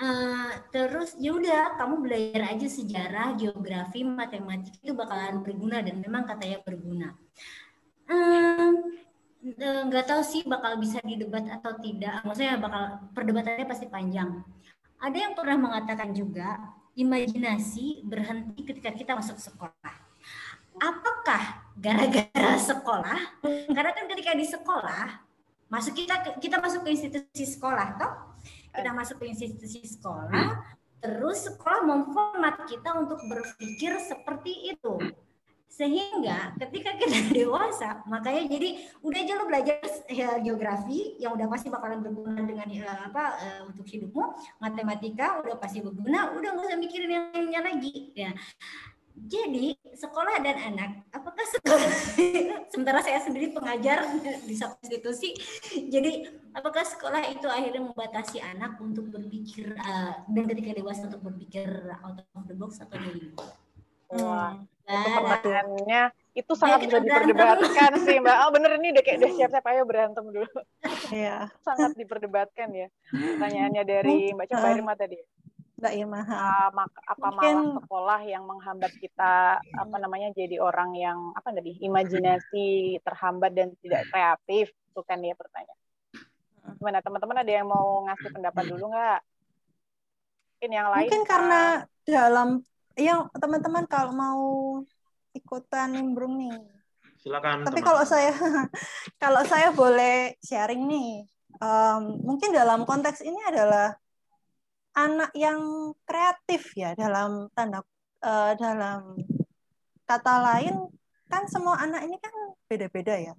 Eh, 0.00 0.52
terus 0.70 1.18
ya 1.18 1.34
udah 1.34 1.76
kamu 1.76 1.94
belajar 2.00 2.42
aja 2.56 2.66
sejarah 2.70 3.36
geografi 3.36 4.00
matematika 4.06 4.78
itu 4.80 4.94
bakalan 4.96 5.44
berguna 5.44 5.82
dan 5.82 5.98
memang 5.98 6.24
katanya 6.24 6.58
berguna. 6.62 7.08
Em, 8.08 8.74
eh, 9.44 9.82
nggak 9.90 10.06
tahu 10.08 10.22
sih 10.24 10.42
bakal 10.48 10.78
bisa 10.80 11.02
didebat 11.04 11.44
atau 11.50 11.76
tidak. 11.82 12.24
Maksudnya 12.24 12.56
bakal 12.56 13.10
perdebatannya 13.12 13.66
pasti 13.68 13.86
panjang. 13.92 14.40
Ada 15.00 15.16
yang 15.16 15.32
pernah 15.36 15.56
mengatakan 15.56 16.16
juga 16.16 16.60
imajinasi 16.96 18.04
berhenti 18.04 18.60
ketika 18.64 18.92
kita 18.92 19.12
masuk 19.16 19.40
sekolah 19.40 19.99
apakah 20.80 21.42
gara-gara 21.76 22.56
sekolah? 22.56 23.20
Karena 23.44 23.90
kan 23.92 24.04
ketika 24.08 24.32
di 24.34 24.46
sekolah 24.48 25.06
masuk 25.70 25.94
kita 25.94 26.40
kita 26.42 26.56
masuk 26.58 26.82
ke 26.82 26.90
institusi 26.96 27.44
sekolah 27.46 27.88
toh? 28.00 28.12
Kita 28.74 28.90
masuk 28.96 29.22
ke 29.22 29.30
institusi 29.30 29.84
sekolah 29.84 30.80
terus 31.00 31.48
sekolah 31.48 31.80
memformat 31.88 32.68
kita 32.68 32.92
untuk 32.96 33.20
berpikir 33.24 33.96
seperti 34.00 34.76
itu. 34.76 35.00
Sehingga 35.70 36.58
ketika 36.60 36.98
kita 36.98 37.30
dewasa 37.40 38.04
makanya 38.04 38.50
jadi 38.50 38.84
udah 39.00 39.18
aja 39.22 39.32
lo 39.38 39.44
belajar 39.48 39.80
geografi 40.42 41.16
yang 41.22 41.38
udah 41.38 41.46
pasti 41.48 41.72
bakalan 41.72 42.04
berguna 42.04 42.42
dengan 42.42 42.68
ya, 42.68 43.08
apa 43.08 43.24
eh, 43.40 43.60
untuk 43.64 43.86
hidupmu. 43.88 44.24
Matematika 44.60 45.40
udah 45.40 45.56
pasti 45.56 45.80
berguna 45.80 46.36
udah 46.36 46.48
nggak 46.52 46.66
usah 46.68 46.78
mikirin 46.78 47.10
yang 47.10 47.24
lainnya 47.32 47.60
lagi. 47.64 48.12
Ya 48.12 48.34
Jadi 49.14 49.76
sekolah 49.94 50.40
dan 50.42 50.56
anak, 50.74 50.90
apakah 51.12 51.44
sekolah 51.44 51.92
sementara 52.72 52.98
saya 53.04 53.20
sendiri 53.20 53.52
pengajar 53.52 54.02
di 54.22 54.54
satu 54.56 54.80
institusi, 54.82 55.36
jadi 55.86 56.24
apakah 56.56 56.82
sekolah 56.82 57.28
itu 57.28 57.46
akhirnya 57.46 57.84
membatasi 57.84 58.40
anak 58.40 58.80
untuk 58.80 59.12
berpikir 59.12 59.76
uh, 59.76 60.24
dan 60.24 60.44
ketika 60.48 60.72
dewasa 60.74 61.06
untuk 61.06 61.20
berpikir 61.26 61.68
out 62.00 62.22
of 62.34 62.44
the 62.48 62.56
box 62.56 62.80
atau 62.80 62.96
dari 62.96 63.30
Wah, 64.10 64.58
Nah, 64.90 65.06
itu 65.06 65.18
pertanyaannya 65.22 66.02
itu 66.34 66.52
Ayo 66.54 66.58
sangat 66.58 66.78
bisa 66.82 66.98
diperdebatkan 66.98 67.90
sih 68.02 68.16
Mbak. 68.18 68.36
Oh 68.42 68.50
bener 68.50 68.70
ini 68.82 68.88
udah 68.90 69.02
kayak 69.06 69.18
udah 69.22 69.30
siap-siap 69.38 69.64
ayo 69.70 69.82
berantem 69.86 70.24
dulu. 70.26 70.50
Iya. 71.14 71.46
sangat 71.62 71.94
diperdebatkan 71.94 72.68
ya. 72.74 72.86
Pertanyaannya 73.10 73.82
dari 73.86 74.34
Mbak 74.34 74.46
Coba 74.50 74.66
Ah. 74.66 74.74
Irma 74.74 74.94
tadi. 74.98 75.18
Mbak 75.80 75.94
Irma. 75.96 76.20
Ah, 76.28 76.68
mak- 76.70 76.92
apa 77.08 77.26
Mungkin- 77.32 77.56
malah 77.56 77.76
sekolah 77.80 78.20
yang 78.28 78.44
menghambat 78.44 78.92
kita 79.00 79.56
apa 79.58 79.96
namanya 79.96 80.28
jadi 80.36 80.60
orang 80.60 80.92
yang 80.92 81.32
apa 81.32 81.56
tadi 81.56 81.80
imajinasi 81.80 83.00
terhambat 83.00 83.56
dan 83.56 83.72
tidak 83.80 84.04
kreatif 84.12 84.68
itu 84.68 85.00
kan 85.00 85.18
ya 85.24 85.32
pertanyaan. 85.32 85.80
Gimana 86.76 87.00
teman-teman 87.00 87.40
ada 87.40 87.52
yang 87.52 87.64
mau 87.64 88.04
ngasih 88.04 88.28
pendapat 88.28 88.64
dulu 88.68 88.92
nggak? 88.92 89.20
Mungkin 90.52 90.70
yang 90.70 90.88
lain. 90.92 91.00
Mungkin 91.08 91.22
karena 91.24 91.60
dalam 92.04 92.48
yang 93.00 93.32
teman-teman 93.32 93.84
kalau 93.88 94.12
mau 94.12 94.44
ikutan 95.32 95.88
nimbrung 95.96 96.36
nih. 96.36 96.52
Silakan. 97.24 97.64
Tapi 97.64 97.80
teman. 97.80 97.88
kalau 97.88 98.02
saya 98.04 98.32
kalau 99.22 99.40
saya 99.48 99.72
boleh 99.72 100.36
sharing 100.44 100.84
nih, 100.84 101.24
em, 101.56 102.02
mungkin 102.20 102.52
dalam 102.52 102.84
konteks 102.84 103.24
ini 103.24 103.40
adalah 103.48 103.96
anak 104.94 105.30
yang 105.38 105.92
kreatif 106.02 106.74
ya 106.74 106.94
dalam 106.98 107.46
tanda 107.54 107.82
eh, 108.24 108.52
dalam 108.58 109.16
kata 110.06 110.34
lain 110.42 110.90
kan 111.30 111.46
semua 111.46 111.78
anak 111.78 112.10
ini 112.10 112.18
kan 112.18 112.34
beda-beda 112.66 113.14
ya. 113.14 113.34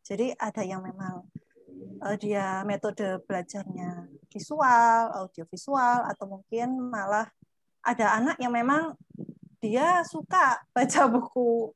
Jadi 0.00 0.32
ada 0.40 0.62
yang 0.64 0.80
memang 0.80 1.28
eh, 2.08 2.16
dia 2.16 2.64
metode 2.64 3.20
belajarnya 3.28 4.08
visual, 4.32 5.12
audiovisual 5.24 6.08
atau 6.08 6.24
mungkin 6.24 6.88
malah 6.88 7.28
ada 7.84 8.16
anak 8.16 8.36
yang 8.40 8.52
memang 8.52 8.96
dia 9.60 10.02
suka 10.08 10.60
baca 10.72 11.02
buku 11.14 11.72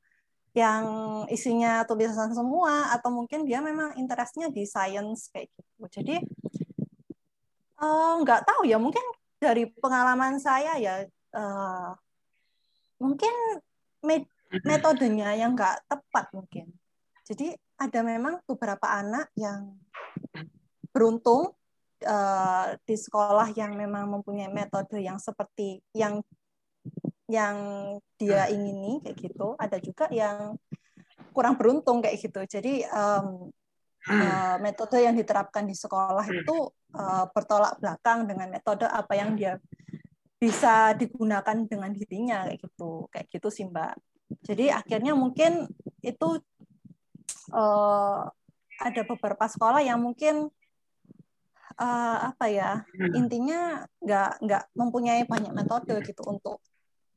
yang 0.52 0.84
isinya 1.32 1.80
tulisan 1.89 2.28
semua 2.36 2.93
atau 2.93 3.09
mungkin 3.09 3.48
dia 3.48 3.64
memang 3.64 3.97
interestnya 3.97 4.52
di 4.52 4.68
science 4.68 5.32
kayak 5.32 5.48
gitu. 5.48 5.89
Jadi 5.89 6.16
nggak 8.22 8.46
tahu 8.46 8.62
ya 8.64 8.78
mungkin 8.78 9.02
dari 9.42 9.66
pengalaman 9.66 10.38
saya 10.38 10.78
ya 10.78 11.02
eh, 11.09 11.90
mungkin 13.02 13.34
me- 14.06 14.30
metodenya 14.62 15.34
yang 15.34 15.59
nggak 15.59 15.82
tepat 15.90 16.30
mungkin. 16.30 16.70
Jadi 17.26 17.54
ada 17.78 18.00
memang 18.06 18.38
beberapa 18.46 18.86
anak 18.86 19.30
yang 19.34 19.74
beruntung 20.94 21.50
eh, 22.02 22.78
di 22.86 22.94
sekolah 22.94 23.50
yang 23.59 23.74
memang 23.74 24.06
mempunyai 24.06 24.50
metode 24.50 25.02
yang 25.02 25.18
seperti 25.18 25.82
yang 25.96 26.22
yang 27.26 27.56
dia 28.20 28.46
ingini 28.52 29.02
kayak 29.02 29.18
gitu. 29.18 29.59
Ada 29.59 29.80
juga 29.82 30.06
yang 30.12 30.54
kurang 31.32 31.56
beruntung 31.56 32.04
kayak 32.04 32.20
gitu. 32.20 32.44
Jadi 32.44 32.84
em, 32.84 33.26
eh, 34.10 34.56
metode 34.58 34.98
yang 34.98 35.14
diterapkan 35.14 35.62
di 35.66 35.76
sekolah 35.76 36.26
itu 36.26 36.56
eh, 36.96 37.24
bertolak 37.30 37.78
belakang 37.78 38.26
dengan 38.26 38.48
metode 38.50 38.86
apa 38.88 39.12
yang 39.14 39.38
dia 39.38 39.58
bisa 40.42 40.90
digunakan 40.98 41.54
dengan 41.66 41.94
dirinya 41.94 42.50
kayak 42.50 42.58
gitu. 42.66 43.06
Kayak 43.14 43.26
gitu 43.30 43.48
sih, 43.52 43.64
Mbak. 43.70 43.94
Jadi 44.42 44.74
akhirnya 44.74 45.14
mungkin 45.14 45.70
itu 46.02 46.28
eh, 47.54 48.20
ada 48.82 49.02
beberapa 49.06 49.44
sekolah 49.46 49.82
yang 49.84 50.02
mungkin 50.02 50.50
apa 51.82 52.46
ya 52.52 52.84
intinya 53.16 53.82
nggak 53.98 54.44
nggak 54.44 54.64
mempunyai 54.76 55.24
banyak 55.24 55.50
metode 55.56 56.04
gitu 56.04 56.22
untuk 56.28 56.60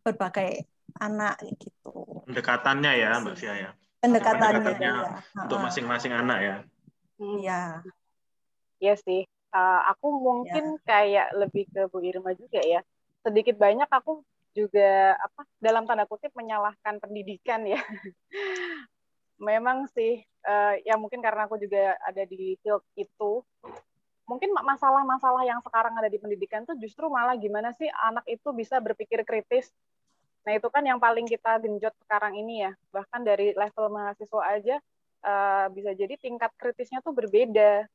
berbagai 0.01 0.63
anak 0.95 1.37
gitu 1.59 2.23
Pendekatannya 2.25 2.91
ya, 2.97 3.21
Mbak 3.21 3.35
Fia 3.37 3.53
ya. 3.53 3.71
pendekatannya 4.01 4.61
Pendekatannya 4.61 4.93
iya. 4.97 5.41
untuk 5.45 5.57
masing-masing 5.61 6.13
anak 6.13 6.39
ya. 6.41 6.55
Iya. 7.19 7.83
Iya 8.79 8.95
sih. 8.99 9.23
Uh, 9.55 9.81
aku 9.87 10.07
mungkin 10.19 10.75
kayak 10.83 11.31
lebih 11.31 11.63
ke 11.71 11.87
Bu 11.87 12.03
Irma 12.03 12.35
juga 12.35 12.59
ya. 12.59 12.83
Sedikit 13.23 13.55
banyak 13.55 13.87
aku 13.87 14.21
juga 14.55 15.15
apa 15.19 15.43
dalam 15.59 15.83
tanda 15.83 16.07
kutip 16.07 16.31
menyalahkan 16.35 16.99
pendidikan 16.99 17.63
ya. 17.63 17.79
Memang 19.47 19.87
sih 19.91 20.23
uh, 20.47 20.75
ya 20.83 20.95
mungkin 20.95 21.19
karena 21.19 21.47
aku 21.47 21.59
juga 21.59 21.95
ada 22.03 22.23
di 22.27 22.59
field 22.63 22.83
itu. 22.95 23.43
Mungkin 24.25 24.51
ma- 24.51 24.65
masalah-masalah 24.65 25.45
yang 25.45 25.61
sekarang 25.61 25.95
ada 25.95 26.09
di 26.09 26.17
pendidikan 26.19 26.65
tuh 26.65 26.75
justru 26.81 27.07
malah 27.07 27.37
gimana 27.37 27.71
sih 27.77 27.87
anak 27.87 28.25
itu 28.27 28.51
bisa 28.51 28.79
berpikir 28.81 29.23
kritis. 29.23 29.71
Nah, 30.45 30.53
itu 30.53 30.69
kan 30.69 30.85
yang 30.85 31.01
paling 31.01 31.25
kita 31.25 31.57
genjot 31.57 31.93
sekarang 32.05 32.37
ini 32.37 32.69
ya. 32.69 32.71
Bahkan 32.93 33.21
dari 33.25 33.53
level 33.57 33.85
mahasiswa 33.89 34.41
aja 34.45 34.75
uh, 35.25 35.65
bisa 35.73 35.91
jadi 35.97 36.13
tingkat 36.21 36.53
kritisnya 36.55 37.01
tuh 37.01 37.11
berbeda. 37.11 37.89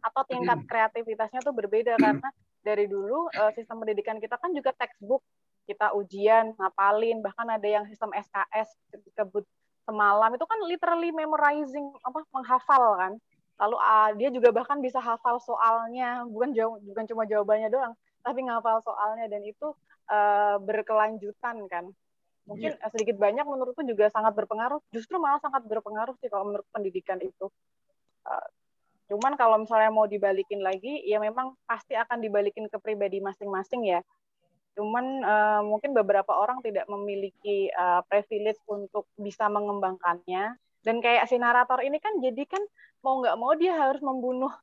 Atau 0.00 0.22
tingkat 0.24 0.64
kreativitasnya 0.64 1.44
tuh 1.44 1.52
berbeda 1.52 1.98
karena 2.00 2.28
dari 2.64 2.88
dulu 2.88 3.28
eh, 3.28 3.52
sistem 3.56 3.84
pendidikan 3.84 4.16
kita 4.16 4.40
kan 4.40 4.56
juga 4.56 4.72
textbook. 4.72 5.20
Kita 5.68 5.92
ujian 5.92 6.56
ngapalin 6.56 7.20
bahkan 7.20 7.44
ada 7.44 7.68
yang 7.68 7.84
sistem 7.84 8.08
SKS 8.16 8.72
disebut 9.04 9.44
semalam. 9.84 10.32
Itu 10.32 10.48
kan 10.48 10.58
literally 10.64 11.12
memorizing 11.12 11.92
apa 12.00 12.24
menghafal 12.32 12.96
kan. 12.96 13.12
Lalu 13.60 13.76
ah, 13.76 14.10
dia 14.16 14.32
juga 14.32 14.48
bahkan 14.48 14.80
bisa 14.80 14.96
hafal 14.96 15.36
soalnya. 15.44 16.24
Bukan 16.24 16.56
jauh 16.56 16.80
bukan 16.80 17.04
cuma 17.04 17.28
jawabannya 17.28 17.68
doang 17.68 17.92
tapi 18.24 18.48
ngafal 18.48 18.80
soalnya. 18.80 19.28
Dan 19.28 19.44
itu 19.44 19.76
eh, 20.08 20.56
berkelanjutan 20.64 21.68
kan 21.68 21.92
mungkin 22.48 22.72
eh, 22.76 22.90
sedikit 22.92 23.16
banyak 23.20 23.44
menurutku 23.44 23.82
juga 23.84 24.08
sangat 24.08 24.32
berpengaruh 24.36 24.80
justru 24.94 25.16
malah 25.20 25.40
sangat 25.42 25.64
berpengaruh 25.66 26.16
sih 26.20 26.28
kalau 26.32 26.48
menurut 26.48 26.66
pendidikan 26.72 27.20
itu 27.20 27.48
Eh, 28.20 28.48
Cuman 29.10 29.34
kalau 29.34 29.58
misalnya 29.58 29.90
mau 29.90 30.06
dibalikin 30.06 30.62
lagi, 30.62 31.02
ya 31.02 31.18
memang 31.18 31.58
pasti 31.66 31.98
akan 31.98 32.22
dibalikin 32.22 32.70
ke 32.70 32.78
pribadi 32.78 33.18
masing-masing 33.18 33.82
ya. 33.82 34.00
Cuman 34.78 35.26
eh, 35.26 35.60
mungkin 35.66 35.90
beberapa 35.98 36.30
orang 36.30 36.62
tidak 36.62 36.86
memiliki 36.86 37.66
eh, 37.74 38.00
privilege 38.06 38.62
untuk 38.70 39.10
bisa 39.18 39.50
mengembangkannya. 39.50 40.54
Dan 40.86 41.02
kayak 41.02 41.26
si 41.26 41.42
narator 41.42 41.82
ini 41.82 41.98
kan 41.98 42.22
jadi 42.22 42.46
kan 42.46 42.62
mau 43.02 43.18
nggak 43.18 43.34
mau 43.34 43.50
dia 43.58 43.74
harus 43.74 43.98
membunuh 43.98 44.54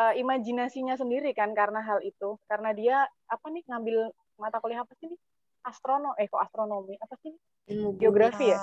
eh, 0.00 0.24
imajinasinya 0.24 0.96
sendiri 0.96 1.36
kan 1.36 1.52
karena 1.52 1.84
hal 1.84 2.00
itu. 2.00 2.40
Karena 2.48 2.72
dia 2.72 3.04
apa 3.28 3.46
nih 3.52 3.60
ngambil 3.68 4.08
mata 4.40 4.56
kuliah 4.56 4.88
apa 4.88 4.96
sih 4.96 5.12
nih? 5.12 5.20
Astrono, 5.66 6.14
eh 6.14 6.30
kok 6.30 6.38
astronomi 6.38 6.94
apa 7.02 7.18
sih? 7.18 7.34
Ilmu 7.74 7.98
Geografi 7.98 8.54
ya? 8.54 8.58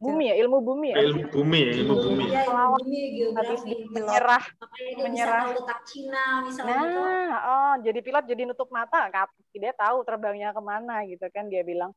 Bumi 0.00 0.32
ya, 0.32 0.34
ilmu 0.40 0.64
bumi 0.64 0.96
ya? 0.96 1.02
Ilmu 1.04 1.28
bumi 1.28 1.58
ya, 1.60 1.72
ilmu 1.76 1.94
bumi. 2.00 2.24
Iya, 2.32 2.40
ilmu 2.48 2.66
bumi, 2.80 3.00
geografi. 3.20 3.72
menyerah 3.92 4.44
bisa 4.48 5.02
menyerah. 5.04 5.44
tahu 5.44 5.52
letak 5.60 5.80
Cina 5.84 6.24
misalnya 6.40 6.80
gitu. 6.80 7.00
Nah, 7.04 7.40
oh, 7.44 7.74
jadi 7.84 7.98
pilot 8.00 8.24
jadi 8.24 8.42
nutup 8.48 8.68
mata, 8.72 9.12
Kak. 9.12 9.28
dia 9.52 9.76
tahu 9.76 10.00
terbangnya 10.08 10.56
ke 10.56 10.62
mana 10.64 11.04
gitu 11.04 11.28
kan 11.28 11.52
dia 11.52 11.60
bilang. 11.60 11.92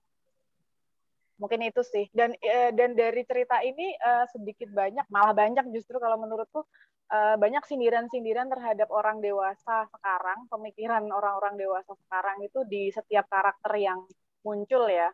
Mungkin 1.39 1.63
itu 1.63 1.79
sih. 1.79 2.11
Dan 2.11 2.35
eh, 2.43 2.75
dan 2.75 2.91
dari 2.91 3.23
cerita 3.23 3.63
ini 3.63 3.95
eh, 3.95 4.25
sedikit 4.35 4.67
banyak, 4.75 5.07
malah 5.07 5.31
banyak 5.31 5.63
justru 5.71 5.95
kalau 5.95 6.19
menurutku 6.19 6.67
eh, 7.13 7.35
banyak 7.37 7.63
sindiran-sindiran 7.63 8.49
terhadap 8.49 8.89
orang 8.89 9.21
dewasa 9.21 9.85
sekarang, 9.93 10.49
pemikiran 10.49 11.05
orang-orang 11.07 11.55
dewasa 11.55 11.93
sekarang 12.05 12.41
itu 12.41 12.65
di 12.65 12.89
setiap 12.89 13.29
karakter 13.29 13.73
yang 13.77 14.01
muncul 14.41 14.89
ya. 14.89 15.13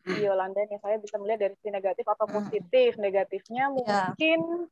Di 0.00 0.22
Yolanda 0.22 0.62
nih 0.64 0.78
saya 0.78 0.96
bisa 0.96 1.18
melihat 1.18 1.44
dari 1.44 1.54
sisi 1.58 1.68
negatif 1.68 2.06
atau 2.06 2.24
positif. 2.24 2.94
Negatifnya 2.96 3.68
mungkin 3.68 4.70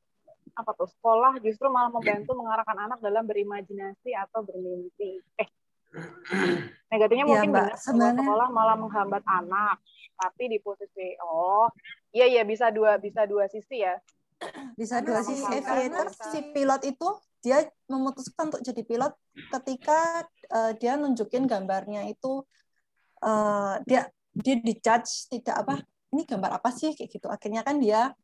apa 0.54 0.70
tuh 0.78 0.86
sekolah 0.86 1.42
justru 1.42 1.66
malah 1.66 1.90
membantu 1.90 2.38
mengarahkan 2.38 2.78
anak 2.78 2.98
dalam 3.02 3.26
berimajinasi 3.26 4.14
atau 4.14 4.46
bermimpi. 4.46 5.18
Eh, 5.34 5.48
negatifnya 6.86 7.26
Iya, 7.26 7.30
mungkin 7.34 7.50
Mbak. 7.50 7.64
benar 7.66 7.78
Sebenarnya- 7.82 8.18
sekolah 8.22 8.48
malah 8.54 8.76
menghambat 8.78 9.22
anak. 9.26 9.76
Tapi 10.14 10.42
di 10.46 10.58
posisi 10.62 11.18
oh 11.18 11.66
iya 12.14 12.30
iya 12.30 12.46
bisa 12.46 12.70
dua 12.70 12.94
bisa 13.02 13.26
dua 13.26 13.50
sisi 13.50 13.82
ya. 13.82 13.98
bisa 14.80 15.00
dua 15.00 15.20
sisi 15.22 15.44
aviator 15.46 16.10
si 16.10 16.38
pilot 16.52 16.82
itu 16.88 17.08
dia 17.44 17.60
memutuskan 17.86 18.48
untuk 18.48 18.64
jadi 18.64 18.82
pilot 18.82 19.12
ketika 19.52 20.24
eh, 20.48 20.72
dia 20.80 20.96
nunjukin 20.96 21.44
gambarnya 21.44 22.08
itu 22.08 22.40
eh, 23.20 23.74
dia 23.84 24.08
dia 24.34 24.56
dijudge 24.58 25.30
tidak 25.30 25.56
apa 25.62 25.74
ini 26.14 26.22
gambar 26.26 26.62
apa 26.62 26.70
sih? 26.70 26.94
Kayak 26.94 27.10
gitu. 27.10 27.26
Akhirnya 27.28 27.62
kan 27.66 27.76
dia 27.82 28.14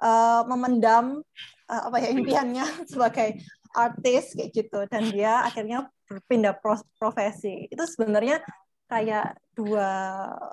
eh, 0.00 0.42
memendam 0.46 1.20
eh, 1.66 1.82
apa 1.88 1.96
ya 1.98 2.08
impiannya 2.12 2.66
sebagai 2.92 3.40
artis 3.74 4.36
kayak 4.36 4.50
gitu. 4.54 4.78
Dan 4.86 5.10
dia 5.10 5.42
akhirnya 5.42 5.88
berpindah 6.06 6.54
pro- 6.60 6.86
profesi. 7.00 7.66
Itu 7.66 7.82
sebenarnya 7.84 8.40
kayak 8.86 9.42
dua 9.58 9.90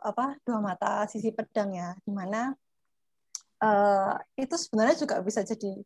apa 0.01 0.41
dua 0.41 0.57
mata 0.57 1.05
sisi 1.05 1.29
pedang 1.29 1.69
ya 1.77 1.93
di 2.01 2.09
mana 2.09 2.49
uh, 3.63 4.19
itu 4.35 4.55
sebenarnya 4.59 4.95
juga 4.99 5.23
bisa 5.23 5.41
jadi 5.47 5.79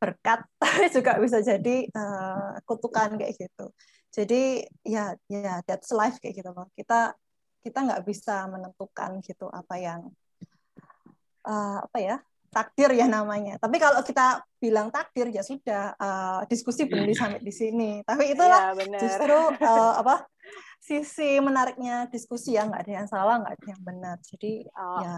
berkat 0.00 0.40
tapi 0.62 0.88
juga 0.88 1.20
bisa 1.20 1.44
jadi 1.44 1.86
uh, 1.92 2.56
kutukan 2.64 3.20
kayak 3.20 3.36
gitu. 3.36 3.66
Jadi 4.10 4.66
ya 4.82 5.14
ya 5.30 5.62
that's 5.68 5.92
life 5.92 6.18
kayak 6.18 6.40
gitu 6.40 6.50
loh. 6.50 6.66
Kita 6.74 7.14
kita 7.60 7.78
nggak 7.84 8.02
bisa 8.08 8.48
menentukan 8.48 9.20
gitu 9.20 9.46
apa 9.52 9.76
yang 9.76 10.08
uh, 11.44 11.84
apa 11.84 11.98
ya 12.00 12.16
takdir 12.50 12.90
ya 12.96 13.06
namanya. 13.06 13.60
Tapi 13.62 13.78
kalau 13.78 14.02
kita 14.02 14.42
bilang 14.58 14.90
takdir 14.90 15.30
ya 15.30 15.44
sudah 15.46 15.94
uh, 15.94 16.42
diskusi 16.50 16.88
berhenti 16.90 17.14
sampai 17.14 17.38
di 17.38 17.54
sini. 17.54 17.90
Tapi 18.02 18.34
itulah 18.34 18.74
ya, 18.74 18.98
justru 18.98 19.38
uh, 19.62 19.94
apa 20.02 20.26
sisi 20.82 21.38
menariknya 21.38 22.10
diskusi 22.10 22.58
ya. 22.58 22.66
Nggak 22.66 22.82
ada 22.88 22.92
yang 23.04 23.06
salah 23.06 23.38
nggak 23.38 23.54
ada 23.54 23.66
yang 23.70 23.82
benar. 23.86 24.16
Jadi 24.26 24.66
oh. 24.74 25.00
ya 25.04 25.14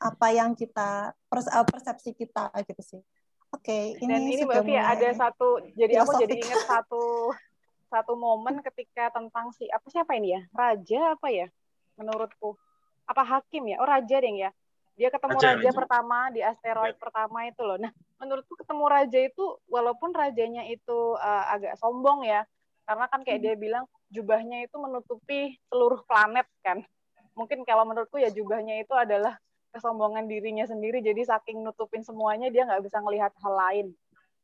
apa 0.00 0.26
yang 0.32 0.56
kita 0.56 1.12
persepsi 1.68 2.16
kita 2.16 2.48
gitu 2.64 2.82
sih. 2.82 3.02
Oke 3.52 3.68
okay, 3.68 3.84
ini 4.00 4.08
dan 4.08 4.22
ini 4.24 4.42
berarti 4.48 4.74
ada 4.78 5.08
satu 5.12 5.60
jadi 5.76 6.00
aku 6.00 6.16
jadi 6.22 6.34
ingat 6.40 6.64
satu 6.64 7.34
satu 7.90 8.12
momen 8.14 8.62
ketika 8.64 9.12
tentang 9.12 9.52
si 9.52 9.68
apa 9.68 9.84
siapa 9.92 10.16
ini 10.16 10.38
ya? 10.38 10.42
Raja 10.56 11.00
apa 11.18 11.28
ya 11.28 11.46
menurutku? 12.00 12.56
Apa 13.04 13.26
hakim 13.26 13.68
ya? 13.68 13.76
Oh 13.82 13.88
raja 13.88 14.16
deh 14.16 14.32
ya. 14.32 14.50
Dia 14.96 15.08
ketemu 15.12 15.36
raja, 15.36 15.48
raja, 15.52 15.68
raja. 15.68 15.70
pertama 15.76 16.18
di 16.32 16.40
asteroid 16.40 16.96
ya. 16.96 17.00
pertama 17.02 17.38
itu 17.44 17.60
loh. 17.60 17.76
Nah 17.76 17.92
menurutku 18.16 18.54
ketemu 18.56 18.84
raja 18.88 19.18
itu 19.20 19.44
walaupun 19.68 20.16
rajanya 20.16 20.64
itu 20.70 21.18
uh, 21.20 21.44
agak 21.52 21.76
sombong 21.76 22.24
ya 22.24 22.46
karena 22.88 23.04
kan 23.12 23.20
kayak 23.26 23.38
hmm. 23.42 23.46
dia 23.46 23.54
bilang 23.58 23.84
jubahnya 24.08 24.64
itu 24.64 24.76
menutupi 24.80 25.58
seluruh 25.68 26.00
planet 26.08 26.46
kan. 26.64 26.80
Mungkin 27.34 27.66
kalau 27.68 27.84
menurutku 27.84 28.16
ya 28.16 28.30
jubahnya 28.30 28.80
itu 28.80 28.94
adalah 28.94 29.38
kesombongan 29.70 30.26
dirinya 30.26 30.66
sendiri 30.66 31.02
jadi 31.02 31.22
saking 31.26 31.62
nutupin 31.62 32.02
semuanya 32.02 32.50
dia 32.50 32.66
nggak 32.66 32.82
bisa 32.84 32.98
melihat 33.02 33.32
hal 33.42 33.54
lain 33.54 33.86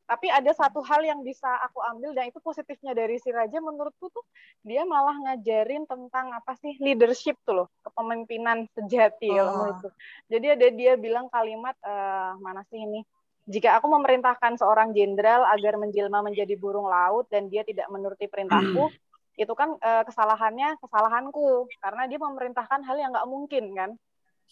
tapi 0.07 0.31
ada 0.31 0.47
satu 0.55 0.79
hal 0.87 1.03
yang 1.03 1.19
bisa 1.19 1.51
aku 1.67 1.83
ambil 1.83 2.15
dan 2.15 2.31
itu 2.31 2.39
positifnya 2.39 2.95
dari 2.95 3.19
si 3.19 3.27
Raja 3.27 3.59
menurutku 3.59 4.07
tuh 4.07 4.23
dia 4.63 4.87
malah 4.87 5.19
ngajarin 5.19 5.83
tentang 5.83 6.31
apa 6.31 6.55
sih 6.63 6.79
leadership 6.79 7.35
tuh 7.43 7.63
loh 7.63 7.67
kepemimpinan 7.83 8.71
sejati 8.71 9.35
ya 9.35 9.43
oh. 9.43 9.51
menurutku. 9.51 9.91
Jadi 10.31 10.47
ada 10.47 10.67
dia 10.71 10.95
bilang 10.95 11.27
kalimat 11.27 11.75
uh, 11.83 12.39
mana 12.39 12.63
sih 12.71 12.79
ini? 12.79 13.03
Jika 13.51 13.79
aku 13.79 13.91
memerintahkan 13.91 14.55
seorang 14.55 14.95
jenderal 14.95 15.43
agar 15.51 15.75
menjelma 15.75 16.23
menjadi 16.23 16.55
burung 16.55 16.87
laut 16.87 17.27
dan 17.27 17.51
dia 17.51 17.67
tidak 17.67 17.87
menuruti 17.91 18.31
perintahku, 18.31 18.91
hmm. 18.91 19.39
itu 19.43 19.53
kan 19.55 19.75
uh, 19.75 20.03
kesalahannya 20.07 20.79
kesalahanku 20.83 21.67
karena 21.83 22.07
dia 22.07 22.19
memerintahkan 22.19 22.79
hal 22.83 22.95
yang 22.95 23.11
nggak 23.15 23.27
mungkin 23.27 23.71
kan, 23.75 23.91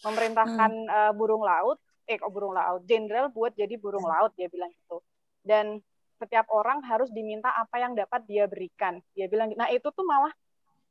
memerintahkan 0.04 0.72
hmm. 0.72 0.92
uh, 0.92 1.12
burung 1.16 1.44
laut, 1.44 1.80
eh 2.04 2.20
kok 2.20 2.32
burung 2.32 2.52
laut, 2.52 2.84
jenderal 2.84 3.32
buat 3.32 3.56
jadi 3.56 3.76
burung 3.80 4.04
hmm. 4.04 4.12
laut 4.12 4.32
dia 4.36 4.50
bilang 4.50 4.68
gitu 4.72 5.00
dan 5.46 5.78
setiap 6.18 6.50
orang 6.50 6.82
harus 6.82 7.08
diminta 7.14 7.54
apa 7.54 7.78
yang 7.78 7.94
dapat 7.94 8.26
dia 8.26 8.50
berikan. 8.50 8.98
Dia 9.14 9.30
bilang, 9.30 9.54
nah 9.54 9.70
itu 9.70 9.86
tuh 9.94 10.02
malah 10.02 10.34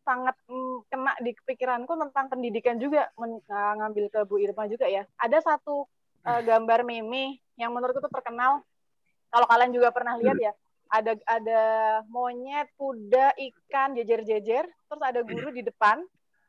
sangat 0.07 0.37
mm, 0.47 0.85
kena 0.87 1.13
di 1.19 1.33
pikiranku 1.33 1.91
tentang 1.97 2.29
pendidikan 2.31 2.77
juga 2.79 3.09
men, 3.19 3.41
uh, 3.41 3.73
ngambil 3.83 4.05
ke 4.07 4.19
Bu 4.23 4.39
Irma 4.39 4.69
juga 4.69 4.87
ya. 4.87 5.03
Ada 5.17 5.43
satu 5.43 5.89
uh, 6.23 6.41
gambar 6.45 6.85
meme 6.87 7.41
yang 7.59 7.73
menurutku 7.73 7.99
tuh 8.05 8.13
terkenal. 8.13 8.61
Kalau 9.33 9.49
kalian 9.49 9.73
juga 9.73 9.89
pernah 9.91 10.15
lihat 10.15 10.37
ya, 10.39 10.53
ada 10.87 11.17
ada 11.27 11.61
monyet, 12.07 12.71
kuda, 12.79 13.35
ikan 13.35 13.97
jejer-jejer, 13.97 14.63
terus 14.63 15.03
ada 15.03 15.25
guru 15.25 15.51
di 15.51 15.65
depan, 15.65 15.99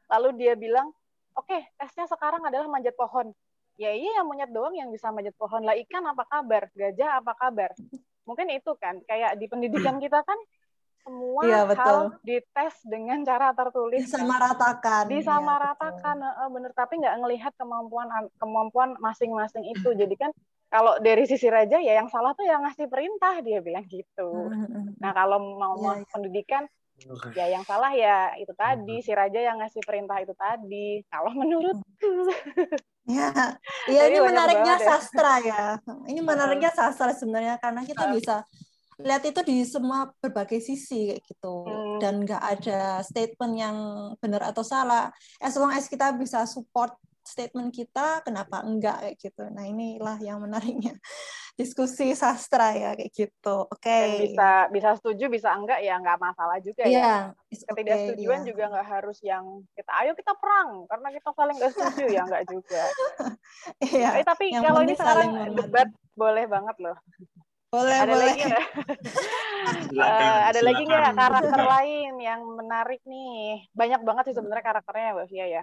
lalu 0.06 0.38
dia 0.38 0.54
bilang, 0.54 0.92
oke 1.36 1.46
okay, 1.46 1.60
tesnya 1.76 2.08
sekarang 2.08 2.42
adalah 2.42 2.66
manjat 2.66 2.96
pohon. 2.96 3.30
Ya 3.76 3.92
iya 3.92 4.24
monyet 4.24 4.48
doang 4.50 4.72
yang 4.72 4.88
bisa 4.88 5.12
manjat 5.12 5.36
pohon. 5.36 5.60
Lah 5.60 5.76
ikan 5.76 6.04
apa 6.08 6.24
kabar? 6.24 6.72
Gajah 6.72 7.20
apa 7.20 7.36
kabar? 7.36 7.70
Mungkin 8.24 8.48
itu 8.50 8.72
kan 8.80 8.98
kayak 9.04 9.36
di 9.36 9.46
pendidikan 9.46 10.00
kita 10.00 10.24
kan 10.24 10.38
semua 11.06 11.46
iya, 11.46 11.62
hal 11.70 12.18
dites 12.26 12.82
dengan 12.82 13.22
cara 13.22 13.54
tertulis 13.54 14.10
disamaratakan. 14.10 15.06
Disamaratakan 15.06 16.16
ya, 16.18 16.50
bener. 16.50 16.74
Tapi 16.74 16.98
nggak 16.98 17.16
ngelihat 17.22 17.52
kemampuan 17.54 18.10
kemampuan 18.42 18.98
masing-masing 18.98 19.62
itu. 19.70 19.94
Jadi 19.94 20.18
kan 20.18 20.34
kalau 20.66 20.98
dari 20.98 21.22
sisi 21.30 21.46
raja 21.46 21.78
ya 21.78 22.02
yang 22.02 22.10
salah 22.10 22.34
tuh 22.34 22.42
yang 22.42 22.66
ngasih 22.66 22.90
perintah 22.90 23.38
dia 23.38 23.62
bilang 23.62 23.86
gitu. 23.86 24.50
Nah 24.98 25.14
kalau 25.14 25.38
mau 25.38 25.78
ya, 25.78 26.02
ya. 26.02 26.10
pendidikan 26.10 26.66
ya 27.36 27.46
yang 27.52 27.64
salah 27.68 27.92
ya 27.92 28.32
itu 28.40 28.50
tadi 28.56 29.04
si 29.04 29.12
raja 29.12 29.36
yang 29.36 29.60
ngasih 29.60 29.82
perintah 29.84 30.16
itu 30.20 30.32
tadi. 30.32 31.04
Kalau 31.12 31.32
menurutku 31.36 32.32
Ya, 33.06 33.30
ya 33.94 34.02
ini 34.10 34.18
menariknya 34.18 34.74
sastra 34.82 35.38
ya. 35.38 35.78
Ini 36.10 36.20
menariknya 36.20 36.74
sastra 36.74 37.14
sebenarnya 37.14 37.54
karena 37.62 37.86
kita 37.86 38.10
bisa 38.10 38.42
lihat 38.96 39.22
itu 39.28 39.40
di 39.44 39.60
semua 39.62 40.08
berbagai 40.18 40.58
sisi 40.58 41.12
kayak 41.12 41.22
gitu. 41.28 41.54
Hmm. 41.68 42.00
dan 42.00 42.24
nggak 42.24 42.42
ada 42.42 43.00
statement 43.04 43.54
yang 43.56 43.76
benar 44.18 44.50
atau 44.50 44.66
salah. 44.66 45.12
As 45.38 45.54
long 45.54 45.70
as 45.70 45.86
kita 45.86 46.12
bisa 46.18 46.44
support 46.44 46.92
statement 47.26 47.74
kita, 47.74 48.22
kenapa 48.24 48.62
enggak 48.62 49.02
kayak 49.02 49.16
gitu. 49.18 49.44
Nah 49.50 49.66
inilah 49.66 50.16
yang 50.22 50.40
menariknya 50.40 50.96
diskusi 51.60 52.14
sastra 52.14 52.72
ya 52.72 52.90
kayak 52.94 53.12
gitu. 53.12 53.66
Oke. 53.66 53.84
Okay. 53.84 54.30
bisa 54.30 54.70
bisa 54.70 54.88
setuju 54.96 55.28
bisa 55.28 55.50
enggak 55.52 55.82
ya 55.82 55.98
enggak 55.98 56.18
masalah 56.22 56.56
juga 56.62 56.84
yeah, 56.86 57.32
ya. 57.50 57.66
Ketidaksetujuan 57.72 58.40
yeah. 58.44 58.48
juga 58.48 58.62
enggak 58.72 58.86
harus 58.86 59.18
yang 59.24 59.44
kita 59.74 59.92
ayo 60.04 60.12
kita 60.14 60.32
perang 60.38 60.84
karena 60.86 61.08
kita 61.12 61.28
saling 61.34 61.56
enggak 61.58 61.72
setuju 61.74 62.04
ya 62.08 62.22
enggak 62.24 62.44
juga. 62.48 62.82
Iya. 63.82 63.98
yeah, 63.98 64.12
eh, 64.20 64.24
tapi 64.26 64.52
kalau 64.52 64.80
ini 64.84 64.94
sekarang 64.94 65.56
debat 65.56 65.88
boleh 66.14 66.44
banget 66.46 66.76
loh. 66.80 66.96
Boleh, 67.66 67.96
ada 67.98 68.14
boleh. 68.14 68.26
lagi 68.30 68.42
nggak? 68.46 68.66
uh, 69.98 70.38
ada 70.54 70.60
lagi 70.62 70.82
nggak 70.86 71.12
karakter 71.18 71.60
lain 71.60 72.12
yang 72.22 72.40
menarik 72.54 73.02
nih? 73.02 73.66
Banyak 73.74 74.00
banget 74.06 74.30
sih 74.30 74.34
sebenarnya 74.38 74.64
karakternya 74.64 75.18
Mbak 75.18 75.26
Fia 75.28 75.46
ya. 75.50 75.62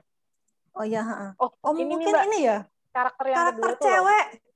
Oh 0.74 0.86
ya, 0.86 1.34
oh, 1.38 1.54
oh 1.54 1.72
ini 1.78 1.86
mungkin 1.86 2.10
nih, 2.10 2.26
ini 2.34 2.40
ya. 2.50 2.58
Karakter 2.90 3.26
yang 3.30 3.38
karakter 3.38 3.62
kedua 3.62 3.86
cewek. 3.86 4.26
Tuh 4.26 4.54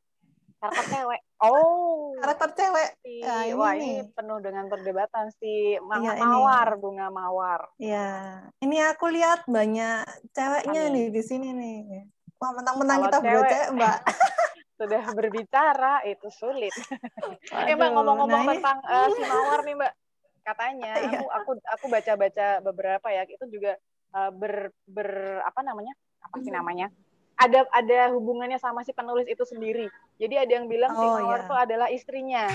karakter 0.62 0.86
cewek. 0.90 1.22
Oh, 1.38 2.18
karakter 2.18 2.50
cewek. 2.58 2.98
Si, 3.06 3.22
nah, 3.22 3.46
ini 3.46 3.54
wah 3.54 3.78
ini 3.78 4.02
penuh 4.10 4.42
dengan 4.42 4.66
perdebatan 4.74 5.30
si 5.38 5.78
Ma 5.86 6.02
ya, 6.02 6.18
mawar, 6.18 6.74
ini. 6.74 6.82
bunga 6.82 7.08
mawar. 7.14 7.62
Iya, 7.78 8.42
ini 8.66 8.82
aku 8.82 9.06
lihat 9.14 9.46
banyak 9.46 10.02
ceweknya 10.34 10.90
Amin. 10.90 10.94
nih 10.98 11.08
di 11.14 11.22
sini 11.22 11.54
nih. 11.54 12.10
Wah, 12.42 12.58
mentang-mentang 12.58 13.06
kita 13.06 13.20
cewek, 13.22 13.50
cewek, 13.54 13.68
Mbak. 13.78 13.98
sudah 14.82 15.04
berbicara 15.14 15.94
itu 16.10 16.26
sulit. 16.34 16.74
eh 17.70 17.74
Mbak 17.78 17.90
ngomong-ngomong 17.94 18.42
nah 18.42 18.54
tentang 18.58 18.80
uh, 18.82 19.08
si 19.14 19.22
mawar 19.30 19.62
nih 19.62 19.76
Mbak, 19.78 19.94
katanya 20.42 20.92
iya. 20.98 21.18
aku 21.22 21.26
aku 21.38 21.52
aku 21.70 21.86
baca-baca 21.86 22.48
beberapa 22.66 23.08
ya 23.14 23.30
itu 23.30 23.46
juga 23.46 23.78
uh, 24.18 24.34
ber 24.34 24.74
ber 24.90 25.42
apa 25.46 25.62
namanya 25.62 25.94
apa 26.28 26.44
sih 26.44 26.52
namanya 26.52 26.92
ada 27.38 27.70
ada 27.70 28.10
hubungannya 28.18 28.58
sama 28.58 28.82
si 28.82 28.92
penulis 28.92 29.30
itu 29.30 29.46
sendiri. 29.46 29.86
Jadi 30.18 30.36
ada 30.42 30.52
yang 30.58 30.66
bilang 30.66 30.92
oh, 30.98 31.00
si 31.00 31.06
Mawar 31.06 31.46
itu 31.46 31.54
iya. 31.54 31.64
adalah 31.70 31.88
istrinya. 31.94 32.46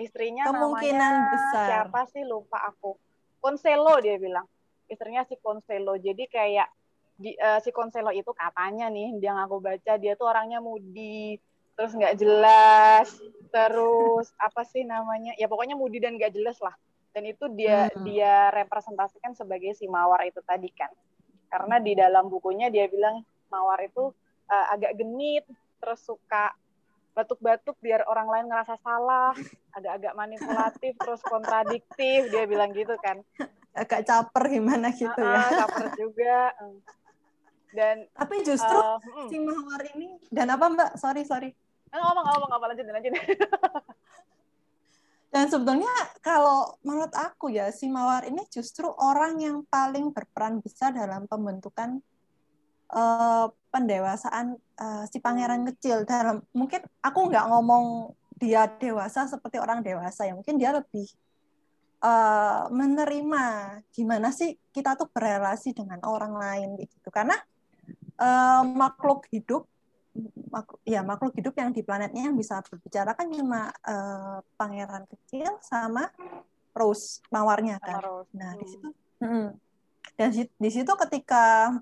Istrinya 0.00 0.44
Kemungkinan 0.48 1.12
namanya 1.12 1.32
besar. 1.36 1.66
siapa 1.68 2.00
sih 2.08 2.24
lupa 2.24 2.58
aku. 2.72 2.96
Konselo 3.38 4.00
dia 4.00 4.16
bilang. 4.16 4.48
Istrinya 4.88 5.28
si 5.28 5.36
Konselo. 5.36 6.00
Jadi 6.00 6.24
kayak 6.24 6.72
di, 7.20 7.36
uh, 7.36 7.60
si 7.60 7.68
Konselo 7.68 8.08
itu 8.08 8.32
katanya 8.32 8.88
nih 8.88 9.20
yang 9.20 9.36
aku 9.36 9.60
baca 9.60 10.00
dia 10.00 10.16
tuh 10.16 10.32
orangnya 10.32 10.64
mudi, 10.64 11.36
terus 11.76 11.92
nggak 11.92 12.16
jelas, 12.16 13.12
terus 13.52 14.32
apa 14.48 14.64
sih 14.64 14.88
namanya? 14.88 15.36
Ya 15.36 15.52
pokoknya 15.52 15.76
mudi 15.76 16.00
dan 16.00 16.16
nggak 16.16 16.32
jelas 16.32 16.56
lah. 16.64 16.72
Dan 17.12 17.28
itu 17.28 17.44
dia 17.52 17.92
hmm. 17.92 18.08
dia 18.08 18.48
representasikan 18.56 19.36
sebagai 19.36 19.76
si 19.76 19.84
Mawar 19.84 20.24
itu 20.24 20.40
tadi 20.40 20.72
kan. 20.72 20.88
Karena 21.48 21.76
di 21.80 21.92
dalam 21.96 22.28
bukunya 22.28 22.68
dia 22.68 22.86
bilang 22.88 23.24
Mawar 23.48 23.80
itu 23.80 24.12
uh, 24.48 24.66
agak 24.72 24.96
genit, 25.00 25.44
terus 25.80 26.04
suka 26.04 26.52
batuk-batuk 27.16 27.74
biar 27.82 28.06
orang 28.06 28.28
lain 28.30 28.46
ngerasa 28.46 28.78
salah, 28.78 29.34
agak-agak 29.74 30.14
manipulatif, 30.14 30.92
terus 31.00 31.18
kontradiktif, 31.24 32.30
dia 32.30 32.44
bilang 32.46 32.70
gitu 32.76 32.94
kan. 33.00 33.24
Agak 33.74 34.06
caper 34.06 34.44
gimana 34.52 34.92
gitu 34.94 35.18
uh, 35.18 35.34
ya. 35.34 35.66
caper 35.66 35.86
juga. 35.98 36.54
Dan 37.72 38.06
tapi 38.12 38.44
justru 38.44 38.78
uh, 38.78 39.00
si 39.28 39.36
Mawar 39.40 39.82
ini 39.96 40.20
dan 40.32 40.52
apa 40.52 40.64
Mbak? 40.68 40.90
Sorry 41.00 41.22
sorry. 41.24 41.50
Ngomong 41.88 42.24
ngomong 42.24 42.50
apa 42.52 42.64
lanjut 42.70 42.84
lanjut. 42.86 43.12
Dan 45.28 45.44
sebetulnya 45.52 45.92
kalau 46.24 46.80
menurut 46.80 47.12
aku 47.12 47.52
ya 47.52 47.68
si 47.68 47.84
Mawar 47.92 48.24
ini 48.24 48.40
justru 48.48 48.88
orang 48.88 49.36
yang 49.36 49.60
paling 49.68 50.08
berperan 50.16 50.64
besar 50.64 50.96
dalam 50.96 51.28
pembentukan 51.28 52.00
uh, 52.96 53.52
pendewasaan 53.68 54.56
uh, 54.80 55.04
si 55.04 55.20
pangeran 55.20 55.68
kecil. 55.68 56.08
Dalam 56.08 56.40
mungkin 56.56 56.80
aku 57.04 57.28
nggak 57.28 57.44
ngomong 57.44 58.16
dia 58.40 58.64
dewasa 58.72 59.28
seperti 59.28 59.60
orang 59.60 59.84
dewasa 59.84 60.24
ya. 60.24 60.32
Mungkin 60.32 60.56
dia 60.56 60.72
lebih 60.72 61.04
uh, 62.00 62.72
menerima 62.72 63.44
gimana 63.92 64.32
sih 64.32 64.56
kita 64.72 64.96
tuh 64.96 65.12
berrelasi 65.12 65.76
dengan 65.76 66.00
orang 66.08 66.40
lain 66.40 66.80
gitu. 66.80 67.12
Karena 67.12 67.36
uh, 68.16 68.64
makhluk 68.64 69.28
hidup 69.28 69.68
ya 70.82 71.04
makhluk 71.06 71.36
hidup 71.38 71.54
yang 71.54 71.70
di 71.70 71.84
planetnya 71.84 72.30
yang 72.30 72.36
bisa 72.36 72.58
berbicara 72.64 73.14
kan 73.14 73.30
cuma 73.30 73.70
uh, 73.86 74.42
pangeran 74.58 75.06
kecil 75.06 75.60
sama 75.62 76.10
Rose 76.74 77.22
mawarnya 77.30 77.78
kan. 77.78 78.02
Rose. 78.02 78.30
Nah 78.34 78.54
di 78.58 78.66
situ 78.66 78.88
hmm. 79.22 79.48
dan 80.18 80.28
di 80.34 80.70
situ 80.70 80.92
ketika 81.06 81.74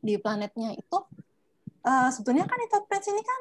di 0.00 0.20
planetnya 0.20 0.76
itu 0.76 0.98
uh, 1.84 2.08
sebetulnya 2.12 2.44
kan 2.44 2.60
itu 2.60 2.76
prince 2.84 3.08
ini 3.08 3.22
kan 3.24 3.40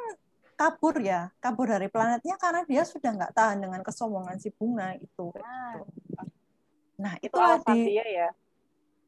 kabur 0.58 0.98
ya 0.98 1.30
kabur 1.38 1.70
dari 1.70 1.86
planetnya 1.86 2.36
karena 2.42 2.66
dia 2.66 2.82
sudah 2.82 3.14
nggak 3.14 3.34
tahan 3.36 3.62
dengan 3.62 3.82
kesombongan 3.86 4.42
si 4.42 4.50
bunga 4.50 4.98
itu. 4.98 5.30
Nah, 5.38 5.86
nah 6.98 7.14
itu 7.22 7.36
alasan 7.38 7.76
di, 7.78 7.84
dia 7.94 8.06
ya. 8.08 8.30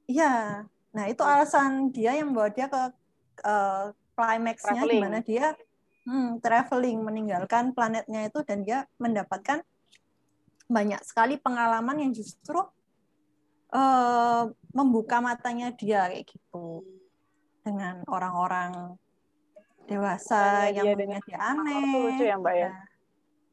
Iya. 0.06 0.36
Nah 0.94 1.06
itu 1.10 1.22
alasan 1.26 1.90
dia 1.90 2.14
yang 2.14 2.34
membawa 2.34 2.50
dia 2.54 2.70
ke 2.70 2.82
uh, 3.46 3.94
climaxnya 4.20 4.84
di 4.84 4.98
mana 5.00 5.24
dia 5.24 5.56
hmm, 6.04 6.44
traveling 6.44 7.00
meninggalkan 7.00 7.72
planetnya 7.72 8.28
itu 8.28 8.44
dan 8.44 8.68
dia 8.68 8.84
mendapatkan 9.00 9.64
banyak 10.68 11.02
sekali 11.08 11.40
pengalaman 11.40 12.04
yang 12.04 12.12
justru 12.12 12.60
uh, 13.72 14.44
membuka 14.76 15.24
matanya 15.24 15.72
dia 15.74 16.12
kayak 16.12 16.28
gitu 16.28 16.84
dengan 17.64 18.04
orang-orang 18.12 19.00
dewasa 19.90 20.70
yang 20.70 20.94
dia 20.94 20.96
punya 21.00 21.20
dia 21.26 21.40
aneh. 21.42 21.82
Itu 21.82 21.98
lucu 22.06 22.24
ya 22.28 22.36
Mbak 22.38 22.56
ya. 22.56 22.72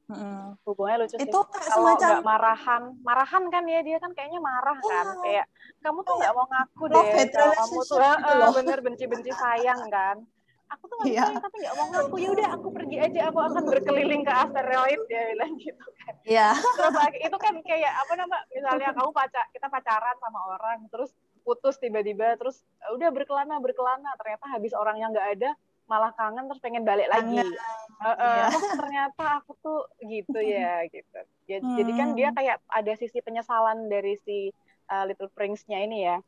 Hmm. 0.07 0.55
Hubungannya 0.63 0.99
lucu 1.09 1.15
sih. 1.17 1.25
Itu 1.25 1.39
kayak 1.49 1.67
Kalau 1.73 1.97
semacam 1.97 2.15
marahan, 2.21 2.83
marahan 3.01 3.45
kan 3.49 3.65
ya 3.65 3.81
dia 3.81 3.97
kan 3.97 4.13
kayaknya 4.13 4.39
marah 4.45 4.77
kan, 4.77 5.07
oh. 5.17 5.25
kayak 5.25 5.47
kamu 5.81 5.99
tuh 6.05 6.15
nggak 6.21 6.33
mau 6.37 6.47
ngaku 6.47 6.85
deh, 6.93 7.05
kamu 7.33 7.79
tuh 7.89 7.99
uh, 7.99 8.53
bener 8.53 8.79
benci-benci 8.85 9.33
sayang 9.33 9.89
kan 9.89 10.21
aku 10.67 10.85
tuh 10.91 10.97
nggak 11.03 11.15
yeah. 11.15 11.31
tapi 11.39 11.57
nggak 11.63 11.75
mau 11.79 11.87
ngaku 11.95 12.17
ya 12.19 12.29
udah 12.35 12.49
aku 12.59 12.69
pergi 12.75 12.97
aja 12.99 13.21
aku 13.31 13.39
akan 13.43 13.63
berkeliling 13.73 14.23
ke 14.27 14.33
asteroid 14.33 15.01
dia 15.07 15.23
bilang 15.35 15.53
gitu 15.59 15.87
kan 16.03 16.15
yeah. 16.27 16.55
terus 16.55 16.95
itu 17.23 17.37
kan 17.39 17.55
kayak 17.63 17.93
apa 17.95 18.13
nama 18.19 18.37
misalnya 18.51 18.91
kamu 18.95 19.11
pacar 19.15 19.45
kita 19.55 19.67
pacaran 19.71 20.17
sama 20.19 20.41
orang 20.59 20.79
terus 20.91 21.11
putus 21.47 21.79
tiba-tiba 21.79 22.35
terus 22.35 22.67
e, 22.83 22.87
udah 22.99 23.09
berkelana 23.15 23.63
berkelana 23.63 24.11
ternyata 24.19 24.45
habis 24.51 24.75
orang 24.75 24.99
yang 24.99 25.15
nggak 25.15 25.39
ada 25.39 25.51
malah 25.87 26.11
kangen 26.19 26.51
terus 26.51 26.59
pengen 26.59 26.83
balik 26.83 27.07
lagi 27.07 27.39
uh, 27.39 28.11
uh, 28.11 28.51
yeah. 28.51 28.51
oh 28.51 28.75
ternyata 28.75 29.25
aku 29.39 29.55
tuh 29.63 29.87
gitu 30.03 30.39
ya 30.43 30.83
gitu 30.91 31.19
ya, 31.47 31.63
hmm. 31.63 31.79
jadi 31.79 31.93
kan 31.95 32.09
dia 32.19 32.29
hmm. 32.35 32.37
kayak 32.43 32.57
ada 32.67 32.93
sisi 32.99 33.23
penyesalan 33.23 33.87
dari 33.87 34.19
si 34.27 34.51
uh, 34.91 35.07
Little 35.07 35.31
Prince-nya 35.31 35.87
ini 35.87 36.11
ya 36.11 36.19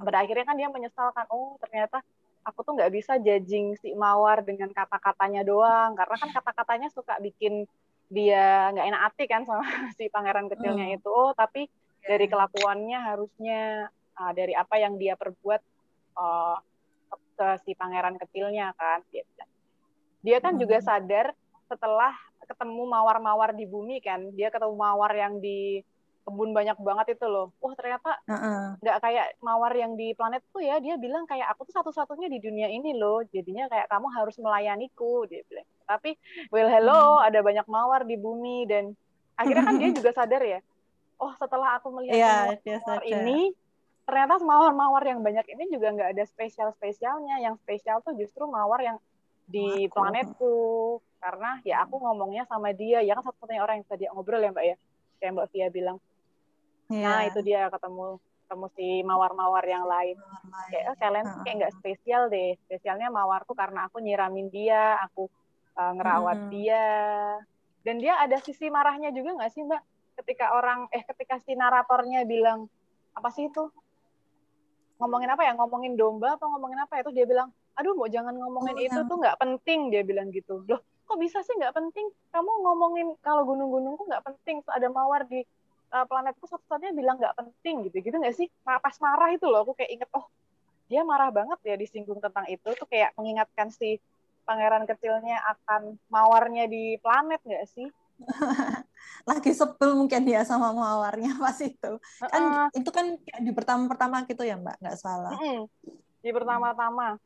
pada 0.00 0.24
akhirnya 0.26 0.48
kan 0.48 0.56
dia 0.56 0.72
menyesalkan 0.72 1.28
oh 1.30 1.60
ternyata 1.60 2.02
aku 2.44 2.60
tuh 2.60 2.72
nggak 2.76 2.92
bisa 2.92 3.16
judging 3.18 3.74
si 3.80 3.96
Mawar 3.96 4.44
dengan 4.44 4.68
kata-katanya 4.70 5.42
doang 5.42 5.96
karena 5.96 6.16
kan 6.20 6.30
kata-katanya 6.30 6.88
suka 6.92 7.16
bikin 7.18 7.64
dia 8.12 8.68
nggak 8.70 8.86
enak 8.92 9.02
hati 9.10 9.24
kan 9.24 9.42
sama 9.48 9.64
si 9.96 10.12
pangeran 10.12 10.46
kecilnya 10.52 10.92
hmm. 10.92 10.96
itu 11.00 11.08
oh 11.08 11.32
tapi 11.32 11.66
dari 12.04 12.28
kelakuannya 12.28 12.98
harusnya 13.00 13.88
uh, 14.20 14.32
dari 14.36 14.52
apa 14.52 14.76
yang 14.76 15.00
dia 15.00 15.16
perbuat 15.16 15.62
uh, 16.20 16.56
ke 17.34 17.48
si 17.64 17.72
pangeran 17.74 18.20
kecilnya 18.20 18.76
kan 18.76 19.00
dia, 19.08 19.24
dia 20.20 20.38
kan 20.38 20.54
hmm. 20.54 20.60
juga 20.60 20.78
sadar 20.84 21.32
setelah 21.64 22.12
ketemu 22.44 22.84
mawar-mawar 22.84 23.56
di 23.56 23.64
bumi 23.64 24.04
kan 24.04 24.28
dia 24.36 24.52
ketemu 24.52 24.76
mawar 24.76 25.16
yang 25.16 25.40
di 25.40 25.80
kebun 26.24 26.56
banyak 26.56 26.74
banget 26.80 27.20
itu 27.20 27.26
loh. 27.28 27.52
Wah 27.60 27.76
ternyata 27.76 28.16
nggak 28.80 28.96
uh-uh. 28.96 29.04
kayak 29.04 29.26
mawar 29.44 29.72
yang 29.76 29.94
di 29.94 30.16
planet 30.16 30.40
tuh 30.50 30.64
ya. 30.64 30.80
Dia 30.80 30.96
bilang 30.96 31.28
kayak 31.28 31.52
aku 31.52 31.68
tuh 31.68 31.76
satu-satunya 31.76 32.32
di 32.32 32.40
dunia 32.40 32.66
ini 32.72 32.96
loh. 32.96 33.20
Jadinya 33.28 33.68
kayak 33.68 33.86
kamu 33.92 34.08
harus 34.10 34.36
melayaniku. 34.40 35.28
Dia 35.28 35.44
bilang. 35.46 35.68
Tapi 35.84 36.16
well 36.48 36.68
hello 36.72 37.20
hmm. 37.20 37.28
ada 37.28 37.38
banyak 37.44 37.66
mawar 37.68 38.08
di 38.08 38.16
bumi 38.16 38.64
dan 38.64 38.96
akhirnya 39.36 39.64
kan 39.68 39.76
dia 39.76 39.90
juga 40.00 40.10
sadar 40.16 40.42
ya. 40.42 40.60
Oh 41.20 41.30
setelah 41.36 41.78
aku 41.78 41.92
melihat 41.94 42.16
yeah, 42.18 42.80
mawar 42.82 43.04
ini 43.04 43.52
ternyata 44.04 44.36
mawar-mawar 44.44 45.00
yang 45.08 45.24
banyak 45.24 45.48
ini 45.56 45.72
juga 45.72 45.92
nggak 45.92 46.16
ada 46.16 46.24
spesial-spesialnya. 46.24 47.44
Yang 47.44 47.60
spesial 47.62 48.00
tuh 48.00 48.16
justru 48.16 48.48
mawar 48.48 48.80
yang 48.80 48.96
di 49.44 49.92
planetku 49.92 51.00
karena 51.20 51.60
ya 51.64 51.84
aku 51.84 52.00
ngomongnya 52.00 52.44
sama 52.48 52.72
dia 52.72 53.00
ya 53.00 53.16
kan 53.16 53.24
satu-satunya 53.24 53.64
orang 53.64 53.80
yang 53.80 53.88
tadi 53.88 54.04
ngobrol 54.12 54.40
ya 54.40 54.52
mbak 54.52 54.64
ya 54.64 54.76
kayak 55.20 55.32
mbak 55.36 55.48
Via 55.52 55.68
bilang 55.72 55.96
Yeah. 56.92 57.08
Nah 57.08 57.20
itu 57.28 57.40
dia 57.40 57.68
ketemu 57.72 58.20
ketemu 58.44 58.66
si 58.76 58.86
mawar-mawar 59.02 59.64
yang 59.64 59.88
lain. 59.88 60.16
Mawar 60.20 60.68
kayak 60.68 60.84
oh, 60.92 60.96
kalian 61.00 61.26
uh 61.26 61.40
kayak 61.42 61.56
nggak 61.64 61.74
spesial 61.80 62.22
deh. 62.28 62.54
Spesialnya 62.68 63.08
mawarku 63.08 63.56
karena 63.56 63.88
aku 63.88 64.04
nyiramin 64.04 64.52
dia, 64.52 65.00
aku 65.00 65.32
uh, 65.80 65.92
ngerawat 65.96 66.52
dia. 66.52 66.86
Dan 67.84 68.00
dia 68.00 68.20
ada 68.20 68.36
sisi 68.40 68.68
marahnya 68.68 69.12
juga 69.12 69.36
nggak 69.36 69.52
sih 69.52 69.64
mbak? 69.64 69.82
Ketika 70.20 70.54
orang 70.54 70.86
eh 70.92 71.02
ketika 71.02 71.40
si 71.42 71.56
naratornya 71.56 72.28
bilang 72.28 72.68
apa 73.16 73.28
sih 73.32 73.48
itu? 73.48 73.72
Ngomongin 75.00 75.32
apa 75.32 75.42
ya? 75.42 75.52
Ngomongin 75.56 75.96
domba 75.96 76.36
atau 76.36 76.52
ngomongin 76.52 76.84
apa? 76.84 77.00
Itu 77.00 77.10
dia 77.10 77.24
bilang, 77.24 77.48
aduh 77.74 77.96
mau 77.96 78.06
jangan 78.06 78.36
ngomongin 78.36 78.76
oh, 78.76 78.86
itu 78.86 79.00
tuh 79.08 79.16
nggak 79.18 79.40
penting 79.40 79.88
dia 79.88 80.04
bilang 80.04 80.28
gitu. 80.30 80.62
Loh 80.68 80.80
kok 81.04 81.20
bisa 81.20 81.44
sih 81.44 81.54
nggak 81.60 81.76
penting? 81.76 82.06
Kamu 82.32 82.50
ngomongin 82.64 83.12
kalau 83.20 83.44
gunung-gunungku 83.44 84.08
nggak 84.08 84.24
penting, 84.24 84.64
ada 84.72 84.88
mawar 84.88 85.28
di 85.28 85.44
uh, 85.94 86.06
planetku 86.10 86.44
satu-satunya 86.50 86.90
bilang 86.90 87.16
nggak 87.22 87.38
penting 87.38 87.86
gitu. 87.86 88.02
Gitu 88.02 88.16
nggak 88.18 88.34
sih? 88.34 88.50
Pas 88.66 88.96
marah 88.98 89.30
itu 89.30 89.46
loh 89.46 89.62
aku 89.62 89.78
kayak 89.78 89.90
inget 89.94 90.10
oh 90.18 90.26
dia 90.90 91.00
marah 91.06 91.32
banget 91.32 91.58
ya 91.62 91.74
disinggung 91.78 92.18
tentang 92.18 92.44
itu. 92.50 92.66
Tuh 92.74 92.88
kayak 92.90 93.14
mengingatkan 93.14 93.70
si 93.70 94.02
pangeran 94.44 94.84
kecilnya 94.84 95.40
akan 95.56 95.96
mawarnya 96.10 96.68
di 96.68 96.98
planet 97.00 97.40
nggak 97.46 97.66
sih? 97.70 97.88
Lagi 99.28 99.50
sebel 99.56 99.96
mungkin 99.96 100.22
dia 100.26 100.42
sama 100.44 100.74
mawarnya 100.74 101.38
pas 101.44 101.56
itu. 101.62 101.92
Kan 102.20 102.42
uh, 102.42 102.66
itu 102.74 102.90
kan 102.90 103.16
di 103.40 103.50
pertama-pertama 103.54 104.26
gitu 104.26 104.42
ya 104.42 104.58
mbak? 104.58 104.76
Nggak 104.82 104.98
salah. 104.98 105.32
Uh 105.38 105.40
-uh. 105.40 105.60
di 106.20 106.30
pertama-tama. 106.34 107.16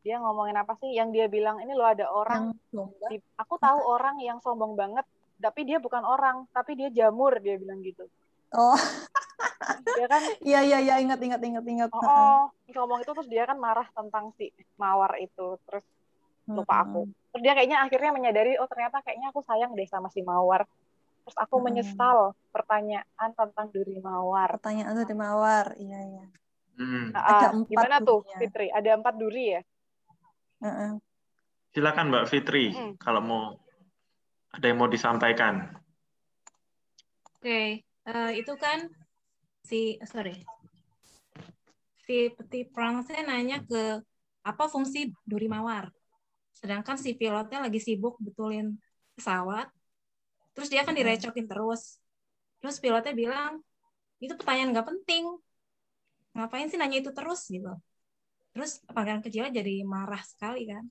Dia 0.00 0.16
ngomongin 0.16 0.56
apa 0.56 0.80
sih? 0.80 0.96
Yang 0.96 1.08
dia 1.12 1.26
bilang 1.28 1.60
ini 1.60 1.76
lo 1.76 1.84
ada 1.84 2.08
orang 2.08 2.56
di, 3.12 3.20
aku 3.36 3.60
tahu 3.60 3.84
orang 3.84 4.16
yang 4.24 4.40
sombong 4.40 4.72
banget 4.72 5.04
tapi 5.40 5.64
dia 5.64 5.80
bukan 5.80 6.04
orang 6.04 6.44
tapi 6.52 6.76
dia 6.76 6.92
jamur 6.92 7.40
dia 7.40 7.56
bilang 7.56 7.80
gitu. 7.80 8.04
Oh. 8.54 8.76
Dia 9.96 10.08
kan 10.08 10.22
iya 10.44 10.60
iya 10.64 10.78
iya 10.80 10.94
ingat 11.00 11.20
ingat 11.20 11.40
ingat 11.40 11.64
ingat. 11.64 11.90
Oh, 11.92 12.00
oh. 12.00 12.40
Ngomong 12.68 13.04
itu 13.04 13.12
terus 13.12 13.28
dia 13.28 13.44
kan 13.48 13.56
marah 13.56 13.88
tentang 13.92 14.32
si 14.36 14.52
mawar 14.76 15.16
itu. 15.20 15.56
Terus 15.68 15.84
lupa 16.48 16.84
aku. 16.84 17.08
Terus 17.32 17.42
dia 17.44 17.52
kayaknya 17.56 17.84
akhirnya 17.84 18.10
menyadari 18.12 18.56
oh 18.56 18.68
ternyata 18.68 19.00
kayaknya 19.04 19.32
aku 19.32 19.40
sayang 19.44 19.72
deh 19.76 19.88
sama 19.88 20.08
si 20.12 20.20
mawar. 20.24 20.64
Terus 21.24 21.36
aku 21.36 21.56
hmm. 21.60 21.64
menyesal 21.64 22.18
pertanyaan 22.50 23.30
tentang 23.36 23.68
duri 23.72 23.96
mawar. 24.00 24.60
Pertanyaan 24.60 24.92
duri 24.96 25.14
mawar 25.16 25.66
iya 25.76 26.00
iya. 26.00 26.26
Hmm. 26.80 27.12
ada 27.12 27.46
empat 27.52 27.68
gimana 27.68 27.96
durinya. 28.00 28.08
tuh 28.08 28.20
Fitri? 28.40 28.66
Ada 28.72 28.90
empat 28.96 29.14
duri 29.20 29.44
ya? 29.52 29.60
Uh 30.60 30.68
-uh. 30.68 30.92
silakan 31.70 32.10
Mbak 32.10 32.24
Fitri 32.28 32.66
hmm. 32.74 32.98
kalau 32.98 33.20
mau 33.22 33.44
ada 34.50 34.64
yang 34.66 34.78
mau 34.78 34.90
disampaikan? 34.90 35.70
Oke, 37.40 37.46
okay. 37.46 37.66
uh, 38.10 38.30
eh, 38.30 38.44
itu 38.44 38.52
kan 38.58 38.90
si 39.64 39.96
sorry 40.04 40.42
si 42.10 42.26
peti 42.34 42.66
perang 42.66 43.06
saya 43.06 43.22
nanya 43.22 43.62
ke 43.62 44.02
apa 44.42 44.64
fungsi 44.66 45.14
duri 45.22 45.46
mawar. 45.46 45.94
Sedangkan 46.58 46.98
si 46.98 47.14
pilotnya 47.14 47.62
lagi 47.62 47.78
sibuk 47.78 48.18
betulin 48.18 48.74
pesawat, 49.14 49.70
terus 50.50 50.66
dia 50.74 50.82
kan 50.82 50.90
direcokin 50.90 51.46
terus. 51.46 52.02
Terus 52.58 52.82
pilotnya 52.82 53.14
bilang, 53.14 53.62
itu 54.18 54.34
pertanyaan 54.34 54.74
nggak 54.74 54.88
penting. 54.90 55.24
Ngapain 56.34 56.66
sih 56.66 56.82
nanya 56.82 56.98
itu 56.98 57.14
terus 57.14 57.46
gitu. 57.46 57.70
Terus 58.58 58.82
pangeran 58.90 59.22
kecilnya 59.22 59.62
jadi 59.62 59.86
marah 59.86 60.20
sekali 60.26 60.66
kan. 60.66 60.82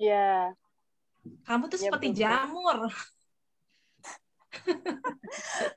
Iya. 0.00 0.56
Kamu 1.46 1.64
tuh 1.70 1.78
ya, 1.78 1.82
seperti 1.90 2.08
betul. 2.12 2.20
jamur. 2.22 2.78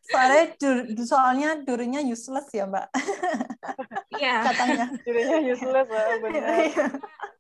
soalnya 0.10 0.46
dur, 0.58 0.78
soalnya 1.04 1.50
durinya 1.64 2.02
useless 2.04 2.48
ya 2.52 2.66
mbak 2.66 2.88
iya 4.22 4.44
katanya 4.46 4.86
durinya 5.06 5.38
useless 5.44 5.90
ya 5.90 6.06
benar 6.22 6.48
iya. 6.66 6.86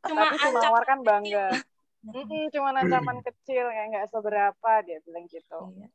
cuma 0.05 0.21
tapi 0.29 0.37
si 0.37 0.49
mawar 0.51 0.83
kan 0.85 0.99
bangga 1.01 1.47
mm 2.05 2.11
-mm, 2.15 2.43
cuma 2.53 2.69
ancaman 2.75 3.17
kecil 3.23 3.65
ya 3.67 3.83
nggak 3.91 4.07
seberapa 4.11 4.71
dia 4.85 4.97
bilang 5.03 5.25
gitu 5.27 5.59
iya. 5.75 5.87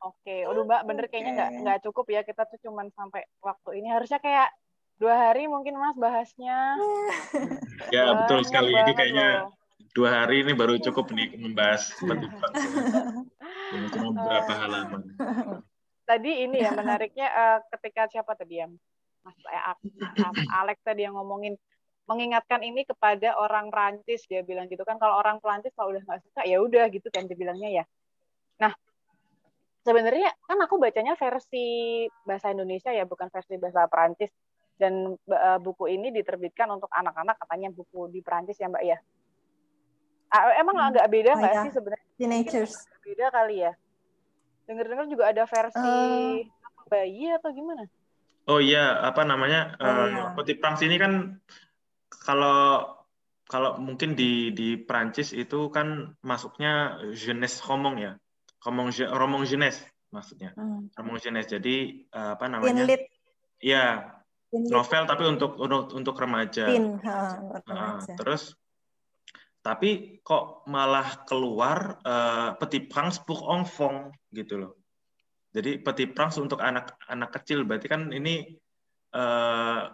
oke 0.00 0.20
okay. 0.24 0.40
mbak 0.46 0.80
bener 0.86 1.04
kayaknya 1.10 1.32
nggak 1.34 1.50
okay. 1.50 1.60
nggak 1.64 1.78
cukup 1.90 2.06
ya 2.12 2.20
kita 2.22 2.42
tuh 2.48 2.58
cuma 2.62 2.86
sampai 2.94 3.26
waktu 3.42 3.70
ini 3.82 3.88
harusnya 3.90 4.20
kayak 4.20 4.48
dua 4.94 5.14
hari 5.18 5.50
mungkin 5.50 5.74
mas 5.74 5.98
bahasnya 5.98 6.78
ya 7.94 8.14
betul 8.24 8.46
sekali 8.46 8.70
ini 8.70 8.92
kayaknya 8.94 9.50
loh 9.50 9.63
dua 9.94 10.26
hari 10.26 10.42
ini 10.42 10.52
baru 10.58 10.78
cukup 10.82 11.14
nih 11.14 11.38
membahas 11.38 11.94
Ini 13.74 13.86
cuma 13.90 14.08
beberapa 14.14 14.52
halaman. 14.54 15.02
tadi 16.04 16.44
ini 16.44 16.60
ya 16.60 16.76
menariknya 16.76 17.28
uh, 17.32 17.58
ketika 17.72 18.04
siapa 18.12 18.36
tadi 18.36 18.60
ya 18.60 18.68
Mas 19.24 19.38
eh, 19.48 19.62
Alex 20.52 20.84
tadi 20.84 21.08
yang 21.08 21.16
ngomongin 21.16 21.56
mengingatkan 22.04 22.60
ini 22.60 22.84
kepada 22.84 23.32
orang 23.40 23.72
Prancis 23.72 24.28
dia 24.28 24.44
bilang 24.44 24.68
gitu 24.68 24.84
kan 24.84 25.00
kalau 25.00 25.16
orang 25.16 25.40
Prancis 25.40 25.72
kalau 25.72 25.96
udah 25.96 26.04
nggak 26.04 26.20
suka 26.28 26.42
ya 26.44 26.60
udah 26.60 26.84
gitu 26.92 27.08
kan 27.08 27.24
dia 27.24 27.32
bilangnya 27.32 27.70
ya. 27.80 27.84
Nah 28.60 28.76
sebenarnya 29.80 30.28
kan 30.44 30.60
aku 30.60 30.76
bacanya 30.76 31.16
versi 31.16 32.04
bahasa 32.28 32.52
Indonesia 32.52 32.92
ya 32.92 33.08
bukan 33.08 33.32
versi 33.32 33.56
bahasa 33.56 33.88
Prancis. 33.88 34.28
Dan 34.74 35.14
uh, 35.30 35.58
buku 35.62 35.86
ini 35.86 36.10
diterbitkan 36.10 36.66
untuk 36.66 36.90
anak-anak 36.90 37.38
katanya 37.38 37.70
buku 37.70 38.10
di 38.10 38.20
Prancis 38.20 38.58
ya 38.58 38.66
Mbak 38.66 38.84
ya 38.84 38.98
emang 40.60 40.76
hmm. 40.78 40.88
agak 40.94 41.06
beda 41.10 41.30
nggak 41.38 41.52
oh, 41.52 41.56
ya. 41.56 41.62
sih 41.66 41.72
sebenarnya 41.72 42.08
teenagers 42.18 42.72
beda 43.04 43.26
kali 43.30 43.56
ya 43.62 43.72
dengar-dengar 44.64 45.06
juga 45.06 45.24
ada 45.28 45.44
versi 45.44 45.78
uh, 45.78 46.40
bayi 46.88 47.28
atau 47.36 47.52
gimana 47.52 47.84
Oh 48.44 48.60
iya, 48.60 49.00
apa 49.00 49.24
namanya? 49.24 49.72
Oh, 49.80 49.88
uh, 49.88 50.06
iya. 50.08 50.24
Petit 50.36 50.60
Prince 50.60 50.84
ini 50.84 51.00
kan 51.00 51.40
kalau 52.28 52.92
kalau 53.48 53.80
mungkin 53.80 54.12
di 54.12 54.52
di 54.52 54.76
Prancis 54.76 55.32
itu 55.32 55.72
kan 55.72 56.12
masuknya 56.20 57.00
jeunesse 57.16 57.64
romong 57.64 57.96
ya. 58.00 58.12
Romong 58.60 58.92
romong 58.92 59.48
jeunesse 59.48 59.80
maksudnya. 60.12 60.52
Hmm. 60.60 60.92
Romong 60.92 61.16
jeunesse. 61.24 61.56
Jadi 61.56 62.04
uh, 62.12 62.36
apa 62.36 62.44
namanya? 62.52 62.84
Iya. 63.64 64.12
Novel 64.54 65.02
tapi 65.08 65.24
untuk 65.26 65.56
untuk 65.58 65.96
untuk 65.96 66.14
remaja. 66.14 66.68
Teen, 66.68 67.00
ha, 67.02 67.42
uh, 67.64 67.98
terus 68.14 68.54
tapi 69.64 70.20
kok 70.20 70.68
malah 70.68 71.24
keluar 71.24 71.96
uh, 72.04 72.52
Petit 72.60 72.84
Prince 72.84 73.16
pour 73.24 73.48
enfants 73.48 74.12
gitu 74.28 74.60
loh. 74.60 74.72
Jadi 75.56 75.80
Petit 75.80 76.12
Prince 76.12 76.36
untuk 76.36 76.60
anak-anak 76.60 77.32
kecil 77.40 77.64
berarti 77.64 77.88
kan 77.88 78.12
ini 78.12 78.44
uh, 79.16 79.88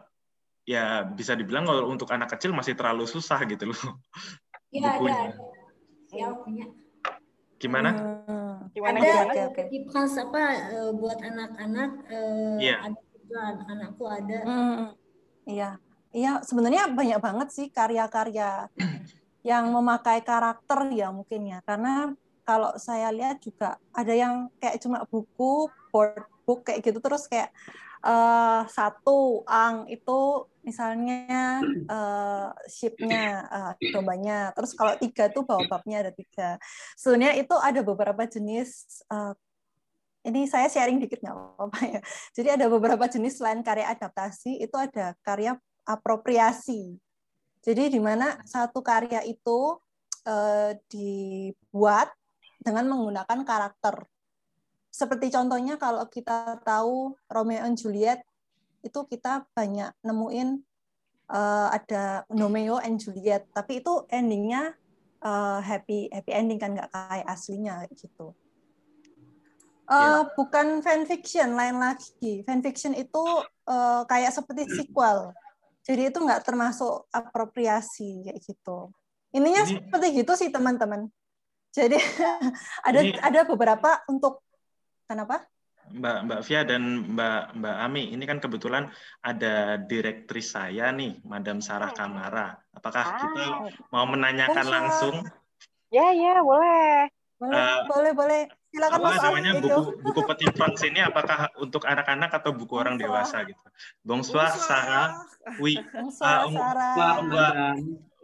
ya 0.67 1.07
bisa 1.07 1.39
dibilang 1.39 1.71
kalau 1.71 1.87
untuk 1.87 2.11
anak 2.11 2.35
kecil 2.35 2.51
masih 2.51 2.75
terlalu 2.75 3.07
susah 3.07 3.39
gitu 3.47 3.71
loh. 3.71 3.79
Iya 4.71 5.03
ada. 5.03 5.35
Ya 6.15 6.31
punya. 6.31 6.71
Gimana? 7.59 7.91
Hmm. 7.91 8.71
Gimana? 8.71 9.03
Ada 9.03 9.51
Petit 9.51 9.83
Prince 9.83 10.15
apa 10.15 10.71
uh, 10.71 10.91
buat 10.95 11.19
anak-anak? 11.19 11.91
Uh, 12.07 12.55
yeah. 12.63 12.79
Ada 12.87 13.03
juga 13.03 13.43
anakku 13.67 14.05
ada. 14.07 14.39
Hmm. 14.47 14.95
Iya. 15.51 15.71
Iya, 16.15 16.43
sebenarnya 16.47 16.91
banyak 16.95 17.19
banget 17.19 17.49
sih 17.51 17.67
karya-karya 17.71 18.71
yang 19.41 19.73
memakai 19.73 20.21
karakter 20.21 20.93
ya 20.93 21.09
mungkin 21.12 21.49
ya. 21.49 21.59
Karena 21.65 22.12
kalau 22.45 22.75
saya 22.77 23.15
lihat 23.15 23.39
juga 23.41 23.79
ada 23.95 24.11
yang 24.11 24.51
kayak 24.59 24.83
cuma 24.83 25.07
buku 25.07 25.71
board 25.95 26.27
book 26.43 26.67
kayak 26.67 26.83
gitu 26.83 26.99
terus 26.99 27.31
kayak 27.31 27.55
uh, 28.03 28.67
satu 28.67 29.47
ang 29.47 29.87
itu 29.87 30.51
misalnya 30.61 31.62
uh, 31.89 32.53
shipnya 32.69 33.47
uh, 33.49 33.73
dombanya 33.95 34.53
terus 34.53 34.77
kalau 34.77 34.93
tiga 34.99 35.31
tuh 35.33 35.47
babnya 35.47 36.05
ada 36.05 36.12
tiga. 36.12 36.59
Sebenarnya 36.99 37.41
itu 37.41 37.55
ada 37.57 37.81
beberapa 37.87 38.27
jenis 38.27 39.03
uh, 39.09 39.33
ini 40.21 40.45
saya 40.45 40.69
sharing 40.69 41.01
dikit 41.01 41.25
nggak 41.25 41.33
apa-apa 41.33 41.81
ya. 41.87 42.01
Jadi 42.37 42.49
ada 42.61 42.67
beberapa 42.69 43.05
jenis 43.09 43.41
selain 43.41 43.65
karya 43.65 43.89
adaptasi 43.89 44.61
itu 44.61 44.77
ada 44.77 45.17
karya 45.25 45.57
apropriasi 45.89 47.01
jadi 47.61 47.93
di 47.93 48.01
mana 48.01 48.41
satu 48.49 48.81
karya 48.81 49.20
itu 49.28 49.77
uh, 50.24 50.73
dibuat 50.89 52.09
dengan 52.61 52.89
menggunakan 52.89 53.41
karakter. 53.45 54.05
Seperti 54.91 55.31
contohnya 55.32 55.77
kalau 55.77 56.05
kita 56.09 56.61
tahu 56.66 57.15
Romeo 57.31 57.62
and 57.65 57.78
Juliet 57.78 58.20
itu 58.81 59.01
kita 59.07 59.45
banyak 59.53 59.93
nemuin 60.01 60.61
uh, 61.31 61.69
ada 61.70 62.24
Romeo 62.32 62.81
and 62.81 62.99
Juliet, 62.99 63.47
tapi 63.53 63.85
itu 63.85 64.05
endingnya 64.09 64.74
uh, 65.23 65.61
happy 65.61 66.11
happy 66.11 66.32
ending 66.32 66.59
kan 66.59 66.74
nggak 66.74 66.91
kayak 66.91 67.28
aslinya 67.28 67.85
gitu. 67.95 68.35
Uh, 69.91 70.23
yeah. 70.23 70.32
Bukan 70.39 70.81
fanfiction 70.87 71.59
lain 71.59 71.82
lagi. 71.82 72.47
Fanfiction 72.47 72.95
itu 72.95 73.24
uh, 73.66 74.03
kayak 74.07 74.31
seperti 74.31 74.70
sequel. 74.70 75.35
Jadi 75.91 76.07
itu 76.07 76.23
nggak 76.23 76.47
termasuk 76.47 77.11
apropriasi 77.11 78.31
kayak 78.31 78.39
gitu. 78.47 78.95
Ininya 79.35 79.67
Ini... 79.67 79.91
seperti 79.91 80.07
gitu 80.23 80.33
sih 80.39 80.55
teman-teman. 80.55 81.11
Jadi 81.75 81.99
ada 82.87 83.01
ini, 83.03 83.19
ada 83.19 83.43
beberapa 83.43 83.99
untuk 84.07 84.47
kenapa? 85.11 85.43
Mbak 85.91 86.19
Mbak 86.31 86.41
Via 86.47 86.62
dan 86.62 86.83
Mbak 87.19 87.43
Mbak 87.59 87.77
Ami, 87.83 88.15
ini 88.15 88.23
kan 88.23 88.39
kebetulan 88.39 88.87
ada 89.19 89.83
direktris 89.83 90.55
saya 90.55 90.95
nih, 90.95 91.19
Madam 91.27 91.59
Sarah 91.59 91.91
Kamara. 91.91 92.55
Apakah 92.71 93.03
ah. 93.03 93.19
kita 93.19 93.45
mau 93.91 94.07
menanyakan 94.07 94.67
Bisa. 94.71 94.71
langsung? 94.71 95.15
Ya 95.91 96.15
ya 96.15 96.39
boleh. 96.39 97.11
Boleh 97.41 97.57
uh, 97.57 97.79
boleh 97.89 98.12
boleh. 98.12 98.43
Silakan 98.71 98.99
Mas 99.01 99.19
namanya 99.25 99.53
itu. 99.57 99.67
buku 99.67 99.81
buku 100.05 100.21
Petit 100.29 100.53
Prince 100.53 100.83
ini 100.85 101.01
apakah 101.01 101.49
untuk 101.57 101.89
anak-anak 101.89 102.31
atau 102.37 102.53
buku 102.53 102.77
orang 102.77 103.01
dewasa 103.01 103.43
gitu? 103.49 103.65
Bonsoir. 104.05 104.53
Sarah. 104.53 105.25
Oui. 105.59 105.81
Bonsoir, 105.91 106.47
uh, 106.47 106.53
Sarah. 106.53 107.75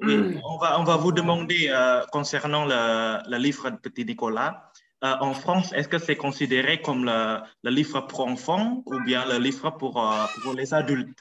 Oui, 0.04 0.36
on 0.44 0.60
va, 0.60 0.78
on 0.78 0.84
va 0.84 0.96
vous 1.00 1.12
demander 1.12 1.72
euh, 1.72 2.04
concernant 2.12 2.68
le, 2.68 3.16
le, 3.30 3.38
livre 3.40 3.70
de 3.70 3.76
Petit 3.76 4.04
Nicolas. 4.04 4.70
Euh, 5.04 5.14
en 5.20 5.32
France, 5.32 5.72
est-ce 5.72 5.88
que 5.88 5.98
c'est 5.98 6.16
considéré 6.16 6.82
comme 6.82 7.04
le, 7.04 7.40
le, 7.62 7.70
livre 7.70 8.00
pour 8.02 8.20
enfants 8.26 8.82
ou 8.84 9.00
bien 9.00 9.24
le 9.24 9.38
livre 9.38 9.70
pour, 9.70 9.96
euh, 10.02 10.26
pour 10.42 10.52
les 10.52 10.74
adultes? 10.74 11.18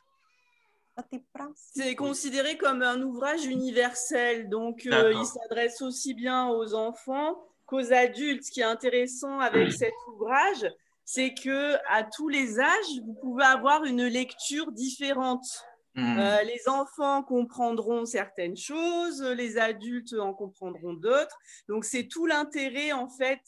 C'est 1.56 1.96
considéré 1.96 2.58
comme 2.58 2.82
un 2.82 3.02
ouvrage 3.02 3.46
universel, 3.46 4.50
donc 4.50 4.86
euh, 4.86 5.14
il 5.14 5.26
s'adresse 5.26 5.82
aussi 5.82 6.14
bien 6.14 6.48
aux 6.48 6.74
enfants 6.74 7.36
qu'aux 7.66 7.94
adultes. 7.94 8.44
Ce 8.44 8.52
qui 8.52 8.62
est 8.62 8.64
intéressant 8.64 9.40
avec 9.40 9.72
cet 9.72 9.94
ouvrage, 10.08 10.66
c'est 11.04 11.34
que 11.34 11.76
à 11.88 12.04
tous 12.04 12.30
les 12.30 12.60
âges, 12.60 13.02
vous 13.06 13.16
pouvez 13.22 13.46
avoir 13.46 13.86
une 13.86 14.06
lecture 14.06 14.72
différente. 14.72 15.46
Mmh. 15.94 16.20
Euh, 16.20 16.44
les 16.44 16.68
enfants 16.68 17.24
comprendront 17.24 18.06
certaines 18.06 18.58
choses, 18.58 19.22
les 19.22 19.58
adultes 19.58 20.14
en 20.14 20.34
comprendront 20.34 20.94
d'autres. 20.94 21.38
Donc 21.70 21.86
c'est 21.86 22.08
tout 22.08 22.26
l'intérêt 22.26 22.92
en 22.92 23.08
fait 23.08 23.42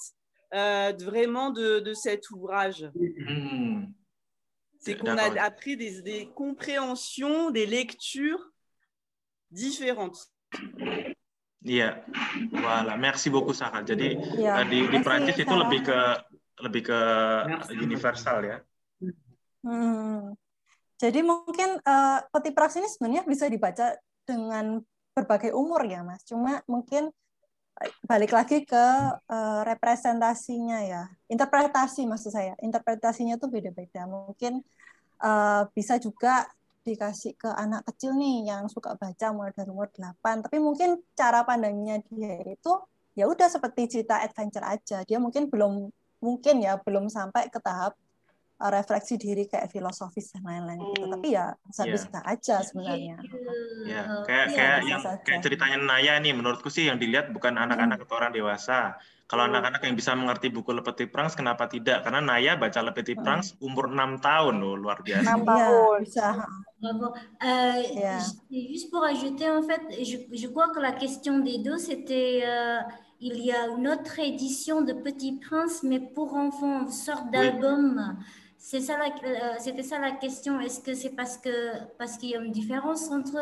euh, 0.53 0.93
de, 0.93 1.03
vraiment 1.03 1.49
de, 1.49 1.79
de, 1.79 1.93
cet 1.93 2.29
ouvrage. 2.29 2.89
Mmh. 2.95 3.87
C'est 4.79 4.97
qu'on 4.97 5.17
a 5.17 5.41
appris 5.41 5.75
des, 5.75 6.01
des, 6.03 6.29
compréhensions, 6.35 7.51
des 7.51 7.65
lectures 7.65 8.51
différentes. 9.51 10.31
Iya, 11.65 12.05
voilà. 12.53 12.93
Merci 12.95 13.33
beaucoup 13.33 13.57
Sarah. 13.57 13.81
Jadi 13.81 14.13
ya. 14.37 14.61
di, 14.67 14.85
di 14.85 14.99
Prancis 15.01 15.37
itu 15.41 15.55
lebih 15.57 15.81
ke 15.89 15.99
lebih 16.61 16.81
ke 16.89 16.99
universal 17.77 18.45
ya. 18.45 18.57
Hmm. 19.65 20.33
Jadi 20.97 21.21
mungkin 21.21 21.77
uh, 21.81 22.19
peti 22.33 22.49
praksi 22.53 22.81
ini 22.81 22.89
sebenarnya 22.89 23.23
bisa 23.25 23.45
dibaca 23.45 23.93
dengan 24.25 24.81
berbagai 25.13 25.53
umur 25.53 25.85
ya, 25.85 26.01
Mas. 26.01 26.25
Cuma 26.25 26.61
mungkin 26.65 27.13
eh, 27.81 27.93
balik 28.05 28.33
lagi 28.33 28.65
ke 28.65 28.85
uh, 29.13 29.61
representasinya 29.61 30.81
ya, 30.81 31.03
interpretasi 31.29 32.09
maksud 32.09 32.33
saya. 32.33 32.53
Interpretasinya 32.61 33.37
tuh 33.37 33.53
beda-beda. 33.53 34.09
Mungkin 34.09 34.61
uh, 35.21 35.69
bisa 35.73 36.01
juga 36.01 36.49
dikasih 36.87 37.35
ke 37.35 37.51
anak 37.51 37.83
kecil 37.91 38.15
nih 38.15 38.47
yang 38.47 38.71
suka 38.71 38.95
baca 38.95 39.35
mulai 39.35 39.51
dari 39.51 39.67
umur 39.67 39.91
8, 39.91 40.47
tapi 40.47 40.57
mungkin 40.63 41.03
cara 41.11 41.43
pandangnya 41.43 41.99
dia 42.07 42.39
itu 42.47 42.71
ya 43.19 43.27
udah 43.27 43.51
seperti 43.51 43.91
cerita 43.91 44.23
adventure 44.23 44.63
aja. 44.63 45.03
Dia 45.03 45.19
mungkin 45.19 45.51
belum 45.51 45.91
mungkin 46.23 46.55
ya 46.63 46.79
belum 46.79 47.11
sampai 47.11 47.51
ke 47.51 47.59
tahap 47.59 47.99
refleksi 48.57 49.21
diri 49.21 49.45
kayak 49.45 49.69
filosofis 49.69 50.33
dan 50.33 50.41
lain-lain 50.41 50.81
gitu. 50.81 51.05
Hmm. 51.05 51.13
Tapi 51.17 51.27
ya 51.37 51.53
bisa-bisa 51.61 52.09
yeah. 52.09 52.33
aja 52.33 52.55
sebenarnya. 52.65 53.17
Ya, 53.85 54.01
kayak 54.25 54.47
yeah, 54.49 54.57
kayak 54.57 54.77
yang 54.89 55.01
saja. 55.05 55.21
kayak 55.21 55.39
ceritanya 55.45 55.77
Naya 55.77 56.13
nih 56.17 56.33
menurutku 56.33 56.73
sih 56.73 56.89
yang 56.89 56.97
dilihat 56.97 57.29
bukan 57.29 57.53
anak-anak 57.53 58.01
hmm. 58.01 58.05
atau 58.09 58.15
orang 58.17 58.33
dewasa. 58.33 58.97
Kalau 59.27 59.43
hmm. 59.45 59.51
anak-anak 59.53 59.81
yang 59.85 59.95
bisa 59.99 60.11
mengerti 60.17 60.47
buku 60.49 60.73
Le 60.73 60.81
Petit 60.81 61.11
Prince, 61.11 61.37
kenapa 61.37 61.69
tidak? 61.69 62.01
Karena 62.01 62.23
Naya 62.23 62.57
baca 62.57 62.79
Le 62.81 62.91
Petit 62.97 63.13
hmm. 63.13 63.23
Prince 63.27 63.53
umur 63.61 63.93
6 63.93 64.25
tahun 64.25 64.55
loh, 64.57 64.73
luar 64.73 65.05
biasa. 65.05 65.37
6 65.37 65.45
tahun. 65.45 65.97
bisa. 66.01 66.27
Bravo. 66.77 67.13
Euh, 67.41 67.81
yeah. 67.93 68.21
Juste 68.49 68.89
pour 68.89 69.03
ajouter, 69.03 69.49
en 69.49 69.65
fait, 69.65 69.81
je, 70.01 70.17
je 70.29 70.47
crois 70.47 70.69
que 70.69 70.79
la 70.79 70.93
question 70.93 71.39
des 71.39 71.57
deux, 71.57 71.77
c'était 71.77 72.45
euh, 72.45 72.79
il 73.19 73.37
y 73.43 73.51
a 73.51 73.67
une 73.67 73.87
autre 73.87 74.19
édition 74.19 74.81
de 74.81 74.93
Petit 74.93 75.39
Prince, 75.39 75.81
mais 75.83 75.99
pour 75.99 76.35
enfants, 76.35 76.81
une 76.85 76.91
sorte 76.91 77.31
d'album. 77.31 77.97
Oui. 77.97 78.25
C'est 78.69 78.81
ça 78.81 78.99
euh, 78.99 79.53
c'était 79.59 79.81
ça 79.81 79.97
la 79.97 80.11
question. 80.11 80.59
Est-ce 80.59 80.81
que 80.81 80.93
c'est 80.93 81.15
parce 81.15 81.37
que 81.37 81.55
parce 81.97 82.17
qu'il 82.17 82.31
y 82.31 82.35
a 82.35 82.41
une 82.41 82.51
différence 82.51 83.09
entre 83.09 83.39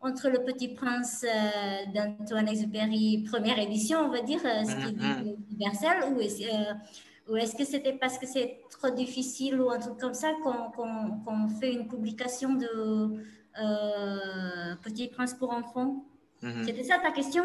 entre 0.00 0.30
le 0.30 0.38
Petit 0.42 0.68
Prince 0.68 1.22
euh, 1.22 1.92
d'Antoine 1.94 2.48
Exupéry 2.48 3.26
première 3.30 3.58
édition, 3.58 3.98
on 3.98 4.08
va 4.08 4.22
dire, 4.22 4.40
euh, 4.42 4.64
ce 4.64 4.74
qui 4.74 4.88
est 4.88 4.98
mm-hmm. 4.98 5.36
universel, 5.50 5.96
ou 6.08 7.30
Ou 7.30 7.36
est-ce 7.36 7.54
que 7.54 7.66
c'était 7.66 7.92
parce 7.92 8.16
que 8.16 8.26
c'est 8.26 8.60
trop 8.70 8.88
difficile 8.88 9.60
ou 9.60 9.68
un 9.68 9.78
truc 9.78 9.98
comme 9.98 10.14
ça 10.14 10.30
qu'on 10.42 11.48
fait 11.60 11.74
une 11.74 11.86
publication 11.86 12.54
de 12.54 12.72
euh, 13.62 14.76
Petit 14.82 15.08
Prince 15.08 15.34
pour 15.34 15.50
enfants? 15.52 16.06
Mhm. 16.40 16.64
C'était 16.64 16.84
ça 16.84 16.96
ta 17.00 17.10
question, 17.10 17.44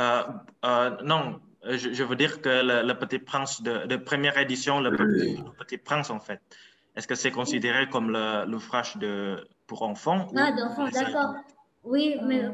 Euh, 0.00 0.22
euh, 0.64 0.90
non, 1.04 1.40
je, 1.66 1.92
je 1.92 2.02
veux 2.04 2.16
dire 2.16 2.40
que 2.40 2.48
le, 2.48 2.86
le 2.86 2.94
Petit 2.98 3.18
Prince 3.18 3.62
de, 3.62 3.86
de 3.86 3.96
première 3.96 4.36
édition, 4.38 4.80
le 4.80 4.90
Petit, 4.90 5.36
le 5.36 5.52
Petit 5.64 5.78
Prince 5.78 6.10
en 6.10 6.20
fait, 6.20 6.40
est-ce 6.96 7.06
que 7.08 7.14
c'est 7.14 7.30
considéré 7.30 7.88
comme 7.88 8.10
le- 8.10 8.44
l'ouvrage 8.46 8.96
de 8.96 9.46
pour 9.66 9.82
enfants 9.82 10.28
ou 10.32 10.36
Ah, 10.38 10.52
d'enfants, 10.52 10.88
d'accord. 10.90 11.34
Oui, 11.84 12.16
mais 12.24 12.42
euh, 12.44 12.50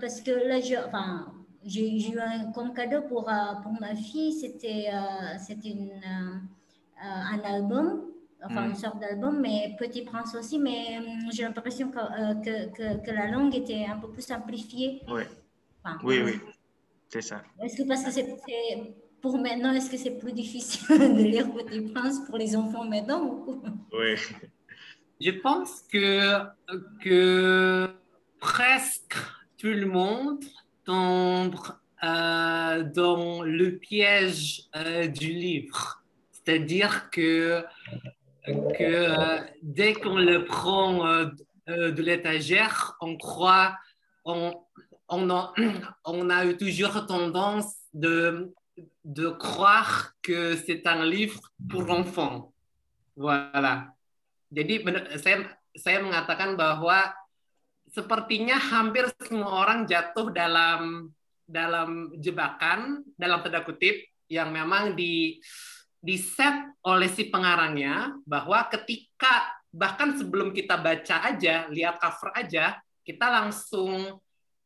parce 0.00 0.20
que 0.22 0.30
là, 0.30 0.60
je, 0.60 0.74
enfin, 0.86 1.32
j'ai 1.64 1.98
j'ai 1.98 2.12
eu 2.12 2.18
un, 2.20 2.50
comme 2.52 2.72
cadeau 2.72 3.02
pour, 3.02 3.28
euh, 3.28 3.54
pour 3.62 3.72
ma 3.80 3.94
fille, 3.94 4.32
c'était 4.32 4.88
euh, 4.92 5.36
euh, 5.66 6.34
euh, 7.02 7.34
un 7.34 7.40
album, 7.40 8.06
enfin 8.44 8.66
Mm. 8.66 8.70
une 8.70 8.74
sorte 8.76 9.00
d'album, 9.00 9.40
mais 9.40 9.76
Petit 9.78 10.02
Prince 10.02 10.34
aussi, 10.34 10.58
mais 10.58 10.98
hum, 10.98 11.30
j'ai 11.32 11.42
l'impression 11.42 11.90
que, 11.90 11.98
euh, 11.98 12.34
que, 12.36 12.54
que, 12.76 13.04
que 13.04 13.10
la 13.10 13.26
langue 13.30 13.54
était 13.54 13.84
un 13.86 13.98
peu 13.98 14.08
plus 14.10 14.22
simplifiée. 14.22 15.02
Oui, 15.08 15.22
Enfin, 15.82 15.98
oui, 16.04 16.20
oui, 16.24 16.40
c'est 17.10 17.22
ça. 17.22 17.42
Est-ce 17.62 17.76
que 17.76 17.86
parce 17.86 18.04
que 18.04 18.10
c'est 18.10 18.26
pour 19.20 19.38
maintenant, 19.38 19.72
est-ce 19.72 19.90
que 19.90 19.96
c'est 19.96 20.16
plus 20.18 20.32
difficile 20.32 20.86
de 20.98 21.22
lire 21.22 21.52
Petit 21.52 21.80
Prince 21.92 22.20
pour 22.26 22.38
les 22.38 22.56
enfants 22.56 22.84
maintenant 22.84 23.22
ou 23.22 23.44
quoi? 23.44 23.62
Oui. 23.92 24.14
Je 25.20 25.30
pense 25.32 25.82
que, 25.92 26.40
que 27.02 27.90
presque 28.38 29.16
tout 29.58 29.66
le 29.66 29.84
monde 29.84 30.42
tombe 30.86 31.56
euh, 32.02 32.82
dans 32.82 33.42
le 33.42 33.76
piège 33.76 34.62
euh, 34.74 35.06
du 35.06 35.32
livre. 35.32 36.02
C'est-à-dire 36.32 37.10
que, 37.10 37.62
que 38.46 38.82
euh, 38.82 39.38
dès 39.62 39.92
qu'on 39.92 40.16
le 40.16 40.46
prend 40.46 41.04
de 41.66 42.02
l'étagère, 42.02 42.96
on 43.02 43.18
croit, 43.18 43.76
on, 44.24 44.54
on, 45.10 45.28
a, 45.30 45.52
on 46.04 46.30
a 46.30 46.46
eu 46.46 46.56
toujours 46.56 47.06
tendance 47.06 47.74
de, 47.92 48.50
de 49.04 49.28
croire 49.28 50.12
que 50.22 50.56
c'est 50.56 50.86
un 50.86 51.04
livre 51.04 51.40
pour 51.68 51.90
enfants. 51.90 52.54
Voilà. 53.16 53.92
Jadi 54.50 54.82
saya 55.20 55.46
saya 55.76 55.98
mengatakan 56.02 56.58
bahwa 56.58 57.14
sepertinya 57.90 58.58
hampir 58.58 59.06
semua 59.22 59.66
orang 59.66 59.86
jatuh 59.86 60.30
dalam 60.30 61.10
dalam 61.46 62.14
jebakan 62.18 63.02
dalam 63.18 63.42
tanda 63.42 63.66
kutip 63.66 64.06
yang 64.30 64.54
memang 64.54 64.94
di 64.94 65.42
di 66.00 66.16
set 66.16 66.70
oleh 66.86 67.10
si 67.10 67.28
pengarangnya 67.28 68.14
bahwa 68.22 68.62
ketika 68.70 69.58
bahkan 69.70 70.14
sebelum 70.16 70.54
kita 70.54 70.78
baca 70.78 71.34
aja 71.34 71.66
lihat 71.68 71.98
cover 71.98 72.30
aja 72.38 72.78
kita 73.02 73.26
langsung 73.26 74.18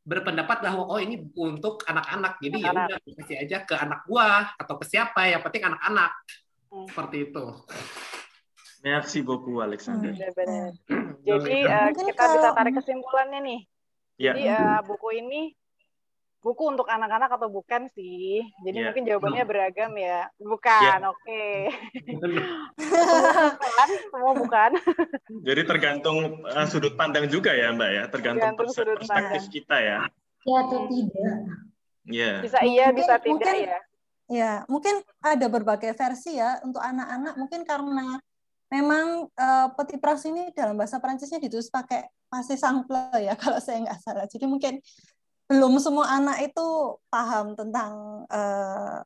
berpendapat 0.04 0.60
bahwa 0.60 0.84
oh 0.84 1.00
ini 1.00 1.16
untuk 1.32 1.80
anak-anak 1.88 2.36
jadi 2.44 2.56
ya 2.60 2.70
udah 2.76 2.98
kasih 3.00 3.36
aja 3.40 3.64
ke 3.64 3.72
anak 3.72 4.04
gua 4.04 4.52
atau 4.60 4.76
ke 4.76 4.84
siapa 4.84 5.32
yang 5.32 5.40
penting 5.40 5.64
anak-anak 5.64 6.12
seperti 6.92 7.32
itu. 7.32 7.44
Merci 8.84 9.24
beaucoup, 9.24 9.64
Alexander. 9.64 10.12
Benar-benar. 10.12 10.76
Jadi 11.24 11.40
Mungkin 11.40 11.64
eh, 11.64 11.84
Mungkin 11.88 12.06
kita 12.12 12.24
bisa 12.36 12.48
tarik 12.52 12.74
kesimpulannya 12.76 13.40
nih. 13.40 13.60
Ya. 14.20 14.32
Jadi 14.36 14.42
eh, 14.44 14.80
buku 14.84 15.08
ini 15.24 15.42
buku 16.44 16.68
untuk 16.68 16.84
anak-anak 16.84 17.32
atau 17.32 17.48
bukan 17.48 17.88
sih? 17.90 18.44
Jadi 18.60 18.76
Ya. 18.76 18.92
mungkin 18.92 19.04
jawabannya 19.08 19.44
beragam 19.48 19.96
ya. 19.96 20.28
Bukan, 20.36 21.00
Ya. 21.00 21.08
oke. 21.08 21.44
bukan, 23.64 23.88
semua 24.12 24.32
bukan. 24.36 24.70
Jadi 25.40 25.62
tergantung 25.64 26.18
uh, 26.44 26.66
sudut 26.68 26.94
pandang 26.94 27.26
juga 27.26 27.56
ya, 27.56 27.72
Mbak 27.72 27.90
ya, 27.90 28.04
tergantung 28.12 28.40
Tergantung 28.44 28.68
perse- 28.68 28.76
sudut 28.76 28.96
perspektif 29.00 29.40
pandang. 29.40 29.54
kita 29.56 29.76
ya. 29.80 29.98
Ya 30.44 30.56
atau 30.60 30.78
tidak? 30.86 31.36
Iya. 32.04 32.32
Bisa 32.44 32.58
iya, 32.60 32.84
Mungkin- 32.92 32.98
bisa 33.00 33.14
tidak 33.16 33.30
mungkin- 33.32 33.64
ya. 33.64 33.78
Ya, 34.24 34.52
mungkin 34.68 34.94
ada 35.20 35.46
berbagai 35.48 35.92
versi 35.92 36.40
ya 36.40 36.56
untuk 36.64 36.80
anak-anak. 36.80 37.36
Mungkin 37.36 37.60
karena 37.64 38.16
memang 38.72 39.28
eh, 39.30 39.66
Petit 39.76 40.00
Prince 40.00 40.24
ini 40.24 40.48
dalam 40.56 40.80
bahasa 40.80 40.96
Prancisnya 40.96 41.36
ditulis 41.36 41.68
pakai 41.68 42.08
passé 42.24 42.56
simple 42.56 43.20
ya 43.20 43.36
kalau 43.42 43.60
saya 43.60 43.84
nggak 43.84 44.00
salah. 44.00 44.24
Jadi 44.24 44.48
mungkin 44.48 44.80
belum 45.54 45.78
semua 45.78 46.10
anak 46.18 46.50
itu 46.50 46.98
paham 47.06 47.54
tentang 47.54 48.26
eh, 48.26 48.98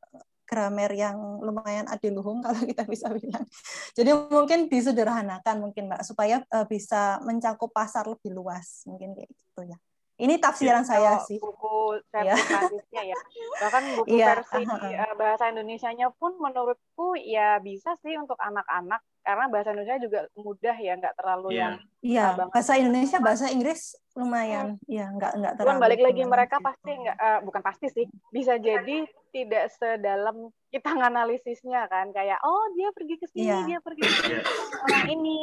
grammar 0.49 0.89
yang 0.97 1.45
lumayan 1.45 1.85
adiluhung 1.93 2.41
kalau 2.45 2.57
kita 2.65 2.89
bisa 2.89 3.13
bilang. 3.13 3.45
Jadi 3.93 4.17
mungkin 4.33 4.73
disederhanakan 4.73 5.69
mungkin 5.69 5.93
Mbak 5.93 6.03
supaya 6.09 6.41
eh, 6.41 6.65
bisa 6.65 7.21
mencakup 7.21 7.69
pasar 7.69 8.09
lebih 8.09 8.33
luas 8.33 8.89
mungkin 8.89 9.13
kayak 9.13 9.29
gitu 9.29 9.69
ya. 9.69 9.77
Ini 10.19 10.35
tafsiran 10.41 10.83
saya 10.83 11.21
Kalau 11.21 11.29
sih. 11.29 11.39
buku 11.39 11.77
Ya. 12.11 12.35
versi 12.35 12.43
Prancisnya 12.49 13.03
ya. 13.13 13.17
Bahkan 13.61 13.83
buku 13.95 14.15
Iya, 14.19 14.27
versi 14.35 14.61
aha. 14.67 14.89
eh, 15.05 15.15
bahasa 15.15 15.45
Indonesianya 15.53 16.09
pun 16.17 16.33
menurutku 16.41 17.15
ya 17.21 17.61
bisa 17.61 17.95
sih 18.03 18.17
untuk 18.19 18.41
anak-anak 18.41 18.99
karena 19.29 19.45
bahasa 19.47 19.69
Indonesia 19.71 19.99
juga 20.01 20.21
mudah 20.35 20.77
ya, 20.79 20.93
nggak 20.95 21.15
terlalu 21.15 21.49
Iya. 21.51 21.61
yang 21.61 21.75
Iya, 22.01 22.25
banget. 22.33 22.49
bahasa 22.51 22.73
Indonesia, 22.75 23.19
bahasa 23.21 23.47
Inggris 23.49 23.81
lumayan. 24.15 24.67
Iya, 24.87 25.07
nggak 25.11 25.33
nggak 25.35 25.53
Cuman 25.55 25.67
terlalu. 25.69 25.85
balik 25.85 26.01
lagi 26.01 26.23
mereka 26.25 26.57
gitu. 26.57 26.65
pasti 26.65 26.91
nggak 26.97 27.17
eh, 27.19 27.41
bukan 27.43 27.63
pasti 27.63 27.87
sih 27.89 28.05
bisa 28.29 28.55
jadi 28.57 28.97
tidak 29.29 29.65
sedalam 29.71 30.37
kita 30.67 30.89
nganalisisnya 30.99 31.85
kan 31.87 32.09
kayak 32.11 32.41
oh 32.41 32.65
dia 32.73 32.89
pergi 32.91 33.15
ke 33.15 33.27
sini 33.29 33.45
Iya. 33.45 33.59
dia 33.67 33.79
pergi 33.79 34.01
ke 34.01 34.15
sini 34.19 34.41
orang 34.83 35.05
ini 35.13 35.39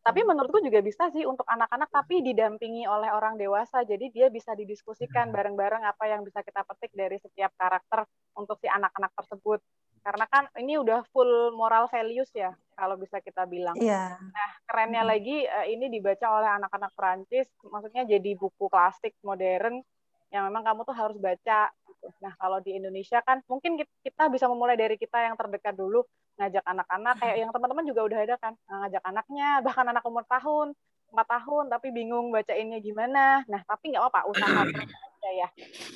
tapi 0.00 0.24
menurutku 0.24 0.64
juga 0.64 0.80
bisa 0.80 1.12
sih 1.12 1.28
untuk 1.28 1.44
anak-anak 1.44 1.92
tapi 1.92 2.24
didampingi 2.24 2.88
oleh 2.88 3.12
orang 3.12 3.36
dewasa. 3.36 3.84
Jadi 3.84 4.08
dia 4.08 4.32
bisa 4.32 4.56
didiskusikan 4.56 5.28
bareng-bareng 5.28 5.84
apa 5.84 6.08
yang 6.08 6.24
bisa 6.24 6.40
kita 6.40 6.64
petik 6.64 6.92
dari 6.96 7.20
setiap 7.20 7.52
karakter 7.60 8.08
untuk 8.32 8.56
si 8.64 8.68
anak-anak 8.68 9.12
tersebut. 9.12 9.60
Karena 10.00 10.24
kan 10.32 10.48
ini 10.56 10.80
udah 10.80 11.04
full 11.12 11.52
moral 11.52 11.84
values 11.92 12.32
ya 12.32 12.56
kalau 12.72 12.96
bisa 12.96 13.20
kita 13.20 13.44
bilang. 13.44 13.76
Iya. 13.76 14.16
Nah, 14.16 14.50
kerennya 14.64 15.04
lagi 15.04 15.44
eh, 15.44 15.66
ini 15.68 15.92
dibaca 15.92 16.26
oleh 16.40 16.50
anak-anak 16.56 16.96
Perancis, 16.96 17.52
maksudnya 17.68 18.08
jadi 18.08 18.32
buku 18.40 18.72
klasik 18.72 19.12
modern 19.20 19.84
yang 20.30 20.46
memang 20.46 20.62
kamu 20.62 20.80
tuh 20.82 20.94
harus 20.94 21.16
baca. 21.18 21.60
gitu. 21.86 22.06
Nah, 22.22 22.32
kalau 22.38 22.58
di 22.62 22.78
Indonesia 22.78 23.18
kan 23.20 23.42
mungkin 23.46 23.76
kit- 23.76 23.92
kita 24.00 24.30
bisa 24.30 24.46
memulai 24.46 24.78
dari 24.78 24.94
kita 24.94 25.18
yang 25.20 25.34
terdekat 25.34 25.74
dulu, 25.74 26.06
ngajak 26.38 26.64
anak-anak, 26.64 27.14
kayak 27.20 27.36
yang 27.42 27.50
teman-teman 27.50 27.84
juga 27.84 28.00
udah 28.06 28.18
ada 28.24 28.36
kan, 28.38 28.52
Nah, 28.66 28.76
ngajak 28.86 29.02
anaknya, 29.04 29.48
bahkan 29.66 29.86
anak 29.86 30.04
umur 30.06 30.24
tahun, 30.24 30.72
empat 31.10 31.26
tahun, 31.28 31.64
tapi 31.68 31.88
bingung 31.90 32.30
bacainnya 32.30 32.78
gimana. 32.78 33.42
Nah, 33.46 33.60
tapi 33.66 33.92
nggak 33.92 34.02
apa-apa, 34.06 34.20
usaha 34.30 34.60
aja 35.04 35.30
ya. 35.34 35.48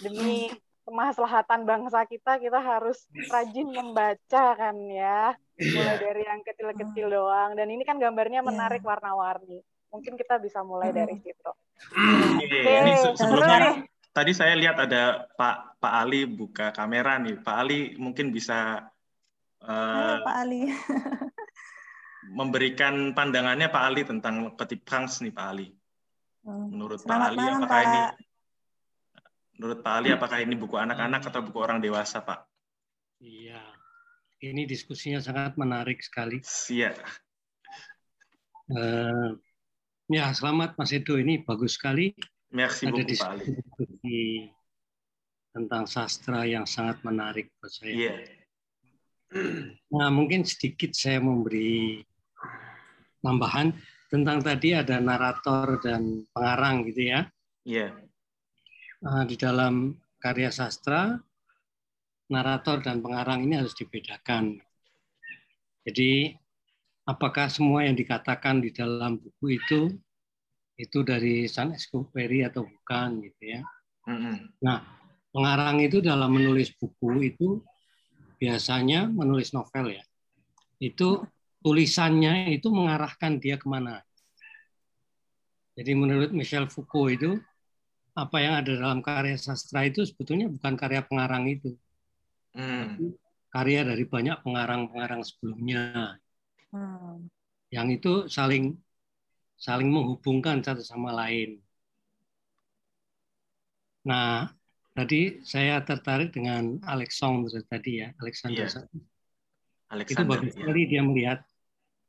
Demi 0.02 0.50
kemaslahatan 0.84 1.64
bangsa 1.64 2.04
kita, 2.04 2.36
kita 2.36 2.60
harus 2.60 3.08
rajin 3.24 3.72
membaca 3.72 4.44
kan 4.52 4.76
ya 4.84 5.32
mulai 5.64 5.96
dari 5.96 6.22
yang 6.22 6.44
kecil-kecil 6.44 7.08
doang 7.08 7.56
dan 7.56 7.66
ini 7.66 7.82
kan 7.82 7.96
gambarnya 7.96 8.44
menarik 8.44 8.84
warna-warni 8.84 9.64
mungkin 9.88 10.14
kita 10.14 10.36
bisa 10.36 10.60
mulai 10.60 10.92
dari 10.92 11.16
situ 11.18 11.50
Oke, 12.36 12.60
se- 13.00 13.16
Oke, 13.16 13.16
seru 13.16 13.40
nih. 13.64 13.93
Tadi 14.14 14.30
saya 14.30 14.54
lihat 14.54 14.78
ada 14.78 15.26
Pak 15.34 15.82
Pak 15.82 15.94
Ali 16.06 16.24
buka 16.24 16.70
kamera 16.70 17.18
nih. 17.18 17.42
Pak 17.42 17.56
Ali 17.58 17.98
mungkin 17.98 18.30
bisa 18.30 18.86
eh, 19.60 19.68
Halo 19.68 20.22
Pak 20.22 20.36
Ali. 20.46 20.70
memberikan 22.38 23.12
pandangannya 23.12 23.68
Pak 23.68 23.84
Ali 23.84 24.02
tentang 24.06 24.54
Petit 24.54 24.80
Prince 24.80 25.20
nih 25.20 25.34
Pak 25.34 25.46
Ali. 25.50 25.68
Menurut 26.46 27.02
Pak 27.02 27.10
Selamat 27.10 27.28
Ali 27.28 27.38
malam, 27.42 27.58
apakah 27.58 27.80
ini 27.82 28.00
Pak. 28.00 28.14
menurut 29.54 29.78
Pak 29.82 29.94
Ali 29.98 30.08
apakah 30.14 30.38
ini 30.40 30.54
buku 30.56 30.76
anak-anak 30.78 31.22
atau 31.28 31.40
buku 31.42 31.58
orang 31.60 31.78
dewasa 31.82 32.22
Pak? 32.22 32.46
Iya, 33.24 33.62
ini 34.44 34.68
diskusinya 34.68 35.18
sangat 35.18 35.56
menarik 35.56 36.04
sekali. 36.04 36.44
Iya. 36.68 36.92
Eh, 38.64 39.30
ya, 40.12 40.32
selamat 40.32 40.76
Mas 40.76 40.92
Edo. 40.92 41.16
Ini 41.16 41.44
bagus 41.44 41.76
sekali. 41.80 42.12
Merci 42.54 42.86
Ada 42.86 43.02
beaucoup 43.02 43.10
diskusi 43.10 44.46
tentang 45.50 45.90
sastra 45.90 46.46
yang 46.46 46.62
sangat 46.70 47.02
menarik 47.02 47.50
buat 47.58 47.70
saya. 47.70 47.90
Iya. 47.90 48.14
Nah, 49.90 50.14
mungkin 50.14 50.46
sedikit 50.46 50.94
saya 50.94 51.18
memberi 51.18 51.98
tambahan 53.18 53.74
tentang 54.06 54.38
tadi 54.46 54.70
ada 54.70 55.02
narator 55.02 55.82
dan 55.82 56.22
pengarang 56.30 56.86
gitu 56.86 57.10
ya. 57.10 57.26
Iya. 57.66 57.90
Nah, 59.02 59.26
di 59.26 59.34
dalam 59.34 59.98
karya 60.22 60.54
sastra, 60.54 61.18
narator 62.30 62.86
dan 62.86 63.02
pengarang 63.02 63.42
ini 63.42 63.58
harus 63.58 63.74
dibedakan. 63.74 64.62
Jadi, 65.82 66.30
apakah 67.02 67.50
semua 67.50 67.82
yang 67.82 67.98
dikatakan 67.98 68.62
di 68.62 68.70
dalam 68.70 69.18
buku 69.18 69.58
itu 69.58 69.80
itu 70.74 71.06
dari 71.06 71.46
Saint-Exupéry 71.46 72.46
atau 72.50 72.66
bukan 72.66 73.22
gitu 73.22 73.42
ya? 73.42 73.60
Nah, 74.60 74.78
pengarang 75.30 75.78
itu 75.80 76.02
dalam 76.02 76.34
menulis 76.34 76.74
buku 76.74 77.30
itu 77.34 77.62
biasanya 78.36 79.08
menulis 79.08 79.54
novel 79.54 79.94
ya, 79.94 80.04
itu 80.82 81.22
tulisannya 81.64 82.52
itu 82.52 82.68
mengarahkan 82.68 83.40
dia 83.40 83.56
ke 83.56 83.64
mana. 83.70 84.02
Jadi 85.74 85.90
menurut 85.96 86.30
Michel 86.30 86.70
Foucault 86.70 87.10
itu 87.10 87.30
apa 88.14 88.36
yang 88.38 88.54
ada 88.62 88.72
dalam 88.78 89.02
karya 89.02 89.34
sastra 89.34 89.82
itu 89.88 90.06
sebetulnya 90.06 90.46
bukan 90.46 90.74
karya 90.78 91.02
pengarang 91.02 91.50
itu, 91.50 91.74
Hmm. 92.54 92.94
karya 93.50 93.82
dari 93.82 94.06
banyak 94.06 94.38
pengarang-pengarang 94.46 95.26
sebelumnya 95.26 96.14
Hmm. 96.70 97.26
yang 97.74 97.90
itu 97.90 98.30
saling 98.30 98.78
saling 99.64 99.88
menghubungkan 99.88 100.60
satu 100.60 100.84
sama 100.84 101.10
lain. 101.16 101.56
Nah, 104.04 104.52
tadi 104.92 105.40
saya 105.40 105.80
tertarik 105.80 106.36
dengan 106.36 106.76
Alexandre 106.84 107.64
tadi 107.64 108.04
ya, 108.04 108.12
Alexander. 108.20 108.68
Iya. 108.68 108.84
itu 108.84 109.00
Alexander. 109.88 110.28
bagus 110.28 110.52
ya. 110.52 110.56
sekali 110.60 110.82
dia 110.90 111.02
melihat 111.06 111.38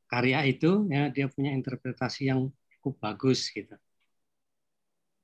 karya 0.06 0.40
itu 0.46 0.70
ya 0.90 1.02
dia 1.10 1.26
punya 1.32 1.50
interpretasi 1.54 2.30
yang 2.30 2.50
cukup 2.78 2.94
bagus 3.02 3.50
gitu 3.50 3.74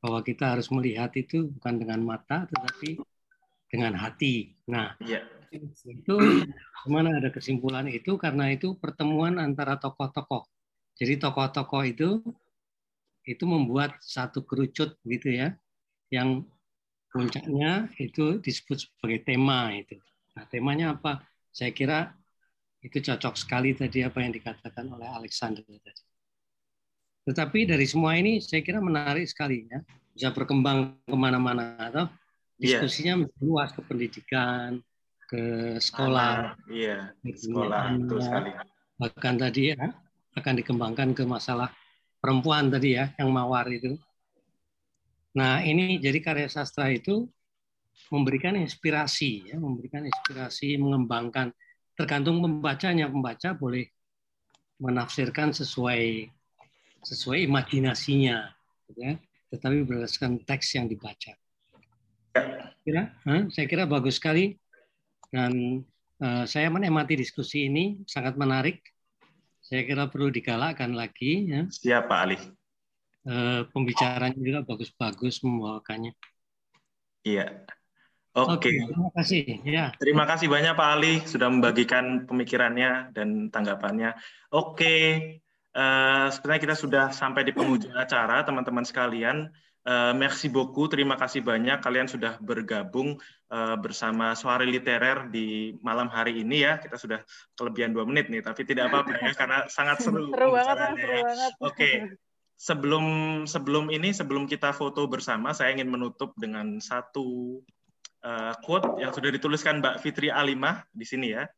bahwa 0.03 0.19
kita 0.27 0.55
harus 0.55 0.67
melihat 0.75 1.11
itu 1.15 1.47
bukan 1.59 1.75
dengan 1.79 2.03
mata 2.03 2.47
tetapi 2.51 2.99
dengan 3.71 3.95
hati 3.99 4.59
nah 4.67 4.95
Iya. 4.99 5.23
itu 5.87 6.15
ke 6.83 6.89
mana 6.91 7.15
ada 7.19 7.31
kesimpulan 7.31 7.87
itu 7.91 8.15
karena 8.19 8.51
itu 8.51 8.75
pertemuan 8.79 9.39
antara 9.39 9.79
tokoh-tokoh 9.79 10.47
jadi 10.99 11.19
tokoh-tokoh 11.21 11.83
itu 11.87 12.09
itu 13.23 13.45
membuat 13.47 13.97
satu 14.03 14.43
kerucut 14.43 14.99
gitu 15.07 15.29
ya 15.31 15.55
yang 16.11 16.43
puncaknya 17.13 17.87
itu 18.01 18.41
disebut 18.43 18.89
sebagai 18.89 19.23
tema 19.23 19.71
itu 19.73 19.97
nah 20.33 20.45
temanya 20.49 20.97
apa 20.97 21.23
saya 21.53 21.71
kira 21.71 22.17
itu 22.83 22.99
cocok 22.99 23.39
sekali 23.39 23.79
tadi 23.79 24.03
apa 24.03 24.19
yang 24.27 24.35
dikatakan 24.35 24.91
oleh 24.91 25.07
Alexander 25.07 25.63
tadi. 25.63 26.03
Tetapi 27.23 27.71
dari 27.71 27.87
semua 27.87 28.19
ini 28.19 28.43
saya 28.43 28.59
kira 28.67 28.83
menarik 28.83 29.23
sekali 29.31 29.71
ya, 29.71 29.79
bisa 30.11 30.35
berkembang 30.35 30.99
ke 31.07 31.15
mana-mana 31.15 31.79
atau 31.79 32.11
Iya. 32.59 32.83
diskusinya 32.83 33.23
menjadi 33.23 33.43
luas 33.47 33.71
ke 33.71 33.81
pendidikan, 33.87 34.83
ke 35.31 35.43
sekolah, 35.79 36.59
Anak, 36.59 36.67
Iya. 36.67 37.15
ke 37.23 37.31
Sekolah. 37.39 37.81
Betul 37.95 38.19
anak, 38.19 38.27
sekali. 38.27 38.51
bahkan 38.99 39.35
tadi 39.39 39.63
ya 39.71 39.87
akan 40.37 40.55
dikembangkan 40.61 41.13
ke 41.13 41.25
masalah 41.29 41.69
perempuan 42.23 42.71
tadi 42.71 42.97
ya 42.97 43.11
yang 43.19 43.33
mawar 43.35 43.69
itu. 43.69 43.99
Nah 45.37 45.65
ini 45.65 45.99
jadi 45.99 46.19
karya 46.21 46.49
sastra 46.49 46.93
itu 46.93 47.29
memberikan 48.13 48.57
inspirasi 48.57 49.53
ya, 49.53 49.57
memberikan 49.57 50.05
inspirasi, 50.05 50.77
mengembangkan 50.77 51.53
tergantung 51.97 52.41
pembacanya. 52.45 53.09
Pembaca 53.09 53.57
boleh 53.57 53.89
menafsirkan 54.77 55.57
sesuai 55.57 56.29
sesuai 57.03 57.49
imajinasinya, 57.49 58.53
gitu 58.89 59.01
ya. 59.01 59.15
Tetapi 59.53 59.85
berdasarkan 59.85 60.45
teks 60.45 60.77
yang 60.77 60.89
dibaca. 60.89 61.33
Kira, 62.83 63.15
Hah? 63.29 63.47
saya 63.53 63.67
kira 63.69 63.85
bagus 63.85 64.17
sekali 64.17 64.57
dan 65.29 65.85
eh, 66.21 66.45
saya 66.49 66.69
menikmati 66.73 67.17
diskusi 67.17 67.69
ini 67.69 68.01
sangat 68.09 68.37
menarik. 68.37 68.81
Saya 69.73 69.89
kira 69.89 70.05
perlu 70.13 70.29
digalakkan 70.29 70.93
lagi 70.93 71.49
ya. 71.49 71.65
Siap 71.65 72.05
Pak 72.05 72.21
Ali. 72.21 72.37
Eh, 73.25 73.65
pembicaranya 73.73 74.37
juga 74.37 74.61
bagus-bagus 74.69 75.41
membawakannya. 75.41 76.13
Iya. 77.25 77.65
Oke. 78.37 78.69
terima 78.69 79.09
kasih. 79.17 79.65
Ya. 79.65 79.97
Terima 79.97 80.29
kasih 80.29 80.53
banyak 80.53 80.77
Pak 80.77 80.89
Ali 80.93 81.25
sudah 81.25 81.49
membagikan 81.49 82.29
pemikirannya 82.29 83.17
dan 83.17 83.49
tanggapannya. 83.49 84.13
Oke, 84.53 84.97
eh, 85.73 86.27
sebenarnya 86.29 86.63
kita 86.69 86.77
sudah 86.77 87.05
sampai 87.09 87.41
di 87.41 87.57
penghujung 87.57 87.97
acara, 87.97 88.45
teman-teman 88.45 88.85
sekalian. 88.85 89.49
Eh, 89.83 90.15
merci 90.15 90.47
beaucoup, 90.47 90.87
terima 90.87 91.19
kasih 91.19 91.43
banyak 91.43 91.83
kalian 91.83 92.07
sudah 92.07 92.39
bergabung 92.39 93.19
eh, 93.51 93.77
bersama 93.83 94.31
Suara 94.39 94.63
Literer 94.63 95.27
di 95.27 95.75
malam 95.83 96.07
hari 96.07 96.39
ini 96.47 96.63
ya. 96.63 96.79
Kita 96.79 96.95
sudah 96.95 97.19
kelebihan 97.59 97.91
dua 97.91 98.07
menit 98.07 98.31
nih, 98.31 98.47
tapi 98.47 98.63
tidak 98.63 98.95
apa-apa 98.95 99.19
ya 99.19 99.35
karena 99.35 99.59
sangat 99.67 100.07
seru. 100.07 100.31
Banget, 100.39 101.03
seru 101.03 101.11
ya. 101.11 101.23
banget. 101.27 101.53
Oke, 101.59 101.91
sebelum 102.55 103.07
sebelum 103.51 103.91
ini 103.91 104.15
sebelum 104.15 104.47
kita 104.47 104.71
foto 104.71 105.11
bersama, 105.11 105.51
saya 105.51 105.75
ingin 105.75 105.91
menutup 105.91 106.31
dengan 106.39 106.79
satu 106.79 107.59
uh, 108.23 108.55
quote 108.63 109.03
yang 109.03 109.11
sudah 109.11 109.35
dituliskan 109.35 109.83
Mbak 109.83 109.99
Fitri 109.99 110.31
Alimah 110.31 110.87
di 110.95 111.03
sini 111.03 111.35
ya. 111.35 111.51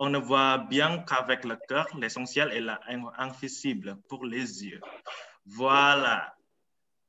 On 0.00 0.08
ne 0.08 0.22
voit 0.22 0.62
bien 0.70 1.04
qu'avec 1.04 1.44
le 1.44 1.58
cœur, 1.68 1.84
l'essentiel 1.98 2.48
est 2.54 2.62
là, 2.62 2.78
invisible 3.18 3.98
pour 4.08 4.24
les 4.24 4.64
yeux. 4.64 4.80
Voilà. 5.44 6.37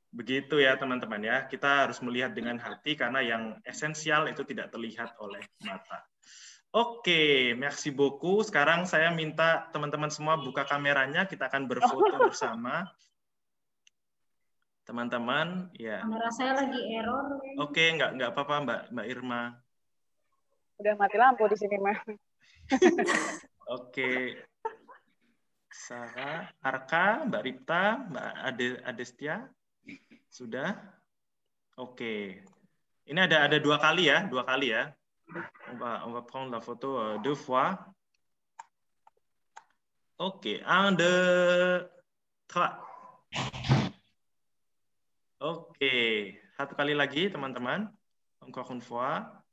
Begitu 0.10 0.57
ya 0.57 0.73
teman-teman 0.76 1.22
ya. 1.22 1.45
Kita 1.45 1.86
harus 1.86 2.02
melihat 2.02 2.34
dengan 2.34 2.57
hati 2.57 2.98
karena 2.98 3.22
yang 3.22 3.44
esensial 3.61 4.26
itu 4.26 4.41
tidak 4.41 4.73
terlihat 4.73 5.14
oleh 5.22 5.41
mata. 5.61 6.06
Oke, 6.69 7.57
merci 7.57 7.90
beaucoup. 7.90 8.45
Sekarang 8.45 8.86
saya 8.86 9.10
minta 9.10 9.69
teman-teman 9.73 10.14
semua 10.14 10.38
buka 10.38 10.65
kameranya, 10.69 11.26
kita 11.26 11.49
akan 11.49 11.65
berfoto 11.65 12.14
bersama. 12.30 12.86
Teman-teman, 14.86 15.69
ya. 15.77 16.02
Kamera 16.02 16.30
saya 16.34 16.65
lagi 16.65 16.81
error. 16.94 17.41
Oke, 17.61 17.94
nggak 17.94 18.22
nggak 18.22 18.30
apa-apa 18.34 18.56
Mbak 18.65 18.81
Mbak 18.94 19.07
Irma. 19.10 19.41
Udah 20.81 20.94
mati 20.98 21.18
lampu 21.18 21.45
di 21.49 21.57
sini 21.57 21.77
mah. 21.77 21.98
Oke. 23.77 24.41
Sarah, 25.69 26.49
Arka, 26.61 27.26
Mbak 27.30 27.41
Ripta, 27.45 27.84
Mbak 28.14 28.31
Ade, 28.45 28.68
Adestia, 28.86 29.45
sudah? 30.30 30.77
Oke. 31.77 32.45
Ini 33.10 33.19
ada 33.26 33.49
ada 33.49 33.57
dua 33.57 33.81
kali 33.81 34.06
ya, 34.06 34.30
dua 34.30 34.45
kali 34.45 34.69
ya. 34.69 34.93
On 35.69 35.77
va, 35.77 36.06
on 36.06 36.11
va 36.11 36.22
prendre 36.26 36.49
la 36.51 36.61
photo 36.61 36.97
euh, 36.97 37.18
deux 37.22 37.35
fois. 37.35 37.77
Oke, 40.18 40.61
un, 40.65 40.91
deux, 40.91 41.88
trois. 42.47 42.81
Oke, 45.39 45.93
satu 46.57 46.73
kali 46.76 46.93
lagi 46.97 47.30
teman-teman. 47.31 47.88
Encore 48.41 48.69
une 48.72 48.81
fois. 48.81 49.43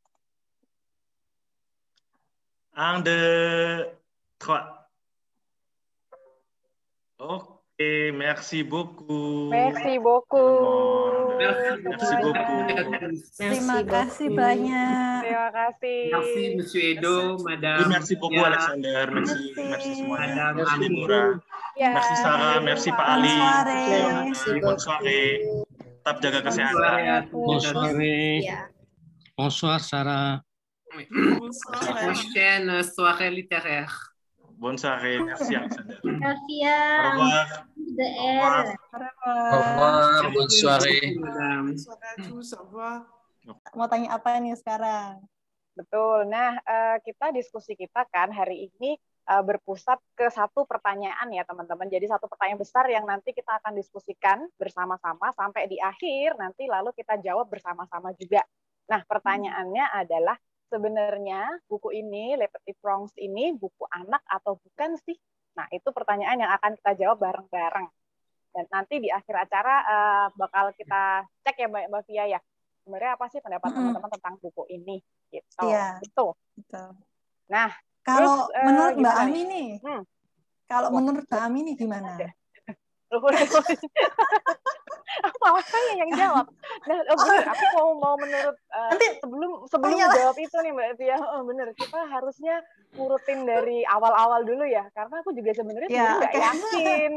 Un, 2.75 3.01
deux, 3.01 3.87
trois. 4.39 4.91
Merci 8.17 8.65
beaucoup. 8.65 9.53
Merci 9.53 10.01
beaucoup. 10.01 11.37
Merci 11.37 12.15
beaucoup. 12.25 12.61
Terima 13.37 13.85
kasih 13.85 14.33
banyak. 14.33 15.21
Terima 15.21 15.49
kasih. 15.53 16.01
Merci, 16.09 16.43
Monsieur 16.57 16.85
Edo, 16.97 17.37
Madame. 17.45 17.85
Oui, 17.85 17.93
merci 17.93 18.15
beaucoup 18.17 18.41
Tia, 18.41 18.49
Alexander, 18.49 19.05
merci, 19.13 19.37
merci 19.61 19.91
semuanya. 19.93 20.57
Madame 20.57 20.57
Merci 20.57 20.73
Amou. 20.73 20.97
Mura, 21.05 21.25
Ya. 21.77 21.93
merci 21.93 22.15
Sarah, 22.25 22.57
merci 22.65 22.89
Pak 22.89 23.09
Ali. 23.21 23.37
Bonsoir. 23.37 24.57
Bonne 24.65 24.81
soirée. 24.81 25.29
Tetap 26.01 26.17
jaga 26.25 26.41
kesehatan. 26.49 27.29
Bonsoir. 27.29 27.93
Ya. 28.41 28.59
Bonsoir 29.37 29.79
Sarah. 29.85 30.41
La 30.97 31.93
prochaine 31.93 32.81
soirée 32.89 33.29
littéraire. 33.29 34.16
Bonne 34.57 34.79
soirée, 34.81 35.21
merci 35.21 35.53
Alexander. 35.53 36.01
Merci 36.05 36.57
Au 36.65 37.11
revoir. 37.13 37.47
The 37.77 38.09
air. 38.09 38.65
Au 38.89 39.59
revoir, 39.61 40.33
bonne 40.33 40.49
soirée. 40.49 41.17
Madame. 41.21 41.67
Bonsoir 41.77 41.99
à 42.01 42.13
tous, 42.25 42.49
au 42.57 42.65
revoir. 42.65 43.05
Mau 43.77 43.85
tanya 43.85 44.17
apa 44.17 44.41
nih 44.41 44.57
sekarang? 44.57 45.21
Betul. 45.77 46.33
Nah, 46.33 46.57
eh, 46.57 46.97
kita 47.05 47.37
diskusi 47.37 47.77
kita 47.77 48.09
kan 48.09 48.33
hari 48.33 48.73
ini 48.73 48.97
eh, 49.29 49.43
berpusat 49.45 50.01
ke 50.17 50.33
satu 50.33 50.65
pertanyaan 50.65 51.29
ya 51.37 51.45
teman-teman. 51.45 51.93
Jadi 51.93 52.09
satu 52.09 52.25
pertanyaan 52.25 52.61
besar 52.65 52.89
yang 52.89 53.05
nanti 53.05 53.37
kita 53.37 53.61
akan 53.61 53.77
diskusikan 53.77 54.41
bersama-sama 54.57 55.37
sampai 55.37 55.69
di 55.69 55.77
akhir 55.77 56.41
nanti 56.41 56.65
lalu 56.65 56.97
kita 56.97 57.21
jawab 57.21 57.53
bersama-sama 57.53 58.17
juga. 58.17 58.41
Nah, 58.89 59.05
pertanyaannya 59.05 59.85
adalah 60.01 60.41
sebenarnya 60.71 61.63
buku 61.71 61.95
ini 61.95 62.35
Petit 62.39 62.77
Prince 62.79 63.15
ini 63.19 63.55
buku 63.55 63.85
anak 63.91 64.23
atau 64.27 64.59
bukan 64.59 64.99
sih? 65.03 65.17
Nah, 65.57 65.67
itu 65.73 65.89
pertanyaan 65.89 66.37
yang 66.37 66.53
akan 66.53 66.77
kita 66.77 66.93
jawab 67.01 67.19
bareng-bareng. 67.23 67.89
Dan 68.53 68.65
nanti 68.73 69.01
di 69.01 69.09
akhir 69.13 69.49
acara 69.49 69.75
eh, 69.85 70.27
bakal 70.37 70.73
kita 70.77 71.25
cek 71.45 71.57
ya 71.61 71.69
Mbak, 71.69 71.85
Mbak 71.93 72.03
Fia 72.09 72.25
ya. 72.29 72.41
Sebenarnya 72.85 73.19
apa 73.19 73.27
sih 73.33 73.41
pendapat 73.43 73.69
teman-teman 73.75 74.11
tentang 74.15 74.35
buku 74.39 74.63
ini? 74.71 75.03
Gitu. 75.33 75.67
Iya. 75.67 75.99
Itu. 76.05 76.37
Betul. 76.55 76.97
Nah, 77.51 77.71
Kalau 78.07 78.47
terus, 78.47 78.55
eh, 78.55 78.65
menurut 78.65 78.95
Mbak 78.95 79.03
gimana 79.03 79.27
Ami 79.27 79.41
nih, 79.51 79.69
Hmm. 79.83 80.03
kalau 80.71 80.89
menurut 80.95 81.25
Mbak 81.27 81.43
Ami 81.43 81.59
nih 81.67 81.75
gimana? 81.75 82.11
Malah 85.41 85.65
saya 85.73 85.93
yang 85.97 86.11
jawab. 86.13 86.47
Nah, 86.87 86.99
oh 87.09 87.17
bener, 87.17 87.45
aku 87.49 87.65
mau 87.73 87.89
mau 87.97 88.15
menurut 88.21 88.57
uh, 88.73 88.91
Nanti, 88.93 89.09
sebelum 89.23 89.51
sebelum 89.71 89.97
jawab 89.97 90.37
itu 90.37 90.57
nih 90.61 90.73
Mbak 90.77 90.89
Tia, 91.01 91.17
oh, 91.19 91.43
bener 91.49 91.69
kita 91.73 92.01
harusnya 92.11 92.55
ngurutin 92.95 93.49
dari 93.49 93.83
awal-awal 93.89 94.45
dulu 94.45 94.65
ya, 94.69 94.85
karena 94.93 95.21
aku 95.25 95.33
juga 95.33 95.51
sebenarnya 95.57 95.89
ya, 95.89 96.21
nggak 96.21 96.33
okay. 96.33 96.43
yakin. 96.45 97.13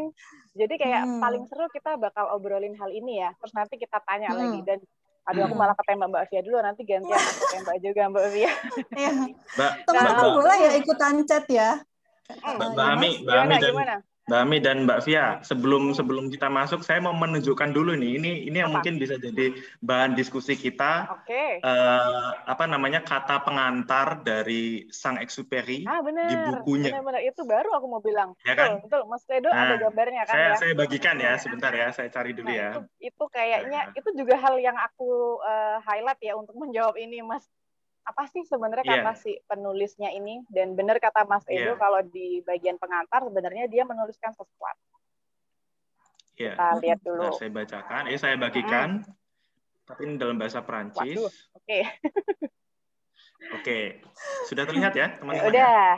Jadi 0.55 0.73
kayak 0.79 1.03
hmm. 1.05 1.21
paling 1.21 1.43
seru 1.47 1.67
kita 1.71 1.99
bakal 1.99 2.25
obrolin 2.33 2.75
hal 2.79 2.89
ini 2.91 3.21
ya, 3.23 3.29
terus 3.37 3.53
nanti 3.55 3.75
kita 3.77 3.99
tanya 4.03 4.31
hmm. 4.31 4.39
lagi 4.39 4.61
dan 4.63 4.79
Aduh, 5.29 5.45
aku 5.45 5.55
malah 5.61 5.77
ketembak 5.77 6.09
Mbak 6.09 6.23
Via 6.33 6.41
dulu, 6.41 6.57
nanti 6.57 6.81
gantian 6.89 7.13
aku 7.21 7.43
tembak 7.53 7.77
juga 7.85 8.01
Mbak 8.09 8.27
Via. 8.33 8.51
Iya. 8.97 9.11
Teman-teman 9.85 10.27
boleh 10.41 10.57
ya 10.57 10.71
ikutan 10.81 11.21
chat 11.29 11.45
ya. 11.45 11.69
Mbak, 12.33 12.67
Mbak 12.73 12.87
Ami, 12.97 13.09
Mbak 13.21 13.37
Ami 13.37 13.53
dan 13.61 13.69
gimana? 13.69 13.95
Mbak 14.29 14.41
Ami 14.45 14.57
dan 14.61 14.85
Mbak 14.85 15.09
Via, 15.09 15.41
sebelum 15.41 15.97
sebelum 15.97 16.29
kita 16.29 16.53
masuk, 16.53 16.85
saya 16.85 17.01
mau 17.01 17.17
menunjukkan 17.17 17.73
dulu 17.73 17.97
nih. 17.97 18.21
Ini 18.21 18.31
ini 18.45 18.57
yang 18.61 18.69
apa? 18.69 18.85
mungkin 18.85 19.01
bisa 19.01 19.17
jadi 19.17 19.57
bahan 19.81 20.13
diskusi 20.13 20.53
kita. 20.53 21.09
Oke. 21.17 21.33
Okay. 21.33 21.65
Uh, 21.65 22.37
apa 22.45 22.69
namanya 22.69 23.01
kata 23.01 23.41
pengantar 23.41 24.21
dari 24.21 24.85
Sang 24.93 25.17
Exuperi 25.17 25.89
ah, 25.89 26.05
bener. 26.05 26.29
di 26.29 26.35
bukunya. 26.53 26.93
Benar-benar 26.93 27.25
itu 27.25 27.41
baru 27.41 27.69
aku 27.73 27.85
mau 27.89 28.01
bilang. 28.05 28.37
Ya 28.45 28.53
kan? 28.53 28.77
Betul, 28.85 28.85
betul. 28.85 29.01
Mas 29.09 29.23
Tedo 29.25 29.49
nah, 29.49 29.65
ada 29.65 29.75
gambarnya 29.81 30.23
kan 30.29 30.35
saya, 30.37 30.45
ya? 30.45 30.53
Saya 30.61 30.73
bagikan 30.77 31.15
ya, 31.17 31.33
sebentar 31.41 31.73
ya, 31.73 31.87
saya 31.89 32.13
cari 32.13 32.31
dulu 32.37 32.53
nah, 32.53 32.61
ya. 32.61 32.69
Itu, 32.69 32.81
itu 33.01 33.23
kayaknya 33.33 33.79
nah. 33.89 33.97
itu 33.97 34.09
juga 34.13 34.35
hal 34.37 34.55
yang 34.61 34.77
aku 34.77 35.41
uh, 35.41 35.81
highlight 35.81 36.21
ya 36.21 36.37
untuk 36.37 36.53
menjawab 36.53 36.93
ini, 37.01 37.25
Mas 37.25 37.49
apa 38.05 38.23
sih 38.31 38.41
sebenarnya 38.47 38.85
yeah. 38.85 39.03
kata 39.05 39.13
si 39.19 39.31
penulisnya 39.45 40.09
ini 40.15 40.41
dan 40.49 40.73
benar 40.73 40.97
kata 40.97 41.27
Mas 41.29 41.45
Edo 41.45 41.73
yeah. 41.73 41.77
kalau 41.77 42.01
di 42.01 42.41
bagian 42.41 42.79
pengantar 42.81 43.21
sebenarnya 43.25 43.69
dia 43.69 43.83
menuliskan 43.85 44.33
sesuatu. 44.33 44.93
Yeah. 46.39 46.55
Kita 46.55 46.67
lihat 46.79 46.99
dulu. 47.03 47.23
Nah, 47.29 47.35
saya 47.35 47.51
bacakan, 47.51 48.03
ini 48.07 48.17
saya 48.17 48.35
bagikan, 48.39 48.89
hmm. 49.03 49.85
tapi 49.85 50.01
ini 50.07 50.13
dalam 50.15 50.39
bahasa 50.39 50.63
Prancis. 50.63 51.19
Oke. 51.19 51.29
Okay. 51.67 51.81
Oke, 53.59 54.03
sudah 54.51 54.67
terlihat 54.67 54.93
ya 54.99 55.15
teman-teman? 55.15 55.47
Ya, 55.47 55.49
udah. 55.49 55.91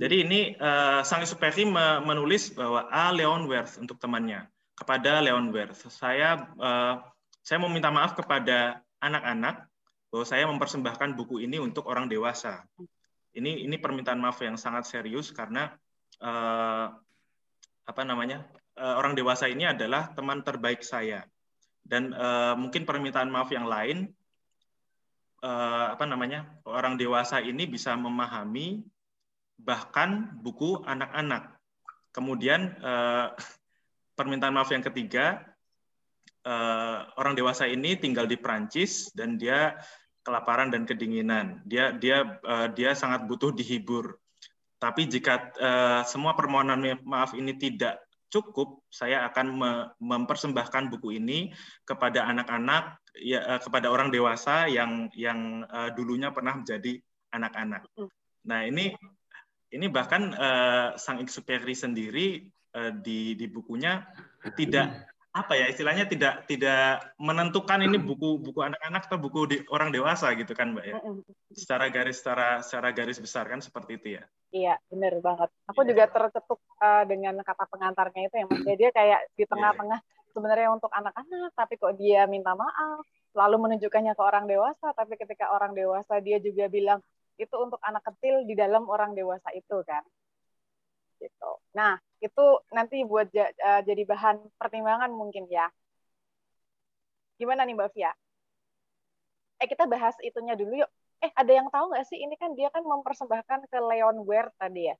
Jadi 0.00 0.16
ini 0.24 0.40
uh, 0.56 1.04
Sang 1.04 1.20
Superi 1.28 1.68
menulis 1.68 2.56
bahwa 2.56 2.88
A. 2.88 3.12
Leon 3.12 3.44
Werth 3.44 3.76
untuk 3.76 4.00
temannya 4.00 4.48
kepada 4.72 5.20
Leon 5.20 5.52
Werth. 5.52 5.92
Saya 5.92 6.48
uh, 6.56 7.04
saya 7.44 7.60
mau 7.60 7.68
minta 7.68 7.92
maaf 7.92 8.16
kepada 8.16 8.80
anak-anak 9.04 9.68
bahwa 10.10 10.26
saya 10.26 10.44
mempersembahkan 10.50 11.14
buku 11.14 11.46
ini 11.46 11.62
untuk 11.62 11.86
orang 11.86 12.10
dewasa. 12.10 12.66
Ini 13.30 13.62
ini 13.62 13.78
permintaan 13.78 14.18
maaf 14.18 14.42
yang 14.42 14.58
sangat 14.58 14.90
serius 14.90 15.30
karena 15.30 15.70
eh, 16.18 16.86
apa 17.86 18.02
namanya 18.02 18.42
eh, 18.74 18.94
orang 18.98 19.14
dewasa 19.14 19.46
ini 19.46 19.70
adalah 19.70 20.10
teman 20.10 20.42
terbaik 20.42 20.82
saya 20.82 21.22
dan 21.86 22.10
eh, 22.10 22.54
mungkin 22.58 22.82
permintaan 22.82 23.30
maaf 23.30 23.54
yang 23.54 23.70
lain 23.70 24.10
eh, 25.46 25.86
apa 25.94 26.04
namanya 26.10 26.58
orang 26.66 26.98
dewasa 26.98 27.38
ini 27.38 27.70
bisa 27.70 27.94
memahami 27.94 28.82
bahkan 29.62 30.34
buku 30.42 30.82
anak-anak. 30.82 31.54
Kemudian 32.10 32.74
eh, 32.82 33.28
permintaan 34.18 34.58
maaf 34.58 34.74
yang 34.74 34.82
ketiga 34.82 35.50
uh, 36.44 37.08
orang 37.16 37.34
dewasa 37.36 37.68
ini 37.68 37.96
tinggal 37.96 38.24
di 38.28 38.36
Prancis 38.36 39.12
dan 39.12 39.36
dia 39.36 39.76
kelaparan 40.20 40.68
dan 40.68 40.84
kedinginan. 40.84 41.64
Dia 41.64 41.92
dia 41.96 42.40
uh, 42.44 42.68
dia 42.72 42.92
sangat 42.92 43.24
butuh 43.24 43.52
dihibur. 43.52 44.20
Tapi 44.80 45.04
jika 45.08 45.52
uh, 45.60 46.00
semua 46.08 46.32
permohonan 46.32 47.00
maaf 47.04 47.36
ini 47.36 47.52
tidak 47.56 48.00
cukup, 48.32 48.80
saya 48.88 49.26
akan 49.28 49.46
me 49.52 49.70
mempersembahkan 50.00 50.88
buku 50.88 51.20
ini 51.20 51.52
kepada 51.84 52.24
anak-anak, 52.30 52.96
ya 53.20 53.44
uh, 53.44 53.60
kepada 53.60 53.92
orang 53.92 54.08
dewasa 54.08 54.70
yang 54.70 55.12
yang 55.12 55.66
uh, 55.68 55.92
dulunya 55.92 56.32
pernah 56.32 56.56
menjadi 56.56 56.96
anak-anak. 57.34 57.84
Nah 58.48 58.64
ini 58.64 58.94
ini 59.70 59.86
bahkan 59.92 60.32
uh, 60.32 60.96
sang 60.96 61.20
Exuperi 61.20 61.76
sendiri 61.76 62.48
uh, 62.74 62.94
di 62.94 63.36
di 63.36 63.46
bukunya 63.50 64.00
tidak 64.56 65.10
apa 65.30 65.54
ya 65.54 65.70
istilahnya 65.70 66.10
tidak 66.10 66.42
tidak 66.50 67.14
menentukan 67.14 67.78
ini 67.78 68.02
buku 68.02 68.42
buku 68.42 68.66
anak-anak 68.66 69.06
atau 69.06 69.18
buku 69.22 69.40
di, 69.46 69.56
orang 69.70 69.94
dewasa 69.94 70.34
gitu 70.34 70.50
kan 70.58 70.74
mbak 70.74 70.90
ya? 70.90 70.98
Secara 71.54 71.86
garis 71.86 72.18
secara 72.18 72.58
secara 72.66 72.90
garis 72.90 73.22
besar 73.22 73.46
kan 73.46 73.62
seperti 73.62 74.02
itu 74.02 74.08
ya? 74.18 74.22
Iya 74.50 74.74
benar 74.90 75.22
banget. 75.22 75.50
Aku 75.70 75.86
juga 75.86 76.10
tercetuk 76.10 76.58
uh, 76.82 77.06
dengan 77.06 77.38
kata 77.46 77.62
pengantarnya 77.70 78.26
itu 78.26 78.36
ya 78.42 78.46
mas. 78.50 78.58
Jadi 78.66 78.78
dia 78.82 78.90
kayak 78.90 79.20
di 79.38 79.46
iya. 79.46 79.50
tengah-tengah 79.54 80.00
sebenarnya 80.34 80.68
untuk 80.74 80.90
anak-anak 80.90 81.50
tapi 81.54 81.74
kok 81.78 81.94
dia 81.94 82.26
minta 82.26 82.58
maaf 82.58 83.06
lalu 83.30 83.56
menunjukkannya 83.70 84.18
ke 84.18 84.22
orang 84.26 84.50
dewasa 84.50 84.90
tapi 84.98 85.14
ketika 85.14 85.54
orang 85.54 85.78
dewasa 85.78 86.18
dia 86.18 86.42
juga 86.42 86.66
bilang 86.66 86.98
itu 87.38 87.54
untuk 87.54 87.78
anak 87.86 88.02
kecil 88.02 88.42
di 88.50 88.58
dalam 88.58 88.82
orang 88.90 89.14
dewasa 89.14 89.54
itu 89.54 89.78
kan? 89.86 90.02
Gitu. 91.22 91.50
Nah, 91.78 92.02
itu 92.20 92.44
nanti 92.70 93.00
buat 93.02 93.32
uh, 93.32 93.80
jadi 93.84 94.02
bahan 94.04 94.36
pertimbangan 94.60 95.08
mungkin 95.08 95.48
ya. 95.48 95.72
Gimana 97.40 97.64
nih 97.64 97.72
Mbak 97.72 97.90
Fia? 97.96 98.12
Eh, 99.60 99.68
kita 99.68 99.88
bahas 99.88 100.12
itunya 100.20 100.52
dulu 100.52 100.84
yuk. 100.84 100.90
Eh, 101.20 101.32
ada 101.36 101.52
yang 101.52 101.68
tahu 101.72 101.92
nggak 101.92 102.04
sih 102.08 102.20
ini 102.20 102.36
kan 102.36 102.52
dia 102.56 102.68
kan 102.72 102.84
mempersembahkan 102.84 103.68
ke 103.68 103.78
Leon 103.80 104.24
Ware 104.24 104.52
tadi 104.56 104.92
ya. 104.92 104.96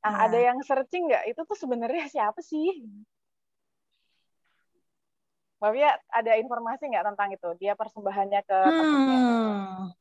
Nah, 0.00 0.12
nah. 0.12 0.16
ada 0.28 0.38
yang 0.40 0.60
searching 0.64 1.08
nggak? 1.08 1.24
Itu 1.32 1.44
tuh 1.44 1.56
sebenarnya 1.56 2.08
siapa 2.08 2.40
sih? 2.40 2.84
Mbak 5.60 5.70
Fia, 5.76 5.92
ada 6.08 6.32
informasi 6.40 6.88
nggak 6.88 7.04
tentang 7.12 7.28
itu? 7.36 7.48
Dia 7.60 7.72
persembahannya 7.76 8.40
ke 8.44 8.58
hmm 8.64 9.99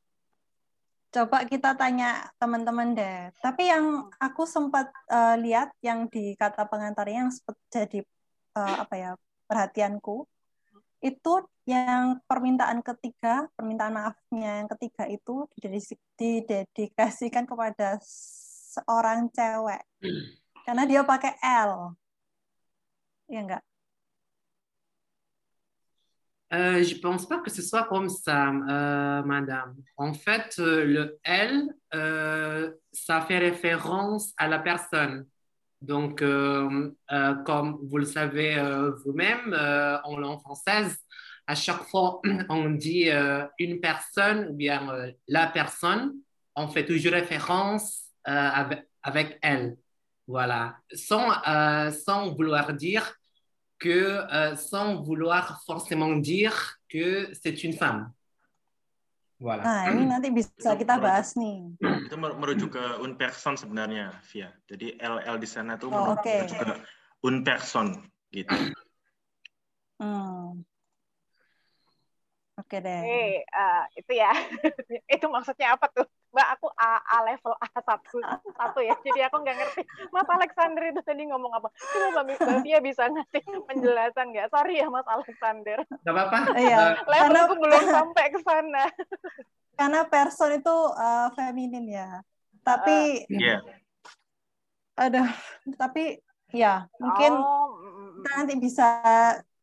coba 1.10 1.45
kita 1.45 1.73
tanya 1.73 2.30
teman-teman 2.38 2.94
deh. 2.94 3.34
Tapi 3.41 3.69
yang 3.69 4.10
aku 4.22 4.45
sempat 4.45 4.90
uh, 5.10 5.36
lihat 5.38 5.73
yang 5.81 6.06
di 6.10 6.38
kata 6.38 6.69
pengantarnya 6.69 7.27
yang 7.27 7.31
sempat 7.34 7.57
jadi 7.73 7.99
uh, 8.57 8.76
apa 8.86 8.95
ya 8.95 9.11
perhatianku 9.49 10.30
itu 10.99 11.34
yang 11.64 12.19
permintaan 12.27 12.84
ketiga, 12.84 13.48
permintaan 13.56 13.95
maafnya 13.95 14.65
yang 14.65 14.69
ketiga 14.76 15.07
itu 15.07 15.48
didedikasikan 16.19 17.48
kepada 17.48 17.95
seorang 18.03 19.31
cewek. 19.31 19.80
Karena 20.68 20.84
dia 20.84 21.02
pakai 21.07 21.40
L. 21.40 21.95
Ya 23.31 23.40
enggak? 23.45 23.64
Euh, 26.51 26.84
je 26.84 26.95
pense 26.95 27.27
pas 27.27 27.39
que 27.39 27.51
ce 27.51 27.61
soit 27.61 27.84
comme 27.84 28.09
ça, 28.09 28.49
euh, 28.49 29.21
madame. 29.23 29.76
En 29.97 30.13
fait, 30.13 30.55
euh, 30.57 30.84
le 30.84 31.19
L, 31.23 31.67
euh, 31.93 32.71
ça 32.91 33.21
fait 33.21 33.38
référence 33.38 34.34
à 34.38 34.47
la 34.47 34.57
personne. 34.59 35.27
Donc, 35.81 36.19
comme 36.19 37.80
vous 37.84 37.97
le 37.97 38.03
savez 38.05 38.57
vous-même, 39.05 39.53
en 40.03 40.17
langue 40.17 40.41
française, 40.41 40.97
à 41.47 41.55
chaque 41.55 41.84
fois 41.84 42.19
on 42.49 42.71
dit 42.71 43.09
une 43.59 43.80
personne 43.80 44.49
ou 44.49 44.53
bien 44.55 44.91
la 45.30 45.47
personne, 45.47 46.15
on 46.53 46.67
fait 46.67 46.85
toujours 46.85 47.13
référence 47.13 48.09
avec, 48.26 48.89
avec, 49.03 49.39
elle. 49.41 49.77
Voilà. 50.27 50.76
Sans, 50.93 51.31
sans 51.91 52.35
vouloir 52.35 52.73
dire 52.73 53.18
que 53.80 54.27
euh, 54.27 54.56
sans 54.56 55.01
vouloir 55.01 55.64
forcément 55.65 56.15
dire 56.19 56.77
que 56.91 57.31
c'est 57.34 57.64
une 57.64 57.73
femme. 57.73 58.11
Voilà. 59.39 59.64
Nah, 59.64 59.95
ini 59.95 60.03
nanti 60.03 60.27
bisa 60.35 60.76
kita 60.76 60.99
bahas 60.99 61.39
nih. 61.39 61.72
Itu 61.80 62.19
merujuk 62.19 62.76
ke 62.76 62.85
un 62.99 63.15
person 63.15 63.56
sebenarnya, 63.56 64.11
Via. 64.27 64.51
Jadi 64.68 64.99
LL 64.99 65.39
di 65.39 65.47
sana 65.47 65.80
tuh 65.80 65.88
oh, 65.88 66.11
merujuk 66.11 66.19
okay. 66.27 66.43
ke 66.43 66.76
un 67.23 67.35
person 67.47 68.03
gitu. 68.35 68.51
Hmm. 69.95 70.60
Oke 72.60 72.76
okay 72.76 72.80
deh. 72.84 72.99
Hey, 72.99 73.31
uh, 73.47 73.84
itu 73.95 74.11
ya. 74.11 74.31
itu 75.15 75.26
maksudnya 75.31 75.80
apa 75.80 75.88
tuh? 75.88 76.07
Mbak 76.30 76.47
aku 76.57 76.68
A, 76.77 77.01
A 77.01 77.18
level 77.26 77.53
A 77.57 77.68
satu 77.81 78.18
satu 78.53 78.80
ya. 78.85 78.93
Jadi 79.01 79.19
aku 79.26 79.41
nggak 79.41 79.57
ngerti. 79.57 79.81
Mas 80.14 80.30
Alexander 80.30 80.84
itu 80.85 81.01
tadi 81.01 81.23
ngomong 81.26 81.51
apa? 81.57 81.68
Coba 81.73 82.22
Mbak 82.22 82.61
Via 82.61 82.80
bisa 82.80 83.10
ngasih 83.10 83.43
penjelasan 83.65 84.30
nggak? 84.30 84.47
Sorry 84.53 84.77
ya 84.77 84.88
Mas 84.93 85.07
Alexander. 85.10 85.81
Nggak 86.06 86.14
apa-apa. 86.14 86.39
Iya 86.57 86.80
level 87.06 87.35
aku 87.35 87.56
belum 87.57 87.84
sampai 87.97 88.26
ke 88.30 88.39
sana. 88.45 88.84
Karena 89.73 89.99
person 90.06 90.53
itu 90.53 90.76
uh, 90.93 91.34
feminin 91.34 91.85
ya. 91.89 92.22
Tapi 92.61 93.26
uh, 93.26 93.39
yeah. 93.39 93.60
ada 94.93 95.34
tapi 95.80 96.22
ya 96.53 96.85
mungkin 96.97 97.34
oh, 97.39 97.77
kita 98.19 98.31
nanti 98.35 98.56
bisa 98.60 98.88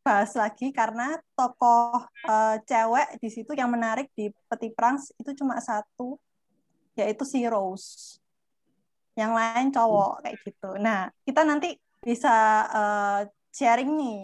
bahas 0.07 0.31
lagi 0.39 0.71
karena 0.71 1.19
tokoh 1.35 1.99
uh, 2.31 2.57
cewek 2.63 3.19
di 3.19 3.27
situ 3.27 3.53
yang 3.59 3.67
menarik 3.75 4.07
di 4.15 4.31
Peti 4.47 4.71
Prangs 4.71 5.11
itu 5.19 5.35
cuma 5.35 5.59
satu 5.59 6.15
yaitu 6.97 7.23
si 7.29 7.45
Rose. 7.45 8.19
Yang 9.17 9.33
lain 9.33 9.67
cowok 9.73 10.13
kayak 10.25 10.37
gitu. 10.45 10.71
Nah, 10.81 11.09
kita 11.25 11.41
nanti 11.45 11.77
bisa 12.05 12.35
uh, 12.69 13.21
sharing 13.53 13.97
nih 13.97 14.21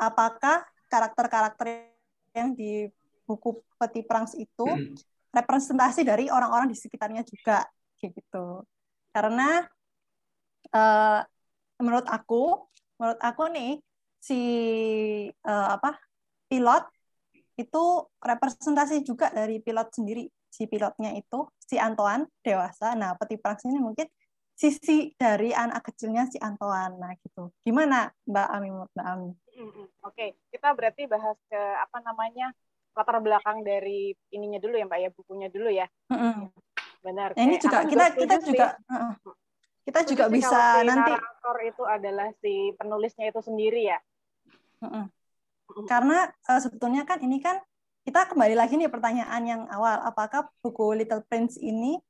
apakah 0.00 0.64
karakter-karakter 0.88 1.92
yang 2.32 2.56
di 2.56 2.88
buku 3.28 3.60
Peti 3.76 4.02
Prangs 4.02 4.34
itu 4.34 4.66
representasi 5.30 6.02
dari 6.02 6.26
orang-orang 6.32 6.66
di 6.72 6.76
sekitarnya 6.76 7.22
juga 7.22 7.62
kayak 8.00 8.12
gitu. 8.16 8.66
Karena 9.14 9.62
uh, 10.74 11.20
menurut 11.78 12.06
aku, 12.10 12.66
menurut 12.98 13.20
aku 13.22 13.42
nih 13.52 13.78
si 14.20 14.40
uh, 15.46 15.68
apa 15.78 15.96
pilot 16.50 16.84
itu 17.56 17.84
representasi 18.18 19.04
juga 19.04 19.30
dari 19.30 19.60
pilot 19.60 19.88
sendiri. 19.92 20.24
Si 20.50 20.66
pilotnya 20.66 21.14
itu 21.14 21.46
si 21.56 21.78
Antoine 21.78 22.26
dewasa. 22.42 22.98
Nah, 22.98 23.14
Peti 23.14 23.38
Prangs 23.38 23.62
ini 23.64 23.78
mungkin 23.78 24.10
sisi 24.52 25.14
dari 25.16 25.54
anak 25.54 25.88
kecilnya 25.88 26.28
si 26.28 26.36
Antoine. 26.36 26.98
Nah, 26.98 27.14
gitu. 27.22 27.54
Gimana 27.62 28.10
Mbak 28.28 28.48
Ami 28.50 28.68
Mbak 28.74 29.06
Ami? 29.06 29.30
Oke, 29.30 29.86
okay. 30.04 30.28
kita 30.52 30.74
berarti 30.74 31.06
bahas 31.06 31.38
ke 31.48 31.56
apa 31.56 32.02
namanya 32.04 32.52
latar 32.92 33.22
belakang 33.22 33.62
dari 33.62 34.12
ininya 34.34 34.58
dulu 34.58 34.74
ya 34.76 34.84
Mbak 34.84 35.00
ya 35.00 35.10
bukunya 35.14 35.48
dulu 35.48 35.70
ya. 35.70 35.86
Mm-hmm. 36.10 36.48
Benar. 37.00 37.28
Nah, 37.32 37.44
ini 37.46 37.56
juga 37.56 37.78
kita 37.88 38.06
kita 38.12 38.36
juga 38.44 38.66
uh, 38.92 39.14
kita 39.86 40.00
juga 40.04 40.24
bisa 40.28 40.84
si 40.84 40.86
nanti 40.86 41.12
narator 41.16 41.56
itu 41.64 41.82
adalah 41.88 42.28
si 42.44 42.74
penulisnya 42.76 43.32
itu 43.32 43.40
sendiri 43.40 43.88
ya. 43.88 43.98
Uh-uh. 44.84 45.08
Karena 45.88 46.28
uh, 46.50 46.60
sebetulnya 46.60 47.08
kan 47.08 47.22
ini 47.24 47.40
kan 47.40 47.62
kita 48.04 48.32
kembali 48.32 48.56
lagi 48.56 48.80
nih 48.80 48.88
pertanyaan 48.88 49.42
yang 49.44 49.62
awal, 49.68 50.00
apakah 50.02 50.48
buku 50.64 50.96
Little 50.96 51.20
Prince 51.28 51.60
ini 51.60 52.00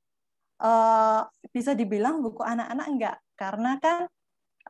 uh, 0.63 1.27
bisa 1.51 1.75
dibilang 1.75 2.23
buku 2.23 2.47
anak-anak 2.47 2.87
enggak? 2.87 3.17
Karena 3.35 3.77
kan 3.83 4.07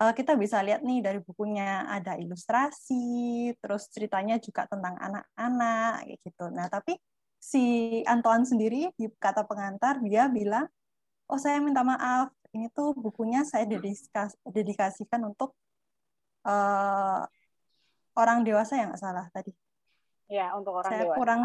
uh, 0.00 0.12
kita 0.16 0.32
bisa 0.40 0.64
lihat 0.64 0.80
nih 0.80 1.04
dari 1.04 1.20
bukunya 1.20 1.84
ada 1.84 2.16
ilustrasi, 2.16 3.52
terus 3.60 3.92
ceritanya 3.92 4.40
juga 4.40 4.64
tentang 4.64 4.96
anak-anak 4.96 6.08
gitu. 6.24 6.48
Nah, 6.48 6.72
tapi 6.72 6.96
si 7.36 7.64
Antoine 8.08 8.48
sendiri 8.48 8.88
di 8.96 9.06
kata 9.20 9.44
pengantar 9.44 10.00
dia 10.00 10.24
bilang, 10.32 10.68
"Oh, 11.28 11.36
saya 11.40 11.60
minta 11.60 11.84
maaf. 11.84 12.32
Ini 12.50 12.72
tuh 12.72 12.96
bukunya 12.96 13.46
saya 13.46 13.68
dedikas 13.68 14.34
dedikasikan 14.42 15.22
untuk 15.22 15.54
uh, 16.48 17.22
orang 18.16 18.42
dewasa 18.42 18.80
yang 18.80 18.96
salah 18.96 19.28
tadi." 19.36 19.52
Ya, 20.30 20.54
untuk 20.54 20.78
orang 20.78 20.94
saya 20.94 21.02
dewasa. 21.10 21.18
kurang 21.18 21.40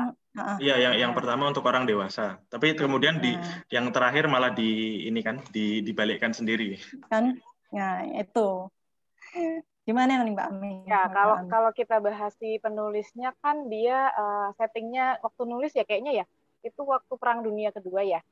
Iya, 0.62 0.76
yang 0.78 0.94
yang 0.94 1.12
pertama 1.18 1.49
untuk 1.49 1.66
orang 1.66 1.90
dewasa. 1.90 2.38
Tapi 2.53 2.78
kemudian 2.78 3.18
di 3.18 3.34
yang 3.74 3.90
terakhir 3.90 4.30
malah 4.30 4.53
di 4.53 5.02
ini 5.10 5.26
kan 5.26 5.41
di 5.49 5.82
dibalikkan 5.82 6.32
sendiri. 6.32 6.78
Kan 7.10 7.41
Ya, 7.76 8.07
itu. 8.07 8.72
Gimana 9.86 10.24
nih 10.24 10.34
Mbak 10.34 10.48
Ami? 10.49 10.74
Ya, 10.88 11.12
kalau 11.12 11.44
kalau 11.52 11.72
kita 11.76 11.99
bahas 11.99 12.34
si 12.40 12.57
penulisnya 12.57 13.36
kan 13.44 13.68
dia 13.68 14.10
uh, 14.16 14.49
settingnya 14.57 15.20
waktu 15.22 15.44
nulis 15.45 15.76
ya 15.76 15.84
kayaknya 15.86 16.24
ya 16.24 16.26
itu 16.66 16.82
waktu 16.82 17.14
Perang 17.20 17.45
Dunia 17.45 17.70
Kedua 17.76 18.02
ya. 18.02 18.24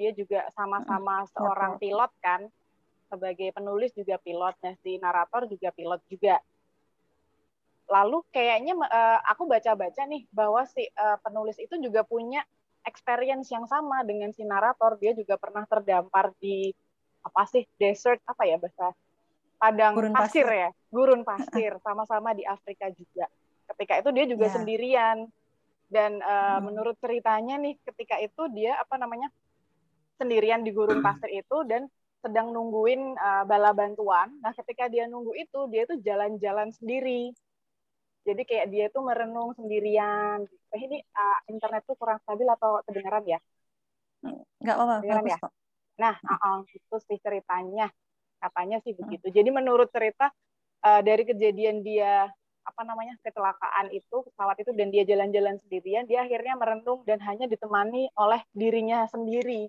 Dia 0.00 0.14
juga 0.16 0.48
sama-sama 0.56 1.28
seorang 1.34 1.76
pilot 1.76 2.12
kan. 2.24 2.48
Sebagai 3.12 3.52
penulis 3.52 3.92
juga 3.92 4.16
pilot, 4.16 4.56
nah 4.64 4.72
si 4.80 4.96
narator 4.96 5.44
juga 5.44 5.68
pilot 5.68 6.00
juga. 6.08 6.40
Lalu 7.92 8.24
kayaknya 8.32 8.72
uh, 8.80 9.20
aku 9.28 9.44
baca-baca 9.44 10.08
nih 10.08 10.24
bahwa 10.32 10.64
si 10.64 10.88
uh, 10.96 11.20
penulis 11.20 11.60
itu 11.60 11.76
juga 11.76 12.00
punya 12.08 12.40
experience 12.88 13.52
yang 13.52 13.68
sama 13.68 14.00
dengan 14.08 14.32
si 14.32 14.48
narator. 14.48 14.96
Dia 14.96 15.12
juga 15.12 15.36
pernah 15.36 15.68
terdampar 15.68 16.32
di 16.40 16.72
apa 17.20 17.44
sih 17.46 17.68
desert 17.76 18.18
apa 18.24 18.42
ya 18.48 18.56
bahasa 18.56 18.90
padang 19.60 19.94
Gurun 19.94 20.10
pasir, 20.16 20.42
pasir. 20.42 20.56
ya? 20.56 20.68
Gurun 20.90 21.22
pasir 21.22 21.72
sama-sama 21.86 22.32
di 22.32 22.48
Afrika 22.48 22.88
juga. 22.88 23.28
Ketika 23.68 24.00
itu 24.00 24.08
dia 24.16 24.24
juga 24.24 24.46
Ya. 24.48 24.54
sendirian. 24.56 25.18
Dan 25.92 26.24
uh, 26.24 26.56
menurut 26.64 26.96
ceritanya 27.04 27.60
nih 27.60 27.76
ketika 27.84 28.16
itu 28.16 28.48
dia 28.56 28.80
apa 28.80 28.96
namanya 28.96 29.28
sendirian 30.16 30.64
di 30.64 30.72
gurun 30.72 31.04
pasir 31.04 31.28
itu 31.28 31.68
dan 31.68 31.84
sedang 32.24 32.48
nungguin 32.48 33.12
uh, 33.12 33.44
bala 33.44 33.76
bantuan. 33.76 34.32
Nah 34.40 34.56
ketika 34.56 34.88
dia 34.88 35.04
nunggu 35.04 35.36
itu 35.36 35.68
dia 35.68 35.84
itu 35.84 36.00
jalan-jalan 36.00 36.72
sendiri 36.72 37.36
jadi 38.22 38.42
kayak 38.46 38.66
dia 38.70 38.84
itu 38.90 38.98
merenung 39.02 39.54
sendirian 39.58 40.46
eh, 40.46 40.80
ini 40.80 40.98
uh, 41.02 41.38
internet 41.50 41.82
tuh 41.84 41.98
kurang 41.98 42.22
stabil 42.22 42.46
atau 42.46 42.82
kedengaran 42.86 43.26
ya 43.26 43.40
Nggak 44.62 44.76
apa-apa, 44.78 44.94
Kedengaran 45.02 45.26
ya? 45.26 45.38
kok. 45.38 45.52
Nah, 45.98 46.14
uh-uh, 46.22 46.58
itu 46.70 46.96
sih 47.10 47.18
ceritanya. 47.18 47.86
Katanya 48.38 48.78
sih 48.82 48.94
begitu. 48.94 49.30
Jadi 49.30 49.50
menurut 49.54 49.90
cerita 49.90 50.30
uh, 50.82 51.00
dari 51.02 51.22
kejadian 51.26 51.82
dia 51.82 52.26
apa 52.62 52.82
namanya 52.86 53.18
kecelakaan 53.26 53.90
itu 53.90 54.22
pesawat 54.22 54.54
itu 54.62 54.70
dan 54.78 54.94
dia 54.94 55.02
jalan-jalan 55.02 55.58
sendirian, 55.58 56.06
dia 56.06 56.22
akhirnya 56.22 56.54
merenung 56.54 57.02
dan 57.02 57.18
hanya 57.26 57.50
ditemani 57.50 58.06
oleh 58.14 58.38
dirinya 58.54 59.02
sendiri. 59.10 59.66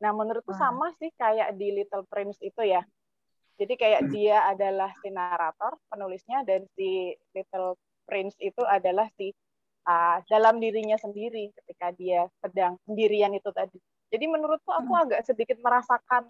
Nah, 0.00 0.12
menurutku 0.16 0.52
sama 0.56 0.92
sih 0.96 1.12
kayak 1.16 1.56
di 1.56 1.72
Little 1.72 2.04
Prince 2.08 2.40
itu 2.40 2.64
ya. 2.64 2.84
Jadi 3.56 3.74
kayak 3.76 4.12
dia 4.12 4.44
adalah 4.44 4.92
si 5.00 5.08
narator, 5.08 5.80
penulisnya, 5.88 6.44
dan 6.44 6.68
si 6.76 7.16
Little 7.32 7.80
Prince 8.04 8.36
itu 8.38 8.60
adalah 8.62 9.08
si 9.16 9.32
uh, 9.88 10.20
dalam 10.28 10.60
dirinya 10.60 11.00
sendiri 11.00 11.50
ketika 11.62 11.90
dia 11.96 12.28
sedang 12.44 12.76
sendirian 12.84 13.32
itu 13.32 13.48
tadi. 13.50 13.80
Jadi 14.12 14.24
menurutku 14.28 14.70
aku 14.70 14.92
agak 14.94 15.24
sedikit 15.24 15.56
merasakan 15.64 16.28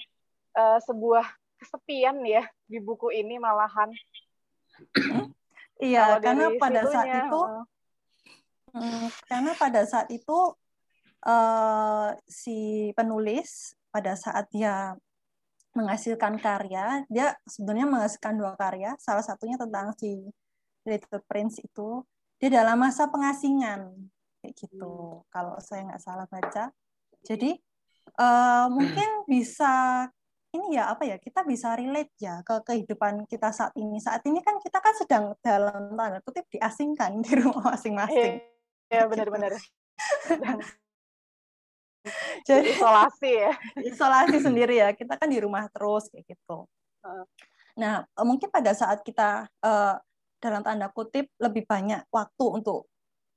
uh, 0.54 0.78
sebuah 0.86 1.26
kesepian 1.58 2.22
ya 2.22 2.46
di 2.70 2.78
buku 2.78 3.10
ini 3.10 3.38
malahan. 3.42 3.90
Iya, 5.76 6.16
Kalau 6.16 6.24
karena 6.24 6.46
pada 6.56 6.80
saat 6.88 7.08
itu 7.20 7.36
uh, 7.36 7.60
Hmm, 8.76 9.08
karena 9.24 9.56
pada 9.56 9.88
saat 9.88 10.08
itu 10.12 10.38
eh, 11.24 12.08
si 12.28 12.92
penulis 12.92 13.72
pada 13.88 14.12
saat 14.20 14.52
dia 14.52 14.92
menghasilkan 15.76 16.40
karya, 16.40 17.04
dia 17.12 17.36
sebenarnya 17.44 17.86
menghasilkan 17.86 18.34
dua 18.40 18.56
karya, 18.56 18.96
salah 18.96 19.20
satunya 19.20 19.60
tentang 19.60 19.92
si 20.00 20.24
Little 20.88 21.20
Prince 21.28 21.60
itu 21.60 22.00
dia 22.40 22.48
dalam 22.48 22.80
masa 22.80 23.12
pengasingan 23.12 23.92
kayak 24.40 24.54
gitu. 24.56 25.22
Kalau 25.28 25.60
saya 25.60 25.84
nggak 25.84 26.02
salah 26.02 26.26
baca, 26.26 26.72
jadi 27.20 27.50
eh, 28.16 28.66
mungkin 28.72 29.08
bisa 29.32 30.06
ini 30.56 30.80
ya 30.80 30.88
apa 30.88 31.04
ya 31.04 31.20
kita 31.20 31.44
bisa 31.44 31.76
relate 31.76 32.16
ya 32.16 32.40
ke 32.40 32.64
kehidupan 32.64 33.28
kita 33.28 33.52
saat 33.52 33.76
ini. 33.76 34.00
Saat 34.00 34.24
ini 34.24 34.40
kan 34.40 34.56
kita 34.56 34.80
kan 34.80 34.94
sedang 34.96 35.24
dalam 35.44 35.92
tanda 35.92 36.24
kutip 36.24 36.48
diasingkan 36.48 37.20
di 37.24 37.32
rumah 37.36 37.76
masing-masing. 37.76 38.40
ya 38.88 39.04
benar-benar. 39.04 39.52
Jadi 42.48 42.78
isolasi 42.78 43.30
ya. 43.30 43.52
isolasi 43.82 44.36
sendiri 44.38 44.78
ya. 44.80 44.94
Kita 44.94 45.18
kan 45.18 45.28
di 45.28 45.38
rumah 45.42 45.66
terus 45.70 46.08
kayak 46.08 46.24
gitu. 46.26 46.66
Nah, 47.76 48.02
eh, 48.02 48.26
mungkin 48.26 48.48
pada 48.48 48.72
saat 48.72 49.04
kita 49.04 49.46
eh, 49.46 49.94
dalam 50.40 50.62
tanda 50.64 50.88
kutip 50.92 51.28
lebih 51.40 51.68
banyak 51.68 52.06
waktu 52.08 52.44
untuk 52.46 52.88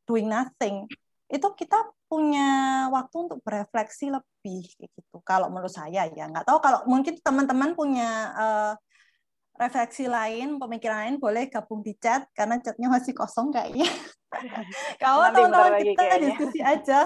doing 0.08 0.30
nothing, 0.30 0.88
itu 1.30 1.48
kita 1.54 1.78
punya 2.10 2.50
waktu 2.90 3.30
untuk 3.30 3.40
berefleksi 3.46 4.10
lebih 4.10 4.66
kayak 4.78 4.92
gitu. 4.98 5.18
Kalau 5.22 5.48
menurut 5.54 5.70
saya 5.70 6.10
ya, 6.10 6.26
nggak 6.26 6.48
tahu 6.48 6.58
kalau 6.58 6.82
mungkin 6.90 7.20
teman-teman 7.22 7.78
punya 7.78 8.10
eh, 8.34 8.74
refleksi 9.60 10.08
lain, 10.08 10.56
pemikiran 10.56 11.06
lain 11.06 11.16
boleh 11.20 11.52
gabung 11.52 11.84
di 11.84 11.94
chat 12.00 12.26
karena 12.32 12.58
chatnya 12.64 12.88
masih 12.88 13.12
kosong 13.12 13.52
kayaknya. 13.52 13.86
Kalau 14.98 15.26
teman-teman 15.32 15.82
kita 15.82 15.98
kayaknya. 15.98 16.28
diskusi 16.30 16.60
aja. 16.62 17.00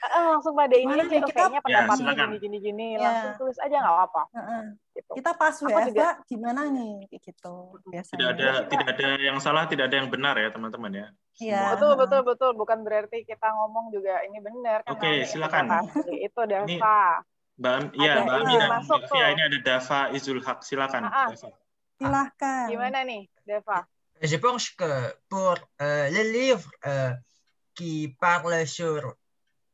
Eh, 0.00 0.22
langsung 0.24 0.54
pada 0.54 0.72
ini 0.72 0.92
aja, 0.92 1.02
kita- 1.02 1.26
kayaknya 1.28 1.58
Ya, 1.58 1.66
pendapatmu 1.66 2.02
silakan. 2.06 2.28
gini-gini 2.38 2.86
Ya. 2.94 3.02
langsung 3.02 3.32
tulis 3.38 3.58
aja 3.58 3.76
nggak 3.76 3.90
apa-apa. 3.92 4.22
Heeh. 4.32 4.62
Gitu. 4.90 5.10
Kita 5.18 5.30
pas 5.32 5.50
Aku 5.52 5.66
WFH 5.66 5.86
juga 5.88 6.08
gimana 6.24 6.60
nih 6.68 6.92
kayak 7.08 7.22
gitu 7.24 7.54
Tidak 7.72 7.90
biasanya. 7.90 8.24
ada 8.28 8.48
tidak 8.64 8.86
ada 8.88 9.08
yang 9.18 9.38
salah, 9.38 9.64
tidak 9.64 9.84
ada 9.86 9.96
yang 9.96 10.08
benar 10.08 10.34
ya 10.34 10.48
teman-teman 10.48 10.92
ya. 10.92 11.06
Iya. 11.36 11.60
Betul 11.74 11.92
betul 11.96 12.20
betul 12.22 12.50
bukan 12.54 12.78
berarti 12.80 13.18
kita 13.24 13.48
ngomong 13.50 13.90
juga 13.90 14.22
ini 14.22 14.38
benar 14.38 14.84
kan 14.84 14.94
Oke, 14.94 15.06
namanya 15.06 15.26
silakan. 15.26 15.64
Itu 16.06 16.40
Ini 16.40 16.76
Dava. 16.78 17.02
Mbak 17.56 17.76
iya, 17.92 18.12
Ada 18.14 18.22
Mbak 18.22 18.36
ini 18.36 18.44
Ami 18.46 18.54
dan 18.56 18.70
masuk 18.72 18.96
Mbak 18.96 19.04
tuh. 19.04 19.12
Fia, 19.12 19.26
ini 19.28 19.42
ada 19.42 19.58
Dava 19.60 20.00
Izul 20.10 20.40
Haq. 20.40 20.58
Silakan. 20.62 21.02
Ah, 21.02 21.12
ah. 21.12 21.28
Dava. 21.28 21.48
Silahkan. 21.92 22.64
Gimana 22.68 22.98
nih, 23.04 23.22
Deva? 23.42 23.84
Je 24.20 24.36
pense 24.36 24.70
que 24.70 25.14
pour 25.28 25.54
euh, 25.80 26.10
le 26.10 26.22
livre 26.30 26.70
euh, 26.86 27.12
qui 27.74 28.14
parle 28.20 28.66
sur 28.66 29.14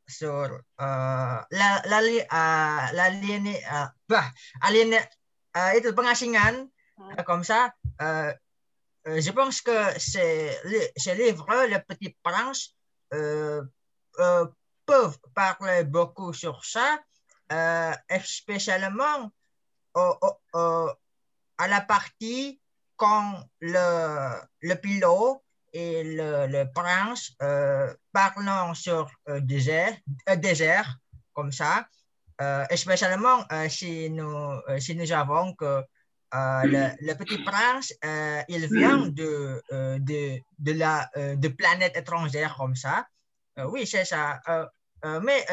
sur 0.08 0.32
euh, 0.80 1.38
la 1.50 1.82
euh, 1.90 2.92
la 2.92 3.10
ligne 3.10 3.58
bah, 4.08 4.30
aliéné- 4.62 5.02
itu 5.76 5.92
pengasingan 5.94 6.70
comme 7.26 7.42
ça 7.42 7.74
je 9.06 9.30
pense 9.32 9.60
que 9.62 9.98
c'est 9.98 10.60
li- 10.64 10.90
ce 10.96 11.10
livre 11.10 11.46
le 11.66 11.78
petit 11.82 12.14
prince 12.22 12.74
peuvent 14.86 15.18
parler 15.34 15.82
beaucoup 15.84 16.32
sur 16.32 16.64
ça 16.64 16.98
spécialement 18.22 19.32
au- 19.94 20.16
au- 20.22 20.38
au- 20.54 20.90
à 21.58 21.66
la 21.66 21.80
partie 21.80 22.60
quand 22.96 23.44
le, 23.60 24.40
le 24.62 24.74
pilote 24.74 25.42
et 25.72 26.02
le, 26.04 26.46
le 26.46 26.72
prince 26.72 27.32
euh, 27.42 27.92
parlant 28.12 28.74
sur 28.74 29.10
euh, 29.28 29.40
désert, 29.40 29.94
euh, 30.28 30.36
désert, 30.36 30.96
comme 31.34 31.52
ça, 31.52 31.86
spécialement 32.74 33.44
euh, 33.52 33.68
si, 33.68 34.10
nous, 34.10 34.26
euh, 34.68 34.78
si 34.78 34.94
nous 34.94 35.10
avons 35.12 35.54
que 35.54 35.82
le, 36.32 36.90
le 37.00 37.14
petit 37.14 37.38
prince, 37.38 37.94
il 38.48 38.66
vient 38.74 39.06
de, 39.08 39.62
euh, 39.72 39.98
de, 39.98 40.40
de 40.58 40.72
la 40.72 41.08
de 41.14 41.48
planète 41.48 41.96
étrangère 41.96 42.54
comme 42.56 42.76
ça. 42.76 43.06
Oui, 43.56 43.86
c'est 43.86 44.04
ça. 44.04 44.40
Mais 45.22 45.46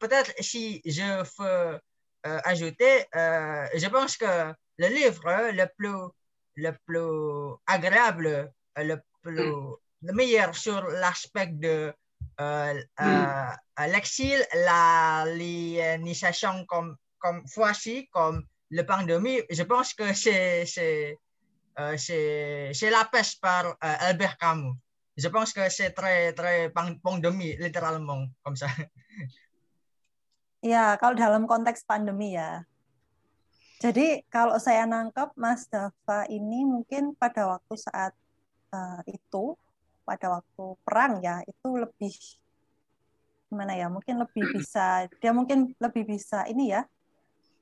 peut-être 0.00 0.32
si 0.40 0.82
je 0.84 1.24
veux 1.38 1.80
ajouter, 2.22 3.06
je 3.14 3.88
pense 3.88 4.16
que 4.18 4.52
le 4.78 4.88
livre 4.88 5.52
le 5.52 5.66
plus, 5.78 6.10
le 6.56 6.72
plus 6.84 7.54
agréable, 7.66 8.52
euh, 8.78 8.84
le, 8.84 9.02
plus, 9.22 9.52
le 10.02 10.12
meilleur 10.12 10.54
sur 10.56 10.82
l'aspect 10.88 11.46
de 11.48 11.92
euh, 12.40 12.82
euh, 13.00 13.46
l'exil, 13.88 14.44
l'alienisation 14.54 16.64
comme, 16.66 16.96
comme 17.18 17.46
fois-ci, 17.46 18.08
comme 18.08 18.44
le 18.70 18.82
pandémie, 18.84 19.42
je 19.50 19.62
pense 19.62 19.94
que 19.94 20.12
c'est 20.12 20.66
c'est 20.66 21.16
euh, 21.78 21.96
c'est 21.96 22.72
c'est 22.74 22.90
la 22.90 23.04
peste 23.04 23.40
par 23.40 23.66
euh, 23.66 23.74
Albert 23.80 24.36
Camus. 24.38 24.74
Je 25.16 25.28
pense 25.28 25.52
que 25.52 25.68
c'est 25.68 25.92
très 25.92 26.32
très 26.32 26.70
pan- 26.70 26.98
pandémie 27.02 27.56
littéralement 27.56 28.26
comme 28.42 28.56
ça. 28.56 28.66
Ya, 30.66 30.98
kalau 30.98 31.14
dalam 31.14 31.46
konteks 31.46 31.86
pandemi 31.86 32.34
ya. 32.34 32.66
Jadi 33.76 34.24
kalau 34.32 34.56
saya 34.56 34.88
nangkep 34.88 35.36
Mas 35.36 35.68
Dava 35.68 36.24
ini 36.32 36.64
mungkin 36.64 37.12
pada 37.12 37.44
waktu 37.56 37.74
saat 37.76 38.12
eh, 38.72 39.00
itu, 39.12 39.52
pada 40.08 40.40
waktu 40.40 40.64
perang 40.80 41.20
ya, 41.20 41.44
itu 41.44 41.68
lebih 41.76 42.14
gimana 43.52 43.76
ya? 43.76 43.92
Mungkin 43.92 44.16
lebih 44.16 44.44
bisa, 44.56 45.04
dia 45.20 45.32
mungkin 45.36 45.76
lebih 45.76 46.08
bisa 46.08 46.48
ini 46.48 46.72
ya, 46.72 46.88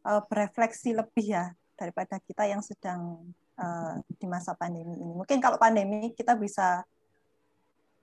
eh, 0.06 0.22
berefleksi 0.30 0.94
lebih 0.94 1.34
ya 1.34 1.50
daripada 1.74 2.22
kita 2.22 2.46
yang 2.46 2.62
sedang 2.62 3.26
eh, 3.58 3.94
di 4.06 4.26
masa 4.30 4.54
pandemi 4.54 4.94
ini. 4.94 5.12
Mungkin 5.18 5.42
kalau 5.42 5.58
pandemi 5.58 6.14
kita 6.14 6.38
bisa 6.38 6.86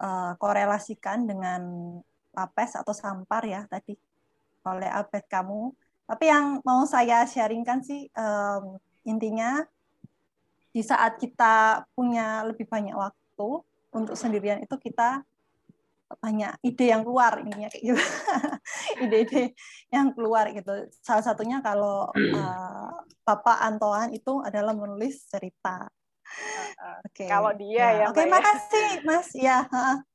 eh, 0.04 0.34
korelasikan 0.36 1.24
dengan 1.24 1.62
lapes 2.32 2.80
atau 2.80 2.96
sampar 2.96 3.44
ya 3.48 3.64
tadi 3.72 3.96
oleh 4.68 4.90
Albert 4.92 5.28
kamu. 5.32 5.74
Tapi 6.12 6.28
yang 6.28 6.60
mau 6.68 6.84
saya 6.84 7.24
sharingkan 7.24 7.80
sih 7.88 8.12
em, 8.12 8.64
intinya 9.08 9.64
di 10.76 10.84
saat 10.84 11.16
kita 11.16 11.88
punya 11.96 12.44
lebih 12.44 12.68
banyak 12.68 12.92
waktu 12.92 13.50
untuk 13.96 14.16
sendirian 14.20 14.60
itu 14.60 14.76
kita 14.76 15.24
banyak 16.20 16.60
ide 16.68 16.92
yang 16.92 17.08
keluar 17.08 17.40
ininya 17.40 17.72
kayak 17.72 17.96
gitu. 17.96 18.04
Ide-ide 19.08 19.56
yang 19.88 20.12
keluar 20.12 20.52
gitu. 20.52 20.92
Salah 21.00 21.24
satunya 21.24 21.64
kalau 21.64 22.12
eh, 22.20 22.92
Bapak 23.24 23.64
Antoan 23.64 24.12
itu 24.12 24.44
adalah 24.44 24.76
menulis 24.76 25.24
cerita. 25.32 25.88
Oke. 27.06 27.26
Kalau 27.30 27.52
dia 27.54 27.86
ya, 28.02 28.06
Oke, 28.10 28.22
Mbak 28.22 28.28
ya. 28.28 28.34
makasih 28.34 28.88
Mas. 29.06 29.28
Ya. 29.48 29.58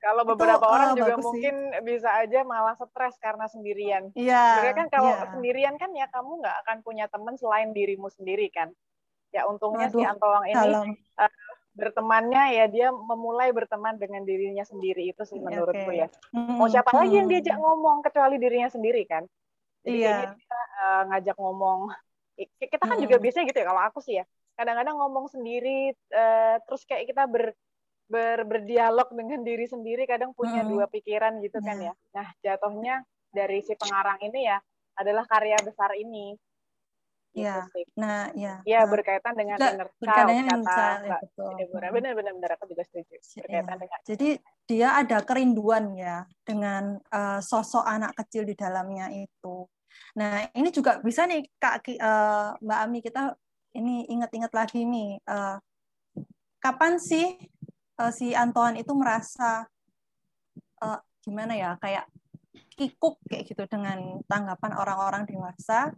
Kalau 0.03 0.23
Itu, 0.23 0.33
beberapa 0.35 0.67
eh, 0.67 0.73
orang 0.77 0.91
juga 0.95 1.05
bagus 1.11 1.25
sih. 1.25 1.27
mungkin 1.27 1.55
bisa 1.83 2.09
aja 2.23 2.41
malah 2.47 2.75
stres 2.79 3.15
karena 3.19 3.47
sendirian. 3.51 4.03
Iya, 4.15 4.45
Sebenarnya 4.45 4.75
kan 4.77 4.89
kalau 4.93 5.11
iya. 5.13 5.27
sendirian 5.35 5.75
kan 5.83 5.91
ya 5.97 6.07
kamu 6.13 6.31
nggak 6.43 6.57
akan 6.63 6.77
punya 6.87 7.05
teman 7.11 7.35
selain 7.35 7.71
dirimu 7.75 8.09
sendiri 8.13 8.47
kan. 8.55 8.71
Ya 9.35 9.45
untungnya 9.51 9.91
si 9.91 9.99
Waduh, 9.99 10.11
Antoang 10.15 10.45
ini 10.47 10.71
eh, 10.95 11.33
bertemannya 11.77 12.43
ya 12.57 12.65
dia 12.73 12.89
memulai 12.89 13.51
berteman 13.53 13.99
dengan 14.01 14.23
dirinya 14.25 14.65
sendiri 14.65 15.13
itu 15.13 15.23
sih 15.29 15.37
menurutku 15.43 15.91
Oke. 15.91 16.01
ya. 16.01 16.09
Mau 16.33 16.69
siapa 16.71 16.89
lagi 16.95 17.15
yang 17.19 17.29
Hmm. 17.29 17.35
diajak 17.37 17.57
ngomong 17.59 18.01
kecuali 18.07 18.37
dirinya 18.41 18.71
sendiri 18.71 19.03
kan? 19.05 19.25
Jadi 19.85 19.97
Iya. 19.97 20.09
kayaknya 20.09 20.29
kita 20.41 20.59
eh, 20.87 21.03
ngajak 21.11 21.37
ngomong. 21.37 21.81
Kita 22.37 22.85
kan 22.85 22.97
juga 23.01 23.17
Hmm. 23.17 23.25
biasanya 23.27 23.45
gitu 23.51 23.59
ya 23.61 23.67
kalau 23.67 23.83
aku 23.83 23.99
sih 24.05 24.15
ya. 24.21 24.25
Kadang-kadang 24.57 24.97
ngomong 24.97 25.27
sendiri 25.29 25.93
eh, 25.93 26.57
terus 26.65 26.83
kayak 26.89 27.13
kita 27.13 27.29
ber 27.29 27.53
ber- 28.09 28.47
berdialog 28.47 29.11
dengan 29.13 29.43
diri 29.45 29.67
sendiri 29.69 30.07
kadang 30.09 30.33
punya 30.33 30.63
Hmm. 30.65 30.71
dua 30.73 30.87
pikiran 30.89 31.43
gitu 31.45 31.59
kan 31.61 31.77
ya. 31.77 31.93
Nah, 32.17 32.29
jatuhnya 32.41 33.03
dari 33.35 33.61
si 33.61 33.77
pengarang 33.77 34.17
ini 34.25 34.49
ya 34.49 34.59
adalah 34.97 35.29
karya 35.29 35.59
besar 35.61 35.93
ini. 35.99 36.33
Gitu 37.37 37.45
Iya. 37.45 37.69
sih. 37.69 37.85
Nah, 38.01 38.33
ya. 38.33 38.65
Ya 38.65 38.81
Nah, 38.83 38.89
berkaitan 38.89 39.35
dengan 39.37 39.59
juga 39.61 39.77
inner 39.77 39.89
child 40.01 40.31
kata 40.41 40.73
child, 40.73 40.97
ya, 40.97 41.05
Mbak 41.05 41.21
betul. 41.21 41.51
Deborah. 41.61 41.89
Hmm. 41.93 41.97
Benar 42.01 42.13
benar 42.17 42.33
benar 42.41 42.51
aku 42.57 42.65
juga 42.73 42.83
setuju. 42.89 43.15
Berkaitan 43.45 43.77
dengan 43.77 43.99
Jadi 44.09 44.29
dia 44.67 44.89
ada 44.97 45.19
kerinduan 45.21 45.85
ya 45.99 46.17
dengan 46.49 46.97
eh, 47.13 47.41
sosok 47.45 47.85
anak 47.85 48.17
kecil 48.25 48.49
di 48.49 48.55
dalamnya 48.57 49.13
itu. 49.13 49.69
Nah, 50.17 50.49
ini 50.57 50.69
juga 50.73 51.03
bisa 51.05 51.29
nih 51.29 51.45
Kak 51.61 51.85
eh, 51.93 52.49
Mbak 52.65 52.79
Ami 52.89 52.99
kita 53.05 53.37
ini 53.77 54.09
ingat-ingat 54.09 54.51
lagi 54.51 54.83
nih 54.83 55.21
eh, 55.21 55.57
kapan 56.59 56.97
sih 56.97 57.37
eh, 57.97 58.13
si 58.13 58.33
Antoan 58.33 58.81
itu 58.81 58.93
merasa 58.97 59.69
eh, 60.81 61.01
gimana 61.21 61.53
ya 61.53 61.77
kayak 61.77 62.09
kikuk 62.73 63.21
kayak 63.25 63.45
gitu 63.49 63.65
dengan 63.69 64.21
tanggapan 64.25 64.73
orang-orang 64.75 65.23
dewasa 65.25 65.93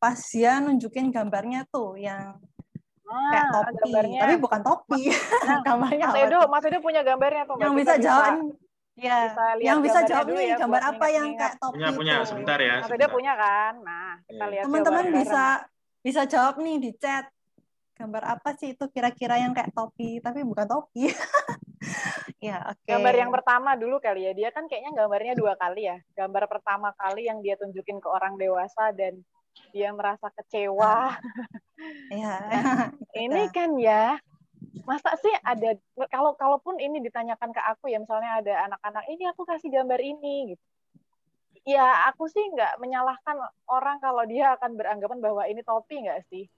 pas 0.00 0.16
dia 0.16 0.56
nunjukin 0.58 1.12
gambarnya 1.12 1.68
tuh 1.68 1.96
yang 1.96 2.40
kayak 3.04 3.42
Ah, 3.42 3.52
topi, 3.66 3.74
gambarnya. 3.82 4.20
tapi 4.22 4.34
bukan 4.38 4.60
topi. 4.62 5.02
gambarnya 5.66 6.06
Mas 6.08 6.18
Edo? 6.22 6.40
Mas 6.46 6.62
Edo 6.62 6.78
punya 6.78 7.02
gambarnya 7.02 7.42
tuh. 7.42 7.58
Mbak. 7.58 7.64
yang 7.66 7.74
bisa 7.74 7.94
jawab 7.98 8.34
ya 8.94 9.16
bisa 9.26 9.44
lihat 9.56 9.66
yang 9.66 9.78
bisa 9.82 10.00
jawab 10.04 10.26
nih 10.30 10.46
ya 10.46 10.56
gambar 10.60 10.82
apa 10.94 11.06
yang 11.08 11.28
kayak 11.34 11.54
topi 11.58 11.74
Punya 11.74 11.90
punya 11.90 12.12
itu 12.14 12.26
sebentar 12.30 12.58
ya. 12.62 12.74
Mas 12.80 12.92
Edo 12.94 13.06
punya 13.10 13.32
kan? 13.34 13.72
Nah, 13.82 14.10
kita 14.24 14.44
lihat 14.46 14.62
teman-teman 14.64 15.04
bisa. 15.10 15.44
Bisa 16.00 16.24
jawab 16.24 16.60
nih 16.60 16.76
di 16.80 16.90
chat 16.96 17.28
gambar 17.96 18.40
apa 18.40 18.56
sih 18.56 18.72
itu 18.72 18.88
kira-kira 18.88 19.36
yang 19.36 19.52
kayak 19.52 19.76
topi 19.76 20.24
tapi 20.24 20.40
bukan 20.40 20.64
topi 20.64 21.12
ya 22.40 22.64
oke 22.72 22.88
Gambar 22.88 23.14
yang 23.16 23.28
pertama 23.28 23.76
dulu 23.76 24.00
kali 24.00 24.24
ya. 24.24 24.32
Dia 24.32 24.48
kan 24.48 24.64
kayaknya 24.64 24.96
gambarnya 24.96 25.36
dua 25.36 25.56
kali 25.60 25.84
ya. 25.88 26.00
Gambar 26.16 26.48
pertama 26.48 26.88
kali 26.96 27.28
yang 27.28 27.44
dia 27.44 27.60
tunjukin 27.60 28.00
ke 28.00 28.08
orang 28.08 28.40
dewasa 28.40 28.96
dan 28.96 29.20
dia 29.76 29.92
merasa 29.92 30.32
kecewa. 30.32 31.12
ya 32.12 32.36
ini 33.24 33.42
kan 33.52 33.70
ya 33.80 34.18
masa 34.84 35.16
sih 35.18 35.32
ada 35.42 35.76
kalau 36.12 36.36
kalaupun 36.36 36.76
ini 36.78 37.00
ditanyakan 37.00 37.50
ke 37.50 37.62
aku 37.64 37.88
ya 37.90 37.98
misalnya 37.98 38.40
ada 38.44 38.54
anak-anak 38.70 39.04
ini 39.08 39.24
aku 39.30 39.42
kasih 39.48 39.72
gambar 39.72 40.00
ini 40.00 40.54
gitu 40.54 40.64
ya 41.62 41.86
aku 42.06 42.24
sih 42.26 42.42
nggak 42.42 42.76
menyalahkan 42.76 43.36
orang 43.66 43.98
kalau 43.98 44.24
dia 44.24 44.54
akan 44.54 44.74
beranggapan 44.74 45.18
bahwa 45.18 45.42
ini 45.44 45.60
topi 45.60 46.00
nggak 46.00 46.24
sih? 46.26 46.48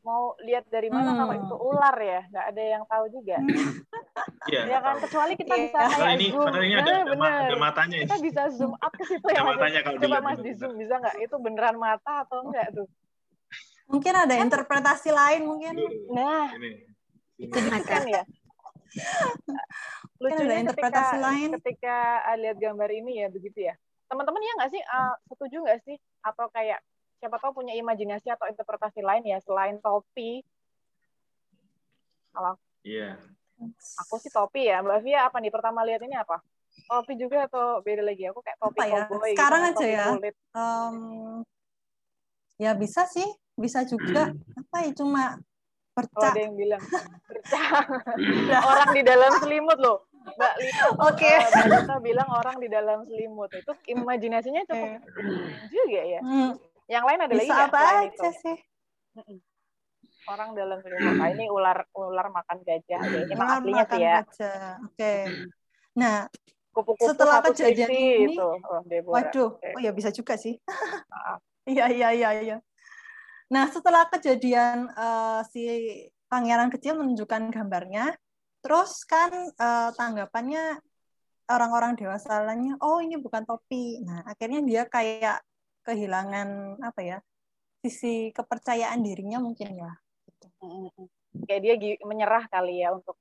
Mau 0.00 0.36
lihat 0.38 0.68
dari 0.68 0.86
mana? 0.86 1.16
Kalau 1.16 1.32
Hmm. 1.32 1.42
itu 1.42 1.56
ular 1.56 1.96
ya 1.96 2.20
nggak 2.28 2.46
ada 2.52 2.62
yang 2.62 2.84
tahu 2.84 3.04
juga. 3.10 3.40
Iya. 4.44 4.60
ya 4.68 4.78
kan 4.78 5.00
kecuali 5.00 5.32
kita 5.34 5.54
bisa 5.56 5.78
Padahal 5.80 6.00
kayak 6.04 6.14
ini 6.14 6.26
zoom. 6.28 6.44
padahal 6.44 6.62
ini 6.62 6.74
ada 6.76 6.84
ada, 6.84 6.92
ma- 6.92 7.16
bener. 7.16 7.40
ada 7.42 7.56
matanya 7.56 7.96
kita 7.98 8.16
bisa 8.20 8.42
zoom 8.52 8.72
up 8.76 8.92
ke 8.92 9.04
situ 9.04 9.24
ya 9.24 9.32
Ada 9.32 9.40
ya. 9.40 9.44
matanya 9.48 9.80
kalau 9.80 9.96
coba 9.96 10.04
dilihat 10.04 10.22
mas 10.22 10.38
di 10.38 10.52
zoom 10.52 10.72
bisa 10.76 10.94
nggak? 10.94 11.16
Itu 11.18 11.36
beneran 11.38 11.76
mata 11.76 12.12
atau 12.22 12.44
enggak 12.44 12.68
tuh? 12.70 12.86
Mungkin 13.84 14.14
ada 14.14 14.34
interpretasi 14.36 15.10
lain 15.10 15.42
mungkin. 15.44 15.74
Nah. 16.10 16.52
Ini. 16.52 16.70
itu 17.34 17.56
kan 17.82 18.04
ya 18.06 18.22
lucunya 20.22 20.56
ada 20.56 20.62
interpretasi 20.70 21.14
ketika, 21.16 21.26
lain. 21.26 21.48
ketika 21.60 21.96
ah, 22.22 22.36
lihat 22.38 22.56
gambar 22.58 22.90
ini 22.94 23.12
ya 23.24 23.28
begitu 23.28 23.58
ya. 23.66 23.74
Teman-teman 24.06 24.42
ya 24.42 24.52
nggak 24.60 24.70
sih? 24.70 24.82
Ah, 24.86 25.14
setuju 25.26 25.56
nggak 25.64 25.80
sih? 25.82 25.96
Atau 26.22 26.46
kayak 26.54 26.80
siapa 27.18 27.40
tahu 27.40 27.64
punya 27.64 27.74
imajinasi 27.74 28.30
atau 28.30 28.46
interpretasi 28.46 29.00
lain 29.02 29.24
ya 29.26 29.38
selain 29.42 29.80
topi? 29.82 30.44
Kalau 32.34 32.58
Iya. 32.84 33.16
aku 34.04 34.14
sih 34.20 34.28
topi 34.28 34.68
ya. 34.68 34.84
Mbak 34.84 35.00
Via 35.02 35.20
apa 35.26 35.40
nih? 35.40 35.48
Pertama 35.48 35.80
lihat 35.86 36.04
ini 36.04 36.14
apa? 36.18 36.42
Topi 36.84 37.16
juga 37.16 37.48
atau 37.48 37.80
beda 37.80 38.04
lagi? 38.04 38.28
Aku 38.28 38.44
kayak 38.44 38.58
topi 38.60 38.78
apa 38.82 38.84
ya? 38.84 39.02
cowboy 39.08 39.30
gitu, 39.32 39.34
sekarang 39.40 39.62
atau 39.62 39.70
aja 39.72 39.78
topi 39.80 39.94
ya. 39.96 40.06
kulit. 40.12 40.34
Em, 40.52 40.96
ya 42.60 42.70
bisa 42.76 43.02
sih. 43.08 43.28
Bisa 43.56 43.86
juga. 43.88 44.34
Apa 44.58 44.84
ya? 44.84 44.90
Cuma 44.92 45.40
Oh, 45.94 46.02
bercak 46.02 46.34
ada 46.34 46.40
yang 46.42 46.54
bilang 46.58 46.82
bercak 47.30 47.86
orang 48.74 48.88
di 48.98 49.02
dalam 49.06 49.30
selimut 49.38 49.78
loh 49.78 50.02
Mbak 50.34 50.54
Lita 50.58 50.84
Oke. 51.06 51.22
eh, 51.30 51.46
Mbak 51.46 51.66
Lita 51.70 51.94
bilang 52.02 52.28
orang 52.34 52.56
di 52.58 52.66
dalam 52.66 52.98
selimut 53.06 53.50
itu 53.54 53.72
imajinasinya 53.94 54.62
cukup 54.66 54.90
juga 55.70 56.02
ya 56.02 56.20
Hmm, 56.20 56.58
yang 56.90 57.04
lain 57.06 57.20
ada 57.22 57.34
lagi 57.34 57.46
bisa 57.46 57.70
apa 57.70 57.78
aja 57.78 58.10
itu? 58.10 58.26
sih 58.42 58.56
Mm-mm. 59.14 59.38
orang 60.26 60.50
dalam 60.58 60.82
selimut 60.82 61.14
nah, 61.14 61.30
ini 61.30 61.46
ular 61.46 61.86
ular 61.94 62.26
makan 62.34 62.58
gajah 62.66 63.00
ya 63.06 63.18
ini 63.22 63.32
mah 63.38 63.46
Ular 63.46 63.56
aslinya 63.62 63.84
makan 63.86 63.94
sih 63.94 64.02
ya 64.02 64.16
gajah. 64.18 64.72
Oke. 64.90 65.14
Nah, 65.94 66.26
kupu-kupu 66.74 67.06
setelah 67.06 67.38
kejadian 67.38 67.86
ini, 67.94 68.34
itu 68.34 68.42
oh, 68.42 68.82
Deborah. 68.82 69.30
waduh, 69.30 69.50
Oke. 69.62 69.78
oh 69.78 69.80
ya 69.80 69.94
bisa 69.94 70.10
juga 70.10 70.34
sih. 70.34 70.58
Iya, 71.64 71.88
iya, 71.88 72.08
iya, 72.12 72.28
iya. 72.44 72.56
Nah, 73.54 73.70
setelah 73.70 74.10
kejadian 74.10 74.90
eh, 74.90 75.40
si 75.54 75.62
pangeran 76.26 76.74
kecil 76.74 76.98
menunjukkan 76.98 77.54
gambarnya, 77.54 78.10
terus 78.64 79.04
kan 79.04 79.28
uh, 79.60 79.92
tanggapannya 79.92 80.80
orang-orang 81.52 82.00
dewasa 82.00 82.40
lainnya 82.40 82.80
oh 82.80 83.04
ini 83.04 83.20
bukan 83.20 83.44
topi 83.44 84.00
nah 84.00 84.24
akhirnya 84.24 84.64
dia 84.64 84.82
kayak 84.88 85.44
kehilangan 85.84 86.80
apa 86.80 87.00
ya 87.04 87.18
sisi 87.84 88.32
kepercayaan 88.32 89.04
dirinya 89.04 89.44
mungkin 89.44 89.76
ya 89.76 89.92
gitu. 90.24 90.48
kayak 91.44 91.60
dia 91.60 91.74
menyerah 92.08 92.48
kali 92.48 92.80
ya 92.80 92.96
untuk 92.96 93.20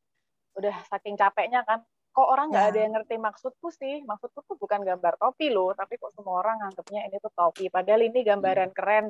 udah 0.56 0.72
saking 0.88 1.20
capeknya 1.20 1.68
kan 1.68 1.84
kok 2.16 2.30
orang 2.30 2.48
nggak 2.48 2.64
ya. 2.64 2.72
ada 2.72 2.80
yang 2.80 2.94
ngerti 2.96 3.16
maksudku 3.20 3.68
sih 3.76 4.08
maksudku 4.08 4.48
tuh 4.48 4.56
bukan 4.56 4.88
gambar 4.88 5.20
topi 5.20 5.52
loh 5.52 5.76
tapi 5.76 6.00
kok 6.00 6.16
semua 6.16 6.40
orang 6.40 6.64
nganggapnya 6.64 7.12
ini 7.12 7.20
tuh 7.20 7.34
topi 7.36 7.68
padahal 7.68 8.00
ini 8.00 8.24
gambaran 8.24 8.72
hmm. 8.72 8.78
keren 8.78 9.06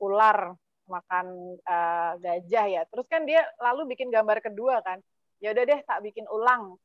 ular 0.00 0.56
makan 0.86 1.56
uh, 1.64 2.12
gajah 2.20 2.66
ya. 2.68 2.82
Terus 2.88 3.06
kan 3.08 3.24
dia 3.24 3.44
lalu 3.60 3.96
bikin 3.96 4.12
gambar 4.12 4.40
kedua 4.44 4.80
kan. 4.84 5.00
Ya 5.42 5.52
udah 5.52 5.64
deh 5.64 5.80
tak 5.84 6.00
bikin 6.04 6.24
ulang. 6.30 6.76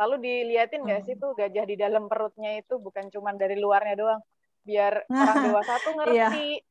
Lalu 0.00 0.14
diliatin 0.24 0.84
nggak 0.84 1.02
sih 1.04 1.14
hmm. 1.16 1.22
tuh 1.22 1.30
gajah 1.36 1.64
di 1.68 1.76
dalam 1.76 2.08
perutnya 2.08 2.56
itu? 2.60 2.80
Bukan 2.80 3.12
cuma 3.12 3.36
dari 3.36 3.56
luarnya 3.60 3.94
doang. 3.96 4.22
Biar 4.64 5.04
orang 5.12 5.38
dewasa 5.44 5.72
tuh 5.82 5.92
ngerti. 5.98 6.62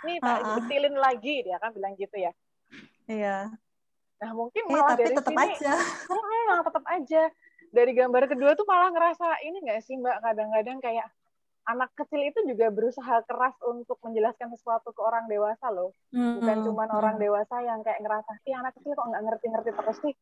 Nih 0.00 0.16
tak 0.24 0.38
uh 0.40 0.44
-uh. 0.44 0.54
betilin 0.64 0.96
lagi. 0.96 1.34
Dia 1.44 1.56
kan 1.60 1.70
bilang 1.76 1.94
gitu 1.96 2.16
ya. 2.16 2.32
Iya. 3.10 3.36
Nah 4.20 4.30
mungkin 4.36 4.62
eh, 4.64 4.70
malah 4.70 4.96
tapi 4.96 5.00
dari 5.04 5.14
tetap 5.16 5.32
sini 5.32 5.44
aja. 5.56 5.72
malah 6.48 6.64
tetap 6.64 6.84
aja. 6.88 7.22
Dari 7.70 7.92
gambar 7.94 8.22
kedua 8.26 8.50
tuh 8.58 8.66
malah 8.66 8.90
ngerasa 8.90 9.46
ini 9.46 9.62
nggak 9.62 9.80
sih 9.84 9.94
mbak? 9.94 10.18
Kadang-kadang 10.24 10.78
kayak 10.82 11.06
anak 11.68 11.90
kecil 11.92 12.20
itu 12.24 12.40
juga 12.48 12.72
berusaha 12.72 13.20
keras 13.28 13.54
untuk 13.68 14.00
menjelaskan 14.00 14.48
sesuatu 14.56 14.90
ke 14.96 15.00
orang 15.00 15.28
dewasa 15.28 15.68
loh. 15.68 15.92
Hmm, 16.10 16.40
bukan 16.40 16.58
cuma 16.64 16.84
hmm. 16.88 16.96
orang 16.96 17.16
dewasa 17.20 17.56
yang 17.60 17.80
kayak 17.84 18.00
ngerasa 18.00 18.30
ih 18.48 18.56
anak 18.56 18.72
kecil 18.80 18.96
kok 18.96 19.06
nggak 19.08 19.24
ngerti-ngerti 19.28 19.70
terus 19.76 19.98
sih? 20.00 20.14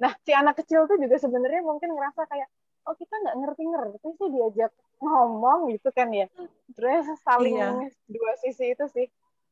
Nah 0.00 0.12
si 0.24 0.32
anak 0.32 0.54
kecil 0.60 0.88
tuh 0.88 0.96
juga 0.96 1.16
sebenarnya 1.20 1.62
mungkin 1.62 1.92
ngerasa 1.92 2.22
kayak 2.28 2.48
oh 2.86 2.94
kita 2.96 3.14
nggak 3.18 3.36
ngerti-ngerti 3.44 4.08
sih 4.16 4.28
diajak 4.32 4.72
ngomong 5.02 5.60
gitu 5.74 5.88
kan 5.92 6.08
ya. 6.10 6.26
Terus 6.72 7.06
saling 7.22 7.56
iya. 7.60 7.70
dua 8.08 8.32
sisi 8.40 8.72
itu 8.72 8.84
sih 8.90 9.06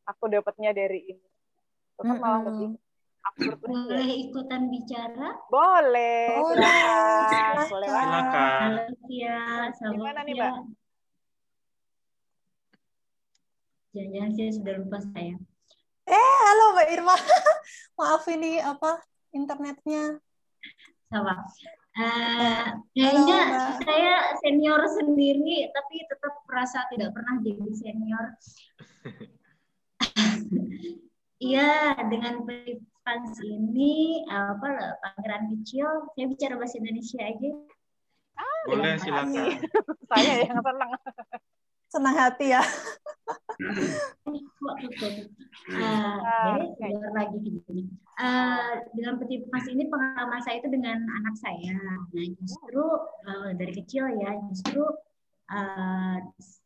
aku 0.08 0.32
dapatnya 0.32 0.72
dari 0.72 1.12
ini. 1.12 1.26
Terus 1.94 2.08
mm 2.08 2.18
-hmm. 2.18 2.24
malah 2.24 2.42
lebih 2.50 2.70
absurd 3.24 3.60
boleh 3.64 4.08
ikutan 4.28 4.62
bicara? 4.68 5.28
Boleh. 5.48 6.28
Boleh. 6.44 6.66
Silakan. 6.68 7.68
Boleh 7.72 7.88
silakan 7.88 8.70
ya 9.08 9.70
gimana 9.70 10.20
nih 10.26 10.34
mbak 10.36 10.54
jangan-jangan 13.94 14.32
saya 14.34 14.50
sudah 14.50 14.74
lupa 14.82 14.98
saya. 15.14 15.34
Eh 16.04 16.34
halo 16.50 16.64
mbak 16.74 16.88
Irma. 16.90 17.16
Maaf 17.98 18.26
ini 18.26 18.58
apa 18.58 19.00
internetnya. 19.30 20.18
Sama. 21.08 21.46
Uh, 21.94 22.82
kayaknya 22.90 23.38
Halo, 23.54 23.78
saya 23.86 24.34
senior 24.42 24.82
sendiri, 24.98 25.70
tapi 25.70 26.02
tetap 26.10 26.42
merasa 26.50 26.82
tidak 26.90 27.14
pernah 27.14 27.38
jadi 27.40 27.70
senior. 27.70 28.26
Iya, 31.44 32.00
dengan 32.08 32.40
fans 33.04 33.36
ini 33.44 34.24
apa 34.32 34.96
pangeran 34.96 35.52
kecil, 35.52 36.08
saya 36.16 36.24
bicara 36.30 36.56
bahasa 36.56 36.80
Indonesia 36.80 37.20
aja. 37.20 37.50
Ah, 38.40 38.60
Boleh 38.64 38.96
silakan. 38.96 39.60
saya 40.08 40.32
yang 40.48 40.56
senang 40.56 40.90
senang 41.94 42.16
hati 42.18 42.50
ya. 42.50 42.62
uh, 45.70 46.58
jadi 46.82 46.98
lagi 47.14 47.38
gini. 47.38 47.86
Uh, 48.18 48.82
dengan 48.98 49.14
peti 49.22 49.46
mas 49.54 49.66
ini 49.70 49.86
pengalaman 49.86 50.42
saya 50.42 50.58
itu 50.58 50.68
dengan 50.74 50.98
anak 50.98 51.38
saya. 51.38 51.78
Nah 52.10 52.26
justru 52.42 52.82
uh, 53.30 53.50
dari 53.54 53.72
kecil 53.78 54.10
ya 54.18 54.34
justru 54.50 54.82
uh, 55.54 56.18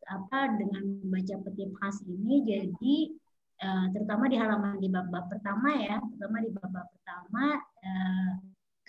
apa 0.09 0.39
dengan 0.57 1.05
membaca 1.05 1.35
peti 1.45 1.69
mas 1.77 2.01
ini 2.09 2.41
jadi 2.41 2.95
uh, 3.61 3.85
terutama 3.93 4.25
di 4.25 4.37
halaman 4.41 4.81
di 4.81 4.89
bab-bab 4.89 5.29
pertama 5.29 5.77
ya, 5.77 6.01
terutama 6.01 6.37
di 6.41 6.49
bab-bab 6.57 6.89
pertama 6.89 7.45
uh, 7.85 8.31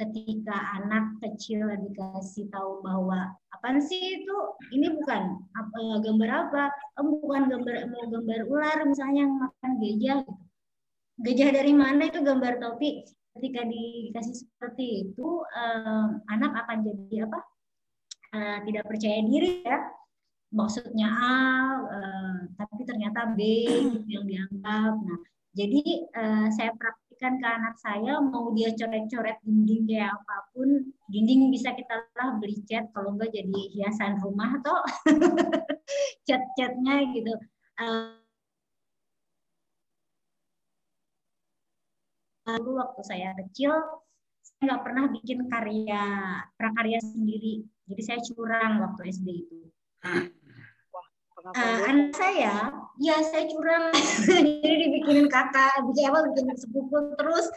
ketika 0.00 0.56
anak 0.80 1.20
kecil 1.20 1.68
dikasih 1.68 2.48
tahu 2.48 2.80
bahwa 2.80 3.36
apa 3.52 3.76
sih 3.84 4.24
itu? 4.24 4.36
Ini 4.72 4.96
bukan 4.96 5.22
apa, 5.52 5.78
gambar 6.00 6.30
apa? 6.48 6.64
Oh, 6.96 7.04
bukan 7.20 7.52
gambar 7.52 7.74
mau 7.92 8.04
gambar 8.08 8.40
ular 8.48 8.78
misalnya 8.88 9.28
yang 9.28 9.34
makan 9.36 9.70
gajah 9.76 10.18
gitu. 10.24 10.44
Gajah 11.20 11.48
dari 11.52 11.72
mana 11.76 12.08
itu 12.08 12.24
gambar 12.24 12.56
topi? 12.56 13.04
Ketika 13.36 13.60
dikasih 13.68 14.34
seperti 14.48 14.86
itu 15.12 15.28
eh, 15.44 16.06
anak 16.32 16.52
akan 16.64 16.78
jadi 16.88 17.28
apa? 17.28 17.38
Eh, 18.32 18.58
tidak 18.72 18.84
percaya 18.88 19.20
diri 19.28 19.60
ya. 19.60 19.78
Maksudnya 20.50 21.08
A 21.12 21.36
eh, 21.92 22.38
tapi 22.56 22.82
ternyata 22.88 23.36
B 23.36 23.40
gitu 23.68 24.08
yang 24.08 24.24
dianggap. 24.24 24.94
Nah 24.96 25.20
jadi 25.52 25.82
eh, 26.08 26.46
saya 26.56 26.72
berikan 27.20 27.36
ke 27.36 27.48
anak 27.52 27.76
saya 27.76 28.16
mau 28.16 28.48
dia 28.56 28.72
coret-coret 28.72 29.36
dinding 29.44 29.84
kayak 29.84 30.16
apa 30.16 30.36
pun 30.56 30.88
dinding 31.12 31.52
bisa 31.52 31.76
kita 31.76 32.00
lah 32.16 32.40
beli 32.40 32.64
cat 32.64 32.88
kalau 32.96 33.12
enggak 33.12 33.28
jadi 33.36 33.60
hiasan 33.76 34.16
rumah 34.24 34.56
atau 34.56 34.80
cat-catnya 36.26 37.12
gitu. 37.12 37.36
Uh, 37.76 38.16
lalu 42.48 42.70
waktu 42.80 43.00
saya 43.04 43.36
kecil 43.36 43.76
saya 44.40 44.60
nggak 44.64 44.80
pernah 44.88 45.04
bikin 45.12 45.44
karya 45.52 46.04
prakarya 46.56 47.04
sendiri. 47.04 47.68
Jadi 47.84 48.00
saya 48.00 48.24
curang 48.32 48.80
waktu 48.80 49.12
SD 49.12 49.28
itu. 49.44 49.60
Uh, 51.52 51.84
anak 51.84 52.16
saya 52.16 52.72
ya 53.00 53.16
saya 53.24 53.48
curang. 53.48 53.90
Jadi 54.28 54.72
dibikinin 54.86 55.26
kakak 55.32 55.72
bikin 55.88 56.12
apa 56.12 56.18
bikin 56.30 56.52
sepupu. 56.54 57.16
Terus 57.16 57.48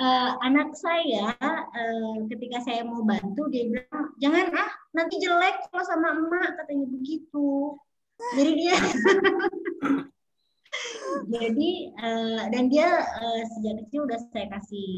uh, 0.00 0.40
anak 0.40 0.72
saya 0.72 1.36
uh, 1.44 2.14
ketika 2.32 2.64
saya 2.64 2.82
mau 2.82 3.04
bantu 3.04 3.46
dia 3.52 3.68
bilang 3.68 4.16
jangan 4.18 4.48
ah 4.56 4.70
nanti 4.96 5.20
jelek 5.20 5.68
kalau 5.68 5.84
sama 5.84 6.16
emak 6.16 6.56
katanya 6.64 6.86
begitu. 6.88 7.76
Jadi 8.36 8.52
dia 8.56 8.76
jadi 11.34 11.70
uh, 11.98 12.42
dan 12.52 12.70
dia 12.70 12.88
uh, 13.02 13.42
sejak 13.56 13.84
kecil 13.84 14.06
udah 14.06 14.20
saya 14.32 14.46
kasih 14.48 14.88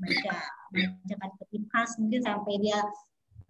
baca 0.00 0.36
bacakan 0.72 1.62
khas. 1.72 1.90
Mungkin 2.00 2.20
sampai 2.24 2.54
dia 2.60 2.78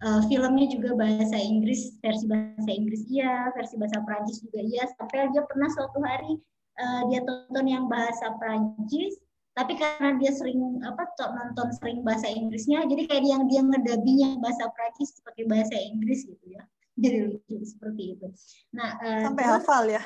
uh, 0.03 0.21
filmnya 0.29 0.67
juga 0.69 0.93
bahasa 0.93 1.37
Inggris 1.37 1.97
versi 2.01 2.25
bahasa 2.29 2.69
Inggris 2.69 3.01
iya 3.09 3.49
versi 3.53 3.75
bahasa 3.79 3.99
Prancis 4.05 4.43
juga 4.43 4.59
iya. 4.61 4.83
Sampai 4.97 5.29
dia 5.33 5.43
pernah 5.45 5.69
suatu 5.73 5.97
hari 6.03 6.37
uh, 6.77 7.01
dia 7.09 7.21
tonton 7.25 7.65
yang 7.65 7.85
bahasa 7.89 8.33
Prancis 8.37 9.17
tapi 9.57 9.73
karena 9.73 10.21
dia 10.21 10.29
sering 10.37 10.77
apa 10.85 11.01
nonton 11.17 11.73
sering 11.73 12.05
bahasa 12.05 12.29
Inggrisnya 12.29 12.85
jadi 12.85 13.09
kayak 13.09 13.25
yang 13.25 13.43
dia 13.49 13.61
ngedabinya 13.65 14.37
bahasa 14.37 14.69
Prancis 14.69 15.17
pakai 15.25 15.49
bahasa 15.49 15.73
Inggris 15.73 16.29
gitu 16.29 16.45
ya. 16.53 16.61
Jadi 16.97 17.29
lucu 17.29 17.61
seperti 17.61 18.17
itu. 18.17 18.27
Nah 18.73 18.97
uh, 19.01 19.21
sampai 19.25 19.45
terus, 19.45 19.55
hafal 19.61 19.83
ya? 19.89 20.01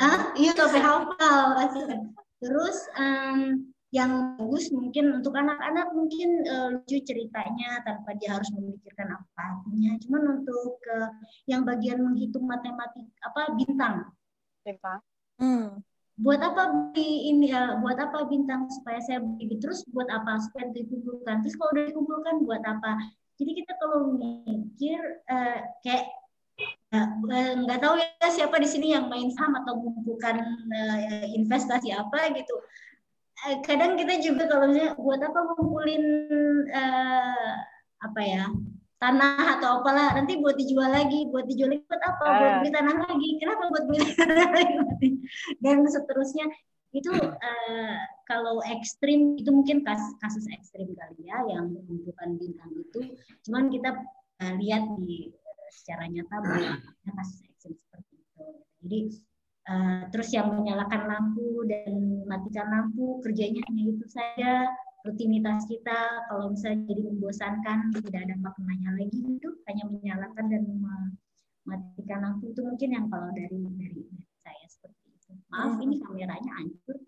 Ah 0.00 0.32
iya 0.36 0.52
sampai 0.56 0.80
hafal 0.80 1.40
terus 2.36 2.78
um, 3.00 3.72
yang 3.94 4.34
bagus 4.34 4.74
mungkin 4.74 5.22
untuk 5.22 5.38
anak-anak 5.38 5.94
mungkin 5.94 6.42
uh, 6.50 6.68
lucu 6.74 6.98
ceritanya 7.06 7.86
tanpa 7.86 8.18
dia 8.18 8.34
harus 8.34 8.50
memikirkan 8.50 9.14
apa 9.14 9.40
artinya. 9.62 9.94
Cuman 10.02 10.22
untuk 10.42 10.82
uh, 10.90 11.10
yang 11.46 11.62
bagian 11.62 12.02
menghitung 12.02 12.44
matematik 12.50 13.06
apa 13.22 13.54
bintang. 13.54 14.10
Bintang. 14.66 14.98
Hmm. 15.38 15.66
Buat 16.16 16.40
apa 16.42 16.62
beli 16.72 17.30
ini 17.30 17.54
uh, 17.54 17.78
buat 17.78 18.00
apa 18.00 18.26
bintang 18.26 18.66
supaya 18.72 18.98
saya 19.04 19.22
beli 19.22 19.54
terus 19.62 19.86
buat 19.94 20.10
apa 20.10 20.42
supaya 20.42 20.66
dikumpulkan. 20.74 21.46
Terus 21.46 21.54
kalau 21.54 21.70
udah 21.78 21.84
dikumpulkan 21.86 22.34
buat 22.42 22.62
apa? 22.66 22.98
Jadi 23.36 23.50
kita 23.62 23.72
kalau 23.78 24.16
mikir 24.18 24.98
uh, 25.30 25.60
kayak 25.84 26.10
nggak 27.36 27.80
tahu 27.84 28.00
ya 28.00 28.28
siapa 28.32 28.56
di 28.56 28.64
sini 28.64 28.96
yang 28.96 29.12
main 29.12 29.28
saham 29.28 29.60
atau 29.60 29.76
mengumpulkan 29.76 30.40
uh, 30.72 31.28
investasi 31.36 31.92
apa 31.92 32.32
gitu 32.32 32.56
kadang 33.64 34.00
kita 34.00 34.20
juga 34.24 34.48
kalau 34.48 34.72
misalnya 34.72 34.96
buat 34.96 35.20
apa 35.20 35.38
ngumpulin 35.54 36.04
uh, 36.72 37.56
apa 38.00 38.20
ya 38.24 38.44
tanah 38.96 39.60
atau 39.60 39.80
apalah 39.80 40.16
nanti 40.16 40.40
buat 40.40 40.56
dijual 40.56 40.88
lagi 40.88 41.28
buat 41.28 41.44
dijual 41.44 41.76
lagi 41.76 41.84
buat 41.84 42.02
apa? 42.02 42.24
Uh. 42.24 42.32
buat 42.40 42.52
beli 42.64 42.70
tanah 42.72 42.96
lagi. 43.04 43.28
Kenapa 43.40 43.62
buat 43.68 43.84
beli 43.84 43.98
tanah 44.16 44.48
lagi? 44.52 44.76
Dan 45.60 45.84
seterusnya. 45.84 46.48
Itu 46.96 47.12
uh, 47.12 47.96
kalau 48.24 48.64
ekstrim 48.64 49.36
itu 49.36 49.52
mungkin 49.52 49.84
kasus, 49.84 50.16
kasus 50.16 50.48
ekstrim 50.48 50.96
kali 50.96 51.28
ya 51.28 51.44
yang 51.44 51.68
mengumpulkan 51.68 52.40
bintang 52.40 52.72
itu. 52.72 53.20
Cuman 53.44 53.68
kita 53.68 54.00
uh, 54.40 54.54
lihat 54.56 54.96
di 55.04 55.28
secara 55.68 56.08
nyata 56.08 56.40
bahwa 56.40 56.80
kasus 57.20 57.44
ekstrim 57.44 57.76
seperti 57.76 58.12
itu. 58.16 58.44
Jadi 58.80 58.98
Uh, 59.66 60.06
terus 60.14 60.30
yang 60.30 60.54
menyalakan 60.54 61.10
lampu 61.10 61.66
dan 61.66 62.22
matikan 62.30 62.70
lampu 62.70 63.18
kerjanya 63.18 63.66
hanya 63.66 63.82
itu 63.90 64.06
saja 64.06 64.70
rutinitas 65.02 65.66
kita. 65.66 66.26
Kalau 66.30 66.54
misalnya 66.54 66.86
jadi 66.86 67.02
membosankan 67.10 67.78
tidak 67.98 68.30
ada 68.30 68.34
maknanya 68.38 68.90
lagi 68.94 69.18
itu 69.26 69.48
hanya 69.66 69.84
menyalakan 69.90 70.46
dan 70.50 70.62
mematikan 70.66 72.18
lampu. 72.22 72.54
Itu 72.54 72.62
mungkin 72.62 72.88
yang 72.94 73.06
kalau 73.10 73.30
dari 73.34 73.58
dari 73.74 74.02
saya 74.46 74.66
seperti 74.70 75.02
itu. 75.18 75.30
Maaf 75.50 75.78
ini 75.82 75.96
kameranya 75.98 76.52
hancur. 76.62 76.96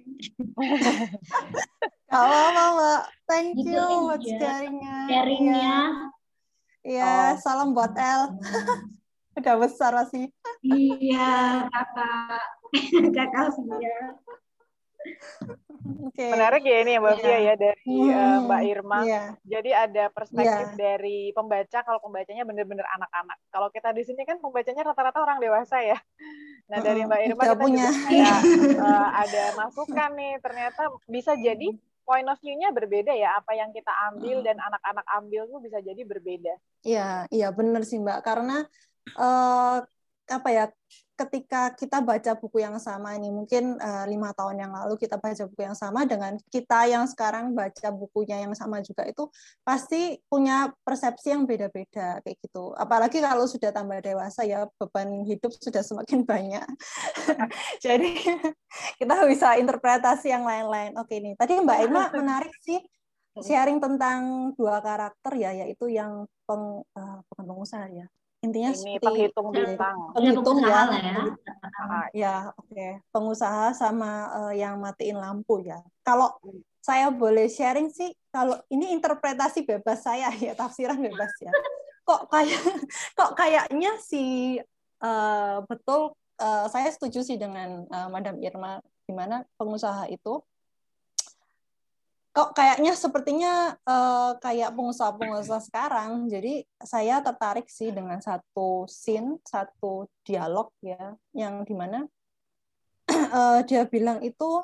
Apa-apa 2.08 2.64
mbak, 2.72 3.02
thank 3.28 3.52
Gitu 3.52 3.68
you 3.68 3.84
buat 4.08 4.22
sharingnya. 4.24 4.96
Sharingnya. 5.12 5.76
Iya, 6.88 7.36
salam 7.38 7.76
buat 7.76 7.92
El. 7.94 8.34
Udah 9.38 9.54
besar 9.56 9.94
masih. 9.94 10.26
iya 10.60 11.62
kakak 11.70 12.42
kakak 13.16 13.46
Fia 13.54 13.98
Oke. 16.04 16.26
Menarik 16.28 16.62
ya 16.62 16.76
ini 16.82 16.90
ya 16.90 17.00
Mbak 17.00 17.14
Iya. 17.14 17.22
Fia 17.22 17.38
ya 17.38 17.54
dari 17.56 17.80
Hmm, 17.86 18.10
eh, 18.10 18.36
Mbak 18.44 18.62
Irma. 18.66 18.98
iya. 19.00 19.22
Jadi 19.40 19.70
ada 19.72 20.04
perspektif 20.10 20.66
Iya. 20.68 20.76
dari 20.76 21.18
pembaca 21.30 21.78
kalau 21.80 21.98
pembacanya 21.98 22.42
benar-benar 22.42 22.84
anak-anak. 22.92 23.38
Kalau 23.48 23.68
kita 23.70 23.88
di 23.90 24.02
sini 24.02 24.22
kan 24.22 24.36
pembacanya 24.36 24.82
rata-rata 24.84 25.18
orang 25.18 25.38
dewasa 25.38 25.80
ya. 25.80 25.96
Nah 26.66 26.78
dari 26.78 27.06
Mbak 27.06 27.20
Irma 27.24 27.42
kita 27.46 27.56
punya. 27.56 27.88
juga 27.88 28.10
ada, 28.10 28.34
eh, 28.74 29.08
ada 29.16 29.44
masukan 29.56 30.10
nih. 30.12 30.32
Ternyata 30.38 30.82
bisa 31.06 31.32
jadi 31.38 31.68
point 32.02 32.26
of 32.26 32.36
view-nya 32.38 32.68
berbeda 32.68 33.12
ya. 33.14 33.38
Apa 33.38 33.54
yang 33.54 33.70
kita 33.70 33.92
ambil 34.12 34.42
dan 34.42 34.58
anak-anak 34.58 35.06
ambil 35.14 35.46
tuh 35.46 35.60
bisa 35.62 35.78
jadi 35.78 36.02
berbeda. 36.02 36.52
Iya, 36.82 37.30
iya 37.30 37.48
benar 37.48 37.86
sih 37.86 37.96
Mbak. 37.96 38.18
Karena 38.20 38.66
eh, 39.16 39.78
apa 40.28 40.48
ya? 40.52 40.66
Ketika 41.18 41.74
kita 41.74 41.98
baca 41.98 42.38
buku 42.38 42.62
yang 42.62 42.78
sama 42.78 43.18
ini, 43.18 43.34
mungkin 43.34 43.74
eh, 43.74 44.06
lima 44.06 44.30
tahun 44.38 44.62
yang 44.62 44.70
lalu 44.70 44.94
kita 44.94 45.18
baca 45.18 45.50
buku 45.50 45.66
yang 45.66 45.74
sama 45.74 46.06
dengan 46.06 46.38
kita 46.46 46.86
yang 46.86 47.10
sekarang 47.10 47.58
baca 47.58 47.90
bukunya 47.90 48.46
yang 48.46 48.54
sama 48.54 48.78
juga 48.86 49.02
itu 49.02 49.26
pasti 49.66 50.22
punya 50.30 50.70
persepsi 50.86 51.34
yang 51.34 51.42
beda-beda 51.42 52.22
kayak 52.22 52.38
gitu. 52.38 52.70
Apalagi 52.78 53.18
kalau 53.18 53.50
sudah 53.50 53.74
tambah 53.74 53.98
dewasa 53.98 54.46
ya 54.46 54.70
beban 54.78 55.26
hidup 55.26 55.50
sudah 55.58 55.82
semakin 55.82 56.22
banyak. 56.22 56.66
Jadi 57.84 58.14
kita 59.02 59.14
bisa 59.26 59.58
interpretasi 59.58 60.30
yang 60.30 60.46
lain-lain. 60.46 60.94
Oke 61.02 61.18
nih, 61.18 61.34
tadi 61.34 61.58
Mbak 61.58 61.78
Irma 61.82 62.14
menarik 62.14 62.54
sih 62.62 62.78
sharing 63.42 63.78
tentang 63.82 64.50
dua 64.54 64.78
karakter 64.82 65.32
ya, 65.34 65.50
yaitu 65.50 65.90
yang 65.90 66.26
peng, 66.46 66.82
eh, 66.94 67.18
bukan 67.26 67.44
pengusaha 67.46 67.86
ya. 67.90 68.06
Intinya 68.38 68.70
Ini 68.70 68.78
seperti 68.78 69.02
penghitung 69.02 69.48
bintang. 69.50 69.96
Penghitung 70.14 70.58
ya. 70.62 70.86
lah 70.86 70.86
ya. 70.94 71.22
Ah, 71.74 72.06
Ya, 72.14 72.34
oke. 72.54 72.86
Pengusaha 73.10 73.74
sama 73.74 74.30
eh, 74.30 74.62
yang 74.62 74.78
matiin 74.78 75.18
lampu 75.18 75.58
ya. 75.66 75.82
Kalau 76.06 76.38
saya 76.78 77.10
boleh 77.10 77.50
sharing 77.50 77.90
sih, 77.90 78.14
kalau 78.30 78.56
ini 78.70 78.94
interpretasi 78.94 79.66
bebas 79.66 80.06
saya 80.06 80.30
ya, 80.46 80.54
tafsiran 80.54 81.02
bebas 81.02 81.34
ya. 81.42 81.50
Kok 82.06 82.30
kayak 82.30 82.62
kok 83.18 83.30
kayaknya 83.34 83.98
si 83.98 84.56
eh, 85.02 85.56
betul 85.66 86.14
eh, 86.38 86.66
saya 86.70 86.88
setuju 86.94 87.26
sih 87.26 87.36
dengan 87.36 87.90
eh, 87.90 88.08
Madam 88.08 88.38
Irma 88.38 88.78
di 89.02 89.12
mana 89.16 89.42
pengusaha 89.58 90.06
itu 90.14 90.38
kok 92.38 92.54
kayaknya 92.54 92.94
sepertinya 92.94 93.74
eh, 93.82 94.32
kayak 94.38 94.70
pengusaha-pengusaha 94.78 95.58
sekarang. 95.66 96.30
Jadi 96.30 96.62
saya 96.78 97.18
tertarik 97.18 97.66
sih 97.66 97.90
dengan 97.90 98.22
satu 98.22 98.86
scene, 98.86 99.42
satu 99.42 100.06
dialog 100.22 100.70
ya, 100.78 101.18
yang 101.34 101.66
di 101.66 101.74
mana 101.74 102.06
eh, 103.10 103.60
dia 103.66 103.82
bilang 103.90 104.22
itu 104.22 104.62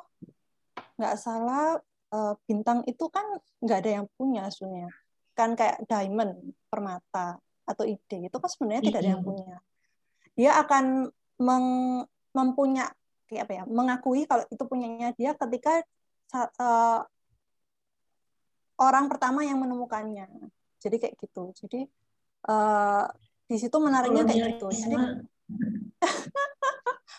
nggak 0.95 1.19
salah 1.19 1.83
eh, 2.15 2.35
bintang 2.47 2.87
itu 2.87 3.11
kan 3.11 3.43
nggak 3.59 3.79
ada 3.83 3.91
yang 3.99 4.07
punya 4.15 4.47
sebenarnya. 4.55 4.95
Kan 5.35 5.59
kayak 5.59 5.83
diamond, 5.91 6.55
permata 6.71 7.43
atau 7.67 7.83
ide 7.83 8.31
itu 8.31 8.37
kan 8.39 8.51
sebenarnya 8.55 8.87
tidak 8.87 9.01
ada 9.03 9.11
yang 9.19 9.25
punya. 9.27 9.57
Dia 10.39 10.63
akan 10.63 11.11
meng- 11.43 12.07
mempunya 12.31 12.87
kayak 13.27 13.51
apa 13.51 13.53
ya, 13.59 13.63
mengakui 13.67 14.31
kalau 14.31 14.47
itu 14.47 14.63
punyanya 14.63 15.11
dia 15.19 15.35
ketika 15.35 15.83
orang 18.81 19.07
pertama 19.07 19.47
yang 19.47 19.63
menemukannya. 19.63 20.27
Jadi 20.83 20.97
kayak 21.01 21.15
gitu. 21.21 21.55
Jadi 21.55 21.81
eh, 22.49 23.05
di 23.45 23.57
situ 23.61 23.77
menariknya 23.79 24.25
kayak 24.27 24.57
gitu. 24.57 24.67
Jadi 24.73 24.95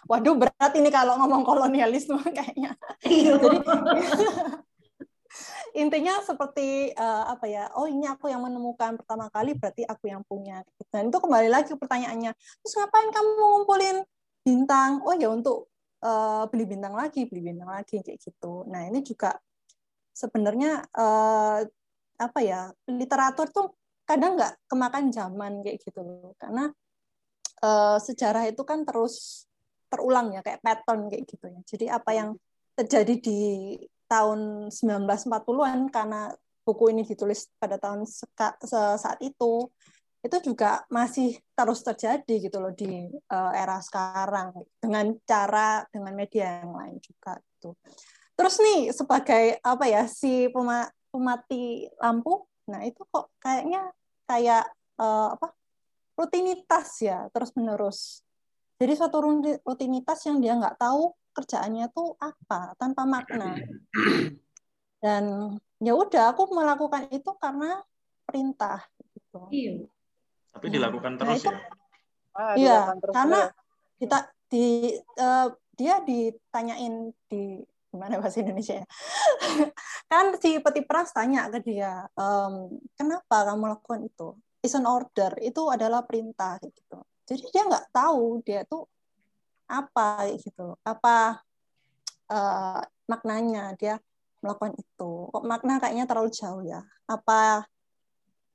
Waduh 0.06 0.38
berat 0.38 0.74
ini 0.78 0.94
kalau 0.94 1.18
ngomong 1.18 1.42
kolonialisme 1.42 2.22
kayaknya. 2.38 2.78
Jadi 3.02 3.58
intinya 5.82 6.22
seperti 6.22 6.94
eh, 6.94 7.24
apa 7.26 7.50
ya? 7.50 7.74
Oh 7.74 7.90
ini 7.90 8.06
aku 8.06 8.30
yang 8.30 8.46
menemukan 8.46 9.02
pertama 9.02 9.34
kali 9.34 9.58
berarti 9.58 9.82
aku 9.82 10.14
yang 10.14 10.22
punya. 10.22 10.62
Dan 10.94 11.10
itu 11.10 11.18
kembali 11.18 11.50
lagi 11.50 11.74
pertanyaannya. 11.74 12.38
Terus 12.38 12.74
ngapain 12.78 13.10
kamu 13.10 13.30
ngumpulin 13.34 13.98
bintang? 14.46 15.02
Oh 15.02 15.18
ya 15.18 15.34
untuk 15.34 15.74
eh, 16.06 16.44
beli 16.54 16.70
bintang 16.70 16.94
lagi, 16.94 17.26
beli 17.26 17.42
bintang 17.42 17.74
lagi 17.74 18.06
kayak 18.06 18.22
gitu. 18.22 18.62
Nah 18.70 18.86
ini 18.86 19.02
juga 19.02 19.34
sebenarnya 20.16 20.88
eh, 20.96 21.60
apa 22.16 22.40
ya 22.40 22.72
literatur 22.88 23.52
tuh 23.52 23.76
kadang 24.08 24.40
nggak 24.40 24.72
kemakan 24.72 25.12
zaman 25.12 25.60
kayak 25.60 25.78
gitu 25.84 26.00
loh. 26.00 26.32
Karena 26.40 26.72
eh, 27.60 27.98
sejarah 28.00 28.48
itu 28.48 28.64
kan 28.64 28.88
terus 28.88 29.46
terulang 29.92 30.34
ya 30.34 30.42
kayak 30.42 30.64
pattern 30.64 31.12
kayak 31.12 31.24
gitu 31.28 31.46
ya. 31.52 31.60
Jadi 31.68 31.86
apa 31.92 32.12
yang 32.16 32.30
terjadi 32.76 33.14
di 33.20 33.42
tahun 34.08 34.72
1940-an 34.72 35.90
karena 35.92 36.32
buku 36.66 36.94
ini 36.94 37.04
ditulis 37.06 37.52
pada 37.62 37.78
tahun 37.78 38.08
saat 38.98 39.20
itu 39.22 39.70
itu 40.26 40.38
juga 40.42 40.82
masih 40.90 41.38
terus 41.54 41.86
terjadi 41.86 42.50
gitu 42.50 42.58
loh 42.58 42.74
di 42.74 43.06
eh, 43.14 43.52
era 43.54 43.78
sekarang. 43.78 44.58
Dengan 44.82 45.14
cara 45.22 45.86
dengan 45.94 46.14
media 46.18 46.66
yang 46.66 46.74
lain 46.74 46.98
juga 46.98 47.38
gitu. 47.38 47.78
Terus 48.36 48.56
nih 48.60 48.92
sebagai 48.92 49.44
apa 49.64 49.86
ya 49.88 50.04
si 50.12 50.52
pema- 50.52 50.92
pemati 51.08 51.88
lampu, 52.04 52.44
nah 52.68 52.84
itu 52.84 53.02
kok 53.08 53.32
kayaknya 53.40 53.92
kayak 54.28 54.68
eh, 55.00 55.28
apa 55.36 55.56
rutinitas 56.16 57.00
ya 57.00 57.28
terus 57.32 57.56
menerus. 57.56 58.20
Jadi 58.76 58.94
suatu 58.96 59.18
ruti- 59.24 59.60
rutinitas 59.64 60.20
yang 60.28 60.44
dia 60.44 60.56
nggak 60.60 60.76
tahu 60.76 61.16
kerjaannya 61.32 61.88
tuh 61.96 62.16
apa 62.20 62.76
tanpa 62.76 63.08
makna. 63.08 63.56
Dan 65.00 65.56
ya 65.80 65.94
udah 65.96 66.36
aku 66.36 66.48
melakukan 66.52 67.08
itu 67.12 67.32
karena 67.40 67.84
perintah 68.28 68.84
gitu. 69.16 69.48
Iya. 69.52 69.88
Tapi 70.56 70.68
dilakukan 70.72 71.12
Nah, 71.16 71.20
terus 71.24 71.44
itu- 71.44 71.52
ya. 71.52 71.60
Ah, 72.36 72.54
Iya, 72.60 72.80
terus 73.00 73.14
karena 73.16 73.40
menerus. 73.48 74.00
kita 74.00 74.18
di 74.52 74.66
eh, 75.00 75.48
dia 75.76 75.96
ditanyain 76.04 76.96
di 77.32 77.64
gimana 77.96 78.20
bahasa 78.20 78.44
Indonesia 78.44 78.84
ya? 78.84 78.88
kan 80.12 80.36
si 80.36 80.60
peti 80.60 80.84
peras 80.84 81.16
tanya 81.16 81.48
ke 81.48 81.64
dia, 81.64 82.04
"Em, 82.20 82.76
kenapa 83.00 83.48
kamu 83.48 83.72
lakukan 83.80 84.04
itu? 84.04 84.36
Is 84.60 84.76
an 84.76 84.84
order, 84.84 85.32
itu 85.40 85.62
adalah 85.72 86.04
perintah 86.04 86.60
gitu. 86.60 87.00
Jadi 87.26 87.48
dia 87.56 87.64
nggak 87.64 87.96
tahu 87.96 88.44
dia 88.44 88.68
tuh 88.68 88.84
apa 89.66 90.30
gitu, 90.36 90.78
apa 90.84 91.42
eh, 92.30 92.82
maknanya 93.10 93.74
dia 93.80 93.98
melakukan 94.46 94.78
itu. 94.78 95.12
Kok 95.34 95.46
makna 95.46 95.82
kayaknya 95.82 96.06
terlalu 96.06 96.30
jauh 96.34 96.62
ya? 96.62 96.82
Apa 97.10 97.66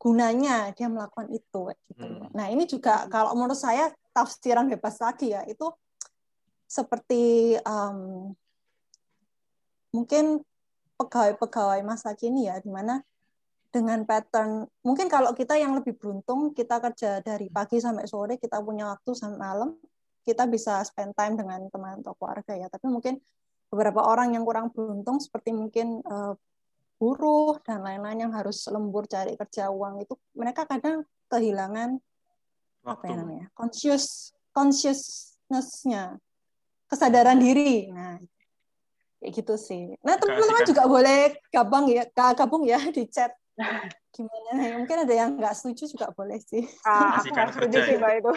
gunanya 0.01 0.73
dia 0.73 0.89
melakukan 0.89 1.28
itu 1.28 1.60
gitu. 1.77 2.05
Nah, 2.33 2.47
ini 2.49 2.65
juga 2.65 3.05
kalau 3.12 3.36
menurut 3.36 3.59
saya 3.59 3.93
tafsiran 4.17 4.65
bebas 4.70 4.97
lagi 4.97 5.36
ya, 5.36 5.44
itu 5.44 5.69
seperti 6.65 7.55
em, 7.60 7.99
mungkin 9.91 10.43
pegawai-pegawai 11.01 11.81
masa 11.83 12.12
kini 12.12 12.47
ya, 12.51 12.60
di 12.60 12.69
mana 12.69 13.01
dengan 13.70 14.02
pattern, 14.02 14.67
mungkin 14.83 15.07
kalau 15.07 15.31
kita 15.31 15.55
yang 15.55 15.78
lebih 15.78 15.94
beruntung, 15.94 16.51
kita 16.51 16.83
kerja 16.83 17.23
dari 17.23 17.47
pagi 17.47 17.78
sampai 17.78 18.05
sore, 18.10 18.35
kita 18.35 18.59
punya 18.59 18.91
waktu 18.91 19.15
sampai 19.15 19.39
malam, 19.39 19.70
kita 20.27 20.51
bisa 20.51 20.83
spend 20.83 21.15
time 21.15 21.39
dengan 21.39 21.70
teman 21.70 22.02
atau 22.02 22.19
keluarga 22.19 22.52
ya. 22.59 22.67
Tapi 22.67 22.91
mungkin 22.91 23.23
beberapa 23.70 24.02
orang 24.02 24.35
yang 24.35 24.43
kurang 24.43 24.75
beruntung, 24.75 25.23
seperti 25.23 25.55
mungkin 25.55 26.02
eh, 26.02 26.35
buruh 26.99 27.62
dan 27.62 27.81
lain-lain 27.86 28.28
yang 28.28 28.33
harus 28.35 28.67
lembur 28.69 29.07
cari 29.07 29.39
kerja 29.39 29.70
uang 29.70 30.05
itu, 30.05 30.19
mereka 30.35 30.67
kadang 30.67 31.07
kehilangan 31.31 31.97
apa 32.85 33.05
ya 33.07 33.15
namanya, 33.17 33.47
conscious 33.55 34.35
consciousness-nya, 34.51 36.19
kesadaran 36.91 37.39
diri. 37.39 37.89
Nah, 37.94 38.19
kayak 39.21 39.33
gitu 39.37 39.55
sih. 39.61 39.93
Nah, 40.01 40.17
teman-teman 40.17 40.65
juga 40.65 40.85
boleh 40.89 41.37
gabung 41.53 41.87
ya, 41.93 42.05
gabung 42.33 42.65
ya 42.65 42.81
di 42.89 43.05
chat. 43.07 43.37
Gimana? 44.17 44.51
ya? 44.57 44.75
Mungkin 44.81 44.97
ada 45.05 45.15
yang 45.15 45.37
nggak 45.37 45.55
setuju 45.55 45.93
juga 45.93 46.09
boleh 46.17 46.41
sih. 46.41 46.65
Ah, 46.89 47.21
aku 47.21 47.31
nggak 47.31 47.53
setuju 47.53 47.77
kerja 47.77 47.81
sih 47.87 47.95
ya. 47.95 48.01
mbak 48.01 48.13
itu. 48.25 48.33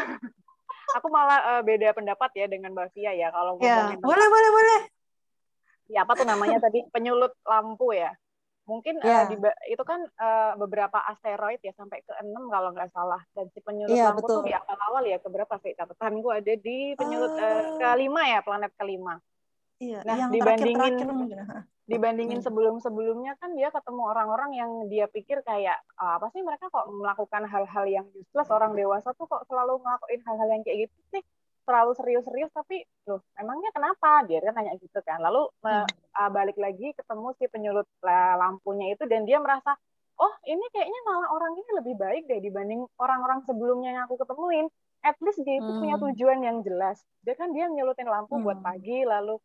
aku 0.94 1.08
malah 1.10 1.40
eh, 1.58 1.62
beda 1.66 1.90
pendapat 1.96 2.30
ya 2.38 2.46
dengan 2.46 2.76
mbak 2.76 2.92
Fia 2.94 3.16
ya 3.16 3.32
kalau 3.34 3.58
Ya, 3.58 3.96
boleh, 3.98 4.28
boleh, 4.28 4.50
boleh. 4.52 4.80
ya 5.90 6.04
apa 6.08 6.14
tuh 6.16 6.28
namanya 6.28 6.60
tadi 6.60 6.84
penyulut 6.92 7.34
lampu 7.48 7.96
ya. 7.96 8.12
Mungkin 8.64 8.96
Iya. 9.04 9.24
uh, 9.24 9.26
di, 9.28 9.36
ba- 9.36 9.60
itu 9.68 9.84
kan 9.84 10.08
uh, 10.08 10.56
beberapa 10.56 10.96
asteroid 11.12 11.60
ya 11.60 11.76
sampai 11.76 12.00
ke 12.00 12.16
enam 12.24 12.48
kalau 12.48 12.72
nggak 12.72 12.96
salah. 12.96 13.20
Dan 13.36 13.52
si 13.52 13.60
penyulut 13.60 13.92
Iya, 13.92 14.16
lampu 14.16 14.24
tuh 14.24 14.40
betul. 14.40 14.48
di 14.48 14.54
awal-awal 14.56 15.04
ya 15.04 15.18
ke 15.20 15.28
berapa 15.28 15.56
sih 15.60 15.76
catatanku 15.76 16.32
ada 16.32 16.54
di 16.56 16.96
penyulut 16.96 17.32
uh, 17.36 17.44
Eh, 17.44 17.64
kelima 17.76 18.24
ya 18.24 18.40
planet 18.40 18.72
kelima. 18.80 19.20
Iya, 19.82 20.00
Nah 20.06 20.16
yang 20.16 20.30
dibandingin 20.32 20.96
ha. 21.50 21.58
dibandingin 21.84 22.40
Hmm. 22.40 22.48
sebelum-sebelumnya 22.48 23.36
kan 23.44 23.52
dia 23.60 23.68
ketemu 23.68 24.02
orang-orang 24.08 24.56
yang 24.56 24.72
dia 24.88 25.04
pikir 25.12 25.44
kayak 25.44 25.84
"Ah, 26.00 26.16
apa 26.16 26.32
sih 26.32 26.40
mereka 26.40 26.72
kok 26.72 26.88
melakukan 26.88 27.44
hal-hal 27.44 27.86
yang 27.92 28.08
useless 28.16 28.48
orang 28.48 28.72
dewasa 28.72 29.12
tuh 29.20 29.28
kok 29.28 29.44
selalu 29.52 29.84
ngelakuin 29.84 30.22
hal-hal 30.24 30.48
yang 30.48 30.64
kayak 30.64 30.88
gitu 30.88 30.96
sih 31.12 31.24
terlalu 31.64 31.92
serius-serius 31.96 32.52
tapi 32.56 32.88
loh 33.04 33.24
emangnya 33.36 33.72
kenapa 33.76 34.24
dia 34.28 34.40
kan 34.40 34.56
nanya 34.56 34.76
gitu 34.80 35.00
kan 35.04 35.20
lalu 35.20 35.48
me- 35.60 35.88
ah, 36.16 36.30
balik 36.32 36.56
lagi 36.56 36.96
ketemu 36.96 37.28
si 37.36 37.52
penyulut 37.52 37.88
la- 38.00 38.40
lampunya 38.40 38.96
itu 38.96 39.04
dan 39.04 39.28
dia 39.28 39.44
merasa 39.44 39.76
oh 40.20 40.34
ini 40.46 40.64
kayaknya 40.72 41.00
malah 41.04 41.36
orang 41.36 41.52
ini 41.56 41.70
lebih 41.84 41.96
baik 42.00 42.24
deh 42.28 42.40
dibanding 42.40 42.88
orang-orang 42.96 43.44
sebelumnya 43.44 43.92
yang 43.92 44.04
aku 44.08 44.16
ketemuin 44.16 44.72
at 45.04 45.20
least 45.20 45.44
dia 45.44 45.60
itu 45.60 45.72
punya 45.76 46.00
Hmm. 46.00 46.04
tujuan 46.12 46.40
yang 46.40 46.58
jelas 46.64 46.96
dia 47.28 47.36
kan 47.36 47.52
dia 47.52 47.68
nyulutin 47.68 48.08
lampu 48.08 48.40
buat 48.40 48.60
Hmm. 48.60 48.68
pagi 48.72 49.04
lalu 49.04 49.36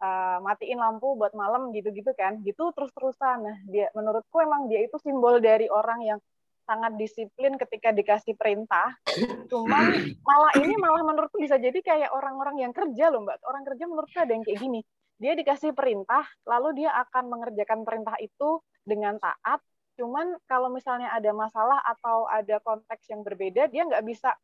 uh, 0.00 0.38
matiin 0.44 0.80
lampu 0.80 1.16
buat 1.16 1.32
malam 1.32 1.72
gitu-gitu 1.72 2.12
kan. 2.16 2.40
Gitu 2.42 2.72
terus-terusan. 2.72 3.36
Nah 3.44 3.56
dia 3.68 3.92
menurutku 3.92 4.40
emang 4.40 4.68
dia 4.68 4.84
itu 4.84 4.96
simbol 5.02 5.38
dari 5.40 5.68
orang 5.68 6.00
yang 6.04 6.18
sangat 6.66 6.98
disiplin 6.98 7.54
ketika 7.54 7.94
dikasih 7.94 8.34
perintah. 8.34 8.98
Cuman 9.46 10.18
malah 10.26 10.52
ini 10.58 10.74
malah 10.74 11.06
menurutku 11.06 11.38
bisa 11.38 11.56
jadi 11.56 11.78
kayak 11.78 12.10
orang-orang 12.10 12.66
yang 12.66 12.72
kerja 12.74 13.08
loh 13.08 13.22
mbak. 13.22 13.38
Orang 13.46 13.62
kerja 13.62 13.86
menurutku 13.86 14.18
ada 14.18 14.34
yang 14.34 14.42
kayak 14.42 14.58
gini. 14.58 14.82
Dia 15.16 15.32
dikasih 15.32 15.72
perintah 15.72 16.26
lalu 16.44 16.84
dia 16.84 16.92
akan 17.06 17.30
mengerjakan 17.30 17.86
perintah 17.86 18.18
itu 18.18 18.60
dengan 18.82 19.16
taat. 19.22 19.62
Cuman 19.96 20.36
kalau 20.44 20.68
misalnya 20.68 21.08
ada 21.14 21.32
masalah 21.32 21.80
atau 21.86 22.28
ada 22.28 22.60
konteks 22.60 23.08
yang 23.08 23.24
berbeda 23.24 23.70
dia 23.72 23.86
nggak 23.88 24.04
bisa 24.04 24.34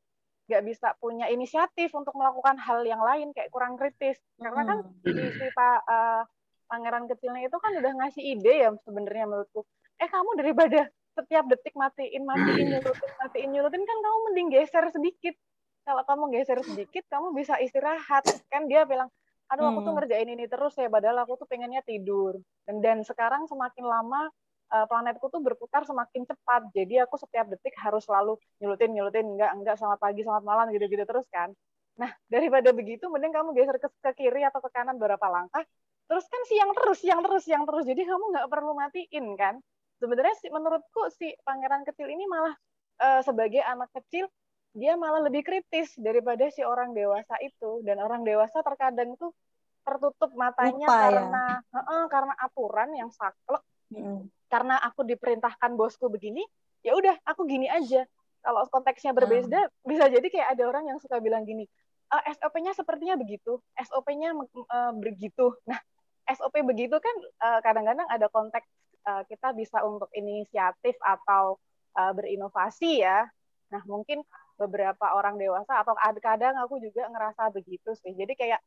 nggak 0.51 0.63
bisa 0.67 0.89
punya 0.99 1.31
inisiatif 1.31 1.95
untuk 1.95 2.13
melakukan 2.19 2.59
hal 2.59 2.83
yang 2.83 3.01
lain 3.01 3.31
kayak 3.31 3.51
kurang 3.55 3.79
kritis. 3.79 4.19
Karena 4.39 4.63
kan 4.67 4.79
si, 5.05 5.11
si 5.13 5.47
pak 5.55 5.79
eh, 5.87 6.23
pangeran 6.67 7.05
kecilnya 7.05 7.47
itu 7.47 7.57
kan 7.61 7.73
udah 7.77 7.93
ngasih 8.01 8.23
ide 8.25 8.55
ya 8.67 8.71
sebenarnya 8.83 9.25
menurutku. 9.29 9.63
Eh 10.01 10.09
kamu 10.09 10.41
daripada 10.41 10.89
setiap 11.13 11.45
detik 11.45 11.77
matiin 11.77 12.25
matiin 12.25 12.73
nyurutin 12.73 13.11
matiin 13.21 13.51
nyurutin 13.53 13.85
kan 13.85 13.99
kamu 14.01 14.19
mending 14.31 14.49
geser 14.51 14.85
sedikit. 14.91 15.37
Kalau 15.83 16.03
kamu 16.07 16.25
geser 16.33 16.59
sedikit 16.65 17.05
kamu 17.13 17.37
bisa 17.37 17.59
istirahat. 17.61 18.25
Kan 18.49 18.67
dia 18.67 18.89
bilang 18.89 19.13
aduh 19.53 19.69
aku 19.69 19.85
tuh 19.85 19.93
Hmm. 19.93 19.99
ngerjain 20.01 20.29
ini 20.33 20.49
terus 20.49 20.73
ya 20.81 20.89
padahal 20.89 21.29
aku 21.29 21.37
tuh 21.37 21.47
pengennya 21.47 21.85
tidur. 21.85 22.41
Dan 22.65 22.81
dan 22.81 22.99
sekarang 23.05 23.45
semakin 23.47 23.85
lama 23.85 24.33
eh, 24.73 24.87
planetku 24.89 25.27
tuh 25.29 25.41
berputar 25.45 25.85
semakin 25.85 26.25
cepat. 26.25 26.73
Jadi 26.73 26.99
aku 27.05 27.21
setiap 27.21 27.47
detik 27.53 27.77
harus 27.79 28.03
selalu 28.09 28.41
nyulutin 28.59 28.91
nyulutin 28.97 29.27
enggak 29.37 29.53
enggak 29.53 29.77
selamat 29.77 29.99
pagi 30.01 30.21
selamat 30.25 30.45
malam 30.45 30.67
gitu 30.73 30.85
gitu 30.89 31.05
terus 31.05 31.27
kan. 31.29 31.53
Nah 32.01 32.11
daripada 32.27 32.73
begitu 32.73 33.05
mending 33.13 33.33
kamu 33.37 33.53
geser 33.53 33.77
ke, 33.77 33.89
ke 33.89 34.11
kiri 34.17 34.43
atau 34.49 34.65
ke 34.65 34.71
kanan 34.73 34.97
beberapa 34.97 35.29
langkah 35.29 35.63
terus 36.11 36.29
kan 36.29 36.43
siang 36.45 36.71
terus 36.77 36.99
siang 37.01 37.21
terus 37.25 37.43
siang 37.45 37.65
terus. 37.69 37.85
Jadi 37.85 38.03
kamu 38.05 38.25
nggak 38.33 38.49
perlu 38.49 38.73
matiin 38.73 39.27
kan. 39.37 39.61
Sebenarnya 40.01 40.35
sih 40.41 40.51
menurutku 40.51 41.13
si 41.15 41.31
pangeran 41.47 41.87
kecil 41.87 42.09
ini 42.11 42.25
malah 42.27 42.57
eh, 43.01 43.21
sebagai 43.23 43.63
anak 43.63 43.93
kecil 43.93 44.27
dia 44.73 44.97
malah 44.97 45.21
lebih 45.21 45.45
kritis 45.45 45.93
daripada 46.01 46.49
si 46.49 46.65
orang 46.65 46.97
dewasa 46.97 47.37
itu. 47.45 47.85
Dan 47.85 48.01
orang 48.01 48.25
dewasa 48.25 48.65
terkadang 48.65 49.15
tuh 49.21 49.37
tertutup 49.83 50.31
matanya 50.39 50.89
Lupa 50.89 50.97
ya. 50.97 51.03
karena 51.05 51.45
Heeh, 51.75 52.03
karena 52.09 52.35
aturan 52.41 52.91
yang 52.97 53.11
saklek. 53.13 53.63
Mm. 53.93 54.33
Karena 54.53 54.77
aku 54.77 55.09
diperintahkan 55.09 55.73
bosku 55.73 56.13
begini 56.13 56.45
ya 56.85 56.93
udah 56.93 57.17
aku 57.25 57.49
gini 57.49 57.73
aja. 57.73 58.05
Kalau 58.43 58.69
konteksnya 58.69 59.17
berbeda 59.17 59.61
bisa 59.89 60.13
jadi 60.13 60.27
kayak 60.29 60.49
ada 60.53 60.69
orang 60.69 60.85
yang 60.93 60.99
suka 61.01 61.17
bilang 61.23 61.49
gini 61.49 61.65
"Eh, 62.13 62.23
SOP-nya 62.37 62.77
sepertinya 62.77 63.17
begitu 63.17 63.57
SOP-nya 63.81 64.37
eh, 64.37 64.93
begitu. 65.01 65.57
Nah 65.65 65.81
SOP 66.29 66.61
begitu 66.63 67.01
kan 67.01 67.17
eh, 67.17 67.61
kadang-kadang 67.65 68.05
ada 68.13 68.29
konteks 68.29 68.69
eh, 69.09 69.23
kita 69.31 69.57
bisa 69.57 69.81
untuk 69.87 70.13
inisiatif 70.13 70.99
atau 71.01 71.57
eh, 71.97 72.13
berinovasi 72.13 73.01
ya. 73.01 73.25
Nah 73.73 73.83
mungkin 73.89 74.21
beberapa 74.61 75.17
orang 75.17 75.41
dewasa 75.41 75.81
atau 75.81 75.97
ad- 75.97 76.21
kadang 76.21 76.53
aku 76.61 76.77
juga 76.77 77.09
ngerasa 77.09 77.49
begitu 77.55 77.97
sih. 77.97 78.13
Jadi 78.13 78.37
kayak 78.37 78.61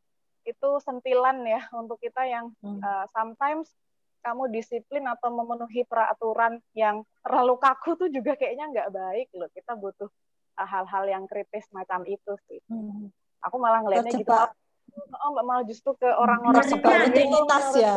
itu 0.45 0.69
sentilan 0.81 1.43
ya 1.43 1.61
untuk 1.79 1.99
kita 1.99 2.25
yang 2.25 2.49
eh, 2.81 3.05
sometimes 3.11 3.69
kamu 4.25 4.49
disiplin 4.49 5.05
atau 5.05 5.29
memenuhi 5.29 5.85
peraturan 5.85 6.57
yang 6.73 7.05
terlalu 7.21 7.61
kaku 7.61 7.93
tuh 7.93 8.09
juga 8.09 8.33
kayaknya 8.33 8.65
nggak 8.73 8.89
baik 8.89 9.29
loh. 9.37 9.49
Kita 9.53 9.77
butuh 9.77 10.09
uh, 10.57 10.67
hal-hal 10.67 11.05
yang 11.05 11.23
kritis 11.29 11.69
macam 11.69 12.01
itu 12.09 12.33
sih. 12.49 12.57
Hmm. 12.65 13.13
Aku 13.45 13.61
malah 13.61 13.85
ngelihatnya 13.85 14.17
gitu. 14.17 14.33
Oh, 14.95 15.29
Mbak 15.37 15.45
malah 15.45 15.65
justru 15.67 15.91
ke 16.01 16.09
orang-orang 16.09 16.65
rutinitas 16.65 17.65
ya. 17.77 17.93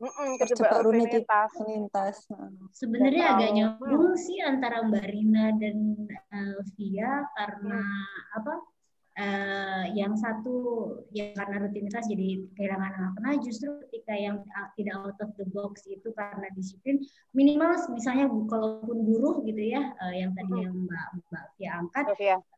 Mm-mm, 0.00 0.40
Terjebak 0.40 0.80
rutinitas. 0.80 1.52
rutinitas. 1.52 2.16
rutinitas. 2.24 2.72
Sebenarnya 2.72 3.24
agak 3.36 3.50
nyambung 3.52 4.16
sih 4.16 4.40
antara 4.40 4.80
Mbak 4.80 5.06
Rina 5.12 5.52
dan 5.60 6.08
Via 6.72 7.28
karena 7.36 7.84
apa? 8.32 8.54
Eh, 9.20 9.84
yang 10.00 10.16
satu 10.16 10.56
ya 11.12 11.36
karena 11.36 11.56
rutinitas 11.68 12.08
jadi 12.08 12.40
kehilangan 12.56 12.92
makna 13.12 13.30
justru 13.44 13.68
ketika 13.88 14.16
yang 14.16 14.36
uh, 14.40 14.68
tidak 14.76 14.94
out 14.96 15.18
of 15.20 15.30
the 15.36 15.44
box 15.52 15.84
itu 15.84 16.08
karena 16.16 16.48
disiplin 16.56 16.96
minimal 17.36 17.76
misalnya 17.92 18.26
kalaupun 18.48 18.96
buruh 19.04 19.44
gitu 19.44 19.60
ya 19.60 19.92
eh, 19.92 20.14
yang 20.24 20.32
tadi 20.32 20.64
yang 20.64 20.72
Mbak 20.72 21.06
Mbak 21.28 21.44
Via 21.60 21.70
angkat 21.84 22.06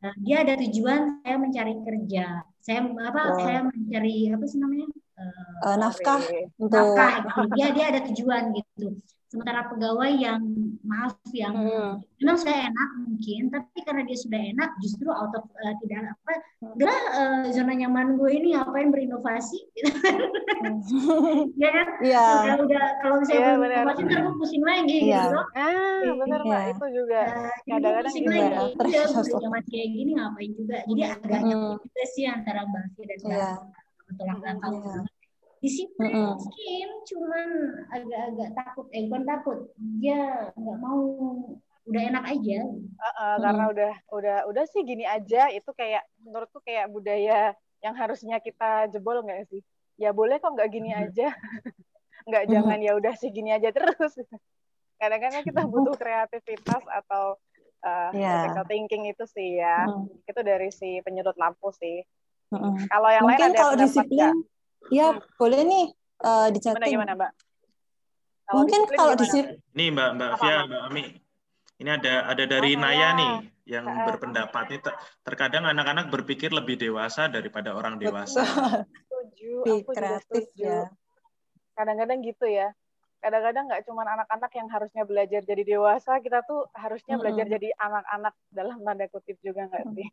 eh, 0.07 0.15
dia 0.23 0.37
ada 0.47 0.55
tujuan 0.63 1.01
saya 1.27 1.37
mencari 1.43 1.75
kerja. 1.83 2.25
Saya 2.63 2.79
apa 2.87 3.21
Wow. 3.27 3.39
saya 3.43 3.59
mencari 3.67 4.31
apa 4.31 4.45
sih 4.47 4.59
namanya 4.63 4.87
Eh, 5.13 5.67
Eh, 5.69 5.77
nafkah 5.79 6.21
untuk 6.59 6.73
nafkah 6.73 7.13
gitu. 7.21 7.41
dia 7.55 7.67
dia 7.77 7.85
ada 7.95 8.01
tujuan 8.11 8.43
gitu 8.57 8.87
sementara 9.33 9.65
pegawai 9.65 10.13
yang 10.13 10.45
maaf 10.85 11.17
yang 11.33 11.57
Hmm. 11.57 11.93
memang 12.21 12.37
saya 12.37 12.69
enak 12.69 12.89
mungkin 13.01 13.49
tapi 13.49 13.79
karena 13.81 14.05
dia 14.05 14.19
sudah 14.19 14.41
enak 14.45 14.71
justru 14.79 15.09
out 15.09 15.33
of 15.33 15.49
eh, 15.57 15.73
tidak 15.81 16.13
apa 16.13 16.33
udah 16.69 16.97
eh, 17.11 17.45
zona 17.49 17.73
nyaman 17.73 18.15
gue 18.15 18.29
ini 18.31 18.53
ngapain 18.53 18.93
berinovasi 18.93 19.57
gitu 19.73 19.89
kan 20.05 20.21
ya 21.57 21.71
kan 21.73 21.89
Iya. 21.99 22.25
udah, 22.45 22.55
udah 22.61 22.85
kalau 23.01 23.17
misalnya 23.19 23.41
Iya, 23.43 23.57
berinovasi 23.57 24.01
benar. 24.01 24.11
ntar 24.13 24.21
gue 24.21 24.35
pusing 24.37 24.65
lagi 24.65 24.97
Iya. 25.01 25.23
gitu 25.25 25.39
Ah, 25.57 26.13
bener 26.15 26.41
Iya. 26.41 26.51
Mbak, 26.53 26.63
itu 26.69 26.87
juga 26.93 27.21
gue 27.25 27.71
kadang-kadang 27.73 28.05
pusing 28.05 28.23
gitu 28.23 28.33
Iya, 28.33 28.45
ya. 28.45 28.51
lagi 28.53 28.75
udah 28.77 29.41
nyaman 29.41 29.63
kayak 29.67 29.89
gini 29.91 30.11
ngapain 30.13 30.51
juga 30.53 30.77
jadi 30.85 31.03
agak 31.11 31.41
Mm. 31.41 31.49
nyambung 31.49 31.79
juga 31.81 32.03
sih 32.07 32.25
antara 32.29 32.61
Fia 32.69 33.05
dan 33.09 33.19
Iya. 33.25 33.51
tolak 34.13 34.37
belakang 34.39 34.73
Iya. 34.77 35.01
Disiplin 35.63 36.11
Mm-mm. 36.11 36.35
mungkin 36.37 36.89
cuman 37.07 37.49
agak-agak 37.89 38.51
takut 38.53 38.87
eh 38.91 39.07
bukan 39.07 39.23
takut 39.25 39.59
dia 40.03 40.51
nggak 40.59 40.79
mau 40.83 41.01
udah 41.83 42.03
enak 42.03 42.25
aja 42.27 42.59
Uh-uh, 42.99 43.35
karena 43.39 43.65
udah 43.71 43.93
udah 44.11 44.39
udah 44.51 44.65
sih 44.71 44.83
gini 44.83 45.03
aja 45.03 45.51
itu 45.51 45.71
kayak 45.75 46.03
menurutku 46.19 46.59
kayak 46.63 46.91
budaya 46.91 47.55
yang 47.79 47.95
harusnya 47.95 48.39
kita 48.39 48.87
jebol 48.91 49.23
nggak 49.23 49.47
sih 49.51 49.63
ya 49.99 50.11
boleh 50.11 50.39
kok 50.39 50.55
nggak 50.55 50.71
gini 50.71 50.91
aja 50.91 51.31
nggak 52.29 52.45
jangan 52.47 52.79
ya 52.79 52.95
udah 52.95 53.15
sih 53.19 53.31
gini 53.31 53.51
aja 53.51 53.71
terus 53.71 54.15
kadang-kadang 55.03 55.43
kita 55.43 55.63
butuh 55.67 55.95
kreativitas 55.99 56.83
atau 56.87 57.35
uh, 57.83 58.11
Iya. 58.15 58.47
critical 58.47 58.67
thinking 58.71 59.11
itu 59.11 59.27
sih 59.27 59.59
ya 59.59 59.91
Mm. 59.91 60.07
itu 60.27 60.41
dari 60.43 60.71
si 60.71 61.03
penyedot 61.03 61.35
lampu 61.35 61.75
sih 61.75 62.07
Mm-mm. 62.55 62.87
kalau 62.87 63.11
yang 63.11 63.27
Mungkin 63.27 63.43
lain 63.43 63.55
ada 63.55 63.59
kalau 63.59 63.75
disiplin, 63.75 64.19
nggak? 64.23 64.35
Ya 64.91 65.07
boleh 65.39 65.61
nih 65.63 65.85
eh, 66.23 66.47
gimana 66.51 66.51
dicating. 66.51 66.93
gimana 66.97 67.13
mbak 67.15 67.33
Kalau 68.43 68.59
Mungkin 68.67 68.81
kalau 68.91 69.15
gimana? 69.15 69.23
disiplin, 69.23 69.57
Nih 69.73 69.89
Mbak 69.95 70.11
Mbak 70.19 70.31
Apa, 70.35 70.45
apa? 70.51 70.63
Mbak 70.69 70.83
Ami. 70.91 71.05
Ini 71.81 71.91
ada 71.99 72.15
ada 72.31 72.45
dari 72.45 72.71
Oh, 72.77 72.81
Naya 72.83 72.99
Naya. 72.99 73.09
nih 73.17 73.33
yang 73.65 73.87
Heeh. 73.87 74.07
berpendapat 74.11 74.65
ini 74.69 74.79
ter- 74.83 74.99
terkadang 75.23 75.65
anak-anak 75.71 76.11
berpikir 76.11 76.51
lebih 76.51 76.77
dewasa 76.77 77.31
daripada 77.31 77.73
orang 77.73 77.97
dewasa. 77.97 78.43
betul. 78.43 78.93
setuju 79.07 79.53
aku 79.63 79.91
juga 79.95 80.19
setuju 80.27 80.67
ya. 80.67 80.81
kadang-kadang 81.79 82.19
gitu 82.27 82.47
ya 82.47 82.69
kadang-kadang 83.23 83.65
nggak 83.71 83.83
cuma 83.87 84.03
anak-anak 84.03 84.51
yang 84.59 84.69
harusnya 84.69 85.03
belajar 85.07 85.41
jadi 85.47 85.63
dewasa 85.63 86.19
kita 86.19 86.43
tuh 86.43 86.67
harusnya 86.75 87.15
belajar 87.23 87.47
Mm-mm. 87.47 87.55
jadi 87.55 87.69
anak-anak 87.79 88.35
dalam 88.51 88.79
tanda 88.83 89.07
kutip 89.09 89.39
juga 89.41 89.71
nggak 89.71 89.95
sih 89.95 90.07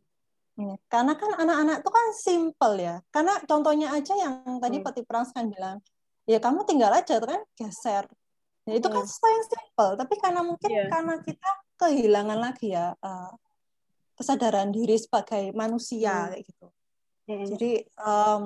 Iya. 0.59 0.75
Karena 0.91 1.13
kan 1.15 1.31
anak-anak 1.39 1.75
itu 1.79 1.91
kan 1.91 2.07
simple 2.11 2.75
ya. 2.83 2.95
Karena 3.15 3.39
contohnya 3.47 3.95
aja 3.95 4.13
yang 4.19 4.59
tadi 4.59 4.77
Hmm. 4.83 4.85
Peti 4.91 5.01
Prans 5.07 5.31
kan 5.31 5.47
bilang, 5.47 5.79
ya 6.27 6.37
kamu 6.43 6.67
tinggal 6.67 6.91
aja 6.91 7.15
kan 7.23 7.41
geser. 7.55 8.05
Ya, 8.67 8.73
itu 8.75 8.87
kan 8.91 9.01
Hmm. 9.01 9.07
sesuatu 9.07 9.31
yang 9.31 9.45
simple. 9.47 9.91
Tapi 9.95 10.15
karena 10.19 10.41
mungkin 10.43 10.69
Iya. 10.69 10.85
karena 10.91 11.15
kita 11.23 11.49
kehilangan 11.79 12.39
lagi 12.43 12.75
ya 12.75 12.91
eh, 12.99 13.31
kesadaran 14.19 14.75
diri 14.75 14.99
sebagai 14.99 15.55
manusia 15.55 16.27
Hmm. 16.27 16.29
kayak 16.35 16.43
gitu. 16.43 16.67
Mm-mm. 17.29 17.45
Jadi 17.55 17.71
em, 17.87 18.45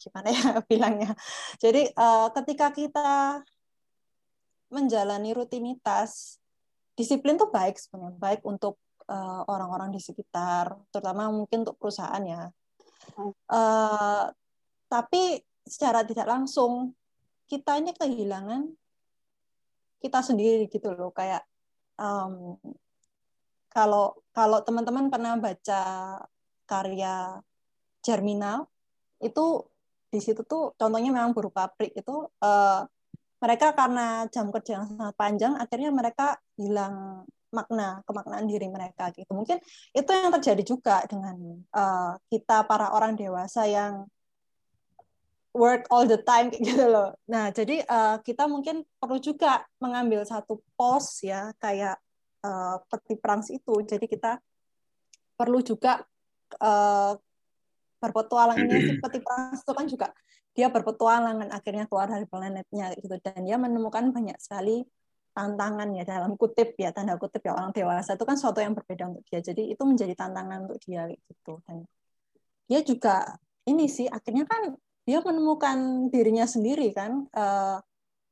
gimana 0.00 0.28
ya 0.32 0.40
bilangnya? 0.72 1.12
Jadi 1.60 1.92
eh, 1.92 2.26
ketika 2.32 2.72
kita 2.72 3.44
menjalani 4.72 5.30
rutinitas 5.36 6.40
disiplin 6.96 7.36
tuh 7.36 7.52
baik 7.52 7.76
sebenarnya 7.76 8.16
baik 8.18 8.40
untuk 8.42 8.80
uh, 9.10 9.42
orang-orang 9.46 9.94
di 9.94 10.00
sekitar 10.02 10.74
terutama 10.90 11.30
mungkin 11.30 11.66
untuk 11.66 11.78
perusahaan 11.78 12.22
ya. 12.22 12.50
Uh, 13.50 14.30
tapi 14.86 15.42
secara 15.66 16.06
tidak 16.06 16.26
langsung 16.26 16.94
kita 17.46 17.78
ini 17.78 17.94
kehilangan 17.94 18.66
kita 20.02 20.20
sendiri 20.22 20.66
gitu 20.70 20.94
loh. 20.94 21.10
Kayak 21.14 21.46
um, 21.98 22.58
kalau 23.70 24.16
kalau 24.32 24.62
teman-teman 24.62 25.10
pernah 25.12 25.36
baca 25.36 25.82
karya 26.66 27.40
Germinal 28.02 28.66
itu 29.18 29.66
di 30.06 30.20
situ 30.22 30.46
tuh 30.46 30.72
contohnya 30.78 31.10
memang 31.10 31.34
buruh 31.34 31.50
pabrik 31.50 31.92
itu 31.92 32.30
uh, 32.40 32.82
mereka 33.42 33.76
karena 33.76 34.24
jam 34.32 34.48
kerja 34.48 34.80
yang 34.80 34.86
sangat 34.88 35.14
panjang 35.18 35.52
akhirnya 35.58 35.90
mereka 35.92 36.38
hilang 36.56 37.26
makna 37.56 38.04
kemaknaan 38.04 38.44
diri 38.44 38.68
mereka 38.68 39.08
gitu. 39.16 39.32
Mungkin 39.32 39.56
itu 39.96 40.10
yang 40.12 40.32
terjadi 40.36 40.62
juga 40.62 41.00
dengan 41.08 41.36
uh, 41.72 42.20
kita 42.28 42.68
para 42.68 42.92
orang 42.92 43.16
dewasa 43.16 43.64
yang 43.64 44.04
work 45.56 45.88
all 45.88 46.04
the 46.04 46.20
time 46.20 46.52
gitu 46.60 46.84
loh. 46.84 47.16
Nah 47.32 47.48
jadi 47.48 47.80
uh, 47.88 48.20
kita 48.20 48.44
mungkin 48.44 48.84
perlu 49.00 49.16
juga 49.16 49.64
mengambil 49.80 50.28
satu 50.28 50.60
pos 50.76 51.24
ya 51.24 51.56
kayak 51.56 51.96
uh, 52.44 52.76
peti 52.92 53.16
perang 53.16 53.40
itu 53.48 53.74
jadi 53.88 54.04
kita 54.04 54.32
perlu 55.40 55.64
juga 55.64 56.04
uh, 56.60 57.16
berpetualang 57.96 58.60
ini 58.60 59.00
peti 59.00 59.18
perang 59.24 59.56
itu 59.56 59.72
kan 59.72 59.86
juga 59.88 60.08
dia 60.56 60.72
berpetualangan 60.72 61.52
akhirnya 61.52 61.84
keluar 61.84 62.08
dari 62.08 62.24
planetnya 62.28 62.96
gitu. 62.96 63.16
Dan 63.20 63.44
dia 63.44 63.56
menemukan 63.60 64.12
banyak 64.12 64.40
sekali 64.40 64.84
tantangan 65.36 65.92
ya 65.92 66.08
dalam 66.08 66.32
kutip 66.40 66.72
ya 66.80 66.88
tanda 66.96 67.20
kutip 67.20 67.44
ya 67.44 67.52
orang 67.52 67.76
dewasa 67.76 68.16
itu 68.16 68.24
kan 68.24 68.40
sesuatu 68.40 68.64
yang 68.64 68.72
berbeda 68.72 69.04
untuk 69.12 69.24
dia. 69.28 69.44
Jadi 69.44 69.68
itu 69.76 69.82
menjadi 69.84 70.16
tantangan 70.16 70.64
untuk 70.64 70.80
dia 70.80 71.04
gitu. 71.12 71.60
Dan 71.68 71.84
dia 72.64 72.80
juga 72.80 73.36
ini 73.68 73.84
sih 73.92 74.08
akhirnya 74.08 74.48
kan 74.48 74.72
dia 75.04 75.20
menemukan 75.20 76.08
dirinya 76.08 76.48
sendiri 76.48 76.90
kan 76.96 77.28
uh, 77.36 77.76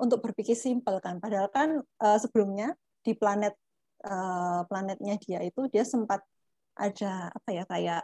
untuk 0.01 0.25
berpikir 0.25 0.57
simpel 0.57 0.97
kan. 1.05 1.21
Padahal 1.21 1.53
kan 1.53 1.85
uh, 2.01 2.19
sebelumnya 2.19 2.73
di 3.05 3.13
planet 3.13 3.53
uh, 4.09 4.65
planetnya 4.65 5.21
dia 5.21 5.45
itu 5.45 5.69
dia 5.69 5.85
sempat 5.85 6.25
ada 6.75 7.29
apa 7.31 7.51
ya 7.53 7.63
kayak 7.69 8.03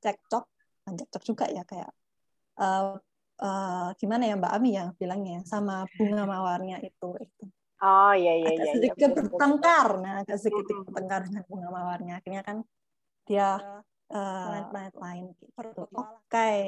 cekcok 0.00 0.44
cekcok 0.86 1.22
juga 1.26 1.44
ya 1.50 1.66
kayak 1.66 1.90
uh, 2.62 2.96
uh, 3.42 3.88
gimana 3.98 4.30
ya 4.30 4.34
Mbak 4.38 4.52
Ami 4.54 4.70
yang 4.78 4.88
bilangnya 4.94 5.42
sama 5.44 5.84
bunga 5.98 6.24
mawarnya 6.24 6.78
itu 6.80 7.10
itu 7.18 7.44
Oh 7.84 8.12
iya 8.16 8.32
iya 8.40 8.48
agak 8.48 8.64
iya. 8.64 8.74
sedikit 8.80 9.10
iya, 9.12 9.16
bertengkar, 9.20 9.88
nah 10.00 10.12
agak 10.24 10.38
sedikit 10.40 10.72
hmm. 10.72 10.84
bertengkar 10.88 11.20
dengan 11.28 11.42
bunga 11.44 11.68
mawarnya. 11.68 12.14
Akhirnya 12.16 12.40
kan 12.40 12.56
dia 13.28 13.48
planet-planet 14.08 14.94
uh, 14.96 15.00
lain 15.04 15.24
gitu. 15.36 15.44
Oke. 15.52 16.08
Okay. 16.32 16.64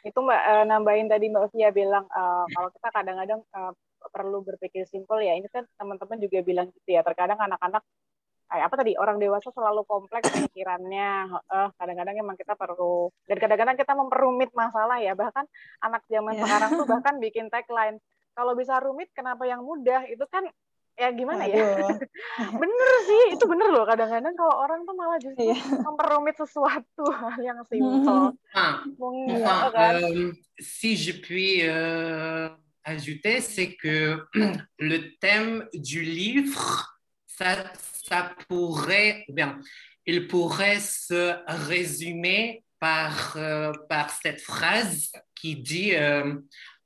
Itu 0.00 0.18
Mbak 0.24 0.42
uh, 0.48 0.64
nambahin 0.64 1.12
tadi 1.12 1.28
Mbak 1.28 1.52
Via 1.52 1.68
bilang 1.76 2.08
uh, 2.08 2.48
kalau 2.48 2.68
kita 2.72 2.88
kadang-kadang 2.88 3.40
uh, 3.52 3.72
perlu 4.08 4.40
berpikir 4.40 4.88
simpel 4.88 5.20
ya. 5.20 5.36
Ini 5.36 5.44
kan 5.52 5.68
teman-teman 5.76 6.24
juga 6.24 6.40
bilang 6.40 6.72
gitu 6.72 6.88
ya. 6.88 7.04
Terkadang 7.04 7.36
anak-anak 7.36 7.84
kayak 8.46 8.64
apa 8.70 8.74
tadi 8.78 8.92
orang 8.94 9.18
dewasa 9.18 9.50
selalu 9.50 9.82
kompleks 9.90 10.30
pikirannya 10.30 11.34
uh, 11.50 11.68
kadang-kadang 11.74 12.14
emang 12.22 12.38
kita 12.38 12.54
perlu 12.54 13.10
dan 13.26 13.42
kadang-kadang 13.42 13.74
kita 13.74 13.92
memperumit 13.98 14.54
masalah 14.54 15.02
ya 15.02 15.18
bahkan 15.18 15.50
anak 15.82 16.06
zaman 16.06 16.38
yeah. 16.38 16.46
sekarang 16.46 16.70
tuh 16.78 16.86
bahkan 16.94 17.14
bikin 17.18 17.50
tagline 17.50 17.98
kalau 18.36 18.52
bisa 18.52 18.76
rumit 18.84 19.08
kenapa 19.16 19.48
yang 19.48 19.64
mudah? 19.64 20.04
Itu 20.12 20.28
kan 20.28 20.44
ya 20.96 21.08
gimana 21.16 21.48
ya? 21.48 21.88
Bener 22.60 22.92
sih 23.08 23.22
itu 23.36 23.44
bener 23.48 23.72
loh 23.72 23.88
kadang-kadang 23.88 24.36
kalau 24.36 24.54
orang 24.60 24.84
tuh 24.84 24.94
malah 24.96 25.16
justru 25.16 25.48
yeah. 25.48 25.60
memperumit 25.80 26.36
sesuatu 26.36 27.04
yang 27.46 27.60
simpel. 27.64 28.36
Ah, 28.52 28.84
mungkin 29.00 29.40
enfin, 29.40 29.72
kan? 29.72 29.94
euh, 30.04 30.32
si 30.60 30.96
je 30.96 31.16
puis 31.16 31.64
euh, 31.64 32.52
ajouter 32.84 33.40
c'est 33.40 33.72
que 33.74 34.20
le 34.78 34.98
thème 35.16 35.64
du 35.72 36.04
livre 36.04 36.96
ça 37.26 37.72
ça 38.04 38.36
pourrait 38.48 39.24
bien 39.28 39.60
il 40.06 40.28
pourrait 40.28 40.80
se 40.80 41.34
résumer 41.68 42.64
par 42.78 43.36
euh, 43.36 43.72
par 43.88 44.10
cette 44.10 44.40
phrase 44.40 45.10
qui 45.34 45.56
dit 45.56 45.94
euh, 45.94 46.34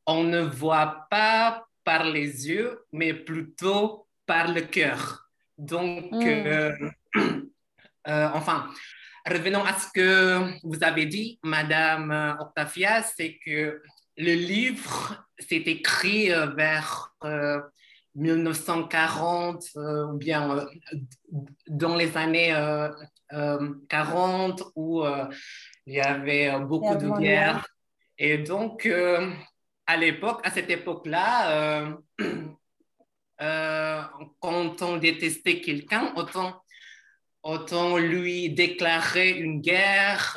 on 0.06 0.24
ne 0.24 0.40
voit 0.40 1.06
pas 1.10 1.66
par 1.84 2.04
les 2.04 2.48
yeux, 2.48 2.84
mais 2.92 3.14
plutôt 3.14 4.06
par 4.26 4.52
le 4.52 4.62
cœur. 4.62 5.28
Donc, 5.58 6.10
mm. 6.12 6.22
euh, 6.24 6.72
euh, 7.16 8.28
enfin, 8.32 8.68
revenons 9.26 9.64
à 9.64 9.74
ce 9.74 9.88
que 9.92 10.40
vous 10.62 10.82
avez 10.82 11.06
dit, 11.06 11.38
Madame 11.42 12.36
Octavia, 12.40 13.02
c'est 13.02 13.38
que 13.44 13.82
le 14.16 14.34
livre 14.34 15.26
s'est 15.38 15.64
écrit 15.66 16.32
euh, 16.32 16.46
vers 16.46 17.14
1940 18.14 19.64
ou 19.76 20.16
bien 20.16 20.66
dans 21.68 21.96
les 21.96 22.16
années 22.16 22.54
40 23.88 24.62
où 24.74 25.04
il 25.86 25.94
y 25.94 26.00
avait 26.00 26.58
beaucoup 26.60 26.96
de 26.96 27.20
guerres. 27.20 27.66
Et 28.18 28.38
donc, 28.38 28.88
à 29.90 29.96
l'époque, 29.96 30.40
à 30.44 30.50
cette 30.52 30.70
époque-là, 30.70 31.50
euh, 31.50 31.96
euh, 33.42 34.02
quand 34.38 34.82
on 34.82 34.98
détestait 34.98 35.60
quelqu'un, 35.60 36.12
autant, 36.14 36.62
autant 37.42 37.98
lui 37.98 38.50
déclarer 38.50 39.30
une 39.30 39.60
guerre. 39.60 40.36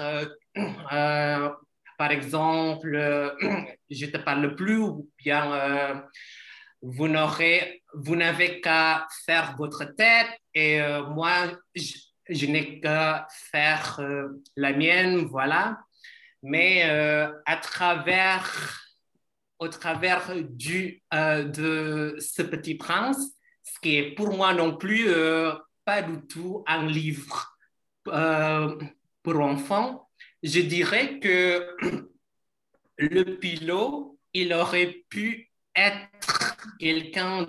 Euh, 0.91 1.49
par 1.99 2.09
exemple, 2.09 2.97
je 3.91 4.05
te 4.07 4.17
parle 4.17 4.55
plus 4.55 4.77
ou 4.77 5.07
bien 5.19 6.03
vous 6.81 7.07
n'aurez, 7.07 7.83
vous 7.93 8.15
n'avez 8.15 8.59
qu'à 8.59 9.07
faire 9.25 9.55
votre 9.55 9.83
tête 9.83 10.31
et 10.55 10.81
moi, 11.09 11.51
je 11.75 12.45
n'ai 12.47 12.81
qu'à 12.81 13.27
faire 13.51 14.01
la 14.55 14.73
mienne, 14.73 15.25
voilà. 15.25 15.77
Mais 16.41 16.81
à 17.45 17.57
travers 17.57 18.82
au 19.59 19.67
travers 19.67 20.33
du, 20.35 21.01
euh, 21.13 21.43
de 21.43 22.17
ce 22.19 22.41
petit 22.41 22.75
prince, 22.75 23.33
ce 23.63 23.79
qui 23.79 23.95
est 23.95 24.11
pour 24.15 24.35
moi 24.35 24.53
non 24.53 24.75
plus 24.75 25.05
euh, 25.07 25.53
pas 25.85 26.01
du 26.01 26.25
tout 26.27 26.63
un 26.67 26.85
livre 26.85 27.57
euh, 28.07 28.75
pour 29.21 29.39
enfants. 29.39 30.09
Je 30.41 30.59
dirais 30.61 31.19
que 31.19 31.75
le 32.97 33.23
pilote, 33.37 34.17
il 34.33 34.53
aurait 34.53 35.03
pu 35.09 35.51
être 35.75 36.57
quelqu'un 36.79 37.45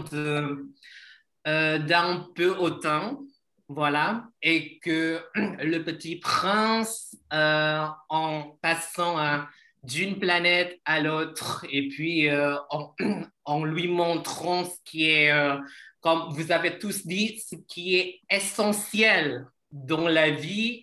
d'un 1.45 2.27
peu 2.35 2.51
autant, 2.57 3.25
voilà, 3.69 4.29
et 4.43 4.79
que 4.79 5.23
le 5.35 5.79
petit 5.79 6.17
prince, 6.17 7.17
en 7.31 8.59
passant 8.63 9.19
à 9.19 9.49
d'une 9.85 10.19
planète 10.19 10.81
à 10.85 11.01
l'autre 11.01 11.65
et 11.71 11.89
puis 11.89 12.29
euh, 12.29 12.57
en, 13.45 13.65
lui 13.65 13.89
montrant 13.89 14.65
ce 14.65 14.77
qui 14.85 15.11
est, 15.11 15.31
euh, 15.31 15.59
comme 16.01 16.33
vous 16.33 16.53
avez 16.53 16.79
tous 16.79 17.07
dit, 17.07 17.39
ce 17.39 17.57
qui 17.57 17.97
est 17.97 18.21
essentiel 18.31 19.47
dans 19.71 20.09
la 20.09 20.31
vie. 20.31 20.83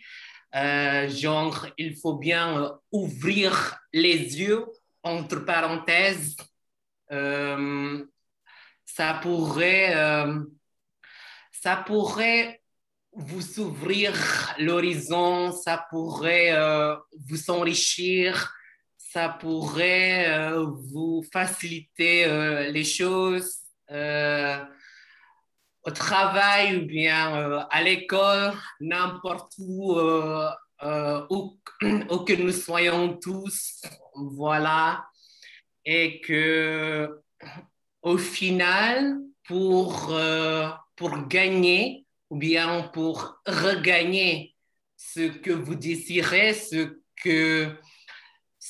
Euh, 0.53 1.09
genre, 1.09 1.67
il 1.77 1.95
faut 1.95 2.15
bien 2.15 2.71
ouvrir 2.91 3.77
les 3.93 4.39
yeux, 4.39 4.65
entre 5.03 5.37
parenthèses. 5.45 6.35
ça 8.85 9.19
pourrait, 9.21 9.95
ça 11.51 11.75
pourrait 11.77 12.61
vous 13.13 13.59
ouvrir 13.59 14.13
l'horizon, 14.59 15.51
ça 15.51 15.85
pourrait 15.89 16.53
vous 17.27 17.49
enrichir, 17.49 18.53
ça 19.11 19.27
pourrait 19.27 20.29
euh, 20.29 20.63
vous 20.63 21.23
faciliter 21.33 22.25
euh, 22.25 22.71
les 22.71 22.85
choses 22.85 23.57
euh, 23.91 24.57
au 25.83 25.91
travail 25.91 26.77
ou 26.77 26.85
bien 26.85 27.67
à 27.69 27.83
l'école, 27.83 28.53
n'importe 28.79 29.53
où, 29.57 29.99
où, 29.99 30.39
où, 31.81 32.17
que 32.19 32.41
nous 32.41 32.51
soyons 32.51 33.17
tous, 33.17 33.81
voilà, 34.15 35.03
et 35.83 36.21
que 36.21 37.19
au 38.03 38.17
final, 38.17 39.17
pour, 39.43 40.15
pour 40.95 41.27
gagner 41.27 42.05
ou 42.29 42.37
bien 42.37 42.83
pour 42.93 43.41
regagner 43.47 44.55
ce 44.95 45.27
que 45.29 45.51
vous 45.51 45.75
désirez, 45.75 46.53
ce 46.53 47.01
que 47.15 47.75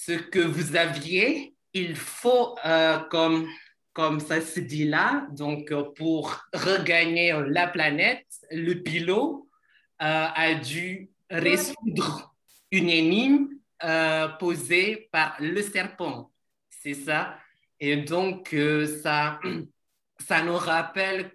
ce 0.05 0.13
que 0.13 0.39
vous 0.39 0.75
aviez, 0.75 1.53
il 1.73 1.95
faut 1.95 2.57
euh, 2.65 2.99
comme 3.11 3.47
comme 3.93 4.19
ça 4.19 4.39
se 4.41 4.59
dit 4.61 4.85
là. 4.85 5.27
Donc, 5.31 5.71
euh, 5.71 5.83
pour 5.95 6.39
regagner 6.53 7.33
la 7.47 7.67
planète, 7.67 8.25
le 8.49 8.75
pilote 8.75 9.43
euh, 10.01 10.27
a 10.33 10.55
dû 10.55 11.09
résoudre 11.29 12.33
une 12.71 12.89
énigme 12.89 13.49
posée 14.39 15.09
par 15.11 15.35
le 15.39 15.61
serpent. 15.61 16.31
C'est 16.69 16.93
ça. 16.93 17.37
Et 17.79 17.97
donc, 17.97 18.55
ça, 19.03 19.39
ça 20.19 20.43
nous 20.43 20.55
rappelle 20.55 21.31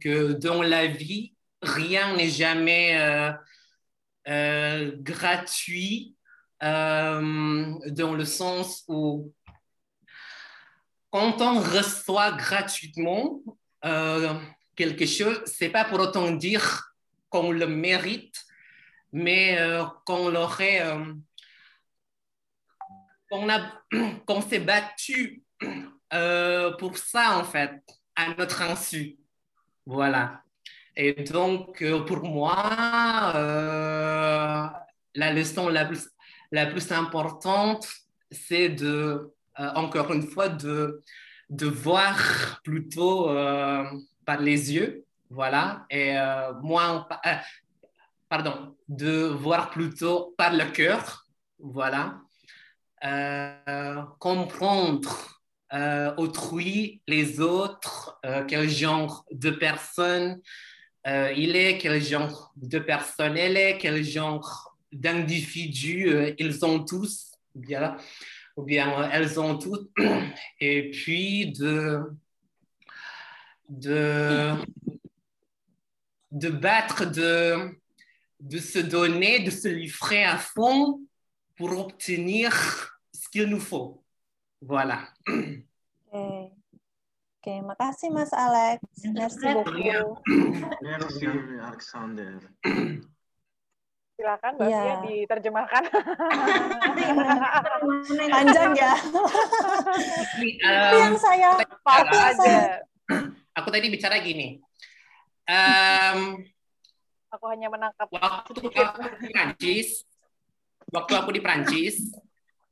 que 0.00 0.32
dans 0.32 0.62
la 0.62 0.86
vie, 0.86 1.34
rien 1.62 2.16
n'est 2.16 2.30
jamais 2.30 3.32
gratuit 4.26 6.17
euh, 6.62 7.74
dans 7.86 8.14
le 8.14 8.24
sens 8.24 8.84
où 8.88 9.32
quand 11.10 11.40
on 11.40 11.60
reçoit 11.60 12.32
gratuitement 12.32 13.40
euh, 13.84 14.34
quelque 14.76 15.06
chose, 15.06 15.40
c'est 15.46 15.70
pas 15.70 15.84
pour 15.84 16.00
autant 16.00 16.30
dire 16.30 16.92
qu'on 17.30 17.50
le 17.50 17.66
mérite, 17.66 18.44
mais 19.12 19.58
euh, 19.58 19.84
qu'on 20.04 20.28
l'aurait, 20.28 20.82
euh, 20.82 21.14
qu'on 23.30 24.40
s'est 24.48 24.60
battu 24.60 25.42
pour 26.78 26.98
ça 26.98 27.38
en 27.38 27.44
fait, 27.44 27.82
à 28.14 28.34
notre 28.34 28.62
insu. 28.62 29.16
Voilà. 29.86 30.42
Et 30.96 31.14
donc, 31.14 31.82
pour 32.06 32.24
moi, 32.24 33.32
la 35.14 35.32
leçon 35.32 35.68
la 35.68 35.84
plus, 35.84 36.08
la 36.52 36.66
plus 36.66 36.90
importante, 36.92 37.88
c'est 38.30 38.68
de, 38.68 39.32
euh, 39.58 39.70
encore 39.74 40.12
une 40.12 40.26
fois, 40.26 40.48
de, 40.48 41.02
de 41.50 41.66
voir 41.66 42.60
plutôt 42.62 43.30
euh, 43.30 43.84
par 44.24 44.40
les 44.40 44.74
yeux, 44.74 45.04
voilà, 45.30 45.86
et 45.90 46.16
euh, 46.16 46.52
moins, 46.62 47.06
euh, 47.26 47.34
pardon, 48.28 48.76
de 48.88 49.26
voir 49.26 49.70
plutôt 49.70 50.34
par 50.36 50.52
le 50.52 50.64
cœur, 50.70 51.26
voilà, 51.58 52.20
comprendre 54.18 55.40
autrui, 56.16 57.00
les 57.06 57.40
autres, 57.40 58.18
quel 58.48 58.68
genre 58.68 59.24
de 59.30 59.50
personne 59.50 60.40
il 61.06 61.56
est, 61.56 61.78
quel 61.78 62.02
genre 62.02 62.52
de 62.56 62.78
personne 62.78 63.36
elle 63.36 63.56
est, 63.56 63.78
quel 63.78 64.02
genre 64.02 64.67
d'individus 64.92 66.08
euh, 66.08 66.34
ils 66.38 66.64
ont 66.64 66.84
tous, 66.84 67.32
ou 67.54 67.60
bien, 67.60 67.96
ou 68.56 68.62
bien 68.62 69.02
euh, 69.02 69.08
elles 69.12 69.38
ont 69.38 69.58
toutes, 69.58 69.90
et 70.60 70.90
puis 70.90 71.52
de, 71.52 72.00
de, 73.68 74.54
de 76.30 76.48
battre, 76.48 77.04
de, 77.04 77.78
de 78.40 78.58
se 78.58 78.78
donner, 78.78 79.40
de 79.40 79.50
se 79.50 79.68
livrer 79.68 80.24
à 80.24 80.38
fond 80.38 81.00
pour 81.56 81.76
obtenir 81.78 82.52
ce 83.12 83.28
qu'il 83.28 83.46
nous 83.46 83.60
faut. 83.60 84.02
Voilà. 84.60 85.08
Oke. 86.12 86.52
Oke, 87.38 87.62
makasih 87.62 88.10
Mas 88.10 88.32
Alex. 88.32 88.82
Merci 89.14 89.46
beaucoup. 89.54 89.70
Merci, 90.82 91.26
Alexander. 91.62 92.38
Silakan 94.18 94.58
Mbak 94.58 94.66
Iya. 94.66 94.80
Fia 94.82 94.96
diterjemahkan. 95.06 95.82
Panjang 98.34 98.70
ya. 98.74 98.92
Yang 100.90 101.14
saya 101.22 101.54
Aku- 101.54 102.18
aja. 102.18 102.82
Aku 103.62 103.68
tadi 103.70 103.86
bicara 103.86 104.18
gini. 104.18 104.58
Em, 105.46 106.42
Aku 107.30 107.46
hanya 107.46 107.70
menangkap 107.70 108.10
waktu 108.10 108.58
aku 108.74 109.06
di 109.22 109.28
Prancis, 109.30 110.02
waktu 110.88 111.12
aku 111.14 111.30
di 111.30 111.40
Prancis, 111.44 111.96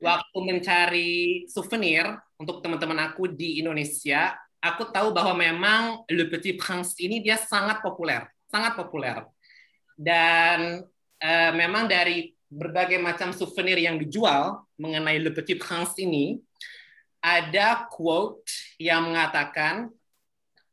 waktu 0.02 0.39
mencari 0.42 1.12
souvenir 1.47 2.10
untuk 2.41 2.58
teman-teman 2.58 3.07
aku 3.07 3.31
di 3.31 3.60
Indonesia, 3.62 4.34
aku 4.58 4.91
tahu 4.91 5.15
bahwa 5.15 5.36
memang 5.36 5.83
Le 6.08 6.26
Petit 6.26 6.57
Prince 6.58 6.97
ini 6.99 7.23
dia 7.23 7.36
sangat 7.39 7.84
populer, 7.84 8.25
sangat 8.49 8.75
populer. 8.75 9.28
Dan 9.92 10.81
eh, 11.20 11.53
memang 11.53 11.89
dari 11.89 12.36
berbagai 12.47 13.03
macam 13.03 13.35
souvenir 13.35 13.77
yang 13.77 13.99
dijual 13.99 14.62
mengenai 14.78 15.19
Le 15.19 15.35
Petit 15.35 15.59
Prince 15.59 15.99
ini, 15.99 16.39
ada 17.19 17.91
quote 17.91 18.47
yang 18.78 19.11
mengatakan, 19.11 19.91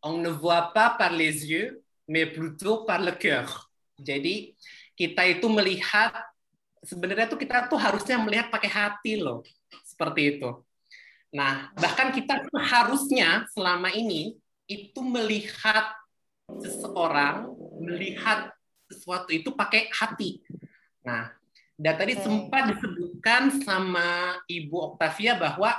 on 0.06 0.22
ne 0.22 0.30
voit 0.30 0.70
pas 0.76 0.94
par 0.94 1.12
les 1.16 1.50
yeux, 1.50 1.82
mais 2.08 2.30
plutôt 2.30 2.86
par 2.86 3.02
le 3.02 3.16
cœur. 3.16 3.72
Jadi 3.98 4.54
kita 4.94 5.26
itu 5.26 5.50
melihat 5.50 6.14
sebenarnya 6.86 7.26
tuh 7.26 7.40
kita 7.40 7.66
tuh 7.72 7.80
harusnya 7.80 8.20
melihat 8.22 8.54
pakai 8.54 8.70
hati 8.70 9.18
loh, 9.18 9.42
seperti 9.82 10.38
itu. 10.38 10.50
Nah, 11.34 11.74
bahkan 11.74 12.14
kita 12.14 12.46
harusnya 12.54 13.50
selama 13.58 13.90
ini 13.90 14.38
itu 14.70 15.02
melihat 15.02 15.90
seseorang, 16.62 17.50
melihat 17.82 18.53
sesuatu 18.94 19.34
itu 19.34 19.50
pakai 19.52 19.90
hati. 19.90 20.40
Nah, 21.02 21.34
dan 21.74 21.94
tadi 21.98 22.14
sempat 22.16 22.70
disebutkan 22.70 23.50
sama 23.66 24.38
Ibu 24.46 24.94
Octavia 24.94 25.34
bahwa 25.36 25.74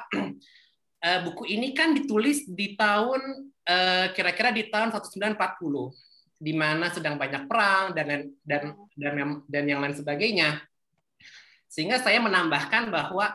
eh, 1.06 1.18
buku 1.22 1.46
ini 1.46 1.70
kan 1.70 1.94
ditulis 1.94 2.44
di 2.50 2.74
tahun 2.74 3.22
eh, 3.62 4.10
kira-kira 4.12 4.50
di 4.50 4.66
tahun 4.68 4.90
1940 4.90 5.38
di 6.34 6.52
mana 6.52 6.90
sedang 6.90 7.14
banyak 7.14 7.46
perang 7.46 7.94
dan 7.94 8.28
dan 8.42 8.74
dan 8.98 9.12
yang- 9.16 9.42
dan 9.46 9.64
yang 9.64 9.80
lain 9.80 9.94
sebagainya. 9.94 10.60
Sehingga 11.70 12.02
saya 12.02 12.18
menambahkan 12.18 12.90
bahwa 12.90 13.32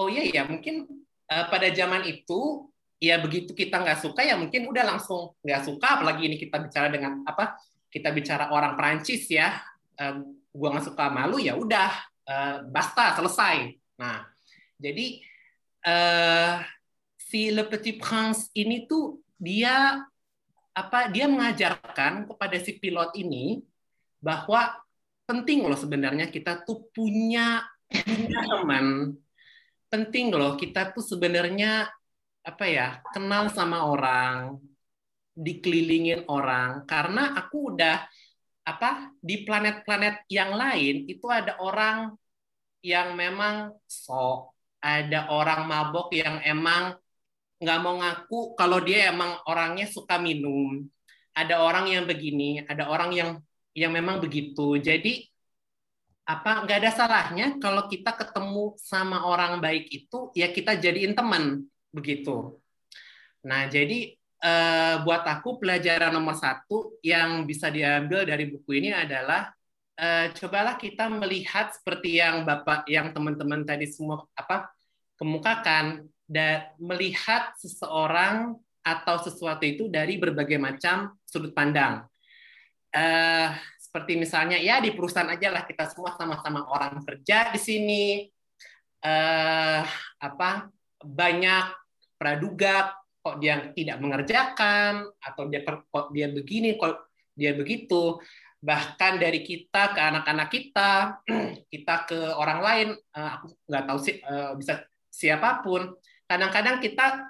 oh 0.00 0.08
iya 0.08 0.26
ya 0.32 0.42
mungkin 0.48 0.88
eh, 1.28 1.44
pada 1.52 1.68
zaman 1.68 2.08
itu 2.08 2.66
ya 2.98 3.20
begitu 3.22 3.54
kita 3.54 3.78
nggak 3.78 4.02
suka 4.02 4.26
ya 4.26 4.34
mungkin 4.34 4.66
udah 4.66 4.96
langsung 4.96 5.38
nggak 5.46 5.62
suka 5.62 5.86
apalagi 5.86 6.26
ini 6.26 6.34
kita 6.34 6.58
bicara 6.58 6.90
dengan 6.90 7.22
apa 7.22 7.54
kita 7.88 8.12
bicara 8.12 8.52
orang 8.52 8.76
Perancis 8.76 9.28
ya 9.28 9.58
eh, 9.96 10.16
gua 10.52 10.68
nggak 10.76 10.86
suka 10.92 11.08
malu 11.08 11.40
ya 11.40 11.56
udah 11.56 11.90
eh, 12.28 12.56
basta 12.68 13.16
selesai. 13.16 13.74
Nah 14.00 14.24
jadi 14.78 15.20
eh, 15.84 16.54
si 17.16 17.52
Le 17.52 17.64
Petit 17.68 18.00
Prince 18.00 18.48
ini 18.56 18.88
tuh 18.88 19.20
dia 19.36 20.00
apa 20.72 21.10
dia 21.10 21.26
mengajarkan 21.26 22.30
kepada 22.30 22.56
si 22.62 22.78
pilot 22.78 23.10
ini 23.18 23.58
bahwa 24.22 24.78
penting 25.26 25.66
loh 25.66 25.76
sebenarnya 25.76 26.30
kita 26.30 26.62
tuh 26.62 26.86
punya 26.94 27.66
punya 27.90 28.40
teman 28.46 28.86
penting 29.88 30.30
loh 30.32 30.54
kita 30.54 30.94
tuh 30.94 31.02
sebenarnya 31.02 31.90
apa 32.44 32.64
ya 32.64 33.02
kenal 33.12 33.50
sama 33.52 33.84
orang 33.84 34.56
dikelilingin 35.38 36.26
orang 36.26 36.82
karena 36.82 37.38
aku 37.38 37.78
udah 37.78 38.02
apa 38.66 39.14
di 39.22 39.46
planet-planet 39.46 40.26
yang 40.26 40.58
lain 40.58 41.06
itu 41.06 41.24
ada 41.30 41.62
orang 41.62 42.18
yang 42.82 43.14
memang 43.14 43.70
sok 43.86 44.58
ada 44.78 45.30
orang 45.34 45.66
mabok 45.66 46.10
yang 46.14 46.38
emang 46.42 46.94
nggak 47.58 47.78
mau 47.82 47.98
ngaku 47.98 48.54
kalau 48.54 48.78
dia 48.78 49.10
emang 49.10 49.34
orangnya 49.50 49.86
suka 49.90 50.18
minum. 50.18 50.86
Ada 51.34 51.62
orang 51.62 51.86
yang 51.90 52.04
begini 52.06 52.66
ada 52.66 52.90
orang 52.90 53.10
yang 53.14 53.30
yang 53.74 53.94
memang 53.94 54.18
begitu. 54.22 54.78
Jadi 54.78 55.26
apa 56.28 56.66
nggak 56.66 56.78
ada 56.82 56.90
salahnya 56.92 57.46
kalau 57.62 57.88
kita 57.88 58.12
ketemu 58.14 58.74
sama 58.78 59.24
orang 59.26 59.58
baik 59.64 59.88
itu 59.90 60.30
ya 60.34 60.50
kita 60.50 60.78
jadiin 60.78 61.14
teman 61.14 61.66
begitu. 61.94 62.58
Nah 63.46 63.66
jadi 63.70 64.17
eh, 64.42 64.94
buat 65.02 65.22
aku 65.26 65.58
pelajaran 65.58 66.14
nomor 66.14 66.38
satu 66.38 66.98
yang 67.02 67.44
bisa 67.44 67.68
diambil 67.68 68.22
dari 68.22 68.46
buku 68.46 68.78
ini 68.78 68.94
adalah 68.94 69.50
eh, 69.98 70.30
cobalah 70.34 70.78
kita 70.78 71.10
melihat 71.10 71.74
seperti 71.74 72.22
yang 72.22 72.46
bapak 72.46 72.86
yang 72.86 73.10
teman-teman 73.10 73.66
tadi 73.66 73.90
semua 73.90 74.22
apa 74.38 74.70
kemukakan 75.18 76.06
dan 76.28 76.70
melihat 76.78 77.56
seseorang 77.58 78.54
atau 78.84 79.16
sesuatu 79.20 79.64
itu 79.66 79.90
dari 79.90 80.16
berbagai 80.16 80.56
macam 80.56 81.12
sudut 81.26 81.52
pandang. 81.52 82.06
Eh, 82.88 83.48
seperti 83.76 84.16
misalnya 84.16 84.56
ya 84.56 84.80
di 84.80 84.92
perusahaan 84.92 85.28
aja 85.28 85.52
lah 85.52 85.64
kita 85.64 85.88
semua 85.92 86.16
sama-sama 86.16 86.64
orang 86.68 87.00
kerja 87.04 87.52
di 87.52 87.60
sini. 87.60 88.04
Eh, 88.98 89.82
apa 90.18 90.50
banyak 91.00 91.66
praduga 92.18 92.92
kok 93.28 93.36
dia 93.44 93.68
tidak 93.76 94.00
mengerjakan 94.00 95.04
atau 95.20 95.42
dia 95.52 95.60
kok 95.68 96.08
dia 96.16 96.32
begini 96.32 96.80
kok 96.80 97.12
dia 97.36 97.52
begitu 97.52 98.16
bahkan 98.58 99.20
dari 99.20 99.44
kita 99.44 99.92
ke 99.92 100.00
anak-anak 100.00 100.48
kita 100.48 101.20
kita 101.72 101.94
ke 102.08 102.18
orang 102.32 102.60
lain 102.64 102.88
eh, 102.96 103.30
aku 103.36 103.52
nggak 103.68 103.84
tahu 103.84 103.98
sih 104.00 104.16
eh, 104.16 104.50
bisa 104.56 104.80
siapa 105.12 105.60
pun 105.60 105.92
kadang-kadang 106.24 106.80
kita 106.80 107.28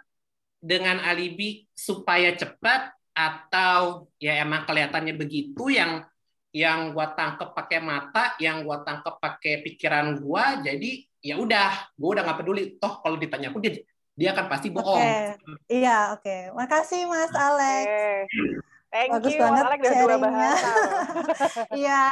dengan 0.63 1.03
alibi 1.03 1.67
supaya 1.75 2.31
cepat 2.39 2.95
atau 3.19 4.07
ya 4.23 4.39
emang 4.39 4.63
kelihatannya 4.63 5.19
begitu 5.19 5.75
yang 5.75 6.07
yang 6.55 6.97
gua 6.97 7.13
tangkep 7.13 7.53
pakai 7.53 7.79
mata, 7.85 8.33
yang 8.41 8.65
gua 8.65 8.81
tangkep 8.81 9.21
pakai 9.21 9.61
pikiran 9.69 10.17
gua, 10.17 10.65
jadi 10.65 11.05
ya 11.21 11.37
udah, 11.37 11.93
gua 11.93 12.09
udah 12.19 12.23
nggak 12.25 12.39
peduli. 12.41 12.63
Toh 12.81 13.05
kalau 13.05 13.21
ditanya 13.21 13.53
pun 13.53 13.61
dia, 13.61 13.85
dia 14.19 14.35
akan 14.35 14.47
pasti 14.51 14.69
bohong. 14.75 14.99
Oke, 14.99 15.15
iya 15.71 16.11
oke. 16.19 16.51
Makasih 16.59 17.07
Mas 17.07 17.31
Alex. 17.31 17.87
Thank 18.91 19.11
Bagus 19.15 19.37
you, 19.37 19.39
Mas 19.39 19.47
banget 19.47 19.65
Alex 19.69 19.81
dua 19.81 19.95
sharingnya. 19.95 20.27
bahasa. 20.27 20.71
Iya, 21.79 22.05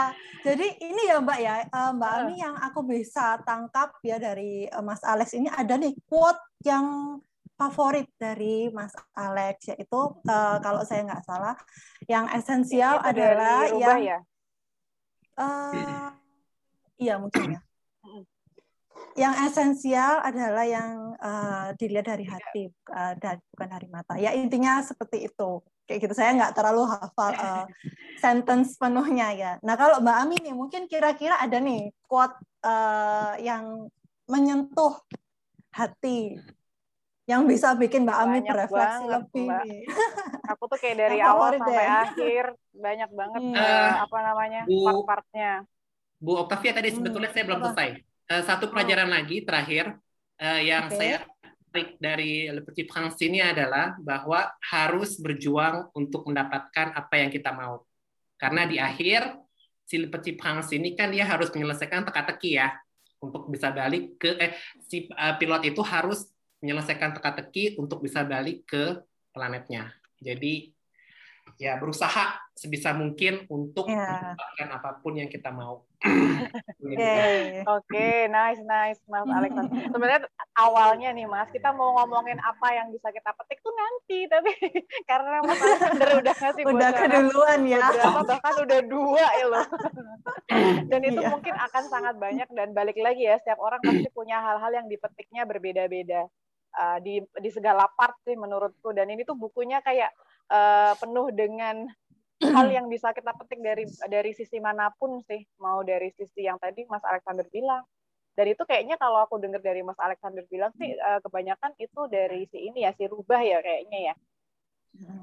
jadi 0.44 0.66
ini 0.86 1.02
ya 1.08 1.16
Mbak 1.24 1.38
ya, 1.40 1.54
eh, 1.66 1.90
Mbak 1.96 2.12
Ami 2.20 2.34
yang 2.38 2.54
aku 2.54 2.84
bisa 2.84 3.40
tangkap 3.42 3.96
ya 4.06 4.20
dari 4.22 4.68
eh, 4.68 4.84
Mas 4.84 5.02
Alex 5.02 5.34
ini 5.34 5.50
ada 5.50 5.74
nih 5.74 5.96
quote 6.06 6.38
yang 6.62 7.18
favorit 7.56 8.06
dari 8.20 8.68
Mas 8.70 8.92
Alex 9.16 9.72
yaitu 9.72 10.00
eh, 10.28 10.56
kalau 10.60 10.84
saya 10.84 11.02
nggak 11.08 11.24
salah 11.24 11.56
yang 12.06 12.28
esensial 12.30 13.00
adalah 13.00 13.66
yang 13.72 14.00
ya? 14.04 14.18
eh, 15.40 16.08
iya 17.00 17.14
mungkin 17.18 17.56
ya. 17.56 17.65
Yang 19.16 19.34
esensial 19.48 20.14
adalah 20.20 20.64
yang 20.68 21.16
eh, 21.16 21.68
dilihat 21.80 22.06
dari 22.12 22.24
hati 22.28 22.68
eh, 22.68 23.12
dan 23.16 23.36
bukan 23.52 23.68
dari 23.72 23.88
mata. 23.88 24.12
Ya 24.20 24.36
intinya 24.36 24.84
seperti 24.84 25.26
itu. 25.32 25.64
Kayak 25.88 25.98
gitu. 26.04 26.14
Saya 26.14 26.30
nggak 26.36 26.52
terlalu 26.52 26.82
hafal 26.84 27.30
eh, 27.44 27.64
sentence 28.20 28.76
penuhnya 28.76 29.26
ya. 29.32 29.50
Nah 29.64 29.74
kalau 29.80 30.00
Mbak 30.04 30.16
Ami 30.20 30.36
nih 30.44 30.54
mungkin 30.56 30.84
kira-kira 30.84 31.40
ada 31.40 31.56
nih 31.56 31.88
quote 32.04 32.36
eh, 32.64 33.34
yang 33.48 33.88
menyentuh 34.28 35.00
hati 35.72 36.36
yang 37.26 37.42
bisa 37.50 37.74
bikin 37.74 38.06
Mbak 38.06 38.18
Ami 38.22 38.38
Banyak 38.38 38.54
berefleksi 38.54 39.04
banget, 39.04 39.20
lebih. 39.20 39.46
Mbak. 39.48 39.62
nih. 39.66 39.80
Aku 40.54 40.62
tuh 40.70 40.78
kayak 40.78 40.96
dari 41.02 41.16
Yang 41.18 41.30
awal 41.32 41.50
sampai 41.58 41.86
deh. 41.86 41.98
akhir 42.04 42.44
banyak 42.84 43.10
banget 43.20 43.42
Hmm. 43.42 43.56
Eh, 43.58 43.92
apa 44.04 44.18
namanya 44.26 44.60
Bu- 44.68 44.84
part-partnya. 44.86 45.50
Bu 46.22 46.32
Octavia 46.42 46.72
tadi 46.72 46.88
sebetulnya 46.96 47.30
saya 47.34 47.44
belum 47.44 47.60
apa? 47.60 47.70
selesai. 47.72 47.88
Eh, 48.26 48.42
satu 48.42 48.66
pelajaran 48.74 49.06
lagi 49.06 49.46
terakhir 49.46 49.94
eh, 50.42 50.66
yang 50.66 50.90
Oke. 50.90 50.98
saya 50.98 51.22
tarik 51.70 51.94
dari 52.02 52.50
Le 52.50 52.58
Petit 52.66 52.82
Prince 52.90 53.22
ini 53.22 53.38
adalah 53.38 53.94
bahwa 54.02 54.50
harus 54.66 55.14
berjuang 55.22 55.94
untuk 55.94 56.26
mendapatkan 56.26 56.90
apa 56.90 57.14
yang 57.22 57.30
kita 57.30 57.54
mau. 57.54 57.86
Karena 58.34 58.66
di 58.66 58.82
akhir 58.82 59.30
si 59.86 60.02
Le 60.02 60.10
Petit 60.10 60.34
Prince 60.34 60.74
ini 60.74 60.98
kan 60.98 61.14
dia 61.14 61.22
harus 61.22 61.54
menyelesaikan 61.54 62.02
teka-teki 62.02 62.58
ya 62.58 62.74
untuk 63.22 63.46
bisa 63.46 63.70
balik 63.70 64.18
ke 64.18 64.34
eh 64.42 64.58
si 64.82 65.06
eh, 65.06 65.34
pilot 65.38 65.62
itu 65.62 65.78
harus 65.86 66.26
menyelesaikan 66.58 67.14
teka-teki 67.14 67.78
untuk 67.78 68.02
bisa 68.02 68.26
balik 68.26 68.66
ke 68.66 69.06
planetnya. 69.30 69.94
Jadi 70.18 70.74
ya 71.62 71.78
berusaha 71.78 72.42
sebisa 72.58 72.90
mungkin 72.90 73.46
untuk 73.46 73.86
Ya. 73.86 74.34
mendapatkan 74.34 74.68
apa 74.82 74.90
pun 74.98 75.14
yang 75.14 75.30
kita 75.30 75.54
mau. 75.54 75.85
Oke, 77.66 78.08
nice, 78.28 78.62
nice, 78.62 79.00
Mas 79.08 79.26
Alex. 79.26 79.52
Sebenarnya 79.94 80.28
awalnya 80.54 81.10
nih, 81.12 81.26
Mas, 81.26 81.48
kita 81.50 81.72
mau 81.72 81.96
ngomongin 81.96 82.38
apa 82.38 82.68
yang 82.72 82.92
bisa 82.92 83.10
kita 83.10 83.32
petik 83.32 83.58
tuh 83.60 83.72
nanti, 83.72 84.28
tapi 84.28 84.50
karena 85.10 85.42
Mas 85.42 85.58
Alexander 85.58 86.08
udah 86.20 86.34
ngasih 86.36 86.62
Udah 86.66 86.90
keduluan 86.92 87.60
ya. 87.66 87.80
beberapa, 87.82 88.20
bahkan 88.24 88.54
udah 88.62 88.80
dua 88.86 89.24
ya 89.34 89.46
loh. 89.48 89.66
Dan 90.90 91.00
itu 91.02 91.20
Iya. 91.20 91.30
mungkin 91.32 91.54
akan 91.56 91.84
sangat 91.88 92.14
banyak 92.16 92.48
dan 92.52 92.70
balik 92.70 92.96
lagi 93.00 93.24
ya, 93.24 93.36
setiap 93.40 93.58
orang 93.58 93.80
pasti 93.82 94.06
punya 94.12 94.38
hal-hal 94.38 94.72
yang 94.72 94.86
dipetiknya 94.86 95.42
berbeda-beda. 95.44 96.28
Uh, 96.76 97.00
di 97.00 97.24
di 97.40 97.48
segala 97.48 97.88
part 97.96 98.12
sih 98.20 98.36
menurutku 98.36 98.92
dan 98.92 99.08
ini 99.08 99.24
tuh 99.24 99.32
bukunya 99.32 99.80
kayak 99.80 100.12
uh, 100.52 100.92
penuh 101.00 101.32
dengan 101.32 101.88
hal 102.42 102.66
yang 102.76 102.86
bisa 102.92 103.12
kita 103.16 103.32
petik 103.32 103.60
dari 103.64 103.84
dari 104.08 104.32
sisi 104.36 104.60
mana 104.60 104.92
pun 104.92 105.20
sih. 105.24 105.44
Mau 105.60 105.80
dari 105.86 106.12
sisi 106.12 106.44
yang 106.44 106.60
tadi 106.60 106.84
Mas 106.88 107.04
Alexander 107.04 107.46
bilang. 107.48 107.84
Dan 108.36 108.52
itu 108.52 108.62
kayaknya 108.68 109.00
kalau 109.00 109.24
aku 109.24 109.40
dengar 109.40 109.64
dari 109.64 109.80
Mas 109.80 109.96
Alexander 109.96 110.44
bilang 110.52 110.68
sih 110.76 110.92
eh, 110.92 111.20
kebanyakan 111.24 111.72
itu 111.80 112.00
dari 112.12 112.44
si 112.52 112.68
ini 112.68 112.84
ya 112.84 112.92
si 112.92 113.08
rubah 113.08 113.40
ya 113.40 113.64
kayaknya 113.64 114.12
ya. 114.12 114.14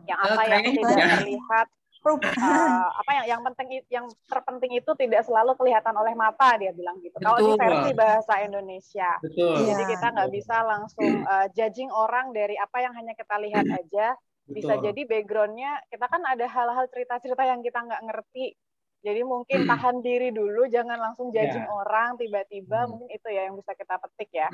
Yang 0.09 0.19
Eh, 0.19 0.25
apa 0.33 0.41
yang 0.49 0.61
kayaknya 0.65 0.81
tidak 0.81 0.97
iya. 0.97 1.15
terlihat 1.21 1.67
eh, 2.03 2.87
apa 2.99 3.11
yang 3.15 3.25
yang 3.37 3.41
penting 3.47 3.69
yang 3.87 4.05
terpenting 4.27 4.71
itu 4.75 4.91
tidak 4.97 5.21
selalu 5.23 5.53
kelihatan 5.55 5.93
oleh 5.93 6.13
mata 6.17 6.57
dia 6.57 6.73
bilang 6.73 6.97
gitu. 7.05 7.15
Kalau 7.21 7.37
di 7.37 7.53
versi 7.53 7.91
bahasa 7.93 8.33
Indonesia. 8.41 9.09
Betul. 9.21 9.61
jadi 9.61 9.83
Iya. 9.85 9.91
kita 9.93 10.05
nggak 10.17 10.31
bisa 10.33 10.55
langsung 10.65 11.09
eh, 11.21 11.47
judging 11.53 11.93
orang 11.93 12.33
dari 12.33 12.57
apa 12.57 12.77
yang 12.81 12.93
hanya 12.97 13.13
kita 13.13 13.35
lihat 13.37 13.65
aja 13.79 14.17
bisa 14.47 14.75
jadi 14.75 15.01
backgroundnya 15.07 15.71
kita 15.87 16.05
kan 16.11 16.21
ada 16.27 16.45
hal-hal 16.47 16.85
cerita-cerita 16.91 17.43
yang 17.47 17.63
kita 17.63 17.79
nggak 17.79 18.03
ngerti. 18.11 18.55
Jadi 19.03 19.19
mungkin 19.27 19.67
tahan 19.67 19.99
diri 19.99 20.31
dulu 20.31 20.63
jangan 20.71 20.95
langsung 20.95 21.27
judging 21.35 21.67
Ya. 21.67 21.71
orang 21.71 22.15
tiba-tiba 22.15 22.87
mungkin 22.87 23.11
itu 23.11 23.27
ya 23.31 23.51
yang 23.51 23.59
bisa 23.59 23.75
kita 23.75 23.99
petik 23.99 24.31
ya. 24.31 24.47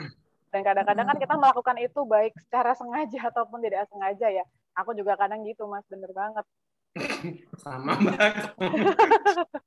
Dan 0.50 0.66
kadang-kadang 0.66 1.06
kan 1.06 1.18
kita 1.22 1.38
melakukan 1.38 1.78
itu 1.78 2.02
baik 2.10 2.34
secara 2.50 2.74
sengaja 2.74 3.20
ataupun 3.30 3.62
tidak 3.62 3.86
sengaja 3.94 4.28
ya. 4.34 4.46
Aku 4.82 4.98
juga 4.98 5.14
kadang 5.18 5.46
gitu 5.46 5.70
mas. 5.70 5.86
Bener 5.86 6.10
banget. 6.14 6.46
Sama 7.62 7.94
mbak 8.02 8.58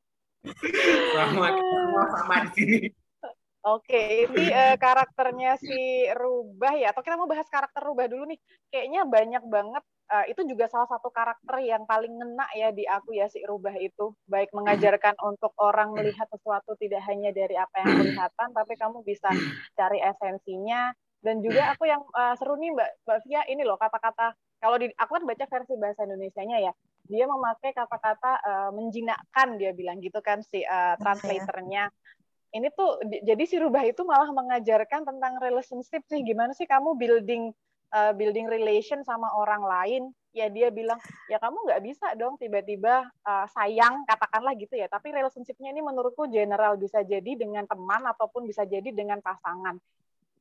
sama 1.14 1.54
semua 1.54 2.04
sama 2.10 2.34
di 2.42 2.50
sini 2.58 2.78
Oke, 3.62 4.26
ini 4.26 4.50
eh, 4.58 4.74
karakternya 4.74 5.54
si 5.62 6.10
Rubah 6.10 6.74
ya, 6.74 6.90
atau 6.90 6.98
kita 6.98 7.14
mau 7.14 7.30
bahas 7.30 7.46
karakter 7.46 7.78
Rubah 7.78 8.10
dulu 8.10 8.26
nih. 8.34 8.38
Kayaknya 8.74 9.02
banyak 9.06 9.44
banget. 9.46 9.84
eh, 10.12 10.34
itu 10.34 10.44
juga 10.44 10.68
salah 10.68 10.84
satu 10.92 11.08
karakter 11.08 11.62
yang 11.64 11.88
paling 11.88 12.12
ngena 12.12 12.44
ya 12.52 12.68
di 12.68 12.84
aku 12.84 13.16
ya 13.16 13.30
si 13.30 13.38
Rubah 13.46 13.72
itu. 13.78 14.12
Baik 14.26 14.50
mengajarkan 14.52 15.14
untuk 15.24 15.54
orang 15.62 15.94
melihat 15.94 16.26
sesuatu 16.28 16.74
tidak 16.76 17.00
hanya 17.06 17.30
dari 17.32 17.54
apa 17.56 17.80
yang 17.80 17.92
kelihatan, 18.02 18.48
tapi 18.52 18.74
kamu 18.76 18.98
bisa 19.06 19.30
cari 19.78 20.02
esensinya. 20.02 20.90
Dan 21.22 21.38
juga 21.38 21.70
aku 21.70 21.86
yang 21.86 22.02
eh, 22.02 22.34
seru 22.34 22.58
nih 22.58 22.74
Mbak 22.74 22.90
Mbak 23.06 23.18
Via 23.30 23.42
ini 23.46 23.62
loh 23.62 23.78
kata-kata. 23.78 24.34
Kalau 24.58 24.76
di 24.76 24.90
aku 24.90 25.10
kan 25.22 25.24
baca 25.24 25.44
versi 25.46 25.74
bahasa 25.78 26.02
Indonesianya 26.02 26.58
ya, 26.66 26.72
dia 27.06 27.24
memakai 27.30 27.70
kata-kata 27.70 28.32
eh, 28.42 28.70
menjinakkan 28.74 29.48
dia 29.54 29.70
bilang 29.70 30.02
gitu 30.02 30.18
kan 30.18 30.42
si 30.42 30.66
eh, 30.66 30.94
translatornya 30.98 31.88
ini 32.52 32.68
tuh 32.72 33.00
di- 33.08 33.24
jadi 33.24 33.44
si 33.48 33.56
rubah 33.56 33.82
itu 33.88 34.04
malah 34.04 34.28
mengajarkan 34.28 35.08
tentang 35.08 35.40
relationship 35.40 36.04
sih. 36.06 36.20
Gimana 36.20 36.52
sih 36.52 36.68
kamu 36.68 36.96
building 37.00 37.52
uh, 37.96 38.12
building 38.12 38.46
relation 38.48 39.00
sama 39.04 39.32
orang 39.32 39.64
lain? 39.64 40.02
Ya 40.32 40.48
dia 40.48 40.72
bilang 40.72 40.96
ya 41.28 41.36
kamu 41.40 41.56
nggak 41.68 41.82
bisa 41.84 42.12
dong 42.16 42.36
tiba-tiba 42.40 43.04
uh, 43.24 43.46
sayang 43.52 44.04
katakanlah 44.04 44.52
gitu 44.56 44.76
ya. 44.76 44.88
Tapi 44.88 45.12
relationshipnya 45.12 45.72
ini 45.72 45.80
menurutku 45.80 46.28
general. 46.28 46.76
Bisa 46.76 47.00
jadi 47.04 47.36
dengan 47.36 47.64
teman 47.64 48.04
ataupun 48.04 48.44
bisa 48.44 48.68
jadi 48.68 48.88
dengan 48.92 49.20
pasangan. 49.24 49.76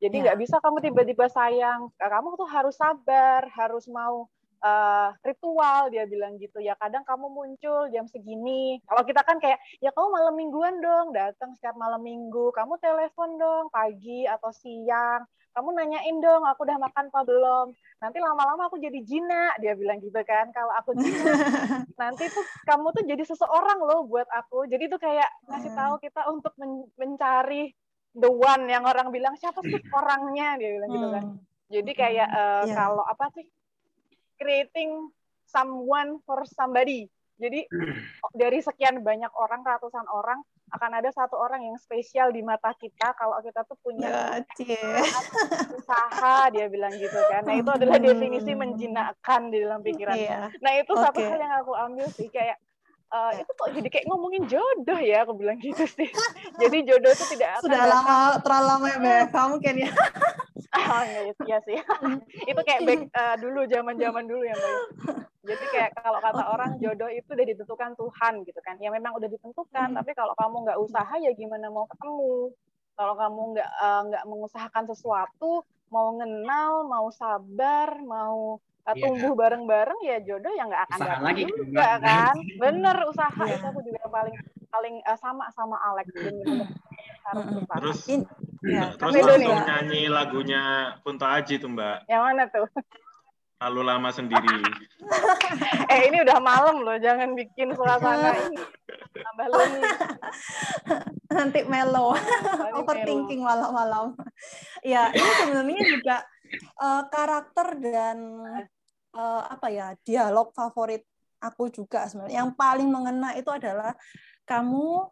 Jadi 0.01 0.15
Ya. 0.17 0.23
nggak 0.31 0.39
bisa 0.41 0.55
kamu 0.59 0.81
tiba-tiba 0.81 1.29
sayang. 1.31 1.91
Kamu 1.95 2.35
tuh 2.35 2.49
harus 2.49 2.75
sabar 2.75 3.47
harus 3.55 3.87
mau 3.87 4.27
uh, 4.61 5.09
ritual 5.21 5.89
dia 5.89 6.05
bilang 6.05 6.37
gitu 6.37 6.57
ya 6.57 6.73
kadang 6.77 7.03
kamu 7.03 7.27
muncul 7.27 7.89
jam 7.89 8.05
segini. 8.05 8.79
Kalau 8.85 9.03
kita 9.03 9.21
kan 9.21 9.37
kayak 9.37 9.59
ya 9.77 9.89
kamu 9.91 10.07
malam 10.09 10.33
mingguan 10.33 10.79
dong 10.79 11.11
datang 11.11 11.53
setiap 11.53 11.75
malam 11.75 12.01
minggu 12.01 12.49
kamu 12.53 12.77
telepon 12.77 13.35
dong 13.35 13.65
pagi 13.69 14.25
atau 14.25 14.49
siang 14.49 15.21
kamu 15.51 15.75
nanyain 15.75 16.17
dong 16.23 16.47
aku 16.47 16.63
udah 16.63 16.79
makan 16.79 17.11
apa 17.11 17.21
belum? 17.27 17.67
Nanti 17.99 18.17
lama-lama 18.23 18.71
aku 18.71 18.79
jadi 18.79 19.03
jina 19.03 19.51
dia 19.59 19.75
bilang 19.75 19.99
gitu 19.99 20.15
kan. 20.23 20.47
Kalau 20.55 20.71
aku 20.79 20.95
jina 20.95 21.11
nanti 22.01 22.23
tuh 22.31 22.45
kamu 22.63 22.87
tuh 22.95 23.03
jadi 23.03 23.23
seseorang 23.27 23.83
loh 23.83 24.07
buat 24.07 24.31
aku. 24.31 24.63
Jadi 24.71 24.87
tuh 24.87 24.95
kayak 24.95 25.27
ngasih 25.51 25.75
tahu 25.75 25.93
kita 25.99 26.23
untuk 26.31 26.55
men- 26.55 26.87
mencari 26.95 27.75
the 28.15 28.31
one 28.31 28.63
yang 28.67 28.87
orang 28.87 29.11
bilang 29.11 29.35
siapa 29.35 29.59
sih 29.59 29.75
orangnya 29.99 30.55
dia 30.55 30.71
bilang 30.71 30.89
gitu 30.89 31.07
kan. 31.11 31.23
Jadi 31.67 31.91
kayak 31.95 32.29
eh, 32.31 32.63
Iya. 32.71 32.75
kalau 32.75 33.03
apa 33.03 33.27
sih 33.35 33.43
creating 34.41 35.13
someone 35.45 36.17
for 36.25 36.41
somebody. 36.49 37.05
Jadi 37.41 37.65
dari 38.37 38.61
sekian 38.61 39.01
banyak 39.01 39.29
orang, 39.33 39.65
ratusan 39.65 40.05
orang, 40.13 40.41
akan 40.71 40.91
ada 40.93 41.09
satu 41.09 41.35
orang 41.41 41.65
yang 41.65 41.77
spesial 41.81 42.29
di 42.29 42.45
mata 42.45 42.69
kita 42.77 43.17
kalau 43.17 43.41
kita 43.41 43.65
tuh 43.65 43.75
punya 43.81 44.39
usaha, 45.81 46.37
dia 46.53 46.69
bilang 46.69 46.93
gitu 46.95 47.17
kan. 47.27 47.41
Nah 47.43 47.57
itu 47.57 47.69
adalah 47.69 47.97
definisi 47.97 48.53
menjinakkan 48.53 49.49
di 49.49 49.57
dalam 49.57 49.81
pikiran. 49.81 50.15
Iya. 50.15 50.53
Nah 50.61 50.73
itu 50.77 50.93
satu 50.93 51.17
Oke. 51.17 51.27
hal 51.27 51.39
yang 51.41 51.53
aku 51.65 51.73
ambil 51.73 52.07
sih 52.13 52.29
kayak 52.29 52.61
eh, 53.11 53.31
itu 53.43 53.51
kok 53.51 53.69
jadi 53.75 53.87
kayak 53.91 54.05
ngomongin 54.07 54.43
jodoh 54.47 54.99
ya, 54.99 55.27
aku 55.27 55.35
bilang 55.35 55.59
gitu 55.59 55.83
sih. 55.83 56.07
Jadi 56.61 56.77
jodoh 56.87 57.11
itu 57.11 57.25
tidak 57.35 57.59
akan 57.59 57.63
Sudah 57.67 57.83
lama, 57.83 58.17
terlalu 58.39 58.65
lama 58.71 58.85
ya 58.87 58.97
BFK 59.03 59.37
mungkin 59.53 59.75
ya. 59.83 59.91
Oh 60.71 61.03
iya, 61.03 61.21
iya 61.43 61.57
sih. 61.67 61.77
itu 62.51 62.61
kayak 62.63 62.81
back 62.87 63.01
eh, 63.11 63.35
dulu 63.43 63.67
zaman-zaman 63.67 64.23
dulu 64.23 64.43
ya, 64.47 64.55
Mbak. 64.55 64.77
Jadi 65.41 65.65
kayak 65.73 65.91
kalau 65.99 66.19
kata 66.23 66.43
orang 66.47 66.71
jodoh 66.79 67.11
itu 67.11 67.27
udah 67.35 67.45
ditentukan 67.51 67.91
Tuhan 67.99 68.33
gitu 68.47 68.59
kan. 68.63 68.79
Ya 68.79 68.87
memang 68.87 69.11
udah 69.19 69.27
ditentukan, 69.27 69.87
tapi 69.91 70.11
kalau 70.15 70.31
kamu 70.39 70.55
nggak 70.69 70.79
usaha 70.79 71.13
ya 71.19 71.31
gimana 71.35 71.67
mau 71.67 71.83
ketemu. 71.91 72.55
Kalau 72.95 73.13
kamu 73.19 73.41
nggak 73.57 73.69
eh, 73.69 74.01
nggak 74.07 74.23
mengusahakan 74.23 74.85
sesuatu, 74.87 75.67
mau 75.91 76.15
kenal, 76.15 76.87
mau 76.87 77.11
sabar, 77.11 77.99
mau 77.99 78.63
Iya. 78.83 78.97
tumbuh 78.97 79.33
bareng-bareng 79.35 79.99
ya 80.01 80.17
jodoh 80.21 80.49
yang 80.51 80.67
nggak 80.67 80.83
akan 80.85 80.97
Usaha 80.97 81.07
datang 81.07 81.23
lagi, 81.23 81.41
juga 81.45 81.69
Mbak. 81.69 81.97
kan. 82.01 82.35
Bener 82.57 82.95
usaha 83.05 83.29
Iya. 83.39 83.55
itu 83.55 83.65
aku 83.67 83.79
juga 83.81 83.97
yang 83.99 84.11
paling 84.11 84.35
paling 84.67 84.95
uh, 85.03 85.15
sama 85.15 85.43
sama 85.49 85.77
Alex 85.83 86.07
bener-bener 86.11 86.67
harus 87.23 87.45
usaha. 87.55 87.77
Terus 87.77 87.99
In- 88.07 88.27
ya, 88.63 88.83
terus 88.91 89.13
langsung 89.15 89.61
nyanyi 89.63 90.01
lagunya 90.07 90.61
Kunto 90.99 91.23
Aji 91.23 91.55
tuh 91.55 91.69
Mbak. 91.69 91.97
Yang 92.05 92.21
mana 92.23 92.43
tuh? 92.47 92.67
Lalu 93.61 93.81
lama 93.85 94.09
sendiri. 94.09 94.57
eh 95.93 96.01
ini 96.09 96.17
udah 96.19 96.41
malam 96.41 96.81
loh, 96.81 96.97
jangan 96.97 97.37
bikin 97.37 97.69
suasana 97.71 98.33
ini 98.41 98.57
tambah 99.13 99.47
lonely. 99.47 99.81
nanti 101.29 101.59
melo 101.63 102.17
overthinking 102.73 103.39
malam-malam 103.39 104.17
ya 104.81 105.07
ini 105.09 105.29
sebenarnya 105.37 105.79
juga 105.85 106.15
eh, 106.59 107.03
karakter 107.09 107.67
dan 107.79 108.17
eh, 109.15 109.43
apa 109.47 109.67
ya 109.71 109.95
dialog 110.03 110.51
favorit 110.51 111.03
aku 111.41 111.71
juga 111.73 112.05
sebenarnya. 112.05 112.45
Yang 112.45 112.51
paling 112.53 112.89
mengena 112.89 113.29
itu 113.37 113.49
adalah 113.49 113.95
kamu 114.45 115.09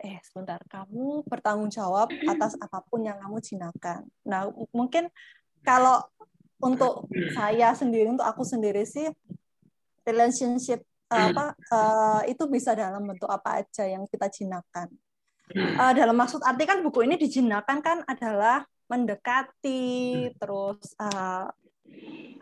eh 0.00 0.16
sebentar 0.24 0.56
kamu 0.64 1.28
bertanggung 1.28 1.68
jawab 1.68 2.08
atas 2.24 2.56
apa 2.56 2.80
pun 2.88 3.04
yang 3.04 3.20
kamu 3.20 3.36
jinakan 3.44 4.08
nah 4.24 4.48
mungkin 4.72 5.12
kalau 5.60 6.00
untuk 6.56 7.04
saya 7.36 7.76
sendiri 7.76 8.08
untuk 8.08 8.24
aku 8.24 8.40
sendiri 8.40 8.88
sih 8.88 9.12
relationship 10.08 10.80
eh, 11.12 11.24
apa 11.28 11.52
eh, 11.52 12.32
itu 12.32 12.48
bisa 12.48 12.72
dalam 12.72 13.04
bentuk 13.04 13.28
apa 13.28 13.60
aja 13.60 13.84
yang 13.84 14.08
kita 14.08 14.32
jinakan 14.32 14.88
Eh, 15.50 15.92
dalam 15.98 16.14
maksud 16.14 16.46
arti 16.46 16.62
kan 16.62 16.78
buku 16.78 17.02
ini 17.02 17.18
dijinakan 17.18 17.82
kan 17.82 17.98
adalah 18.06 18.62
mendekati 18.90 20.26
terus 20.34 20.98
eh, 20.98 21.46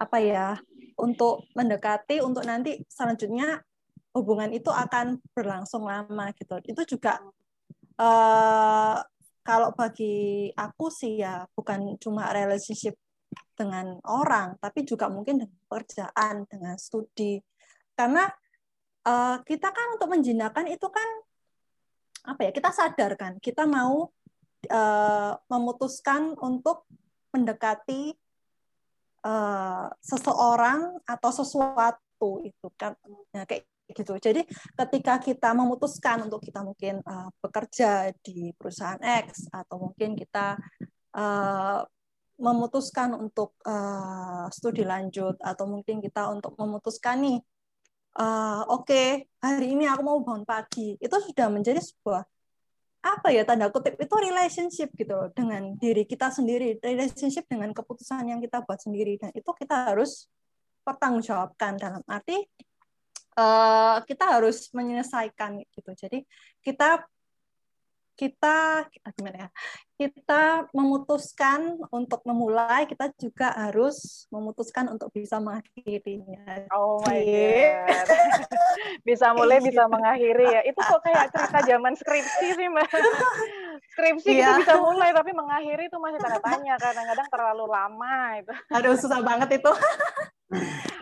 apa 0.01 0.17
ya 0.18 0.57
untuk 0.99 1.47
mendekati 1.52 2.25
untuk 2.25 2.43
nanti 2.49 2.81
selanjutnya 2.89 3.60
hubungan 4.17 4.51
itu 4.51 4.73
akan 4.73 5.20
berlangsung 5.36 5.85
lama 5.85 6.33
gitu. 6.35 6.57
Itu 6.65 6.83
juga 6.97 7.20
eh, 8.01 8.97
kalau 9.44 9.70
bagi 9.77 10.49
aku 10.57 10.89
sih 10.89 11.20
ya 11.20 11.44
bukan 11.52 12.01
cuma 12.01 12.33
relationship 12.33 12.97
dengan 13.52 14.01
orang 14.09 14.57
tapi 14.62 14.89
juga 14.89 15.12
mungkin 15.12 15.44
dengan 15.44 15.59
pekerjaan 15.68 16.49
dengan 16.49 16.75
studi. 16.81 17.39
Karena 17.93 18.25
eh, 19.05 19.36
kita 19.44 19.68
kan 19.70 20.01
untuk 20.01 20.09
menjinakkan 20.09 20.67
itu 20.73 20.89
kan 20.89 21.09
apa 22.28 22.44
ya 22.44 22.52
kita 22.52 22.68
sadar 22.75 23.17
kan 23.17 23.41
kita 23.41 23.65
mau 23.65 24.12
eh, 24.68 25.32
memutuskan 25.48 26.36
untuk 26.38 26.84
mendekati 27.34 28.12
eh, 29.24 29.86
seseorang 30.05 31.00
atau 31.08 31.30
sesuatu 31.32 32.44
itu 32.44 32.68
kan. 32.76 32.94
Nah, 33.32 33.44
kayak 33.48 33.64
gitu. 33.88 34.20
Jadi 34.20 34.44
ketika 34.76 35.16
kita 35.16 35.56
memutuskan 35.56 36.28
untuk 36.28 36.44
kita 36.44 36.60
mungkin 36.60 37.00
eh, 37.00 37.28
bekerja 37.40 38.12
di 38.20 38.52
perusahaan 38.55 39.00
X 39.00 39.48
atau 39.48 39.90
mungkin 39.90 40.12
kita 40.14 40.60
eh, 41.16 41.80
memutuskan 42.38 43.18
untuk 43.18 43.58
eh, 43.66 44.47
studi 44.55 44.86
lanjut 44.86 45.36
atau 45.42 45.66
mungkin 45.66 45.98
kita 45.98 46.30
untuk 46.30 46.55
memutuskan 46.55 47.18
nih 47.18 47.38
eh, 48.18 48.62
oke 48.70 49.02
hari 49.42 49.66
ini 49.74 49.90
aku 49.90 50.02
mau 50.06 50.18
bangun 50.22 50.47
pagi 50.47 50.94
itu 51.02 51.16
sudah 51.18 51.50
menjadi 51.50 51.82
sebuah 51.82 52.22
apa 52.99 53.31
ya 53.31 53.47
tanda 53.47 53.70
kutip 53.70 53.94
itu 53.94 54.15
relationship 54.18 54.91
gitu 54.99 55.31
dengan 55.31 55.78
diri 55.78 56.02
kita 56.02 56.35
sendiri 56.35 56.83
relationship 56.83 57.47
dengan 57.47 57.70
keputusan 57.70 58.27
yang 58.27 58.43
kita 58.43 58.62
buat 58.67 58.83
sendiri. 58.83 59.17
Dan 59.17 59.31
itu 59.35 59.51
kita 59.55 59.94
harus 59.94 60.27
pertanggungjawabkan 60.83 61.78
dalam 61.78 62.02
arti 62.10 62.43
eh, 63.39 63.97
kita 64.02 64.25
harus 64.39 64.68
menyelesaikan 64.75 65.62
gitu. 65.70 65.91
Jadi 65.94 66.27
kita 66.65 67.07
kita 68.18 68.83
ah, 68.83 69.12
gimana 69.15 69.47
ya 69.47 69.49
kita 69.99 70.44
memutuskan 70.70 71.75
untuk 71.91 72.23
memulai 72.23 72.86
kita 72.86 73.10
juga 73.12 73.51
harus 73.51 73.99
memutuskan 74.28 74.86
untuk 74.89 75.10
bisa 75.10 75.36
mengakhirinya 75.36 76.70
Oh 76.70 77.02
my 77.02 77.18
god. 77.18 78.07
bisa 79.09 79.35
mulai 79.35 79.59
bisa 79.59 79.83
Gitu. 79.83 79.91
mengakhiri 79.91 80.47
ya. 80.49 80.62
Itu 80.62 80.78
kok 80.78 81.02
kayak 81.02 81.28
cerita 81.28 81.59
zaman 81.65 81.93
skripsi 81.93 82.47
sih, 82.55 82.67
Mbak. 82.68 82.89
skripsi 83.93 84.31
kita 84.33 84.39
Iya. 84.39 84.59
bisa 84.60 84.75
mulai 84.77 85.10
tapi 85.10 85.31
mengakhiri 85.33 85.86
itu 85.86 85.99
masih 85.99 86.18
tanda 86.18 86.39
tanya 86.41 86.75
kadang-kadang 86.77 87.27
terlalu 87.28 87.65
lama 87.67 88.17
itu. 88.36 88.52
aduh 88.70 88.94
susah 88.94 89.18
banget 89.20 89.59
itu 89.59 89.70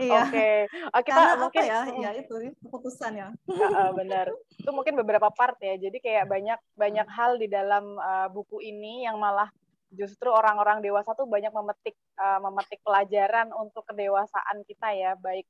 iya 0.02 0.26
Oke. 0.26 0.49
Oh, 0.91 1.02
kita 1.07 1.15
karena 1.15 1.34
mungkin 1.39 1.62
apa 1.62 1.70
ya 1.70 1.81
ya 2.02 2.10
itu 2.18 2.34
keputusan 2.66 3.12
ya 3.15 3.28
Heeh, 3.47 3.89
benar. 3.94 4.26
Itu 4.60 4.70
mungkin 4.75 4.99
beberapa 4.99 5.31
part 5.31 5.57
ya. 5.62 5.78
Jadi 5.78 6.02
kayak 6.02 6.26
banyak 6.26 6.58
banyak 6.75 7.08
hal 7.08 7.39
di 7.39 7.47
dalam 7.47 7.94
uh, 7.97 8.26
buku 8.31 8.58
ini 8.62 9.07
yang 9.07 9.23
malah 9.23 9.47
justru 9.94 10.28
orang-orang 10.28 10.83
dewasa 10.83 11.15
tuh 11.15 11.31
banyak 11.31 11.55
memetik 11.55 11.94
uh, 12.18 12.42
memetik 12.42 12.83
pelajaran 12.83 13.55
untuk 13.55 13.86
kedewasaan 13.86 14.66
kita 14.66 14.91
ya, 14.92 15.15
baik 15.15 15.47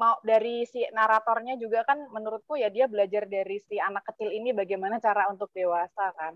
mau 0.00 0.16
dari 0.24 0.64
si 0.64 0.80
naratornya 0.88 1.60
juga 1.60 1.84
kan 1.84 2.08
menurutku 2.08 2.56
ya 2.56 2.72
dia 2.72 2.88
belajar 2.88 3.28
dari 3.28 3.60
si 3.60 3.76
anak 3.76 4.08
kecil 4.08 4.32
ini 4.32 4.56
bagaimana 4.56 4.96
cara 4.96 5.28
untuk 5.28 5.52
dewasa 5.52 6.16
kan. 6.16 6.32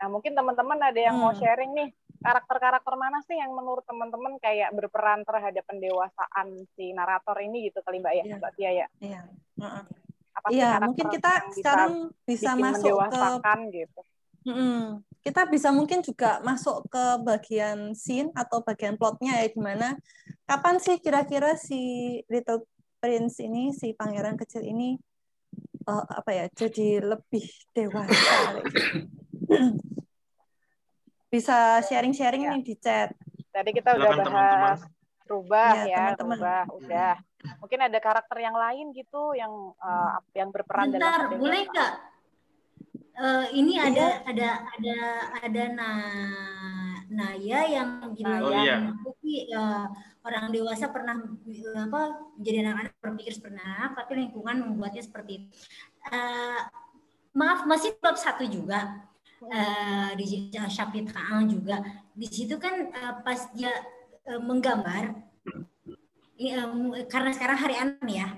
Nah, 0.00 0.08
mungkin 0.08 0.32
teman-teman 0.34 0.80
ada 0.80 0.96
yang 0.98 1.20
mau 1.20 1.30
Hmm. 1.30 1.38
sharing 1.38 1.72
nih 1.76 1.88
karakter-karakter 2.22 2.94
mana 2.96 3.18
sih 3.26 3.36
yang 3.36 3.52
menurut 3.52 3.82
teman-teman 3.84 4.38
kayak 4.38 4.70
berperan 4.72 5.26
terhadap 5.26 5.66
pendewasaan 5.66 6.48
si 6.78 6.94
narator 6.94 7.36
ini 7.42 7.68
gitu 7.68 7.82
kali 7.82 7.98
Mbak 8.00 8.14
ya, 8.14 8.24
Iya. 8.24 8.36
Mbak 8.38 8.52
Tia 8.56 8.70
ya. 8.70 8.86
iya 9.02 9.20
Heeh. 9.60 9.84
Apa 10.32 10.46
sih 10.48 10.56
Iya, 10.56 10.70
mungkin 10.80 11.06
kita 11.12 11.32
bisa 11.44 11.54
sekarang 11.60 11.92
bisa 12.24 12.50
bikin 12.56 12.64
masuk 12.64 12.96
ke 13.12 13.22
gitu. 13.74 14.00
Mm-mm. 14.42 14.98
kita 15.22 15.46
bisa 15.46 15.70
mungkin 15.70 16.02
juga 16.02 16.42
masuk 16.42 16.90
ke 16.90 17.04
bagian 17.22 17.94
scene 17.94 18.34
atau 18.34 18.58
bagian 18.58 18.98
plotnya 18.98 19.38
ya 19.38 19.46
gimana 19.54 19.94
kapan 20.50 20.82
sih 20.82 20.98
kira-kira 20.98 21.54
si 21.54 21.78
Little 22.26 22.66
Prince 22.98 23.38
ini 23.38 23.70
si 23.70 23.94
pangeran 23.94 24.34
kecil 24.34 24.66
ini 24.66 24.98
eh, 25.86 26.04
apa 26.10 26.30
ya 26.34 26.50
jadi 26.50 27.06
lebih 27.06 27.46
dewasa 27.70 28.34
gitu. 28.66 29.06
bisa 31.32 31.80
sharing-sharing 31.82 32.44
nih 32.44 32.60
di 32.60 32.74
chat 32.76 33.08
Tadi 33.48 33.70
kita 33.72 33.96
udah 33.96 34.08
Silakan, 34.12 34.24
teman-teman. 34.28 34.60
bahas 34.64 34.82
rubah 35.24 35.72
Iya, 35.72 35.84
ya, 35.88 35.96
teman-teman. 36.16 36.36
rubah 36.36 36.62
udah. 36.76 37.14
Mungkin 37.60 37.78
ada 37.80 37.98
karakter 37.98 38.38
yang 38.38 38.56
lain 38.56 38.86
gitu 38.92 39.22
yang 39.32 39.52
uh, 39.76 40.20
yang 40.32 40.48
berperan 40.52 40.88
Bentar, 40.88 41.28
dalam 41.28 41.40
boleh 41.40 41.62
nggak? 41.64 41.92
Eh, 43.12 43.46
ini 43.52 43.76
Iya. 43.76 43.92
ada 43.92 44.06
ada 44.24 44.48
ada 44.72 44.96
ada 45.36 45.62
na 45.68 45.88
Naya 47.12 47.60
yang 47.68 47.88
bilang 48.16 48.40
Oh, 48.40 48.56
iya. 48.56 48.76
tapi 49.04 49.52
eh, 49.52 49.84
orang 50.24 50.48
dewasa 50.48 50.88
pernah 50.88 51.12
apa 51.76 52.00
menjadi 52.40 52.64
anak-anak 52.64 52.92
berpikir 53.04 53.32
seperti 53.36 53.60
anak 53.60 54.00
tapi 54.00 54.12
lingkungan 54.16 54.64
membuatnya 54.64 55.04
seperti 55.04 55.44
itu. 55.44 55.46
Eh, 56.08 56.60
maaf 57.36 57.68
masih 57.68 57.92
bab 58.00 58.16
satu 58.16 58.48
juga 58.48 59.11
eh, 59.50 60.10
di 60.14 60.52
chapter 60.52 61.02
1 61.02 61.48
juga 61.50 61.82
di 62.12 62.26
situ 62.28 62.54
kan 62.60 62.92
eh, 62.92 63.14
pas 63.24 63.40
dia 63.56 63.72
eh, 64.28 64.40
menggambar 64.40 65.14
ini, 66.38 66.58
karena 67.06 67.30
sekarang 67.34 67.58
hari 67.58 67.76
anak 67.78 68.06
ya 68.06 68.28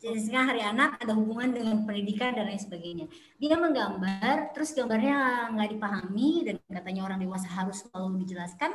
jadi 0.00 0.16
sekarang 0.16 0.48
hari 0.56 0.62
anak 0.64 0.96
ada 0.96 1.12
hubungan 1.12 1.52
dengan 1.52 1.84
pendidikan 1.84 2.32
dan 2.32 2.48
lain 2.48 2.56
sebagainya. 2.56 3.04
Dia 3.36 3.60
menggambar, 3.60 4.56
terus 4.56 4.72
gambarnya 4.72 5.52
nggak 5.52 5.76
dipahami 5.76 6.30
dan 6.40 6.56
katanya 6.72 7.04
orang 7.04 7.20
dewasa 7.20 7.44
harus 7.52 7.84
selalu 7.84 8.24
dijelaskan. 8.24 8.72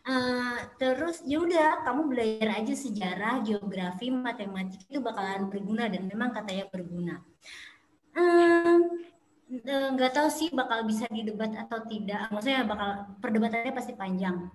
Eh, 0.00 0.58
terus 0.78 1.26
ya 1.26 1.42
udah 1.42 1.82
kamu 1.82 2.00
belajar 2.14 2.62
aja 2.62 2.74
sejarah, 2.78 3.42
geografi, 3.42 4.14
matematika 4.14 4.86
itu 4.86 5.02
bakalan 5.02 5.50
berguna 5.50 5.90
dan 5.90 6.06
memang 6.06 6.30
katanya 6.30 6.70
berguna. 6.70 7.18
Eh, 8.14 8.78
nggak 9.70 10.12
tahu 10.14 10.28
sih 10.30 10.48
bakal 10.54 10.86
bisa 10.86 11.10
didebat 11.10 11.50
atau 11.58 11.82
tidak. 11.90 12.30
Maksudnya 12.30 12.62
bakal 12.62 13.18
perdebatannya 13.18 13.74
pasti 13.74 13.92
panjang. 13.98 14.46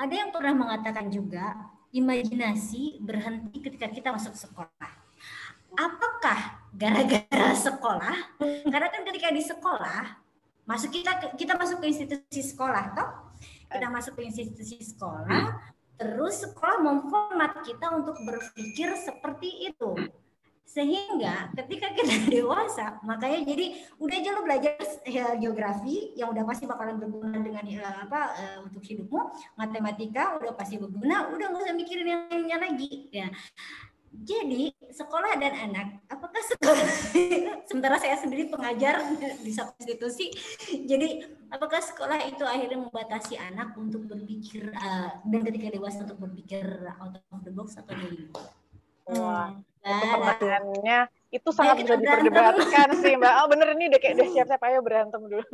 Ada 0.00 0.14
yang 0.16 0.30
pernah 0.32 0.56
mengatakan 0.56 1.12
juga 1.12 1.54
imajinasi 1.92 3.04
berhenti 3.04 3.60
ketika 3.60 3.92
kita 3.92 4.08
masuk 4.16 4.32
sekolah 4.32 5.00
apakah 5.78 6.66
gara-gara 6.74 7.54
sekolah? 7.68 8.16
Karena 8.40 8.88
kan 8.90 9.02
ketika 9.06 9.28
di 9.30 9.42
sekolah 9.42 10.02
masuk 10.70 10.90
kita 10.94 11.34
kita 11.34 11.58
masuk 11.58 11.82
ke 11.82 11.90
institusi 11.90 12.54
sekolah 12.54 12.94
toh 12.94 13.10
kita 13.66 13.90
masuk 13.90 14.14
ke 14.14 14.22
institusi 14.30 14.78
sekolah 14.78 15.58
terus 15.98 16.46
sekolah 16.46 16.78
memformat 16.78 17.66
kita 17.66 17.90
untuk 17.90 18.14
berpikir 18.22 18.94
seperti 18.94 19.74
itu 19.74 19.98
sehingga 20.70 21.50
ketika 21.58 21.90
kita 21.90 22.14
dewasa 22.38 23.02
makanya 23.02 23.42
jadi 23.42 23.74
udah 23.98 24.16
aja 24.22 24.30
lo 24.30 24.40
belajar 24.46 24.78
ya, 25.02 25.34
geografi 25.34 26.14
yang 26.14 26.30
udah 26.30 26.46
pasti 26.46 26.70
bakalan 26.70 27.02
berguna 27.02 27.42
dengan 27.42 27.66
ya, 27.66 28.06
apa 28.06 28.20
uh, 28.38 28.58
untuk 28.62 28.86
hidupmu. 28.86 29.20
Matematika 29.58 30.38
udah 30.38 30.54
pasti 30.54 30.78
berguna 30.78 31.26
udah 31.26 31.46
nggak 31.50 31.62
usah 31.66 31.74
mikirin 31.74 32.06
yang 32.06 32.22
lainnya 32.30 32.58
lagi 32.62 33.10
ya. 33.10 33.26
Jadi 34.10 34.74
sekolah 34.90 35.38
dan 35.38 35.70
anak, 35.70 36.02
apakah 36.10 36.42
sekolah 36.42 36.88
sementara 37.70 37.94
saya 37.94 38.18
sendiri 38.18 38.50
pengajar 38.50 38.98
di 39.46 39.54
satu 39.54 39.70
institusi, 39.78 40.34
jadi 40.66 41.30
apakah 41.46 41.78
sekolah 41.78 42.18
itu 42.26 42.42
akhirnya 42.42 42.90
membatasi 42.90 43.38
anak 43.38 43.70
untuk 43.78 44.10
berpikir 44.10 44.74
uh, 44.74 45.14
dan 45.22 45.40
ketika 45.46 45.70
dewasa 45.70 46.02
untuk 46.02 46.26
berpikir 46.26 46.66
out 46.98 47.22
of 47.30 47.40
the 47.46 47.54
box 47.54 47.78
atau 47.78 47.94
dari 47.94 48.26
Wah, 49.10 49.54
hmm. 49.84 51.30
itu 51.30 51.40
itu 51.40 51.48
sangat 51.54 51.86
bisa 51.86 51.94
diperdebatkan 51.94 52.88
sih 52.98 53.14
Mbak. 53.14 53.34
Oh 53.38 53.46
bener 53.46 53.68
ini 53.78 53.86
udah 53.86 54.00
kayak 54.02 54.14
udah 54.18 54.28
siap-siap 54.34 54.62
ayo 54.66 54.78
berantem 54.82 55.22
dulu. 55.22 55.46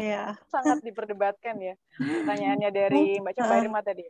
Iya. 0.00 0.40
sangat 0.52 0.80
diperdebatkan 0.80 1.60
ya 1.60 1.74
pertanyaannya 2.00 2.70
dari 2.72 3.20
Mbak 3.20 3.34
Coba 3.36 3.54
Irma 3.60 3.80
tadi. 3.84 4.04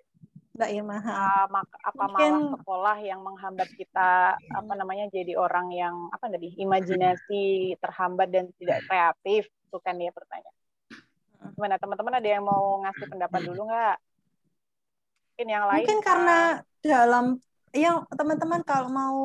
Mbak 0.54 0.70
Irma. 0.70 0.96
Uh, 1.02 1.46
apa 1.82 2.04
Mungkin... 2.06 2.30
malah 2.30 2.52
sekolah 2.62 2.96
yang 3.02 3.20
menghambat 3.26 3.68
kita 3.74 4.38
apa 4.38 4.72
namanya 4.78 5.10
jadi 5.10 5.34
orang 5.34 5.74
yang 5.74 5.94
apa 6.14 6.30
tadi 6.30 6.54
imajinasi 6.62 7.74
terhambat 7.82 8.30
dan 8.30 8.54
tidak 8.62 8.86
kreatif 8.86 9.50
itu 9.50 9.78
kan 9.82 9.98
ya 9.98 10.14
pertanyaan. 10.14 10.56
Gimana 11.58 11.74
teman-teman 11.80 12.14
ada 12.22 12.28
yang 12.28 12.44
mau 12.46 12.78
ngasih 12.86 13.06
pendapat 13.10 13.40
dulu 13.50 13.66
nggak? 13.66 13.96
Mungkin 15.34 15.48
yang 15.48 15.64
lain. 15.66 15.84
Mungkin 15.88 16.00
karena 16.04 16.38
dalam 16.84 17.26
yang 17.74 18.02
teman-teman 18.10 18.60
kalau 18.66 18.88
mau 18.90 19.20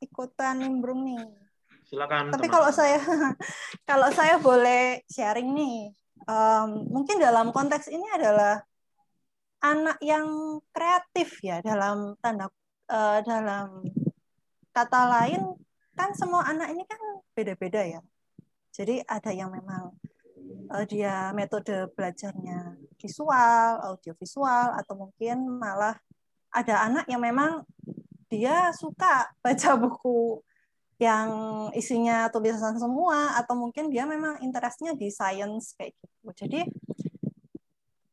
ikutan 0.00 0.56
nimbrung 0.56 1.04
nih. 1.04 1.20
Silakan. 1.84 2.32
Tapi 2.32 2.46
teman. 2.48 2.54
kalau 2.56 2.70
saya 2.72 2.98
kalau 3.90 4.08
saya 4.14 4.40
boleh 4.40 5.04
sharing 5.10 5.52
nih, 5.52 5.92
um, 6.24 6.88
mungkin 6.88 7.20
dalam 7.20 7.52
konteks 7.52 7.92
ini 7.92 8.06
adalah 8.16 8.64
anak 9.60 10.00
yang 10.00 10.58
kreatif 10.72 11.36
ya 11.44 11.60
dalam 11.60 12.16
tanda 12.24 12.48
uh, 12.88 13.20
dalam 13.20 13.84
kata 14.72 15.00
lain 15.20 15.42
kan 15.92 16.16
semua 16.16 16.48
anak 16.48 16.72
ini 16.72 16.82
kan 16.88 17.00
beda-beda 17.36 17.84
ya. 17.84 18.00
Jadi 18.72 19.04
ada 19.04 19.34
yang 19.34 19.52
memang 19.52 19.92
uh, 20.72 20.84
dia 20.88 21.34
metode 21.36 21.92
belajarnya 21.92 22.78
visual, 22.96 23.68
audiovisual 23.84 24.78
atau 24.80 24.94
mungkin 24.96 25.44
malah 25.60 25.98
ada 26.50 26.86
anak 26.86 27.06
yang 27.06 27.22
memang 27.22 27.62
dia 28.30 28.70
suka 28.74 29.30
baca 29.42 29.70
buku 29.82 30.42
yang 31.00 31.30
isinya 31.72 32.28
tulisan 32.28 32.76
semua 32.76 33.32
atau 33.40 33.56
mungkin 33.56 33.88
dia 33.88 34.04
memang 34.04 34.36
interestnya 34.44 34.92
di 34.92 35.08
science 35.08 35.72
kayak 35.72 35.96
gitu. 35.96 36.28
Jadi 36.44 36.60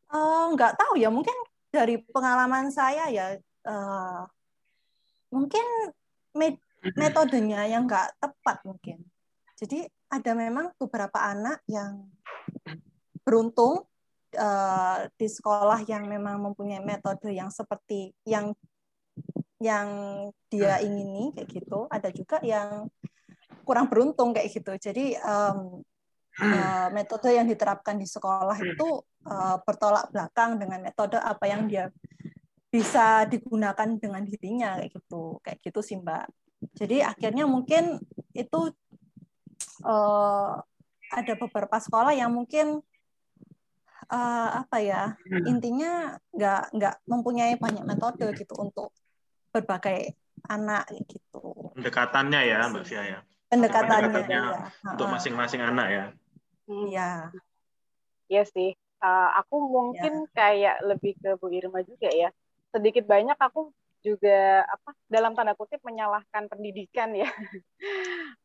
Eh, 0.07 0.45
nggak 0.55 0.71
uh, 0.71 0.77
tahu 0.79 0.93
ya 0.95 1.11
mungkin 1.11 1.35
dari 1.67 1.99
pengalaman 1.99 2.71
saya 2.71 3.11
ya 3.11 3.35
uh, 3.67 4.23
mungkin 5.35 5.65
metodenya 6.95 7.67
yang 7.67 7.83
nggak 7.83 8.15
tepat 8.15 8.63
mungkin 8.63 9.03
jadi 9.59 9.83
ada 10.07 10.31
memang 10.31 10.71
beberapa 10.79 11.19
anak 11.19 11.59
yang 11.67 12.07
beruntung 13.27 13.83
uh, 14.35 15.07
di 15.15 15.27
sekolah 15.29 15.85
yang 15.87 16.09
memang 16.09 16.41
mempunyai 16.41 16.83
metode 16.83 17.31
yang 17.31 17.47
seperti 17.47 18.11
yang 18.27 18.51
yang 19.57 19.87
dia 20.51 20.81
ingini 20.83 21.33
kayak 21.33 21.49
gitu. 21.49 21.87
Ada 21.89 22.09
juga 22.13 22.37
yang 22.43 22.91
kurang 23.63 23.87
beruntung 23.89 24.35
kayak 24.35 24.51
gitu. 24.53 24.73
Jadi 24.77 25.17
um, 25.23 25.81
uh, 26.39 26.87
metode 26.93 27.33
yang 27.33 27.47
diterapkan 27.49 27.97
di 27.97 28.05
sekolah 28.05 28.57
itu 28.61 29.01
uh, 29.27 29.57
bertolak 29.65 30.11
belakang 30.13 30.61
dengan 30.61 30.83
metode 30.83 31.17
apa 31.17 31.45
yang 31.49 31.65
dia 31.65 31.89
bisa 32.67 33.25
digunakan 33.25 33.87
dengan 33.97 34.21
dirinya 34.23 34.77
kayak 34.77 34.91
gitu. 34.93 35.41
Kayak 35.41 35.59
gitu 35.65 35.79
sih 35.81 35.97
mbak. 35.97 36.29
Jadi 36.77 37.01
akhirnya 37.05 37.45
mungkin 37.49 38.01
itu 38.33 38.59
uh, 39.85 40.53
ada 41.07 41.33
beberapa 41.39 41.77
sekolah 41.79 42.13
yang 42.13 42.33
mungkin 42.33 42.83
uh, 44.11 44.49
apa 44.65 44.77
ya 44.81 45.03
intinya 45.47 46.15
nggak 46.33 46.61
nggak 46.75 46.95
mempunyai 47.07 47.55
banyak 47.59 47.83
metode 47.83 48.25
gitu 48.35 48.53
untuk 48.59 48.91
berbagai 49.51 50.15
anak 50.47 50.87
gitu 51.07 51.73
pendekatannya 51.75 52.41
ya 52.45 52.67
mbak 52.69 52.83
Fia 52.85 53.03
ya 53.03 53.19
pendekatannya, 53.47 54.11
pendekatannya 54.11 54.41
ya. 54.43 54.91
untuk 54.95 55.07
masing-masing 55.11 55.61
anak 55.63 55.87
ya 55.89 56.05
Iya. 56.67 57.31
Iya 58.27 58.43
sih 58.43 58.75
uh, 58.99 59.29
aku 59.39 59.55
mungkin 59.71 60.27
ya. 60.27 60.31
kayak 60.35 60.75
lebih 60.83 61.15
ke 61.15 61.39
Bu 61.39 61.47
Irma 61.47 61.79
juga 61.87 62.11
ya. 62.11 62.29
Sedikit 62.75 63.07
banyak 63.07 63.39
aku 63.39 63.71
juga 64.03 64.67
apa 64.67 64.91
dalam 65.07 65.33
tanda 65.33 65.55
kutip 65.55 65.79
menyalahkan 65.87 66.51
pendidikan 66.51 67.15
ya. 67.15 67.31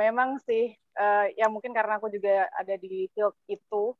Memang 0.00 0.42
sih 0.42 0.74
uh, 0.98 1.26
ya 1.34 1.46
mungkin 1.46 1.70
karena 1.70 1.98
aku 2.02 2.10
juga 2.10 2.50
ada 2.58 2.74
di 2.74 3.06
field 3.14 3.38
itu. 3.46 3.94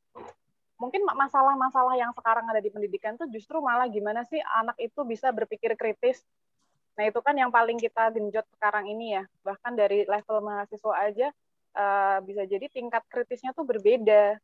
Mungkin 0.81 1.05
masalah-masalah 1.05 1.93
yang 2.01 2.09
sekarang 2.17 2.49
ada 2.49 2.57
di 2.57 2.73
pendidikan 2.73 3.13
tuh 3.21 3.29
justru 3.29 3.61
malah 3.61 3.85
gimana 3.93 4.25
sih 4.25 4.41
anak 4.41 4.81
itu 4.81 5.05
bisa 5.05 5.29
berpikir 5.29 5.77
kritis. 5.77 6.25
Nah, 6.97 7.05
itu 7.05 7.21
kan 7.21 7.37
yang 7.37 7.53
paling 7.53 7.77
kita 7.77 8.09
genjot 8.17 8.49
sekarang 8.57 8.89
ini 8.89 9.21
ya. 9.21 9.29
Bahkan 9.45 9.77
dari 9.77 10.09
level 10.09 10.41
mahasiswa 10.41 10.95
aja 10.97 11.29
uh, 11.77 12.19
bisa 12.25 12.49
jadi 12.49 12.65
tingkat 12.73 13.05
kritisnya 13.13 13.53
tuh 13.53 13.69
berbeda. 13.69 14.41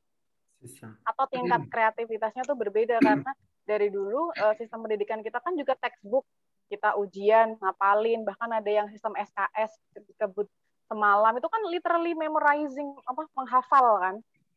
Atau 1.08 1.24
tingkat 1.32 1.72
kreativitasnya 1.72 2.44
tuh 2.44 2.56
berbeda 2.60 3.00
karena 3.08 3.32
dari 3.64 3.88
dulu 3.88 4.28
uh, 4.36 4.52
sistem 4.60 4.84
pendidikan 4.84 5.24
kita 5.24 5.40
kan 5.40 5.56
juga 5.56 5.72
textbook. 5.80 6.28
Kita 6.68 7.00
ujian 7.00 7.56
ngapalin 7.56 8.28
bahkan 8.28 8.52
ada 8.52 8.68
yang 8.68 8.92
sistem 8.92 9.16
SKS 9.16 9.72
disebut 10.04 10.44
semalam. 10.84 11.32
Itu 11.40 11.48
kan 11.48 11.64
literally 11.72 12.12
memorizing 12.12 12.92
apa 13.08 13.24
menghafal 13.32 14.04
kan 14.04 14.16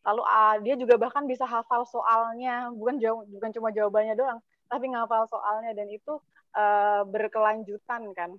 lalu 0.09 0.21
uh, 0.25 0.57
dia 0.65 0.73
juga 0.73 0.97
bahkan 0.97 1.29
bisa 1.29 1.45
hafal 1.45 1.85
soalnya 1.85 2.73
bukan 2.73 2.97
jauh 2.97 3.21
bukan 3.29 3.49
cuma 3.53 3.69
jawabannya 3.69 4.17
doang 4.17 4.39
tapi 4.65 4.89
ngafal 4.89 5.29
soalnya 5.29 5.77
dan 5.77 5.87
itu 5.89 6.17
uh, 6.57 7.05
berkelanjutan 7.05 8.09
kan 8.17 8.33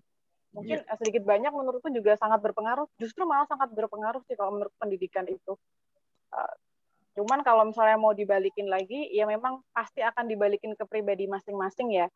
mungkin 0.51 0.83
yeah. 0.83 0.97
sedikit 0.99 1.23
banyak 1.23 1.55
menurutku 1.55 1.95
juga 1.95 2.19
sangat 2.19 2.43
berpengaruh 2.43 2.91
justru 2.99 3.23
malah 3.23 3.47
sangat 3.47 3.71
berpengaruh 3.71 4.19
sih 4.27 4.35
kalau 4.35 4.59
menurut 4.59 4.75
pendidikan 4.83 5.23
itu 5.31 5.55
uh, 6.35 6.55
Cuman 7.19 7.43
kalau 7.43 7.67
misalnya 7.67 7.99
mau 7.99 8.15
dibalikin 8.15 8.71
lagi, 8.71 9.11
ya 9.11 9.27
memang 9.27 9.61
pasti 9.75 10.01
akan 10.01 10.31
dibalikin 10.31 10.79
ke 10.79 10.85
pribadi 10.87 11.27
masing-masing 11.27 11.91
ya. 11.91 12.07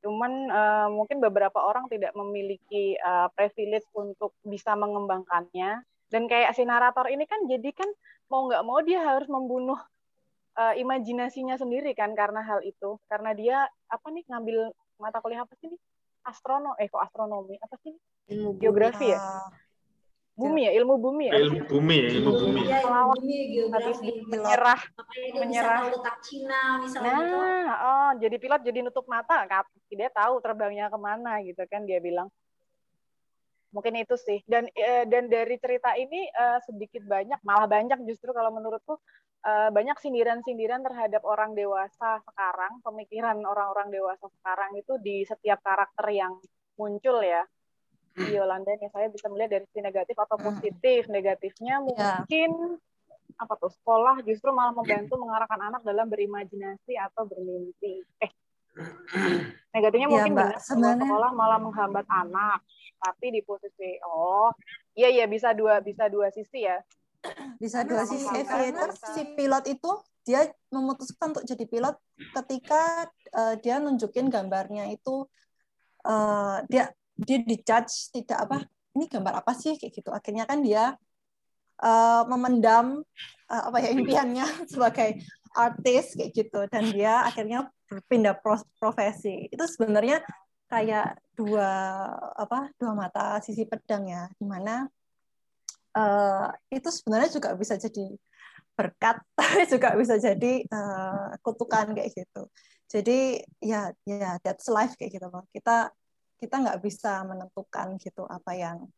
Cuman 0.00 0.48
uh, 0.48 0.88
mungkin 0.88 1.18
beberapa 1.18 1.60
orang 1.60 1.90
tidak 1.90 2.14
memiliki 2.14 2.94
uh, 3.02 3.28
privilege 3.34 3.84
untuk 3.92 4.32
bisa 4.46 4.72
mengembangkannya. 4.78 5.82
Dan 6.10 6.26
kayak 6.26 6.52
si 6.58 6.66
narator 6.66 7.06
ini 7.08 7.24
kan 7.24 7.46
jadi 7.46 7.70
kan 7.70 7.86
mau 8.26 8.50
nggak 8.50 8.62
mau 8.66 8.82
dia 8.82 9.00
harus 9.00 9.30
membunuh 9.30 9.78
uh, 10.58 10.74
imajinasinya 10.74 11.54
sendiri 11.54 11.94
kan 11.94 12.12
karena 12.18 12.42
hal 12.42 12.60
itu. 12.66 12.98
Karena 13.06 13.30
dia 13.32 13.56
apa 13.86 14.06
nih 14.10 14.26
ngambil 14.26 14.74
mata 14.98 15.22
kuliah 15.22 15.46
apa 15.46 15.54
sih 15.62 15.70
nih? 15.70 15.80
Astrono, 16.20 16.76
eh 16.76 16.90
kok 16.90 17.00
astronomi? 17.00 17.56
Apa 17.62 17.78
sih? 17.80 17.94
Geografi 18.60 19.14
ya? 19.14 19.18
bumi 20.40 20.60
ya? 20.64 20.72
Ilmu 20.80 20.94
bumi 20.96 21.24
ya? 21.28 21.34
Ilmu 21.36 21.60
bumi 21.68 21.96
ya 22.00 22.08
ilmu 22.16 22.30
bumi. 22.32 22.60
ya, 22.64 22.78
ilmu 22.80 23.02
bumi 23.12 23.36
geografi 23.52 24.10
menyerah 24.24 24.80
menyerah. 25.36 25.80
letak 25.92 26.16
Cina 26.24 26.80
misalnya 26.80 27.12
nah 27.12 27.20
gitu. 27.20 27.36
oh 27.84 28.10
jadi 28.24 28.36
pilot 28.40 28.60
jadi 28.64 28.78
nutup 28.80 29.04
mata. 29.04 29.44
Dia 29.92 30.08
tahu 30.08 30.40
terbangnya 30.40 30.88
ke 30.88 30.98
mana 30.98 31.44
gitu 31.44 31.60
kan 31.68 31.84
dia 31.84 32.00
bilang 32.00 32.32
mungkin 33.70 33.94
itu 34.02 34.18
sih 34.18 34.42
dan 34.50 34.66
eh, 34.74 35.06
dan 35.06 35.30
dari 35.30 35.54
cerita 35.62 35.94
ini 35.94 36.26
eh, 36.26 36.58
sedikit 36.66 37.06
banyak 37.06 37.38
malah 37.46 37.70
banyak 37.70 38.02
justru 38.06 38.34
kalau 38.34 38.50
menurutku 38.50 38.98
eh, 39.46 39.70
banyak 39.70 39.94
sindiran-sindiran 40.02 40.82
terhadap 40.82 41.22
orang 41.22 41.54
dewasa 41.54 42.18
sekarang 42.26 42.82
pemikiran 42.82 43.38
orang-orang 43.42 43.94
dewasa 43.94 44.26
sekarang 44.42 44.74
itu 44.74 44.98
di 44.98 45.22
setiap 45.22 45.62
karakter 45.62 46.06
yang 46.10 46.34
muncul 46.74 47.22
ya 47.22 47.46
di 48.14 48.34
Yolanda 48.36 48.74
nih 48.74 48.90
saya 48.90 49.06
bisa 49.08 49.30
melihat 49.30 49.58
dari 49.58 49.64
sisi 49.70 49.80
negatif 49.82 50.16
atau 50.18 50.36
hmm. 50.36 50.46
positif. 50.50 51.00
Negatifnya 51.06 51.74
iya. 51.78 51.84
mungkin 51.84 52.50
yeah. 52.76 53.42
apa 53.42 53.54
tuh 53.56 53.72
sekolah 53.72 54.20
justru 54.26 54.50
malah 54.50 54.74
membantu 54.74 55.14
mengarahkan 55.16 55.60
anak 55.62 55.80
dalam 55.86 56.06
berimajinasi 56.10 56.98
atau 56.98 57.24
bermimpi. 57.24 58.02
Eh 58.20 58.32
negatifnya 59.74 60.08
yeah, 60.10 60.14
mungkin 60.14 60.32
Mbak, 60.34 60.52
sebenarnya... 60.62 61.06
sekolah 61.06 61.30
malah 61.34 61.58
menghambat 61.62 62.06
anak. 62.06 62.60
Tapi 63.00 63.32
di 63.32 63.40
posisi 63.40 63.96
oh 64.04 64.52
iya 64.92 65.08
iya 65.08 65.24
bisa 65.24 65.56
dua 65.56 65.80
bisa 65.80 66.06
dua 66.12 66.28
sisi 66.28 66.68
ya. 66.68 66.76
Bisa 67.56 67.84
dua 67.84 68.04
sisi. 68.04 68.28
Aviator 68.28 68.92
si 68.96 69.22
pilot 69.36 69.64
itu 69.68 69.90
dia 70.24 70.46
memutuskan 70.68 71.32
untuk 71.32 71.44
jadi 71.48 71.64
pilot 71.64 71.96
ketika 72.36 73.08
uh, 73.32 73.54
dia 73.58 73.80
nunjukin 73.80 74.28
gambarnya 74.28 74.92
itu 74.92 75.24
uh, 76.04 76.60
dia 76.68 76.92
dia 77.16 77.38
dijudge 77.40 78.12
tidak 78.12 78.38
apa 78.48 78.56
ini 78.96 79.08
gambar 79.08 79.40
apa 79.40 79.52
sih 79.56 79.76
kayak 79.80 79.92
gitu 79.96 80.10
akhirnya 80.12 80.44
kan 80.44 80.60
dia 80.60 80.96
uh, 81.80 82.22
memendam 82.28 83.00
uh, 83.48 83.62
apa 83.72 83.78
ya 83.80 83.90
impiannya 83.96 84.46
sebagai 84.72 85.20
artis 85.56 86.14
kayak 86.14 86.30
gitu 86.36 86.60
dan 86.70 86.84
dia 86.94 87.26
akhirnya 87.26 87.66
berpindah 87.90 88.38
profesi 88.78 89.50
itu 89.50 89.64
sebenarnya 89.66 90.22
kayak 90.70 91.18
dua 91.34 91.70
apa 92.38 92.70
dua 92.78 92.94
mata 92.94 93.42
sisi 93.42 93.66
pedang 93.66 94.06
ya. 94.06 94.30
Di 94.38 94.46
mana 94.46 94.86
uh, 95.98 96.48
itu 96.70 96.88
sebenarnya 96.88 97.30
juga 97.34 97.58
bisa 97.58 97.74
jadi 97.74 98.14
berkat 98.78 99.20
tapi 99.38 99.66
juga 99.66 99.92
bisa 99.98 100.16
jadi 100.16 100.64
uh, 100.70 101.34
kutukan 101.42 101.92
kayak 101.92 102.14
gitu. 102.14 102.46
Jadi 102.90 103.42
ya 103.62 103.90
ya 104.06 104.38
that's 104.42 104.70
life 104.70 104.94
kayak 104.94 105.18
gitu 105.18 105.26
loh. 105.26 105.44
Kita 105.50 105.90
kita 106.40 106.54
nggak 106.56 106.80
bisa 106.80 107.20
menentukan 107.28 108.00
gitu 108.00 108.24
apa 108.24 108.56
yang 108.56 108.88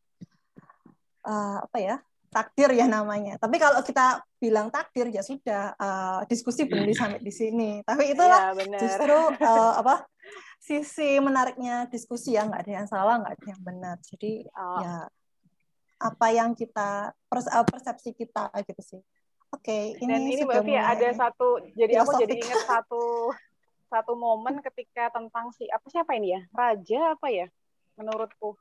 uh, 1.27 1.59
apa 1.59 1.77
ya 1.81 1.95
takdir 2.33 2.73
ya 2.73 2.89
namanya. 2.89 3.37
Tapi 3.37 3.61
kalau 3.61 3.85
kita 3.85 4.25
bilang 4.41 4.73
takdir 4.73 5.13
ya 5.13 5.21
sudah 5.21 5.77
uh, 5.77 6.21
diskusi 6.25 6.65
berhenti 6.65 6.97
sampai 6.97 7.21
di 7.21 7.33
sini. 7.33 7.69
Tapi 7.85 8.17
itulah 8.17 8.57
ya, 8.57 8.79
justru 8.81 9.13
uh, 9.13 9.73
apa 9.77 10.09
sisi 10.63 11.19
menariknya 11.19 11.91
diskusi 11.91 12.39
ya 12.39 12.47
nggak 12.47 12.63
ada 12.63 12.73
yang 12.79 12.87
salah 12.87 13.19
nggak 13.19 13.35
ada 13.35 13.47
yang 13.51 13.61
benar. 13.61 13.95
Jadi 13.99 14.47
oh. 14.55 14.79
ya 14.79 14.95
apa 15.99 16.27
yang 16.31 16.55
kita 16.55 17.11
eh, 17.11 17.65
persepsi 17.67 18.15
kita 18.15 18.47
gitu 18.63 18.81
sih. 18.81 19.01
Oke, 19.53 19.69
okay, 19.69 19.83
ini 20.01 20.09
Dan 20.09 20.21
ini 20.25 20.43
berarti 20.47 20.73
ada 20.73 21.07
satu 21.13 21.61
jadi 21.75 22.01
aku 22.01 22.11
jadi 22.17 22.33
ingat 22.39 22.63
satu 22.65 23.29
satu 23.91 24.17
momen 24.17 24.63
ketika 24.65 25.13
tentang 25.13 25.53
si 25.53 25.67
apa 25.67 25.85
siapa 25.91 26.15
ini 26.15 26.39
ya? 26.39 26.41
Raja 26.55 27.13
apa 27.13 27.27
ya? 27.29 27.45
Menurutku. 27.99 28.55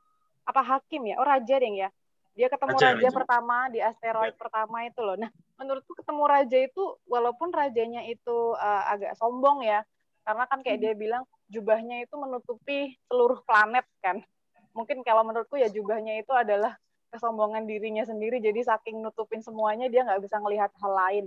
Apa 0.44 0.60
hakim 0.60 1.06
ya? 1.06 1.16
Oh, 1.22 1.24
raja 1.24 1.54
deh 1.56 1.70
ya 1.70 1.88
dia 2.32 2.48
ketemu 2.48 2.76
raja, 2.80 2.96
raja, 2.96 3.08
pertama 3.12 3.56
di 3.68 3.78
asteroid 3.84 4.32
ya. 4.32 4.40
pertama 4.40 4.76
itu 4.88 5.00
loh. 5.04 5.16
Nah, 5.20 5.28
menurutku 5.60 5.92
ketemu 5.92 6.24
raja 6.24 6.58
itu 6.64 6.84
walaupun 7.04 7.52
rajanya 7.52 8.08
itu 8.08 8.56
uh, 8.56 8.88
agak 8.88 9.20
sombong 9.20 9.60
ya, 9.60 9.84
karena 10.24 10.44
kan 10.48 10.64
kayak 10.64 10.80
hmm. 10.80 10.84
dia 10.88 10.94
bilang 10.96 11.22
jubahnya 11.52 12.08
itu 12.08 12.14
menutupi 12.16 12.96
seluruh 13.12 13.44
planet 13.44 13.84
kan. 14.00 14.24
Mungkin 14.72 15.04
kalau 15.04 15.20
menurutku 15.28 15.60
ya 15.60 15.68
jubahnya 15.68 16.24
itu 16.24 16.32
adalah 16.32 16.74
kesombongan 17.12 17.68
dirinya 17.68 18.08
sendiri, 18.08 18.40
jadi 18.40 18.64
saking 18.64 19.04
nutupin 19.04 19.44
semuanya 19.44 19.92
dia 19.92 20.00
nggak 20.08 20.24
bisa 20.24 20.40
melihat 20.40 20.72
hal 20.80 20.92
lain 20.96 21.26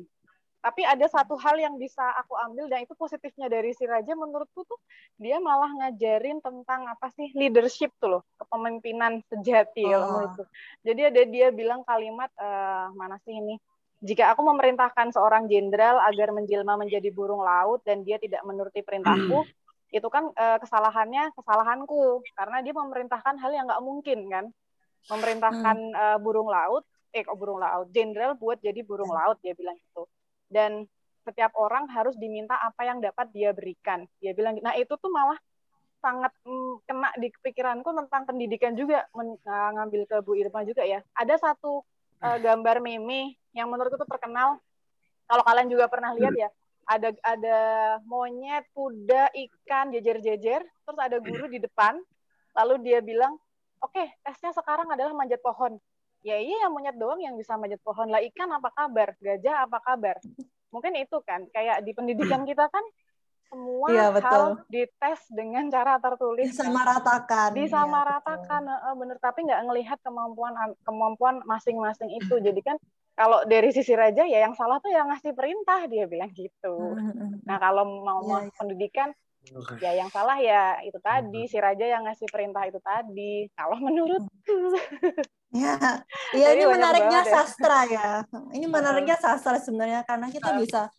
tapi 0.65 0.81
ada 0.81 1.05
satu 1.05 1.37
hal 1.37 1.61
yang 1.61 1.77
bisa 1.77 2.01
aku 2.17 2.33
ambil 2.41 2.65
dan 2.65 2.81
itu 2.81 2.97
positifnya 2.97 3.45
dari 3.45 3.69
si 3.77 3.85
Raja 3.85 4.17
menurutku 4.17 4.65
tuh 4.65 4.81
dia 5.21 5.37
malah 5.37 5.69
ngajarin 5.69 6.41
tentang 6.41 6.89
apa 6.89 7.13
sih 7.13 7.29
leadership 7.37 7.93
tuh 8.01 8.17
loh 8.17 8.23
kepemimpinan 8.41 9.21
sejati 9.29 9.85
oh. 9.85 9.89
kalau 9.93 10.05
menurutku 10.09 10.43
jadi 10.81 11.13
ada 11.13 11.21
dia 11.29 11.47
bilang 11.53 11.85
kalimat 11.85 12.33
uh, 12.41 12.89
mana 12.97 13.21
sih 13.21 13.37
ini 13.37 13.61
jika 14.01 14.33
aku 14.33 14.41
memerintahkan 14.41 15.13
seorang 15.13 15.45
jenderal 15.45 16.01
agar 16.01 16.33
menjelma 16.33 16.81
menjadi 16.81 17.13
burung 17.13 17.45
laut 17.45 17.85
dan 17.85 18.01
dia 18.01 18.17
tidak 18.17 18.41
menuruti 18.41 18.81
perintahku 18.81 19.45
hmm. 19.45 19.49
itu 19.95 20.07
kan 20.11 20.27
uh, 20.35 20.59
kesalahannya 20.59 21.31
kesalahanku 21.39 22.19
karena 22.35 22.59
dia 22.59 22.75
memerintahkan 22.75 23.39
hal 23.39 23.51
yang 23.55 23.63
nggak 23.71 23.79
mungkin 23.79 24.19
kan 24.27 24.45
memerintahkan 25.07 25.77
hmm. 25.79 25.95
uh, 25.95 26.17
burung 26.19 26.51
laut 26.51 26.83
eh 27.15 27.23
kok 27.23 27.39
burung 27.39 27.63
laut 27.63 27.87
jenderal 27.95 28.35
buat 28.35 28.59
jadi 28.59 28.83
burung 28.83 29.07
hmm. 29.07 29.19
laut 29.23 29.37
dia 29.39 29.55
bilang 29.55 29.79
gitu 29.79 30.03
dan 30.51 30.83
setiap 31.25 31.57
orang 31.57 31.89
harus 31.89 32.13
diminta 32.21 32.53
apa 32.61 32.85
yang 32.85 33.01
dapat 33.01 33.33
dia 33.33 33.49
berikan. 33.49 34.05
Dia 34.21 34.37
bilang, 34.37 34.61
nah 34.61 34.77
itu 34.77 34.93
tuh 34.93 35.09
malah 35.09 35.35
sangat 35.97 36.29
mm, 36.45 36.85
kena 36.85 37.09
di 37.17 37.33
pikiranku 37.33 37.89
tentang 37.89 38.29
pendidikan 38.29 38.77
juga 38.77 39.09
men, 39.17 39.33
uh, 39.41 39.69
ngambil 39.73 40.05
ke 40.05 40.17
Bu 40.21 40.37
Irma 40.37 40.61
juga 40.61 40.85
ya. 40.85 41.01
Ada 41.17 41.41
satu 41.41 41.81
uh, 42.21 42.37
gambar 42.37 42.77
meme 42.77 43.41
yang 43.57 43.73
menurutku 43.73 43.97
tuh 43.97 44.05
terkenal. 44.05 44.61
Kalau 45.25 45.41
kalian 45.41 45.73
juga 45.73 45.89
pernah 45.89 46.13
lihat 46.13 46.37
ya, 46.37 46.49
ada 46.85 47.09
ada 47.25 47.59
monyet, 48.05 48.65
kuda, 48.71 49.33
ikan 49.33 49.89
jejer-jejer, 49.89 50.61
terus 50.61 50.99
ada 51.01 51.17
guru 51.17 51.49
di 51.49 51.57
depan, 51.57 51.97
lalu 52.53 52.81
dia 52.85 53.01
bilang, 53.01 53.35
oke 53.81 53.93
okay, 53.93 54.13
tesnya 54.21 54.53
sekarang 54.53 54.89
adalah 54.93 55.13
manjat 55.17 55.41
pohon. 55.41 55.77
Ya 56.25 56.41
iya 56.41 56.65
yang 56.65 56.73
monyet 56.73 56.97
doang 56.97 57.21
yang 57.21 57.37
bisa 57.37 57.53
manjat 57.57 57.81
pohon. 57.85 58.09
Lah 58.09 58.21
ikan 58.21 58.49
apa 58.49 58.73
kabar? 58.73 59.13
Gajah 59.21 59.69
apa 59.69 59.77
kabar? 59.81 60.17
Mungkin 60.73 60.97
itu 60.97 61.21
kan 61.21 61.45
kayak 61.53 61.85
di 61.85 61.93
pendidikan 61.93 62.45
kita 62.49 62.65
kan 62.69 62.81
semua 63.45 63.87
ya, 63.93 64.09
betul. 64.09 64.25
hal 64.25 64.43
dites 64.73 65.21
dengan 65.29 65.69
cara 65.69 66.01
tertulis 66.01 66.49
disamaratakan 66.49 67.53
disamaratakan 67.53 68.61
ya, 68.65 68.91
bener. 68.97 69.17
Tapi 69.21 69.45
nggak 69.45 69.61
ngelihat 69.69 69.99
kemampuan 70.01 70.53
kemampuan 70.81 71.45
masing-masing 71.45 72.09
itu. 72.17 72.41
Jadi 72.41 72.61
kan 72.65 72.77
kalau 73.15 73.47
dari 73.47 73.71
sisi 73.71 73.95
raja 73.95 74.27
ya 74.27 74.43
yang 74.43 74.53
salah 74.53 74.83
tuh 74.83 74.91
yang 74.91 75.07
ngasih 75.07 75.31
perintah 75.31 75.87
dia 75.87 76.03
bilang 76.05 76.31
gitu. 76.35 76.75
Hmm, 76.75 76.99
hmm, 76.99 77.15
hmm. 77.15 77.31
nah 77.47 77.57
kalau 77.57 77.83
mau 78.03 78.21
ya, 78.27 78.43
ya. 78.43 78.51
pendidikan 78.59 79.09
ya 79.79 79.91
yang 79.93 80.09
salah 80.09 80.41
ya 80.41 80.81
itu 80.81 80.97
tadi 80.99 81.45
si 81.45 81.57
raja 81.61 81.85
yang 81.85 82.03
ngasih 82.09 82.27
perintah 82.27 82.65
itu 82.67 82.79
tadi 82.83 83.47
kalau 83.55 83.79
menurutku. 83.79 84.29
Ya 85.55 85.79
ya 86.35 86.51
ini 86.51 86.67
menariknya 86.67 87.23
ya. 87.23 87.31
sastra 87.31 87.87
ya. 87.87 88.09
Ini 88.51 88.67
menariknya 88.67 89.15
sastra 89.15 89.55
sebenarnya 89.55 90.03
karena 90.03 90.27
kita 90.27 90.51
bisa 90.59 90.91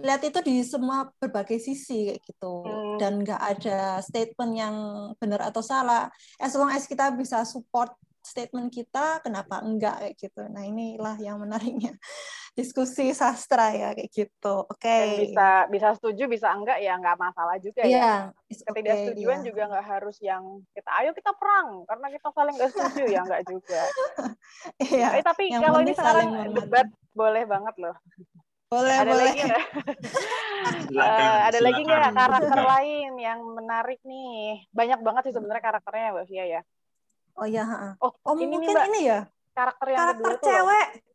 lihat 0.00 0.24
itu 0.24 0.38
di 0.40 0.64
semua 0.64 1.12
berbagai 1.20 1.60
sisi 1.60 2.08
kayak 2.08 2.22
gitu. 2.24 2.64
Hmm. 2.64 2.96
dan 2.96 3.20
nggak 3.20 3.36
ada 3.36 4.00
statement 4.00 4.52
yang 4.56 4.74
benar 5.20 5.52
atau 5.52 5.60
salah. 5.60 6.08
As 6.40 6.56
long 6.56 6.72
as 6.72 6.88
kita 6.88 7.12
bisa 7.12 7.44
support 7.44 7.92
statement 8.28 8.68
kita 8.68 9.24
kenapa 9.24 9.64
enggak 9.64 9.96
kayak 10.04 10.14
gitu. 10.20 10.44
Nah 10.52 10.68
inilah 10.68 11.16
yang 11.16 11.40
menariknya. 11.40 11.96
Diskusi 12.58 13.14
sastra 13.14 13.70
ya 13.70 13.94
kayak 13.96 14.10
gitu. 14.12 14.66
Oke. 14.68 14.82
Okay. 14.82 15.30
bisa 15.30 15.70
bisa 15.72 15.88
setuju 15.96 16.28
bisa 16.28 16.52
enggak 16.52 16.82
ya 16.84 16.98
enggak 16.98 17.16
masalah 17.16 17.56
juga 17.62 17.86
yeah, 17.86 18.28
ya 18.50 18.64
ketidaksetujuan 18.68 19.38
yeah. 19.40 19.46
juga 19.46 19.62
enggak 19.72 19.86
harus 19.86 20.16
yang 20.20 20.42
kita 20.74 20.90
ayo 21.00 21.10
kita 21.14 21.32
perang 21.38 21.86
karena 21.86 22.06
kita 22.12 22.28
saling 22.34 22.54
enggak 22.58 22.70
setuju 22.74 23.04
ya 23.08 23.20
enggak 23.24 23.42
juga. 23.48 23.82
Yeah, 24.78 25.20
eh, 25.20 25.22
tapi 25.22 25.52
kalau 25.52 25.84
ini 25.84 25.92
sekarang 25.92 26.56
debat 26.56 26.88
boleh 27.12 27.44
banget 27.44 27.74
loh. 27.78 27.96
Boleh 28.68 28.94
ada 29.00 29.12
boleh. 29.16 29.24
lagi 29.32 29.40
nggak 29.48 29.64
uh, 31.00 31.36
ada 31.48 31.58
lagi 31.64 31.80
nggak 31.84 32.12
karakter 32.12 32.60
lain 32.60 33.10
yang 33.16 33.40
menarik 33.56 34.00
nih? 34.04 34.68
Banyak 34.72 35.00
banget 35.00 35.22
sih 35.28 35.34
sebenarnya 35.36 35.62
karakternya 35.64 36.12
mbak 36.12 36.26
Fia 36.28 36.44
ya 36.44 36.60
Oh 37.38 37.46
iya, 37.46 37.62
Oh, 38.02 38.10
oh 38.10 38.34
ini 38.34 38.50
mungkin 38.50 38.74
nih, 38.74 38.86
ini 38.90 39.00
ya. 39.06 39.20
Karakter 39.54 39.86
yang 39.94 39.98
karakter 40.02 40.32
kedua 40.34 40.46
cewek. 40.46 40.88
Tuh 40.90 41.08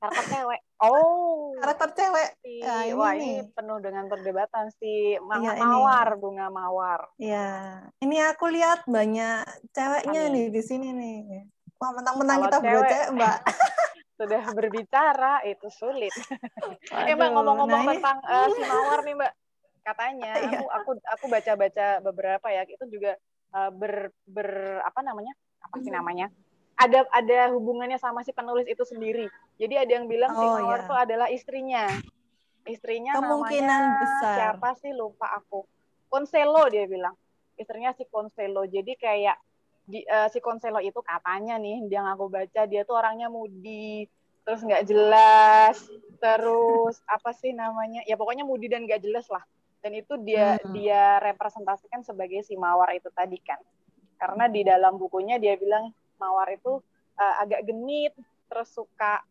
karakter 0.00 0.24
cewek. 0.32 0.60
Oh. 0.80 1.52
Karakter 1.60 1.88
cewek. 1.92 2.28
Si, 2.40 2.52
nah, 2.64 2.82
ini 2.88 2.96
wah, 2.96 3.12
ini 3.12 3.44
penuh 3.52 3.78
dengan 3.84 4.04
perdebatan 4.08 4.72
si 4.80 5.20
Mawar, 5.20 5.44
iya, 5.44 5.52
mawar 5.60 6.08
bunga 6.16 6.46
mawar. 6.48 7.00
Iya. 7.20 7.48
Ini 8.00 8.16
aku 8.32 8.48
lihat 8.48 8.88
banyak 8.88 9.44
ceweknya 9.76 10.32
Amin. 10.32 10.32
nih 10.32 10.46
di 10.48 10.62
sini 10.64 10.88
nih. 10.96 11.20
Wah, 11.76 11.92
mentang-mentang 11.92 12.48
kita 12.48 12.58
cewek, 12.64 12.88
cewek, 12.88 13.08
Mbak. 13.16 13.38
sudah 14.20 14.42
berbicara 14.52 15.34
itu 15.48 15.68
sulit. 15.72 16.12
eh, 17.08 17.14
Mbak 17.16 17.30
ngomong-ngomong 17.36 17.82
nah 17.84 17.92
tentang 17.92 18.18
uh, 18.24 18.48
si 18.56 18.60
mawar 18.64 19.00
nih, 19.04 19.14
Mbak. 19.20 19.32
Katanya 19.80 20.32
iya. 20.36 20.60
aku 20.60 20.64
aku 20.68 20.90
aku 21.08 21.24
baca-baca 21.28 21.86
beberapa 22.04 22.46
ya, 22.52 22.64
itu 22.68 22.84
juga 22.88 23.16
uh, 23.52 23.68
ber 23.72 24.12
ber 24.24 24.80
apa 24.84 25.00
namanya? 25.04 25.32
Apa 25.60 25.76
sih 25.80 25.92
namanya 25.92 26.32
ada 26.80 27.04
ada 27.12 27.52
hubungannya 27.52 28.00
sama 28.00 28.24
si 28.24 28.32
penulis 28.32 28.64
itu 28.64 28.80
sendiri. 28.88 29.28
Jadi 29.60 29.74
ada 29.76 29.92
yang 30.00 30.08
bilang 30.08 30.32
oh, 30.32 30.40
si 30.40 30.46
Mawar 30.48 30.80
itu 30.88 30.94
iya. 30.96 31.04
adalah 31.04 31.28
istrinya. 31.28 31.84
Istrinya 32.64 33.12
Kemungkinan 33.20 33.68
namanya 33.84 34.00
besar. 34.00 34.34
siapa 34.36 34.68
sih 34.80 34.92
lupa 34.96 35.28
aku. 35.36 35.68
Konselo 36.08 36.64
dia 36.72 36.88
bilang. 36.88 37.12
Istrinya 37.60 37.92
si 37.92 38.08
Konselo. 38.08 38.64
Jadi 38.64 38.96
kayak 38.96 39.36
di, 39.84 40.00
uh, 40.08 40.32
si 40.32 40.40
Konselo 40.40 40.80
itu 40.80 41.04
katanya 41.04 41.60
nih 41.60 41.84
yang 41.92 42.08
aku 42.08 42.32
baca 42.32 42.64
dia 42.64 42.88
tuh 42.88 42.96
orangnya 42.96 43.28
mudi, 43.28 44.08
terus 44.48 44.64
nggak 44.64 44.88
jelas, 44.88 45.76
terus 46.16 47.04
apa 47.04 47.36
sih 47.36 47.52
namanya? 47.52 48.00
Ya 48.08 48.16
pokoknya 48.16 48.48
mudi 48.48 48.72
dan 48.72 48.88
nggak 48.88 49.04
jelas 49.04 49.28
lah. 49.28 49.44
Dan 49.84 50.00
itu 50.00 50.16
dia 50.24 50.56
hmm. 50.56 50.72
dia 50.72 51.20
representasikan 51.20 52.00
sebagai 52.00 52.40
si 52.40 52.56
Mawar 52.56 52.96
itu 52.96 53.12
tadi 53.12 53.36
kan 53.44 53.60
karena 54.20 54.44
di 54.52 54.60
dalam 54.60 55.00
bukunya 55.00 55.40
dia 55.40 55.56
bilang 55.56 55.88
mawar 56.20 56.52
itu 56.52 56.76
uh, 57.16 57.34
agak 57.40 57.64
genit 57.64 58.12
terus 58.52 58.68
suka 58.68 59.24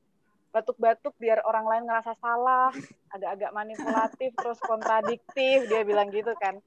batuk-batuk 0.49 1.13
biar 1.21 1.45
orang 1.45 1.69
lain 1.69 1.83
ngerasa 1.85 2.17
salah 2.17 2.73
agak-agak 3.13 3.53
manipulatif 3.53 4.33
terus 4.33 4.57
kontradiktif 4.65 5.69
dia 5.69 5.85
bilang 5.85 6.09
gitu 6.09 6.33
kan. 6.41 6.57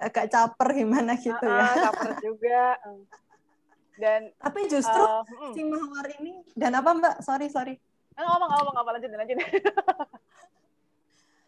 Agak 0.00 0.32
caper 0.32 0.72
gimana 0.72 1.20
gitu 1.20 1.44
uh, 1.44 1.60
ya 1.60 1.92
caper 1.92 2.16
juga. 2.24 2.80
Dan 4.00 4.32
tapi 4.40 4.72
justru 4.72 4.96
uh, 5.04 5.20
si 5.52 5.60
mawar 5.68 6.08
ini 6.16 6.40
dan 6.56 6.80
apa 6.80 6.96
mbak? 6.96 7.14
Sorry 7.20 7.52
sorry. 7.52 7.76
Ngomong 8.16 8.48
ngomong 8.48 8.76
apa 8.80 8.90
lanjut 8.96 9.12
lanjut 9.12 9.36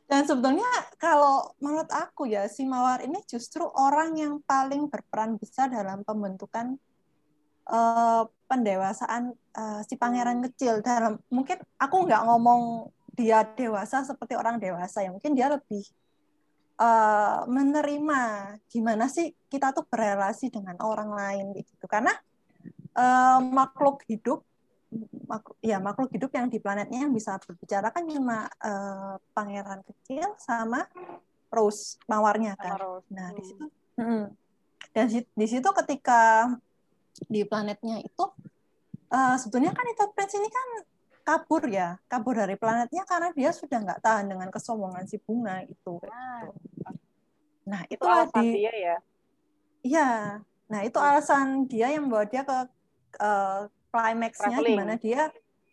Dan 0.08 0.24
sebetulnya 0.24 0.64
kalau 0.96 1.52
menurut 1.60 1.92
aku 1.92 2.24
ya 2.24 2.48
si 2.48 2.64
Mawar 2.64 3.04
ini 3.04 3.20
justru 3.28 3.60
orang 3.60 4.16
yang 4.16 4.40
paling 4.40 4.88
berperan 4.88 5.36
besar 5.36 5.68
dalam 5.68 6.00
pembentukan 6.00 6.80
uh, 7.68 8.24
pendewasaan 8.48 9.36
uh, 9.52 9.84
si 9.84 10.00
pangeran 10.00 10.40
kecil. 10.48 10.80
Dalam 10.80 11.20
mungkin 11.28 11.60
aku 11.76 12.08
nggak 12.08 12.24
ngomong 12.24 12.88
dia 13.12 13.44
dewasa 13.44 14.00
seperti 14.00 14.32
orang 14.32 14.56
dewasa 14.56 15.04
ya 15.04 15.12
mungkin 15.12 15.36
dia 15.36 15.52
lebih 15.52 15.84
uh, 16.80 17.44
menerima 17.44 18.20
gimana 18.72 19.12
sih 19.12 19.36
kita 19.52 19.76
tuh 19.76 19.84
berrelasi 19.92 20.48
dengan 20.48 20.80
orang 20.80 21.12
lain 21.12 21.52
gitu. 21.52 21.84
Karena 21.84 22.16
uh, 22.96 23.44
makhluk 23.44 24.08
hidup 24.08 24.47
ya 25.60 25.76
makhluk 25.78 26.08
hidup 26.16 26.32
yang 26.32 26.48
di 26.48 26.56
planetnya 26.56 27.04
yang 27.04 27.12
bisa 27.12 27.36
berbicara 27.36 27.92
kan 27.92 28.08
cuma 28.08 28.48
uh, 28.64 29.20
pangeran 29.36 29.84
kecil 29.84 30.32
sama 30.40 30.88
Rose 31.52 32.00
mawarnya 32.08 32.56
kan. 32.56 32.76
Rose. 32.80 33.08
Nah 33.12 33.32
di 33.36 33.42
situ 33.44 33.64
hmm. 34.00 34.24
dan 34.96 35.06
di 35.12 35.46
situ 35.48 35.68
ketika 35.84 36.52
di 37.28 37.44
planetnya 37.44 38.00
itu 38.00 38.24
uh, 39.12 39.36
sebetulnya 39.36 39.76
kan 39.76 39.84
itu 39.88 40.04
Prince 40.16 40.34
ini 40.40 40.48
kan 40.48 40.68
kabur 41.28 41.68
ya 41.68 42.00
kabur 42.08 42.40
dari 42.40 42.56
planetnya 42.56 43.04
karena 43.04 43.28
dia 43.36 43.52
sudah 43.52 43.84
nggak 43.84 44.00
tahan 44.00 44.32
dengan 44.32 44.48
kesombongan 44.48 45.04
si 45.04 45.20
bunga 45.20 45.60
itu. 45.68 46.00
Nah, 46.08 46.48
nah 47.68 47.82
itu 47.92 48.04
alasan 48.08 48.44
di, 48.48 48.64
dia 48.64 48.72
ya. 48.72 48.96
Iya. 49.84 50.10
Nah 50.68 50.80
itu 50.84 50.96
alasan 50.96 51.68
dia 51.68 51.92
yang 51.92 52.08
membawa 52.08 52.24
dia 52.24 52.44
ke 52.44 52.56
uh, 53.20 53.68
climaxnya 53.88 54.58
di 54.60 54.72
mana 54.76 54.94
dia 55.00 55.32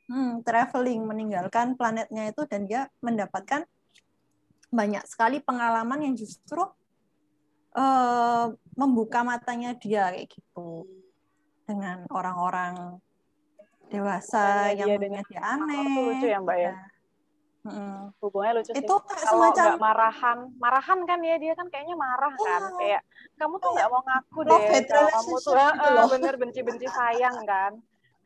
hmm, 0.09 0.45
traveling 0.45 1.01
meninggalkan 1.03 1.75
planetnya 1.75 2.31
itu 2.31 2.41
dan 2.47 2.65
dia 2.69 2.87
mendapatkan 3.01 3.65
banyak 4.69 5.03
sekali 5.07 5.39
pengalaman 5.39 6.09
yang 6.09 6.15
justru 6.17 6.61
uh, 7.77 8.45
membuka 8.75 9.23
matanya 9.23 9.75
dia 9.77 10.11
kayak 10.11 10.27
gitu 10.31 10.87
dengan 11.65 12.05
orang-orang 12.11 12.99
dewasa 13.89 14.73
yang 14.73 14.97
punya 14.97 15.21
dia 15.29 15.41
aneh. 15.41 15.85
lucu 16.11 16.27
ya 16.27 16.39
Mbak 16.41 16.57
ya. 16.59 16.73
Hmm. 17.65 18.13
Hubungannya 18.21 18.61
lucu 18.61 18.71
sih. 18.73 18.83
Itu 18.83 18.95
kalau 19.01 19.49
semacam 19.49 19.65
gak 19.73 19.81
marahan, 19.81 20.37
marahan 20.61 20.99
kan 21.09 21.19
ya 21.25 21.35
dia 21.41 21.53
kan 21.57 21.65
kayaknya 21.73 21.97
marah 21.97 22.33
kan, 22.37 22.61
oh. 22.69 22.77
kayak 22.77 23.01
kamu 23.41 23.55
tuh 23.57 23.69
nggak 23.73 23.89
mau 23.89 24.01
ngaku 24.05 24.39
deh, 24.45 24.61
kamu 24.85 25.35
tuh 25.41 25.53
uh, 25.57 26.05
bener 26.13 26.33
benci-benci 26.37 26.87
sayang 26.89 27.41
kan 27.45 27.73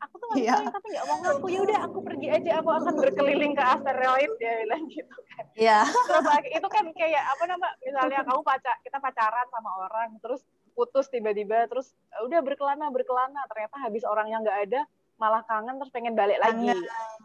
aku 0.00 0.14
tuh 0.16 0.26
nggak 0.32 0.44
yeah. 0.44 0.60
tapi 0.72 0.86
nggak 0.96 1.06
mau 1.06 1.18
ngaku. 1.20 1.46
Ya 1.52 1.60
udah 1.62 1.78
aku 1.86 1.98
pergi 2.00 2.28
aja. 2.32 2.50
Aku 2.64 2.70
akan 2.72 2.94
berkeliling 3.04 3.52
ke 3.52 3.62
asteroid 3.62 4.30
dia 4.40 4.52
bilang 4.64 4.84
gitu 4.88 5.16
kan. 5.36 5.44
Yeah. 5.54 5.84
terus 5.86 6.26
itu 6.48 6.68
kan 6.72 6.84
kayak 6.96 7.24
apa 7.36 7.42
nama 7.46 7.68
misalnya 7.84 8.20
kamu 8.24 8.40
pacar 8.42 8.74
kita 8.82 8.98
pacaran 8.98 9.46
sama 9.52 9.70
orang 9.88 10.10
terus 10.24 10.40
putus 10.72 11.12
tiba-tiba 11.12 11.68
terus 11.68 11.92
e, 12.16 12.16
udah 12.24 12.40
berkelana 12.40 12.88
berkelana. 12.88 13.40
Ternyata 13.52 13.76
habis 13.84 14.02
orangnya 14.08 14.40
nggak 14.40 14.58
ada 14.70 14.80
malah 15.20 15.44
kangen 15.44 15.76
terus 15.76 15.92
pengen 15.92 16.16
balik 16.16 16.40
lagi. 16.40 16.72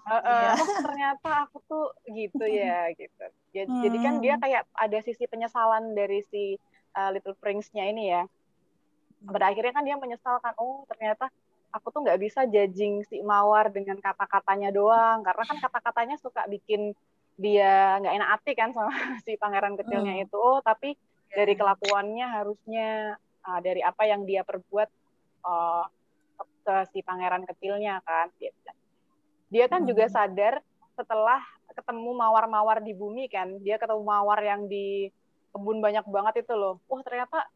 Uh, 0.05 0.13
uh, 0.19 0.51
yeah. 0.51 0.55
ternyata 0.83 1.47
aku 1.47 1.57
tuh 1.65 1.85
gitu 2.11 2.43
ya 2.43 2.91
gitu. 2.93 3.25
Ya, 3.55 3.63
hmm. 3.63 3.81
jadi 3.87 3.97
kan 4.03 4.13
dia 4.19 4.35
kayak 4.35 4.67
ada 4.75 4.99
sisi 4.99 5.23
penyesalan 5.31 5.95
dari 5.95 6.19
si 6.27 6.59
uh, 6.91 7.09
Little 7.15 7.39
Prince-nya 7.39 7.87
ini 7.87 8.11
ya. 8.11 8.27
Pada 9.25 9.49
akhirnya 9.49 9.73
kan 9.73 9.87
dia 9.87 9.95
menyesalkan 9.95 10.53
oh 10.59 10.83
ternyata 10.91 11.31
aku 11.75 11.91
tuh 11.91 12.07
nggak 12.07 12.19
bisa 12.23 12.47
judging 12.47 13.03
si 13.03 13.19
Mawar 13.19 13.67
dengan 13.67 13.99
kata-katanya 13.99 14.71
doang 14.71 15.19
karena 15.27 15.43
kan 15.43 15.57
kata-katanya 15.59 16.15
suka 16.15 16.47
bikin 16.47 16.95
dia 17.35 17.99
nggak 17.99 18.15
enak 18.15 18.29
hati 18.39 18.51
kan 18.55 18.71
sama 18.71 18.95
si 19.27 19.35
pangeran 19.35 19.75
kecilnya 19.75 20.23
hmm. 20.23 20.23
itu 20.23 20.37
oh 20.39 20.63
tapi 20.63 20.95
dari 21.27 21.51
kelakuannya 21.59 22.25
harusnya 22.31 23.19
uh, 23.43 23.59
dari 23.59 23.83
apa 23.83 24.07
yang 24.07 24.23
dia 24.23 24.47
perbuat 24.47 24.89
uh, 25.43 25.83
ke 26.63 26.75
si 26.95 27.03
pangeran 27.03 27.43
kecilnya 27.43 27.99
kan 28.07 28.31
dia 29.51 29.67
kan 29.67 29.83
hmm. 29.83 29.89
juga 29.91 30.07
sadar 30.07 30.63
setelah 30.95 31.43
ketemu 31.75 32.15
mawar-mawar 32.15 32.79
di 32.79 32.95
bumi 32.95 33.27
kan 33.27 33.59
dia 33.59 33.75
ketemu 33.75 33.99
mawar 33.99 34.39
yang 34.39 34.71
di 34.71 35.11
kebun 35.55 35.79
banyak 35.79 36.03
banget 36.11 36.43
itu 36.43 36.51
loh. 36.51 36.83
Wah 36.91 36.99
ternyata 36.99 37.47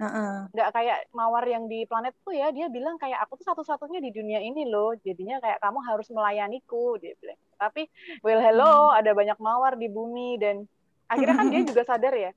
nggak 0.56 0.70
uh-uh. 0.72 0.76
kayak 0.80 1.12
mawar 1.12 1.44
yang 1.44 1.68
di 1.68 1.84
planet 1.84 2.16
tuh 2.24 2.32
ya. 2.32 2.48
Dia 2.56 2.72
bilang 2.72 2.96
kayak 2.96 3.20
aku 3.28 3.36
tuh 3.44 3.52
satu-satunya 3.52 4.00
di 4.00 4.16
dunia 4.16 4.40
ini 4.40 4.64
loh. 4.64 4.96
Jadinya 5.04 5.44
kayak 5.44 5.60
kamu 5.60 5.84
harus 5.84 6.08
melayaniku. 6.08 6.96
Dia 6.96 7.12
bilang. 7.20 7.36
Tapi 7.60 7.92
well 8.24 8.40
hello 8.40 8.96
hmm. 8.96 9.00
ada 9.04 9.12
banyak 9.12 9.38
mawar 9.44 9.76
di 9.76 9.92
bumi 9.92 10.40
dan 10.40 10.64
akhirnya 11.12 11.36
kan 11.36 11.48
dia 11.52 11.62
juga 11.76 11.84
sadar 11.84 12.16
ya. 12.16 12.32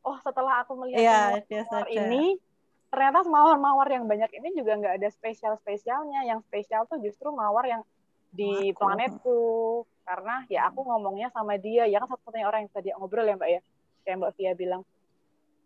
Oh 0.00 0.16
setelah 0.24 0.64
aku 0.64 0.80
melihat 0.80 1.04
yeah, 1.04 1.60
mawar 1.68 1.86
ini 1.92 2.40
ternyata 2.88 3.24
mawar-mawar 3.24 3.88
yang 3.88 4.04
banyak 4.08 4.32
ini 4.32 4.56
juga 4.56 4.80
nggak 4.80 4.96
ada 4.96 5.08
spesial-spesialnya. 5.12 6.24
Yang 6.24 6.48
spesial 6.48 6.88
tuh 6.88 6.96
justru 7.04 7.28
mawar 7.28 7.68
yang 7.68 7.84
di 8.32 8.72
planetku 8.72 9.84
karena 10.08 10.42
ya 10.48 10.72
aku 10.72 10.82
ngomongnya 10.82 11.28
sama 11.30 11.60
dia 11.60 11.84
ya 11.84 12.00
kan 12.00 12.08
satu-satunya 12.10 12.48
orang 12.48 12.64
yang 12.66 12.72
tadi 12.72 12.88
ngobrol 12.96 13.28
ya 13.28 13.36
mbak 13.36 13.50
ya 13.52 13.60
kayak 14.02 14.16
mbak 14.18 14.32
Via 14.34 14.52
bilang 14.56 14.82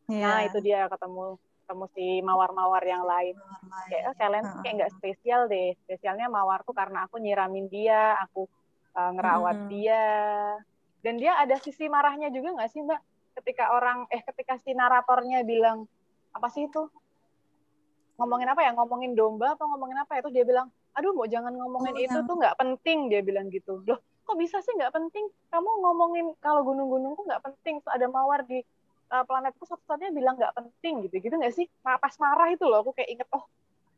Yeah. 0.06 0.22
Nah 0.22 0.40
itu 0.46 0.58
dia 0.62 0.86
ketemu 0.86 1.38
ketemu 1.66 1.84
si 1.98 2.06
mawar-mawar 2.22 2.82
yang 2.86 3.02
lain. 3.02 3.34
Mawar 3.66 3.84
kayak 3.90 4.04
oh, 4.06 4.14
kalian 4.14 4.44
uh 4.46 4.54
kayak 4.62 4.74
nggak 4.78 4.92
spesial 4.94 5.40
deh. 5.50 5.74
Spesialnya 5.82 6.30
mawar 6.30 6.62
tuh 6.62 6.74
karena 6.78 7.10
aku 7.10 7.18
nyiramin 7.18 7.66
dia, 7.66 8.14
aku 8.22 8.46
uh, 8.94 9.10
ngerawat 9.18 9.66
hmm. 9.66 9.68
dia. 9.74 10.04
Dan 11.02 11.18
dia 11.18 11.34
ada 11.38 11.58
sisi 11.58 11.90
marahnya 11.90 12.30
juga 12.30 12.54
nggak 12.54 12.70
sih 12.70 12.86
mbak? 12.86 13.02
Ketika 13.42 13.74
orang 13.74 14.06
eh 14.14 14.22
ketika 14.22 14.62
si 14.62 14.78
naratornya 14.78 15.42
bilang 15.42 15.90
apa 16.30 16.46
sih 16.54 16.70
itu? 16.70 16.86
Ngomongin 18.22 18.46
apa 18.46 18.62
ya? 18.62 18.70
Ngomongin 18.78 19.18
domba 19.18 19.58
atau 19.58 19.66
ngomongin 19.66 19.98
apa 20.06 20.22
itu 20.22 20.30
dia 20.30 20.46
bilang, 20.46 20.70
aduh 20.94 21.10
mau 21.18 21.26
jangan 21.26 21.50
ngomongin 21.50 21.98
oh, 21.98 22.04
itu 22.06 22.18
yang... 22.22 22.30
tuh 22.30 22.36
nggak 22.38 22.56
penting 22.62 22.98
dia 23.10 23.26
bilang 23.26 23.50
gitu. 23.50 23.82
Loh 23.82 23.98
kok 24.26 24.38
bisa 24.38 24.62
sih 24.62 24.70
nggak 24.70 24.94
penting? 24.94 25.26
Kamu 25.50 25.70
ngomongin 25.82 26.30
kalau 26.38 26.62
gunung-gunung 26.62 27.18
tuh 27.18 27.26
nggak 27.26 27.42
penting. 27.42 27.82
Ada 27.90 28.06
mawar 28.06 28.46
di 28.46 28.62
uh, 29.12 29.24
planetku 29.26 29.64
satu-satunya 29.66 30.12
bilang 30.14 30.34
nggak 30.38 30.54
penting 30.54 31.06
gitu. 31.06 31.22
Gitu 31.22 31.34
nggak 31.34 31.54
sih? 31.54 31.66
Pas 31.82 32.14
marah 32.22 32.48
itu 32.50 32.64
loh 32.66 32.82
aku 32.82 32.92
kayak 32.96 33.10
inget 33.20 33.28
oh 33.34 33.44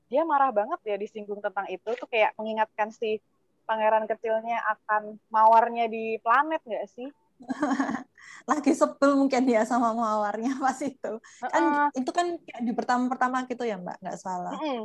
dia 0.08 0.24
marah 0.24 0.48
banget 0.48 0.80
ya 0.84 0.96
disinggung 0.96 1.40
tentang 1.44 1.68
itu. 1.68 1.88
Tuh 1.96 2.08
kayak 2.08 2.32
mengingatkan 2.40 2.92
si 2.92 3.20
pangeran 3.68 4.08
kecilnya 4.08 4.64
akan 4.64 5.20
mawarnya 5.28 5.92
di 5.92 6.16
planet 6.24 6.64
nggak 6.64 6.86
sih? 6.88 7.08
Lagi 8.50 8.72
sebel 8.74 9.14
mungkin 9.14 9.44
dia 9.44 9.62
sama 9.68 9.92
mawarnya 9.92 10.56
pas 10.64 10.80
itu. 10.80 11.12
Kan 11.44 11.62
uh, 11.62 11.88
itu 11.92 12.10
kan 12.10 12.40
di 12.40 12.72
pertama-pertama 12.72 13.44
gitu 13.44 13.68
ya 13.68 13.76
mbak? 13.76 14.00
Nggak 14.00 14.18
salah. 14.18 14.56
Uh, 14.56 14.64
uh, 14.64 14.82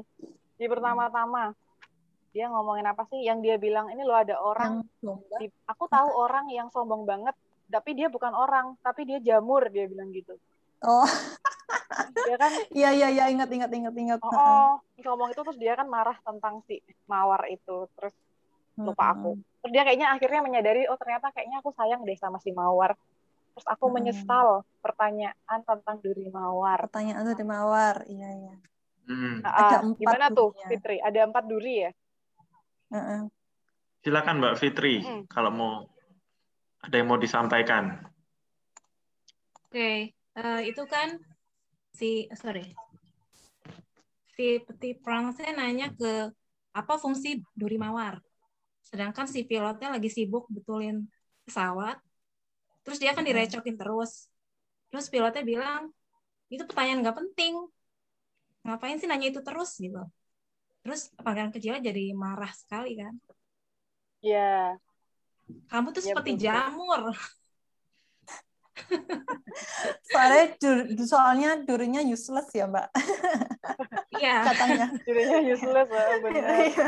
di 0.60 0.66
pertama-tama. 0.68 1.56
Dia 2.34 2.50
ngomongin 2.50 2.90
apa 2.90 3.06
sih? 3.14 3.24
Yang 3.24 3.40
dia 3.46 3.56
bilang 3.62 3.94
ini 3.94 4.02
loh 4.02 4.18
ada 4.18 4.42
orang 4.42 4.82
di, 5.38 5.48
aku 5.70 5.86
tahu 5.86 6.10
orang 6.18 6.50
yang 6.50 6.68
sombong 6.74 7.06
banget 7.06 7.38
tapi 7.74 7.98
dia 7.98 8.06
bukan 8.14 8.30
orang 8.38 8.78
tapi 8.86 9.10
dia 9.10 9.18
jamur 9.18 9.66
dia 9.74 9.90
bilang 9.90 10.14
gitu. 10.14 10.38
Oh. 10.86 11.10
Dia 12.14 12.38
kan? 12.38 12.52
Iya 12.78 12.90
iya 12.94 13.08
iya 13.10 13.24
ingat 13.34 13.50
ingat 13.50 13.72
ingat 13.74 13.96
ingat. 13.98 14.20
Oh, 14.22 14.30
oh. 14.30 14.72
Ngomong 15.02 15.34
itu 15.34 15.42
terus 15.42 15.58
dia 15.58 15.74
kan 15.74 15.90
marah 15.90 16.14
tentang 16.22 16.62
si 16.70 16.78
mawar 17.10 17.50
itu 17.50 17.90
terus 17.98 18.14
lupa 18.78 19.18
aku. 19.18 19.42
Terus 19.66 19.72
dia 19.74 19.82
kayaknya 19.82 20.14
akhirnya 20.14 20.42
menyadari 20.46 20.86
oh 20.86 20.98
ternyata 21.02 21.34
kayaknya 21.34 21.66
aku 21.66 21.74
sayang 21.74 22.06
deh 22.06 22.18
sama 22.20 22.38
si 22.38 22.54
mawar. 22.54 22.94
Terus 23.54 23.66
aku 23.66 23.90
hmm. 23.90 23.94
menyesal 23.98 24.48
pertanyaan 24.86 25.60
tentang 25.66 25.98
duri 25.98 26.30
mawar. 26.30 26.86
Pertanyaan 26.90 27.26
duri 27.26 27.46
mawar 27.46 28.06
iya 28.06 28.30
iya. 28.30 28.56
Hmm. 29.04 29.44
nah, 29.44 29.52
ada 29.52 29.78
empat 29.84 30.00
gimana 30.00 30.26
tuh 30.32 30.56
Fitri? 30.70 30.98
Ada 31.04 31.28
empat 31.28 31.44
duri 31.50 31.74
ya? 31.90 31.92
Uh 32.94 32.98
-uh. 32.98 33.22
silakan 34.04 34.44
Mbak 34.44 34.56
Fitri 34.60 35.00
hmm. 35.00 35.32
kalau 35.32 35.50
mau 35.50 35.74
ada 36.84 36.96
yang 37.00 37.08
mau 37.08 37.18
disampaikan? 37.18 38.04
Oke, 39.64 39.74
okay. 39.74 39.98
uh, 40.38 40.60
eh, 40.60 40.70
itu 40.70 40.84
kan 40.86 41.18
si 41.96 42.28
sorry 42.36 42.76
si 44.34 44.58
peti 44.66 44.98
perang 44.98 45.30
saya 45.32 45.54
nanya 45.54 45.94
ke 45.94 46.34
apa 46.74 46.94
fungsi 46.98 47.42
duri 47.54 47.78
mawar. 47.78 48.18
Sedangkan 48.82 49.30
si 49.30 49.46
pilotnya 49.46 49.94
lagi 49.94 50.10
sibuk 50.10 50.50
betulin 50.50 51.06
pesawat. 51.46 52.02
Terus 52.84 52.98
dia 53.00 53.14
kan 53.14 53.24
direcokin 53.24 53.78
terus. 53.78 54.28
Terus 54.90 55.06
pilotnya 55.08 55.46
bilang, 55.46 55.94
itu 56.50 56.66
pertanyaan 56.66 57.06
nggak 57.06 57.18
penting. 57.18 57.54
Ngapain 58.66 58.98
sih 58.98 59.08
nanya 59.08 59.30
itu 59.30 59.42
terus 59.46 59.78
gitu. 59.78 60.02
Terus 60.84 61.14
pangeran 61.22 61.54
kecilnya 61.54 61.94
jadi 61.94 62.12
marah 62.18 62.52
sekali 62.52 62.98
kan. 63.00 63.14
Iya. 64.26 64.82
Kamu 65.70 65.88
tuh 65.92 66.02
ya, 66.04 66.08
seperti 66.14 66.32
betul. 66.38 66.44
jamur. 66.46 67.02
soalnya 70.10 70.46
dur, 70.58 70.78
soalnya 71.06 71.50
durinya 71.62 72.02
useless 72.02 72.50
ya 72.54 72.66
mbak 72.66 72.90
iya 74.18 74.42
katanya 74.50 74.88
durinya 75.06 75.40
useless 75.46 75.90
ya 75.90 76.06
benar 76.22 76.48
iya. 76.58 76.88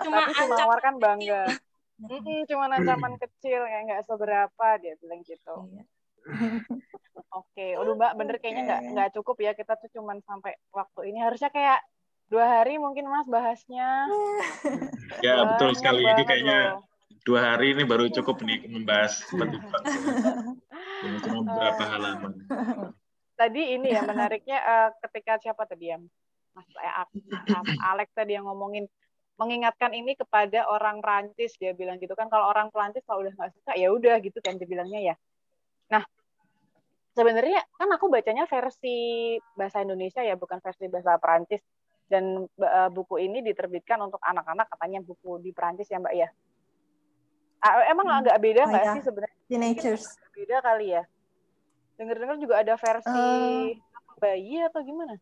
cuma 0.00 0.18
tapi 0.24 0.32
si 0.34 0.44
mawar 0.48 0.78
kan 0.80 0.94
bangga 0.96 1.44
mm 1.98 2.46
cuma 2.46 2.70
ancaman 2.70 3.18
kecil 3.18 3.66
kayak 3.66 3.82
nggak 3.90 4.02
seberapa 4.06 4.66
dia 4.78 4.94
bilang 5.02 5.20
gitu 5.26 5.56
iya. 5.74 5.84
Oke, 7.28 7.60
okay. 7.60 7.70
udah 7.76 7.92
Mbak, 7.92 8.12
bener 8.16 8.36
kayaknya 8.40 8.62
nggak 8.64 8.82
nggak 8.96 9.08
cukup 9.20 9.36
ya 9.44 9.52
kita 9.52 9.76
tuh 9.76 9.90
cuman 10.00 10.24
sampai 10.24 10.56
waktu 10.72 11.12
ini 11.12 11.20
harusnya 11.20 11.52
kayak 11.52 11.84
dua 12.32 12.44
hari 12.48 12.80
mungkin 12.80 13.04
Mas 13.04 13.28
bahasnya. 13.28 14.08
Ya 15.20 15.44
betul 15.44 15.76
sekali. 15.76 16.08
Ini 16.08 16.24
kayaknya 16.24 16.58
loh. 16.80 16.87
Dua 17.28 17.54
hari 17.54 17.76
ini 17.76 17.84
baru 17.84 18.08
cukup 18.08 18.40
nih 18.40 18.64
membahas 18.68 19.20
Yang 21.04 21.16
cuma 21.28 21.40
beberapa 21.46 21.84
halaman. 21.86 22.32
tadi 23.38 23.78
ini 23.78 23.94
ya 23.94 24.02
menariknya 24.02 24.58
eh, 24.58 24.88
ketika 25.06 25.38
siapa 25.38 25.62
tadi 25.68 25.94
ya 25.94 25.98
Mas 26.56 26.66
Alex 27.94 28.10
tadi 28.10 28.34
yang 28.34 28.50
ngomongin 28.50 28.90
mengingatkan 29.38 29.94
ini 29.94 30.18
kepada 30.18 30.66
orang 30.66 30.98
Prancis 30.98 31.54
dia 31.62 31.70
bilang 31.70 32.02
gitu 32.02 32.18
kan 32.18 32.26
kalau 32.26 32.50
orang 32.50 32.74
Prancis 32.74 33.06
kalau 33.06 33.22
udah 33.22 33.32
nggak 33.38 33.54
suka 33.54 33.72
ya 33.78 33.94
udah 33.94 34.18
gitu 34.18 34.42
kan 34.42 34.58
dia 34.58 34.66
bilangnya 34.66 35.14
ya. 35.14 35.16
Nah 35.94 36.02
sebenarnya 37.14 37.62
kan 37.78 37.86
aku 37.94 38.10
bacanya 38.10 38.50
versi 38.50 39.38
bahasa 39.54 39.86
Indonesia 39.86 40.26
ya 40.26 40.34
bukan 40.34 40.58
versi 40.58 40.90
bahasa 40.90 41.14
Prancis 41.22 41.62
dan 42.10 42.50
eh, 42.58 42.90
buku 42.90 43.22
ini 43.22 43.38
diterbitkan 43.46 44.02
untuk 44.02 44.18
anak-anak 44.26 44.66
katanya 44.74 45.06
buku 45.06 45.38
di 45.38 45.54
Prancis 45.54 45.86
ya 45.86 46.02
Mbak 46.02 46.14
ya. 46.18 46.28
Ah, 47.58 47.90
Emang 47.90 48.06
agak 48.06 48.38
beda 48.38 48.62
Oh 48.64 48.70
nggak 48.70 48.84
ya, 48.84 48.92
sih 48.94 49.02
sebenarnya? 49.02 49.38
teenagers. 49.50 50.04
Beda 50.30 50.62
kali 50.62 50.94
ya. 50.94 51.02
Dengar-dengar 51.98 52.36
juga 52.38 52.54
ada 52.62 52.74
versi 52.78 53.26
Eh. 53.74 53.74
bayi 54.16 54.62
atau 54.62 54.80
gimana? 54.82 55.18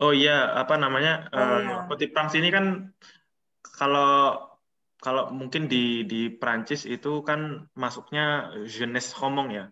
Oh 0.00 0.12
iya, 0.12 0.56
apa 0.56 0.76
namanya? 0.76 1.28
Oh, 1.32 1.40
eh, 1.40 1.60
iya. 1.64 1.76
Petit 1.88 2.10
Prince 2.12 2.36
ini 2.36 2.48
kan 2.48 2.88
kalau 3.62 4.36
kalau 5.00 5.32
mungkin 5.32 5.64
di 5.64 6.04
di 6.04 6.28
Prancis 6.28 6.84
itu 6.84 7.24
kan 7.24 7.64
masuknya 7.72 8.52
jeunesse 8.68 9.16
roman 9.16 9.48
ya. 9.48 9.64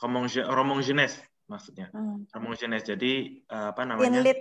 Roman 0.00 0.28
je- 0.28 0.44
roman 0.44 0.84
jeunesse 0.84 1.24
maksudnya. 1.48 1.88
Hmm. 1.92 2.28
Roman 2.32 2.56
jeunesse. 2.56 2.92
Jadi 2.92 3.40
eh, 3.44 3.66
apa 3.72 3.84
namanya? 3.84 4.04
Teen 4.08 4.20
lit, 4.20 4.38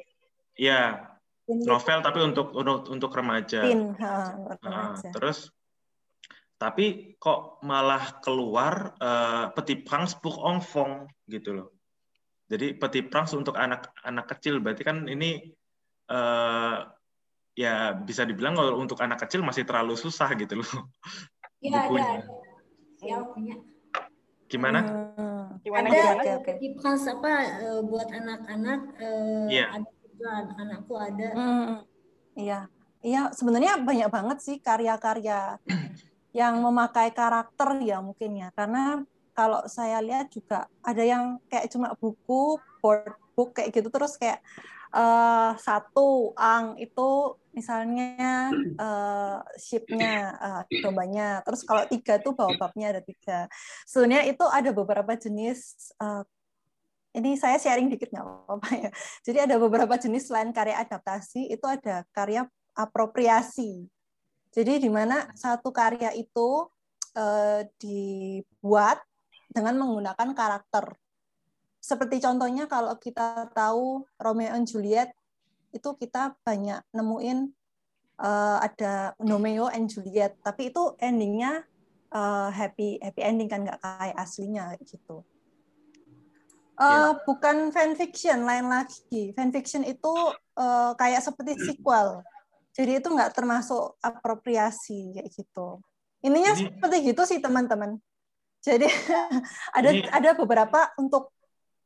Iya, 0.59 1.11
teen 1.47 1.63
lit, 1.63 1.67
novel 1.67 1.99
tapi 2.03 2.19
untuk 2.19 2.51
untuk 2.51 2.91
untuk 2.91 3.11
remaja. 3.15 3.63
teen, 3.63 3.95
ha, 3.99 4.35
remaja. 4.59 5.07
terus 5.15 5.47
tapi 6.55 7.15
kok 7.19 7.59
malah 7.61 8.19
keluar 8.23 8.95
eh, 8.97 9.45
Petit 9.51 9.83
Prince 9.83 10.15
pour 10.15 10.39
enfants 10.47 11.11
gitu 11.27 11.53
loh. 11.53 11.69
Jadi 12.47 12.75
Petit 12.75 13.05
Prince 13.07 13.33
untuk 13.33 13.55
anak-anak 13.55 14.25
kecil 14.37 14.59
berarti 14.59 14.83
kan 14.83 15.07
ini 15.07 15.51
eh, 16.07 16.75
ya 17.53 17.73
bisa 17.93 18.25
dibilang 18.25 18.57
kalau 18.57 18.81
untuk 18.81 18.97
anak 18.99 19.21
kecil 19.27 19.45
masih 19.45 19.61
terlalu 19.61 19.93
susah 19.93 20.33
gitu 20.33 20.57
loh 20.57 20.71
Ya, 21.61 21.69
ada, 21.69 21.77
bukunya. 21.87 22.09
ada. 22.17 22.33
Ya, 23.03 23.17
punya. 23.23 23.55
Gimana? 24.49 24.79
Gimana 25.61 25.87
ada 25.89 25.95
gimana? 25.95 26.21
eh, 26.27 26.39
Petit 26.41 26.71
Prince 26.75 27.05
apa 27.07 27.31
eh, 27.61 27.81
buat 27.85 28.09
anak-anak 28.09 28.81
eh, 28.99 29.47
Iya. 29.53 29.65
ada 29.79 29.89
juga 30.03 30.29
anak-anakku 30.45 30.93
ada. 30.97 31.29
Hmm, 31.33 31.73
iya, 32.37 32.59
iya. 33.01 33.21
Sebenarnya 33.33 33.81
banyak 33.81 34.09
banget 34.11 34.37
sih 34.41 34.57
karya-karya 34.59 35.57
yang 36.33 36.59
memakai 36.59 37.13
karakter 37.13 37.79
ya 37.85 38.01
mungkin 38.01 38.41
ya. 38.41 38.49
Karena 38.57 39.05
kalau 39.33 39.65
saya 39.69 40.01
lihat 40.01 40.29
juga 40.33 40.65
ada 40.81 41.03
yang 41.05 41.37
kayak 41.49 41.69
cuma 41.69 41.93
buku, 41.97 42.57
board 42.81 43.13
book 43.33 43.57
kayak 43.57 43.73
gitu 43.73 43.89
terus 43.89 44.13
kayak 44.17 44.41
eh, 44.93 45.51
satu 45.57 46.37
ang 46.37 46.77
itu 46.77 47.37
misalnya 47.53 48.49
eh, 48.53 49.37
shipnya 49.57 50.37
eh, 50.37 50.61
dombanya. 50.81 51.41
Terus 51.45 51.61
kalau 51.65 51.85
tiga 51.89 52.17
tuh 52.21 52.33
baobabnya 52.33 52.97
ada 52.97 53.01
tiga. 53.01 53.49
Sebenarnya 53.85 54.29
itu 54.29 54.45
ada 54.49 54.69
beberapa 54.73 55.13
jenis 55.17 55.93
eh, 56.01 56.23
ini 57.13 57.37
saya 57.37 57.61
sharing 57.61 57.93
dikit 57.93 58.09
nggak 58.09 58.25
apa-apa 58.25 58.69
ya. 58.73 58.91
Jadi 59.25 59.37
ada 59.49 59.55
beberapa 59.61 59.93
jenis 60.01 60.29
selain 60.29 60.49
karya 60.49 60.81
adaptasi, 60.81 61.53
itu 61.53 61.65
ada 61.69 62.01
karya 62.09 62.49
apropriasi. 62.73 63.85
Jadi 64.53 64.85
di 64.85 64.89
mana 64.89 65.33
satu 65.33 65.73
karya 65.73 66.13
itu 66.13 66.69
eh, 67.17 67.65
dibuat 67.81 69.01
dengan 69.49 69.81
menggunakan 69.81 70.29
karakter. 70.37 70.93
Seperti 71.81 72.21
contohnya 72.21 72.69
kalau 72.69 72.95
kita 73.01 73.49
tahu 73.51 74.05
Romeo 74.21 74.53
and 74.53 74.69
Juliet, 74.69 75.11
itu 75.73 75.89
kita 75.97 76.37
banyak 76.45 76.85
nemuin 76.93 77.49
eh, 78.21 78.57
ada 78.61 79.17
Romeo 79.17 79.73
and 79.73 79.89
Juliet, 79.89 80.37
tapi 80.45 80.69
itu 80.69 80.93
endingnya 81.01 81.65
eh, 82.13 82.49
happy 82.53 83.01
happy 83.01 83.21
ending 83.25 83.49
kan 83.49 83.65
nggak 83.65 83.81
kayak 83.81 84.17
aslinya 84.21 84.77
gitu. 84.85 85.25
Eh, 86.73 87.11
bukan 87.29 87.69
fanfiction 87.69 88.49
lain 88.49 88.65
lagi. 88.65 89.29
Fanfiction 89.37 89.85
itu 89.85 90.13
eh, 90.57 90.91
kayak 90.97 91.21
seperti 91.21 91.53
sequel. 91.61 92.25
Jadi 92.73 92.91
itu 92.97 93.07
nggak 93.07 93.37
termasuk 93.37 94.01
apropriasi 94.01 95.13
kayak 95.13 95.29
gitu. 95.29 95.77
Ininya 96.25 96.57
Ini- 96.57 96.73
seperti 96.73 96.97
gitu 97.13 97.21
sih 97.29 97.37
teman-teman. 97.37 98.01
Jadi 98.65 98.89
ada 99.77 99.89
Ini- 99.93 100.09
ada 100.09 100.29
beberapa 100.33 100.89
untuk 100.97 101.29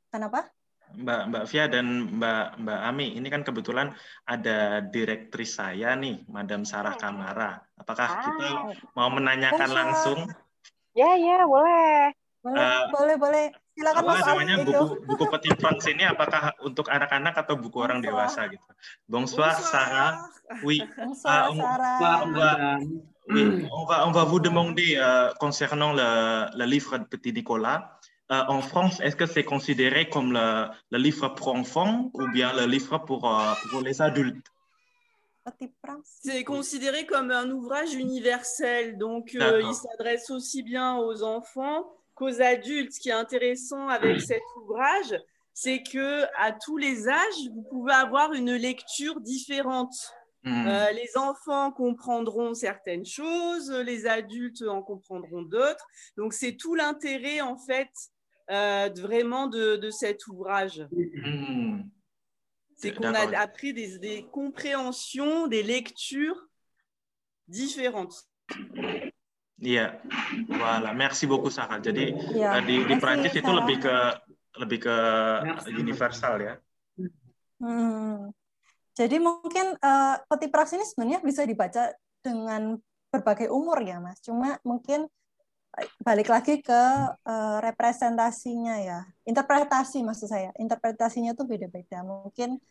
kenapa? 0.08 0.48
Mbak 0.88 1.22
Mbak 1.28 1.44
Via 1.52 1.66
dan 1.68 2.16
Mbak 2.16 2.64
Mbak 2.64 2.80
Ami, 2.88 3.08
ini 3.20 3.28
kan 3.28 3.44
kebetulan 3.44 3.92
ada 4.24 4.80
direktris 4.80 5.60
saya 5.60 5.92
nih, 6.00 6.24
Madam 6.32 6.64
Sarah 6.64 6.96
Kamara. 6.96 7.60
Apakah 7.76 8.08
kita 8.24 8.48
mau 8.96 9.12
menanyakan 9.12 9.70
langsung 9.76 10.20
Ya 10.98 11.14
ya 11.14 11.46
boleh. 11.46 12.10
Boleh, 12.48 12.64
Eh, 12.64 12.84
boleh, 12.96 13.16
boleh. 13.20 13.46
Silakan 13.76 14.00
apa 14.00 14.12
Mas 14.16 14.24
namanya 14.24 14.56
itu. 14.56 14.72
buku 14.72 14.86
buku 15.04 15.24
Petit 15.36 15.54
Prince 15.60 15.86
ini 15.92 16.04
apakah 16.08 16.56
untuk 16.64 16.88
anak-anak 16.88 17.36
atau 17.44 17.60
buku 17.60 17.78
orang 17.84 18.00
dewasa 18.00 18.48
gitu? 18.48 18.64
Bonsoir, 19.06 19.52
Sarah. 19.60 20.32
Oui. 20.64 20.80
Bonsoir, 20.96 21.28
Ah, 21.28 21.52
on- 21.52 21.60
Sarah. 21.60 22.24
va, 22.32 22.50
oui, 23.28 23.44
on 23.68 23.84
va 23.84 24.08
on 24.08 24.14
va 24.16 24.24
vous 24.24 24.40
demander 24.40 24.96
euh, 24.96 25.30
concernant 25.44 25.92
le, 25.92 26.48
le 26.56 26.66
livre 26.66 26.98
de 26.98 27.04
Petit 27.06 27.34
Nicolas. 27.36 28.00
euh, 28.32 28.44
en 28.52 28.60
France, 28.60 29.00
est-ce 29.00 29.16
que 29.16 29.26
c'est 29.28 29.44
considéré 29.48 30.10
comme 30.10 30.32
le, 30.34 30.68
le 30.92 30.98
livre 31.00 31.28
pour 31.36 31.48
enfants 31.56 32.12
ou 32.14 32.28
bien 32.32 32.52
le 32.52 32.66
livre 32.66 32.98
pour, 33.08 33.24
euh, 33.24 33.54
pour 33.72 33.80
les 33.82 34.02
adultes? 34.02 34.48
C'est 36.04 36.44
considéré 36.44 37.06
comme 37.06 37.32
un 37.32 37.48
ouvrage 37.52 37.94
universel, 37.96 38.98
donc 38.98 39.32
euh, 39.36 39.62
il 39.64 39.74
s'adresse 39.74 40.28
aussi 40.30 40.60
bien 40.64 40.98
aux 40.98 41.24
enfants 41.24 41.88
qu'aux 42.18 42.42
adultes. 42.42 42.94
Ce 42.94 43.00
qui 43.00 43.10
est 43.10 43.14
intéressant 43.14 43.88
avec 43.88 44.22
cet 44.22 44.42
ouvrage, 44.62 45.16
c'est 45.54 45.82
que 45.84 46.24
à 46.36 46.52
tous 46.52 46.78
les 46.78 47.08
âges, 47.08 47.50
vous 47.54 47.64
pouvez 47.64 47.94
avoir 47.94 48.34
une 48.34 48.54
lecture 48.54 49.22
différente. 49.22 49.96
Hmm. 50.44 50.68
Euh, 50.68 50.92
les 50.92 51.18
enfants 51.18 51.72
comprendront 51.72 52.54
certaines 52.54 53.06
choses, 53.06 53.72
les 53.72 54.06
adultes 54.06 54.62
en 54.62 54.82
comprendront 54.82 55.42
d'autres. 55.42 55.86
Donc 56.16 56.34
c'est 56.34 56.56
tout 56.56 56.76
l'intérêt 56.76 57.42
en 57.42 57.58
fait 57.58 57.90
euh, 58.52 58.90
vraiment 58.96 59.48
de, 59.48 59.78
de 59.78 59.90
cet 59.90 60.28
ouvrage. 60.28 60.88
Hmm. 60.92 61.82
C'est 62.76 62.94
qu'on 62.94 63.14
a 63.16 63.38
appris 63.40 63.74
des, 63.74 63.98
des 63.98 64.28
compréhensions, 64.32 65.48
des 65.48 65.64
lectures 65.64 66.40
différentes. 67.48 68.28
Iya, 69.58 69.98
voilà. 70.46 70.94
Merci 70.94 71.26
beaucoup 71.26 71.50
Sarah. 71.50 71.82
Jadi 71.82 72.14
eh, 72.14 72.62
di, 72.62 72.86
di 72.86 72.96
Prancis 73.02 73.34
itu 73.34 73.42
Sarah. 73.42 73.58
lebih 73.66 73.78
ke 73.82 73.96
lebih 74.58 74.80
ke 74.86 74.96
universal 75.74 76.34
ya. 76.42 76.54
Hmm. 77.58 78.30
Jadi 78.94 79.18
mungkin 79.18 79.74
eh, 79.78 80.16
Petit 80.30 80.50
Prince 80.54 80.74
ini 80.78 80.86
sebenarnya 80.86 81.20
bisa 81.26 81.42
dibaca 81.46 81.90
dengan 82.22 82.78
berbagai 83.10 83.50
umur 83.50 83.82
ya, 83.82 83.98
Mas. 83.98 84.22
Cuma 84.22 84.62
mungkin 84.62 85.10
eh, 85.78 85.90
balik 86.06 86.30
lagi 86.30 86.62
ke 86.62 86.82
eh, 87.26 87.58
representasinya 87.62 88.78
ya, 88.78 89.00
interpretasi 89.26 90.06
maksud 90.06 90.30
saya. 90.30 90.54
Interpretasinya 90.62 91.34
tuh 91.34 91.50
beda-beda. 91.50 92.06
Mungkin 92.06 92.62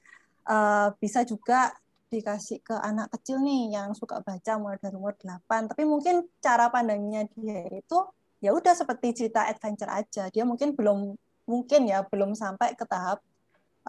eh, 0.47 0.89
bisa 1.03 1.27
juga 1.27 1.75
dikasih 2.11 2.63
ke 2.63 2.75
anak 2.79 3.11
kecil 3.19 3.43
nih 3.43 3.75
yang 3.75 3.91
suka 3.93 4.23
baca 4.23 4.53
mulai 4.59 4.79
dari 4.79 4.95
umur 4.95 5.15
8. 5.19 5.71
Tapi 5.71 5.83
mungkin 5.83 6.27
cara 6.39 6.71
pandangnya 6.71 7.27
dia 7.35 7.67
itu 7.71 7.99
ya 8.39 8.55
udah 8.55 8.75
seperti 8.75 9.25
cerita 9.25 9.47
adventure 9.49 9.91
aja. 9.91 10.31
Dia 10.31 10.45
mungkin 10.47 10.73
belum 10.77 11.15
mungkin 11.47 11.81
ya 11.87 12.03
belum 12.07 12.35
sampai 12.35 12.75
ke 12.75 12.85
tahap 12.87 13.23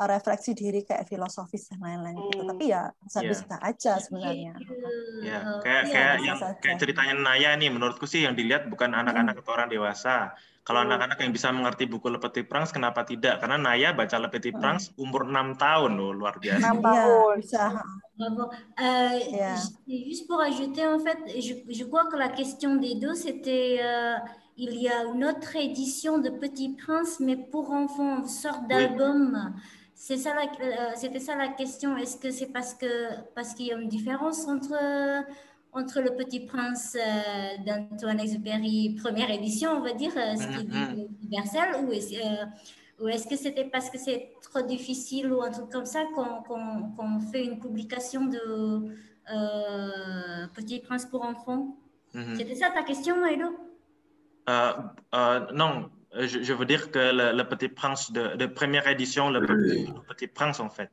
refleksi 0.06 0.54
diri 0.54 0.86
kayak 0.86 1.10
filosofis 1.10 1.74
dan 1.74 1.82
lain-lain 1.82 2.14
gitu. 2.30 2.46
Tapi 2.46 2.70
ya 2.70 2.94
bisa-bisa 3.02 3.58
aja 3.58 3.98
sebenarnya. 3.98 4.54
Ya, 5.26 5.40
Eh, 5.42 5.62
kayak 5.66 5.84
iya, 5.84 5.90
kayak 5.90 6.14
bisa 6.14 6.26
yang 6.28 6.38
saja. 6.38 6.60
kayak 6.62 6.78
ceritanya 6.78 7.14
Naya 7.18 7.50
nih, 7.58 7.74
menurutku 7.74 8.06
sih 8.06 8.22
yang 8.22 8.38
dilihat 8.38 8.70
bukan 8.70 8.94
anak-anak 8.94 9.42
atau 9.42 9.58
orang 9.58 9.74
dewasa. 9.74 10.38
Kalau 10.62 10.84
anak-anak 10.84 11.16
yang 11.24 11.32
bisa 11.32 11.48
mengerti 11.50 11.88
buku 11.88 12.12
Le 12.12 12.20
Petit 12.20 12.44
Prince, 12.44 12.76
kenapa 12.76 13.02
tidak? 13.02 13.40
Karena 13.40 13.56
Naya 13.56 13.96
baca 13.96 14.20
Le 14.20 14.28
Petit 14.28 14.52
Prince 14.52 14.92
umur 15.00 15.24
6 15.24 15.56
tahun 15.56 15.96
loh, 15.96 16.12
luar 16.12 16.38
biasa. 16.38 16.76
Iya, 16.76 17.08
bisa. 17.40 17.64
Bravo. 18.20 18.52
Euh, 18.76 19.16
Yeah. 19.32 19.56
Juste 19.88 20.28
pour 20.28 20.44
ajouter, 20.44 20.84
en 20.86 21.00
fait, 21.00 21.18
je, 21.40 21.64
je 21.72 21.84
crois 21.88 22.06
que 22.12 22.18
la 22.20 22.28
question 22.30 22.76
des 22.76 23.00
deux, 23.00 23.16
c'était 23.16 23.80
euh, 23.80 24.20
il 24.60 24.76
y 24.76 24.90
a 24.90 25.08
une 25.08 25.24
autre 25.24 25.56
édition 25.56 26.18
de 26.20 26.30
Petit 26.36 26.76
Prince, 26.76 27.22
mais 27.24 27.38
pour 27.38 27.72
enfants, 27.72 28.20
une 28.20 28.28
sorte 28.28 28.68
Oui. 28.68 28.92
C'est 30.00 30.18
ça, 30.18 30.32
euh, 30.38 30.92
c'était 30.96 31.20
ça 31.20 31.36
la 31.36 31.50
question. 31.50 31.98
Est-ce 31.98 32.18
que 32.18 32.30
c'est 32.32 32.52
parce 32.58 32.74
que 32.76 32.86
parce 33.36 33.54
qu'il 33.56 33.68
y 33.68 33.74
a 33.74 33.78
une 33.78 33.90
différence 33.90 34.48
entre 34.48 34.76
entre 35.74 36.02
le 36.02 36.12
Petit 36.16 36.42
Prince 36.42 36.96
euh, 36.96 37.58
d'Antoine 37.66 38.20
Exupéry 38.20 38.96
première 39.04 39.30
édition, 39.30 39.72
on 39.72 39.82
va 39.82 39.94
dire, 39.94 40.12
euh, 40.16 40.36
ce 40.36 40.48
qui 40.48 40.62
est 40.62 40.68
Mhm. 40.74 41.08
universel, 41.24 41.68
ou 41.86 41.92
est-ce 41.92 42.16
euh, 42.16 42.46
ou 43.02 43.08
est-ce 43.10 43.28
que 43.28 43.36
c'était 43.36 43.66
parce 43.66 43.90
que 43.92 43.98
c'est 44.06 44.32
trop 44.42 44.62
difficile 44.62 45.32
ou 45.34 45.42
un 45.42 45.52
truc 45.52 45.70
comme 45.76 45.86
ça 45.86 46.02
qu'on 46.16 46.42
qu'on- 46.48 46.84
qu'on 46.96 47.20
fait 47.32 47.44
une 47.46 47.60
publication 47.60 48.22
de 48.26 48.42
euh, 49.36 50.48
Petit 50.56 50.80
Prince 50.80 51.06
pour 51.06 51.24
enfants? 51.26 51.76
Mhm. 52.14 52.36
C'était 52.38 52.56
ça 52.56 52.70
ta 52.72 52.84
question, 52.84 53.16
Edo 53.26 53.48
Euh, 54.50 54.74
euh, 55.16 55.40
non, 55.54 55.90
je, 56.26 56.42
je 56.42 56.54
veux 56.54 56.66
dire 56.66 56.90
que 56.92 57.00
le, 57.00 57.38
le 57.38 57.44
Petit 57.48 57.68
Prince 57.70 58.12
de, 58.12 58.36
de 58.36 58.46
première 58.48 58.88
édition, 58.88 59.30
le 59.30 59.42
Petit, 59.42 59.86
le 59.94 60.02
Petit 60.14 60.28
Prince 60.28 60.60
en 60.60 60.70
fait, 60.70 60.90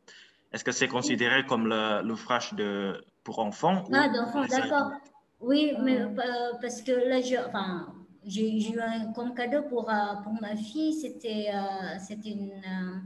est-ce 0.53 0.65
que 0.65 0.73
c'est 0.73 0.89
considéré 0.89 1.47
comme 1.47 1.67
le- 1.69 2.03
l'ouvrage 2.03 2.53
de 2.55 3.05
pour 3.23 3.39
enfants 3.39 3.85
Ah, 3.93 4.09
d'enfants, 4.09 4.45
d'accord. 4.47 4.91
Oui, 5.41 5.73
mais 5.83 6.01
euh, 6.03 6.53
parce 6.61 6.83
que 6.83 6.93
là, 6.93 7.21
je, 7.21 7.37
enfin, 7.49 7.95
j'ai 8.25 8.59
j'ai 8.61 8.73
eu 8.75 8.81
un, 8.81 9.13
comme 9.13 9.35
cadeau 9.35 9.63
pour, 9.69 9.91
euh, 9.91 9.95
pour 10.23 10.33
ma 10.41 10.57
fille, 10.57 10.93
c'était 10.93 11.51
euh, 11.53 11.99
c'était 11.99 12.31
une, 12.31 12.53
euh, 12.53 12.97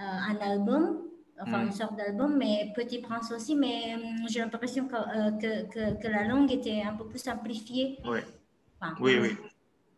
euh, 0.00 0.30
un 0.30 0.36
album, 0.36 1.02
enfin 1.40 1.58
Mm. 1.62 1.66
une 1.66 1.72
sorte 1.72 1.96
d'album, 1.96 2.36
mais 2.36 2.72
Petit 2.74 2.98
Prince 3.00 3.32
aussi, 3.32 3.54
mais 3.56 3.94
hum, 3.94 4.28
j'ai 4.28 4.40
l'impression 4.40 4.86
que, 4.88 4.94
euh, 4.96 5.30
que, 5.42 5.52
que, 5.72 6.02
que 6.02 6.08
la 6.08 6.24
langue 6.24 6.50
était 6.52 6.82
un 6.82 6.94
peu 6.94 7.06
plus 7.06 7.18
simplifiée. 7.18 7.98
Oui, 8.04 8.20
Enfin, 8.80 8.94
oui, 9.00 9.18
oui, 9.20 9.36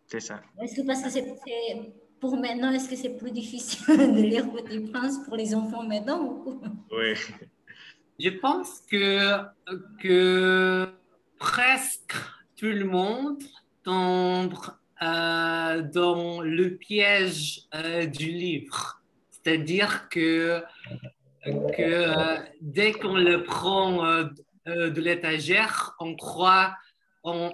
c'est 0.07 0.21
ça. 0.21 0.43
Est-ce 0.61 0.77
que 0.81 0.87
parce 0.87 1.03
que 1.03 1.11
c'est 1.11 1.25
pour 2.21 2.37
maintenant, 2.37 2.71
est-ce 2.71 2.89
que 2.89 2.97
c'est 2.97 3.17
plus 3.17 3.33
difficile 3.33 3.85
de 4.17 4.23
lire 4.23 4.51
Petit 4.53 4.81
Prince 4.81 5.19
pour 5.25 5.37
les 5.37 5.55
enfants 5.55 5.83
maintenant 5.83 6.23
ou- 6.23 6.61
Oui. 6.93 7.15
Je 8.21 8.31
pense 8.31 8.81
que, 8.91 9.39
que 10.01 10.89
presque 11.39 12.15
tout 12.57 12.67
le 12.67 12.85
monde 12.85 13.43
tombe 13.83 14.55
euh, 15.03 15.83
dans 15.83 16.41
le 16.43 16.77
piège 16.77 17.63
euh, 17.75 18.07
du 18.07 18.27
livre. 18.27 19.03
C'est-à-dire 19.31 20.09
que, 20.09 20.63
que 21.45 21.83
euh, 21.83 22.37
dès 22.61 22.93
qu'on 22.93 23.17
le 23.17 23.43
prend 23.43 24.05
de 24.67 25.01
l'étagère, 25.01 25.97
on 25.99 26.15
croit, 26.15 26.77
on, 27.25 27.51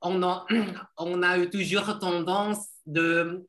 on, 0.00 0.22
a, 0.22 0.46
on 0.98 1.22
a 1.22 1.38
eu 1.38 1.50
toujours 1.50 1.98
tendance 1.98 2.68
de, 2.86 3.44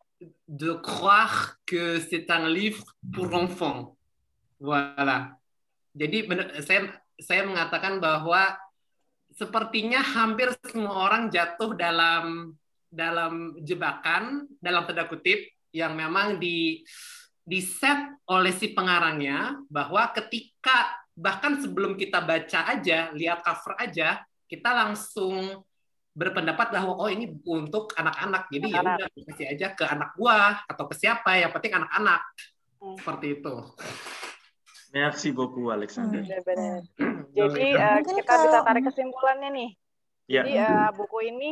de 0.47 0.73
croire 0.73 1.55
que 1.65 1.99
c'est 1.99 2.29
un 2.31 2.49
livre 2.49 2.83
pour 3.13 3.33
enfants. 3.33 3.97
Voilà. 4.59 5.37
Jadi 5.97 6.29
saya 6.61 6.93
saya 7.17 7.41
mengatakan 7.45 7.97
bahwa 7.97 8.57
sepertinya 9.33 10.01
hampir 10.01 10.53
semua 10.65 11.09
orang 11.09 11.29
jatuh 11.29 11.73
dalam 11.77 12.53
dalam 12.89 13.57
jebakan 13.61 14.49
dalam 14.61 14.85
tanda 14.85 15.05
kutip 15.05 15.45
yang 15.73 15.93
memang 15.93 16.41
di 16.41 16.81
di 17.47 17.59
set 17.61 18.17
oleh 18.27 18.51
si 18.51 18.73
pengarangnya 18.73 19.57
bahwa 19.69 20.09
ketika 20.15 20.89
bahkan 21.13 21.61
sebelum 21.61 21.97
kita 21.97 22.21
baca 22.21 22.77
aja 22.77 23.13
lihat 23.13 23.41
cover 23.41 23.77
aja 23.77 24.21
kita 24.45 24.69
langsung 24.73 25.65
berpendapat 26.17 26.73
bahwa 26.73 26.97
oh 26.97 27.09
ini 27.13 27.29
buku 27.29 27.69
untuk 27.69 27.93
anak-anak 27.93 28.49
jadi 28.49 28.67
ya 28.73 28.81
udah 28.81 29.07
kasih 29.29 29.47
aja 29.53 29.67
ke 29.77 29.85
anak 29.85 30.17
gua 30.17 30.65
atau 30.65 30.89
ke 30.89 30.97
siapa 30.97 31.37
yang 31.37 31.53
penting 31.53 31.77
anak-anak 31.77 32.25
seperti 32.97 33.27
itu. 33.37 33.55
Merci 34.95 35.29
beaucoup, 35.35 35.69
Alexander. 35.69 36.23
Benar-benar. 36.23 36.81
Jadi 37.35 37.61
eh, 37.75 37.93
Mungkin 38.01 38.15
kita 38.23 38.33
bisa 38.47 38.59
tarik 38.63 38.83
kesimpulannya 38.87 39.49
nih. 39.51 39.69
Ya. 40.25 40.41
Jadi 40.41 40.51
eh, 40.57 40.89
buku 40.95 41.17
ini 41.27 41.51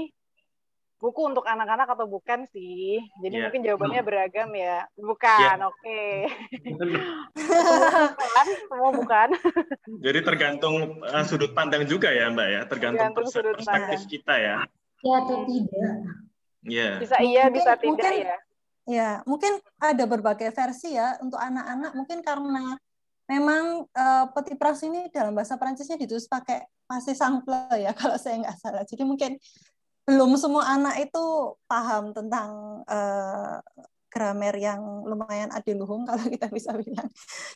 buku 1.06 1.22
untuk 1.30 1.46
anak-anak 1.46 1.86
atau 1.86 2.10
bukan 2.10 2.50
sih? 2.50 2.98
Jadi 3.22 3.36
Ya. 3.38 3.42
mungkin 3.46 3.62
jawabannya 3.62 4.02
beragam 4.02 4.50
ya. 4.52 4.90
Bukan, 4.98 5.58
Ya. 5.62 5.70
oke. 5.70 6.02
Semua 7.38 8.10
bukan, 8.18 8.46
semua 8.66 8.90
bukan. 8.92 9.28
Jadi 10.02 10.20
tergantung 10.26 10.76
uh, 11.06 11.22
sudut 11.22 11.54
pandang 11.54 11.86
juga 11.86 12.10
ya, 12.10 12.34
Mbak 12.34 12.48
ya, 12.50 12.62
tergantung 12.66 12.98
Tergantung 13.14 13.26
perse- 13.30 13.36
sudut 13.38 13.54
perspektif 13.56 13.86
pandang. 14.02 14.10
kita 14.10 14.34
ya. 14.36 14.56
Ya 15.00 15.16
atau 15.22 15.38
tidak? 15.46 15.94
Iya. 16.66 16.90
Bisa 16.98 17.16
iya, 17.22 17.44
Mungkin- 17.46 17.56
bisa 17.56 17.72
tidak 17.78 17.86
mungkin- 17.86 18.26
ya. 18.26 18.38
Ya, 18.86 19.10
mungkin 19.26 19.54
ada 19.82 20.06
berbagai 20.06 20.50
versi 20.50 20.94
ya 20.94 21.18
untuk 21.18 21.38
anak-anak. 21.38 21.92
Mungkin 21.94 22.22
karena 22.22 22.78
memang 23.26 23.90
eh, 23.90 24.26
Petit 24.30 24.58
Prince 24.58 24.86
ini 24.86 25.10
dalam 25.10 25.34
bahasa 25.34 25.58
Prancisnya 25.58 25.98
ditulis 25.98 26.30
pakai 26.30 26.62
passé 26.86 27.18
simple 27.18 27.58
ya 27.76 27.90
kalau 27.98 28.14
saya 28.18 28.38
nggak 28.42 28.58
salah. 28.58 28.86
Jadi 28.86 29.02
mungkin 29.02 29.42
belum 30.06 30.38
semua 30.38 30.70
anak 30.70 31.10
itu 31.10 31.26
paham 31.66 32.14
tentang 32.14 32.82
eh, 32.86 33.58
grammar 34.16 34.56
yang 34.56 35.04
lumayan 35.04 35.52
adiluhung 35.52 36.06
kalau 36.10 36.24
kita 36.32 36.48
bisa 36.54 36.72
bilang. 36.78 37.10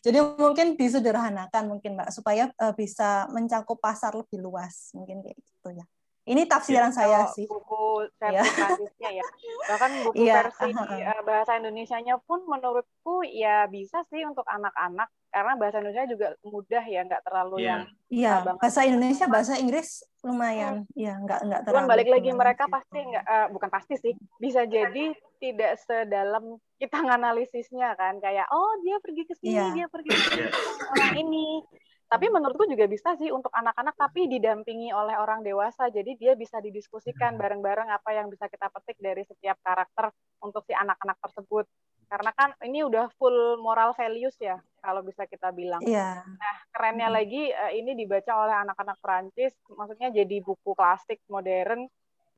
Jadi 0.04 0.20
mungkin 0.36 0.76
disederhanakan 0.76 1.72
mungkin 1.72 1.96
Mbak 1.96 2.10
supaya 2.12 2.52
eh, 2.52 2.74
bisa 2.76 3.30
mencakup 3.32 3.80
pasar 3.80 4.18
lebih 4.18 4.42
luas 4.44 4.92
mungkin 4.98 5.24
kayak 5.24 5.38
gitu 5.40 5.70
ya. 5.78 5.86
Ini 6.30 6.46
tafsiran 6.46 6.94
saya 6.94 7.26
Kalau 7.26 7.34
sih. 7.34 7.46
buku 7.50 7.82
versi 8.22 8.36
Ya. 8.38 8.44
Prancisnya 8.44 9.10
ya. 9.24 9.26
Bahkan 9.72 9.92
buku 10.06 10.22
Iya, 10.26 10.36
versi 10.46 10.68
aha. 10.76 10.96
eh, 11.00 11.22
bahasa 11.26 11.52
Indonesianya 11.58 12.16
pun 12.22 12.44
menurutku 12.46 13.24
ya 13.26 13.66
bisa 13.72 14.04
sih 14.12 14.22
untuk 14.28 14.46
anak-anak 14.46 15.10
karena 15.30 15.54
bahasa 15.56 15.78
Indonesia 15.78 16.06
juga 16.06 16.28
mudah 16.42 16.84
ya, 16.84 17.02
nggak 17.04 17.24
terlalu 17.24 17.58
yang 17.62 17.82
Iya, 18.10 18.42
banget. 18.42 18.60
bahasa 18.60 18.82
Indonesia, 18.84 19.26
bahasa 19.26 19.54
Inggris 19.56 19.90
lumayan. 20.20 20.84
Iya, 20.92 21.14
nggak 21.20 21.40
nggak 21.42 21.62
Cuman 21.64 21.74
terlalu. 21.80 21.92
balik 21.94 22.08
lagi 22.10 22.30
mereka 22.34 22.64
gitu. 22.66 22.74
pasti 22.74 23.00
nggak 23.00 23.26
eh, 23.26 23.48
bukan 23.50 23.70
pasti 23.70 23.94
sih 23.96 24.14
bisa 24.38 24.62
jadi 24.64 25.06
tidak 25.38 25.72
sedalam 25.80 26.44
kita 26.76 26.98
nganalisisnya 26.98 27.94
kan 27.94 28.18
kayak 28.18 28.50
oh 28.50 28.74
dia 28.82 28.98
pergi 28.98 29.24
ke 29.24 29.34
sini 29.36 29.54
Iya. 29.54 29.66
dia 29.74 29.88
pergi 29.88 30.10
ke 30.10 30.22
sini 30.26 30.48
sama 30.50 30.84
orang 30.92 31.16
ini 31.18 31.48
tapi 32.06 32.26
menurutku 32.26 32.66
juga 32.66 32.84
bisa 32.86 33.14
sih 33.16 33.30
untuk 33.30 33.54
anak-anak 33.54 33.94
tapi 33.94 34.26
didampingi 34.26 34.90
oleh 34.90 35.14
orang 35.16 35.40
dewasa 35.40 35.88
jadi 35.88 36.12
dia 36.16 36.34
bisa 36.34 36.58
didiskusikan 36.58 37.38
bareng-bareng 37.38 37.86
apa 37.88 38.10
yang 38.12 38.28
bisa 38.28 38.50
kita 38.50 38.66
petik 38.68 38.98
dari 38.98 39.22
setiap 39.22 39.62
karakter 39.62 40.10
untuk 40.42 40.66
si 40.66 40.74
anak-anak 40.74 41.22
tersebut 41.22 41.70
karena 42.10 42.32
kan 42.34 42.50
ini 42.66 42.82
udah 42.82 43.14
full 43.22 43.62
moral 43.62 43.94
values 43.94 44.34
ya 44.42 44.58
kalau 44.82 45.06
bisa 45.06 45.30
kita 45.30 45.54
bilang 45.54 45.80
Iya. 45.86 46.26
Nah, 46.40 46.56
kerennya 46.72 47.12
lagi 47.12 47.52
eh, 47.52 47.72
ini 47.76 47.94
dibaca 48.00 48.32
oleh 48.32 48.56
anak-anak 48.64 48.98
Perancis, 49.04 49.52
maksudnya 49.68 50.08
jadi 50.08 50.40
buku 50.40 50.72
klasik 50.72 51.20
modern 51.28 51.86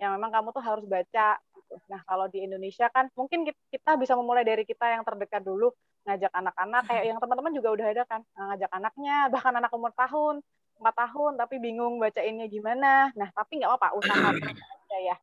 yang 0.01 0.17
memang 0.17 0.33
kamu 0.33 0.50
tuh 0.50 0.64
harus 0.66 0.85
baca. 0.90 1.38
Gitu. 1.53 1.75
Nah, 1.85 2.01
kalau 2.09 2.25
di 2.25 2.41
Indonesia 2.41 2.90
kan 2.90 3.14
mungkin 3.14 3.45
kit- 3.45 3.61
kita 3.69 3.93
bisa 4.01 4.17
memulai 4.17 4.41
dari 4.41 4.66
kita 4.66 4.90
yang 4.90 5.06
terdekat 5.06 5.45
dulu, 5.45 5.69
ngajak 6.09 6.33
anak-anak, 6.33 6.82
kayak 6.90 7.14
yang 7.14 7.19
teman-teman 7.22 7.53
juga 7.53 7.69
udah 7.77 7.88
ada 7.93 8.03
kan, 8.09 8.22
Nah, 8.33 8.43
ngajak 8.53 8.72
anaknya, 8.74 9.16
bahkan 9.30 9.53
anak 9.53 9.69
umur 9.69 9.93
tahun, 9.93 10.41
empat 10.82 10.95
tahun, 10.98 11.32
tapi 11.38 11.56
bingung 11.61 12.01
bacainnya 12.01 12.50
gimana. 12.50 13.14
Nah, 13.14 13.30
tapi 13.38 13.61
nggak 13.61 13.69
apa-apa, 13.69 13.88
usaha 14.01 14.33
aja 14.33 14.98
ya. 14.98 15.16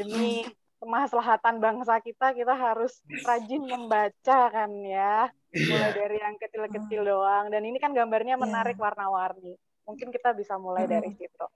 Demi 0.00 0.48
kemaslahatan 0.82 1.62
bangsa 1.62 2.02
kita, 2.02 2.34
kita 2.34 2.58
harus 2.58 2.98
rajin 3.22 3.62
membaca 3.62 4.38
kan 4.50 4.70
ya. 4.82 5.30
Mulai 5.54 5.92
dari 5.94 6.16
yang 6.18 6.34
kecil-kecil 6.42 7.06
doang. 7.06 7.54
Dan 7.54 7.62
ini 7.62 7.78
kan 7.78 7.94
gambarnya 7.94 8.34
menarik 8.34 8.74
warna-warni. 8.74 9.54
Mungkin 9.86 10.10
kita 10.10 10.34
bisa 10.34 10.58
mulai 10.58 10.90
dari 10.90 11.14
situ. 11.14 11.46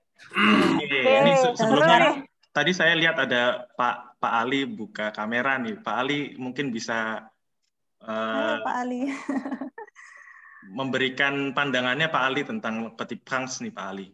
Oke, 0.79 0.99
ini 1.03 1.31
se- 1.35 1.55
sebelumnya 1.59 2.23
tadi 2.55 2.71
saya 2.71 2.95
lihat 2.95 3.19
ada 3.19 3.67
Pak 3.75 4.19
Pak 4.23 4.33
Ali 4.47 4.63
buka 4.63 5.11
kamera 5.11 5.59
nih. 5.59 5.75
Pak 5.83 5.95
Ali 5.95 6.19
mungkin 6.39 6.71
bisa 6.71 7.27
Halo 7.97 8.53
eh, 8.53 8.57
Pak 8.63 8.75
Ali. 8.85 9.01
memberikan 10.77 11.55
pandangannya 11.55 12.11
Pak 12.11 12.23
Ali 12.23 12.41
tentang 12.43 12.95
Petit 12.95 13.19
Prince 13.23 13.63
nih 13.63 13.71
Pak 13.71 13.85
Ali. 13.87 14.07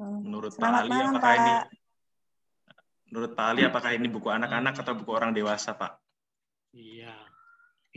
Menurut 0.00 0.52
Pak 0.56 0.60
Selamat 0.60 0.82
Ali 0.84 0.90
malam, 0.92 1.08
apakah 1.12 1.32
ini 1.36 1.52
Pak. 1.52 1.79
Menurut 3.10 3.34
Pak 3.34 3.46
Ali 3.52 3.66
apakah 3.66 3.90
ini 3.92 4.06
buku 4.06 4.30
anak-anak 4.30 4.78
atau 4.80 4.94
buku 4.94 5.10
orang 5.10 5.34
dewasa, 5.34 5.74
Pak? 5.74 5.98
Iya, 6.70 7.14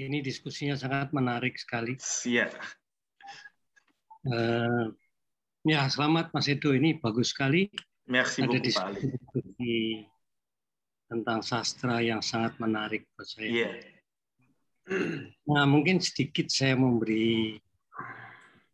ini 0.02 0.26
diskusinya 0.26 0.74
sangat 0.74 1.14
menarik 1.14 1.54
sekali. 1.56 1.94
Iya. 2.26 2.50
Eh, 4.26 4.86
ya, 5.70 5.86
selamat 5.86 6.34
Mas 6.34 6.50
Edo. 6.50 6.74
Ini 6.74 6.98
bagus 6.98 7.30
sekali. 7.32 7.70
Merci 8.10 8.44
Ada 8.44 8.50
beaucoup, 8.50 8.74
Pak 8.74 8.86
Ali. 8.90 9.02
tentang 11.14 11.46
sastra 11.46 12.02
yang 12.02 12.26
sangat 12.26 12.58
menarik 12.58 13.06
buat 13.14 13.30
saya. 13.30 13.46
Iya. 13.46 13.70
Nah, 15.46 15.70
mungkin 15.70 16.02
sedikit 16.02 16.50
saya 16.50 16.74
memberi 16.74 17.62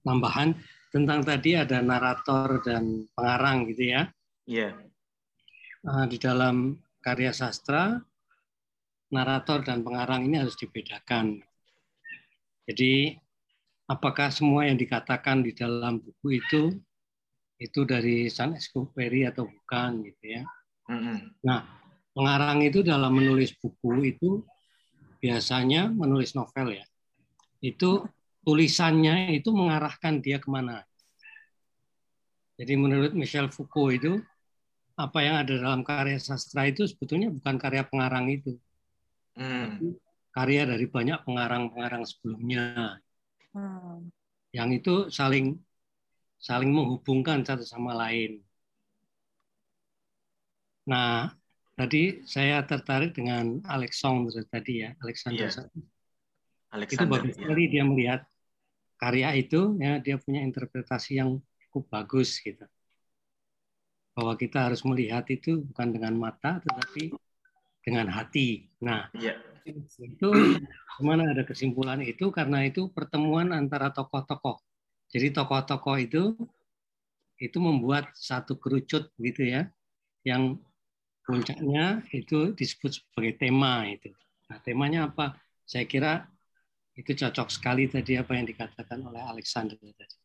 tambahan 0.01 0.55
tentang 0.89 1.21
tadi 1.21 1.53
ada 1.53 1.83
narator 1.83 2.63
dan 2.63 3.05
pengarang 3.11 3.67
gitu 3.69 3.91
ya. 3.91 4.01
Iya. 4.47 4.88
Nah, 5.79 6.03
di 6.11 6.19
dalam 6.19 6.75
karya 6.99 7.31
sastra, 7.31 7.95
narator 9.15 9.63
dan 9.63 9.79
pengarang 9.81 10.27
ini 10.27 10.43
harus 10.43 10.59
dibedakan. 10.59 11.39
Jadi 12.67 13.15
apakah 13.89 14.29
semua 14.29 14.67
yang 14.69 14.77
dikatakan 14.77 15.41
di 15.41 15.55
dalam 15.55 15.97
buku 15.97 16.37
itu 16.37 16.63
itu 17.59 17.83
dari 17.83 18.31
San 18.31 18.55
Exupéry 18.55 19.27
atau 19.27 19.47
bukan 19.47 20.03
gitu 20.05 20.23
ya. 20.39 20.43
Nah, 21.43 21.65
pengarang 22.13 22.63
itu 22.63 22.83
dalam 22.85 23.15
menulis 23.15 23.55
buku 23.57 24.15
itu 24.15 24.43
biasanya 25.19 25.91
menulis 25.91 26.35
novel 26.37 26.77
ya. 26.79 26.85
Itu 27.59 28.07
tulisannya 28.47 29.35
itu 29.35 29.51
mengarahkan 29.51 30.23
dia 30.23 30.39
ke 30.39 30.47
mana. 30.47 30.83
Jadi 32.59 32.73
menurut 32.75 33.11
Michel 33.15 33.51
Foucault 33.51 33.91
itu 33.95 34.19
apa 34.99 35.23
yang 35.23 35.35
ada 35.39 35.55
dalam 35.55 35.81
karya 35.87 36.19
sastra 36.19 36.67
itu 36.67 36.83
sebetulnya 36.83 37.31
bukan 37.31 37.55
karya 37.55 37.87
pengarang 37.87 38.27
itu. 38.27 38.59
Hmm. 39.39 39.95
Karya 40.35 40.67
dari 40.67 40.83
banyak 40.91 41.23
pengarang-pengarang 41.23 42.03
sebelumnya. 42.03 42.99
Hmm. 43.55 44.11
Yang 44.51 44.69
itu 44.83 44.95
saling 45.07 45.55
saling 46.35 46.75
menghubungkan 46.75 47.47
satu 47.47 47.63
sama 47.63 47.95
lain. 47.95 48.43
Nah, 50.83 51.31
tadi 51.79 52.27
saya 52.27 52.59
tertarik 52.67 53.15
dengan 53.15 53.63
Alexander 53.63 54.43
tadi 54.51 54.83
ya, 54.83 54.91
Alexander. 54.99 55.47
Yeah. 55.47 55.67
Alexander 56.75 57.07
itu 57.07 57.13
bagus 57.15 57.33
ya. 57.33 57.37
sekali 57.39 57.63
dia 57.71 57.83
melihat 57.87 58.21
karya 58.99 59.29
itu, 59.39 59.79
ya 59.79 60.03
dia 60.03 60.19
punya 60.19 60.43
interpretasi 60.43 61.23
yang 61.23 61.39
cukup 61.67 61.87
bagus 61.87 62.35
gitu. 62.43 62.67
Bahwa 64.13 64.33
kita 64.35 64.67
harus 64.69 64.81
melihat 64.83 65.23
itu 65.31 65.63
bukan 65.73 65.95
dengan 65.95 66.13
mata, 66.17 66.59
tetapi 66.63 67.13
dengan 67.85 68.11
hati. 68.11 68.67
Nah, 68.83 69.07
yeah. 69.15 69.37
itu 69.65 70.29
ke 70.97 71.01
mana 71.01 71.31
ada 71.31 71.45
kesimpulan 71.47 72.01
itu 72.03 72.27
karena 72.33 72.65
itu 72.67 72.91
pertemuan 72.91 73.53
antara 73.55 73.93
tokoh-tokoh 73.93 74.59
jadi 75.09 75.33
tokoh-tokoh 75.33 75.97
itu 75.97 76.37
itu 77.41 77.57
membuat 77.57 78.13
satu 78.13 78.59
kerucut 78.61 79.09
gitu 79.17 79.41
ya, 79.41 79.65
yang 80.21 80.61
puncaknya 81.25 82.05
itu 82.13 82.53
disebut 82.53 83.01
sebagai 83.01 83.41
tema 83.41 83.89
itu. 83.89 84.13
Nah, 84.51 84.61
temanya 84.61 85.09
apa? 85.09 85.33
Saya 85.65 85.89
kira 85.89 86.29
itu 86.93 87.15
cocok 87.15 87.47
sekali 87.49 87.87
tadi 87.89 88.19
apa 88.19 88.37
yang 88.37 88.45
dikatakan 88.45 89.01
oleh 89.01 89.23
Alexander 89.23 89.79
tadi. 89.79 90.17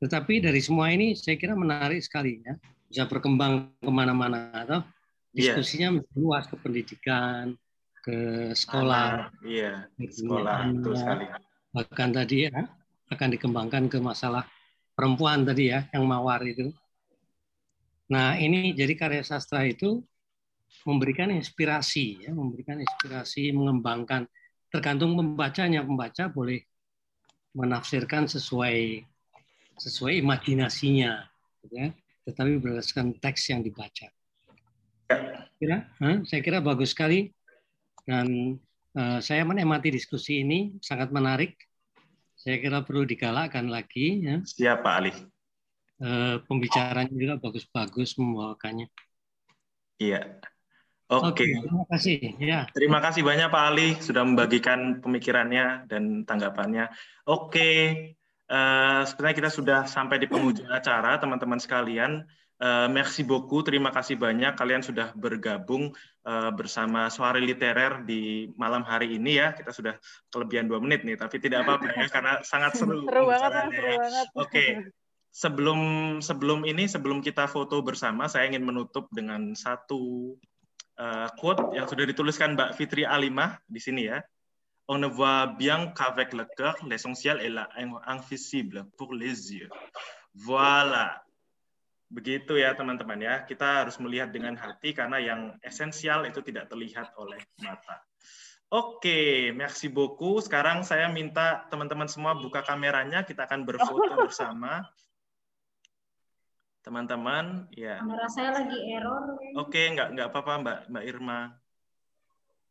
Tetapi 0.00 0.40
dari 0.40 0.60
semua 0.64 0.88
ini 0.88 1.12
saya 1.12 1.36
kira 1.36 1.52
menarik 1.52 2.00
sekali 2.00 2.40
ya, 2.40 2.56
bisa 2.88 3.04
berkembang 3.04 3.68
ke 3.76 3.90
mana-mana 3.92 4.48
atau 4.56 4.80
iya. 5.36 5.52
diskusinya 5.54 6.00
yeah. 6.00 6.16
luas 6.16 6.48
ke 6.48 6.56
pendidikan, 6.56 7.52
ke 8.00 8.50
sekolah, 8.56 9.28
iya, 9.44 9.84
sekolah, 10.00 10.72
itu 10.72 10.90
sekali. 10.96 11.24
Bahkan 11.76 12.08
tadi 12.16 12.48
ya, 12.48 12.64
akan 13.12 13.28
dikembangkan 13.36 13.92
ke 13.92 14.00
masalah 14.00 14.48
perempuan 14.96 15.44
tadi 15.44 15.68
ya, 15.68 15.84
yang 15.92 16.08
mawar 16.08 16.40
itu. 16.48 16.72
Nah, 18.08 18.40
ini 18.40 18.72
jadi 18.72 18.96
karya 18.96 19.22
sastra 19.22 19.68
itu 19.68 20.00
memberikan 20.88 21.28
inspirasi 21.28 22.24
ya, 22.24 22.32
memberikan 22.32 22.80
inspirasi 22.80 23.52
mengembangkan 23.52 24.24
tergantung 24.72 25.12
pembacanya. 25.14 25.84
Pembaca 25.84 26.26
boleh 26.32 26.64
menafsirkan 27.52 28.26
sesuai 28.26 29.04
sesuai 29.80 30.20
imajinasinya 30.20 31.24
ya, 31.72 31.88
tetapi 32.28 32.60
berdasarkan 32.60 33.16
teks 33.16 33.48
yang 33.48 33.64
dibaca. 33.64 34.12
Kira, 35.56 35.88
huh? 35.98 36.22
saya 36.28 36.40
kira 36.44 36.60
bagus 36.60 36.92
sekali 36.92 37.32
dan 38.04 38.60
uh, 38.94 39.18
saya 39.24 39.42
menikmati 39.42 39.88
diskusi 39.90 40.44
ini 40.44 40.76
sangat 40.84 41.10
menarik 41.10 41.56
saya 42.40 42.56
kira 42.56 42.80
perlu 42.80 43.04
digalakkan 43.04 43.68
lagi 43.68 44.24
ya. 44.24 44.40
Siap 44.40 44.80
Pak 44.80 44.94
Ali. 44.96 45.12
E, 46.00 46.40
pembicaranya 46.48 47.12
juga 47.12 47.36
bagus-bagus 47.36 48.16
membawakannya. 48.16 48.88
Iya. 50.00 50.40
Oke. 51.12 51.44
Okay. 51.44 51.50
terima 51.60 51.84
kasih. 51.92 52.18
Ya. 52.40 52.60
Terima 52.72 52.98
kasih 53.04 53.20
banyak 53.28 53.52
Pak 53.52 53.64
Ali 53.68 53.88
sudah 54.00 54.24
membagikan 54.24 55.04
pemikirannya 55.04 55.84
dan 55.84 56.24
tanggapannya. 56.24 56.88
Oke. 57.28 57.68
Uh, 58.50 59.06
sebenarnya 59.06 59.46
kita 59.46 59.50
sudah 59.54 59.80
sampai 59.86 60.18
di 60.18 60.26
penghujung 60.26 60.66
acara, 60.74 61.22
teman-teman 61.22 61.62
sekalian. 61.62 62.26
Uh, 62.60 62.90
merci 62.92 63.24
beaucoup, 63.24 63.64
terima 63.64 63.88
kasih 63.88 64.20
banyak 64.20 64.52
kalian 64.52 64.84
sudah 64.84 65.16
bergabung 65.16 65.96
uh, 66.28 66.52
bersama 66.52 67.08
Suara 67.08 67.40
Literer 67.40 68.04
di 68.04 68.52
malam 68.58 68.84
hari 68.84 69.16
ini 69.16 69.38
ya. 69.38 69.56
Kita 69.56 69.72
sudah 69.72 69.96
kelebihan 70.28 70.68
dua 70.68 70.76
menit 70.82 71.06
nih, 71.06 71.16
tapi 71.16 71.40
tidak 71.40 71.64
apa-apa 71.64 71.94
ya 71.94 72.10
karena 72.14 72.42
sangat 72.44 72.76
seru. 72.76 73.06
Seru 73.06 73.22
banget, 73.30 73.70
seru 73.72 73.90
banget. 73.96 74.26
Oke, 74.34 74.44
okay. 74.44 74.68
sebelum 75.40 75.80
sebelum 76.20 76.66
ini 76.66 76.84
sebelum 76.90 77.22
kita 77.22 77.48
foto 77.48 77.80
bersama, 77.86 78.28
saya 78.28 78.50
ingin 78.50 78.66
menutup 78.66 79.08
dengan 79.14 79.54
satu 79.56 80.34
uh, 81.00 81.32
quote 81.40 81.72
yang 81.72 81.88
sudah 81.88 82.04
dituliskan 82.04 82.58
Mbak 82.58 82.76
Fitri 82.76 83.08
Alimah 83.08 83.62
di 83.64 83.80
sini 83.80 84.10
ya. 84.10 84.20
On 84.90 84.98
ne 84.98 85.06
voit 85.06 85.46
bien 85.54 85.94
qu'avec 85.94 86.34
le 86.34 86.50
cœur, 86.58 86.74
l'essentiel 86.82 87.38
est 87.38 87.54
là, 87.54 87.70
invisible 88.10 88.90
pour 88.98 89.14
les 89.14 89.54
yeux. 89.54 89.70
Voilà. 90.34 91.22
Begitu 92.10 92.58
ya 92.58 92.74
teman-teman 92.74 93.22
ya. 93.22 93.46
Kita 93.46 93.86
harus 93.86 94.02
melihat 94.02 94.34
dengan 94.34 94.58
hati 94.58 94.90
karena 94.90 95.22
yang 95.22 95.54
esensial 95.62 96.26
itu 96.26 96.42
tidak 96.42 96.66
terlihat 96.66 97.14
oleh 97.14 97.38
mata. 97.62 98.02
Oke, 98.66 99.54
merci 99.54 99.86
beaucoup. 99.86 100.42
Sekarang 100.42 100.82
saya 100.82 101.06
minta 101.06 101.70
teman-teman 101.70 102.10
semua 102.10 102.34
buka 102.34 102.66
kameranya, 102.66 103.22
kita 103.22 103.46
akan 103.46 103.62
berfoto 103.62 104.10
bersama. 104.26 104.82
Teman-teman, 106.82 107.70
ya. 107.78 108.02
Kamera 108.02 108.26
saya 108.26 108.58
lagi 108.58 108.78
error. 108.90 109.38
Oke, 109.54 109.86
nggak 109.94 110.18
nggak 110.18 110.28
apa-apa 110.34 110.52
Mbak 110.66 110.78
Mbak 110.90 111.04
Irma. 111.06 111.40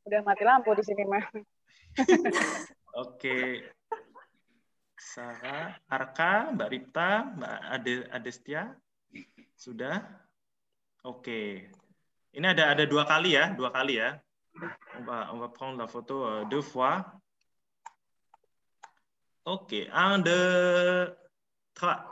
Udah 0.04 0.20
mati 0.28 0.44
lampu 0.44 0.76
di 0.76 0.84
sini 0.84 1.08
mah. 1.08 1.24
Oke. 3.04 3.38
Sarah, 5.00 5.80
Arka, 5.90 6.54
Mbak 6.54 6.70
Ripta, 6.70 7.10
Mbak 7.34 7.58
Ade, 7.72 7.94
Adestia. 8.12 8.64
Sudah? 9.56 10.06
Oke. 11.08 11.72
Ini 12.30 12.46
ada 12.54 12.78
ada 12.78 12.84
dua 12.86 13.08
kali 13.10 13.34
ya, 13.34 13.56
dua 13.58 13.74
kali 13.74 13.98
ya. 13.98 14.22
On 15.00 15.04
va, 15.08 15.34
on 15.34 15.40
va 15.40 15.50
prendre 15.50 15.78
la 15.78 15.88
photo 15.88 16.26
euh, 16.26 16.46
deux 16.46 16.62
fois. 16.62 17.06
Oke, 19.46 19.88
un, 19.92 20.20
deux, 20.20 21.16
trois. 21.74 22.06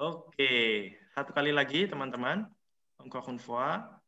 Oke, 0.00 0.52
satu 1.12 1.30
kali 1.36 1.52
lagi 1.52 1.84
teman-teman. 1.84 2.48
Encore 2.96 3.28
une 3.28 3.42
fois. 3.42 3.99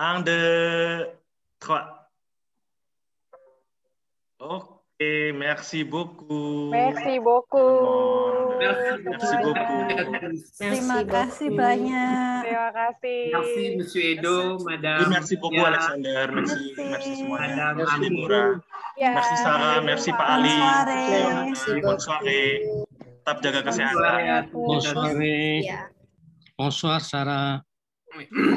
Un, 0.00 0.24
deux, 0.24 1.12
trois. 1.60 2.08
Oke. 4.40 4.80
Okay, 5.00 5.32
merci 5.32 5.80
beaucoup. 5.80 6.68
Merci 6.68 7.16
beaucoup. 7.24 8.52
Merci, 8.60 9.00
merci 9.00 9.34
beaucoup. 9.40 9.80
Terima 10.60 11.00
kasih 11.08 11.48
banyak. 11.56 12.44
Terima 12.44 12.68
kasih. 12.68 13.20
Merci 13.32 13.62
Monsieur 13.80 14.04
Edo, 14.12 14.60
Madame. 14.60 15.08
merci 15.08 15.40
beaucoup 15.40 15.56
ya. 15.56 15.72
Alexander. 15.72 16.24
Merci, 16.36 16.60
merci 16.76 17.10
semuanya. 17.16 17.72
Merci 17.80 17.96
Deborah. 18.04 18.50
Ya. 19.00 19.10
Merci 19.16 19.34
Sarah, 19.40 19.76
merci 19.80 20.10
Pak 20.12 20.28
Ali. 20.36 20.56
Merci, 21.48 21.70
bonne 21.80 22.00
soirée. 22.04 22.60
Tetap 23.24 23.36
jaga 23.40 23.60
kesehatan. 23.64 24.52
Bonsoir. 24.52 25.16
Bonsoir 26.60 27.00
Sarah. 27.00 27.64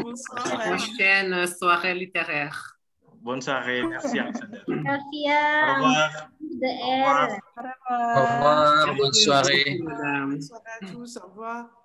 Bonsoir. 0.01 0.43
Prochaine 0.43 1.47
soirée 1.47 1.93
littéraire. 1.93 2.77
Bonne 3.21 3.41
soirée. 3.41 3.83
Merci, 3.83 4.19
Alexander. 4.19 4.59
Merci. 4.67 5.25
Au 5.29 5.73
revoir. 5.75 6.29
Au 6.51 6.95
revoir. 6.95 7.29
Au 7.89 8.21
revoir. 8.21 8.95
Bonne 8.95 9.13
soirée. 9.13 9.79
Bonne 9.79 10.41
soirée 10.41 10.63
à 10.81 10.85
tous. 10.85 11.17
Au 11.17 11.27
revoir. 11.27 11.82